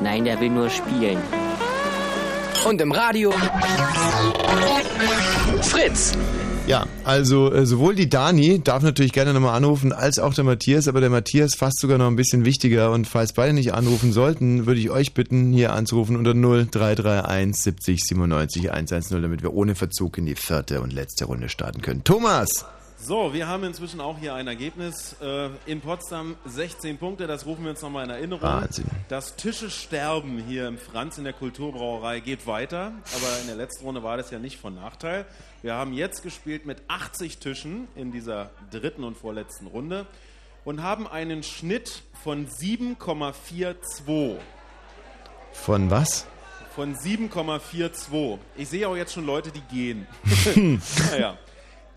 Nein, 0.00 0.24
der 0.24 0.40
will 0.40 0.50
nur 0.50 0.70
spielen. 0.70 1.18
Und 2.64 2.80
im 2.80 2.92
Radio. 2.92 3.32
Fritz. 5.62 6.16
Ja, 6.68 6.86
also 7.02 7.52
äh, 7.52 7.66
sowohl 7.66 7.96
die 7.96 8.08
Dani 8.08 8.62
darf 8.62 8.84
natürlich 8.84 9.12
gerne 9.12 9.34
nochmal 9.34 9.56
anrufen, 9.56 9.92
als 9.92 10.20
auch 10.20 10.34
der 10.34 10.44
Matthias, 10.44 10.86
aber 10.86 11.00
der 11.00 11.10
Matthias 11.10 11.56
fast 11.56 11.80
sogar 11.80 11.98
noch 11.98 12.06
ein 12.06 12.14
bisschen 12.14 12.44
wichtiger 12.44 12.92
und 12.92 13.08
falls 13.08 13.32
beide 13.32 13.52
nicht 13.52 13.74
anrufen 13.74 14.12
sollten, 14.12 14.66
würde 14.66 14.78
ich 14.78 14.90
euch 14.90 15.12
bitten, 15.12 15.52
hier 15.52 15.72
anzurufen 15.72 16.14
unter 16.14 16.34
0331 16.34 17.56
70 17.56 18.00
97 18.04 18.70
110, 18.70 19.22
damit 19.22 19.42
wir 19.42 19.54
ohne 19.54 19.74
Verzug 19.74 20.18
in 20.18 20.26
die 20.26 20.36
vierte 20.36 20.80
und 20.80 20.92
letzte 20.92 21.24
Runde 21.24 21.48
starten 21.48 21.82
können. 21.82 22.04
Thomas! 22.04 22.64
So, 23.06 23.32
wir 23.32 23.46
haben 23.46 23.62
inzwischen 23.62 24.00
auch 24.00 24.18
hier 24.18 24.34
ein 24.34 24.48
Ergebnis. 24.48 25.14
Äh, 25.22 25.50
in 25.66 25.80
Potsdam 25.80 26.34
16 26.44 26.98
Punkte, 26.98 27.28
das 27.28 27.46
rufen 27.46 27.62
wir 27.62 27.70
uns 27.70 27.80
nochmal 27.80 28.02
in 28.04 28.10
Erinnerung. 28.10 28.42
Wahnsinn. 28.42 28.84
Das 29.08 29.36
Tische-Sterben 29.36 30.38
hier 30.38 30.66
im 30.66 30.76
Franz 30.76 31.16
in 31.16 31.22
der 31.22 31.32
Kulturbrauerei 31.32 32.18
geht 32.18 32.48
weiter, 32.48 32.90
aber 33.14 33.40
in 33.42 33.46
der 33.46 33.54
letzten 33.54 33.84
Runde 33.84 34.02
war 34.02 34.16
das 34.16 34.32
ja 34.32 34.40
nicht 34.40 34.58
von 34.58 34.74
Nachteil. 34.74 35.24
Wir 35.62 35.74
haben 35.74 35.92
jetzt 35.92 36.24
gespielt 36.24 36.66
mit 36.66 36.82
80 36.88 37.38
Tischen 37.38 37.86
in 37.94 38.10
dieser 38.10 38.50
dritten 38.72 39.04
und 39.04 39.16
vorletzten 39.16 39.68
Runde 39.68 40.06
und 40.64 40.82
haben 40.82 41.06
einen 41.06 41.44
Schnitt 41.44 42.02
von 42.24 42.48
7,42. 42.48 44.34
Von 45.52 45.90
was? 45.92 46.26
Von 46.74 46.96
7,42. 46.96 48.38
Ich 48.56 48.68
sehe 48.68 48.88
auch 48.88 48.96
jetzt 48.96 49.12
schon 49.12 49.26
Leute, 49.26 49.52
die 49.52 49.62
gehen. 49.72 50.08
naja. 51.12 51.38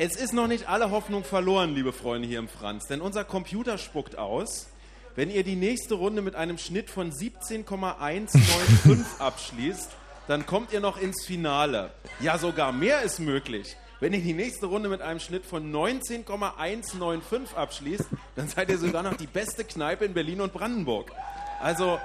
Es 0.02 0.16
ist 0.16 0.32
noch 0.32 0.48
nicht 0.48 0.70
alle 0.70 0.92
Hoffnung 0.92 1.26
verloren, 1.26 1.76
liebe 1.76 1.92
Freunde 1.92 2.26
hier 2.26 2.40
im 2.40 2.48
Franz, 2.48 2.88
denn 2.88 3.02
unser 3.02 3.26
Computer 3.26 3.78
spuckt 3.78 4.18
aus. 4.18 4.70
Wenn 5.18 5.30
ihr 5.30 5.44
die 5.44 5.58
nächste 5.58 5.96
Runde 5.96 6.22
mit 6.22 6.36
einem 6.36 6.58
Schnitt 6.58 6.90
von 6.90 7.12
17,195 7.12 9.20
abschließt, 9.20 9.90
dann 10.30 10.46
kommt 10.46 10.72
ihr 10.72 10.80
noch 10.80 11.02
ins 11.02 11.26
Finale. 11.26 11.92
Ja, 12.22 12.38
sogar 12.38 12.72
mehr 12.72 13.02
ist 13.02 13.20
möglich. 13.20 13.76
Wenn 14.00 14.14
ihr 14.14 14.22
die 14.22 14.32
nächste 14.32 14.68
Runde 14.68 14.88
mit 14.88 15.02
einem 15.02 15.20
Schnitt 15.20 15.46
von 15.46 15.70
19,195 15.70 17.58
abschließt, 17.58 18.06
dann 18.38 18.48
seid 18.48 18.70
ihr 18.70 18.78
sogar 18.78 19.04
noch 19.04 19.18
die 19.18 19.28
beste 19.28 19.66
Kneipe 19.66 20.06
in 20.06 20.14
Berlin 20.14 20.40
und 20.40 20.54
Brandenburg. 20.54 21.12
Also 21.60 22.00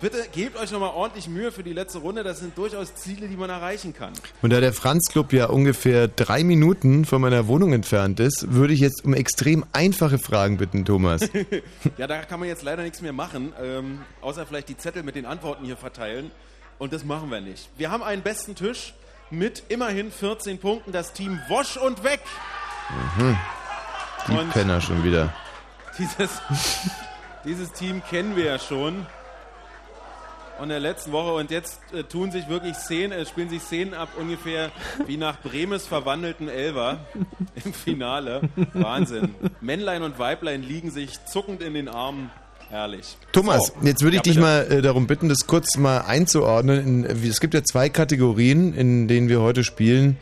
bitte 0.00 0.26
gebt 0.32 0.56
euch 0.56 0.70
nochmal 0.70 0.90
ordentlich 0.90 1.28
Mühe 1.28 1.52
für 1.52 1.62
die 1.62 1.72
letzte 1.72 1.98
Runde. 1.98 2.22
Das 2.22 2.40
sind 2.40 2.56
durchaus 2.56 2.94
Ziele, 2.94 3.28
die 3.28 3.36
man 3.36 3.50
erreichen 3.50 3.92
kann. 3.94 4.12
Und 4.42 4.52
da 4.52 4.60
der 4.60 4.72
Franz 4.72 5.08
Club 5.10 5.32
ja 5.32 5.46
ungefähr 5.46 6.08
drei 6.08 6.42
Minuten 6.44 7.04
von 7.04 7.20
meiner 7.20 7.46
Wohnung 7.46 7.72
entfernt 7.72 8.20
ist, 8.20 8.52
würde 8.52 8.72
ich 8.74 8.80
jetzt 8.80 9.04
um 9.04 9.14
extrem 9.14 9.64
einfache 9.72 10.18
Fragen 10.18 10.56
bitten, 10.56 10.84
Thomas. 10.84 11.22
ja, 11.98 12.06
da 12.06 12.22
kann 12.22 12.40
man 12.40 12.48
jetzt 12.48 12.62
leider 12.62 12.82
nichts 12.82 13.00
mehr 13.02 13.12
machen, 13.12 13.52
ähm, 13.62 14.00
außer 14.20 14.46
vielleicht 14.46 14.68
die 14.68 14.76
Zettel 14.76 15.02
mit 15.02 15.14
den 15.16 15.26
Antworten 15.26 15.64
hier 15.64 15.76
verteilen. 15.76 16.30
Und 16.78 16.92
das 16.92 17.04
machen 17.04 17.30
wir 17.30 17.40
nicht. 17.40 17.68
Wir 17.76 17.90
haben 17.90 18.02
einen 18.02 18.22
besten 18.22 18.54
Tisch 18.54 18.94
mit 19.30 19.64
immerhin 19.68 20.10
14 20.10 20.58
Punkten. 20.58 20.92
Das 20.92 21.12
Team 21.12 21.38
Wosch 21.48 21.76
und 21.76 22.02
Weg. 22.04 22.20
Mhm. 23.18 23.36
Die 24.28 24.32
Und- 24.32 24.50
Penner 24.50 24.80
schon 24.80 25.04
wieder. 25.04 25.32
Dieses, 25.98 26.30
dieses 27.44 27.72
Team 27.72 28.02
kennen 28.08 28.34
wir 28.36 28.44
ja 28.44 28.58
schon. 28.58 29.06
Und 30.60 30.64
in 30.64 30.68
der 30.70 30.80
letzten 30.80 31.12
Woche 31.12 31.32
und 31.34 31.50
jetzt 31.50 31.80
äh, 31.94 32.02
tun 32.02 32.30
sich 32.30 32.48
wirklich 32.48 32.74
Szenen, 32.76 33.12
äh, 33.12 33.24
spielen 33.24 33.48
sich 33.48 33.62
Szenen 33.62 33.94
ab 33.94 34.10
ungefähr 34.20 34.70
wie 35.06 35.16
nach 35.16 35.40
Bremes 35.40 35.86
verwandelten 35.86 36.48
Elver 36.48 36.98
im 37.64 37.72
Finale. 37.72 38.42
Wahnsinn. 38.74 39.34
Männlein 39.62 40.02
und 40.02 40.18
Weiblein 40.18 40.62
liegen 40.62 40.90
sich 40.90 41.24
zuckend 41.24 41.62
in 41.62 41.74
den 41.74 41.88
Armen. 41.88 42.30
Herrlich. 42.68 43.16
Thomas, 43.32 43.68
So. 43.68 43.74
jetzt 43.86 44.02
würde 44.02 44.18
ich 44.18 44.26
Ja, 44.26 44.32
dich 44.32 44.38
mal 44.40 44.66
äh, 44.70 44.80
darum 44.82 45.06
bitten, 45.08 45.28
das 45.28 45.46
kurz 45.48 45.76
mal 45.76 46.02
einzuordnen. 46.02 47.04
In, 47.04 47.28
es 47.28 47.40
gibt 47.40 47.54
ja 47.54 47.64
zwei 47.64 47.88
Kategorien, 47.88 48.74
in 48.74 49.08
denen 49.08 49.28
wir 49.28 49.40
heute 49.40 49.64
spielen. 49.64 50.18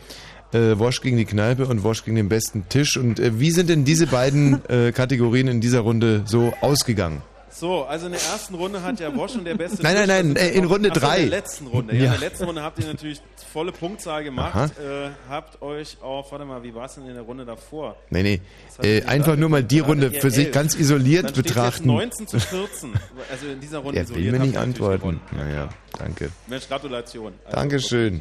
Äh, 0.53 0.79
Wosch 0.79 1.03
gegen 1.03 1.19
die 1.19 1.27
Kneipe 1.27 1.67
und 1.67 1.83
Wosch 1.83 2.05
gegen 2.05 2.17
den 2.17 2.31
besten 2.31 2.67
Tisch. 2.71 2.97
Und 2.97 3.21
äh, 3.21 3.39
wie 3.39 3.51
sind 3.51 3.69
denn 3.69 3.85
diese 3.85 4.07
beiden 4.07 4.65
äh, 4.71 4.93
Kategorien 4.93 5.47
in 5.49 5.61
dieser 5.61 5.81
Runde 5.81 6.23
so 6.25 6.55
ausgegangen? 6.63 7.21
So, 7.59 7.83
also 7.85 8.07
in 8.07 8.13
der 8.13 8.21
ersten 8.23 8.55
Runde 8.55 8.83
hat 8.83 9.01
ja 9.01 9.15
Wosch 9.17 9.35
und 9.35 9.45
der 9.45 9.57
beste. 9.57 9.83
Nein, 9.83 10.07
nein, 10.07 10.33
nein, 10.33 10.53
in 10.53 10.65
Runde 10.65 10.91
Ach 10.93 10.95
so, 10.95 11.01
drei. 11.01 11.23
In 11.25 11.31
der 11.31 11.41
letzten 11.41 11.67
Runde. 11.67 11.97
Ja. 11.97 12.05
Ja. 12.05 12.15
In 12.15 12.21
der 12.21 12.31
letzten 12.31 12.45
Runde 12.45 12.63
habt 12.63 12.79
ihr 12.79 12.87
natürlich 12.87 13.21
volle 13.53 13.73
Punktzahl 13.73 14.23
gemacht. 14.23 14.73
Äh, 14.79 15.11
habt 15.29 15.61
euch 15.61 15.97
auch, 16.01 16.31
warte 16.31 16.45
mal, 16.45 16.63
wie 16.63 16.73
war 16.73 16.85
es 16.85 16.95
denn 16.95 17.07
in 17.07 17.15
der 17.15 17.25
Runde 17.25 17.45
davor? 17.45 17.97
Nee, 18.11 18.23
nee. 18.23 18.41
Äh, 18.81 19.03
einfach 19.07 19.35
nur 19.35 19.49
mal 19.49 19.65
die 19.65 19.81
Runde 19.81 20.13
für 20.13 20.31
sich 20.31 20.53
ganz 20.53 20.77
isoliert 20.77 21.35
betrachten. 21.35 21.91
Jetzt 21.91 22.21
19 22.21 22.29
zu 22.29 22.39
14. 22.39 22.93
Also 23.29 23.47
in 23.49 23.61
dieser 23.61 23.79
Runde 23.79 23.97
will 23.97 24.05
isoliert 24.05 24.33
mir 24.33 24.39
habt 24.39 24.47
nicht 24.47 24.59
antworten. 24.59 25.21
Naja, 25.33 25.69
danke. 25.99 26.31
Mensch, 26.47 26.69
Gratulation. 26.69 27.33
Also, 27.45 27.57
Dankeschön. 27.57 28.21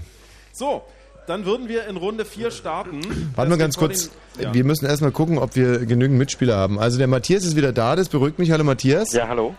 So, 0.52 0.84
dann 1.28 1.46
würden 1.46 1.68
wir 1.68 1.86
in 1.88 1.98
Runde 1.98 2.26
4 2.26 2.52
starten. 2.52 3.02
Warte 3.36 3.50
mal 3.50 3.58
Das 3.58 3.60
ganz 3.60 3.78
kurz. 3.78 4.10
den- 4.38 4.44
ja. 4.44 4.54
Wir 4.54 4.64
müssen 4.64 4.86
erstmal 4.86 5.12
gucken, 5.12 5.38
ob 5.38 5.56
wir 5.56 5.86
genügend 5.86 6.18
Mitspieler 6.18 6.56
haben. 6.56 6.80
Also 6.80 6.98
der 6.98 7.08
Matthias 7.08 7.44
ist 7.44 7.56
wieder 7.56 7.72
da, 7.74 7.96
das 7.96 8.10
beruhigt 8.10 8.40
mich. 8.40 8.52
Hallo 8.52 8.64
Matthias. 8.64 9.12
Ja, 9.14 9.28
hallo. 9.28 9.56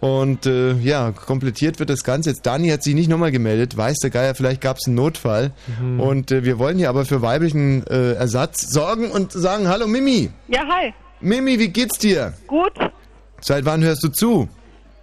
Und 0.00 0.44
äh, 0.44 0.72
ja, 0.74 1.12
komplettiert 1.12 1.78
wird 1.78 1.88
das 1.88 2.04
Ganze. 2.04 2.30
Jetzt 2.30 2.44
Dani 2.44 2.68
hat 2.68 2.82
sich 2.82 2.94
nicht 2.94 3.08
nochmal 3.08 3.30
gemeldet. 3.30 3.76
Weiß 3.76 3.96
der 3.98 4.10
Geier, 4.10 4.34
vielleicht 4.34 4.60
gab 4.60 4.76
es 4.76 4.86
einen 4.86 4.96
Notfall. 4.96 5.52
Mhm. 5.80 6.00
Und 6.00 6.32
äh, 6.32 6.44
wir 6.44 6.58
wollen 6.58 6.76
hier 6.76 6.90
aber 6.90 7.06
für 7.06 7.22
weiblichen 7.22 7.86
äh, 7.86 8.12
Ersatz 8.12 8.70
sorgen 8.70 9.10
und 9.10 9.32
sagen, 9.32 9.68
hallo 9.68 9.86
Mimi. 9.86 10.28
Ja, 10.48 10.64
hi. 10.68 10.92
Mimi, 11.20 11.58
wie 11.58 11.68
geht's 11.68 11.98
dir? 11.98 12.34
Gut. 12.46 12.72
Seit 13.40 13.64
wann 13.64 13.82
hörst 13.82 14.02
du 14.04 14.08
zu? 14.08 14.48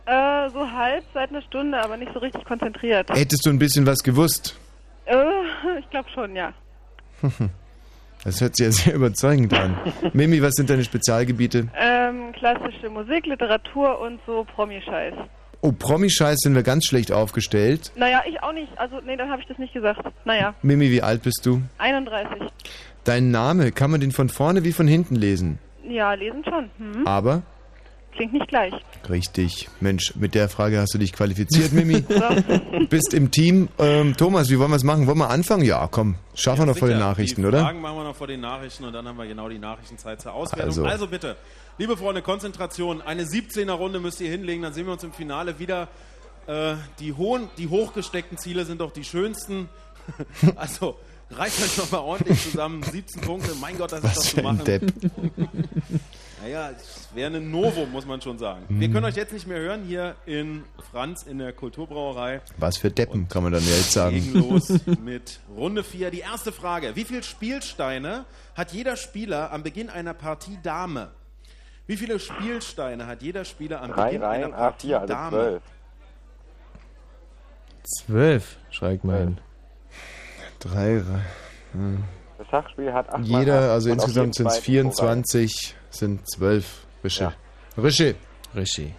Äh, 0.05 0.49
so 0.51 0.59
halb 0.69 1.03
seit 1.13 1.29
einer 1.29 1.41
Stunde, 1.41 1.81
aber 1.81 1.97
nicht 1.97 2.11
so 2.13 2.19
richtig 2.19 2.45
konzentriert. 2.45 3.09
Hättest 3.09 3.45
du 3.45 3.49
ein 3.49 3.57
bisschen 3.59 3.85
was 3.87 4.03
gewusst? 4.03 4.55
Äh, 5.05 5.79
ich 5.79 5.89
glaube 5.89 6.09
schon, 6.13 6.35
ja. 6.35 6.53
Das 8.23 8.39
hört 8.39 8.55
sich 8.55 8.65
ja 8.65 8.71
sehr 8.71 8.93
überzeugend 8.93 9.53
an. 9.53 9.77
Mimi, 10.13 10.41
was 10.41 10.53
sind 10.53 10.69
deine 10.69 10.85
Spezialgebiete? 10.85 11.67
Ähm, 11.77 12.31
klassische 12.31 12.89
Musik, 12.89 13.25
Literatur 13.25 13.99
und 13.99 14.17
so 14.25 14.45
Promi-Scheiß. 14.55 15.13
Oh, 15.59 15.73
Promi-Scheiß 15.73 16.37
sind 16.39 16.55
wir 16.55 16.63
ganz 16.63 16.85
schlecht 16.85 17.11
aufgestellt. 17.11 17.91
Naja, 17.97 18.21
ich 18.27 18.41
auch 18.41 18.53
nicht. 18.53 18.69
Also, 18.77 19.01
nee, 19.05 19.17
dann 19.17 19.29
habe 19.29 19.41
ich 19.41 19.47
das 19.47 19.57
nicht 19.57 19.73
gesagt. 19.73 20.01
Naja, 20.23 20.53
Mimi, 20.61 20.89
wie 20.89 21.01
alt 21.01 21.23
bist 21.23 21.45
du? 21.45 21.61
31. 21.79 22.49
Dein 23.03 23.31
Name, 23.31 23.73
kann 23.73 23.91
man 23.91 23.99
den 23.99 24.13
von 24.13 24.29
vorne 24.29 24.63
wie 24.63 24.71
von 24.71 24.87
hinten 24.87 25.15
lesen? 25.15 25.59
Ja, 25.85 26.13
lesen 26.13 26.45
schon. 26.45 26.69
Hm? 26.77 27.05
Aber? 27.05 27.41
Klingt 28.15 28.33
nicht 28.33 28.47
gleich. 28.47 28.73
Richtig. 29.09 29.69
Mensch, 29.79 30.15
mit 30.15 30.35
der 30.35 30.47
Frage 30.47 30.79
hast 30.79 30.93
du 30.93 30.99
dich 30.99 31.13
qualifiziert, 31.13 31.73
Mimi. 31.73 32.01
Bist 32.89 33.13
im 33.13 33.31
Team. 33.31 33.69
Ähm, 33.79 34.15
Thomas, 34.15 34.49
wie 34.49 34.59
wollen 34.59 34.69
wir 34.69 34.75
es 34.75 34.83
machen? 34.83 35.07
Wollen 35.07 35.17
wir 35.17 35.29
anfangen? 35.29 35.63
Ja, 35.63 35.87
komm. 35.89 36.15
Schaffen 36.35 36.61
wir 36.61 36.65
noch 36.67 36.77
vor 36.77 36.87
den 36.87 36.97
Sicher, 36.97 37.09
Nachrichten, 37.09 37.41
die 37.41 37.47
oder? 37.47 37.61
Fragen 37.61 37.81
machen 37.81 37.97
wir 37.97 38.03
noch 38.03 38.15
vor 38.15 38.27
den 38.27 38.41
Nachrichten 38.41 38.83
und 38.83 38.93
dann 38.93 39.07
haben 39.07 39.17
wir 39.17 39.25
genau 39.25 39.49
die 39.49 39.57
Nachrichtenzeit 39.57 40.21
zur 40.21 40.33
Auswertung. 40.33 40.67
Also. 40.67 40.85
Also, 40.85 41.07
bitte, 41.07 41.35
liebe 41.77 41.97
Freunde, 41.97 42.21
Konzentration. 42.21 43.01
Eine 43.01 43.23
17er-Runde 43.23 43.99
müsst 43.99 44.21
ihr 44.21 44.29
hinlegen, 44.29 44.61
dann 44.61 44.73
sehen 44.73 44.85
wir 44.85 44.93
uns 44.93 45.03
im 45.03 45.13
Finale 45.13 45.57
wieder. 45.57 45.87
Äh, 46.45 46.75
die, 46.99 47.13
hohen, 47.13 47.49
die 47.57 47.67
hochgesteckten 47.67 48.37
Ziele 48.37 48.65
sind 48.65 48.81
doch 48.81 48.91
die 48.91 49.03
schönsten. 49.03 49.69
also, 50.55 50.97
reißt 51.31 51.63
euch 51.63 51.77
noch 51.77 51.91
mal 51.91 51.99
ordentlich 51.99 52.43
zusammen. 52.43 52.83
17 52.83 53.21
Punkte, 53.21 53.51
mein 53.59 53.77
Gott, 53.77 53.91
das 53.91 53.99
ist 53.99 54.05
Was 54.05 54.15
doch 54.15 54.21
zu 54.21 54.29
für 54.29 54.37
ein 54.39 54.43
machen. 54.43 54.65
Depp. 54.65 54.93
Naja, 56.43 56.71
es 56.71 57.07
wäre 57.15 57.33
ein 57.33 57.51
Novum, 57.51 57.89
muss 57.93 58.05
man 58.05 58.21
schon 58.21 58.37
sagen. 58.37 58.65
Wir 58.67 58.91
können 58.91 59.05
euch 59.05 59.15
jetzt 59.15 59.31
nicht 59.31 59.47
mehr 59.47 59.59
hören 59.59 59.83
hier 59.83 60.17
in 60.25 60.65
Franz 60.91 61.23
in 61.23 61.37
der 61.37 61.53
Kulturbrauerei. 61.53 62.41
Was 62.57 62.75
für 62.75 62.91
Deppen, 62.91 63.29
kann 63.29 63.43
man 63.43 63.53
dann 63.53 63.63
ja 63.63 63.69
jetzt 63.69 63.93
sagen. 63.93 64.15
Legen 64.15 64.49
los 64.49 64.67
mit 65.01 65.39
Runde 65.55 65.85
4. 65.85 66.11
Die 66.11 66.19
erste 66.19 66.51
Frage. 66.51 66.97
Wie 66.97 67.05
viele 67.05 67.23
Spielsteine 67.23 68.25
hat 68.55 68.73
jeder 68.73 68.97
Spieler 68.97 69.53
am 69.53 69.63
Beginn 69.63 69.89
einer 69.89 70.13
Partie 70.13 70.59
Dame? 70.61 71.11
Wie 71.87 71.95
viele 71.95 72.19
Spielsteine 72.19 73.07
hat 73.07 73.21
jeder 73.21 73.45
Spieler 73.45 73.81
am 73.81 73.91
Beginn 73.91 74.21
einer 74.21 74.27
Reihen, 74.27 74.51
Partie 74.51 74.95
A4, 74.95 74.97
also 74.97 75.13
Dame? 75.13 75.29
zwölf. 75.29 75.63
Zwölf, 77.83 78.57
schreibt 78.69 79.05
man. 79.05 79.39
Drei. 80.59 81.03
Hm. 81.71 82.03
Das 82.37 82.47
Schachspiel 82.49 82.91
hat 82.91 83.07
acht 83.07 83.25
mal 83.29 83.39
Jeder, 83.39 83.59
acht 83.59 83.69
also 83.69 83.91
und 83.91 83.95
insgesamt 83.95 84.35
sind 84.35 84.47
es 84.47 84.55
zweiten 84.55 84.89
pro 84.89 85.05
Reihe. 85.05 85.23
24, 85.23 85.75
sind 85.95 86.29
zwölf. 86.29 86.85
Rische. 87.03 87.33
Rische. 87.77 88.15
Rische. 88.55 88.91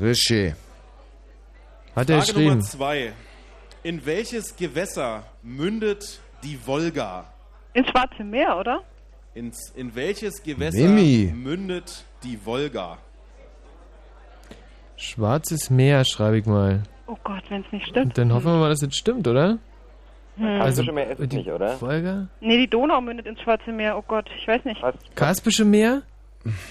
Rische. 0.00 0.56
Hat 1.94 2.10
er 2.10 2.18
Frage 2.18 2.32
geschrieben. 2.32 2.48
Nummer 2.48 2.62
2. 2.62 3.12
In 3.82 4.06
welches 4.06 4.56
Gewässer 4.56 5.24
mündet 5.42 6.20
die 6.42 6.58
Wolga? 6.66 7.26
Ins 7.74 7.88
Schwarze 7.90 8.24
Meer, 8.24 8.56
oder? 8.58 8.82
Ins, 9.34 9.70
in 9.76 9.94
welches 9.94 10.42
Gewässer 10.42 10.78
Mimi. 10.88 11.32
mündet 11.34 12.04
die 12.22 12.38
Wolga? 12.46 12.98
Schwarzes 14.96 15.70
Meer, 15.70 16.04
schreibe 16.04 16.38
ich 16.38 16.46
mal. 16.46 16.82
Oh 17.06 17.16
Gott, 17.24 17.42
wenn 17.50 17.62
es 17.64 17.72
nicht 17.72 17.86
stimmt. 17.88 18.16
Dann 18.16 18.32
hoffen 18.32 18.46
wir 18.46 18.58
mal, 18.58 18.70
dass 18.70 18.82
es 18.82 18.96
stimmt, 18.96 19.26
oder? 19.28 19.58
Hm. 20.36 20.44
Also, 20.46 20.82
Kaspische 20.82 20.92
Meer 20.92 21.10
ist 21.10 21.32
die 21.32 21.36
nicht, 21.36 21.50
oder? 21.50 21.80
Wolga? 21.80 22.26
Nee, 22.40 22.58
die 22.58 22.68
Donau 22.68 23.00
mündet 23.00 23.26
ins 23.26 23.40
Schwarze 23.40 23.70
Meer. 23.72 23.96
Oh 23.96 24.02
Gott, 24.06 24.28
ich 24.40 24.46
weiß 24.48 24.64
nicht. 24.64 24.82
Kaspische 25.14 25.64
Meer? 25.64 26.02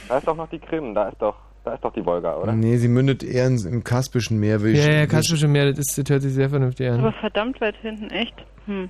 Da 0.10 0.18
ist 0.18 0.28
doch 0.28 0.36
noch 0.36 0.50
die 0.50 0.60
Krim, 0.60 0.94
da 0.94 1.08
ist 1.10 1.22
doch, 1.22 1.36
da 1.64 1.74
ist 1.76 1.84
doch 1.84 1.94
die 1.94 2.06
Wolga, 2.06 2.36
oder? 2.38 2.52
Nee, 2.54 2.78
sie 2.78 2.88
mündet 2.90 3.24
eher 3.24 3.48
ins, 3.48 3.66
im 3.66 3.84
Kaspischen 3.84 4.40
Meer. 4.40 4.62
will 4.62 4.74
ich- 4.76 4.86
Ja, 4.86 4.92
ja, 4.92 5.04
ich- 5.04 5.10
Kaspische 5.10 5.48
Meer, 5.48 5.70
das, 5.72 5.80
ist, 5.80 5.98
das 5.98 6.10
hört 6.10 6.22
sich 6.22 6.34
sehr 6.34 6.50
vernünftig 6.50 6.90
Aber 6.92 7.08
an. 7.08 7.14
verdammt 7.20 7.60
weit 7.62 7.76
hinten, 7.82 8.10
echt. 8.10 8.36
Hm. 8.66 8.90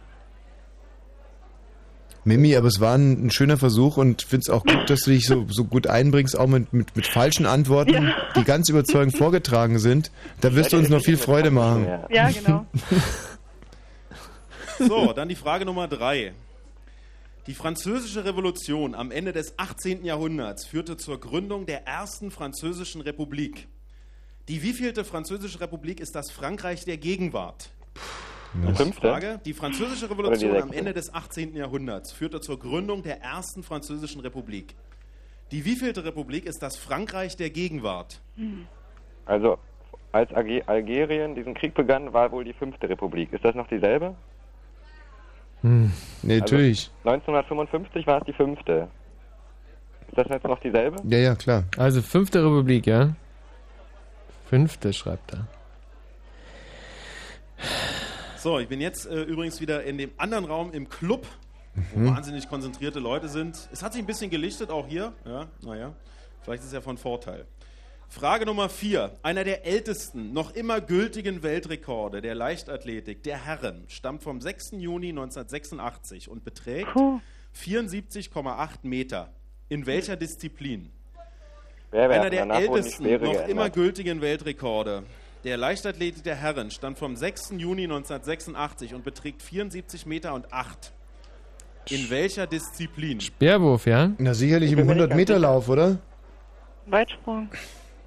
Mimi, 2.25 2.55
aber 2.55 2.67
es 2.67 2.79
war 2.79 2.95
ein, 2.97 3.25
ein 3.27 3.31
schöner 3.31 3.57
Versuch 3.57 3.97
und 3.97 4.21
finde 4.21 4.43
es 4.45 4.49
auch 4.49 4.63
gut, 4.63 4.89
dass 4.89 5.01
du 5.01 5.11
dich 5.11 5.25
so, 5.27 5.45
so 5.49 5.65
gut 5.65 5.87
einbringst, 5.87 6.39
auch 6.39 6.47
mit, 6.47 6.71
mit, 6.71 6.95
mit 6.95 7.05
falschen 7.05 7.45
Antworten, 7.45 7.91
Ja. 7.93 8.13
die 8.37 8.45
ganz 8.45 8.69
überzeugend 8.69 9.17
vorgetragen 9.17 9.77
sind. 9.77 10.09
Da 10.39 10.55
wirst 10.55 10.71
du 10.71 10.77
uns 10.77 10.87
noch 10.89 11.01
viel 11.01 11.17
Freude 11.17 11.51
machen. 11.51 11.85
Ja, 12.09 12.29
genau. 12.31 12.65
So, 14.79 15.13
dann 15.13 15.29
die 15.29 15.35
Frage 15.35 15.65
Nummer 15.65 15.87
3. 15.87 16.33
Die 17.47 17.53
französische 17.53 18.23
Revolution 18.23 18.95
am 18.95 19.11
Ende 19.11 19.33
des 19.33 19.57
18. 19.59 20.05
Jahrhunderts 20.05 20.65
führte 20.65 20.95
zur 20.97 21.19
Gründung 21.19 21.65
der 21.65 21.85
ersten 21.85 22.31
französischen 22.31 23.01
Republik. 23.01 23.67
Die 24.47 24.63
wievielte 24.63 25.03
französische 25.03 25.59
Republik 25.59 25.99
ist 25.99 26.15
das 26.15 26.31
Frankreich 26.31 26.85
der 26.85 26.97
Gegenwart? 26.97 27.69
Die 28.53 28.73
fünfte? 28.75 29.01
Frage. 29.07 29.39
Die 29.45 29.53
französische 29.53 30.09
Revolution 30.09 30.53
die 30.53 30.61
am? 30.61 30.71
Ende 30.71 30.93
des 30.93 31.13
18. 31.13 31.55
Jahrhunderts 31.55 32.11
führte 32.11 32.39
zur 32.39 32.59
Gründung 32.59 33.03
der 33.03 33.21
ersten 33.21 33.63
französischen 33.63 34.21
Republik. 34.21 34.75
Die 35.51 35.65
wievielte 35.65 36.05
Republik 36.05 36.45
ist 36.45 36.61
das 36.61 36.77
Frankreich 36.77 37.35
der 37.35 37.49
Gegenwart? 37.49 38.21
Also, 39.25 39.57
als 40.11 40.31
Alge- 40.31 40.67
Algerien 40.67 41.35
diesen 41.35 41.53
Krieg 41.55 41.73
begann, 41.73 42.13
war 42.13 42.31
wohl 42.31 42.43
die 42.43 42.53
fünfte 42.53 42.87
Republik. 42.87 43.33
Ist 43.33 43.43
das 43.43 43.55
noch 43.55 43.67
dieselbe? 43.67 44.15
Hm. 45.64 45.92
Nee, 46.22 46.40
natürlich. 46.40 46.92
Also, 47.03 47.32
1955 47.32 48.06
war 48.08 48.19
es 48.19 48.25
die 48.25 48.33
fünfte. 48.33 48.88
Ist 50.09 50.17
das 50.17 50.27
jetzt 50.30 50.43
noch 50.45 50.59
dieselbe? 50.59 50.98
Ja, 51.06 51.17
ja, 51.17 51.35
klar. 51.35 51.64
Also 51.77 52.01
fünfte 52.01 52.43
Republik, 52.43 52.85
ja? 52.85 53.16
Fünfte 54.50 54.93
schreibt 54.93 55.33
er. 55.33 55.48
So, 58.38 58.59
ich 58.59 58.67
bin 58.67 58.82
jetzt 58.82 59.06
äh, 59.08 59.24
übrigens 59.24 59.61
wieder 59.61 59.83
in 59.83 59.98
dem 59.98 60.11
anderen 60.17 60.45
Raum 60.45 60.72
im 60.74 60.90
Club, 60.90 61.25
wo 61.93 62.00
Mhm. 62.00 62.16
wahnsinnig 62.16 62.50
konzentrierte 62.50 63.00
Leute 63.00 63.30
sind. 63.30 63.69
Es 63.72 63.82
hat 63.82 63.93
sich 63.93 64.01
ein 64.03 64.06
bisschen 64.06 64.30
gelichtet, 64.30 64.69
auch 64.69 64.85
hier. 64.85 65.14
Ja, 65.25 65.48
naja, 65.61 65.93
vielleicht 66.42 66.61
ist 66.61 66.67
es 66.67 66.74
ja 66.74 66.82
von 66.82 66.98
Vorteil. 66.98 67.45
Frage 68.14 68.45
Nummer 68.45 68.69
4. 68.69 69.11
Einer 69.24 69.43
der 69.43 69.66
ältesten, 69.66 70.33
noch 70.33 70.53
immer 70.53 70.82
gültigen 70.82 71.42
Weltrekorde 71.42 72.22
der 72.22 72.35
Leichtathletik 72.35 73.24
der 73.24 73.43
Herren 73.43 73.85
stammt 73.88 74.22
vom 74.22 74.40
6. 74.40 74.74
Juni 74.74 75.09
1986 75.09 76.30
und 76.30 76.43
beträgt 76.43 76.90
74,8 77.59 78.69
Meter. 78.83 79.33
In 79.67 79.88
welcher 79.88 80.16
Disziplin? 80.16 80.92
Wer 81.90 82.08
Einer 82.11 82.30
der 82.30 82.48
ältesten, 82.51 83.03
noch 83.03 83.19
geändert. 83.19 83.50
immer 83.50 83.72
gültigen 83.72 84.22
Weltrekorde 84.22 85.06
der 85.43 85.58
Leichtathletik 85.58 86.24
der 86.24 86.35
Herren 86.35 86.69
stammt 86.69 87.00
vom 87.00 87.16
6. 87.16 87.53
Juni 87.58 87.85
1986 87.85 88.93
und 88.93 89.03
beträgt 89.03 89.42
74 89.42 90.06
Meter 90.06 90.35
und 90.35 90.53
8. 90.53 90.93
In 91.90 92.11
welcher 92.11 92.45
Disziplin? 92.45 93.19
Speerwurf, 93.22 93.88
ja? 93.88 94.11
Na, 94.19 94.35
sicherlich 94.35 94.72
im 94.72 94.77
bin 94.77 94.85
mir 94.85 94.95
nicht 94.98 95.11
100-Meter-Lauf, 95.11 95.67
oder? 95.67 95.98
Weitsprung. 96.85 97.50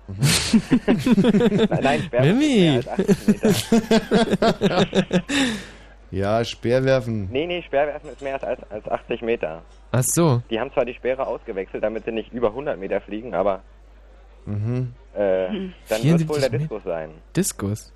Nein, 1.83 2.09
Mimi! 2.21 2.77
ist 2.79 2.87
mehr 2.87 2.87
als 2.87 2.89
80 2.89 3.27
Meter. 3.27 5.23
Ja, 6.13 6.45
Speerwerfen. 6.45 7.29
Nee, 7.33 7.47
nee, 7.49 7.63
Speerwerfen 7.63 8.11
ist 8.11 8.23
mehr 8.23 8.41
als, 8.43 8.61
als 8.71 8.87
80 8.89 9.23
Meter. 9.23 9.63
Ach 9.91 10.05
so. 10.05 10.41
Die 10.51 10.61
haben 10.61 10.73
zwar 10.73 10.85
die 10.85 10.95
Speere 10.95 11.27
ausgewechselt, 11.27 11.83
damit 11.83 12.05
sie 12.05 12.13
nicht 12.13 12.33
über 12.33 12.49
100 12.51 12.79
Meter 12.79 13.01
fliegen, 13.01 13.35
aber 13.35 13.63
Mhm. 14.45 14.93
äh, 15.15 15.19
dann 15.89 16.03
wird 16.05 16.21
es 16.21 16.29
wohl 16.29 16.37
74 16.37 16.51
der. 16.51 16.59
Diskus 16.61 16.85
sein. 16.85 17.11
Diskus. 17.35 17.93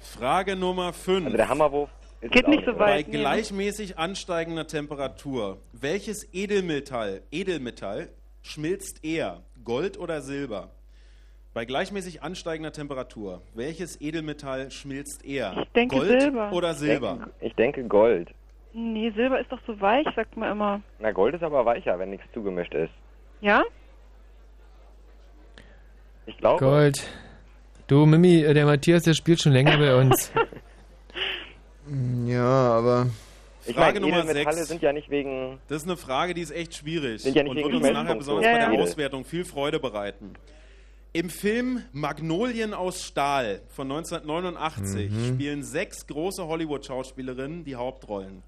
Frage 0.00 0.56
Nummer 0.56 0.94
5. 0.94 1.26
Also 1.26 1.36
der 1.36 1.48
Hammerwurf 1.50 1.90
ist 2.22 2.32
Geht 2.32 2.48
nicht 2.48 2.64
so? 2.64 2.72
Bei 2.72 2.96
weit. 2.96 3.08
nee, 3.08 3.12
ne? 3.16 3.20
gleichmäßig 3.20 3.98
ansteigender 3.98 4.66
Temperatur, 4.66 5.58
welches 5.72 6.26
Edelmetall, 6.32 7.20
Edelmetall 7.30 8.08
schmilzt 8.40 9.04
eher, 9.04 9.42
Gold 9.64 9.98
oder 9.98 10.22
Silber? 10.22 10.70
Bei 11.54 11.64
gleichmäßig 11.64 12.22
ansteigender 12.22 12.72
Temperatur, 12.72 13.42
welches 13.54 14.00
Edelmetall 14.00 14.70
schmilzt 14.70 15.24
eher? 15.24 15.56
Ich 15.62 15.68
denke 15.72 15.96
Gold 15.96 16.20
Silber. 16.20 16.52
oder 16.52 16.74
Silber? 16.74 17.12
Ich 17.12 17.18
denke, 17.18 17.32
ich 17.40 17.54
denke 17.54 17.84
Gold. 17.84 18.30
Nee, 18.74 19.10
Silber 19.16 19.40
ist 19.40 19.50
doch 19.50 19.60
so 19.66 19.80
weich, 19.80 20.06
sagt 20.14 20.36
man 20.36 20.52
immer. 20.52 20.82
Na, 20.98 21.10
Gold 21.10 21.34
ist 21.34 21.42
aber 21.42 21.64
weicher, 21.64 21.98
wenn 21.98 22.10
nichts 22.10 22.26
zugemischt 22.32 22.74
ist. 22.74 22.92
Ja? 23.40 23.62
Ich 26.26 26.36
glaube. 26.36 26.64
Gold. 26.64 27.08
Du, 27.86 28.04
Mimi, 28.04 28.42
äh, 28.42 28.52
der 28.52 28.66
Matthias, 28.66 29.02
der 29.04 29.14
spielt 29.14 29.40
schon 29.40 29.52
länger 29.52 29.78
bei 29.78 29.94
uns. 29.96 30.32
Ja, 32.26 32.42
aber. 32.42 33.06
Ich 33.64 33.74
Frage 33.74 34.00
meine, 34.00 34.00
Nummer 34.00 34.22
Edelmetalle 34.24 34.56
6. 34.56 34.68
sind 34.68 34.82
ja 34.82 34.92
nicht 34.92 35.08
wegen. 35.08 35.58
Das 35.68 35.78
ist 35.82 35.88
eine 35.88 35.96
Frage, 35.96 36.34
die 36.34 36.42
ist 36.42 36.50
echt 36.50 36.74
schwierig 36.74 37.22
Sind 37.22 37.34
ja 37.34 37.42
nicht 37.42 37.50
und 37.50 37.56
wegen 37.56 37.72
wird 37.72 37.82
uns 37.82 37.90
nachher 37.90 38.14
besonders 38.14 38.44
so 38.44 38.50
bei 38.52 38.58
der. 38.58 38.82
Auswertung 38.82 39.24
viel 39.24 39.46
Freude 39.46 39.80
bereiten. 39.80 40.34
Im 41.12 41.30
Film 41.30 41.82
Magnolien 41.92 42.74
aus 42.74 43.02
Stahl 43.02 43.62
von 43.68 43.88
1989 43.90 45.10
Mhm. 45.10 45.34
spielen 45.34 45.62
sechs 45.64 46.06
große 46.06 46.46
Hollywood-Schauspielerinnen 46.46 47.64
die 47.64 47.76
Hauptrollen. 47.76 48.42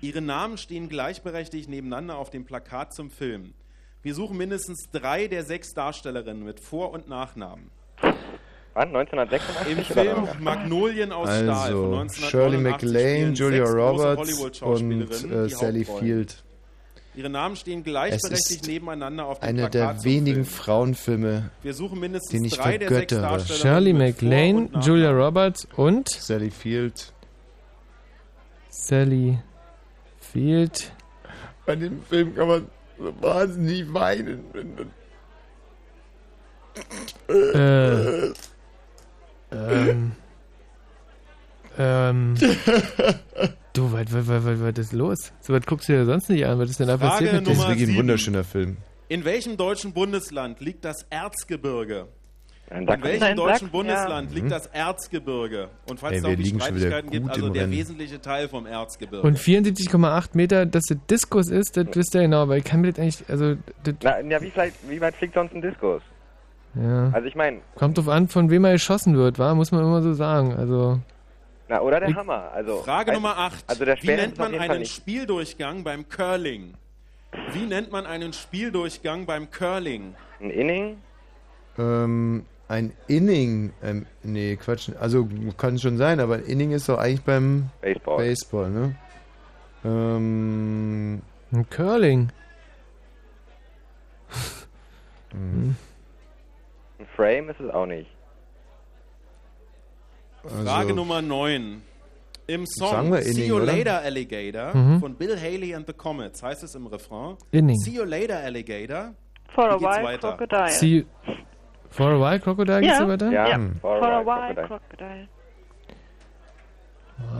Ihre 0.00 0.20
Namen 0.20 0.58
stehen 0.58 0.88
gleichberechtigt 0.88 1.68
nebeneinander 1.68 2.16
auf 2.16 2.30
dem 2.30 2.44
Plakat 2.44 2.94
zum 2.94 3.10
Film. 3.10 3.54
Wir 4.02 4.14
suchen 4.14 4.36
mindestens 4.36 4.90
drei 4.92 5.26
der 5.26 5.44
sechs 5.44 5.72
Darstellerinnen 5.74 6.44
mit 6.44 6.60
Vor- 6.60 6.92
und 6.92 7.08
Nachnamen. 7.08 7.70
Wann? 8.74 8.88
1986? 8.88 9.72
Im 9.76 9.84
Film? 9.84 10.28
Magnolien 10.40 11.12
aus 11.12 11.28
Stahl 11.28 11.72
von 11.72 11.94
Also, 11.94 11.94
1989 11.94 12.28
Shirley 12.28 12.58
spielen 12.58 12.62
MacLaine, 12.62 13.32
Julia 13.32 13.64
Roberts 13.64 14.60
und 14.62 15.30
äh, 15.32 15.48
Sally. 15.48 15.84
Field. 15.84 16.42
Ihre 17.14 17.28
Namen 17.28 17.56
stehen 17.56 17.80
Es 17.80 17.84
gleichberechtigt 17.84 18.62
ist 18.62 18.66
nebeneinander 18.66 19.26
auf 19.26 19.40
dem 19.40 19.48
einer 19.48 19.68
Plakat 19.68 19.98
der 19.98 20.04
wenigen 20.04 20.44
Film. 20.44 20.46
Frauenfilme, 20.46 21.50
Wir 21.62 21.74
suchen 21.74 22.00
mindestens 22.00 22.30
den 22.30 22.44
ich 22.44 22.54
drei 22.54 22.78
der 22.78 22.88
sechs 22.88 23.12
vergöttere. 23.12 23.20
Darstellerinnen 23.20 23.60
Shirley 23.60 23.92
MacLaine. 23.92 24.70
Julia 24.80 25.10
Roberts 25.10 25.68
und 25.76 26.08
Sally 26.08 26.50
Field. 26.50 27.12
Sally 28.70 29.38
Field. 30.20 30.92
Bei 31.66 31.76
dem 31.76 32.02
Film 32.04 32.34
kann 32.34 32.48
man 32.48 32.66
so 32.98 33.14
wahnsinnig 33.20 33.92
weinen. 33.92 34.40
Äh, 37.28 38.32
ähm, 39.52 40.12
ähm, 41.78 42.34
du, 43.72 43.92
was, 43.92 44.12
was, 44.12 44.28
was, 44.28 44.44
was, 44.44 44.60
was 44.60 44.78
ist 44.78 44.92
los? 44.92 45.32
So 45.40 45.52
was 45.52 45.64
guckst 45.66 45.88
du 45.88 45.92
dir 45.92 46.04
sonst 46.04 46.28
nicht 46.28 46.44
an. 46.46 46.58
Was 46.58 46.70
ist 46.70 46.80
denn 46.80 46.88
da 46.88 46.98
Frage 46.98 47.10
passiert 47.12 47.32
mit 47.34 47.46
Das 47.46 47.52
ist 47.52 47.58
Nummer 47.58 47.70
wirklich 47.70 47.88
ein 47.90 47.96
wunderschöner 47.96 48.44
Film. 48.44 48.76
In 49.08 49.24
welchem 49.24 49.56
deutschen 49.56 49.92
Bundesland 49.92 50.60
liegt 50.60 50.84
das 50.84 51.04
Erzgebirge? 51.10 52.06
In 52.70 52.86
welchem 52.88 53.36
deutschen 53.36 53.68
Bundesland 53.68 54.30
ja. 54.30 54.34
liegt 54.34 54.46
Mhm. 54.46 54.50
das 54.50 54.66
Erzgebirge? 54.68 55.68
Und 55.90 56.00
falls 56.00 56.12
Ey, 56.14 56.18
es 56.20 56.24
auch 56.24 56.34
die 56.34 56.46
Streitigkeiten 56.46 57.10
gibt, 57.10 57.28
also 57.28 57.48
der 57.50 57.62
Rennen. 57.64 57.72
wesentliche 57.72 58.20
Teil 58.20 58.48
vom 58.48 58.64
Erzgebirge. 58.64 59.26
Und 59.26 59.38
74,8 59.38 60.30
Meter, 60.32 60.64
dass 60.64 60.84
der 60.84 60.96
Diskus 61.10 61.50
ist, 61.50 61.76
das 61.76 61.86
wisst 61.92 62.14
ihr 62.14 62.22
genau, 62.22 62.48
weil 62.48 62.58
ich 62.58 62.64
kann 62.64 62.80
mir 62.80 62.92
das 62.92 62.98
eigentlich, 63.00 63.24
also, 63.28 63.56
das, 63.84 63.94
Na, 64.02 64.20
ja, 64.20 64.40
wie, 64.40 64.50
vielleicht, 64.50 64.76
wie 64.88 65.00
weit 65.02 65.14
fliegt 65.16 65.34
sonst 65.34 65.54
ein 65.54 65.60
Diskus? 65.60 66.00
ja. 66.74 67.10
Also 67.12 67.28
ich 67.28 67.34
meine, 67.34 67.58
Kommt 67.74 67.98
drauf 67.98 68.08
an, 68.08 68.28
von 68.28 68.48
wem 68.48 68.64
er 68.64 68.72
geschossen 68.72 69.18
wird, 69.18 69.38
wa? 69.38 69.54
Muss 69.54 69.70
man 69.72 69.82
immer 69.82 70.00
so 70.00 70.14
sagen, 70.14 70.54
also. 70.54 70.98
Na, 71.72 71.80
oder 71.80 72.00
der 72.00 72.14
Hammer. 72.14 72.52
Also, 72.52 72.82
Frage 72.82 73.12
Nummer 73.12 73.38
8. 73.38 73.64
Also 73.66 73.86
Wie 73.86 74.06
nennt 74.08 74.36
man 74.36 74.54
einen. 74.54 74.84
Spieldurchgang 74.84 75.82
beim 75.84 76.08
Curling? 76.08 76.74
Wie 77.52 77.64
nennt 77.64 77.90
man 77.90 78.04
einen 78.04 78.34
Spieldurchgang 78.34 79.24
beim 79.24 79.50
Curling? 79.50 80.14
Ein 80.40 80.50
Inning? 80.50 80.98
Ähm, 81.78 82.44
ein 82.68 82.92
Inning, 83.06 83.72
ähm, 83.82 84.04
nee, 84.22 84.56
Quatsch, 84.56 84.90
also 85.00 85.26
kann 85.56 85.78
schon 85.78 85.96
sein, 85.96 86.20
aber 86.20 86.34
ein 86.34 86.44
Inning 86.44 86.72
ist 86.72 86.90
doch 86.90 86.98
eigentlich 86.98 87.22
beim 87.22 87.70
Baseball, 87.80 88.16
Baseball 88.18 88.70
ne? 88.70 88.94
Ähm, 89.84 91.22
Ein 91.52 91.70
Curling. 91.70 92.28
hm. 95.30 95.74
Ein 96.98 97.06
Frame 97.16 97.48
ist 97.48 97.60
es 97.60 97.70
auch 97.70 97.86
nicht. 97.86 98.10
Frage 100.42 100.68
Also- 100.88 100.94
Nummer 100.94 101.22
9. 101.22 101.82
Im 102.48 102.66
Song 102.66 102.90
Sagen 102.90 103.12
wir 103.12 103.22
See 103.22 103.30
Inning, 103.30 103.48
You 103.48 103.56
oder? 103.56 103.66
Later 103.66 104.02
Alligator 104.02 104.74
Mhm. 104.76 105.00
von 105.00 105.14
Bill 105.14 105.38
Haley 105.40 105.74
and 105.74 105.86
the 105.86 105.92
Comets 105.92 106.42
heißt 106.42 106.62
es 106.64 106.74
im 106.74 106.86
Refrain. 106.88 107.36
Inning. 107.52 107.76
See 107.78 107.92
You 107.92 108.04
Later 108.04 108.38
Alligator. 108.40 109.14
For 109.54 109.70
a 109.70 109.74
Wie 109.74 109.84
geht's 109.84 109.96
while, 109.98 110.04
weiter? 110.04 110.28
Crocodile. 110.36 110.68
See, 110.70 111.06
for 111.90 112.10
a 112.12 112.18
while, 112.20 112.40
Crocodile, 112.40 112.80
geht's 112.80 112.92
Ja. 112.94 112.98
so 112.98 113.08
weiter? 113.08 113.30
Ja, 113.30 113.54
Hm. 113.56 113.76
for, 113.80 113.98
For 113.98 114.08
a 114.08 114.20
while, 114.26 114.54
Crocodile. 114.54 114.66
Crocodile. 114.66 115.28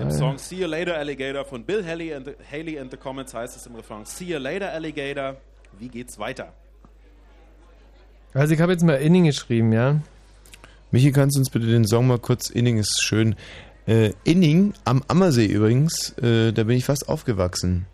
Im 0.00 0.10
Song 0.12 0.38
See 0.38 0.56
You 0.60 0.68
Later 0.68 0.96
Alligator 0.96 1.44
von 1.44 1.64
Bill 1.64 1.84
Haley 1.84 2.14
and, 2.14 2.26
the, 2.26 2.34
Haley 2.50 2.78
and 2.78 2.90
the 2.90 2.96
Comets 2.96 3.34
heißt 3.34 3.56
es 3.56 3.66
im 3.66 3.74
Refrain 3.74 4.04
See 4.04 4.26
You 4.26 4.38
Later 4.38 4.70
Alligator. 4.72 5.36
Wie 5.78 5.88
geht's 5.88 6.18
weiter? 6.18 6.52
Also 8.34 8.54
ich 8.54 8.60
habe 8.60 8.72
jetzt 8.72 8.84
mal 8.84 8.94
Inning 8.94 9.24
geschrieben, 9.24 9.72
ja. 9.72 9.96
Michi, 10.92 11.10
kannst 11.10 11.36
du 11.36 11.40
uns 11.40 11.48
bitte 11.48 11.66
den 11.66 11.86
Song 11.86 12.06
mal 12.06 12.18
kurz, 12.18 12.50
Inning 12.50 12.76
ist 12.76 13.02
schön. 13.02 13.34
Äh, 13.86 14.12
Inning 14.24 14.74
am 14.84 15.02
Ammersee 15.08 15.46
übrigens, 15.46 16.10
äh, 16.18 16.52
da 16.52 16.64
bin 16.64 16.76
ich 16.76 16.84
fast 16.84 17.08
aufgewachsen. 17.08 17.86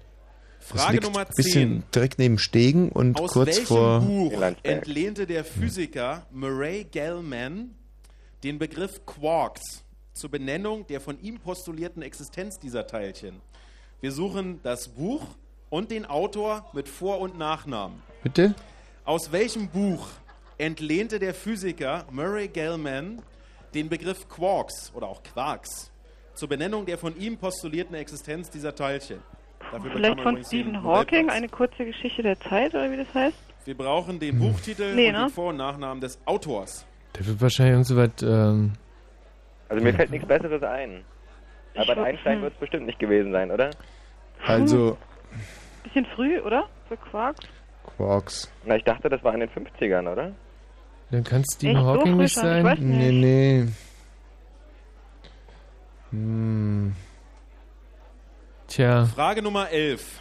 Das 0.58 0.82
Frage 0.82 0.94
liegt 0.94 1.04
Nummer 1.04 1.20
ein 1.20 1.26
bisschen 1.36 1.70
10. 1.70 1.84
direkt 1.94 2.18
neben 2.18 2.38
Stegen 2.38 2.88
und 2.88 3.20
Aus 3.20 3.30
kurz 3.30 3.50
welchem 3.50 3.66
vor. 3.66 4.00
Buch 4.00 4.32
entlehnte 4.64 5.28
der 5.28 5.44
Physiker 5.44 6.26
Murray 6.32 6.88
Gell-Mann 6.90 7.70
den 8.42 8.58
Begriff 8.58 9.06
Quarks 9.06 9.84
zur 10.12 10.32
Benennung 10.32 10.84
der 10.88 11.00
von 11.00 11.20
ihm 11.22 11.38
postulierten 11.38 12.02
Existenz 12.02 12.58
dieser 12.58 12.88
Teilchen? 12.88 13.36
Wir 14.00 14.10
suchen 14.10 14.58
das 14.64 14.88
Buch 14.88 15.22
und 15.70 15.92
den 15.92 16.04
Autor 16.04 16.68
mit 16.72 16.88
Vor- 16.88 17.20
und 17.20 17.38
Nachnamen. 17.38 18.02
Bitte? 18.24 18.56
Aus 19.04 19.30
welchem 19.30 19.68
Buch 19.68 20.08
entlehnte 20.58 21.18
der 21.18 21.34
Physiker 21.34 22.04
Murray 22.10 22.48
Gell-Mann 22.48 23.22
den 23.74 23.88
Begriff 23.88 24.28
Quarks 24.28 24.92
oder 24.94 25.06
auch 25.06 25.22
Quarks 25.22 25.90
zur 26.34 26.48
Benennung 26.48 26.86
der 26.86 26.98
von 26.98 27.16
ihm 27.18 27.36
postulierten 27.36 27.94
Existenz 27.96 28.50
dieser 28.50 28.74
Teilchen? 28.74 29.18
Dafür 29.72 29.90
Vielleicht 29.92 30.20
von 30.20 30.44
Stephen 30.44 30.82
Hawking, 30.82 31.28
eine 31.30 31.48
kurze 31.48 31.84
Geschichte 31.84 32.22
der 32.22 32.38
Zeit, 32.40 32.74
oder 32.74 32.90
wie 32.90 32.96
das 32.96 33.12
heißt? 33.12 33.36
Wir 33.64 33.76
brauchen 33.76 34.18
den 34.18 34.38
Buchtitel 34.38 34.94
Nee, 34.94 35.08
und 35.08 35.12
ne? 35.14 35.18
den 35.26 35.30
Vor- 35.30 35.50
und 35.50 35.56
Nachnamen 35.58 36.00
des 36.00 36.18
Autors. 36.24 36.86
Der 37.16 37.26
wird 37.26 37.40
wahrscheinlich 37.40 37.72
irgend 37.72 37.86
so 37.86 37.96
weit, 37.96 38.22
ähm, 38.22 38.72
Also 39.68 39.84
mir 39.84 39.92
fällt 39.92 40.10
nichts 40.10 40.26
Besseres 40.26 40.62
ein. 40.62 41.04
Würd- 41.74 42.02
Einstein 42.02 42.36
hm. 42.36 42.42
wird 42.42 42.54
es 42.54 42.60
bestimmt 42.60 42.86
nicht 42.86 42.98
gewesen 42.98 43.32
sein, 43.32 43.50
oder? 43.50 43.70
Also, 44.46 44.96
Bisschen 45.84 46.06
früh, 46.06 46.40
oder? 46.40 46.68
Für 46.88 46.96
Quarks? 46.96 47.46
Quarks. 47.96 48.50
Na, 48.64 48.76
ich 48.76 48.84
dachte, 48.84 49.08
das 49.08 49.22
war 49.22 49.34
in 49.34 49.40
den 49.40 49.50
50ern, 49.50 50.10
oder? 50.10 50.32
Dann 51.10 51.24
kann 51.24 51.44
Stephen 51.44 51.76
Echt? 51.76 51.84
So 51.84 51.90
Hawking 51.90 52.16
nicht? 52.16 52.26
Ich 52.26 52.34
sein. 52.34 52.64
weiß 52.64 52.78
Nee, 52.80 53.12
nee. 53.12 53.66
Hm. 56.10 56.94
Tja, 58.66 59.06
Frage 59.06 59.42
Nummer 59.42 59.70
11. 59.70 60.20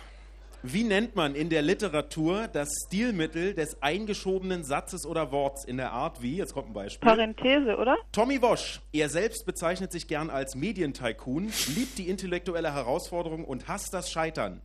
Wie 0.64 0.84
nennt 0.84 1.16
man 1.16 1.36
in 1.36 1.50
der 1.50 1.62
Literatur 1.62 2.48
das 2.48 2.68
Stilmittel 2.86 3.54
des 3.54 3.82
eingeschobenen 3.82 4.64
Satzes 4.64 5.06
oder 5.06 5.32
Worts 5.32 5.64
in 5.64 5.78
der 5.78 5.92
Art 5.92 6.22
wie, 6.22 6.38
jetzt 6.38 6.54
kommt 6.54 6.70
ein 6.70 6.74
Beispiel. 6.74 7.08
Parenthese, 7.08 7.78
oder? 7.78 7.96
Tommy 8.12 8.42
Wosch, 8.42 8.82
er 8.92 9.08
selbst 9.08 9.46
bezeichnet 9.46 9.92
sich 9.92 10.08
gern 10.08 10.30
als 10.30 10.56
Medientycoon, 10.56 11.52
liebt 11.76 11.98
die 11.98 12.10
intellektuelle 12.10 12.74
Herausforderung 12.74 13.46
und 13.46 13.68
hasst 13.68 13.94
das 13.94 14.10
Scheitern. 14.12 14.62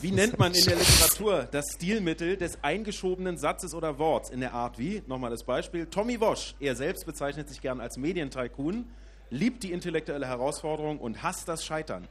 Wie 0.00 0.12
nennt 0.12 0.38
man 0.38 0.52
in 0.54 0.64
der 0.64 0.76
Literatur 0.76 1.48
das 1.50 1.64
Stilmittel 1.74 2.36
des 2.36 2.62
eingeschobenen 2.62 3.36
Satzes 3.36 3.74
oder 3.74 3.98
Worts 3.98 4.30
in 4.30 4.40
der 4.40 4.54
Art 4.54 4.78
wie? 4.78 5.02
Nochmal 5.06 5.30
das 5.30 5.44
Beispiel. 5.44 5.86
Tommy 5.86 6.20
Wosch, 6.20 6.54
er 6.60 6.76
selbst 6.76 7.04
bezeichnet 7.04 7.48
sich 7.48 7.60
gern 7.60 7.80
als 7.80 7.96
Medientycoon, 7.96 8.86
liebt 9.30 9.62
die 9.62 9.72
intellektuelle 9.72 10.26
Herausforderung 10.26 10.98
und 10.98 11.22
hasst 11.22 11.48
das 11.48 11.64
Scheitern. 11.64 12.06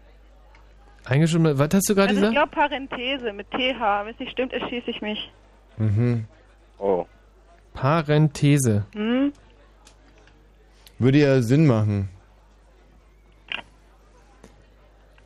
mal, 1.39 1.57
was 1.57 1.69
hast 1.73 1.89
du 1.89 1.95
gerade 1.95 2.09
Also 2.09 2.21
ich 2.21 2.29
gesagt? 2.29 2.33
glaube 2.33 2.51
Parenthese 2.51 3.33
mit 3.33 3.49
TH. 3.51 4.05
Wenn 4.05 4.13
es 4.13 4.19
nicht 4.19 4.31
stimmt, 4.31 4.53
erschieße 4.53 4.89
ich 4.89 5.01
mich. 5.01 5.31
Mhm. 5.77 6.25
Oh. 6.77 7.05
Parenthese. 7.73 8.85
Hm? 8.93 9.31
Würde 10.99 11.17
ja 11.19 11.41
Sinn 11.41 11.65
machen. 11.65 12.09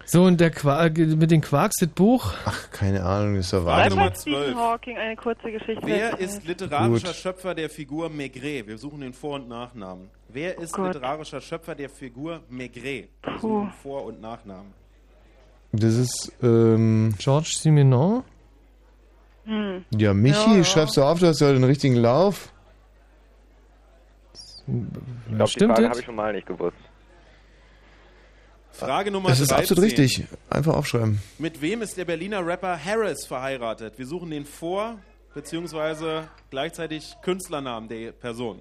So, 0.07 0.23
und 0.23 0.39
der 0.39 0.51
Quark, 0.51 0.97
mit 0.97 1.31
den 1.31 1.41
Quarks, 1.41 1.77
das 1.79 1.89
Buch. 1.89 2.31
Ach, 2.45 2.69
keine 2.71 3.03
Ahnung, 3.03 3.35
ist 3.37 3.51
doch 3.51 3.63
Frage. 3.63 3.89
Nummer 3.89 4.09
Bei 4.09 4.15
Stephen 4.15 4.35
12. 4.35 4.55
Hawking 4.55 4.97
eine 4.97 5.15
kurze 5.15 5.51
Geschichte 5.51 5.81
Wer 5.83 6.11
Zeit. 6.11 6.19
ist 6.19 6.45
literarischer 6.47 7.07
Gut. 7.07 7.15
Schöpfer 7.15 7.55
der 7.55 7.69
Figur 7.71 8.09
Maigret? 8.09 8.67
Wir 8.67 8.77
suchen 8.77 9.01
den 9.01 9.13
Vor- 9.13 9.35
und 9.35 9.49
Nachnamen. 9.49 10.09
Wer 10.29 10.59
ist 10.59 10.73
Gott. 10.73 10.93
literarischer 10.93 11.41
Schöpfer 11.41 11.73
der 11.73 11.89
Figur 11.89 12.41
Maigret? 12.49 13.09
Wir 13.23 13.33
Puh. 13.33 13.39
suchen 13.41 13.73
Vor- 13.81 14.05
und 14.05 14.21
Nachnamen. 14.21 14.73
Das 15.71 15.95
ist, 15.95 16.31
ähm, 16.43 17.15
Georges 17.17 17.61
Simenon? 17.61 18.23
Hm. 19.45 19.85
ja, 19.97 20.13
Michi, 20.13 20.51
Ja, 20.51 20.57
ja. 20.57 20.63
schreibst 20.63 20.97
du 20.97 21.03
auf, 21.03 21.19
du 21.19 21.27
hast 21.27 21.39
ja 21.41 21.51
den 21.51 21.63
richtigen 21.63 21.95
Lauf. 21.95 22.51
Ich 24.67 24.73
glaube, 25.29 25.43
die 25.45 25.51
Stimmt 25.51 25.71
Frage 25.73 25.81
das? 25.83 25.89
habe 25.91 25.99
ich 25.99 26.05
schon 26.05 26.15
mal 26.15 26.33
nicht 26.33 26.47
gewusst. 26.47 26.77
Frage 28.77 29.11
Nummer 29.11 29.29
Das 29.29 29.39
ist 29.39 29.51
13. 29.51 29.63
absolut 29.63 29.83
richtig. 29.83 30.25
Einfach 30.49 30.75
aufschreiben. 30.75 31.19
Mit 31.39 31.61
wem 31.61 31.81
ist 31.81 31.97
der 31.97 32.05
Berliner 32.05 32.45
Rapper 32.45 32.77
Harris 32.83 33.25
verheiratet? 33.25 33.97
Wir 33.97 34.05
suchen 34.05 34.31
den 34.31 34.45
Vor- 34.45 34.97
bzw. 35.33 36.23
gleichzeitig 36.49 37.15
Künstlernamen 37.21 37.87
der 37.87 38.11
Person. 38.11 38.59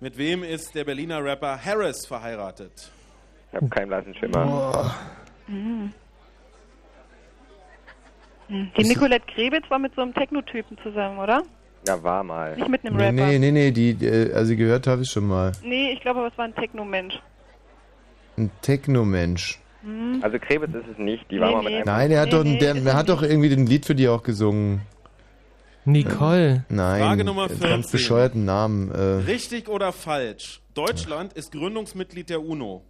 Mit 0.00 0.16
wem 0.16 0.42
ist 0.44 0.74
der 0.74 0.84
Berliner 0.84 1.22
Rapper 1.22 1.58
Harris 1.62 2.06
verheiratet? 2.06 2.90
Ich 3.50 3.56
habe 3.56 3.68
keinen 3.68 3.88
blassen 3.88 4.14
Schimmer. 4.14 4.94
Hm. 5.46 5.92
Hm. 8.48 8.70
Die 8.76 8.84
Nicolette 8.84 9.26
Krebitz 9.32 9.64
war 9.68 9.78
mit 9.78 9.94
so 9.94 10.02
einem 10.02 10.14
Technotypen 10.14 10.76
zusammen, 10.82 11.18
oder? 11.18 11.42
Ja, 11.86 12.02
war 12.02 12.22
mal. 12.24 12.56
Nicht 12.56 12.68
mit 12.68 12.84
einem 12.84 12.96
Rapper. 12.96 13.12
nee, 13.12 13.38
nee, 13.38 13.50
nee, 13.52 13.70
die, 13.70 13.90
äh, 14.04 14.32
also 14.34 14.54
gehört 14.56 14.86
habe 14.86 15.02
ich 15.02 15.10
schon 15.10 15.26
mal. 15.26 15.52
Nee, 15.62 15.92
ich 15.92 16.00
glaube, 16.00 16.20
aber 16.20 16.28
es 16.28 16.36
war 16.38 16.44
ein 16.46 16.54
Techno-Mensch. 16.54 17.14
Ein 18.36 18.50
Techno-Mensch. 18.62 19.60
Hm. 19.82 20.20
Also 20.22 20.38
Krebitz 20.38 20.74
ist 20.74 20.88
es 20.92 20.98
nicht, 20.98 21.30
die 21.30 21.40
war 21.40 21.48
Nee, 21.48 21.54
mal 21.54 21.62
mit 21.62 21.72
einem... 21.74 21.84
Nein, 21.84 22.10
der 22.10 22.20
hat 22.20 22.26
Nee, 22.26 22.32
doch, 22.32 22.44
nee, 22.44 22.58
der, 22.58 22.76
er 22.76 22.94
hat 22.94 23.08
doch 23.08 23.22
irgendwie 23.22 23.48
den 23.48 23.66
Lied 23.66 23.86
für 23.86 23.94
die 23.94 24.08
auch 24.08 24.22
gesungen. 24.22 24.82
Nicole. 25.84 26.64
Nein, 26.68 27.00
Frage 27.02 27.24
Nummer 27.24 27.42
einen 27.42 27.50
14. 27.50 27.68
ganz 27.70 27.90
bescheuerten 27.90 28.44
Namen. 28.44 28.90
Äh, 28.90 29.00
Richtig 29.26 29.68
oder 29.68 29.92
falsch? 29.92 30.60
Deutschland 30.74 31.32
ist 31.32 31.52
Gründungsmitglied 31.52 32.28
der 32.28 32.42
UNO. 32.42 32.82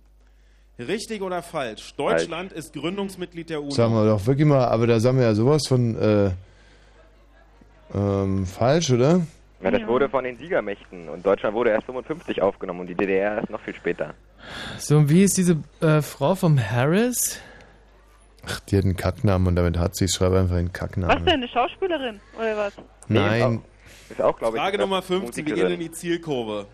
Richtig 0.79 1.23
oder 1.23 1.43
falsch? 1.43 1.95
Deutschland 1.97 2.53
ist 2.53 2.73
Gründungsmitglied 2.73 3.51
der 3.51 3.61
UNO. 3.61 3.71
sagen 3.71 3.95
wir 3.95 4.07
doch 4.07 4.27
wirklich 4.27 4.47
mal, 4.47 4.65
aber 4.65 4.87
da 4.87 4.99
sagen 4.99 5.19
wir 5.19 5.25
ja 5.25 5.35
sowas 5.35 5.67
von 5.69 5.97
äh, 5.97 6.31
ähm, 7.95 8.47
falsch, 8.47 8.91
oder? 8.91 9.21
Ja, 9.63 9.71
das 9.71 9.87
wurde 9.87 10.09
von 10.09 10.25
den 10.25 10.37
Siegermächten 10.39 11.09
und 11.09 11.25
Deutschland 11.25 11.55
wurde 11.55 11.71
erst 11.71 11.85
55 11.85 12.41
aufgenommen 12.41 12.81
und 12.81 12.87
die 12.87 12.95
DDR 12.95 13.37
erst 13.37 13.51
noch 13.51 13.61
viel 13.61 13.75
später. 13.75 14.15
So, 14.79 14.97
und 14.99 15.09
wie 15.09 15.23
ist 15.23 15.37
diese 15.37 15.59
äh, 15.81 16.03
Frau 16.03 16.35
vom 16.35 16.59
Harris? 16.59 17.39
Ach, 18.47 18.61
die 18.61 18.77
hat 18.79 18.85
einen 18.85 18.97
Kacknamen 18.97 19.49
und 19.49 19.57
damit 19.57 19.77
hat 19.79 19.95
sie, 19.97 20.07
ich 20.07 20.13
schreibe 20.13 20.39
einfach 20.39 20.57
einen 20.57 20.69
Was 20.69 20.73
Kacknamen. 20.73 21.25
denn, 21.25 21.35
eine 21.35 21.49
Schauspielerin? 21.49 22.21
Oder 22.39 22.57
was? 22.57 22.73
Nein, 23.09 23.63
Ist 24.09 24.23
auch, 24.23 24.37
glaube 24.39 24.57
ich, 24.57 24.63
Frage 24.63 24.75
eine 24.79 24.85
Nummer 24.85 25.03
15, 25.03 25.45
wir 25.47 25.55
gehen 25.55 25.71
in 25.73 25.81
die 25.81 25.91
Zielkurve. 25.93 26.67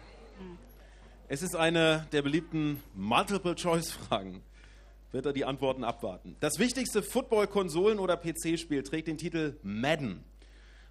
Es 1.29 1.43
ist 1.43 1.57
eine 1.57 2.07
der 2.13 2.23
beliebten 2.23 2.81
Multiple-Choice-Fragen. 2.95 4.43
Wird 5.13 5.27
er 5.27 5.33
die 5.33 5.45
Antworten 5.45 5.83
abwarten. 5.83 6.37
Das 6.41 6.59
wichtigste 6.59 7.03
Football-Konsolen- 7.03 7.99
oder 7.99 8.17
PC-Spiel 8.17 8.83
trägt 8.85 9.09
den 9.09 9.19
Titel 9.19 9.57
Madden. 9.63 10.23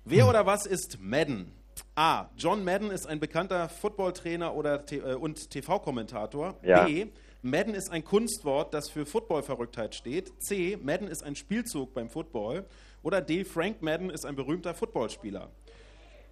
Wer 0.03 0.27
oder 0.27 0.45
was 0.45 0.65
ist 0.65 0.97
Madden? 0.99 1.51
A. 1.95 2.29
John 2.37 2.63
Madden 2.63 2.91
ist 2.91 3.07
ein 3.07 3.19
bekannter 3.19 3.69
Footballtrainer 3.69 4.53
oder 4.55 4.85
T- 4.85 4.97
äh, 4.97 5.15
und 5.15 5.49
TV-Kommentator. 5.49 6.55
Ja. 6.63 6.85
B. 6.85 7.07
Madden 7.41 7.75
ist 7.75 7.91
ein 7.91 8.03
Kunstwort, 8.03 8.73
das 8.73 8.89
für 8.89 9.05
Footballverrücktheit 9.05 9.93
steht. 9.93 10.31
C. 10.41 10.77
Madden 10.81 11.07
ist 11.07 11.23
ein 11.23 11.35
Spielzug 11.35 11.93
beim 11.93 12.09
Football. 12.09 12.65
Oder 13.03 13.21
D. 13.21 13.43
Frank 13.43 13.81
Madden 13.81 14.09
ist 14.09 14.25
ein 14.25 14.35
berühmter 14.35 14.73
Footballspieler. 14.73 15.49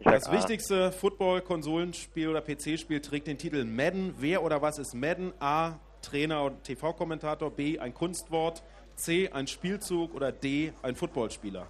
Das 0.04 0.28
A. 0.28 0.32
wichtigste 0.34 0.92
Football-Konsolenspiel 0.92 2.28
oder 2.30 2.42
PC-Spiel 2.42 3.00
trägt 3.00 3.28
den 3.28 3.38
Titel 3.38 3.64
Madden. 3.64 4.16
Wer 4.18 4.44
oder 4.44 4.62
was 4.62 4.80
ist 4.80 4.96
Madden? 4.96 5.34
A. 5.40 5.80
Trainer 6.02 6.44
und 6.44 6.64
TV-Kommentator. 6.64 7.52
B. 7.52 7.78
Ein 7.80 7.94
Kunstwort. 7.94 8.64
C. 8.96 9.30
Ein 9.30 9.48
Spielzug. 9.48 10.16
Oder 10.16 10.32
D. 10.32 10.74
Ein 10.82 10.96
Footballspieler. 10.96 11.68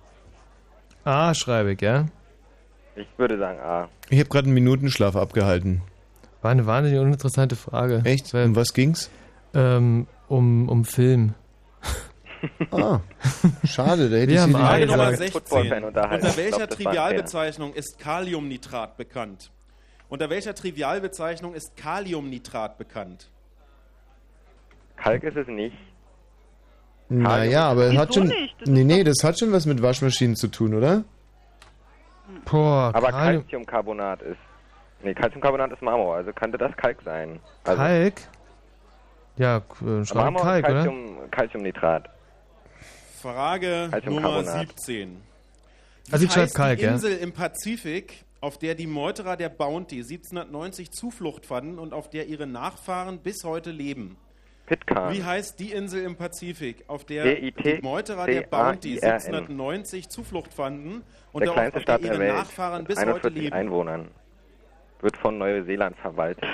A 1.03 1.33
schreibe 1.33 1.73
ich, 1.73 1.81
ja? 1.81 2.05
Ich 2.95 3.07
würde 3.17 3.37
sagen 3.37 3.59
A. 3.59 3.89
Ich 4.09 4.19
habe 4.19 4.29
gerade 4.29 4.45
einen 4.45 4.53
Minutenschlaf 4.53 5.15
abgehalten. 5.15 5.81
War 6.41 6.51
eine 6.51 6.65
wahnsinnig 6.65 6.99
uninteressante 6.99 7.55
Frage. 7.55 8.01
Echt? 8.03 8.33
Um 8.33 8.55
was 8.55 8.73
ging's? 8.73 9.09
Ähm, 9.53 10.07
um, 10.27 10.67
um 10.69 10.85
Film. 10.85 11.33
Ah, 12.71 12.99
schade, 13.63 14.09
da 14.09 14.17
hätte 14.17 14.27
Wir 14.27 14.35
ich 14.35 14.39
haben 14.41 14.51
sie 14.51 14.57
Frage 14.59 14.83
A 14.83 14.85
Nummer 14.85 15.11
gesagt. 15.11 15.17
16. 15.17 15.31
Footballfan 15.31 15.83
unterhalten. 15.85 16.25
Unter 16.25 16.37
welcher 16.37 16.67
Trivialbezeichnung 16.67 17.73
ist 17.73 17.99
Kaliumnitrat 17.99 18.97
bekannt? 18.97 19.51
Unter 20.09 20.29
welcher 20.29 20.53
Trivialbezeichnung 20.53 21.53
ist 21.53 21.75
Kaliumnitrat 21.77 22.77
bekannt? 22.77 23.29
Kalk 24.97 25.23
ist 25.23 25.37
es 25.37 25.47
nicht. 25.47 25.75
Naja, 27.09 27.69
aber 27.69 27.85
es 27.85 27.97
hat 27.97 28.13
schon. 28.13 28.27
nicht? 28.27 28.55
Das 28.59 28.69
Nee, 28.69 28.83
nee, 28.83 29.03
das 29.03 29.23
hat 29.23 29.39
schon 29.39 29.51
was 29.51 29.65
mit 29.65 29.81
Waschmaschinen 29.81 30.35
zu 30.35 30.47
tun, 30.47 30.73
oder? 30.73 31.03
Boah, 32.45 32.91
Aber 32.93 33.09
Kalium- 33.09 33.41
Calciumcarbonat 33.43 34.21
ist. 34.21 34.37
Nee, 35.03 35.13
Calciumcarbonat 35.13 35.71
ist 35.71 35.81
Marmor, 35.81 36.15
also 36.15 36.31
könnte 36.33 36.57
das 36.57 36.75
Kalk 36.77 37.01
sein. 37.03 37.39
Also 37.65 37.77
Kalk? 37.77 38.13
Ja, 39.35 39.57
äh, 39.57 40.05
schreibe 40.05 40.13
Marmor 40.15 40.41
Kalk, 40.43 40.65
ist 40.65 40.71
oder? 40.71 40.83
Calcium, 40.83 41.31
Calciumnitrat. 41.31 42.09
Frage. 43.21 43.89
Nummer 44.05 44.43
17. 44.43 45.21
Wie 46.07 46.13
Also 46.13 46.27
heißt 46.27 46.55
Kalk, 46.55 46.77
die 46.79 46.85
ja. 46.85 46.91
Insel 46.91 47.17
im 47.17 47.31
Pazifik, 47.33 48.25
auf 48.41 48.57
der 48.57 48.75
die 48.75 48.87
Meuterer 48.87 49.37
der 49.37 49.49
Bounty 49.49 49.99
1790 50.03 50.91
Zuflucht 50.91 51.45
fanden 51.45 51.79
und 51.79 51.93
auf 51.93 52.09
der 52.09 52.27
ihre 52.27 52.45
Nachfahren 52.47 53.19
bis 53.19 53.43
heute 53.45 53.71
leben? 53.71 54.17
Pitcairn. 54.65 55.13
Wie 55.13 55.23
heißt 55.23 55.59
die 55.59 55.71
Insel 55.71 56.03
im 56.03 56.15
Pazifik, 56.15 56.83
auf 56.87 57.03
der 57.03 57.35
die 57.35 57.79
Meuterer 57.81 58.25
der 58.25 58.41
Bounty 58.43 58.97
C-A-I-R-N. 58.97 59.11
1790 59.11 60.09
Zuflucht 60.09 60.53
fanden 60.53 61.03
und 61.31 61.43
der 61.43 61.51
kleinste 61.51 61.79
auf 61.79 61.85
der 61.85 61.91
Staat 61.93 62.03
der 62.03 62.11
ihre 62.13 62.19
Welt. 62.19 62.35
Nachfahren 62.35 62.85
bis 62.85 62.97
heute 62.97 63.07
41 63.09 63.43
leben? 63.43 63.53
Einwohnern. 63.53 64.07
Wird 65.01 65.17
von 65.17 65.37
Neuseeland 65.37 65.97
verwaltet. 65.97 66.45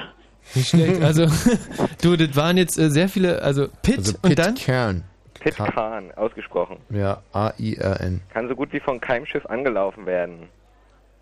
Nicht 0.55 0.69
schlecht. 0.69 1.01
Also, 1.03 1.27
du, 2.01 2.15
das 2.15 2.35
waren 2.35 2.57
jetzt 2.57 2.79
äh, 2.79 2.89
sehr 2.89 3.09
viele, 3.09 3.41
also 3.43 3.67
Pit 3.83 3.99
Also 3.99 4.17
und 4.23 4.39
dann? 4.39 4.55
Pitcairn. 4.55 5.03
Pitcairn, 5.39 6.11
ausgesprochen. 6.13 6.77
Ja, 6.89 7.21
A-I-R-N. 7.31 8.21
Kann 8.33 8.49
so 8.49 8.55
gut 8.55 8.73
wie 8.73 8.79
von 8.79 8.99
keinem 8.99 9.25
Schiff 9.27 9.45
angelaufen 9.45 10.05
werden. 10.05 10.49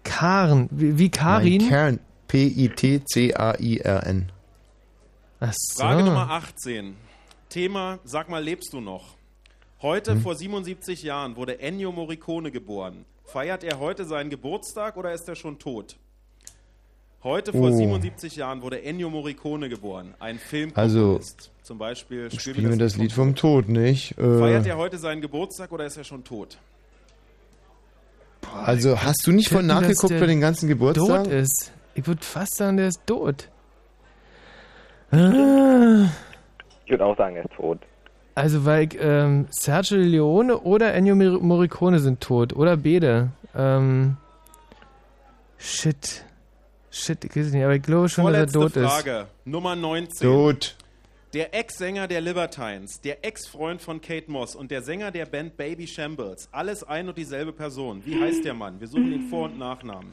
Karn. 0.04 0.68
Wie, 0.72 0.98
wie 0.98 1.12
Karin? 1.12 1.58
Nein, 1.58 1.70
Cairn. 1.70 2.00
P-I-T-C-A-I-R-N. 2.30 4.32
So. 5.40 5.84
Frage 5.84 6.04
Nummer 6.04 6.30
18. 6.32 6.96
Thema, 7.50 8.00
sag 8.04 8.30
mal, 8.30 8.44
lebst 8.44 8.74
du 8.74 8.82
noch? 8.82 9.16
Heute 9.82 10.14
Hm. 10.14 10.22
vor 10.22 10.36
77 10.36 11.04
Jahren 11.04 11.36
wurde 11.36 11.60
Ennio 11.60 11.92
Morricone 11.92 12.52
geboren. 12.52 13.06
Feiert 13.24 13.64
er 13.64 13.80
heute 13.80 14.06
seinen 14.06 14.30
Geburtstag 14.30 14.98
oder 14.98 15.14
ist 15.14 15.28
er 15.28 15.36
schon 15.36 15.60
tot? 15.60 15.96
Heute 17.24 17.52
vor 17.52 17.70
Oh. 17.72 17.76
77 17.76 18.36
Jahren 18.36 18.62
wurde 18.62 18.82
Ennio 18.84 19.10
Morricone 19.10 19.70
geboren, 19.70 20.14
ein 20.20 20.40
Filmkomponist. 20.40 21.36
Also, 21.40 21.52
Zum 21.64 21.78
Beispiel 21.78 22.32
Spiel 22.32 22.54
Spielen 22.54 22.70
wir 22.72 22.78
das 22.78 22.96
Lied 22.96 23.12
vom 23.12 23.36
Tod, 23.36 23.68
nicht? 23.70 24.16
Tod. 24.16 24.40
Feiert 24.40 24.66
Äh, 24.66 24.70
er 24.70 24.78
heute 24.78 24.98
seinen 24.98 25.22
Geburtstag 25.22 25.72
oder 25.72 25.86
ist 25.86 25.98
er 25.98 26.04
schon 26.04 26.24
tot? 26.24 26.58
also 28.64 29.02
hast 29.04 29.28
du 29.28 29.32
nicht 29.34 29.52
dass 29.52 29.62
nachgeguckt 29.64 30.20
bei 30.20 30.26
den 30.26 30.40
ganzen 30.42 30.68
Geburtstagen? 30.70 31.26
Tot 31.26 31.34
ist. 31.34 31.72
Ich 31.96 32.08
würde 32.08 32.24
fast 32.24 32.56
sagen, 32.56 32.78
der 32.78 32.88
ist 32.88 33.02
tot. 33.06 33.50
Ah. 35.12 36.10
Ich 36.86 36.92
würde 36.92 37.06
auch 37.06 37.18
sagen, 37.18 37.36
er 37.36 37.46
ist 37.46 37.54
tot. 37.56 37.80
Also, 38.36 38.66
weil 38.66 38.88
ähm, 39.00 39.48
Sergio 39.50 39.98
Leone 39.98 40.58
oder 40.60 40.94
Ennio 40.94 41.16
Mor- 41.16 41.40
Morricone 41.42 42.00
sind 42.00 42.22
tot. 42.22 42.54
Oder 42.54 42.78
beide. 42.78 43.30
Ähm, 43.56 44.18
shit. 45.58 46.24
Shit, 46.92 47.24
ich 47.26 47.36
weiß 47.36 47.48
es 47.48 47.54
nicht, 47.54 47.64
aber 47.64 47.76
ich 47.76 47.82
glaube 47.82 48.10
schon, 48.10 48.26
dass 48.26 48.34
er 48.34 48.48
Vorletzte 48.50 48.60
tot 48.60 48.76
ist. 48.84 48.92
Frage, 48.92 49.28
Nummer 49.46 49.76
19. 49.76 50.28
Tot. 50.28 50.76
Der 51.34 51.54
Ex-Sänger 51.54 52.08
der 52.08 52.22
Libertines, 52.22 53.02
der 53.02 53.24
Ex-Freund 53.26 53.82
von 53.82 54.00
Kate 54.02 54.32
Moss 54.32 54.56
und 54.56 54.72
der 54.72 54.82
Sänger 54.82 55.12
der 55.12 55.26
Band 55.26 55.58
Baby 55.58 55.86
Shambles, 55.86 56.48
alles 56.52 56.84
ein 56.84 57.10
und 57.10 57.18
dieselbe 57.18 57.52
Person. 57.52 58.02
Wie 58.06 58.20
heißt 58.20 58.46
der 58.46 58.54
Mann? 58.54 58.80
Wir 58.80 58.88
suchen 58.88 59.12
den 59.12 59.28
Vor- 59.30 59.46
und 59.46 59.60
Nachnamen. 59.60 60.10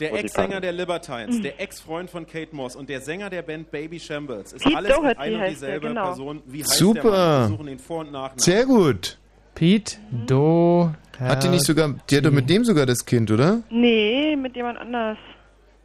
Der 0.00 0.08
Doherty. 0.10 0.26
Ex-Sänger 0.26 0.60
der 0.60 0.72
Libertines, 0.72 1.40
der 1.42 1.60
Ex-Freund 1.60 2.10
von 2.10 2.26
Kate 2.26 2.54
Moss 2.56 2.74
und 2.74 2.88
der 2.88 3.00
Sänger 3.00 3.28
der 3.30 3.42
Band 3.42 3.70
Baby 3.70 4.00
Shambles, 4.00 4.52
ist 4.54 4.64
Pete 4.64 4.76
alles 4.76 4.96
Doherty 4.96 5.20
ein 5.20 5.34
und 5.34 5.48
dieselbe 5.50 5.80
der, 5.80 5.88
genau. 5.90 6.04
Person. 6.06 6.42
Wie 6.46 6.60
heißt 6.62 6.72
Super. 6.72 7.02
der 7.02 7.10
Mann? 7.10 7.40
Wir 7.42 7.48
suchen 7.56 7.66
den 7.66 7.78
Vor- 7.78 8.00
und 8.00 8.12
Nachnamen. 8.12 8.38
Sehr 8.38 8.64
gut. 8.64 9.18
Pete, 9.54 9.96
Do, 10.26 10.90
Hat 11.18 11.44
die 11.44 11.48
nicht 11.48 11.64
sogar, 11.66 11.94
die 12.08 12.16
hat 12.16 12.24
doch 12.24 12.30
mit 12.30 12.48
dem 12.48 12.64
sogar 12.64 12.86
das 12.86 13.04
Kind, 13.04 13.30
oder? 13.30 13.60
Nee, 13.68 14.34
mit 14.36 14.56
jemand 14.56 14.78
anders. 14.78 15.18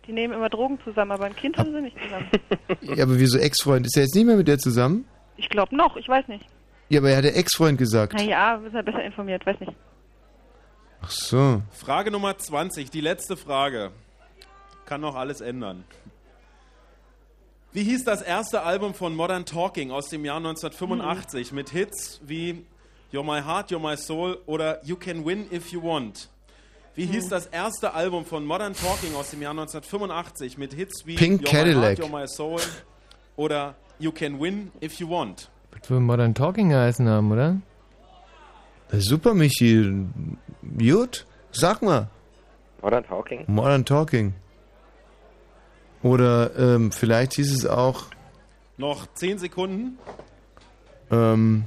Die 0.08 0.14
nehmen 0.14 0.34
immer 0.36 0.50
Drogen 0.50 0.80
zusammen, 0.84 1.12
aber 1.12 1.26
ein 1.26 1.36
Kind 1.36 1.58
haben 1.58 1.74
sie 1.74 1.82
nicht 1.82 1.98
zusammen. 2.02 2.28
Ja, 2.96 3.04
aber 3.04 3.20
wieso 3.20 3.38
Ex-Freund? 3.38 3.86
Ist 3.86 3.98
er 3.98 4.04
jetzt 4.04 4.16
nicht 4.16 4.26
mehr 4.26 4.38
mit 4.38 4.48
der 4.48 4.60
zusammen? 4.60 5.06
Ich 5.36 5.50
glaube 5.50 5.76
noch, 5.76 5.98
ich 5.98 6.08
weiß 6.08 6.28
nicht. 6.28 6.46
Ja, 6.90 7.00
aber 7.02 7.10
er 7.10 7.18
hat 7.18 7.24
der 7.26 7.36
Ex-Freund 7.36 7.78
gesagt. 7.78 8.14
Naja, 8.14 8.62
ist 8.66 8.74
er 8.76 8.84
besser 8.84 9.04
informiert, 9.04 9.46
weiß 9.46 9.60
nicht. 9.60 9.74
Ach 11.02 11.10
so. 11.10 11.62
Frage 11.72 12.12
Nummer 12.12 12.38
20, 12.38 12.90
die 12.92 13.02
letzte 13.02 13.36
Frage. 13.36 13.92
Kann 14.86 15.02
noch 15.02 15.16
alles 15.16 15.42
ändern. 15.42 15.84
Wie 17.74 17.84
hieß 17.84 18.06
das 18.06 18.22
erste 18.22 18.62
Album 18.62 18.94
von 18.94 19.16
Modern 19.16 19.46
Talking 19.46 19.92
aus 19.92 20.10
dem 20.10 20.24
Jahr 20.24 20.38
1985 20.38 21.52
mit 21.52 21.70
Hits 21.72 22.22
wie 22.26 22.66
You're 23.12 23.24
My 23.24 23.42
Heart, 23.42 23.72
You're 23.72 23.80
My 23.80 23.98
Soul 23.98 24.38
oder 24.46 24.80
You 24.86 24.96
Can 24.96 25.26
Win 25.26 25.52
If 25.52 25.74
You 25.74 25.84
Want? 25.84 26.30
Wie 26.96 27.06
hieß 27.06 27.28
das 27.28 27.48
erste 27.48 27.94
Album 27.94 28.24
von 28.24 28.46
Modern 28.46 28.74
Talking 28.74 29.14
aus 29.16 29.32
dem 29.32 29.42
Jahr 29.42 29.52
1985 29.52 30.58
mit 30.58 30.74
Hits 30.74 31.06
wie 31.06 31.16
Pink 31.16 31.42
You're 31.42 31.52
Cadillac. 31.52 31.98
My 31.98 32.04
Heart, 32.04 32.12
You're 32.14 32.22
My 32.22 32.28
Soul 32.28 32.62
oder 33.36 33.76
You 34.00 34.14
Can 34.14 34.40
Win 34.40 34.72
If 34.82 35.00
You 35.00 35.10
Want? 35.10 35.50
Das 35.72 35.90
würde 35.90 36.02
Modern 36.02 36.34
Talking 36.34 36.70
geheißen 36.70 37.10
haben, 37.10 37.32
oder? 37.32 37.58
Na 38.92 39.00
Super, 39.00 39.34
Michi. 39.34 40.06
Gut. 40.78 41.26
Sag 41.52 41.82
mal. 41.82 42.08
Modern 42.82 43.04
Talking? 43.04 43.44
Modern 43.48 43.84
Talking. 43.84 44.34
Oder 46.06 46.52
ähm, 46.56 46.92
vielleicht 46.92 47.34
hieß 47.34 47.52
es 47.52 47.66
auch 47.66 48.04
Noch 48.78 49.08
10 49.16 49.40
Sekunden. 49.40 49.98
ähm, 51.10 51.64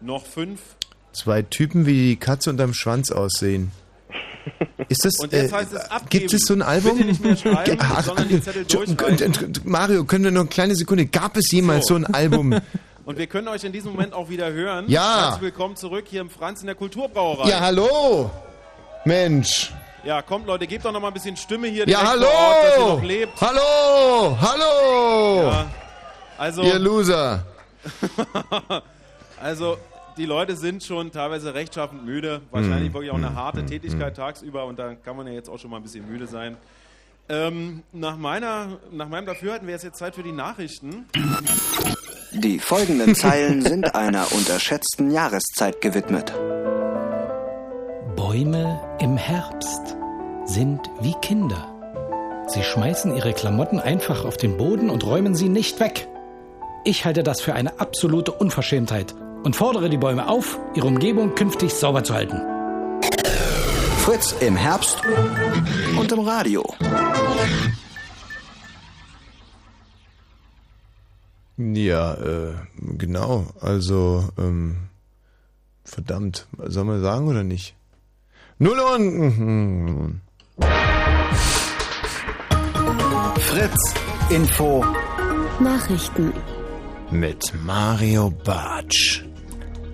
Noch 0.00 0.26
5. 0.26 0.60
zwei 1.12 1.42
Typen, 1.42 1.86
wie 1.86 1.92
die 2.08 2.16
Katze 2.16 2.50
unterm 2.50 2.74
Schwanz 2.74 3.12
aussehen. 3.12 3.70
Ist 4.88 5.04
das, 5.04 5.20
Und 5.20 5.32
jetzt 5.32 5.52
äh, 5.52 5.54
heißt 5.54 5.72
es 5.74 5.90
abgeben. 5.92 6.08
gibt 6.26 6.32
es 6.34 6.42
so 6.42 6.54
ein 6.54 6.62
Album? 6.62 6.96
Bitte 6.96 7.08
nicht 7.08 7.22
mehr 7.22 7.36
schreiben, 7.54 7.78
Ach, 7.80 8.02
sondern 8.02 8.28
die 8.28 8.42
Zettel 8.42 8.62
Entschuldigung, 8.62 9.16
durchreichen. 9.16 9.52
Mario, 9.64 10.04
können 10.06 10.24
wir 10.24 10.30
noch 10.32 10.40
eine 10.40 10.48
kleine 10.48 10.74
Sekunde? 10.74 11.06
Gab 11.06 11.36
es 11.36 11.52
jemals 11.52 11.86
so, 11.86 11.94
So. 11.94 12.04
ein 12.04 12.14
Album? 12.14 12.58
Und 13.04 13.16
wir 13.16 13.28
können 13.28 13.46
euch 13.46 13.62
in 13.62 13.70
diesem 13.72 13.92
Moment 13.92 14.12
auch 14.12 14.28
wieder 14.28 14.52
hören. 14.52 14.86
Ja. 14.88 15.26
Herzlich 15.26 15.42
willkommen 15.42 15.76
zurück 15.76 16.06
hier 16.08 16.20
im 16.20 16.30
Franz 16.30 16.62
in 16.62 16.66
der 16.66 16.74
Kulturbrauerei. 16.74 17.48
ja, 17.48 17.60
hallo! 17.60 18.28
Mensch! 19.04 19.72
Ja, 20.04 20.22
kommt 20.22 20.46
Leute, 20.46 20.66
gebt 20.66 20.84
doch 20.84 20.92
noch 20.92 21.00
mal 21.00 21.08
ein 21.08 21.14
bisschen 21.14 21.36
Stimme 21.36 21.68
hier 21.68 21.88
Ja, 21.88 22.06
hallo! 22.06 22.26
Ort, 22.26 22.64
dass 22.64 22.78
ihr 22.78 22.86
noch 22.86 23.02
lebt. 23.02 23.40
Hallo! 23.40 24.38
Hallo! 24.40 25.42
Ja, 25.50 25.66
also, 26.38 26.62
Ihr 26.62 26.78
Loser! 26.78 27.44
also 29.42 29.76
die 30.16 30.26
Leute 30.26 30.56
sind 30.56 30.82
schon 30.84 31.10
teilweise 31.12 31.54
rechtschaffend 31.54 32.04
müde. 32.04 32.42
Wahrscheinlich 32.50 32.90
Mm, 32.90 32.94
wirklich 32.94 33.10
auch 33.10 33.16
eine 33.16 33.30
mm, 33.30 33.36
harte 33.36 33.62
mm, 33.62 33.66
Tätigkeit 33.66 34.16
tagsüber 34.16 34.64
und 34.66 34.78
da 34.78 34.94
kann 34.94 35.16
man 35.16 35.26
ja 35.26 35.32
jetzt 35.32 35.48
auch 35.48 35.58
schon 35.58 35.70
mal 35.70 35.76
ein 35.78 35.82
bisschen 35.82 36.08
müde 36.10 36.26
sein. 36.26 36.56
Ähm, 37.28 37.82
nach, 37.92 38.16
meiner, 38.16 38.78
nach 38.90 39.08
meinem 39.08 39.26
Dafürhalten 39.26 39.66
wäre 39.66 39.76
es 39.76 39.82
jetzt 39.82 39.98
Zeit 39.98 40.14
für 40.14 40.22
die 40.22 40.32
Nachrichten. 40.32 41.06
Die 42.32 42.58
folgenden 42.58 43.14
Zeilen 43.14 43.62
sind 43.62 43.94
einer 43.94 44.30
unterschätzten 44.32 45.10
Jahreszeit 45.10 45.80
gewidmet. 45.80 46.32
Bäume 48.30 48.78
im 49.00 49.16
Herbst 49.16 49.96
sind 50.44 50.82
wie 51.00 51.14
Kinder. 51.22 51.66
Sie 52.48 52.62
schmeißen 52.62 53.16
ihre 53.16 53.32
Klamotten 53.32 53.80
einfach 53.80 54.26
auf 54.26 54.36
den 54.36 54.58
Boden 54.58 54.90
und 54.90 55.02
räumen 55.02 55.34
sie 55.34 55.48
nicht 55.48 55.80
weg. 55.80 56.06
Ich 56.84 57.06
halte 57.06 57.22
das 57.22 57.40
für 57.40 57.54
eine 57.54 57.80
absolute 57.80 58.32
Unverschämtheit 58.32 59.14
und 59.44 59.56
fordere 59.56 59.88
die 59.88 59.96
Bäume 59.96 60.28
auf, 60.28 60.60
ihre 60.74 60.88
Umgebung 60.88 61.34
künftig 61.36 61.72
sauber 61.72 62.04
zu 62.04 62.12
halten. 62.12 62.38
Fritz 64.04 64.32
im 64.40 64.56
Herbst 64.56 65.00
und 65.98 66.12
im 66.12 66.20
Radio. 66.20 66.74
Ja, 71.56 72.12
äh, 72.12 72.54
genau. 72.98 73.46
Also, 73.62 74.28
ähm, 74.36 74.76
verdammt, 75.82 76.46
soll 76.66 76.84
man 76.84 77.00
sagen 77.00 77.26
oder 77.26 77.42
nicht? 77.42 77.77
Null 78.60 78.80
und. 78.80 80.20
Fritz 83.38 83.94
Info 84.30 84.84
Nachrichten. 85.60 86.32
Mit 87.12 87.52
Mario 87.64 88.32
Bartsch. 88.44 89.22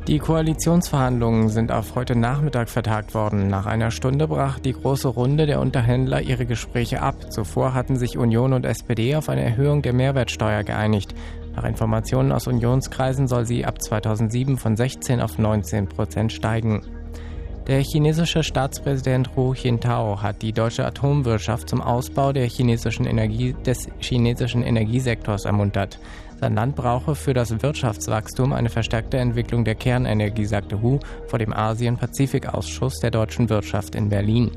Die 0.07 0.19
Koalitionsverhandlungen 0.19 1.51
sind 1.51 1.73
auf 1.73 1.95
heute 1.95 2.17
Nachmittag 2.17 2.71
vertagt 2.71 3.13
worden. 3.13 3.49
Nach 3.49 3.67
einer 3.67 3.91
Stunde 3.91 4.29
brach 4.29 4.59
die 4.59 4.73
große 4.73 5.09
Runde 5.09 5.45
der 5.45 5.61
Unterhändler 5.61 6.23
ihre 6.23 6.47
Gespräche 6.47 7.03
ab. 7.03 7.31
Zuvor 7.31 7.75
hatten 7.75 7.97
sich 7.97 8.17
Union 8.17 8.55
und 8.55 8.65
SPD 8.65 9.15
auf 9.15 9.29
eine 9.29 9.45
Erhöhung 9.45 9.83
der 9.83 9.93
Mehrwertsteuer 9.93 10.63
geeinigt. 10.63 11.15
Nach 11.55 11.65
Informationen 11.65 12.33
aus 12.33 12.47
Unionskreisen 12.47 13.29
soll 13.29 13.45
sie 13.45 13.67
ab 13.67 13.83
2007 13.83 14.57
von 14.57 14.75
16 14.75 15.21
auf 15.21 15.37
19 15.37 15.87
Prozent 15.87 16.33
steigen. 16.33 17.04
Der 17.67 17.81
chinesische 17.83 18.43
Staatspräsident 18.43 19.31
Hu 19.35 19.55
Jintao 19.55 20.21
hat 20.21 20.43
die 20.43 20.53
deutsche 20.53 20.85
Atomwirtschaft 20.85 21.71
zum 21.71 21.81
Ausbau 21.81 22.31
der 22.35 22.47
chinesischen 22.47 23.07
Energie, 23.07 23.55
des 23.65 23.89
chinesischen 24.01 24.63
Energiesektors 24.63 25.47
ermuntert. 25.47 25.99
Sein 26.39 26.57
Land 26.57 26.77
brauche 26.77 27.15
für 27.15 27.33
das 27.33 27.63
Wirtschaftswachstum 27.63 28.53
eine 28.53 28.69
verstärkte 28.69 29.17
Entwicklung 29.17 29.65
der 29.65 29.77
Kernenergie, 29.77 30.45
sagte 30.45 30.83
Hu 30.83 30.99
vor 31.27 31.39
dem 31.39 31.55
Asien-Pazifik-Ausschuss 31.55 33.01
der 33.01 33.11
deutschen 33.11 33.49
Wirtschaft 33.49 33.95
in 33.95 34.11
Berlin. 34.11 34.51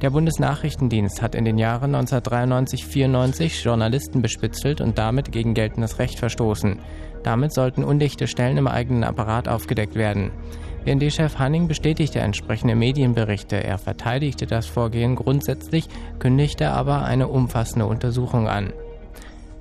Der 0.00 0.08
Bundesnachrichtendienst 0.08 1.20
hat 1.20 1.34
in 1.34 1.44
den 1.44 1.58
Jahren 1.58 1.94
1993-94 1.94 3.62
Journalisten 3.62 4.22
bespitzelt 4.22 4.80
und 4.80 4.96
damit 4.96 5.32
gegen 5.32 5.52
geltendes 5.52 5.98
Recht 5.98 6.18
verstoßen. 6.18 6.78
Damit 7.24 7.52
sollten 7.52 7.84
undichte 7.84 8.26
Stellen 8.26 8.56
im 8.56 8.68
eigenen 8.68 9.04
Apparat 9.04 9.48
aufgedeckt 9.48 9.96
werden. 9.96 10.30
BND-Chef 10.86 11.36
Hanning 11.40 11.66
bestätigte 11.66 12.20
entsprechende 12.20 12.76
Medienberichte. 12.76 13.56
Er 13.56 13.76
verteidigte 13.76 14.46
das 14.46 14.66
Vorgehen 14.66 15.16
grundsätzlich, 15.16 15.88
kündigte 16.20 16.70
aber 16.70 17.04
eine 17.04 17.26
umfassende 17.26 17.86
Untersuchung 17.86 18.46
an. 18.46 18.72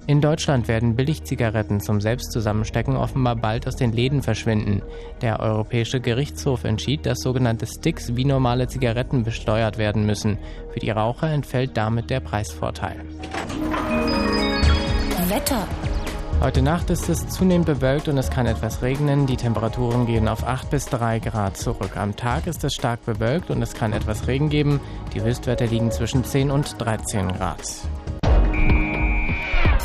In 0.06 0.22
Deutschland 0.22 0.68
werden 0.68 0.96
Billigzigaretten 0.96 1.80
zum 1.80 2.00
Selbstzusammenstecken 2.00 2.96
offenbar 2.96 3.36
bald 3.36 3.68
aus 3.68 3.76
den 3.76 3.92
Läden 3.92 4.22
verschwinden. 4.22 4.84
Der 5.24 5.40
Europäische 5.40 6.00
Gerichtshof 6.00 6.64
entschied, 6.64 7.08
dass 7.08 7.18
sogenannte 7.22 7.66
Sticks 7.66 8.16
wie 8.16 8.26
normale 8.26 8.68
Zigaretten 8.68 9.24
besteuert 9.24 9.80
werden 9.80 10.06
müssen. 10.06 10.38
Für 10.74 10.80
die 10.80 10.92
Raucher 10.92 11.32
entfällt 11.32 11.76
damit 11.76 12.12
der 12.12 12.20
Preisvorteil. 12.20 12.98
Wetter. 15.28 15.68
Heute 16.42 16.62
Nacht 16.62 16.90
ist 16.90 17.10
es 17.10 17.28
zunehmend 17.30 17.66
bewölkt 17.66 18.08
und 18.08 18.18
es 18.18 18.30
kann 18.30 18.46
etwas 18.46 18.82
regnen. 18.82 19.26
Die 19.26 19.38
Temperaturen 19.38 20.06
gehen 20.06 20.28
auf 20.28 20.46
8 20.46 20.70
bis 20.70 20.86
3 20.86 21.20
Grad 21.20 21.58
zurück. 21.58 21.96
Am 21.96 22.16
Tag 22.16 22.46
ist 22.46 22.64
es 22.64 22.74
stark 22.74 23.04
bewölkt 23.06 23.50
und 23.50 23.62
es 23.62 23.74
kann 23.74 23.94
etwas 23.94 24.28
Regen 24.28 24.50
geben. 24.50 24.80
Die 25.14 25.22
Höchstwerte 25.22 25.66
liegen 25.66 25.92
zwischen 25.92 26.24
10 26.24 26.52
und 26.52 26.80
13 26.80 27.30
Grad. 27.30 27.62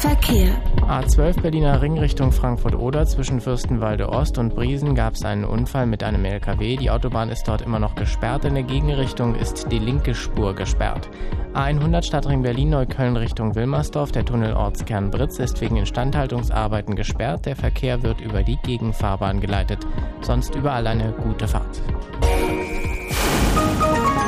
Verkehr. 0.01 0.57
A12 0.89 1.43
Berliner 1.43 1.83
Ring 1.83 1.99
Richtung 1.99 2.33
Frankfurt-Oder 2.33 3.05
zwischen 3.05 3.39
Fürstenwalde 3.39 4.09
Ost 4.09 4.39
und 4.39 4.55
Briesen 4.55 4.95
gab 4.95 5.13
es 5.13 5.27
einen 5.27 5.45
Unfall 5.45 5.85
mit 5.85 6.03
einem 6.03 6.25
LKW. 6.25 6.79
Die 6.79 6.91
Autobahn 6.91 7.29
ist 7.29 7.47
dort 7.47 7.61
immer 7.61 7.79
noch 7.79 7.97
gesperrt. 7.97 8.47
In 8.47 8.55
der 8.55 8.63
Gegenrichtung 8.63 9.35
ist 9.35 9.71
die 9.71 9.79
linke 9.79 10.15
Spur 10.15 10.55
gesperrt. 10.55 11.11
A100 11.53 12.03
Stadtring 12.03 12.41
Berlin-Neukölln 12.41 13.19
Richtung 13.19 13.55
Wilmersdorf. 13.55 14.11
Der 14.11 14.25
Tunnel 14.25 14.55
Ortskern 14.55 15.11
Britz 15.11 15.39
ist 15.39 15.61
wegen 15.61 15.77
Instandhaltungsarbeiten 15.77 16.97
gesperrt. 16.97 17.45
Der 17.45 17.57
Verkehr 17.57 18.03
wird 18.03 18.23
über 18.23 18.43
die 18.43 18.57
Gegenfahrbahn 18.63 19.39
geleitet. 19.39 19.81
Sonst 20.23 20.55
überall 20.55 20.87
eine 20.87 21.13
gute 21.13 21.47
Fahrt. 21.47 21.83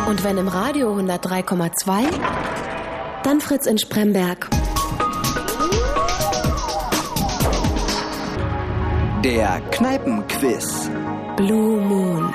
Und 0.07 0.23
wenn 0.23 0.36
im 0.36 0.49
Radio 0.49 0.94
103,2, 0.94 2.10
dann 3.25 3.41
Fritz 3.41 3.65
in 3.65 3.78
Spremberg. 3.78 4.51
Der 9.25 9.60
Kneipenquiz. 9.70 10.91
Blue 11.36 11.81
Moon. 11.81 12.34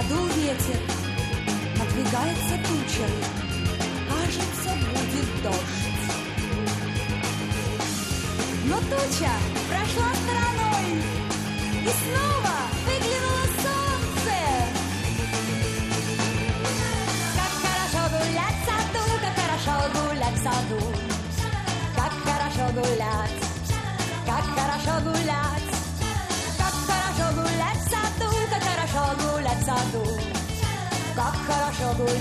Подул 0.00 0.26
ветер, 0.28 0.80
надвигается 1.76 2.56
туча, 2.66 3.06
кажется, 4.08 4.70
будет 4.88 5.42
дождь. 5.42 6.00
Но 8.64 8.78
туча 8.78 9.32
прошла 9.68 10.10
стороной, 10.14 11.02
и 11.82 11.90
снова 12.00 12.56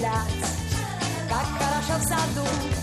гулять, 0.10 0.46
как 1.30 1.46
хорошо 1.58 2.00
в 2.00 2.04
саду. 2.04 2.79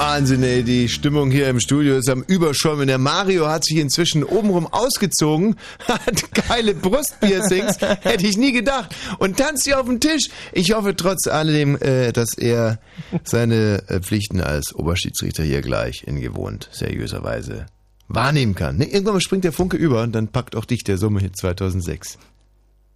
Wahnsinn, 0.00 0.42
ey, 0.42 0.62
die 0.62 0.88
Stimmung 0.88 1.30
hier 1.30 1.50
im 1.50 1.60
Studio 1.60 1.98
ist 1.98 2.08
am 2.08 2.22
Überschäumen. 2.22 2.86
Der 2.88 2.96
Mario 2.96 3.48
hat 3.48 3.66
sich 3.66 3.76
inzwischen 3.76 4.24
obenrum 4.24 4.66
ausgezogen, 4.66 5.56
hat 5.86 6.32
geile 6.48 6.74
Brustpiercings, 6.74 7.76
hätte 8.00 8.26
ich 8.26 8.38
nie 8.38 8.52
gedacht, 8.52 8.96
und 9.18 9.36
tanzt 9.36 9.66
hier 9.66 9.78
auf 9.78 9.84
dem 9.84 10.00
Tisch. 10.00 10.30
Ich 10.52 10.72
hoffe 10.72 10.96
trotz 10.96 11.26
alledem, 11.26 11.76
äh, 11.82 12.12
dass 12.12 12.32
er 12.38 12.80
seine 13.24 13.82
äh, 13.88 14.00
Pflichten 14.00 14.40
als 14.40 14.74
Oberschiedsrichter 14.74 15.42
hier 15.42 15.60
gleich 15.60 16.04
in 16.06 16.18
gewohnt 16.18 16.70
seriöser 16.72 17.22
Weise 17.22 17.66
wahrnehmen 18.08 18.54
kann. 18.54 18.78
Ne, 18.78 18.86
irgendwann 18.86 19.16
mal 19.16 19.20
springt 19.20 19.44
der 19.44 19.52
Funke 19.52 19.76
über 19.76 20.02
und 20.02 20.12
dann 20.12 20.28
packt 20.28 20.56
auch 20.56 20.64
dich 20.64 20.82
der 20.82 20.96
Summe-Hit 20.96 21.36
2006. 21.36 22.16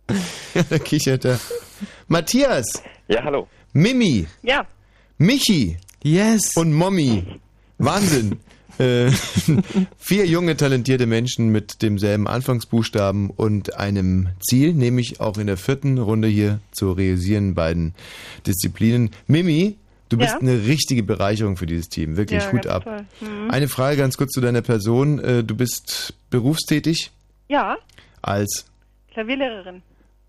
da 0.71 0.79
kichert 0.79 1.27
er. 1.27 1.39
Matthias. 2.09 2.83
Ja, 3.09 3.23
hallo. 3.25 3.47
Mimi. 3.75 4.27
Ja. 4.43 4.67
Michi. 5.19 5.77
Yes. 6.05 6.57
Und 6.57 6.73
Mommy. 6.73 7.25
Wahnsinn. 7.79 8.39
Äh, 8.77 9.13
vier 9.99 10.27
junge, 10.27 10.57
talentierte 10.57 11.07
Menschen 11.07 11.51
mit 11.51 11.81
demselben 11.81 12.27
Anfangsbuchstaben 12.27 13.31
und 13.31 13.77
einem 13.77 14.31
Ziel, 14.41 14.75
nämlich 14.75 15.21
auch 15.21 15.39
in 15.39 15.47
der 15.47 15.57
vierten 15.57 15.97
Runde 15.97 16.27
hier 16.27 16.59
zu 16.73 16.91
realisieren, 16.91 17.55
beiden 17.55 17.95
Disziplinen. 18.49 19.11
Mimi, 19.29 19.77
du 20.09 20.19
bist 20.19 20.33
Ja. 20.33 20.41
eine 20.41 20.65
richtige 20.67 21.05
Bereicherung 21.05 21.57
für 21.57 21.67
dieses 21.67 21.89
Team. 21.89 22.17
Wirklich 22.17 22.43
Ja, 22.43 22.51
Hut 22.51 22.67
ab. 22.67 22.85
Mhm. 23.21 23.49
Eine 23.49 23.69
Frage 23.69 23.97
ganz 23.97 24.17
kurz 24.17 24.33
zu 24.33 24.41
deiner 24.41 24.63
Person. 24.63 25.21
Äh, 25.21 25.45
Du 25.45 25.55
bist 25.55 26.15
berufstätig 26.31 27.13
Ja, 27.47 27.77
als 28.23 28.65
Klavierlehrerin. 29.13 29.83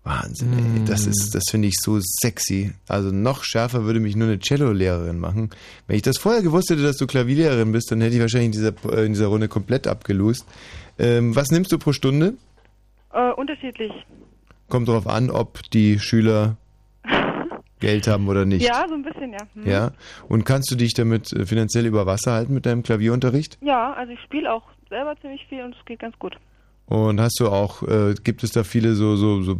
Wahnsinn, 0.06 0.52
ey. 0.52 0.84
Das 0.84 1.04
ist, 1.04 1.34
das 1.34 1.42
finde 1.50 1.66
ich 1.66 1.74
so 1.80 1.98
sexy. 2.00 2.72
Also 2.86 3.10
noch 3.10 3.42
schärfer 3.42 3.84
würde 3.84 3.98
mich 3.98 4.14
nur 4.14 4.28
eine 4.28 4.38
Cello-Lehrerin 4.38 5.18
machen. 5.18 5.50
Wenn 5.88 5.96
ich 5.96 6.02
das 6.02 6.16
vorher 6.16 6.42
gewusst 6.42 6.70
hätte, 6.70 6.82
dass 6.82 6.96
du 6.96 7.08
Klavierlehrerin 7.08 7.72
bist, 7.72 7.90
dann 7.90 8.00
hätte 8.00 8.14
ich 8.14 8.20
wahrscheinlich 8.20 8.46
in 8.46 8.52
dieser, 8.52 8.96
äh, 8.96 9.04
in 9.04 9.14
dieser 9.14 9.26
Runde 9.26 9.48
komplett 9.48 9.88
abgelust. 9.88 10.46
Ähm, 10.98 11.34
was 11.34 11.50
nimmst 11.50 11.72
du 11.72 11.78
pro 11.78 11.92
Stunde? 11.92 12.34
Äh, 13.12 13.32
unterschiedlich. 13.32 13.92
Kommt 14.68 14.86
drauf 14.86 15.08
an, 15.08 15.28
ob 15.28 15.60
die 15.70 15.98
Schüler 15.98 16.56
Geld 17.80 18.06
haben 18.06 18.28
oder 18.28 18.44
nicht. 18.44 18.64
Ja, 18.64 18.86
so 18.88 18.94
ein 18.94 19.02
bisschen, 19.02 19.32
ja. 19.32 19.40
Hm. 19.54 19.66
Ja. 19.66 19.90
Und 20.28 20.44
kannst 20.44 20.70
du 20.70 20.76
dich 20.76 20.94
damit 20.94 21.32
äh, 21.32 21.46
finanziell 21.46 21.84
über 21.84 22.06
Wasser 22.06 22.32
halten 22.32 22.54
mit 22.54 22.64
deinem 22.64 22.84
Klavierunterricht? 22.84 23.58
Ja, 23.60 23.92
also 23.94 24.12
ich 24.12 24.20
spiele 24.20 24.52
auch 24.52 24.62
selber 24.88 25.16
ziemlich 25.20 25.44
viel 25.48 25.64
und 25.64 25.74
es 25.76 25.84
geht 25.84 25.98
ganz 25.98 26.16
gut. 26.20 26.36
Und 26.88 27.20
hast 27.20 27.40
du 27.40 27.48
auch, 27.48 27.82
äh, 27.82 28.14
gibt 28.22 28.44
es 28.44 28.52
da 28.52 28.62
viele 28.62 28.94
so, 28.94 29.16
so, 29.16 29.42
so, 29.42 29.56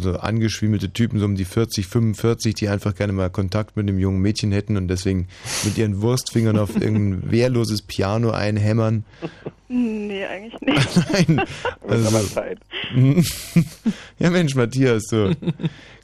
so 0.00 0.16
angeschwiemelte 0.16 0.92
Typen, 0.92 1.20
so 1.20 1.24
um 1.24 1.36
die 1.36 1.44
40, 1.44 1.86
45, 1.86 2.54
die 2.54 2.68
einfach 2.68 2.96
gerne 2.96 3.12
mal 3.12 3.30
Kontakt 3.30 3.76
mit 3.76 3.88
einem 3.88 4.00
jungen 4.00 4.20
Mädchen 4.20 4.50
hätten 4.50 4.76
und 4.76 4.88
deswegen 4.88 5.28
mit 5.62 5.78
ihren 5.78 6.02
Wurstfingern 6.02 6.58
auf 6.58 6.74
irgendein 6.74 7.30
wehrloses 7.30 7.82
Piano 7.82 8.32
einhämmern? 8.32 9.04
Nee, 9.68 10.24
eigentlich 10.24 10.60
nicht. 10.62 11.00
Nein. 11.12 11.42
Also, 11.86 12.18
ja, 14.18 14.30
Mensch, 14.30 14.56
Matthias, 14.56 15.04
so. 15.08 15.30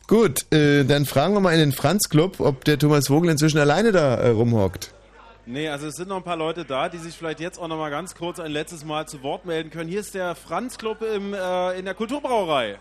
Gut, 0.06 0.52
äh, 0.52 0.84
dann 0.84 1.04
fragen 1.04 1.34
wir 1.34 1.40
mal 1.40 1.52
in 1.52 1.60
den 1.60 1.72
Franz-Club, 1.72 2.38
ob 2.38 2.64
der 2.64 2.78
Thomas 2.78 3.08
Vogel 3.08 3.30
inzwischen 3.30 3.58
alleine 3.58 3.90
da 3.90 4.14
äh, 4.16 4.28
rumhockt. 4.28 4.94
Nee, 5.50 5.68
also 5.68 5.88
es 5.88 5.96
sind 5.96 6.08
noch 6.08 6.18
ein 6.18 6.22
paar 6.22 6.36
Leute 6.36 6.64
da, 6.64 6.88
die 6.88 6.98
sich 6.98 7.16
vielleicht 7.16 7.40
jetzt 7.40 7.58
auch 7.58 7.66
noch 7.66 7.76
mal 7.76 7.90
ganz 7.90 8.14
kurz 8.14 8.38
ein 8.38 8.52
letztes 8.52 8.84
Mal 8.84 9.08
zu 9.08 9.24
Wort 9.24 9.46
melden 9.46 9.70
können. 9.70 9.90
Hier 9.90 9.98
ist 9.98 10.14
der 10.14 10.36
Franz 10.36 10.78
Club 10.78 11.02
im, 11.02 11.34
äh, 11.34 11.76
in 11.76 11.86
der 11.86 11.94
Kulturbrauerei. 11.94 12.78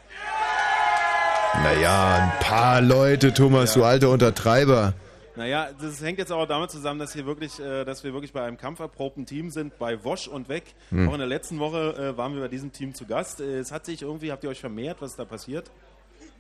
Naja, 1.64 2.32
ein 2.32 2.46
paar 2.46 2.80
Leute, 2.82 3.34
Thomas, 3.34 3.74
du 3.74 3.84
alter 3.84 4.12
Untertreiber. 4.12 4.94
Naja, 5.36 5.70
das 5.82 6.00
hängt 6.04 6.20
jetzt 6.20 6.32
auch 6.32 6.46
damit 6.46 6.70
zusammen, 6.70 7.00
dass, 7.00 7.14
hier 7.14 7.26
wirklich, 7.26 7.60
äh, 7.60 7.86
dass 7.86 8.04
wir 8.04 8.14
wirklich 8.14 8.34
bei 8.34 8.44
einem 8.44 8.58
kampferprobten 8.58 9.26
Team 9.26 9.50
sind, 9.50 9.80
bei 9.80 10.04
Wosch 10.04 10.28
und 10.28 10.48
Weg. 10.48 10.76
Hm. 10.90 11.10
Auch 11.10 11.14
in 11.14 11.20
der 11.20 11.28
letzten 11.28 11.58
Woche 11.58 11.96
äh, 12.14 12.18
waren 12.18 12.36
wir 12.36 12.42
bei 12.42 12.50
diesem 12.50 12.72
Team 12.72 12.94
zu 12.94 13.08
Gast. 13.08 13.42
Äh, 13.42 13.58
es 13.58 13.72
hat 13.72 13.88
sich 13.88 14.04
irgendwie, 14.04 14.32
habt 14.32 14.44
ihr 14.44 14.50
euch 14.52 14.60
vermehrt, 14.60 14.98
was 15.00 15.12
ist 15.12 15.20
da 15.20 15.26
passiert? 15.26 15.72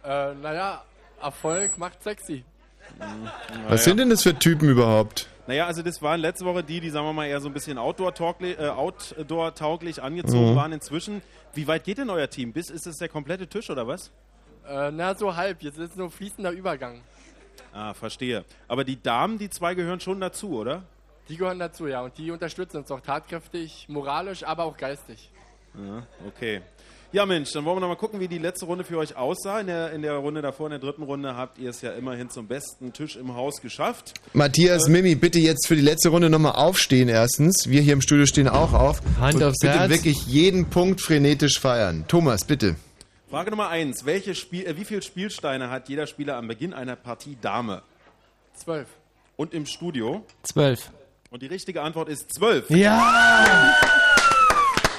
Äh, 0.03 0.35
naja, 0.35 0.83
Erfolg 1.19 1.79
macht 1.79 2.03
sexy. 2.03 2.43
Was 3.67 3.83
sind 3.83 3.97
denn 3.97 4.09
das 4.09 4.23
für 4.23 4.37
Typen 4.37 4.69
überhaupt? 4.69 5.27
Naja, 5.47 5.65
also 5.65 5.81
das 5.81 6.01
waren 6.01 6.19
letzte 6.19 6.45
Woche 6.45 6.63
die, 6.63 6.79
die 6.79 6.89
sagen 6.89 7.05
wir 7.07 7.13
mal 7.13 7.25
eher 7.25 7.41
so 7.41 7.47
ein 7.49 7.53
bisschen 7.53 7.77
Outdoor-tauglich 7.77 8.59
äh, 8.59 8.67
Outdoor 8.69 9.49
-tauglich 9.49 9.99
angezogen 9.99 10.51
Mhm. 10.51 10.55
waren 10.55 10.71
inzwischen. 10.71 11.21
Wie 11.53 11.67
weit 11.67 11.83
geht 11.83 11.97
denn 11.97 12.09
euer 12.09 12.29
Team? 12.29 12.53
Bis 12.53 12.69
ist 12.69 12.85
es 12.85 12.97
der 12.97 13.09
komplette 13.09 13.47
Tisch 13.47 13.69
oder 13.69 13.87
was? 13.87 14.11
Äh, 14.67 14.91
na, 14.91 15.15
so 15.15 15.35
halb. 15.35 15.63
Jetzt 15.63 15.79
ist 15.79 15.97
nur 15.97 16.11
fließender 16.11 16.51
Übergang. 16.51 17.01
Ah, 17.73 17.93
verstehe. 17.93 18.45
Aber 18.67 18.83
die 18.83 19.01
Damen, 19.01 19.37
die 19.39 19.49
zwei 19.49 19.73
gehören 19.73 19.99
schon 19.99 20.19
dazu, 20.21 20.51
oder? 20.57 20.83
Die 21.29 21.37
gehören 21.37 21.59
dazu, 21.59 21.87
ja. 21.87 22.01
Und 22.01 22.17
die 22.17 22.29
unterstützen 22.31 22.77
uns 22.77 22.91
auch 22.91 23.01
tatkräftig, 23.01 23.85
moralisch, 23.89 24.43
aber 24.43 24.63
auch 24.65 24.77
geistig. 24.77 25.29
Ja, 25.75 26.03
okay. 26.27 26.61
Ja, 27.11 27.25
Mensch, 27.25 27.51
dann 27.53 27.65
wollen 27.65 27.77
wir 27.77 27.81
noch 27.81 27.87
mal 27.87 27.95
gucken, 27.95 28.19
wie 28.19 28.27
die 28.27 28.37
letzte 28.37 28.65
Runde 28.65 28.83
für 28.83 28.99
euch 28.99 29.15
aussah. 29.15 29.59
In 29.61 29.67
der, 29.67 29.91
in 29.93 30.03
der 30.03 30.13
Runde 30.13 30.43
davor, 30.43 30.67
in 30.67 30.71
der 30.71 30.79
dritten 30.79 31.01
Runde, 31.01 31.35
habt 31.35 31.57
ihr 31.57 31.71
es 31.71 31.81
ja 31.81 31.91
immerhin 31.93 32.29
zum 32.29 32.45
besten 32.45 32.93
Tisch 32.93 33.15
im 33.15 33.33
Haus 33.33 33.61
geschafft. 33.61 34.13
Matthias, 34.33 34.87
Mimi, 34.87 35.15
bitte 35.15 35.39
jetzt 35.39 35.65
für 35.67 35.75
die 35.75 35.81
letzte 35.81 36.09
Runde 36.09 36.29
nochmal 36.29 36.51
aufstehen 36.51 37.09
erstens. 37.09 37.67
Wir 37.67 37.81
hier 37.81 37.93
im 37.93 38.01
Studio 38.01 38.27
stehen 38.27 38.47
auch 38.47 38.73
auf. 38.73 39.01
Hand 39.19 39.35
und 39.35 39.43
aufs 39.43 39.57
bitte 39.59 39.79
Herz. 39.79 39.89
wirklich 39.89 40.27
jeden 40.27 40.69
Punkt 40.69 41.01
frenetisch 41.01 41.59
feiern. 41.59 42.05
Thomas, 42.07 42.45
bitte. 42.45 42.75
Frage 43.27 43.49
Nummer 43.49 43.69
eins. 43.69 44.05
Welche 44.05 44.35
Spiel, 44.35 44.67
äh, 44.67 44.77
wie 44.77 44.85
viele 44.85 45.01
Spielsteine 45.01 45.71
hat 45.71 45.89
jeder 45.89 46.05
Spieler 46.05 46.37
am 46.37 46.47
Beginn 46.47 46.75
einer 46.75 46.95
Partie 46.95 47.37
Dame? 47.41 47.81
Zwölf. 48.53 48.87
Und 49.35 49.55
im 49.55 49.65
Studio? 49.65 50.23
Zwölf. 50.43 50.91
Und 51.31 51.41
die 51.41 51.47
richtige 51.47 51.81
Antwort 51.81 52.07
ist 52.09 52.31
zwölf. 52.33 52.69
Ja! 52.69 53.75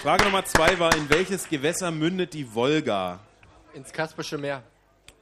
Frage 0.03 0.25
Nummer 0.25 0.43
zwei 0.47 0.79
war, 0.79 0.97
in 0.97 1.11
welches 1.11 1.47
Gewässer 1.47 1.91
mündet 1.91 2.33
die 2.33 2.55
Wolga? 2.55 3.19
Ins 3.75 3.93
Kaspische 3.93 4.39
Meer. 4.39 4.63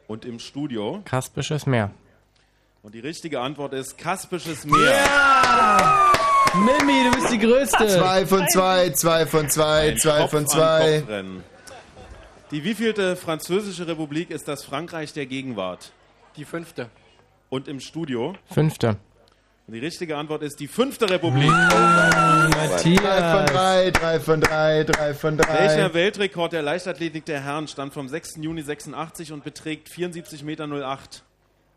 Und 0.06 0.24
im 0.24 0.38
Studio? 0.38 1.02
Kaspisches 1.04 1.66
Meer. 1.66 1.90
Und 2.84 2.94
die 2.94 3.00
richtige 3.00 3.40
Antwort 3.40 3.72
ist 3.72 3.98
Kaspisches 3.98 4.64
Meer. 4.64 5.04
Mimi, 6.54 7.10
du 7.10 7.10
bist 7.10 7.32
die 7.32 7.38
Größte. 7.40 7.88
Zwei 7.88 8.24
von 8.24 8.48
zwei, 8.48 8.90
zwei 8.90 9.26
von 9.26 9.50
zwei, 9.50 9.88
Ein 9.90 9.98
zwei 9.98 10.18
Kopf 10.20 10.30
von 10.30 10.46
zwei. 10.46 11.02
Die 12.52 12.62
wievielte 12.62 13.16
französische 13.16 13.88
Republik 13.88 14.30
ist 14.30 14.46
das 14.46 14.64
Frankreich 14.64 15.12
der 15.12 15.26
Gegenwart? 15.26 15.90
Die 16.36 16.44
fünfte. 16.44 16.88
Und 17.50 17.66
im 17.66 17.80
Studio? 17.80 18.36
Fünfte. 18.48 18.96
Und 19.68 19.74
die 19.74 19.80
richtige 19.80 20.16
Antwort 20.16 20.42
ist 20.42 20.58
die 20.60 20.66
fünfte 20.66 21.10
Republik. 21.10 21.50
Drei 21.50 22.80
von 22.80 23.44
drei, 23.46 23.90
drei 23.90 24.18
von 24.20 24.40
drei, 24.40 24.84
drei 24.84 25.12
von 25.14 25.36
drei. 25.36 25.58
Welcher 25.68 25.92
Weltrekord 25.92 26.54
der 26.54 26.62
Leichtathletik 26.62 27.26
der 27.26 27.42
Herren 27.44 27.68
stammt 27.68 27.92
vom 27.92 28.08
6. 28.08 28.36
Juni 28.40 28.62
86 28.62 29.30
und 29.30 29.44
beträgt 29.44 29.88
74,08 29.90 30.44
Meter? 30.44 30.66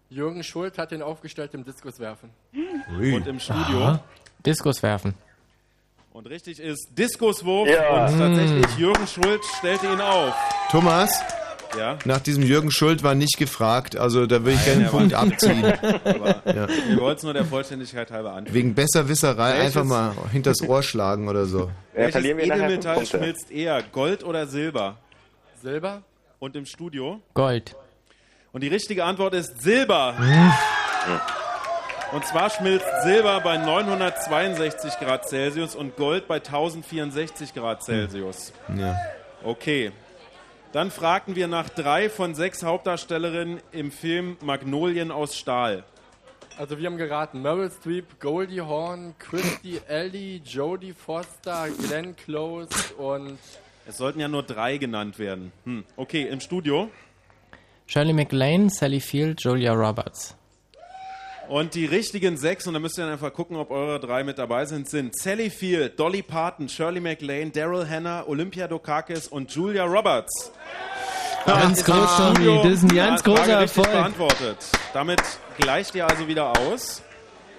Jürgen 0.09 0.41
Schult 0.43 0.77
hat 0.77 0.91
den 0.91 1.01
aufgestellt 1.01 1.53
im 1.53 1.65
Diskuswerfen. 1.65 2.29
Und 2.89 3.27
im 3.27 3.39
Studio? 3.41 3.81
Aha. 3.83 4.03
Diskus 4.45 4.81
werfen. 4.81 5.13
Und 6.13 6.27
richtig 6.29 6.59
ist 6.61 6.87
Diskuswurf 6.97 7.67
Ja. 7.69 8.05
und 8.07 8.17
tatsächlich. 8.17 8.77
Jürgen 8.77 9.07
Schult 9.07 9.43
stellte 9.57 9.87
ihn 9.87 9.99
auf. 10.01 10.33
Thomas, 10.69 11.21
Ja. 11.77 11.97
nach 12.05 12.19
diesem 12.19 12.43
Jürgen 12.43 12.71
Schuld 12.71 13.03
war 13.03 13.15
nicht 13.15 13.37
gefragt, 13.37 13.95
also 13.95 14.25
da 14.25 14.39
würde 14.43 14.51
ich 14.53 14.65
gerne 14.65 14.81
einen 14.81 14.89
Punkt 14.89 15.13
abziehen. 15.13 15.63
Aber 16.05 16.41
Ja. 16.45 16.67
Wir 16.67 16.97
wollten 16.99 17.17
es 17.17 17.23
nur 17.23 17.33
der 17.33 17.45
Vollständigkeit 17.45 18.11
halber 18.11 18.33
anfügen. 18.33 18.53
Wegen 18.55 18.75
Besserwisserei 18.75 19.53
Welches- 19.59 19.77
einfach 19.77 19.83
mal 19.85 20.13
hinters 20.31 20.61
Ohr 20.61 20.83
schlagen 20.83 21.29
oder 21.29 21.45
so. 21.45 21.71
Welches 21.93 22.15
nachher 22.15 22.35
fünf 22.35 22.43
Edelmetall 22.45 23.05
schmilzt 23.05 23.51
eher, 23.51 23.81
Gold 23.91 24.23
oder 24.23 24.47
Silber? 24.47 24.97
Silber. 25.61 26.01
Und 26.39 26.55
im 26.55 26.65
Studio? 26.65 27.21
Gold. 27.35 27.75
Und 28.51 28.61
die 28.63 28.67
richtige 28.67 29.05
Antwort 29.05 29.33
ist 29.33 29.61
Silber. 29.61 30.15
Und 32.11 32.25
zwar 32.25 32.49
schmilzt 32.49 32.85
Silber 33.03 33.39
bei 33.41 33.57
962 33.57 34.99
Grad 34.99 35.29
Celsius 35.29 35.75
und 35.75 35.95
Gold 35.95 36.27
bei 36.27 36.35
1064 36.37 37.53
Grad 37.53 37.83
Celsius. 37.83 38.51
Ja. 38.75 38.95
Okay. 39.43 39.91
Dann 40.73 40.89
fragten 40.89 41.35
wir 41.35 41.47
nach 41.47 41.67
drei 41.67 42.09
von 42.09 42.33
sechs 42.33 42.63
Hauptdarstellerinnen 42.63 43.59
im 43.73 43.91
Film 43.91 44.37
Magnolien 44.41 45.11
aus 45.11 45.35
Stahl. 45.35 45.83
Also 46.57 46.77
wir 46.77 46.85
haben 46.85 46.97
geraten. 46.97 47.41
Meryl 47.41 47.69
Streep, 47.71 48.19
Goldie 48.21 48.61
Hawn, 48.61 49.13
Christy 49.19 49.81
Ellie, 49.87 50.41
Jodie 50.45 50.93
Foster, 50.93 51.67
Glenn 51.69 52.15
Close 52.15 52.69
und... 52.97 53.37
Es 53.85 53.97
sollten 53.97 54.19
ja 54.19 54.27
nur 54.27 54.43
drei 54.43 54.77
genannt 54.77 55.19
werden. 55.19 55.51
Hm. 55.65 55.83
Okay, 55.97 56.23
im 56.23 56.39
Studio. 56.39 56.89
Shirley 57.87 58.13
MacLaine, 58.13 58.69
Sally 58.69 59.01
Field, 59.01 59.41
Julia 59.43 59.73
Roberts. 59.73 60.37
Und 61.51 61.75
die 61.75 61.85
richtigen 61.85 62.37
sechs, 62.37 62.65
und 62.65 62.75
da 62.75 62.79
müsst 62.79 62.97
ihr 62.97 63.03
dann 63.03 63.11
einfach 63.11 63.33
gucken, 63.33 63.57
ob 63.57 63.71
eure 63.71 63.99
drei 63.99 64.23
mit 64.23 64.37
dabei 64.37 64.63
sind, 64.63 64.89
sind 64.89 65.19
Sally 65.19 65.49
Field, 65.49 65.99
Dolly 65.99 66.21
Parton, 66.21 66.69
Shirley 66.69 67.01
MacLaine, 67.01 67.51
Daryl 67.51 67.85
Hannah, 67.89 68.25
Olympia 68.25 68.69
Dukakis 68.69 69.27
und 69.27 69.53
Julia 69.53 69.83
Roberts. 69.83 70.53
Ganz 71.45 71.79
Ist 71.79 71.85
groß, 71.87 72.15
Tommy. 72.15 72.61
Das 72.63 72.71
ist 72.71 72.83
ein 72.83 72.95
ganz 72.95 73.21
die 73.21 73.31
Frage 73.31 73.41
großer 73.41 73.59
richtig 73.59 73.77
Erfolg. 73.83 73.91
beantwortet. 73.91 74.57
Damit 74.93 75.21
gleicht 75.57 75.93
ihr 75.93 76.07
also 76.07 76.25
wieder 76.25 76.57
aus. 76.57 77.03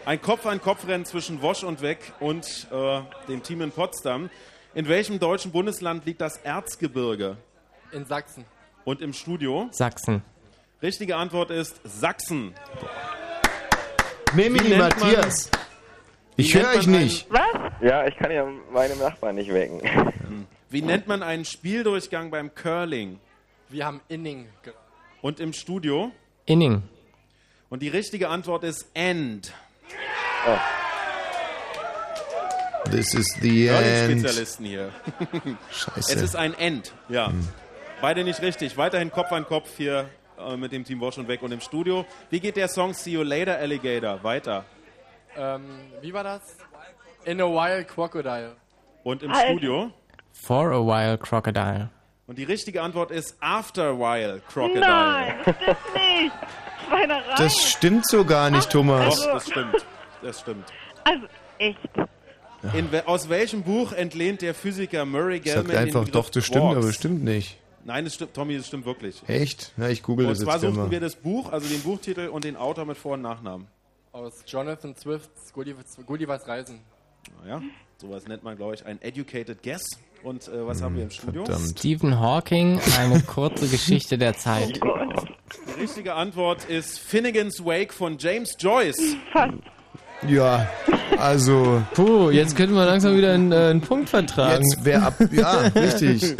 Ein 0.06 0.22
Kopf-an-Kopf-Rennen 0.22 1.04
zwischen 1.04 1.42
Wosch 1.42 1.62
und 1.62 1.82
Weg 1.82 1.98
und 2.18 2.46
äh, 2.72 3.00
dem 3.28 3.42
Team 3.42 3.60
in 3.60 3.72
Potsdam. 3.72 4.30
In 4.74 4.88
welchem 4.88 5.18
deutschen 5.18 5.52
Bundesland 5.52 6.06
liegt 6.06 6.22
das 6.22 6.38
Erzgebirge? 6.38 7.36
In 7.92 8.06
Sachsen. 8.06 8.46
Und 8.86 9.02
im 9.02 9.12
Studio? 9.12 9.68
Sachsen. 9.70 10.22
Richtige 10.80 11.16
Antwort 11.16 11.50
ist 11.50 11.78
Sachsen. 11.84 12.54
Mimi, 14.34 14.58
Wie 14.60 14.68
nennt 14.68 14.78
man- 14.78 14.88
Matthias. 14.88 15.50
Ich 16.36 16.54
höre 16.54 16.70
euch 16.70 16.86
nicht. 16.86 17.26
Was? 17.30 17.40
Ja, 17.82 18.06
ich 18.06 18.16
kann 18.16 18.30
ja 18.30 18.46
meinen 18.72 18.98
Nachbarn 18.98 19.34
nicht 19.36 19.52
wecken. 19.52 19.80
Wie 20.70 20.80
nennt 20.82 21.06
man 21.06 21.22
einen 21.22 21.44
Spieldurchgang 21.44 22.30
beim 22.30 22.54
Curling? 22.54 23.20
Wir 23.68 23.84
haben 23.86 24.00
Inning. 24.08 24.48
ge- 24.62 24.72
Und 25.20 25.40
im 25.40 25.52
Studio? 25.52 26.10
Inning. 26.46 26.82
Und 27.68 27.82
die 27.82 27.88
richtige 27.88 28.28
Antwort 28.28 28.64
ist 28.64 28.86
End. 28.94 29.52
This 32.90 33.14
is 33.14 33.26
the 33.40 33.68
end. 33.68 33.78
Curling-Spezialisten 33.78 34.64
hier. 34.66 34.90
Scheiße. 35.70 36.14
Es 36.14 36.22
ist 36.22 36.36
ein 36.36 36.54
End, 36.54 36.92
ja. 37.08 37.32
Beide 38.00 38.24
nicht 38.24 38.42
richtig. 38.42 38.76
Weiterhin 38.76 39.10
Kopf 39.12 39.30
an 39.32 39.44
Kopf 39.46 39.70
hier 39.76 40.08
äh, 40.46 40.56
mit 40.56 40.72
dem 40.72 40.84
Team 40.84 41.00
Wosch 41.00 41.18
und 41.18 41.28
Weg 41.28 41.42
und 41.42 41.52
im 41.52 41.60
Studio. 41.60 42.04
Wie 42.30 42.40
geht 42.40 42.56
der 42.56 42.68
Song 42.68 42.92
See 42.94 43.12
You 43.12 43.22
Later 43.22 43.58
Alligator 43.58 44.22
weiter? 44.22 44.64
Ähm, 45.36 45.62
wie 46.00 46.12
war 46.12 46.24
das? 46.24 46.42
In 47.24 47.40
a 47.40 47.44
Wild 47.44 47.88
Crocodile. 47.88 48.56
Und 49.04 49.22
im 49.22 49.32
Alter. 49.32 49.46
Studio? 49.46 49.90
For 50.32 50.72
a 50.72 50.80
while, 50.80 51.18
Crocodile. 51.18 51.90
Und 52.26 52.38
die 52.38 52.44
richtige 52.44 52.82
Antwort 52.82 53.10
ist 53.10 53.36
After 53.40 53.98
While 53.98 54.40
Crocodile. 54.48 54.80
Nein, 54.80 55.34
das 55.44 55.54
stimmt 55.54 55.94
nicht. 55.94 56.32
Schweinerei. 56.88 57.34
Das 57.36 57.70
stimmt 57.70 58.06
so 58.06 58.24
gar 58.24 58.50
nicht, 58.50 58.70
Thomas. 58.70 59.16
Doch, 59.16 59.32
das 59.34 59.48
stimmt. 59.48 59.86
Das 60.22 60.40
stimmt. 60.40 60.72
Also, 61.04 61.26
echt. 61.58 61.78
In, 62.74 62.88
aus 63.06 63.28
welchem 63.28 63.62
Buch 63.62 63.92
entlehnt 63.92 64.40
der 64.40 64.54
Physiker 64.54 65.04
Murray 65.04 65.40
Gell-Mann 65.40 65.66
Sagt 65.66 65.76
einfach, 65.76 66.04
den 66.04 66.12
doch, 66.12 66.30
das 66.30 66.46
stimmt, 66.46 66.62
Quarks? 66.62 66.76
aber 66.76 66.86
das 66.86 66.94
stimmt 66.94 67.24
nicht. 67.24 67.58
Nein, 67.84 68.04
das 68.04 68.14
stimmt, 68.14 68.34
Tommy, 68.34 68.56
das 68.56 68.66
stimmt 68.68 68.86
wirklich. 68.86 69.22
Echt? 69.26 69.72
Na, 69.76 69.88
ich 69.90 70.02
google 70.02 70.26
Und 70.26 70.32
das 70.32 70.40
zwar 70.40 70.54
jetzt 70.54 70.62
suchten 70.62 70.76
immer. 70.80 70.90
wir 70.90 71.00
das 71.00 71.16
Buch, 71.16 71.50
also 71.52 71.68
den 71.68 71.80
Buchtitel 71.82 72.28
und 72.28 72.44
den 72.44 72.56
Autor 72.56 72.84
mit 72.84 72.96
Vor- 72.96 73.14
und 73.14 73.22
Nachnamen. 73.22 73.66
Aus 74.12 74.44
Jonathan 74.46 74.94
Swifts 74.96 75.52
Gullivers, 75.52 75.96
Gullivers 76.06 76.46
Reisen. 76.46 76.80
Ja, 77.46 77.60
sowas 77.96 78.26
nennt 78.28 78.42
man, 78.42 78.56
glaube 78.56 78.74
ich, 78.74 78.84
ein 78.84 79.00
educated 79.02 79.62
guess. 79.62 79.82
Und 80.22 80.46
äh, 80.48 80.66
was 80.66 80.82
haben 80.82 80.96
wir 80.96 81.02
im 81.04 81.10
Studio? 81.10 81.44
Stephen 81.76 82.20
Hawking, 82.20 82.80
eine 82.98 83.20
kurze 83.22 83.66
Geschichte 83.68 84.18
der 84.18 84.36
Zeit. 84.36 84.80
Die 85.76 85.80
richtige 85.80 86.14
Antwort 86.14 86.64
ist 86.66 86.98
Finnegan's 87.00 87.64
Wake 87.64 87.92
von 87.92 88.16
James 88.18 88.54
Joyce. 88.58 89.16
Ja, 90.28 90.68
also. 91.18 91.82
Puh, 91.94 92.30
jetzt 92.30 92.56
könnten 92.56 92.74
wir 92.74 92.84
langsam 92.86 93.16
wieder 93.16 93.32
einen, 93.32 93.50
äh, 93.50 93.56
einen 93.70 93.80
Punkt 93.80 94.08
vertragen. 94.08 94.62
Jetzt 94.64 94.84
wer 94.84 95.02
ab. 95.02 95.14
Ja, 95.32 95.58
richtig. 95.74 96.36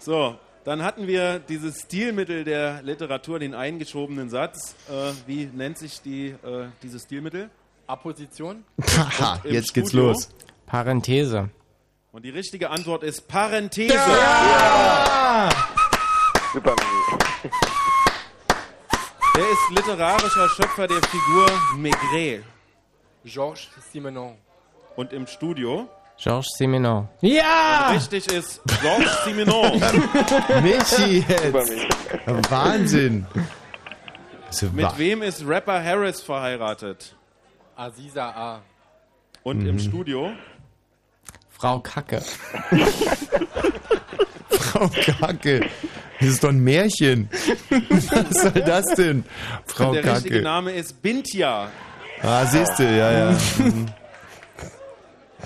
So, 0.00 0.34
dann 0.64 0.82
hatten 0.82 1.06
wir 1.06 1.38
dieses 1.38 1.80
Stilmittel 1.82 2.44
der 2.44 2.82
Literatur, 2.82 3.38
den 3.38 3.54
eingeschobenen 3.54 4.30
Satz. 4.30 4.74
Äh, 4.88 5.12
wie 5.26 5.46
nennt 5.46 5.78
sich 5.78 6.00
die, 6.00 6.28
äh, 6.28 6.66
dieses 6.82 7.02
Stilmittel? 7.02 7.50
Apposition. 7.86 8.64
Haha, 8.96 9.40
jetzt 9.44 9.74
geht's 9.74 9.90
Studio? 9.90 10.08
los. 10.08 10.30
Parenthese. 10.66 11.50
Und 12.12 12.24
die 12.24 12.30
richtige 12.30 12.70
Antwort 12.70 13.02
ist 13.02 13.28
Parenthese. 13.28 13.92
Super. 16.52 16.76
Wer 19.34 19.50
ist 19.50 19.70
literarischer 19.70 20.48
Schöpfer 20.48 20.86
der 20.86 21.02
Figur 21.02 21.50
Maigret? 21.76 22.44
Georges 23.24 23.68
Simenon. 23.92 24.36
Und 24.96 25.12
im 25.12 25.26
Studio? 25.26 25.88
Georges 26.16 26.46
Simenon. 26.56 27.08
Ja! 27.20 27.88
Und 27.90 27.96
richtig 27.96 28.26
ist 28.32 28.60
Georges 28.80 29.24
Simenon. 29.24 29.72
Michi 30.62 31.24
jetzt. 31.28 32.50
Wahnsinn. 32.50 33.26
Also, 34.46 34.66
Mit 34.72 34.96
wem 34.98 35.22
ist 35.22 35.46
Rapper 35.46 35.82
Harris 35.82 36.20
verheiratet? 36.22 37.16
Aziza 37.76 38.28
A. 38.30 38.60
Und 39.42 39.58
Mhm. 39.62 39.68
im 39.70 39.78
Studio? 39.80 40.30
Frau 41.50 41.80
Kacke. 41.80 42.22
Frau 44.50 44.88
Kacke. 44.88 45.68
Das 46.20 46.28
ist 46.28 46.44
doch 46.44 46.50
ein 46.50 46.60
Märchen. 46.60 47.28
Was 47.70 48.42
soll 48.42 48.62
das 48.62 48.84
denn? 48.96 49.24
Frau 49.66 49.92
Der 49.92 50.04
richtige 50.04 50.34
Kacke. 50.36 50.42
Name 50.44 50.72
ist 50.72 51.02
Bintia. 51.02 51.68
Ah, 52.22 52.46
siehste, 52.46 52.84
ja, 52.84 53.12
ja. 53.12 53.36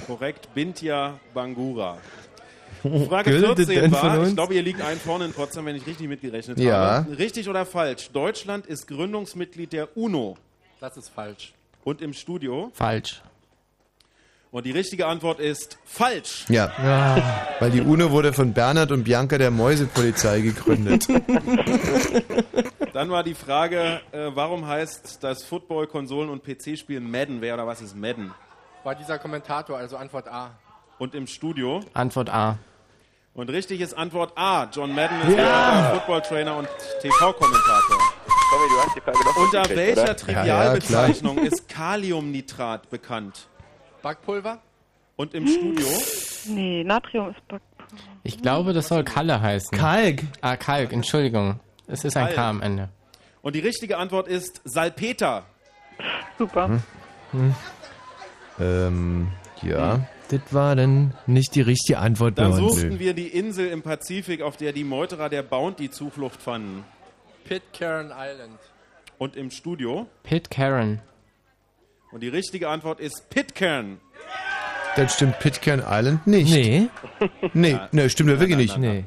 Korrekt, 0.08 0.48
Bintia 0.54 1.20
Bangura. 1.34 1.98
Frage 3.08 3.30
Gültet 3.30 3.56
14 3.66 3.74
denn 3.82 3.90
von 3.90 4.08
war, 4.08 4.26
ich 4.26 4.34
glaube, 4.34 4.54
ihr 4.54 4.62
liegt 4.62 4.80
ein 4.80 4.96
vorne 4.98 5.26
in 5.26 5.32
Potsdam, 5.34 5.66
wenn 5.66 5.76
ich 5.76 5.86
richtig 5.86 6.08
mitgerechnet 6.08 6.58
Ja. 6.58 6.76
habe. 7.04 7.18
Richtig 7.18 7.46
oder 7.48 7.66
falsch? 7.66 8.08
Deutschland 8.10 8.64
ist 8.66 8.86
Gründungsmitglied 8.88 9.70
der 9.72 9.94
UNO. 9.98 10.38
Das 10.80 10.96
ist 10.96 11.10
falsch. 11.10 11.52
Und 11.84 12.00
im 12.00 12.14
Studio? 12.14 12.70
Falsch. 12.72 13.20
Und 14.50 14.64
die 14.64 14.70
richtige 14.70 15.06
Antwort 15.06 15.40
ist 15.40 15.76
falsch. 15.84 16.46
Ja. 16.48 17.52
Weil 17.58 17.70
die 17.70 17.82
UNO 17.82 18.10
wurde 18.10 18.32
von 18.32 18.54
Bernhard 18.54 18.90
und 18.92 19.04
Bianca 19.04 19.36
der 19.36 19.50
Mäusepolizei 19.50 20.40
gegründet. 20.40 21.06
Dann 22.94 23.10
war 23.10 23.22
die 23.24 23.34
Frage, 23.34 24.00
äh, 24.12 24.30
warum 24.32 24.66
heißt 24.66 25.18
das 25.22 25.44
Football, 25.44 25.86
Konsolen 25.86 26.30
und 26.30 26.42
PC-Spiel 26.42 27.00
Madden? 27.00 27.42
Wer 27.42 27.54
oder 27.54 27.66
was 27.66 27.82
ist 27.82 27.94
Madden? 27.94 28.32
War 28.88 28.94
dieser 28.94 29.18
Kommentator, 29.18 29.76
also 29.76 29.98
Antwort 29.98 30.28
A. 30.28 30.52
Und 30.96 31.14
im 31.14 31.26
Studio? 31.26 31.80
Antwort 31.92 32.30
A. 32.30 32.56
Und 33.34 33.50
richtig 33.50 33.82
ist 33.82 33.92
Antwort 33.92 34.32
A. 34.34 34.64
John 34.72 34.94
Madden 34.94 35.20
ist 35.28 35.36
Ja. 35.36 35.82
der 35.82 35.90
Football-Trainer 35.96 36.56
und 36.56 36.66
TV-Kommentator. 37.02 37.98
Tommy, 38.50 38.68
du 38.70 38.80
hast 38.82 38.96
die 38.96 39.00
Frage 39.02 39.18
doch 39.26 39.36
Unter 39.36 39.76
welcher 39.76 40.02
oder? 40.04 40.16
Trivialbezeichnung 40.16 41.36
ist 41.36 41.68
Kaliumnitrat 41.68 42.88
bekannt? 42.88 43.48
Backpulver? 44.00 44.56
Und 45.16 45.34
im 45.34 45.46
Studio? 45.46 45.86
Nee, 46.46 46.82
Natrium 46.82 47.28
ist 47.32 47.46
Back. 47.46 47.60
Ich 48.22 48.40
glaube, 48.40 48.72
das 48.72 48.88
soll 48.88 49.04
Kalle 49.04 49.42
heißen. 49.42 49.76
Kalk. 49.76 50.22
Ah, 50.40 50.56
Kalk, 50.56 50.94
Entschuldigung. 50.94 51.60
Es 51.88 52.06
ist 52.06 52.16
ein 52.16 52.24
Kalk. 52.24 52.36
K 52.36 52.48
am 52.48 52.62
Ende. 52.62 52.88
Und 53.42 53.54
die 53.54 53.60
richtige 53.60 53.98
Antwort 53.98 54.28
ist 54.28 54.62
Salpeter. 54.64 55.42
Super. 56.38 56.80
Ähm, 58.60 59.28
ja. 59.62 60.00
Das 60.30 60.40
war 60.50 60.76
dann 60.76 61.14
nicht 61.26 61.54
die 61.54 61.62
richtige 61.62 61.98
Antwort 61.98 62.34
bei 62.34 62.42
Dann 62.42 62.52
uns. 62.52 62.74
suchten 62.80 62.98
wir 62.98 63.14
die 63.14 63.28
Insel 63.28 63.68
im 63.68 63.82
Pazifik, 63.82 64.42
auf 64.42 64.56
der 64.58 64.72
die 64.72 64.84
Meuterer 64.84 65.28
der 65.30 65.42
Bounty 65.42 65.90
Zuflucht 65.90 66.42
fanden. 66.42 66.84
Pitcairn 67.44 68.12
Island. 68.14 68.58
Und 69.16 69.36
im 69.36 69.50
Studio? 69.50 70.06
Pitcairn. 70.22 71.00
Und 72.12 72.22
die 72.22 72.28
richtige 72.28 72.68
Antwort 72.68 73.00
ist 73.00 73.28
Pitcairn. 73.30 73.98
Das 74.96 75.14
stimmt 75.14 75.38
Pitcairn 75.38 75.82
Island 75.88 76.26
nicht. 76.26 76.50
Nee. 76.52 76.88
Nee, 77.54 77.70
Ja. 77.72 77.88
nee 77.92 78.08
stimmt 78.08 78.30
ja 78.30 78.38
wirklich 78.40 78.76
Nein, 78.76 78.80
nicht. 78.80 78.94
nein, 78.94 79.06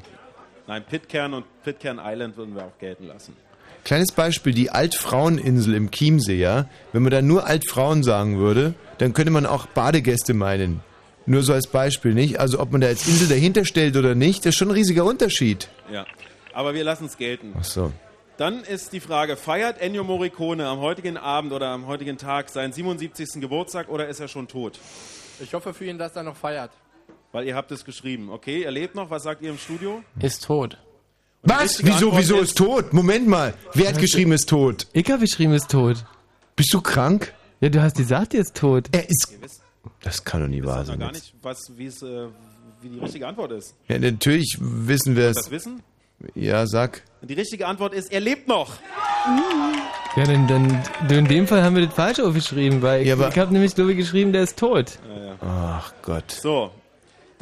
Nein, 0.66 0.84
Pitcairn 0.84 1.34
und 1.34 1.44
Pitcairn 1.62 2.00
Island 2.02 2.36
würden 2.36 2.54
wir 2.54 2.64
auch 2.64 2.78
gelten 2.78 3.06
lassen. 3.06 3.36
Kleines 3.84 4.12
Beispiel, 4.12 4.54
die 4.54 4.70
Altfraueninsel 4.70 5.74
im 5.74 5.90
Chiemsee, 5.90 6.38
ja. 6.38 6.66
Wenn 6.92 7.02
man 7.02 7.10
da 7.10 7.20
nur 7.20 7.46
Altfrauen 7.46 8.02
sagen 8.02 8.38
würde, 8.38 8.74
dann 8.98 9.12
könnte 9.12 9.32
man 9.32 9.44
auch 9.46 9.66
Badegäste 9.66 10.34
meinen. 10.34 10.80
Nur 11.26 11.42
so 11.42 11.52
als 11.52 11.66
Beispiel, 11.66 12.14
nicht? 12.14 12.38
Also 12.40 12.60
ob 12.60 12.72
man 12.72 12.80
da 12.80 12.88
jetzt 12.88 13.08
Insel 13.08 13.28
dahinter 13.28 13.64
stellt 13.64 13.96
oder 13.96 14.14
nicht, 14.14 14.40
das 14.40 14.50
ist 14.50 14.56
schon 14.56 14.68
ein 14.68 14.74
riesiger 14.74 15.04
Unterschied. 15.04 15.68
Ja. 15.92 16.06
Aber 16.52 16.74
wir 16.74 16.84
lassen 16.84 17.06
es 17.06 17.16
gelten. 17.16 17.54
Ach 17.58 17.64
so. 17.64 17.92
Dann 18.36 18.64
ist 18.64 18.92
die 18.92 19.00
Frage, 19.00 19.36
feiert 19.36 19.80
Ennio 19.80 20.04
Morricone 20.04 20.66
am 20.66 20.80
heutigen 20.80 21.16
Abend 21.16 21.52
oder 21.52 21.68
am 21.68 21.86
heutigen 21.86 22.18
Tag 22.18 22.48
seinen 22.48 22.72
77. 22.72 23.40
Geburtstag 23.40 23.88
oder 23.88 24.08
ist 24.08 24.20
er 24.20 24.28
schon 24.28 24.48
tot? 24.48 24.78
Ich 25.40 25.54
hoffe 25.54 25.74
für 25.74 25.84
ihn, 25.84 25.98
dass 25.98 26.16
er 26.16 26.22
noch 26.22 26.36
feiert. 26.36 26.70
Weil 27.32 27.46
ihr 27.46 27.54
habt 27.54 27.70
es 27.72 27.84
geschrieben. 27.84 28.30
Okay, 28.30 28.62
er 28.62 28.70
lebt 28.70 28.94
noch. 28.94 29.10
Was 29.10 29.22
sagt 29.22 29.42
ihr 29.42 29.50
im 29.50 29.58
Studio? 29.58 30.02
Ist 30.20 30.44
tot. 30.44 30.76
Was? 31.42 31.84
Wieso, 31.84 32.16
wieso 32.16 32.38
ist 32.38 32.56
tot? 32.56 32.92
Moment 32.92 33.26
mal. 33.26 33.54
Wer 33.74 33.88
hat 33.88 33.98
geschrieben, 33.98 34.32
ist 34.32 34.48
tot? 34.48 34.86
Ich 34.92 35.10
habe 35.10 35.20
geschrieben, 35.22 35.52
ist 35.54 35.70
tot. 35.70 36.04
Bist 36.54 36.72
du 36.72 36.80
krank? 36.80 37.32
Ja, 37.60 37.68
du 37.68 37.82
hast 37.82 37.96
gesagt, 37.96 38.34
er 38.34 38.40
ist 38.42 38.54
tot. 38.56 38.88
Er 38.92 39.08
ist. 39.08 39.36
Das 40.02 40.24
kann 40.24 40.40
doch 40.40 40.48
nie 40.48 40.62
wahr 40.64 40.84
sein. 40.84 40.98
gar 41.00 41.12
jetzt. 41.12 41.22
nicht, 41.22 41.34
was, 41.42 41.58
wie, 41.76 41.86
es, 41.86 42.02
äh, 42.02 42.26
wie 42.80 42.88
die 42.90 42.98
richtige 42.98 43.26
Antwort 43.26 43.52
ist. 43.52 43.74
Ja, 43.88 43.98
natürlich 43.98 44.56
wissen 44.60 45.16
wir 45.16 45.28
Das 45.32 45.46
es. 45.46 45.50
wissen? 45.50 45.82
Ja, 46.36 46.66
sag. 46.68 47.02
Und 47.20 47.28
die 47.30 47.34
richtige 47.34 47.66
Antwort 47.66 47.94
ist, 47.94 48.12
er 48.12 48.20
lebt 48.20 48.46
noch. 48.46 48.74
Ja, 50.16 50.24
dann, 50.24 50.46
dann 50.46 51.18
in 51.18 51.24
dem 51.26 51.46
Fall 51.48 51.62
haben 51.64 51.74
wir 51.74 51.86
das 51.86 51.94
falsch 51.94 52.20
aufgeschrieben, 52.20 52.82
weil 52.82 53.02
ich, 53.02 53.08
Ja, 53.08 53.14
aber- 53.14 53.28
ich 53.28 53.38
habe 53.38 53.52
nämlich, 53.52 53.74
glaube 53.74 53.92
ich, 53.92 53.98
geschrieben, 53.98 54.32
der 54.32 54.42
ist 54.44 54.56
tot. 54.58 54.98
Ach 55.40 55.92
Gott. 56.02 56.30
So, 56.30 56.70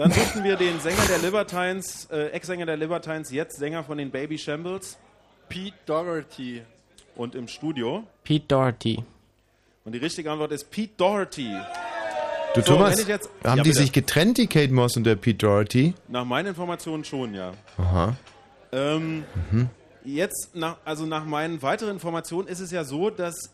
dann 0.00 0.10
suchten 0.12 0.44
wir 0.44 0.56
den 0.56 0.80
Sänger 0.80 1.02
der 1.08 1.18
Libertines, 1.18 2.06
äh, 2.10 2.28
Ex-Sänger 2.28 2.66
der 2.66 2.76
Libertines, 2.76 3.30
jetzt 3.30 3.58
Sänger 3.58 3.84
von 3.84 3.98
den 3.98 4.10
Baby 4.10 4.38
Shambles. 4.38 4.98
Pete 5.48 5.76
Doherty. 5.86 6.62
Und 7.16 7.34
im 7.34 7.48
Studio. 7.48 8.04
Pete 8.24 8.46
Doherty. 8.48 9.02
Und 9.84 9.92
die 9.92 9.98
richtige 9.98 10.30
Antwort 10.30 10.52
ist 10.52 10.70
Pete 10.70 10.92
Doherty. 10.96 11.50
Du 12.54 12.60
So, 12.62 12.72
Thomas, 12.74 13.06
jetzt- 13.06 13.28
haben 13.44 13.58
Ja, 13.58 13.62
die 13.62 13.70
bitte. 13.70 13.82
sich 13.82 13.92
getrennt, 13.92 14.38
die 14.38 14.46
Kate 14.46 14.72
Moss 14.72 14.96
und 14.96 15.04
der 15.04 15.16
Pete 15.16 15.38
Doherty? 15.38 15.94
Nach 16.08 16.24
meinen 16.24 16.46
Informationen 16.48 17.04
schon, 17.04 17.34
ja. 17.34 17.52
Aha. 17.78 18.16
Ähm, 18.72 19.24
Mhm. 19.50 19.68
Jetzt, 20.04 20.54
nach, 20.54 20.76
also 20.84 21.04
nach 21.04 21.24
meinen 21.26 21.60
weiteren 21.62 21.90
Informationen 21.92 22.48
ist 22.48 22.60
es 22.60 22.70
ja 22.70 22.84
so, 22.84 23.10
dass 23.10 23.50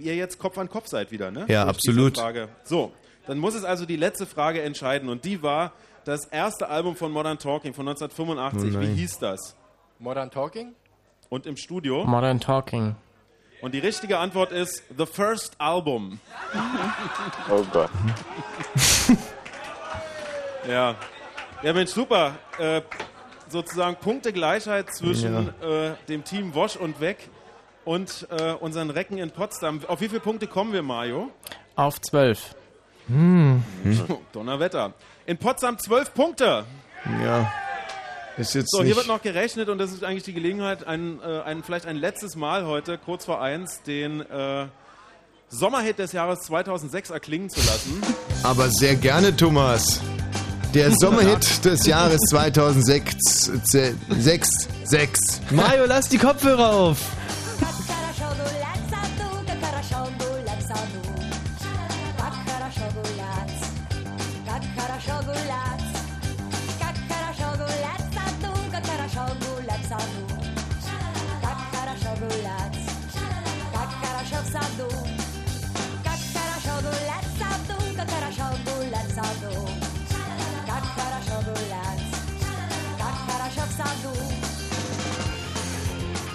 ihr 0.00 0.16
jetzt 0.16 0.38
Kopf 0.38 0.56
an 0.56 0.70
Kopf 0.70 0.86
seid 0.88 1.10
wieder, 1.12 1.30
ne? 1.30 1.40
Ja, 1.48 1.64
Durch 1.64 1.76
absolut. 1.76 2.16
Frage. 2.16 2.48
So, 2.64 2.92
dann 3.26 3.36
muss 3.38 3.54
es 3.54 3.64
also 3.64 3.84
die 3.84 3.96
letzte 3.96 4.24
Frage 4.26 4.62
entscheiden 4.62 5.08
und 5.10 5.24
die 5.26 5.42
war 5.42 5.72
das 6.04 6.26
erste 6.26 6.68
Album 6.68 6.96
von 6.96 7.12
Modern 7.12 7.38
Talking 7.38 7.74
von 7.74 7.88
1985. 7.88 8.76
Oh 8.76 8.80
Wie 8.80 8.94
hieß 8.94 9.18
das? 9.18 9.56
Modern 9.98 10.30
Talking? 10.30 10.74
Und 11.28 11.46
im 11.46 11.56
Studio? 11.56 12.04
Modern 12.04 12.40
Talking. 12.40 12.96
Und 13.60 13.74
die 13.74 13.78
richtige 13.78 14.18
Antwort 14.18 14.52
ist 14.52 14.82
The 14.96 15.06
First 15.06 15.54
Album. 15.58 16.18
Oh 17.50 17.62
Gott. 17.72 17.90
Ja. 20.68 20.94
Ja, 21.62 21.72
Mensch, 21.72 21.90
super. 21.90 22.34
Äh, 22.58 22.82
sozusagen 23.48 23.96
Punktegleichheit 23.96 24.92
zwischen 24.94 25.48
äh, 25.60 25.92
dem 26.08 26.24
Team 26.24 26.54
Wosch 26.54 26.76
und 26.76 27.00
Weg 27.00 27.30
und 27.84 28.26
äh, 28.30 28.52
unseren 28.52 28.90
Recken 28.90 29.18
in 29.18 29.30
Potsdam. 29.30 29.80
Auf 29.88 30.00
wie 30.00 30.08
viele 30.08 30.20
Punkte 30.20 30.46
kommen 30.46 30.72
wir, 30.72 30.82
Mario? 30.82 31.30
Auf 31.76 32.00
12. 32.00 32.54
Hm. 33.08 33.62
Donnerwetter. 34.32 34.94
In 35.30 35.38
Potsdam 35.38 35.78
12 35.78 36.12
Punkte. 36.12 36.64
Ja. 37.24 37.52
Ist 38.36 38.52
jetzt 38.56 38.72
So, 38.72 38.78
hier 38.78 38.86
nicht- 38.86 38.96
wird 38.96 39.06
noch 39.06 39.22
gerechnet 39.22 39.68
und 39.68 39.78
das 39.78 39.92
ist 39.92 40.02
eigentlich 40.02 40.24
die 40.24 40.32
Gelegenheit, 40.32 40.84
ein, 40.88 41.20
äh, 41.22 41.42
ein, 41.42 41.62
vielleicht 41.62 41.86
ein 41.86 41.94
letztes 41.94 42.34
Mal 42.34 42.66
heute, 42.66 42.98
kurz 42.98 43.26
vor 43.26 43.40
eins, 43.40 43.80
den 43.86 44.22
äh, 44.22 44.66
Sommerhit 45.48 46.00
des 46.00 46.10
Jahres 46.10 46.40
2006 46.40 47.10
erklingen 47.10 47.48
zu 47.48 47.60
lassen. 47.60 48.02
Aber 48.42 48.70
sehr 48.70 48.96
gerne, 48.96 49.36
Thomas. 49.36 50.00
Der 50.74 50.90
Sommerhit 50.98 51.64
des 51.64 51.86
Jahres 51.86 52.18
2006. 52.28 53.52
6. 53.70 54.48
6. 54.82 55.20
Mario, 55.52 55.84
lass 55.86 56.08
die 56.08 56.18
Kopfhörer 56.18 56.70
auf. 56.72 56.98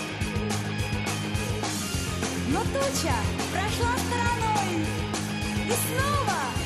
Но 2.48 2.60
туча 2.60 3.14
прошла 3.50 3.94
стороной, 3.96 4.84
и 5.64 5.72
снова 5.86 6.59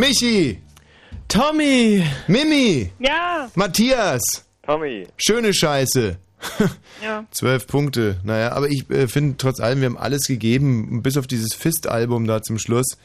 Michi. 0.00 0.56
Tommy. 1.28 2.02
Mimi. 2.26 2.90
Ja. 2.98 3.50
Matthias. 3.54 4.22
Tommy. 4.62 5.06
Schöne 5.18 5.52
Scheiße. 5.52 6.16
Ja. 7.02 7.24
Zwölf 7.30 7.66
Punkte. 7.66 8.18
Naja, 8.24 8.52
aber 8.52 8.68
ich 8.68 8.88
äh, 8.90 9.08
finde 9.08 9.36
trotz 9.38 9.58
allem, 9.58 9.80
wir 9.80 9.86
haben 9.86 9.96
alles 9.96 10.26
gegeben, 10.26 11.02
bis 11.02 11.16
auf 11.16 11.26
dieses 11.26 11.54
Fist-Album 11.54 12.26
da 12.26 12.42
zum 12.42 12.58
Schluss. 12.58 12.98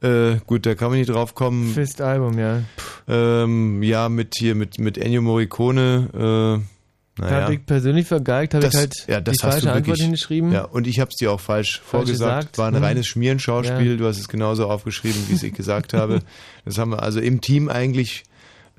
Äh, 0.00 0.36
gut, 0.46 0.64
da 0.64 0.76
kann 0.76 0.90
man 0.90 0.98
nicht 0.98 1.10
drauf 1.10 1.34
kommen. 1.34 1.72
Fist-Album, 1.74 2.38
ja. 2.38 2.62
Ähm, 3.08 3.82
ja, 3.82 4.08
mit 4.08 4.34
hier, 4.36 4.54
mit, 4.54 4.78
mit 4.78 4.96
Ennio 4.96 5.22
Morricone. 5.22 6.60
Äh, 6.60 6.81
naja. 7.18 7.42
habe 7.42 7.54
ich 7.54 7.66
persönlich 7.66 8.06
vergeigt, 8.06 8.54
habe 8.54 8.66
ich 8.66 8.74
halt 8.74 8.94
ja, 9.06 9.20
das 9.20 9.36
die 9.38 9.42
hast 9.44 9.52
falsche 9.52 9.66
du 9.66 9.72
Antwort 9.72 9.86
wirklich- 9.86 10.02
hingeschrieben. 10.02 10.52
Ja, 10.52 10.64
und 10.64 10.86
ich 10.86 10.98
habe 11.00 11.10
es 11.10 11.16
dir 11.16 11.30
auch 11.32 11.40
falsch, 11.40 11.80
vorgesagt. 11.84 12.40
gesagt. 12.52 12.58
War 12.58 12.68
ein 12.68 12.76
Hm. 12.76 12.84
reines 12.84 13.06
Schmierenschauspiel. 13.06 13.92
Ja. 13.92 13.96
Du 13.96 14.06
hast 14.06 14.18
es 14.18 14.28
genauso 14.28 14.68
aufgeschrieben, 14.68 15.22
wie 15.28 15.34
es 15.34 15.42
ich 15.42 15.52
gesagt 15.54 15.92
habe. 15.94 16.20
Das 16.64 16.78
haben 16.78 16.90
wir 16.92 17.02
also 17.02 17.18
im 17.20 17.40
Team 17.40 17.68
eigentlich 17.68 18.22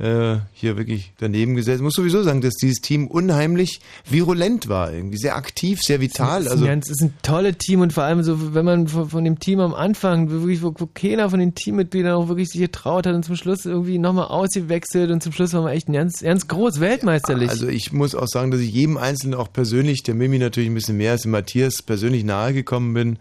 äh, 0.03 0.39
hier 0.51 0.75
wirklich 0.75 1.13
daneben 1.17 1.55
gesetzt. 1.55 1.77
Ich 1.77 1.81
muss 1.81 1.93
sowieso 1.93 2.23
sagen, 2.23 2.41
dass 2.41 2.55
dieses 2.55 2.81
Team 2.81 3.07
unheimlich 3.07 3.79
virulent 4.09 4.67
war, 4.67 4.91
irgendwie 4.91 5.17
sehr 5.17 5.37
aktiv, 5.37 5.79
sehr 5.81 6.01
vital. 6.01 6.41
Es 6.41 6.47
ist, 6.47 6.51
Also 6.51 6.65
ein 6.65 6.67
ganz, 6.67 6.89
es 6.89 6.99
ist 6.99 7.03
ein 7.03 7.13
tolles 7.21 7.57
Team 7.57 7.79
und 7.79 7.93
vor 7.93 8.03
allem 8.03 8.21
so, 8.21 8.53
wenn 8.53 8.65
man 8.65 8.87
von, 8.89 9.09
von 9.09 9.23
dem 9.23 9.39
Team 9.39 9.61
am 9.61 9.73
Anfang, 9.73 10.29
wirklich, 10.29 10.61
wo, 10.61 10.73
wo 10.77 10.89
keiner 10.93 11.29
von 11.29 11.39
den 11.39 11.55
Teammitgliedern 11.55 12.13
auch 12.15 12.27
wirklich 12.27 12.49
sich 12.49 12.59
getraut 12.59 13.07
hat 13.07 13.15
und 13.15 13.23
zum 13.23 13.37
Schluss 13.37 13.65
irgendwie 13.65 13.97
nochmal 13.97 14.27
ausgewechselt 14.27 15.09
und 15.09 15.23
zum 15.23 15.31
Schluss 15.31 15.53
waren 15.53 15.63
wir 15.63 15.71
echt 15.71 15.87
ein 15.87 15.93
ganz, 15.93 16.19
ganz 16.19 16.49
groß 16.49 16.81
weltmeisterlich. 16.81 17.49
Also 17.49 17.69
ich 17.69 17.93
muss 17.93 18.13
auch 18.13 18.27
sagen, 18.27 18.51
dass 18.51 18.59
ich 18.59 18.73
jedem 18.73 18.97
Einzelnen 18.97 19.35
auch 19.35 19.53
persönlich, 19.53 20.03
der 20.03 20.15
Mimi 20.15 20.37
natürlich 20.37 20.69
ein 20.69 20.75
bisschen 20.75 20.97
mehr 20.97 21.11
als 21.11 21.21
dem 21.21 21.31
Matthias, 21.31 21.81
persönlich 21.81 22.25
nahe 22.25 22.53
gekommen 22.53 22.93
bin. 22.93 23.19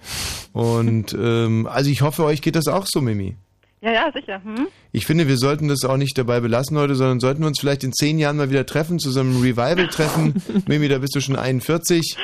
Und 0.52 1.16
ähm, 1.16 1.68
also 1.68 1.90
ich 1.90 2.02
hoffe, 2.02 2.24
euch 2.24 2.42
geht 2.42 2.56
das 2.56 2.66
auch 2.66 2.86
so, 2.88 3.00
Mimi. 3.00 3.36
Ja, 3.82 3.92
ja, 3.92 4.12
sicher. 4.12 4.40
Hm? 4.44 4.68
Ich 4.92 5.06
finde, 5.06 5.26
wir 5.26 5.36
sollten 5.36 5.66
das 5.68 5.84
auch 5.84 5.96
nicht 5.96 6.16
dabei 6.16 6.38
belassen 6.40 6.78
heute, 6.78 6.94
sondern 6.94 7.18
sollten 7.18 7.42
uns 7.44 7.58
vielleicht 7.58 7.82
in 7.82 7.92
zehn 7.92 8.18
Jahren 8.18 8.36
mal 8.36 8.48
wieder 8.48 8.64
treffen, 8.64 9.00
zu 9.00 9.10
so 9.10 9.20
einem 9.20 9.40
Revival-Treffen. 9.42 10.40
Mimi, 10.68 10.88
da 10.88 10.98
bist 10.98 11.16
du 11.16 11.20
schon 11.20 11.34
41. 11.36 12.16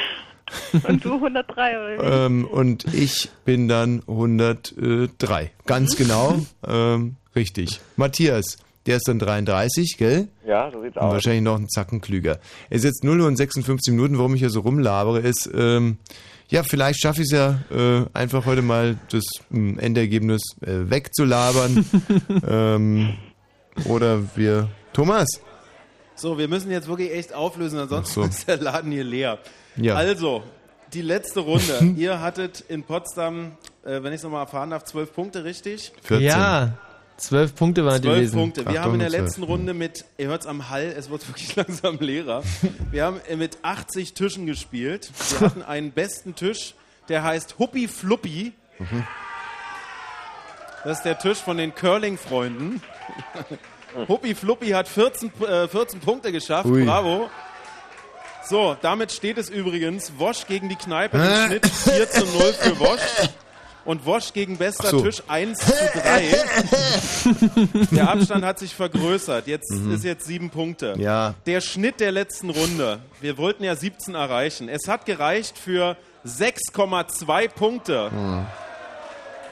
Und 0.87 1.05
du 1.05 1.15
103 1.15 1.79
oder 1.79 1.89
wie? 2.03 2.07
Ähm, 2.27 2.45
und 2.47 2.85
ich 2.95 3.29
bin 3.45 3.67
dann 3.69 4.03
103. 4.07 5.51
Ganz 5.67 5.97
genau. 5.97 6.39
ähm, 6.67 7.17
richtig. 7.35 7.81
Matthias, 7.97 8.57
der 8.87 8.97
ist 8.97 9.09
dann 9.09 9.19
33, 9.19 9.97
gell? 9.99 10.29
Ja, 10.47 10.71
so 10.71 10.81
sieht's 10.81 10.97
Und 10.97 11.03
aus. 11.03 11.13
wahrscheinlich 11.15 11.43
noch 11.43 11.57
einen 11.57 11.69
Zacken 11.69 12.01
klüger. 12.01 12.39
Es 12.71 12.79
ist 12.79 12.85
jetzt 12.85 13.05
0 13.05 13.21
Uhr 13.21 13.27
und 13.27 13.37
56 13.37 13.93
Minuten, 13.93 14.17
warum 14.17 14.35
ich 14.35 14.41
hier 14.41 14.51
so 14.51 14.61
rumlabere, 14.61 15.19
ist, 15.21 15.51
ähm, 15.55 15.99
ja, 16.49 16.63
vielleicht 16.63 17.01
schaffe 17.01 17.23
ich 17.23 17.29
es 17.31 17.33
ja 17.33 17.59
äh, 17.71 18.07
einfach 18.15 18.47
heute 18.47 18.63
mal 18.63 18.97
das 19.11 19.25
ähm, 19.53 19.79
Endergebnis 19.79 20.41
äh, 20.63 20.91
wegzulabern. 20.91 21.85
ähm, 22.49 23.17
oder 23.85 24.23
wir. 24.37 24.69
Thomas! 24.93 25.29
So, 26.15 26.39
wir 26.39 26.49
müssen 26.49 26.71
jetzt 26.71 26.89
wirklich 26.89 27.13
echt 27.13 27.33
auflösen, 27.33 27.79
ansonsten 27.79 28.23
so. 28.23 28.27
ist 28.27 28.49
der 28.49 28.57
Laden 28.57 28.91
hier 28.91 29.05
leer. 29.05 29.39
Ja. 29.77 29.95
Also, 29.95 30.43
die 30.93 31.03
letzte 31.03 31.41
Runde. 31.41 31.95
Ihr 31.97 32.21
hattet 32.21 32.65
in 32.69 32.83
Potsdam, 32.83 33.53
äh, 33.85 34.03
wenn 34.03 34.13
ich 34.13 34.17
es 34.17 34.23
nochmal 34.23 34.45
erfahren 34.45 34.71
darf, 34.71 34.85
zwölf 34.85 35.13
Punkte, 35.13 35.45
richtig? 35.45 35.93
14. 36.03 36.27
Ja, 36.27 36.79
zwölf 37.19 37.55
Punkte 37.55 37.85
waren 37.85 38.01
Zwölf 38.03 38.17
gewesen. 38.17 38.39
Punkte. 38.39 38.61
Wir 38.63 38.69
Achtung, 38.69 38.83
haben 38.83 38.95
in 38.95 39.01
der 39.01 39.11
letzten 39.11 39.43
Runde 39.43 39.75
mit, 39.75 40.05
ihr 40.17 40.29
hört 40.29 40.43
es 40.43 40.47
am 40.47 40.71
Hall, 40.71 40.95
es 40.97 41.11
wird 41.11 41.27
wirklich 41.29 41.55
langsam 41.57 41.99
leerer. 42.01 42.43
Wir 42.91 43.05
haben 43.05 43.21
mit 43.37 43.59
80 43.63 44.15
Tischen 44.15 44.47
gespielt. 44.47 45.11
Wir 45.31 45.41
hatten 45.41 45.63
einen 45.63 45.93
besten 45.93 46.35
Tisch, 46.35 46.75
der 47.09 47.23
heißt 47.23 47.59
Huppi 47.59 47.89
Fluppi. 47.89 48.53
Mhm. 48.79 49.07
Das 50.85 50.99
ist 50.99 51.05
der 51.05 51.19
Tisch 51.19 51.39
von 51.39 51.57
den 51.57 51.75
Curling-Freunden. 51.75 52.81
Huppi 54.09 54.35
Fluppi 54.35 54.69
hat 54.69 54.89
14, 54.89 55.33
äh, 55.43 55.69
14 55.69 56.01
Punkte 56.01 56.31
geschafft. 56.31 56.67
Ui. 56.67 56.85
Bravo. 56.85 57.29
So, 58.45 58.77
damit 58.81 59.13
steht 59.13 59.37
es 59.39 59.51
übrigens 59.51 60.13
Wosch 60.19 60.47
gegen 60.47 60.69
die 60.69 60.77
Kneipe 60.77 61.19
im? 61.19 61.47
Schnitt 61.47 61.67
4 61.67 62.11
zu 62.11 62.25
0 62.25 62.53
für 62.53 62.79
Wosch. 62.79 63.29
Und 63.89 64.05
Wosch 64.05 64.35
gegen 64.35 64.59
bester 64.59 64.91
so. 64.91 65.01
Tisch 65.01 65.23
1 65.29 65.61
zu 65.61 65.73
3. 65.73 66.37
Der 67.97 68.11
Abstand 68.11 68.45
hat 68.45 68.59
sich 68.59 68.75
vergrößert. 68.75 69.47
Jetzt 69.47 69.71
Mhm. 69.73 69.95
ist 69.95 70.05
jetzt 70.05 70.27
sieben 70.27 70.51
Punkte. 70.51 70.93
Ja. 70.99 71.33
Der 71.47 71.63
Schnitt 71.63 71.99
der 72.01 72.13
letzten 72.13 72.51
Runde. 72.51 72.99
Wir 73.23 73.39
wollten 73.39 73.65
ja 73.65 73.75
17 73.75 74.15
erreichen. 74.15 74.69
Es 74.69 74.89
hat 74.89 75.07
gereicht 75.07 75.57
für 75.57 75.97
6,2 76.27 77.49
Punkte. 77.49 78.11
Hm. 78.11 78.45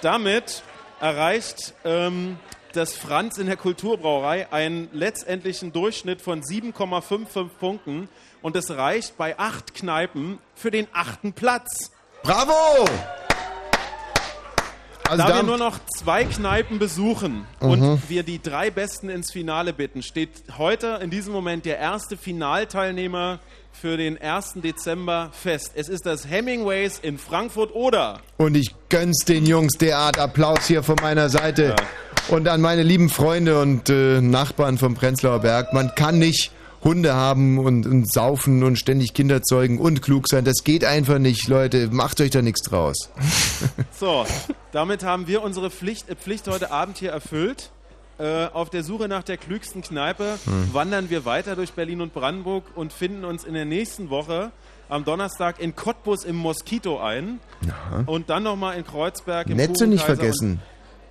Damit 0.02 0.62
erreicht 1.00 1.72
ähm, 1.86 2.36
das 2.74 2.94
Franz 2.94 3.38
in 3.38 3.46
der 3.46 3.56
Kulturbrauerei 3.56 4.52
einen 4.52 4.90
letztendlichen 4.92 5.72
Durchschnitt 5.72 6.20
von 6.20 6.42
7,55 6.42 7.48
Punkten. 7.58 8.10
Und 8.42 8.54
es 8.54 8.70
reicht 8.70 9.16
bei 9.16 9.38
acht 9.38 9.74
Kneipen 9.74 10.38
für 10.54 10.70
den 10.70 10.88
achten 10.92 11.32
Platz. 11.32 11.90
Bravo! 12.22 12.84
Also 15.08 15.24
da 15.26 15.36
wir 15.36 15.42
nur 15.42 15.58
noch 15.58 15.78
zwei 15.96 16.24
Kneipen 16.24 16.78
besuchen 16.78 17.46
Mhm. 17.60 17.68
und 17.70 18.10
wir 18.10 18.22
die 18.22 18.40
drei 18.42 18.70
Besten 18.70 19.08
ins 19.08 19.32
Finale 19.32 19.72
bitten, 19.72 20.02
steht 20.02 20.30
heute 20.58 20.98
in 21.02 21.10
diesem 21.10 21.32
Moment 21.32 21.64
der 21.64 21.78
erste 21.78 22.16
Finalteilnehmer 22.16 23.38
für 23.72 23.96
den 23.96 24.18
1. 24.20 24.62
Dezember 24.62 25.30
fest. 25.32 25.72
Es 25.74 25.88
ist 25.88 26.06
das 26.06 26.28
Hemingways 26.28 26.98
in 26.98 27.18
Frankfurt 27.18 27.74
oder 27.74 28.20
Und 28.38 28.56
ich 28.56 28.74
gönn's 28.88 29.24
den 29.26 29.44
Jungs 29.46 29.74
derart. 29.78 30.18
Applaus 30.18 30.66
hier 30.66 30.82
von 30.82 30.96
meiner 31.02 31.28
Seite. 31.28 31.76
Und 32.28 32.48
an 32.48 32.60
meine 32.60 32.82
lieben 32.82 33.08
Freunde 33.10 33.60
und 33.60 33.88
äh, 33.90 34.20
Nachbarn 34.20 34.78
vom 34.78 34.94
Prenzlauer 34.94 35.40
Berg. 35.40 35.72
Man 35.72 35.94
kann 35.94 36.18
nicht 36.18 36.50
Hunde 36.86 37.14
haben 37.14 37.58
und, 37.58 37.84
und 37.84 38.10
saufen 38.10 38.62
und 38.62 38.78
ständig 38.78 39.12
Kinder 39.12 39.42
zeugen 39.42 39.78
und 39.78 40.00
klug 40.02 40.28
sein. 40.28 40.44
Das 40.44 40.64
geht 40.64 40.84
einfach 40.84 41.18
nicht, 41.18 41.48
Leute. 41.48 41.88
Macht 41.90 42.20
euch 42.20 42.30
da 42.30 42.40
nichts 42.40 42.62
draus. 42.62 43.10
so. 43.90 44.24
Damit 44.72 45.04
haben 45.04 45.26
wir 45.26 45.42
unsere 45.42 45.70
Pflicht, 45.70 46.08
äh, 46.08 46.14
Pflicht 46.16 46.48
heute 46.48 46.70
Abend 46.70 46.98
hier 46.98 47.10
erfüllt. 47.10 47.70
Äh, 48.18 48.46
auf 48.46 48.70
der 48.70 48.82
Suche 48.82 49.08
nach 49.08 49.24
der 49.24 49.36
klügsten 49.36 49.82
Kneipe 49.82 50.38
Hm. 50.44 50.72
wandern 50.72 51.10
wir 51.10 51.26
weiter 51.26 51.54
durch 51.54 51.72
Berlin 51.72 52.00
und 52.00 52.14
Brandenburg 52.14 52.64
und 52.74 52.92
finden 52.92 53.26
uns 53.26 53.44
in 53.44 53.52
der 53.52 53.66
nächsten 53.66 54.08
Woche 54.08 54.52
am 54.88 55.04
Donnerstag 55.04 55.60
in 55.60 55.74
Cottbus 55.74 56.24
im 56.24 56.36
Moskito 56.36 57.00
ein. 57.00 57.40
Und 58.06 58.30
dann 58.30 58.44
nochmal 58.44 58.78
in 58.78 58.86
Kreuzberg 58.86 59.48
im 59.48 59.56
Netze 59.56 59.86
nicht 59.86 60.04
vergessen. 60.04 60.60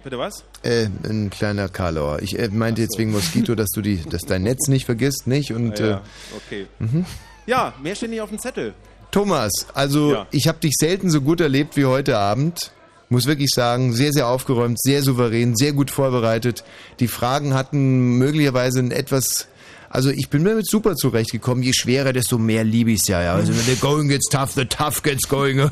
Bitte 0.06 0.19
was? 0.19 0.43
Äh, 0.61 0.85
ein 1.03 1.32
kleiner 1.32 1.67
Karlauer. 1.67 2.22
Ich 2.22 2.38
äh, 2.38 2.48
meinte 2.50 2.80
jetzt 2.84 3.00
wegen 3.00 3.11
Moskito, 3.11 3.56
dass 3.56 3.72
du 3.72 3.82
die, 3.82 4.03
dass 4.08 4.22
dein 4.22 4.43
Netz 4.43 4.67
nicht 4.67 4.85
vergisst, 4.85 5.25
nicht? 5.25 5.51
Und 5.51 5.80
Ja, 5.80 5.95
äh, 5.95 6.00
okay. 6.38 6.67
mhm. 6.77 7.06
Ja, 7.48 7.74
mehr 7.82 7.95
steht 7.95 8.11
nicht 8.11 8.22
auf 8.22 8.30
dem 8.30 8.38
Zettel. 8.38 8.75
Thomas, 9.09 9.51
also 9.74 10.11
Ja. 10.14 10.27
ich 10.30 10.48
habe 10.48 10.59
dich 10.59 10.74
selten 10.80 11.09
so 11.09 11.22
gut 11.22 11.42
erlebt 11.42 11.75
wie 11.75 11.85
heute 11.85 12.19
Abend. 12.19 12.72
Muss 13.09 13.25
wirklich 13.25 13.50
sagen, 13.50 13.93
sehr, 13.93 14.14
sehr 14.14 14.27
aufgeräumt, 14.27 14.80
sehr 14.80 15.01
souverän, 15.01 15.56
sehr 15.56 15.74
gut 15.74 15.90
vorbereitet. 15.90 16.64
Die 17.00 17.08
Fragen 17.08 17.56
hatten 17.56 18.19
möglicherweise 18.19 18.80
ein 18.82 18.92
etwas. 18.92 19.48
Also 19.95 20.09
ich 20.09 20.30
bin 20.30 20.43
damit 20.43 20.67
super 20.67 20.98
zurechtgekommen. 20.98 21.64
Je 21.64 21.72
schwerer, 21.72 22.11
desto 22.11 22.38
mehr 22.38 22.65
liebe 22.65 22.91
ich 22.91 22.99
es 23.01 23.07
ja. 23.07 23.24
ja. 23.24 23.33
Also 23.33 23.53
wenn 23.56 23.61
the 23.61 23.77
going 23.80 24.09
gets 24.09 24.27
tough, 24.27 24.51
the 24.51 24.65
tough 24.65 25.01
gets 25.03 25.25
going. 25.30 25.72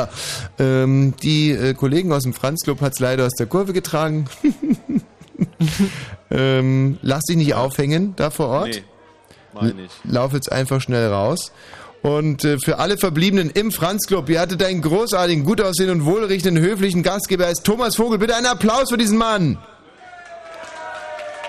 ähm, 0.58 1.12
die 1.22 1.50
äh, 1.50 1.74
Kollegen 1.74 2.10
aus 2.10 2.22
dem 2.22 2.32
Franz 2.32 2.62
Club 2.62 2.80
hat 2.80 2.94
es 2.94 3.00
leider 3.00 3.26
aus 3.26 3.34
der 3.34 3.46
Kurve 3.46 3.74
getragen. 3.74 4.24
ähm, 6.30 6.98
lass 7.02 7.24
dich 7.24 7.36
nicht 7.36 7.52
aufhängen 7.52 8.14
da 8.16 8.30
vor 8.30 8.48
Ort. 8.48 8.76
Nee, 8.76 8.82
meine 9.52 9.82
ich. 9.82 9.90
Lauf 10.10 10.32
jetzt 10.32 10.50
einfach 10.50 10.80
schnell 10.80 11.08
raus. 11.08 11.52
Und 12.00 12.46
äh, 12.46 12.56
für 12.64 12.78
alle 12.78 12.96
Verbliebenen 12.96 13.50
im 13.50 13.72
Franz 13.72 14.06
Club, 14.06 14.30
ihr 14.30 14.40
hattet 14.40 14.62
einen 14.62 14.80
großartigen, 14.80 15.44
gut 15.44 15.60
aussehenden, 15.60 16.06
wohlriechenden, 16.06 16.58
höflichen 16.64 17.02
Gastgeber. 17.02 17.44
Er 17.44 17.50
ist 17.50 17.64
Thomas 17.64 17.96
Vogel. 17.96 18.18
Bitte 18.18 18.34
einen 18.36 18.46
Applaus 18.46 18.88
für 18.88 18.96
diesen 18.96 19.18
Mann. 19.18 19.58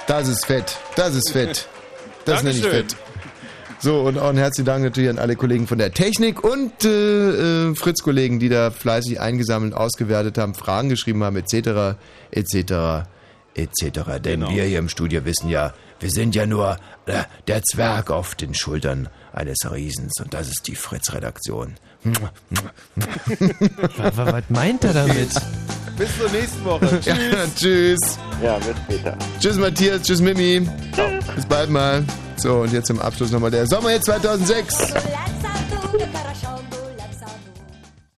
Das 0.07 0.27
ist 0.27 0.45
fett. 0.45 0.77
Das 0.97 1.15
ist 1.15 1.31
fett. 1.31 1.69
Das 2.25 2.43
nenne 2.43 2.57
ich 2.57 2.65
fett. 2.65 2.95
So, 3.79 4.01
und 4.01 4.19
auch 4.19 4.29
ein 4.29 4.37
herzlichen 4.37 4.67
Dank 4.67 4.83
natürlich 4.83 5.09
an 5.09 5.17
alle 5.17 5.35
Kollegen 5.35 5.65
von 5.65 5.79
der 5.79 5.91
Technik 5.91 6.43
und 6.43 6.85
äh, 6.85 7.69
äh, 7.69 7.75
Fritz-Kollegen, 7.75 8.39
die 8.39 8.47
da 8.49 8.69
fleißig 8.69 9.19
eingesammelt, 9.19 9.73
ausgewertet 9.73 10.37
haben, 10.37 10.53
Fragen 10.53 10.89
geschrieben 10.89 11.23
haben, 11.23 11.35
etc., 11.35 11.97
etc., 12.29 13.07
etc. 13.55 14.19
Denn 14.23 14.41
Genau. 14.41 14.51
wir 14.51 14.63
hier 14.65 14.77
im 14.77 14.87
Studio 14.87 15.25
wissen 15.25 15.49
ja, 15.49 15.73
wir 15.99 16.11
sind 16.11 16.35
ja 16.35 16.45
nur 16.45 16.77
äh, 17.07 17.23
der 17.47 17.63
Zwerg 17.63 18.11
auf 18.11 18.35
den 18.35 18.53
Schultern 18.53 19.09
eines 19.33 19.57
Riesens 19.71 20.13
und 20.21 20.33
das 20.33 20.47
ist 20.49 20.67
die 20.67 20.75
Fritz-Redaktion. 20.75 21.75
Was, 23.97 24.17
was 24.17 24.43
meint 24.49 24.83
er 24.83 24.93
damit? 24.93 25.29
Bis 25.97 26.17
zur 26.17 26.29
nächsten 26.29 26.65
Woche. 26.65 26.99
Tschüss. 27.01 27.15
Ja, 27.15 27.45
tschüs. 27.55 27.99
ja 28.43 28.57
bis 28.57 28.75
später. 28.85 29.17
Tschüss, 29.39 29.57
Matthias. 29.57 30.01
Tschüss, 30.01 30.21
Mimi. 30.21 30.67
Ciao. 30.93 31.07
Bis 31.35 31.45
bald 31.45 31.69
mal. 31.69 32.03
So, 32.37 32.61
und 32.61 32.73
jetzt 32.73 32.87
zum 32.87 32.99
Abschluss 32.99 33.31
nochmal 33.31 33.51
der 33.51 33.67
Sommerhit 33.67 34.03
2006. 34.03 34.93